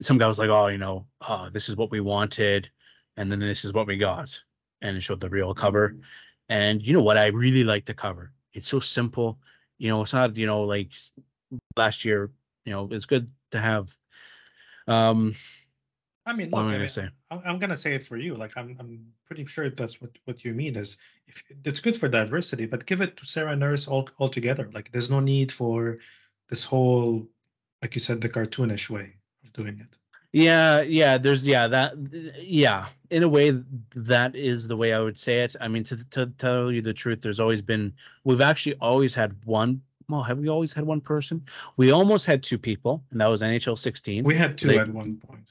some 0.03 0.17
guy 0.17 0.27
was 0.27 0.40
like, 0.40 0.49
oh, 0.49 0.67
you 0.67 0.77
know, 0.77 1.06
oh, 1.27 1.49
this 1.51 1.69
is 1.69 1.75
what 1.75 1.91
we 1.91 1.99
wanted, 1.99 2.69
and 3.17 3.32
then 3.32 3.40
this 3.40 3.65
is 3.65 3.73
what 3.73 3.88
we 3.88 3.98
got, 3.98 4.40
and 4.82 4.98
it 4.98 5.01
showed 5.01 5.19
the 5.19 5.30
real 5.30 5.53
cover. 5.53 5.95
And 6.49 6.82
you 6.82 6.93
know 6.93 7.01
what? 7.01 7.17
I 7.17 7.27
really 7.27 7.64
like 7.64 7.85
the 7.85 7.93
cover. 7.93 8.32
It's 8.53 8.67
so 8.67 8.80
simple. 8.80 9.40
You 9.77 9.90
know, 9.90 10.01
it's 10.01 10.14
not, 10.14 10.38
you 10.38 10.45
know, 10.45 10.64
like 10.64 10.90
last 11.77 12.06
year. 12.06 12.32
You 12.65 12.72
know, 12.72 12.88
it's 12.91 13.06
good 13.06 13.30
to 13.51 13.59
have. 13.59 13.93
Um, 14.88 15.35
I 16.25 16.33
mean, 16.33 16.51
look, 16.51 16.64
I 16.64 16.77
mean, 16.77 16.88
say? 16.88 17.09
I'm 17.30 17.59
gonna 17.59 17.77
say 17.77 17.93
it 17.93 18.06
for 18.06 18.17
you. 18.17 18.35
Like, 18.35 18.53
I'm, 18.56 18.75
I'm 18.80 19.06
pretty 19.25 19.45
sure 19.45 19.69
that's 19.69 20.01
what 20.01 20.11
what 20.25 20.45
you 20.45 20.53
mean 20.53 20.75
is 20.75 20.98
if 21.27 21.43
it's 21.65 21.82
good 21.82 21.98
for 21.98 22.07
diversity, 22.07 22.65
but 22.65 22.85
give 22.85 23.01
it 23.01 23.17
to 23.17 23.25
Sarah 23.25 23.56
Nurse 23.56 23.88
all 23.88 24.07
altogether. 24.19 24.69
Like, 24.73 24.91
there's 24.91 25.09
no 25.09 25.19
need 25.19 25.51
for 25.51 25.99
this 26.49 26.64
whole, 26.64 27.27
like 27.82 27.95
you 27.95 28.01
said, 28.01 28.22
the 28.22 28.30
cartoonish 28.30 28.90
way 28.90 29.17
doing 29.53 29.80
it. 29.80 29.98
Yeah, 30.32 30.82
yeah, 30.82 31.17
there's 31.19 31.45
yeah 31.45 31.67
that 31.67 31.93
yeah 32.40 32.88
in 33.11 33.22
a 33.22 33.30
way 33.30 33.51
that 33.95 34.35
is 34.35 34.67
the 34.67 34.75
way 34.75 34.91
I 34.93 34.99
would 34.99 35.17
say 35.17 35.43
it. 35.43 35.56
I 35.61 35.67
mean 35.67 35.83
to 35.85 36.03
to 36.11 36.25
tell 36.38 36.72
you 36.72 36.82
the 36.82 36.93
truth, 36.93 37.22
there's 37.22 37.40
always 37.40 37.61
been 37.61 37.93
we've 38.23 38.41
actually 38.41 38.75
always 38.82 39.14
had 39.14 39.35
one 39.45 39.82
well, 40.09 40.22
have 40.23 40.38
we 40.40 40.49
always 40.49 40.73
had 40.73 40.85
one 40.85 40.99
person? 41.01 41.41
We 41.77 41.91
almost 41.91 42.25
had 42.25 42.43
two 42.43 42.57
people, 42.57 43.03
and 43.11 43.22
that 43.22 43.27
was 43.27 43.41
NHL 43.41 43.77
16. 43.77 44.23
We 44.25 44.35
had 44.35 44.57
two 44.57 44.67
They- 44.67 44.77
at 44.80 44.90
one 44.90 45.15
point. 45.17 45.49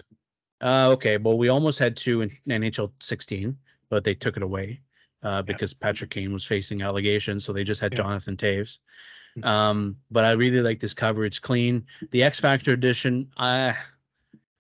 Uh, 0.61 0.91
okay, 0.93 1.17
well, 1.17 1.39
we 1.39 1.49
almost 1.49 1.79
had 1.79 1.97
two 1.97 2.21
in 2.21 2.31
NHL 2.49 2.93
16, 3.01 3.57
but 3.89 4.05
they 4.05 4.15
took 4.15 4.37
it 4.37 4.43
away 4.43 4.81
uh, 5.23 5.43
because 5.43 5.73
Patrick 5.75 6.11
Kane 6.11 6.33
was 6.33 6.45
facing 6.45 6.83
allegations, 6.83 7.45
so 7.45 7.53
they 7.53 7.65
just 7.65 7.81
had 7.81 7.93
Yeah. 7.93 7.97
Jonathan 7.99 8.37
Toews. 8.37 8.79
Mhm. 9.39 9.45
Um, 9.45 9.97
but 10.11 10.25
I 10.27 10.33
really 10.33 10.61
like 10.61 10.79
this 10.81 10.93
cover. 10.95 11.25
It's 11.25 11.39
clean. 11.39 11.85
The 12.11 12.23
X 12.23 12.39
Factor 12.39 12.73
edition, 12.73 13.29
I 13.39 13.75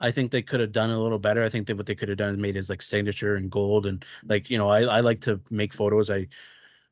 I 0.02 0.10
think 0.10 0.30
they 0.32 0.42
could 0.42 0.60
have 0.60 0.72
done 0.72 0.90
a 0.90 1.00
little 1.00 1.18
better. 1.18 1.44
I 1.44 1.48
think 1.48 1.66
that 1.68 1.76
what 1.76 1.86
they 1.86 1.94
could 1.94 2.08
have 2.10 2.18
done 2.18 2.34
is 2.34 2.38
made 2.40 2.56
his 2.56 2.68
like 2.68 2.82
signature 2.82 3.36
and 3.36 3.50
gold 3.50 3.86
and 3.86 4.04
like 4.24 4.50
you 4.50 4.58
know 4.58 4.68
I, 4.68 4.82
I 4.82 5.00
like 5.00 5.20
to 5.22 5.40
make 5.48 5.72
photos 5.72 6.10
I 6.10 6.28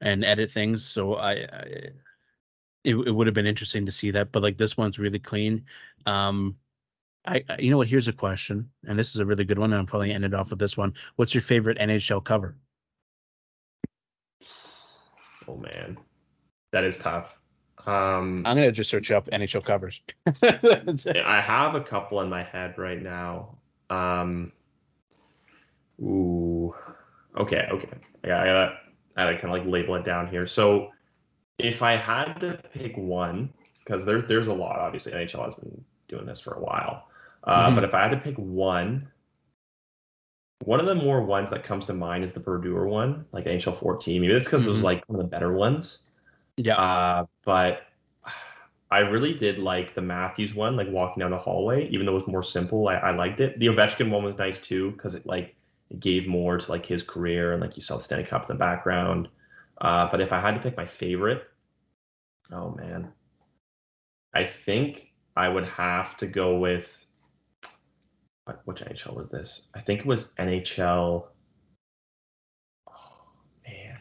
and 0.01 0.25
edit 0.25 0.51
things, 0.51 0.87
so 0.87 1.15
I, 1.17 1.33
I 1.33 1.91
it, 2.85 2.95
it 2.97 3.11
would 3.15 3.27
have 3.27 3.35
been 3.35 3.47
interesting 3.47 3.85
to 3.87 3.93
see 3.93 4.11
that. 4.13 4.33
But 4.33 4.43
like 4.43 4.57
this 4.57 4.77
one's 4.77 4.99
really 4.99 5.19
clean. 5.19 5.67
Um, 6.07 6.57
I, 7.27 7.45
I- 7.49 7.59
you 7.59 7.71
know 7.71 7.77
what? 7.79 7.89
Here's 7.89 8.09
a 8.09 8.13
question, 8.13 8.71
and 8.87 8.99
this 8.99 9.11
is 9.11 9.17
a 9.17 9.27
really 9.27 9.45
good 9.45 9.59
one, 9.59 9.73
and 9.73 9.81
I'm 9.81 9.87
probably 9.87 10.13
ended 10.13 10.33
off 10.33 10.51
with 10.51 10.59
this 10.61 10.77
one. 10.77 10.95
What's 11.17 11.35
your 11.35 11.43
favorite 11.43 11.79
NHL 11.79 12.25
cover? 12.25 12.57
Oh 15.49 15.57
man, 15.57 15.99
that 16.71 16.85
is 16.85 16.97
tough. 16.97 17.40
Um, 17.86 18.44
I'm 18.47 18.57
gonna 18.57 18.73
just 18.73 18.91
search 18.91 19.10
up 19.10 19.28
NHL 19.31 19.65
covers. 19.65 20.00
I 20.42 21.41
have 21.41 21.75
a 21.75 21.81
couple 21.81 22.20
in 22.20 22.28
my 22.28 22.42
head 22.42 22.78
right 22.78 23.00
now. 23.00 23.57
Um, 23.89 24.52
ooh, 26.02 26.75
okay, 27.36 27.67
okay. 27.73 27.89
Yeah, 28.25 28.41
I 28.42 28.47
gotta, 28.47 28.78
I 29.17 29.25
gotta 29.25 29.39
kind 29.39 29.55
of 29.55 29.60
like 29.65 29.73
label 29.73 29.94
it 29.97 30.05
down 30.05 30.26
here. 30.28 30.47
So, 30.47 30.91
if 31.59 31.83
I 31.83 31.97
had 31.97 32.34
to 32.41 32.60
pick 32.73 32.97
one, 32.97 33.52
because 33.84 34.05
there, 34.05 34.23
there's 34.23 34.49
a 34.49 34.52
lot. 34.52 34.78
Obviously, 34.78 35.12
NHL 35.12 35.44
has 35.44 35.55
been 35.55 35.84
doing 36.09 36.26
this 36.26 36.41
for 36.41 36.55
a 36.55 36.60
while. 36.60 37.07
Uh, 37.44 37.70
Mhm. 37.70 37.75
But 37.76 37.84
if 37.84 37.94
I 37.94 38.02
had 38.02 38.10
to 38.10 38.18
pick 38.18 38.36
one, 38.36 39.09
one 40.65 40.78
of 40.81 40.86
the 40.86 40.94
more 40.94 41.23
ones 41.23 41.49
that 41.50 41.65
comes 41.65 41.86
to 41.86 41.94
mind 41.94 42.23
is 42.23 42.33
the 42.34 42.41
Purdue 42.41 42.76
one, 42.84 43.25
like 43.33 43.47
NHL 43.47 43.73
14. 43.78 44.20
Maybe 44.20 44.33
that's 44.34 44.47
because 44.47 44.67
it 44.67 44.70
was 44.70 44.81
Mhm. 44.81 44.84
like 44.84 45.05
one 45.09 45.18
of 45.20 45.25
the 45.25 45.31
better 45.31 45.52
ones. 45.52 46.02
Yeah, 46.65 46.77
Uh, 46.77 47.27
but 47.45 47.83
I 48.91 48.99
really 49.01 49.35
did 49.35 49.59
like 49.59 49.95
the 49.95 50.03
Matthews 50.03 50.55
one, 50.55 50.77
like 50.77 50.89
walking 50.91 51.21
down 51.21 51.31
the 51.31 51.39
hallway, 51.39 51.89
even 51.89 52.07
though 52.07 52.17
it 52.17 52.27
was 52.27 52.29
more 52.29 52.43
simple. 52.43 52.89
I, 52.89 52.95
I 52.97 53.11
liked 53.13 53.41
it. 53.41 53.59
The 53.59 53.67
Ovechkin 53.69 54.11
one 54.11 54.25
was 54.25 54.37
nice 54.37 54.59
too, 54.61 54.93
because 54.93 55.15
it 55.15 55.27
like 55.27 55.55
it 55.91 56.01
gave 56.01 56.27
more 56.27 56.59
to 56.59 56.71
like 56.71 56.87
his 56.87 57.03
career 57.03 57.53
and 57.53 57.61
like 57.61 57.77
you 57.77 57.83
saw 57.83 57.97
the 57.97 58.03
Stanley 58.03 58.25
Cup 58.25 58.49
in 58.51 58.57
the 58.57 58.59
background. 58.59 59.29
Uh, 59.81 60.09
but 60.11 60.21
if 60.21 60.33
I 60.33 60.41
had 60.41 60.55
to 60.55 60.61
pick 60.61 60.77
my 60.77 60.87
favorite, 60.87 61.45
oh 62.53 62.71
man, 62.77 63.13
I 64.35 64.45
think 64.45 65.13
I 65.37 65.49
would 65.49 65.67
have 65.69 66.17
to 66.17 66.27
go 66.27 66.59
with 66.59 67.07
which 68.65 68.83
NHL 68.83 69.15
was 69.17 69.31
this? 69.31 69.63
I 69.75 69.81
think 69.81 70.01
it 70.01 70.07
was 70.07 70.33
NHL. 70.39 71.29
Oh 72.87 73.33
man, 73.67 74.01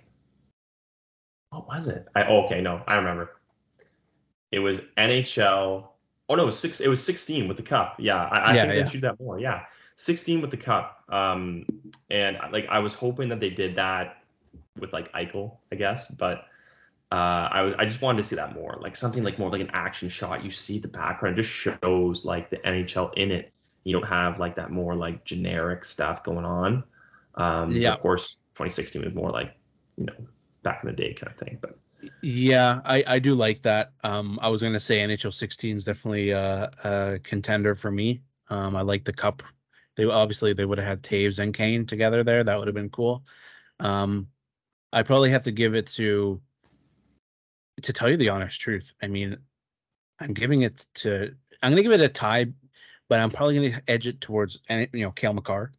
what 1.50 1.68
was 1.68 1.88
it? 1.88 2.08
I 2.16 2.26
oh, 2.26 2.46
okay, 2.46 2.62
no, 2.62 2.82
I 2.88 2.96
remember. 2.96 3.32
It 4.52 4.60
was 4.60 4.80
NHL. 4.98 5.88
Oh 6.28 6.36
no, 6.36 6.44
it 6.44 6.46
was 6.46 6.60
six. 6.60 6.80
It 6.80 6.88
was 6.88 7.04
16 7.04 7.48
with 7.48 7.58
the 7.58 7.64
cup. 7.64 7.96
Yeah, 8.00 8.16
I, 8.18 8.52
I 8.52 8.54
Yeah, 8.54 8.62
think 8.64 8.74
yeah. 8.76 8.84
they 8.84 8.90
should 8.90 9.02
do 9.02 9.08
that 9.08 9.20
more. 9.20 9.40
Yeah, 9.40 9.64
16 9.96 10.42
with 10.42 10.52
the 10.52 10.58
cup. 10.58 11.04
Um, 11.10 11.66
and 12.10 12.38
like 12.52 12.68
I 12.70 12.80
was 12.80 12.94
hoping 12.94 13.30
that 13.30 13.40
they 13.40 13.50
did 13.50 13.76
that 13.76 14.18
with 14.80 14.94
like 14.94 15.12
Eichel, 15.14 15.58
I 15.72 15.76
guess, 15.76 16.08
but 16.08 16.46
uh, 17.12 17.50
I 17.52 17.62
was 17.64 17.74
I 17.80 17.86
just 17.86 18.02
wanted 18.02 18.22
to 18.22 18.28
see 18.28 18.36
that 18.36 18.54
more, 18.54 18.78
like 18.82 18.96
something 18.96 19.24
like 19.24 19.40
more 19.40 19.50
like 19.50 19.62
an 19.62 19.72
action 19.74 20.10
shot. 20.10 20.44
You 20.46 20.52
see 20.52 20.80
the 20.80 20.88
background 20.88 21.36
just 21.36 21.50
shows 21.50 22.26
like 22.26 22.50
the 22.52 22.58
NHL 22.58 23.12
in 23.18 23.32
it. 23.32 23.52
You 23.84 23.94
don't 23.94 24.08
have 24.08 24.40
like 24.40 24.56
that 24.58 24.70
more 24.72 24.94
like 24.94 25.26
generic 25.26 25.84
stuff 25.84 26.24
going 26.24 26.46
on. 26.46 26.84
Um, 27.36 27.72
Yeah. 27.72 27.94
Of 27.94 28.02
course, 28.02 28.38
2016 28.56 29.04
was 29.04 29.14
more 29.16 29.30
like 29.30 29.56
you 29.98 30.06
know 30.06 30.14
back 30.64 30.84
in 30.84 30.90
the 30.90 30.96
day 30.96 31.14
kind 31.14 31.32
of 31.32 31.38
thing, 31.38 31.58
but. 31.62 31.78
yeah, 32.22 32.82
I, 32.86 33.04
I 33.06 33.20
do 33.20 33.36
like 33.36 33.62
that. 33.64 33.92
Um, 34.04 34.40
I 34.42 34.50
was 34.50 34.62
gonna 34.62 34.80
say 34.80 35.00
NHL 35.00 35.34
16 35.34 35.76
is 35.76 35.84
definitely 35.84 36.32
a, 36.32 36.72
a 36.84 37.20
contender 37.24 37.76
for 37.76 37.92
me. 37.92 38.22
Um, 38.50 38.76
I 38.76 38.82
like 38.82 39.06
the 39.06 39.14
cup. 39.14 39.44
They 39.96 40.06
obviously 40.06 40.54
they 40.54 40.66
would 40.66 40.78
have 40.78 40.88
had 40.88 41.04
Toews 41.04 41.40
and 41.40 41.54
Kane 41.54 41.86
together 41.86 42.24
there. 42.24 42.44
That 42.44 42.58
would 42.58 42.68
have 42.68 42.76
been 42.76 42.90
cool. 42.90 43.26
Um, 43.80 44.28
I 44.92 45.04
probably 45.04 45.32
have 45.32 45.44
to 45.44 45.52
give 45.52 45.76
it 45.76 45.88
to. 45.88 46.42
To 47.84 47.94
tell 47.94 48.10
you 48.10 48.18
the 48.18 48.30
honest 48.30 48.60
truth, 48.60 48.94
I 49.02 49.08
mean, 49.08 49.38
I'm 50.20 50.34
giving 50.34 50.64
it 50.64 50.86
to. 50.96 51.34
I'm 51.62 51.72
gonna 51.72 51.84
give 51.84 51.92
it 51.92 52.02
a 52.02 52.10
tie, 52.10 52.48
but 53.08 53.20
I'm 53.20 53.32
probably 53.32 53.56
gonna 53.56 53.82
edge 53.88 54.08
it 54.08 54.22
towards 54.22 54.60
you 54.70 54.88
know 54.94 55.12
Cale 55.12 55.34
Makar. 55.34 55.72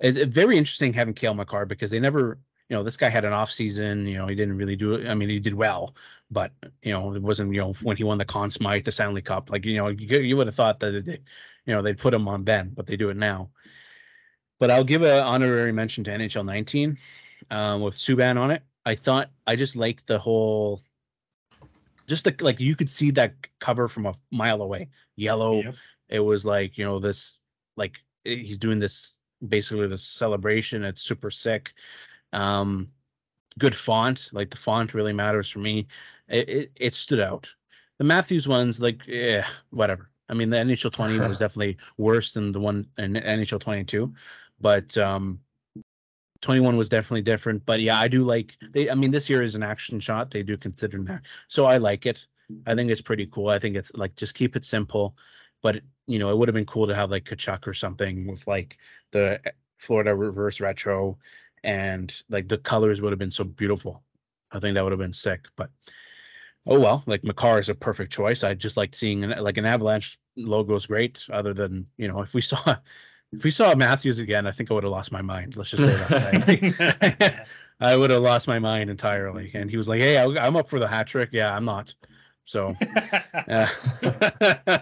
It's 0.00 0.18
very 0.18 0.58
interesting 0.58 0.92
having 0.92 1.14
Cale 1.14 1.34
Makar 1.34 1.66
because 1.66 1.90
they 1.90 2.00
never, 2.00 2.38
you 2.72 2.78
know, 2.78 2.82
this 2.82 2.96
guy 2.96 3.10
had 3.10 3.26
an 3.26 3.34
off 3.34 3.52
season. 3.52 4.06
You 4.06 4.16
know, 4.16 4.26
he 4.26 4.34
didn't 4.34 4.56
really 4.56 4.76
do 4.76 4.94
it. 4.94 5.06
I 5.06 5.12
mean, 5.12 5.28
he 5.28 5.38
did 5.38 5.52
well, 5.52 5.94
but 6.30 6.52
you 6.80 6.90
know, 6.90 7.12
it 7.12 7.20
wasn't 7.20 7.52
you 7.52 7.60
know 7.60 7.74
when 7.82 7.98
he 7.98 8.02
won 8.02 8.16
the 8.16 8.24
Conn 8.24 8.50
Smythe, 8.50 8.86
the 8.86 8.92
Stanley 8.92 9.20
Cup. 9.20 9.50
Like 9.50 9.66
you 9.66 9.76
know, 9.76 9.88
you, 9.88 10.20
you 10.20 10.38
would 10.38 10.46
have 10.46 10.56
thought 10.56 10.80
that 10.80 11.04
they, 11.04 11.18
you 11.66 11.74
know 11.74 11.82
they'd 11.82 11.98
put 11.98 12.14
him 12.14 12.26
on 12.28 12.44
then, 12.44 12.72
but 12.74 12.86
they 12.86 12.96
do 12.96 13.10
it 13.10 13.18
now. 13.18 13.50
But 14.58 14.70
I'll 14.70 14.84
give 14.84 15.02
an 15.02 15.22
honorary 15.22 15.70
mention 15.70 16.02
to 16.04 16.12
NHL 16.12 16.46
19 16.46 16.96
um, 17.50 17.82
with 17.82 17.94
Subban 17.94 18.40
on 18.40 18.50
it. 18.50 18.62
I 18.86 18.94
thought 18.94 19.28
I 19.46 19.54
just 19.54 19.76
liked 19.76 20.06
the 20.06 20.18
whole, 20.18 20.80
just 22.06 22.24
the 22.24 22.34
like 22.40 22.58
you 22.58 22.74
could 22.74 22.88
see 22.88 23.10
that 23.10 23.34
cover 23.60 23.86
from 23.86 24.06
a 24.06 24.14
mile 24.30 24.62
away, 24.62 24.88
yellow. 25.16 25.60
Yep. 25.60 25.74
It 26.08 26.20
was 26.20 26.46
like 26.46 26.78
you 26.78 26.86
know 26.86 27.00
this 27.00 27.36
like 27.76 27.96
he's 28.24 28.56
doing 28.56 28.78
this 28.78 29.18
basically 29.46 29.88
this 29.88 30.04
celebration. 30.04 30.84
It's 30.84 31.02
super 31.02 31.30
sick. 31.30 31.74
Um, 32.32 32.88
good 33.58 33.74
font, 33.74 34.30
like 34.32 34.50
the 34.50 34.56
font 34.56 34.94
really 34.94 35.12
matters 35.12 35.50
for 35.50 35.58
me. 35.58 35.86
It 36.28 36.48
it, 36.48 36.72
it 36.76 36.94
stood 36.94 37.20
out. 37.20 37.52
The 37.98 38.04
Matthews 38.04 38.48
ones, 38.48 38.80
like 38.80 39.06
yeah, 39.06 39.46
whatever. 39.70 40.10
I 40.28 40.34
mean, 40.34 40.50
the 40.50 40.56
NHL 40.56 40.92
20 40.94 41.20
was 41.20 41.38
definitely 41.38 41.76
worse 41.98 42.32
than 42.32 42.52
the 42.52 42.60
one 42.60 42.86
in 42.98 43.14
NHL 43.14 43.60
22, 43.60 44.12
but 44.60 44.96
um, 44.96 45.40
21 46.40 46.76
was 46.76 46.88
definitely 46.88 47.22
different. 47.22 47.64
But 47.66 47.80
yeah, 47.80 47.98
I 47.98 48.08
do 48.08 48.24
like 48.24 48.56
they. 48.72 48.90
I 48.90 48.94
mean, 48.94 49.10
this 49.10 49.28
year 49.28 49.42
is 49.42 49.54
an 49.54 49.62
action 49.62 50.00
shot. 50.00 50.30
They 50.30 50.42
do 50.42 50.56
consider 50.56 51.02
that, 51.04 51.22
so 51.48 51.66
I 51.66 51.78
like 51.78 52.06
it. 52.06 52.26
I 52.66 52.74
think 52.74 52.90
it's 52.90 53.00
pretty 53.00 53.26
cool. 53.26 53.48
I 53.48 53.58
think 53.58 53.76
it's 53.76 53.94
like 53.94 54.14
just 54.16 54.34
keep 54.34 54.56
it 54.56 54.64
simple, 54.64 55.16
but 55.62 55.80
you 56.06 56.18
know, 56.18 56.30
it 56.30 56.36
would 56.36 56.48
have 56.48 56.54
been 56.54 56.66
cool 56.66 56.86
to 56.86 56.94
have 56.94 57.10
like 57.10 57.24
Tkachuk 57.24 57.66
or 57.66 57.74
something 57.74 58.26
with 58.26 58.46
like 58.46 58.78
the 59.12 59.40
Florida 59.78 60.14
reverse 60.14 60.60
retro, 60.60 61.18
and 61.64 62.14
like 62.28 62.48
the 62.48 62.58
colors 62.58 63.00
would 63.00 63.12
have 63.12 63.18
been 63.18 63.30
so 63.30 63.44
beautiful. 63.44 64.02
I 64.50 64.60
think 64.60 64.74
that 64.74 64.82
would 64.82 64.92
have 64.92 64.98
been 64.98 65.12
sick, 65.12 65.46
but 65.56 65.70
oh 66.66 66.78
well. 66.78 67.02
Like 67.06 67.24
Makar 67.24 67.58
is 67.58 67.68
a 67.68 67.74
perfect 67.74 68.12
choice. 68.12 68.44
I 68.44 68.54
just 68.54 68.76
like 68.76 68.94
seeing 68.94 69.24
an, 69.24 69.42
like 69.42 69.58
an 69.58 69.64
Avalanche 69.64 70.18
logo 70.36 70.76
is 70.76 70.86
great. 70.86 71.26
Other 71.32 71.54
than 71.54 71.86
you 71.96 72.08
know, 72.08 72.20
if 72.20 72.34
we 72.34 72.40
saw 72.40 72.76
if 73.32 73.44
we 73.44 73.50
saw 73.50 73.74
Matthews 73.74 74.18
again, 74.18 74.46
I 74.46 74.52
think 74.52 74.70
I 74.70 74.74
would 74.74 74.84
have 74.84 74.92
lost 74.92 75.12
my 75.12 75.22
mind. 75.22 75.56
Let's 75.56 75.70
just 75.70 75.82
say 75.82 75.96
that. 75.96 77.46
I 77.80 77.96
would 77.96 78.10
have 78.10 78.22
lost 78.22 78.46
my 78.46 78.58
mind 78.58 78.90
entirely. 78.90 79.50
And 79.54 79.70
he 79.70 79.76
was 79.76 79.88
like, 79.88 80.00
"Hey, 80.00 80.18
I'm 80.18 80.56
up 80.56 80.68
for 80.68 80.78
the 80.78 80.86
hat 80.86 81.06
trick." 81.08 81.30
Yeah, 81.32 81.54
I'm 81.54 81.64
not. 81.64 81.94
So 82.44 82.74
uh, 83.48 83.68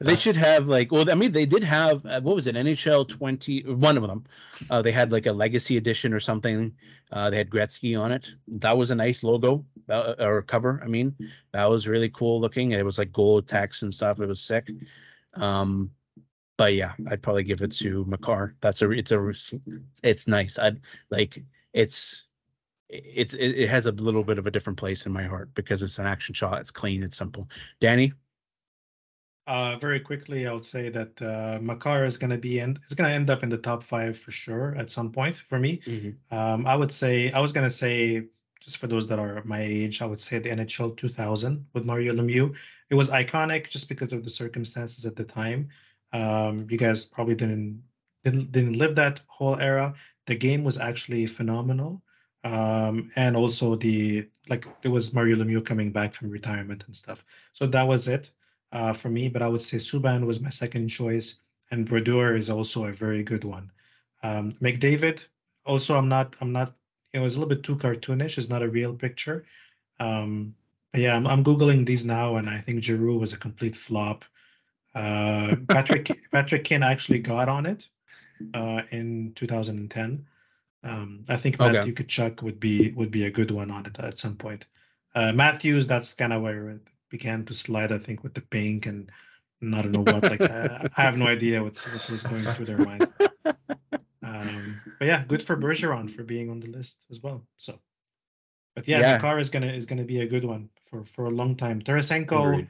they 0.00 0.16
should 0.16 0.36
have 0.36 0.66
like, 0.66 0.90
well, 0.90 1.10
I 1.10 1.14
mean, 1.14 1.32
they 1.32 1.46
did 1.46 1.64
have 1.64 2.04
uh, 2.06 2.20
what 2.20 2.34
was 2.34 2.46
it, 2.46 2.56
NHL 2.56 3.08
20? 3.08 3.64
One 3.64 3.96
of 3.96 4.02
them, 4.02 4.24
uh, 4.70 4.82
they 4.82 4.92
had 4.92 5.12
like 5.12 5.26
a 5.26 5.32
legacy 5.32 5.76
edition 5.76 6.12
or 6.12 6.20
something. 6.20 6.74
Uh, 7.10 7.30
they 7.30 7.36
had 7.36 7.50
Gretzky 7.50 7.98
on 7.98 8.12
it. 8.12 8.34
That 8.48 8.76
was 8.76 8.90
a 8.90 8.94
nice 8.94 9.22
logo 9.22 9.64
uh, 9.88 10.14
or 10.18 10.42
cover. 10.42 10.80
I 10.82 10.88
mean, 10.88 11.14
that 11.52 11.68
was 11.68 11.86
really 11.86 12.08
cool 12.08 12.40
looking. 12.40 12.72
It 12.72 12.84
was 12.84 12.98
like 12.98 13.12
gold 13.12 13.46
text 13.46 13.82
and 13.82 13.92
stuff. 13.92 14.20
It 14.20 14.26
was 14.26 14.40
sick. 14.40 14.70
Um, 15.34 15.90
but 16.56 16.74
yeah, 16.74 16.92
I'd 17.08 17.22
probably 17.22 17.44
give 17.44 17.62
it 17.62 17.72
to 17.72 18.04
Makar. 18.06 18.54
That's 18.60 18.82
a 18.82 18.90
it's 18.90 19.12
a 19.12 19.32
it's 20.02 20.28
nice. 20.28 20.58
I'd 20.58 20.80
like 21.10 21.42
it's 21.72 22.26
it's 22.92 23.34
it, 23.34 23.48
it 23.58 23.68
has 23.68 23.86
a 23.86 23.92
little 23.92 24.22
bit 24.24 24.38
of 24.38 24.46
a 24.46 24.50
different 24.50 24.78
place 24.78 25.06
in 25.06 25.12
my 25.12 25.24
heart 25.24 25.54
because 25.54 25.82
it's 25.82 25.98
an 25.98 26.06
action 26.06 26.34
shot. 26.34 26.60
It's 26.60 26.70
clean. 26.70 27.02
It's 27.02 27.16
simple. 27.16 27.48
Danny, 27.80 28.12
Uh, 29.46 29.76
very 29.76 29.98
quickly, 30.00 30.46
I 30.46 30.52
would 30.52 30.64
say 30.64 30.88
that 30.90 31.20
uh, 31.20 31.58
Makar 31.60 32.04
is 32.04 32.16
going 32.16 32.30
to 32.30 32.38
be 32.38 32.60
in. 32.60 32.78
It's 32.84 32.94
going 32.94 33.08
to 33.10 33.14
end 33.14 33.28
up 33.30 33.42
in 33.42 33.48
the 33.48 33.58
top 33.58 33.82
five 33.82 34.16
for 34.16 34.30
sure 34.30 34.74
at 34.76 34.88
some 34.90 35.10
point 35.10 35.36
for 35.36 35.58
me. 35.58 35.80
Um, 36.30 36.66
I 36.66 36.76
would 36.76 36.92
say 36.92 37.32
I 37.32 37.40
was 37.40 37.52
going 37.52 37.66
to 37.66 37.70
say 37.70 38.26
just 38.60 38.76
for 38.78 38.86
those 38.86 39.08
that 39.08 39.18
are 39.18 39.42
my 39.44 39.60
age, 39.60 40.00
I 40.02 40.06
would 40.06 40.20
say 40.20 40.38
the 40.38 40.50
NHL 40.50 40.96
2000 40.96 41.66
with 41.72 41.84
Mario 41.84 42.14
Lemieux. 42.14 42.54
It 42.90 42.94
was 42.94 43.10
iconic 43.10 43.68
just 43.68 43.88
because 43.88 44.12
of 44.12 44.22
the 44.22 44.30
circumstances 44.30 45.04
at 45.06 45.16
the 45.16 45.24
time. 45.24 45.70
Um, 46.12 46.66
you 46.70 46.78
guys 46.78 47.04
probably 47.06 47.34
didn't 47.34 47.82
didn't 48.22 48.52
didn't 48.52 48.74
live 48.74 48.94
that 48.96 49.22
whole 49.26 49.56
era. 49.58 49.94
The 50.26 50.36
game 50.36 50.62
was 50.62 50.78
actually 50.78 51.26
phenomenal. 51.26 52.02
Um, 52.44 53.10
and 53.16 53.36
also 53.36 53.76
the 53.76 54.28
like 54.48 54.66
it 54.82 54.88
was 54.88 55.14
Mario 55.14 55.36
Lemieux 55.36 55.64
coming 55.64 55.92
back 55.92 56.14
from 56.14 56.30
retirement 56.30 56.84
and 56.86 56.96
stuff. 56.96 57.24
So 57.52 57.66
that 57.66 57.86
was 57.86 58.08
it 58.08 58.30
uh, 58.72 58.92
for 58.92 59.08
me. 59.08 59.28
But 59.28 59.42
I 59.42 59.48
would 59.48 59.62
say 59.62 59.78
Subban 59.78 60.26
was 60.26 60.40
my 60.40 60.50
second 60.50 60.88
choice, 60.88 61.36
and 61.70 61.86
Brodeur 61.86 62.34
is 62.34 62.50
also 62.50 62.86
a 62.86 62.92
very 62.92 63.22
good 63.22 63.44
one. 63.44 63.70
Um, 64.22 64.52
McDavid 64.52 65.24
also 65.64 65.96
I'm 65.96 66.08
not 66.08 66.34
I'm 66.40 66.52
not 66.52 66.74
it 67.12 67.18
was 67.18 67.36
a 67.36 67.38
little 67.38 67.54
bit 67.54 67.62
too 67.62 67.76
cartoonish. 67.76 68.38
It's 68.38 68.48
not 68.48 68.62
a 68.62 68.68
real 68.68 68.94
picture. 68.94 69.44
Um, 70.00 70.54
yeah, 70.94 71.14
I'm, 71.14 71.26
I'm 71.26 71.44
googling 71.44 71.86
these 71.86 72.04
now, 72.04 72.36
and 72.36 72.48
I 72.48 72.58
think 72.58 72.82
Giroux 72.82 73.18
was 73.18 73.32
a 73.32 73.38
complete 73.38 73.76
flop. 73.76 74.24
Uh, 74.94 75.56
Patrick 75.68 76.10
Patrick 76.32 76.64
Kane 76.64 76.82
actually 76.82 77.20
got 77.20 77.48
on 77.48 77.66
it 77.66 77.88
uh, 78.54 78.82
in 78.90 79.32
2010. 79.34 80.26
Um, 80.84 81.24
I 81.28 81.36
think 81.36 81.60
Okay. 81.60 81.72
Matthew 81.72 81.94
Tkachuk 81.94 82.42
would 82.42 82.58
be 82.58 82.92
would 82.92 83.10
be 83.10 83.24
a 83.24 83.30
good 83.30 83.50
one 83.50 83.70
on 83.70 83.86
it 83.86 83.98
at 83.98 84.18
some 84.18 84.36
point. 84.36 84.66
Uh, 85.14 85.32
Matthews, 85.32 85.86
that's 85.86 86.14
kind 86.14 86.32
of 86.32 86.42
where 86.42 86.70
it 86.70 86.80
began 87.08 87.44
to 87.44 87.54
slide. 87.54 87.92
I 87.92 87.98
think 87.98 88.22
with 88.22 88.34
the 88.34 88.40
pink 88.40 88.86
and 88.86 89.10
and 89.60 89.76
I 89.76 89.82
don't 89.82 89.92
know 89.92 90.00
what. 90.00 90.22
Like 90.24 90.40
I, 90.40 90.88
I 90.96 91.02
have 91.02 91.16
no 91.16 91.26
idea 91.26 91.62
what, 91.62 91.76
what 91.92 92.10
was 92.10 92.22
going 92.22 92.44
through 92.52 92.66
their 92.66 92.78
mind. 92.78 93.06
Um, 94.24 94.80
but 94.98 95.06
yeah, 95.06 95.24
good 95.26 95.42
for 95.42 95.56
Bergeron 95.56 96.10
for 96.10 96.22
being 96.22 96.50
on 96.50 96.60
the 96.60 96.68
list 96.68 97.04
as 97.10 97.20
well. 97.20 97.44
So, 97.58 97.78
but 98.74 98.86
yeah, 98.88 99.00
Yeah. 99.00 99.16
Makar 99.16 99.38
is 99.38 99.50
gonna 99.50 99.72
is 99.72 99.86
gonna 99.86 100.04
be 100.04 100.20
a 100.20 100.26
good 100.26 100.44
one 100.44 100.68
for 100.86 101.04
for 101.04 101.26
a 101.26 101.30
long 101.30 101.56
time. 101.56 101.82
Tarasenko, 101.82 102.52
Agreed. 102.52 102.68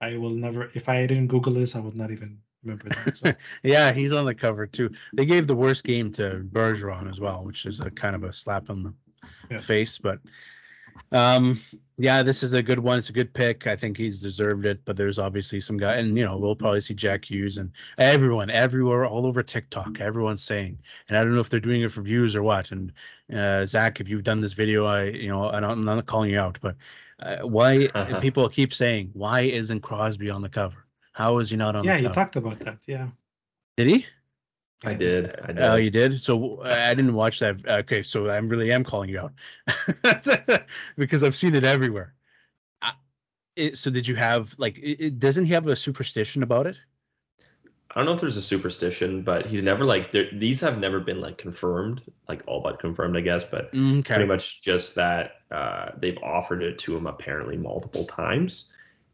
I 0.00 0.16
will 0.16 0.30
never. 0.30 0.70
If 0.74 0.88
I 0.88 1.06
didn't 1.06 1.28
Google 1.28 1.54
this, 1.54 1.76
I 1.76 1.80
would 1.80 1.96
not 1.96 2.10
even 2.10 2.38
remember 2.64 2.88
that. 2.88 3.16
So, 3.16 3.32
Yeah, 3.62 3.92
he's 3.92 4.12
on 4.12 4.24
the 4.24 4.34
cover 4.34 4.66
too. 4.66 4.90
They 5.12 5.24
gave 5.24 5.46
the 5.46 5.54
worst 5.56 5.84
game 5.84 6.12
to 6.14 6.44
Bergeron 6.52 7.10
as 7.10 7.20
well, 7.20 7.44
which 7.44 7.66
is 7.66 7.80
a 7.80 7.90
kind 7.90 8.14
of 8.14 8.24
a 8.24 8.32
slap 8.32 8.70
in 8.70 8.82
the 8.84 8.94
Yeah. 9.50 9.60
face. 9.60 9.98
But 9.98 10.18
um, 11.10 11.60
yeah, 11.98 12.22
this 12.22 12.42
is 12.42 12.52
a 12.52 12.62
good 12.62 12.78
one. 12.78 12.98
It's 12.98 13.10
a 13.10 13.14
good 13.14 13.32
pick. 13.32 13.66
I 13.66 13.76
think 13.76 13.96
he's 13.96 14.20
deserved 14.20 14.66
it. 14.66 14.84
But 14.84 14.96
there's 14.96 15.18
obviously 15.18 15.60
some 15.60 15.76
guy, 15.76 15.96
and 15.96 16.16
you 16.16 16.24
know, 16.24 16.36
we'll 16.36 16.56
probably 16.56 16.80
see 16.80 16.94
Jack 16.94 17.30
Hughes 17.30 17.58
and 17.58 17.70
everyone, 17.98 18.50
everywhere, 18.50 19.06
all 19.06 19.26
over 19.26 19.42
TikTok. 19.42 20.00
Everyone's 20.00 20.42
saying, 20.42 20.78
and 21.08 21.16
I 21.16 21.22
don't 21.22 21.34
know 21.34 21.40
if 21.40 21.48
they're 21.50 21.60
doing 21.60 21.82
it 21.82 21.92
for 21.92 22.02
views 22.02 22.34
or 22.34 22.42
what. 22.42 22.70
And 22.72 22.92
uh, 23.34 23.64
Zach, 23.66 24.00
if 24.00 24.08
you've 24.08 24.24
done 24.24 24.40
this 24.40 24.52
video, 24.54 24.84
I, 24.84 25.04
you 25.04 25.28
know, 25.28 25.48
I 25.50 25.60
don't, 25.60 25.70
I'm 25.70 25.84
not 25.84 26.06
calling 26.06 26.30
you 26.30 26.38
out, 26.40 26.58
but 26.60 26.76
uh, 27.20 27.46
why 27.46 27.88
people 28.20 28.48
keep 28.48 28.74
saying, 28.74 29.10
why 29.12 29.42
isn't 29.42 29.80
Crosby 29.80 30.30
on 30.30 30.42
the 30.42 30.48
cover? 30.48 30.84
How 31.12 31.38
is 31.38 31.50
he 31.50 31.56
not 31.56 31.76
on 31.76 31.84
yeah, 31.84 31.96
the 31.96 32.02
you 32.02 32.08
talked 32.08 32.36
about 32.36 32.58
that. 32.60 32.78
Yeah. 32.86 33.08
Did 33.76 33.86
he? 33.88 34.06
I 34.84 34.94
did. 34.94 35.38
I 35.40 35.46
did. 35.52 35.58
Oh, 35.60 35.76
you 35.76 35.90
did. 35.90 36.20
So 36.20 36.62
I 36.62 36.92
didn't 36.94 37.14
watch 37.14 37.38
that. 37.40 37.64
Okay, 37.66 38.02
so 38.02 38.28
I'm 38.28 38.48
really 38.48 38.72
am 38.72 38.82
calling 38.84 39.08
you 39.10 39.20
out 39.20 39.32
because 40.96 41.22
I've 41.22 41.36
seen 41.36 41.54
it 41.54 41.64
everywhere. 41.64 42.14
I, 42.80 42.92
it, 43.54 43.78
so 43.78 43.90
did 43.90 44.08
you 44.08 44.16
have 44.16 44.54
like? 44.58 44.78
It, 44.78 45.04
it- 45.06 45.18
doesn't 45.20 45.44
he 45.44 45.52
have 45.52 45.66
a 45.68 45.76
superstition 45.76 46.42
about 46.42 46.66
it? 46.66 46.76
I 47.90 47.96
don't 48.00 48.06
know 48.06 48.14
if 48.14 48.20
there's 48.20 48.38
a 48.38 48.42
superstition, 48.42 49.22
but 49.22 49.46
he's 49.46 49.62
never 49.62 49.84
like 49.84 50.10
these 50.12 50.60
have 50.62 50.78
never 50.78 50.98
been 50.98 51.20
like 51.20 51.36
confirmed, 51.38 52.00
like 52.28 52.42
all 52.46 52.60
but 52.62 52.80
confirmed, 52.80 53.16
I 53.16 53.20
guess. 53.20 53.44
But 53.44 53.66
Okay. 53.74 54.14
pretty 54.14 54.24
much 54.26 54.62
just 54.62 54.94
that 54.94 55.42
uh, 55.50 55.90
they've 55.98 56.18
offered 56.22 56.62
it 56.62 56.78
to 56.80 56.96
him 56.96 57.06
apparently 57.06 57.56
multiple 57.58 58.06
times, 58.06 58.64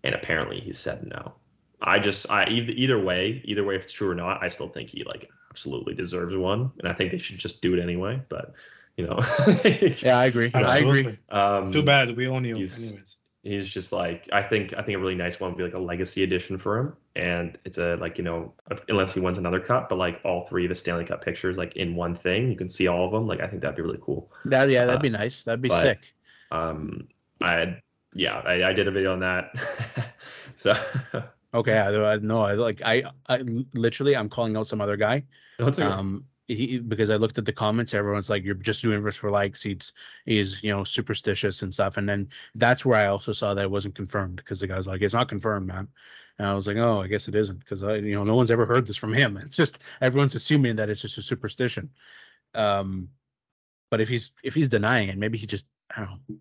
and 0.04 0.14
apparently 0.14 0.60
he 0.60 0.72
said 0.72 1.04
no. 1.06 1.34
I 1.80 1.98
just 1.98 2.30
I 2.30 2.46
either 2.48 2.72
either 2.72 2.98
way, 2.98 3.40
either 3.44 3.64
way 3.64 3.76
if 3.76 3.84
it's 3.84 3.92
true 3.92 4.10
or 4.10 4.14
not, 4.14 4.42
I 4.42 4.48
still 4.48 4.68
think 4.68 4.88
he 4.90 5.04
like 5.04 5.30
absolutely 5.50 5.94
deserves 5.94 6.36
one, 6.36 6.70
and 6.78 6.88
I 6.88 6.92
think 6.92 7.10
they 7.12 7.18
should 7.18 7.38
just 7.38 7.62
do 7.62 7.74
it 7.74 7.80
anyway. 7.80 8.20
But 8.28 8.52
you 8.96 9.06
know, 9.06 9.18
Yeah, 9.98 10.18
I 10.18 10.26
agree. 10.26 10.50
I 10.54 10.78
agree. 10.78 11.16
um, 11.30 11.70
Too 11.72 11.82
bad 11.82 12.16
we 12.16 12.26
own 12.28 12.44
you 12.44 12.56
he's- 12.56 12.82
anyways. 12.88 13.14
he's 13.44 13.68
just 13.68 13.92
like 13.92 14.28
I 14.32 14.42
think 14.42 14.74
I 14.76 14.82
think 14.82 14.96
a 14.96 15.00
really 15.00 15.14
nice 15.14 15.38
one 15.38 15.50
would 15.52 15.56
be 15.58 15.62
like 15.62 15.74
a 15.74 15.78
legacy 15.78 16.24
edition 16.24 16.58
for 16.58 16.78
him, 16.78 16.96
and 17.14 17.56
it's 17.64 17.78
a 17.78 17.94
like 17.96 18.18
you 18.18 18.24
know 18.24 18.52
unless 18.88 19.14
he 19.14 19.20
wins 19.20 19.38
another 19.38 19.60
cup, 19.60 19.88
but 19.88 19.96
like 19.98 20.20
all 20.24 20.46
three 20.48 20.64
of 20.64 20.70
his 20.70 20.80
Stanley 20.80 21.04
Cup 21.04 21.24
pictures 21.24 21.56
like 21.56 21.76
in 21.76 21.94
one 21.94 22.16
thing, 22.16 22.50
you 22.50 22.56
can 22.56 22.68
see 22.68 22.88
all 22.88 23.06
of 23.06 23.12
them. 23.12 23.28
Like 23.28 23.40
I 23.40 23.46
think 23.46 23.62
that'd 23.62 23.76
be 23.76 23.82
really 23.82 24.00
cool. 24.02 24.32
That 24.46 24.68
yeah, 24.68 24.84
that'd 24.84 24.98
Uh, 24.98 25.02
be 25.02 25.10
nice. 25.10 25.44
That'd 25.44 25.62
be 25.62 25.68
but- 25.68 25.80
sick. 25.82 25.98
Um, 26.50 27.06
I 27.40 27.76
yeah, 28.14 28.38
I, 28.44 28.64
I 28.70 28.72
did 28.72 28.88
a 28.88 28.90
video 28.90 29.12
on 29.12 29.20
that, 29.20 29.52
so 30.56 30.74
Okay, 31.54 31.76
I, 31.78 32.12
I 32.12 32.16
no, 32.18 32.42
I 32.42 32.52
like 32.54 32.82
I, 32.84 33.04
I 33.26 33.38
literally 33.74 34.16
I'm 34.16 34.28
calling 34.28 34.56
out 34.56 34.68
some 34.68 34.80
other 34.80 34.96
guy. 34.96 35.24
that's 35.58 35.78
okay. 35.78 35.88
Um, 35.88 36.24
he, 36.46 36.78
because 36.78 37.10
I 37.10 37.16
looked 37.16 37.36
at 37.38 37.44
the 37.44 37.52
comments, 37.52 37.92
everyone's 37.94 38.30
like, 38.30 38.44
"You're 38.44 38.54
just 38.54 38.82
doing 38.82 39.02
this 39.02 39.16
for 39.16 39.30
likes." 39.30 39.62
He's 39.62 39.92
he's 40.24 40.62
you 40.62 40.72
know 40.72 40.84
superstitious 40.84 41.62
and 41.62 41.72
stuff. 41.72 41.96
And 41.96 42.08
then 42.08 42.28
that's 42.54 42.84
where 42.84 42.98
I 42.98 43.08
also 43.08 43.32
saw 43.32 43.54
that 43.54 43.64
it 43.64 43.70
wasn't 43.70 43.94
confirmed 43.94 44.36
because 44.36 44.60
the 44.60 44.66
guy's 44.66 44.86
like, 44.86 45.02
"It's 45.02 45.14
not 45.14 45.28
confirmed, 45.28 45.66
man." 45.66 45.88
And 46.38 46.46
I 46.46 46.54
was 46.54 46.66
like, 46.66 46.76
"Oh, 46.78 47.00
I 47.02 47.06
guess 47.06 47.28
it 47.28 47.34
isn't," 47.34 47.58
because 47.58 47.82
I 47.82 47.96
you 47.96 48.14
know 48.14 48.24
no 48.24 48.34
one's 48.34 48.50
ever 48.50 48.66
heard 48.66 48.86
this 48.86 48.96
from 48.96 49.12
him. 49.12 49.36
It's 49.44 49.56
just 49.56 49.80
everyone's 50.00 50.34
assuming 50.34 50.76
that 50.76 50.88
it's 50.90 51.02
just 51.02 51.18
a 51.18 51.22
superstition. 51.22 51.90
Um, 52.54 53.10
but 53.90 54.00
if 54.00 54.08
he's 54.08 54.32
if 54.42 54.54
he's 54.54 54.68
denying 54.68 55.08
it, 55.10 55.18
maybe 55.18 55.38
he 55.38 55.46
just 55.46 55.66
I 55.94 56.00
don't 56.00 56.10
know. 56.28 56.36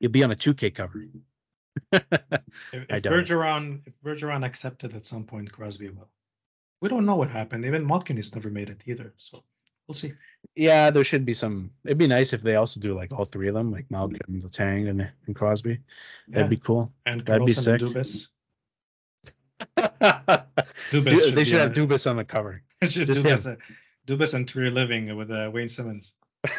He'll 0.00 0.10
be 0.10 0.24
on 0.24 0.32
a 0.32 0.36
2K 0.36 0.70
cover. 0.74 1.04
If, 1.92 2.02
if. 2.72 3.02
Bergeron, 3.02 3.80
if 3.86 3.94
Bergeron 4.02 4.44
accepted 4.44 4.94
at 4.94 5.06
some 5.06 5.24
point, 5.24 5.52
Crosby 5.52 5.88
will. 5.88 6.08
We 6.80 6.88
don't 6.88 7.06
know 7.06 7.14
what 7.16 7.30
happened. 7.30 7.64
Even 7.64 7.86
Malkin 7.86 8.16
has 8.16 8.34
never 8.34 8.50
made 8.50 8.68
it 8.68 8.82
either. 8.86 9.14
So 9.16 9.44
we'll 9.86 9.94
see. 9.94 10.12
Yeah, 10.54 10.90
there 10.90 11.04
should 11.04 11.24
be 11.24 11.34
some. 11.34 11.70
It'd 11.84 11.98
be 11.98 12.06
nice 12.06 12.32
if 12.32 12.42
they 12.42 12.56
also 12.56 12.80
do 12.80 12.94
like 12.94 13.12
all 13.12 13.24
three 13.24 13.48
of 13.48 13.54
them, 13.54 13.70
like 13.70 13.90
Malkin, 13.90 14.20
Letang, 14.42 14.88
and, 14.88 15.08
and 15.26 15.36
Crosby. 15.36 15.78
Yeah. 16.28 16.34
That'd 16.34 16.50
be 16.50 16.56
cool. 16.56 16.92
and 17.06 17.24
that'd 17.24 17.46
be 17.46 17.54
Karlsson 17.54 17.72
and 17.74 17.80
sick. 17.80 17.80
Dubas. 17.80 18.28
Dubas 20.90 21.24
should 21.24 21.34
they 21.36 21.44
should 21.44 21.58
have 21.58 21.68
on 21.68 21.74
Dubas 21.74 22.10
on 22.10 22.16
the 22.16 22.24
cover. 22.24 22.62
should 22.82 23.06
Just 23.06 23.22
Dubas, 23.22 23.52
uh, 23.52 23.56
Dubas 24.06 24.34
and 24.34 24.46
Treliving 24.46 25.16
with 25.16 25.30
uh, 25.30 25.50
Wayne 25.52 25.68
Simmonds. 25.68 26.12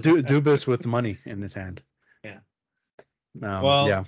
Du- 0.00 0.22
Dubas 0.22 0.66
with 0.66 0.86
money 0.86 1.18
in 1.26 1.42
his 1.42 1.52
hand. 1.52 1.82
Um, 3.42 3.62
Well, 3.62 3.88
yeah. 3.88 4.04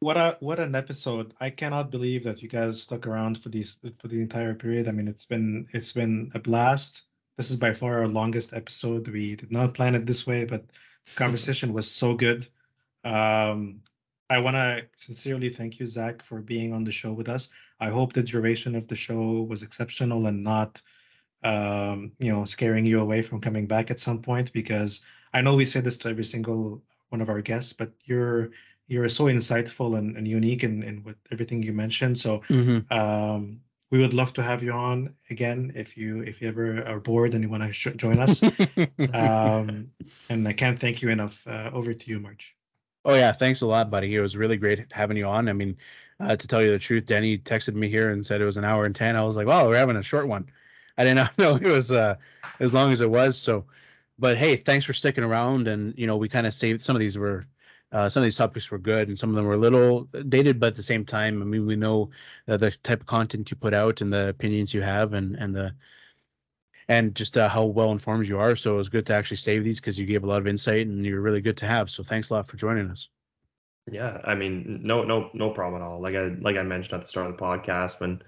what 0.00 0.16
a 0.16 0.36
what 0.40 0.60
an 0.60 0.74
episode! 0.74 1.34
I 1.40 1.50
cannot 1.50 1.90
believe 1.90 2.24
that 2.24 2.42
you 2.42 2.48
guys 2.48 2.82
stuck 2.82 3.06
around 3.06 3.42
for 3.42 3.48
these 3.48 3.78
for 4.00 4.08
the 4.08 4.20
entire 4.20 4.54
period. 4.54 4.88
I 4.88 4.92
mean, 4.92 5.08
it's 5.08 5.26
been 5.26 5.68
it's 5.72 5.92
been 5.92 6.30
a 6.34 6.38
blast. 6.38 7.04
This 7.36 7.50
is 7.50 7.56
by 7.56 7.72
far 7.72 8.00
our 8.00 8.08
longest 8.08 8.52
episode. 8.52 9.08
We 9.08 9.36
did 9.36 9.50
not 9.50 9.74
plan 9.74 9.94
it 9.94 10.06
this 10.06 10.26
way, 10.26 10.44
but 10.44 10.66
the 10.68 11.12
conversation 11.16 11.72
was 11.72 11.90
so 11.90 12.14
good. 12.14 12.46
Um, 13.04 13.80
I 14.28 14.38
want 14.38 14.56
to 14.56 14.86
sincerely 14.94 15.50
thank 15.50 15.80
you, 15.80 15.86
Zach, 15.86 16.22
for 16.22 16.40
being 16.40 16.72
on 16.72 16.84
the 16.84 16.92
show 16.92 17.12
with 17.12 17.28
us. 17.28 17.48
I 17.80 17.88
hope 17.88 18.12
the 18.12 18.22
duration 18.22 18.76
of 18.76 18.86
the 18.86 18.96
show 18.96 19.42
was 19.42 19.62
exceptional 19.62 20.26
and 20.26 20.44
not, 20.44 20.82
um, 21.42 22.12
you 22.18 22.30
know, 22.30 22.44
scaring 22.44 22.86
you 22.86 23.00
away 23.00 23.22
from 23.22 23.40
coming 23.40 23.66
back 23.66 23.90
at 23.90 23.98
some 23.98 24.22
point. 24.22 24.52
Because 24.52 25.04
I 25.32 25.40
know 25.40 25.56
we 25.56 25.66
say 25.66 25.80
this 25.80 25.96
to 25.98 26.08
every 26.08 26.24
single 26.24 26.82
one 27.10 27.20
of 27.20 27.28
our 27.28 27.42
guests, 27.42 27.72
but 27.74 27.92
you're 28.04 28.50
you're 28.88 29.08
so 29.08 29.24
insightful 29.26 29.96
and, 29.98 30.16
and 30.16 30.26
unique 30.26 30.64
in, 30.64 30.82
in 30.82 31.04
with 31.04 31.16
everything 31.30 31.62
you 31.62 31.72
mentioned. 31.72 32.18
So 32.18 32.42
Mhm. 32.50 32.90
um, 32.90 33.60
we 33.90 33.98
would 33.98 34.14
love 34.14 34.32
to 34.34 34.42
have 34.42 34.62
you 34.64 34.72
on 34.72 35.14
again 35.30 35.72
if 35.76 35.96
you 35.96 36.22
if 36.22 36.42
you 36.42 36.48
ever 36.48 36.84
are 36.84 37.00
bored 37.00 37.34
and 37.34 37.42
you 37.44 37.50
want 37.50 37.62
to 37.64 37.72
sh- 37.72 37.96
join 37.96 38.18
us. 38.20 38.42
um, 39.12 39.92
and 40.28 40.46
I 40.48 40.52
can't 40.52 40.78
thank 40.78 41.02
you 41.02 41.10
enough. 41.10 41.46
Uh, 41.46 41.70
over 41.72 41.94
to 41.94 42.10
you, 42.10 42.20
March. 42.20 42.56
oh 43.04 43.14
yeah, 43.14 43.32
thanks 43.32 43.62
a 43.62 43.66
lot, 43.66 43.90
buddy. 43.90 44.14
It 44.14 44.20
was 44.20 44.36
really 44.36 44.56
great 44.56 44.92
having 44.92 45.16
you 45.16 45.26
on. 45.26 45.48
I 45.48 45.52
mean, 45.52 45.76
uh, 46.20 46.36
to 46.36 46.48
tell 46.48 46.62
you 46.62 46.70
the 46.70 46.78
truth, 46.78 47.06
Danny 47.06 47.38
texted 47.38 47.74
me 47.74 47.88
here 47.88 48.10
and 48.10 48.24
said 48.24 48.40
it 48.40 48.44
was 48.44 48.56
an 48.56 48.64
hour 48.64 48.84
and 48.84 48.94
ten. 48.94 49.16
I 49.16 49.24
was 49.24 49.36
like, 49.36 49.46
wow, 49.46 49.66
we're 49.68 49.76
having 49.76 49.96
a 49.96 50.02
short 50.02 50.28
one. 50.28 50.50
I 50.98 51.04
did 51.04 51.14
not 51.14 51.36
know 51.38 51.56
it 51.56 51.62
was 51.64 51.90
uh, 51.92 52.16
as 52.60 52.74
long 52.74 52.92
as 52.92 53.00
it 53.00 53.10
was. 53.10 53.38
So, 53.38 53.66
but 54.20 54.36
hey, 54.36 54.56
thanks 54.56 54.84
for 54.84 54.92
sticking 54.92 55.24
around. 55.24 55.66
And 55.66 55.94
you 55.98 56.06
know, 56.06 56.16
we 56.16 56.28
kind 56.28 56.46
of 56.46 56.54
saved 56.54 56.82
some 56.82 56.94
of 56.96 57.00
these 57.00 57.18
were. 57.18 57.46
Uh, 57.92 58.08
some 58.08 58.22
of 58.22 58.24
these 58.24 58.36
topics 58.36 58.70
were 58.70 58.78
good 58.78 59.08
and 59.08 59.18
some 59.18 59.30
of 59.30 59.34
them 59.34 59.44
were 59.44 59.54
a 59.54 59.58
little 59.58 60.04
dated, 60.28 60.60
but 60.60 60.68
at 60.68 60.76
the 60.76 60.82
same 60.82 61.04
time, 61.04 61.42
I 61.42 61.44
mean, 61.44 61.66
we 61.66 61.74
know 61.74 62.10
uh, 62.46 62.56
the 62.56 62.70
type 62.84 63.00
of 63.00 63.08
content 63.08 63.50
you 63.50 63.56
put 63.56 63.74
out 63.74 64.00
and 64.00 64.12
the 64.12 64.28
opinions 64.28 64.72
you 64.72 64.80
have 64.80 65.12
and, 65.12 65.34
and 65.34 65.52
the, 65.52 65.74
and 66.86 67.16
just 67.16 67.36
uh, 67.36 67.48
how 67.48 67.64
well 67.64 67.90
informed 67.90 68.28
you 68.28 68.38
are. 68.38 68.54
So 68.54 68.74
it 68.74 68.76
was 68.76 68.88
good 68.88 69.06
to 69.06 69.14
actually 69.14 69.38
save 69.38 69.64
these 69.64 69.80
because 69.80 69.98
you 69.98 70.06
gave 70.06 70.22
a 70.22 70.26
lot 70.28 70.40
of 70.40 70.46
insight 70.46 70.86
and 70.86 71.04
you're 71.04 71.20
really 71.20 71.40
good 71.40 71.56
to 71.56 71.66
have. 71.66 71.90
So 71.90 72.04
thanks 72.04 72.30
a 72.30 72.34
lot 72.34 72.46
for 72.46 72.56
joining 72.56 72.88
us. 72.90 73.08
Yeah, 73.90 74.20
I 74.24 74.36
mean, 74.36 74.82
no, 74.84 75.02
no, 75.02 75.30
no 75.34 75.50
problem 75.50 75.82
at 75.82 75.84
all. 75.84 76.00
Like 76.00 76.14
I, 76.14 76.28
like 76.40 76.56
I 76.56 76.62
mentioned 76.62 76.94
at 76.94 77.00
the 77.00 77.08
start 77.08 77.28
of 77.28 77.36
the 77.36 77.42
podcast, 77.42 77.98
when 77.98 78.22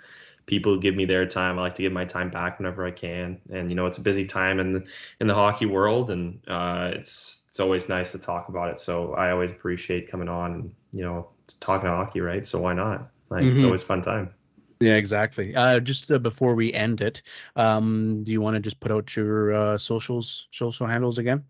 people 0.47 0.79
give 0.79 0.95
me 0.97 1.05
their 1.05 1.27
time, 1.27 1.59
I 1.59 1.63
like 1.63 1.75
to 1.77 1.83
give 1.83 1.93
my 1.93 2.05
time 2.05 2.31
back 2.31 2.59
whenever 2.59 2.87
I 2.87 2.91
can. 2.91 3.41
And 3.51 3.71
you 3.71 3.75
know, 3.77 3.87
it's 3.87 3.99
a 3.99 4.03
busy 4.03 4.25
time 4.27 4.61
in 4.61 4.73
the 4.75 4.87
in 5.21 5.27
the 5.27 5.35
hockey 5.35 5.67
world, 5.67 6.11
and 6.11 6.41
uh, 6.49 6.91
it's 6.95 7.45
it's 7.49 7.61
always 7.61 7.89
nice 7.89 8.13
to 8.13 8.19
talk 8.19 8.49
about 8.49 8.71
it. 8.71 8.81
So 8.81 9.15
I 9.15 9.31
always 9.31 9.51
appreciate 9.51 10.11
coming 10.11 10.29
on 10.29 10.53
and 10.55 10.75
you 10.93 11.05
know 11.05 11.31
talking 11.61 11.89
hockey, 11.89 12.21
right? 12.21 12.47
So 12.47 12.61
why 12.61 12.73
not? 12.75 13.11
Like 13.31 13.51
it's 13.51 13.63
Mhm. 13.63 13.65
always 13.65 13.83
a 13.83 13.87
fun 13.87 14.03
time. 14.03 14.35
Yeah, 14.81 14.97
exactly. 14.97 15.55
Uh, 15.55 15.79
just 15.81 16.11
uh, 16.11 16.19
before 16.19 16.55
we 16.57 16.73
end 16.73 17.01
it, 17.01 17.23
um, 17.55 18.25
do 18.25 18.33
you 18.33 18.41
want 18.41 18.55
to 18.57 18.61
just 18.61 18.81
put 18.81 18.91
out 18.91 19.15
your 19.15 19.55
uh, 19.55 19.79
socials, 19.79 20.49
social 20.51 20.87
handles 20.89 21.19
again? 21.19 21.45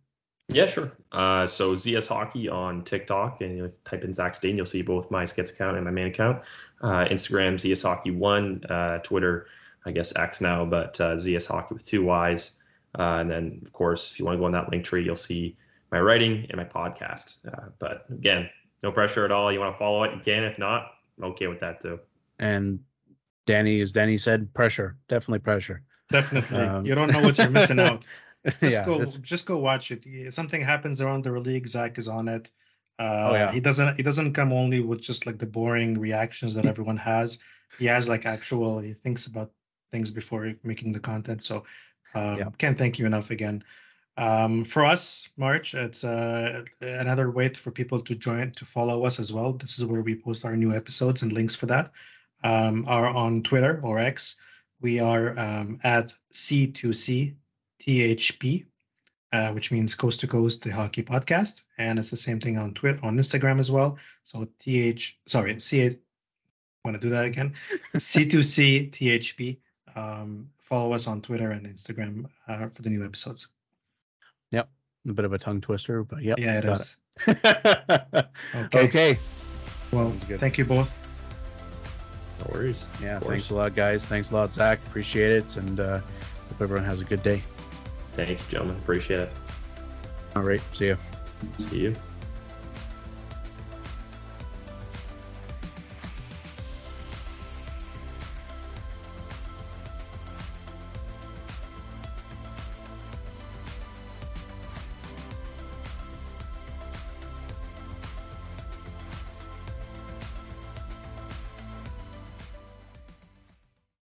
Yeah, 0.52 0.66
sure. 0.66 0.92
Uh, 1.10 1.46
so 1.46 1.74
ZS 1.74 2.08
Hockey 2.08 2.48
on 2.48 2.84
TikTok, 2.84 3.40
and 3.40 3.56
you 3.56 3.72
type 3.84 4.04
in 4.04 4.12
Zach 4.12 4.34
Staten, 4.34 4.56
you'll 4.56 4.66
see 4.66 4.82
both 4.82 5.10
my 5.10 5.24
skits 5.24 5.50
account 5.50 5.76
and 5.76 5.84
my 5.84 5.90
main 5.90 6.08
account. 6.08 6.42
Uh, 6.82 7.06
Instagram 7.06 7.54
ZS 7.54 7.82
Hockey 7.82 8.10
One, 8.10 8.62
uh, 8.68 8.98
Twitter, 8.98 9.46
I 9.86 9.92
guess 9.92 10.12
X 10.14 10.40
now, 10.40 10.64
but 10.64 11.00
uh, 11.00 11.16
ZS 11.16 11.46
Hockey 11.46 11.74
with 11.74 11.84
two 11.84 12.04
Y's. 12.04 12.52
Uh, 12.98 13.18
and 13.20 13.30
then, 13.30 13.60
of 13.64 13.72
course, 13.72 14.10
if 14.10 14.18
you 14.18 14.24
want 14.24 14.36
to 14.36 14.40
go 14.40 14.44
on 14.44 14.52
that 14.52 14.70
Linktree, 14.70 15.04
you'll 15.04 15.16
see 15.16 15.56
my 15.90 16.00
writing 16.00 16.46
and 16.50 16.56
my 16.56 16.64
podcast. 16.64 17.38
Uh, 17.46 17.68
but 17.78 18.04
again, 18.10 18.48
no 18.82 18.92
pressure 18.92 19.24
at 19.24 19.32
all. 19.32 19.50
You 19.50 19.60
want 19.60 19.74
to 19.74 19.78
follow 19.78 20.02
it, 20.04 20.12
you 20.14 20.20
can. 20.20 20.44
If 20.44 20.58
not, 20.58 20.92
I'm 21.18 21.24
okay 21.30 21.46
with 21.46 21.60
that 21.60 21.80
too. 21.80 21.98
And 22.38 22.80
Danny, 23.46 23.80
as 23.80 23.92
Danny 23.92 24.18
said, 24.18 24.52
pressure, 24.52 24.96
definitely 25.08 25.38
pressure. 25.38 25.82
Definitely. 26.10 26.58
Um, 26.58 26.84
you 26.84 26.94
don't 26.94 27.10
know 27.10 27.22
what 27.22 27.38
you're 27.38 27.48
missing 27.48 27.78
out. 27.80 28.06
Just 28.60 28.62
yeah, 28.62 28.84
go, 28.84 28.98
this- 28.98 29.18
just 29.18 29.46
go 29.46 29.56
watch 29.58 29.90
it. 29.92 30.32
Something 30.34 30.62
happens 30.62 31.00
around 31.00 31.24
the 31.24 31.30
league, 31.32 31.68
Zach 31.68 31.96
is 31.98 32.08
on 32.08 32.28
it. 32.28 32.50
Uh, 32.98 33.28
Oh, 33.30 33.34
yeah. 33.34 33.52
He 33.52 33.60
doesn't. 33.60 33.96
He 33.96 34.02
doesn't 34.02 34.32
come 34.34 34.52
only 34.52 34.80
with 34.80 35.00
just 35.00 35.26
like 35.26 35.38
the 35.38 35.46
boring 35.46 35.98
reactions 35.98 36.54
that 36.54 36.66
everyone 36.66 36.96
has. 36.98 37.38
He 37.78 37.86
has 37.86 38.08
like 38.08 38.26
actual. 38.26 38.80
He 38.80 38.92
thinks 38.94 39.26
about 39.26 39.50
things 39.92 40.10
before 40.10 40.52
making 40.62 40.92
the 40.92 41.00
content. 41.00 41.42
So, 41.44 41.64
um, 42.14 42.38
Yeah. 42.38 42.48
can't 42.58 42.76
thank 42.76 42.98
you 42.98 43.06
enough 43.06 43.30
again. 43.30 43.62
Um, 44.16 44.64
for 44.64 44.84
us, 44.84 45.28
March, 45.36 45.74
it's 45.74 46.04
uh, 46.04 46.64
another 46.80 47.30
way 47.30 47.48
for 47.48 47.70
people 47.70 48.00
to 48.02 48.14
join 48.14 48.50
to 48.52 48.64
follow 48.64 49.06
us 49.06 49.18
as 49.18 49.32
well. 49.32 49.52
This 49.54 49.78
is 49.78 49.86
where 49.86 50.02
we 50.02 50.14
post 50.16 50.44
our 50.44 50.56
new 50.56 50.74
episodes 50.74 51.22
and 51.22 51.32
links 51.32 51.54
for 51.54 51.66
that. 51.66 51.92
Um, 52.44 52.84
are 52.88 53.06
on 53.06 53.42
Twitter 53.42 53.80
or 53.82 53.98
X. 53.98 54.36
We 54.80 55.00
are 55.00 55.38
um, 55.38 55.80
at 55.84 56.12
C2C 56.34 57.36
THP, 57.86 58.66
uh, 59.32 59.52
which 59.52 59.72
means 59.72 59.94
Coast 59.94 60.20
to 60.20 60.26
Coast, 60.26 60.62
the 60.62 60.70
hockey 60.70 61.02
podcast, 61.02 61.62
and 61.78 61.98
it's 61.98 62.10
the 62.10 62.16
same 62.16 62.40
thing 62.40 62.58
on 62.58 62.74
Twitter, 62.74 63.00
on 63.02 63.16
Instagram 63.16 63.58
as 63.58 63.70
well. 63.70 63.98
So 64.24 64.46
TH, 64.60 65.18
sorry, 65.26 65.58
C. 65.58 65.98
Want 66.84 67.00
to 67.00 67.00
do 67.00 67.10
that 67.10 67.24
again? 67.24 67.54
C2C 67.94 68.90
THP. 68.90 69.58
Um, 69.94 70.50
follow 70.60 70.92
us 70.94 71.06
on 71.06 71.20
Twitter 71.20 71.50
and 71.50 71.66
Instagram 71.66 72.26
uh, 72.48 72.68
for 72.74 72.82
the 72.82 72.90
new 72.90 73.04
episodes. 73.04 73.48
Yep. 74.50 74.68
A 75.08 75.12
bit 75.12 75.24
of 75.24 75.32
a 75.32 75.38
tongue 75.38 75.60
twister, 75.60 76.02
but 76.02 76.22
yep. 76.22 76.38
yeah, 76.38 76.58
it 76.58 76.64
got 76.64 76.80
it. 76.80 76.96
Okay. 78.54 78.80
okay. 78.84 79.18
Well, 79.92 80.10
Sounds 80.10 80.24
good. 80.24 80.40
thank 80.40 80.58
you 80.58 80.64
both. 80.64 80.90
No 82.40 82.54
worries. 82.54 82.86
Yeah, 83.00 83.20
thanks 83.20 83.50
a 83.50 83.54
lot, 83.54 83.74
guys. 83.74 84.04
Thanks 84.04 84.30
a 84.30 84.34
lot, 84.34 84.52
Zach. 84.52 84.80
Appreciate 84.86 85.30
it, 85.32 85.56
and 85.56 85.78
uh, 85.78 85.98
hope 85.98 86.60
everyone 86.60 86.84
has 86.84 87.00
a 87.00 87.04
good 87.04 87.22
day. 87.22 87.44
Thank 88.12 88.30
you, 88.30 88.36
gentlemen. 88.48 88.76
Appreciate 88.76 89.20
it. 89.20 89.30
All 90.36 90.42
right, 90.42 90.60
see 90.72 90.86
you. 90.86 90.96
See 91.70 91.80
you. 91.80 91.96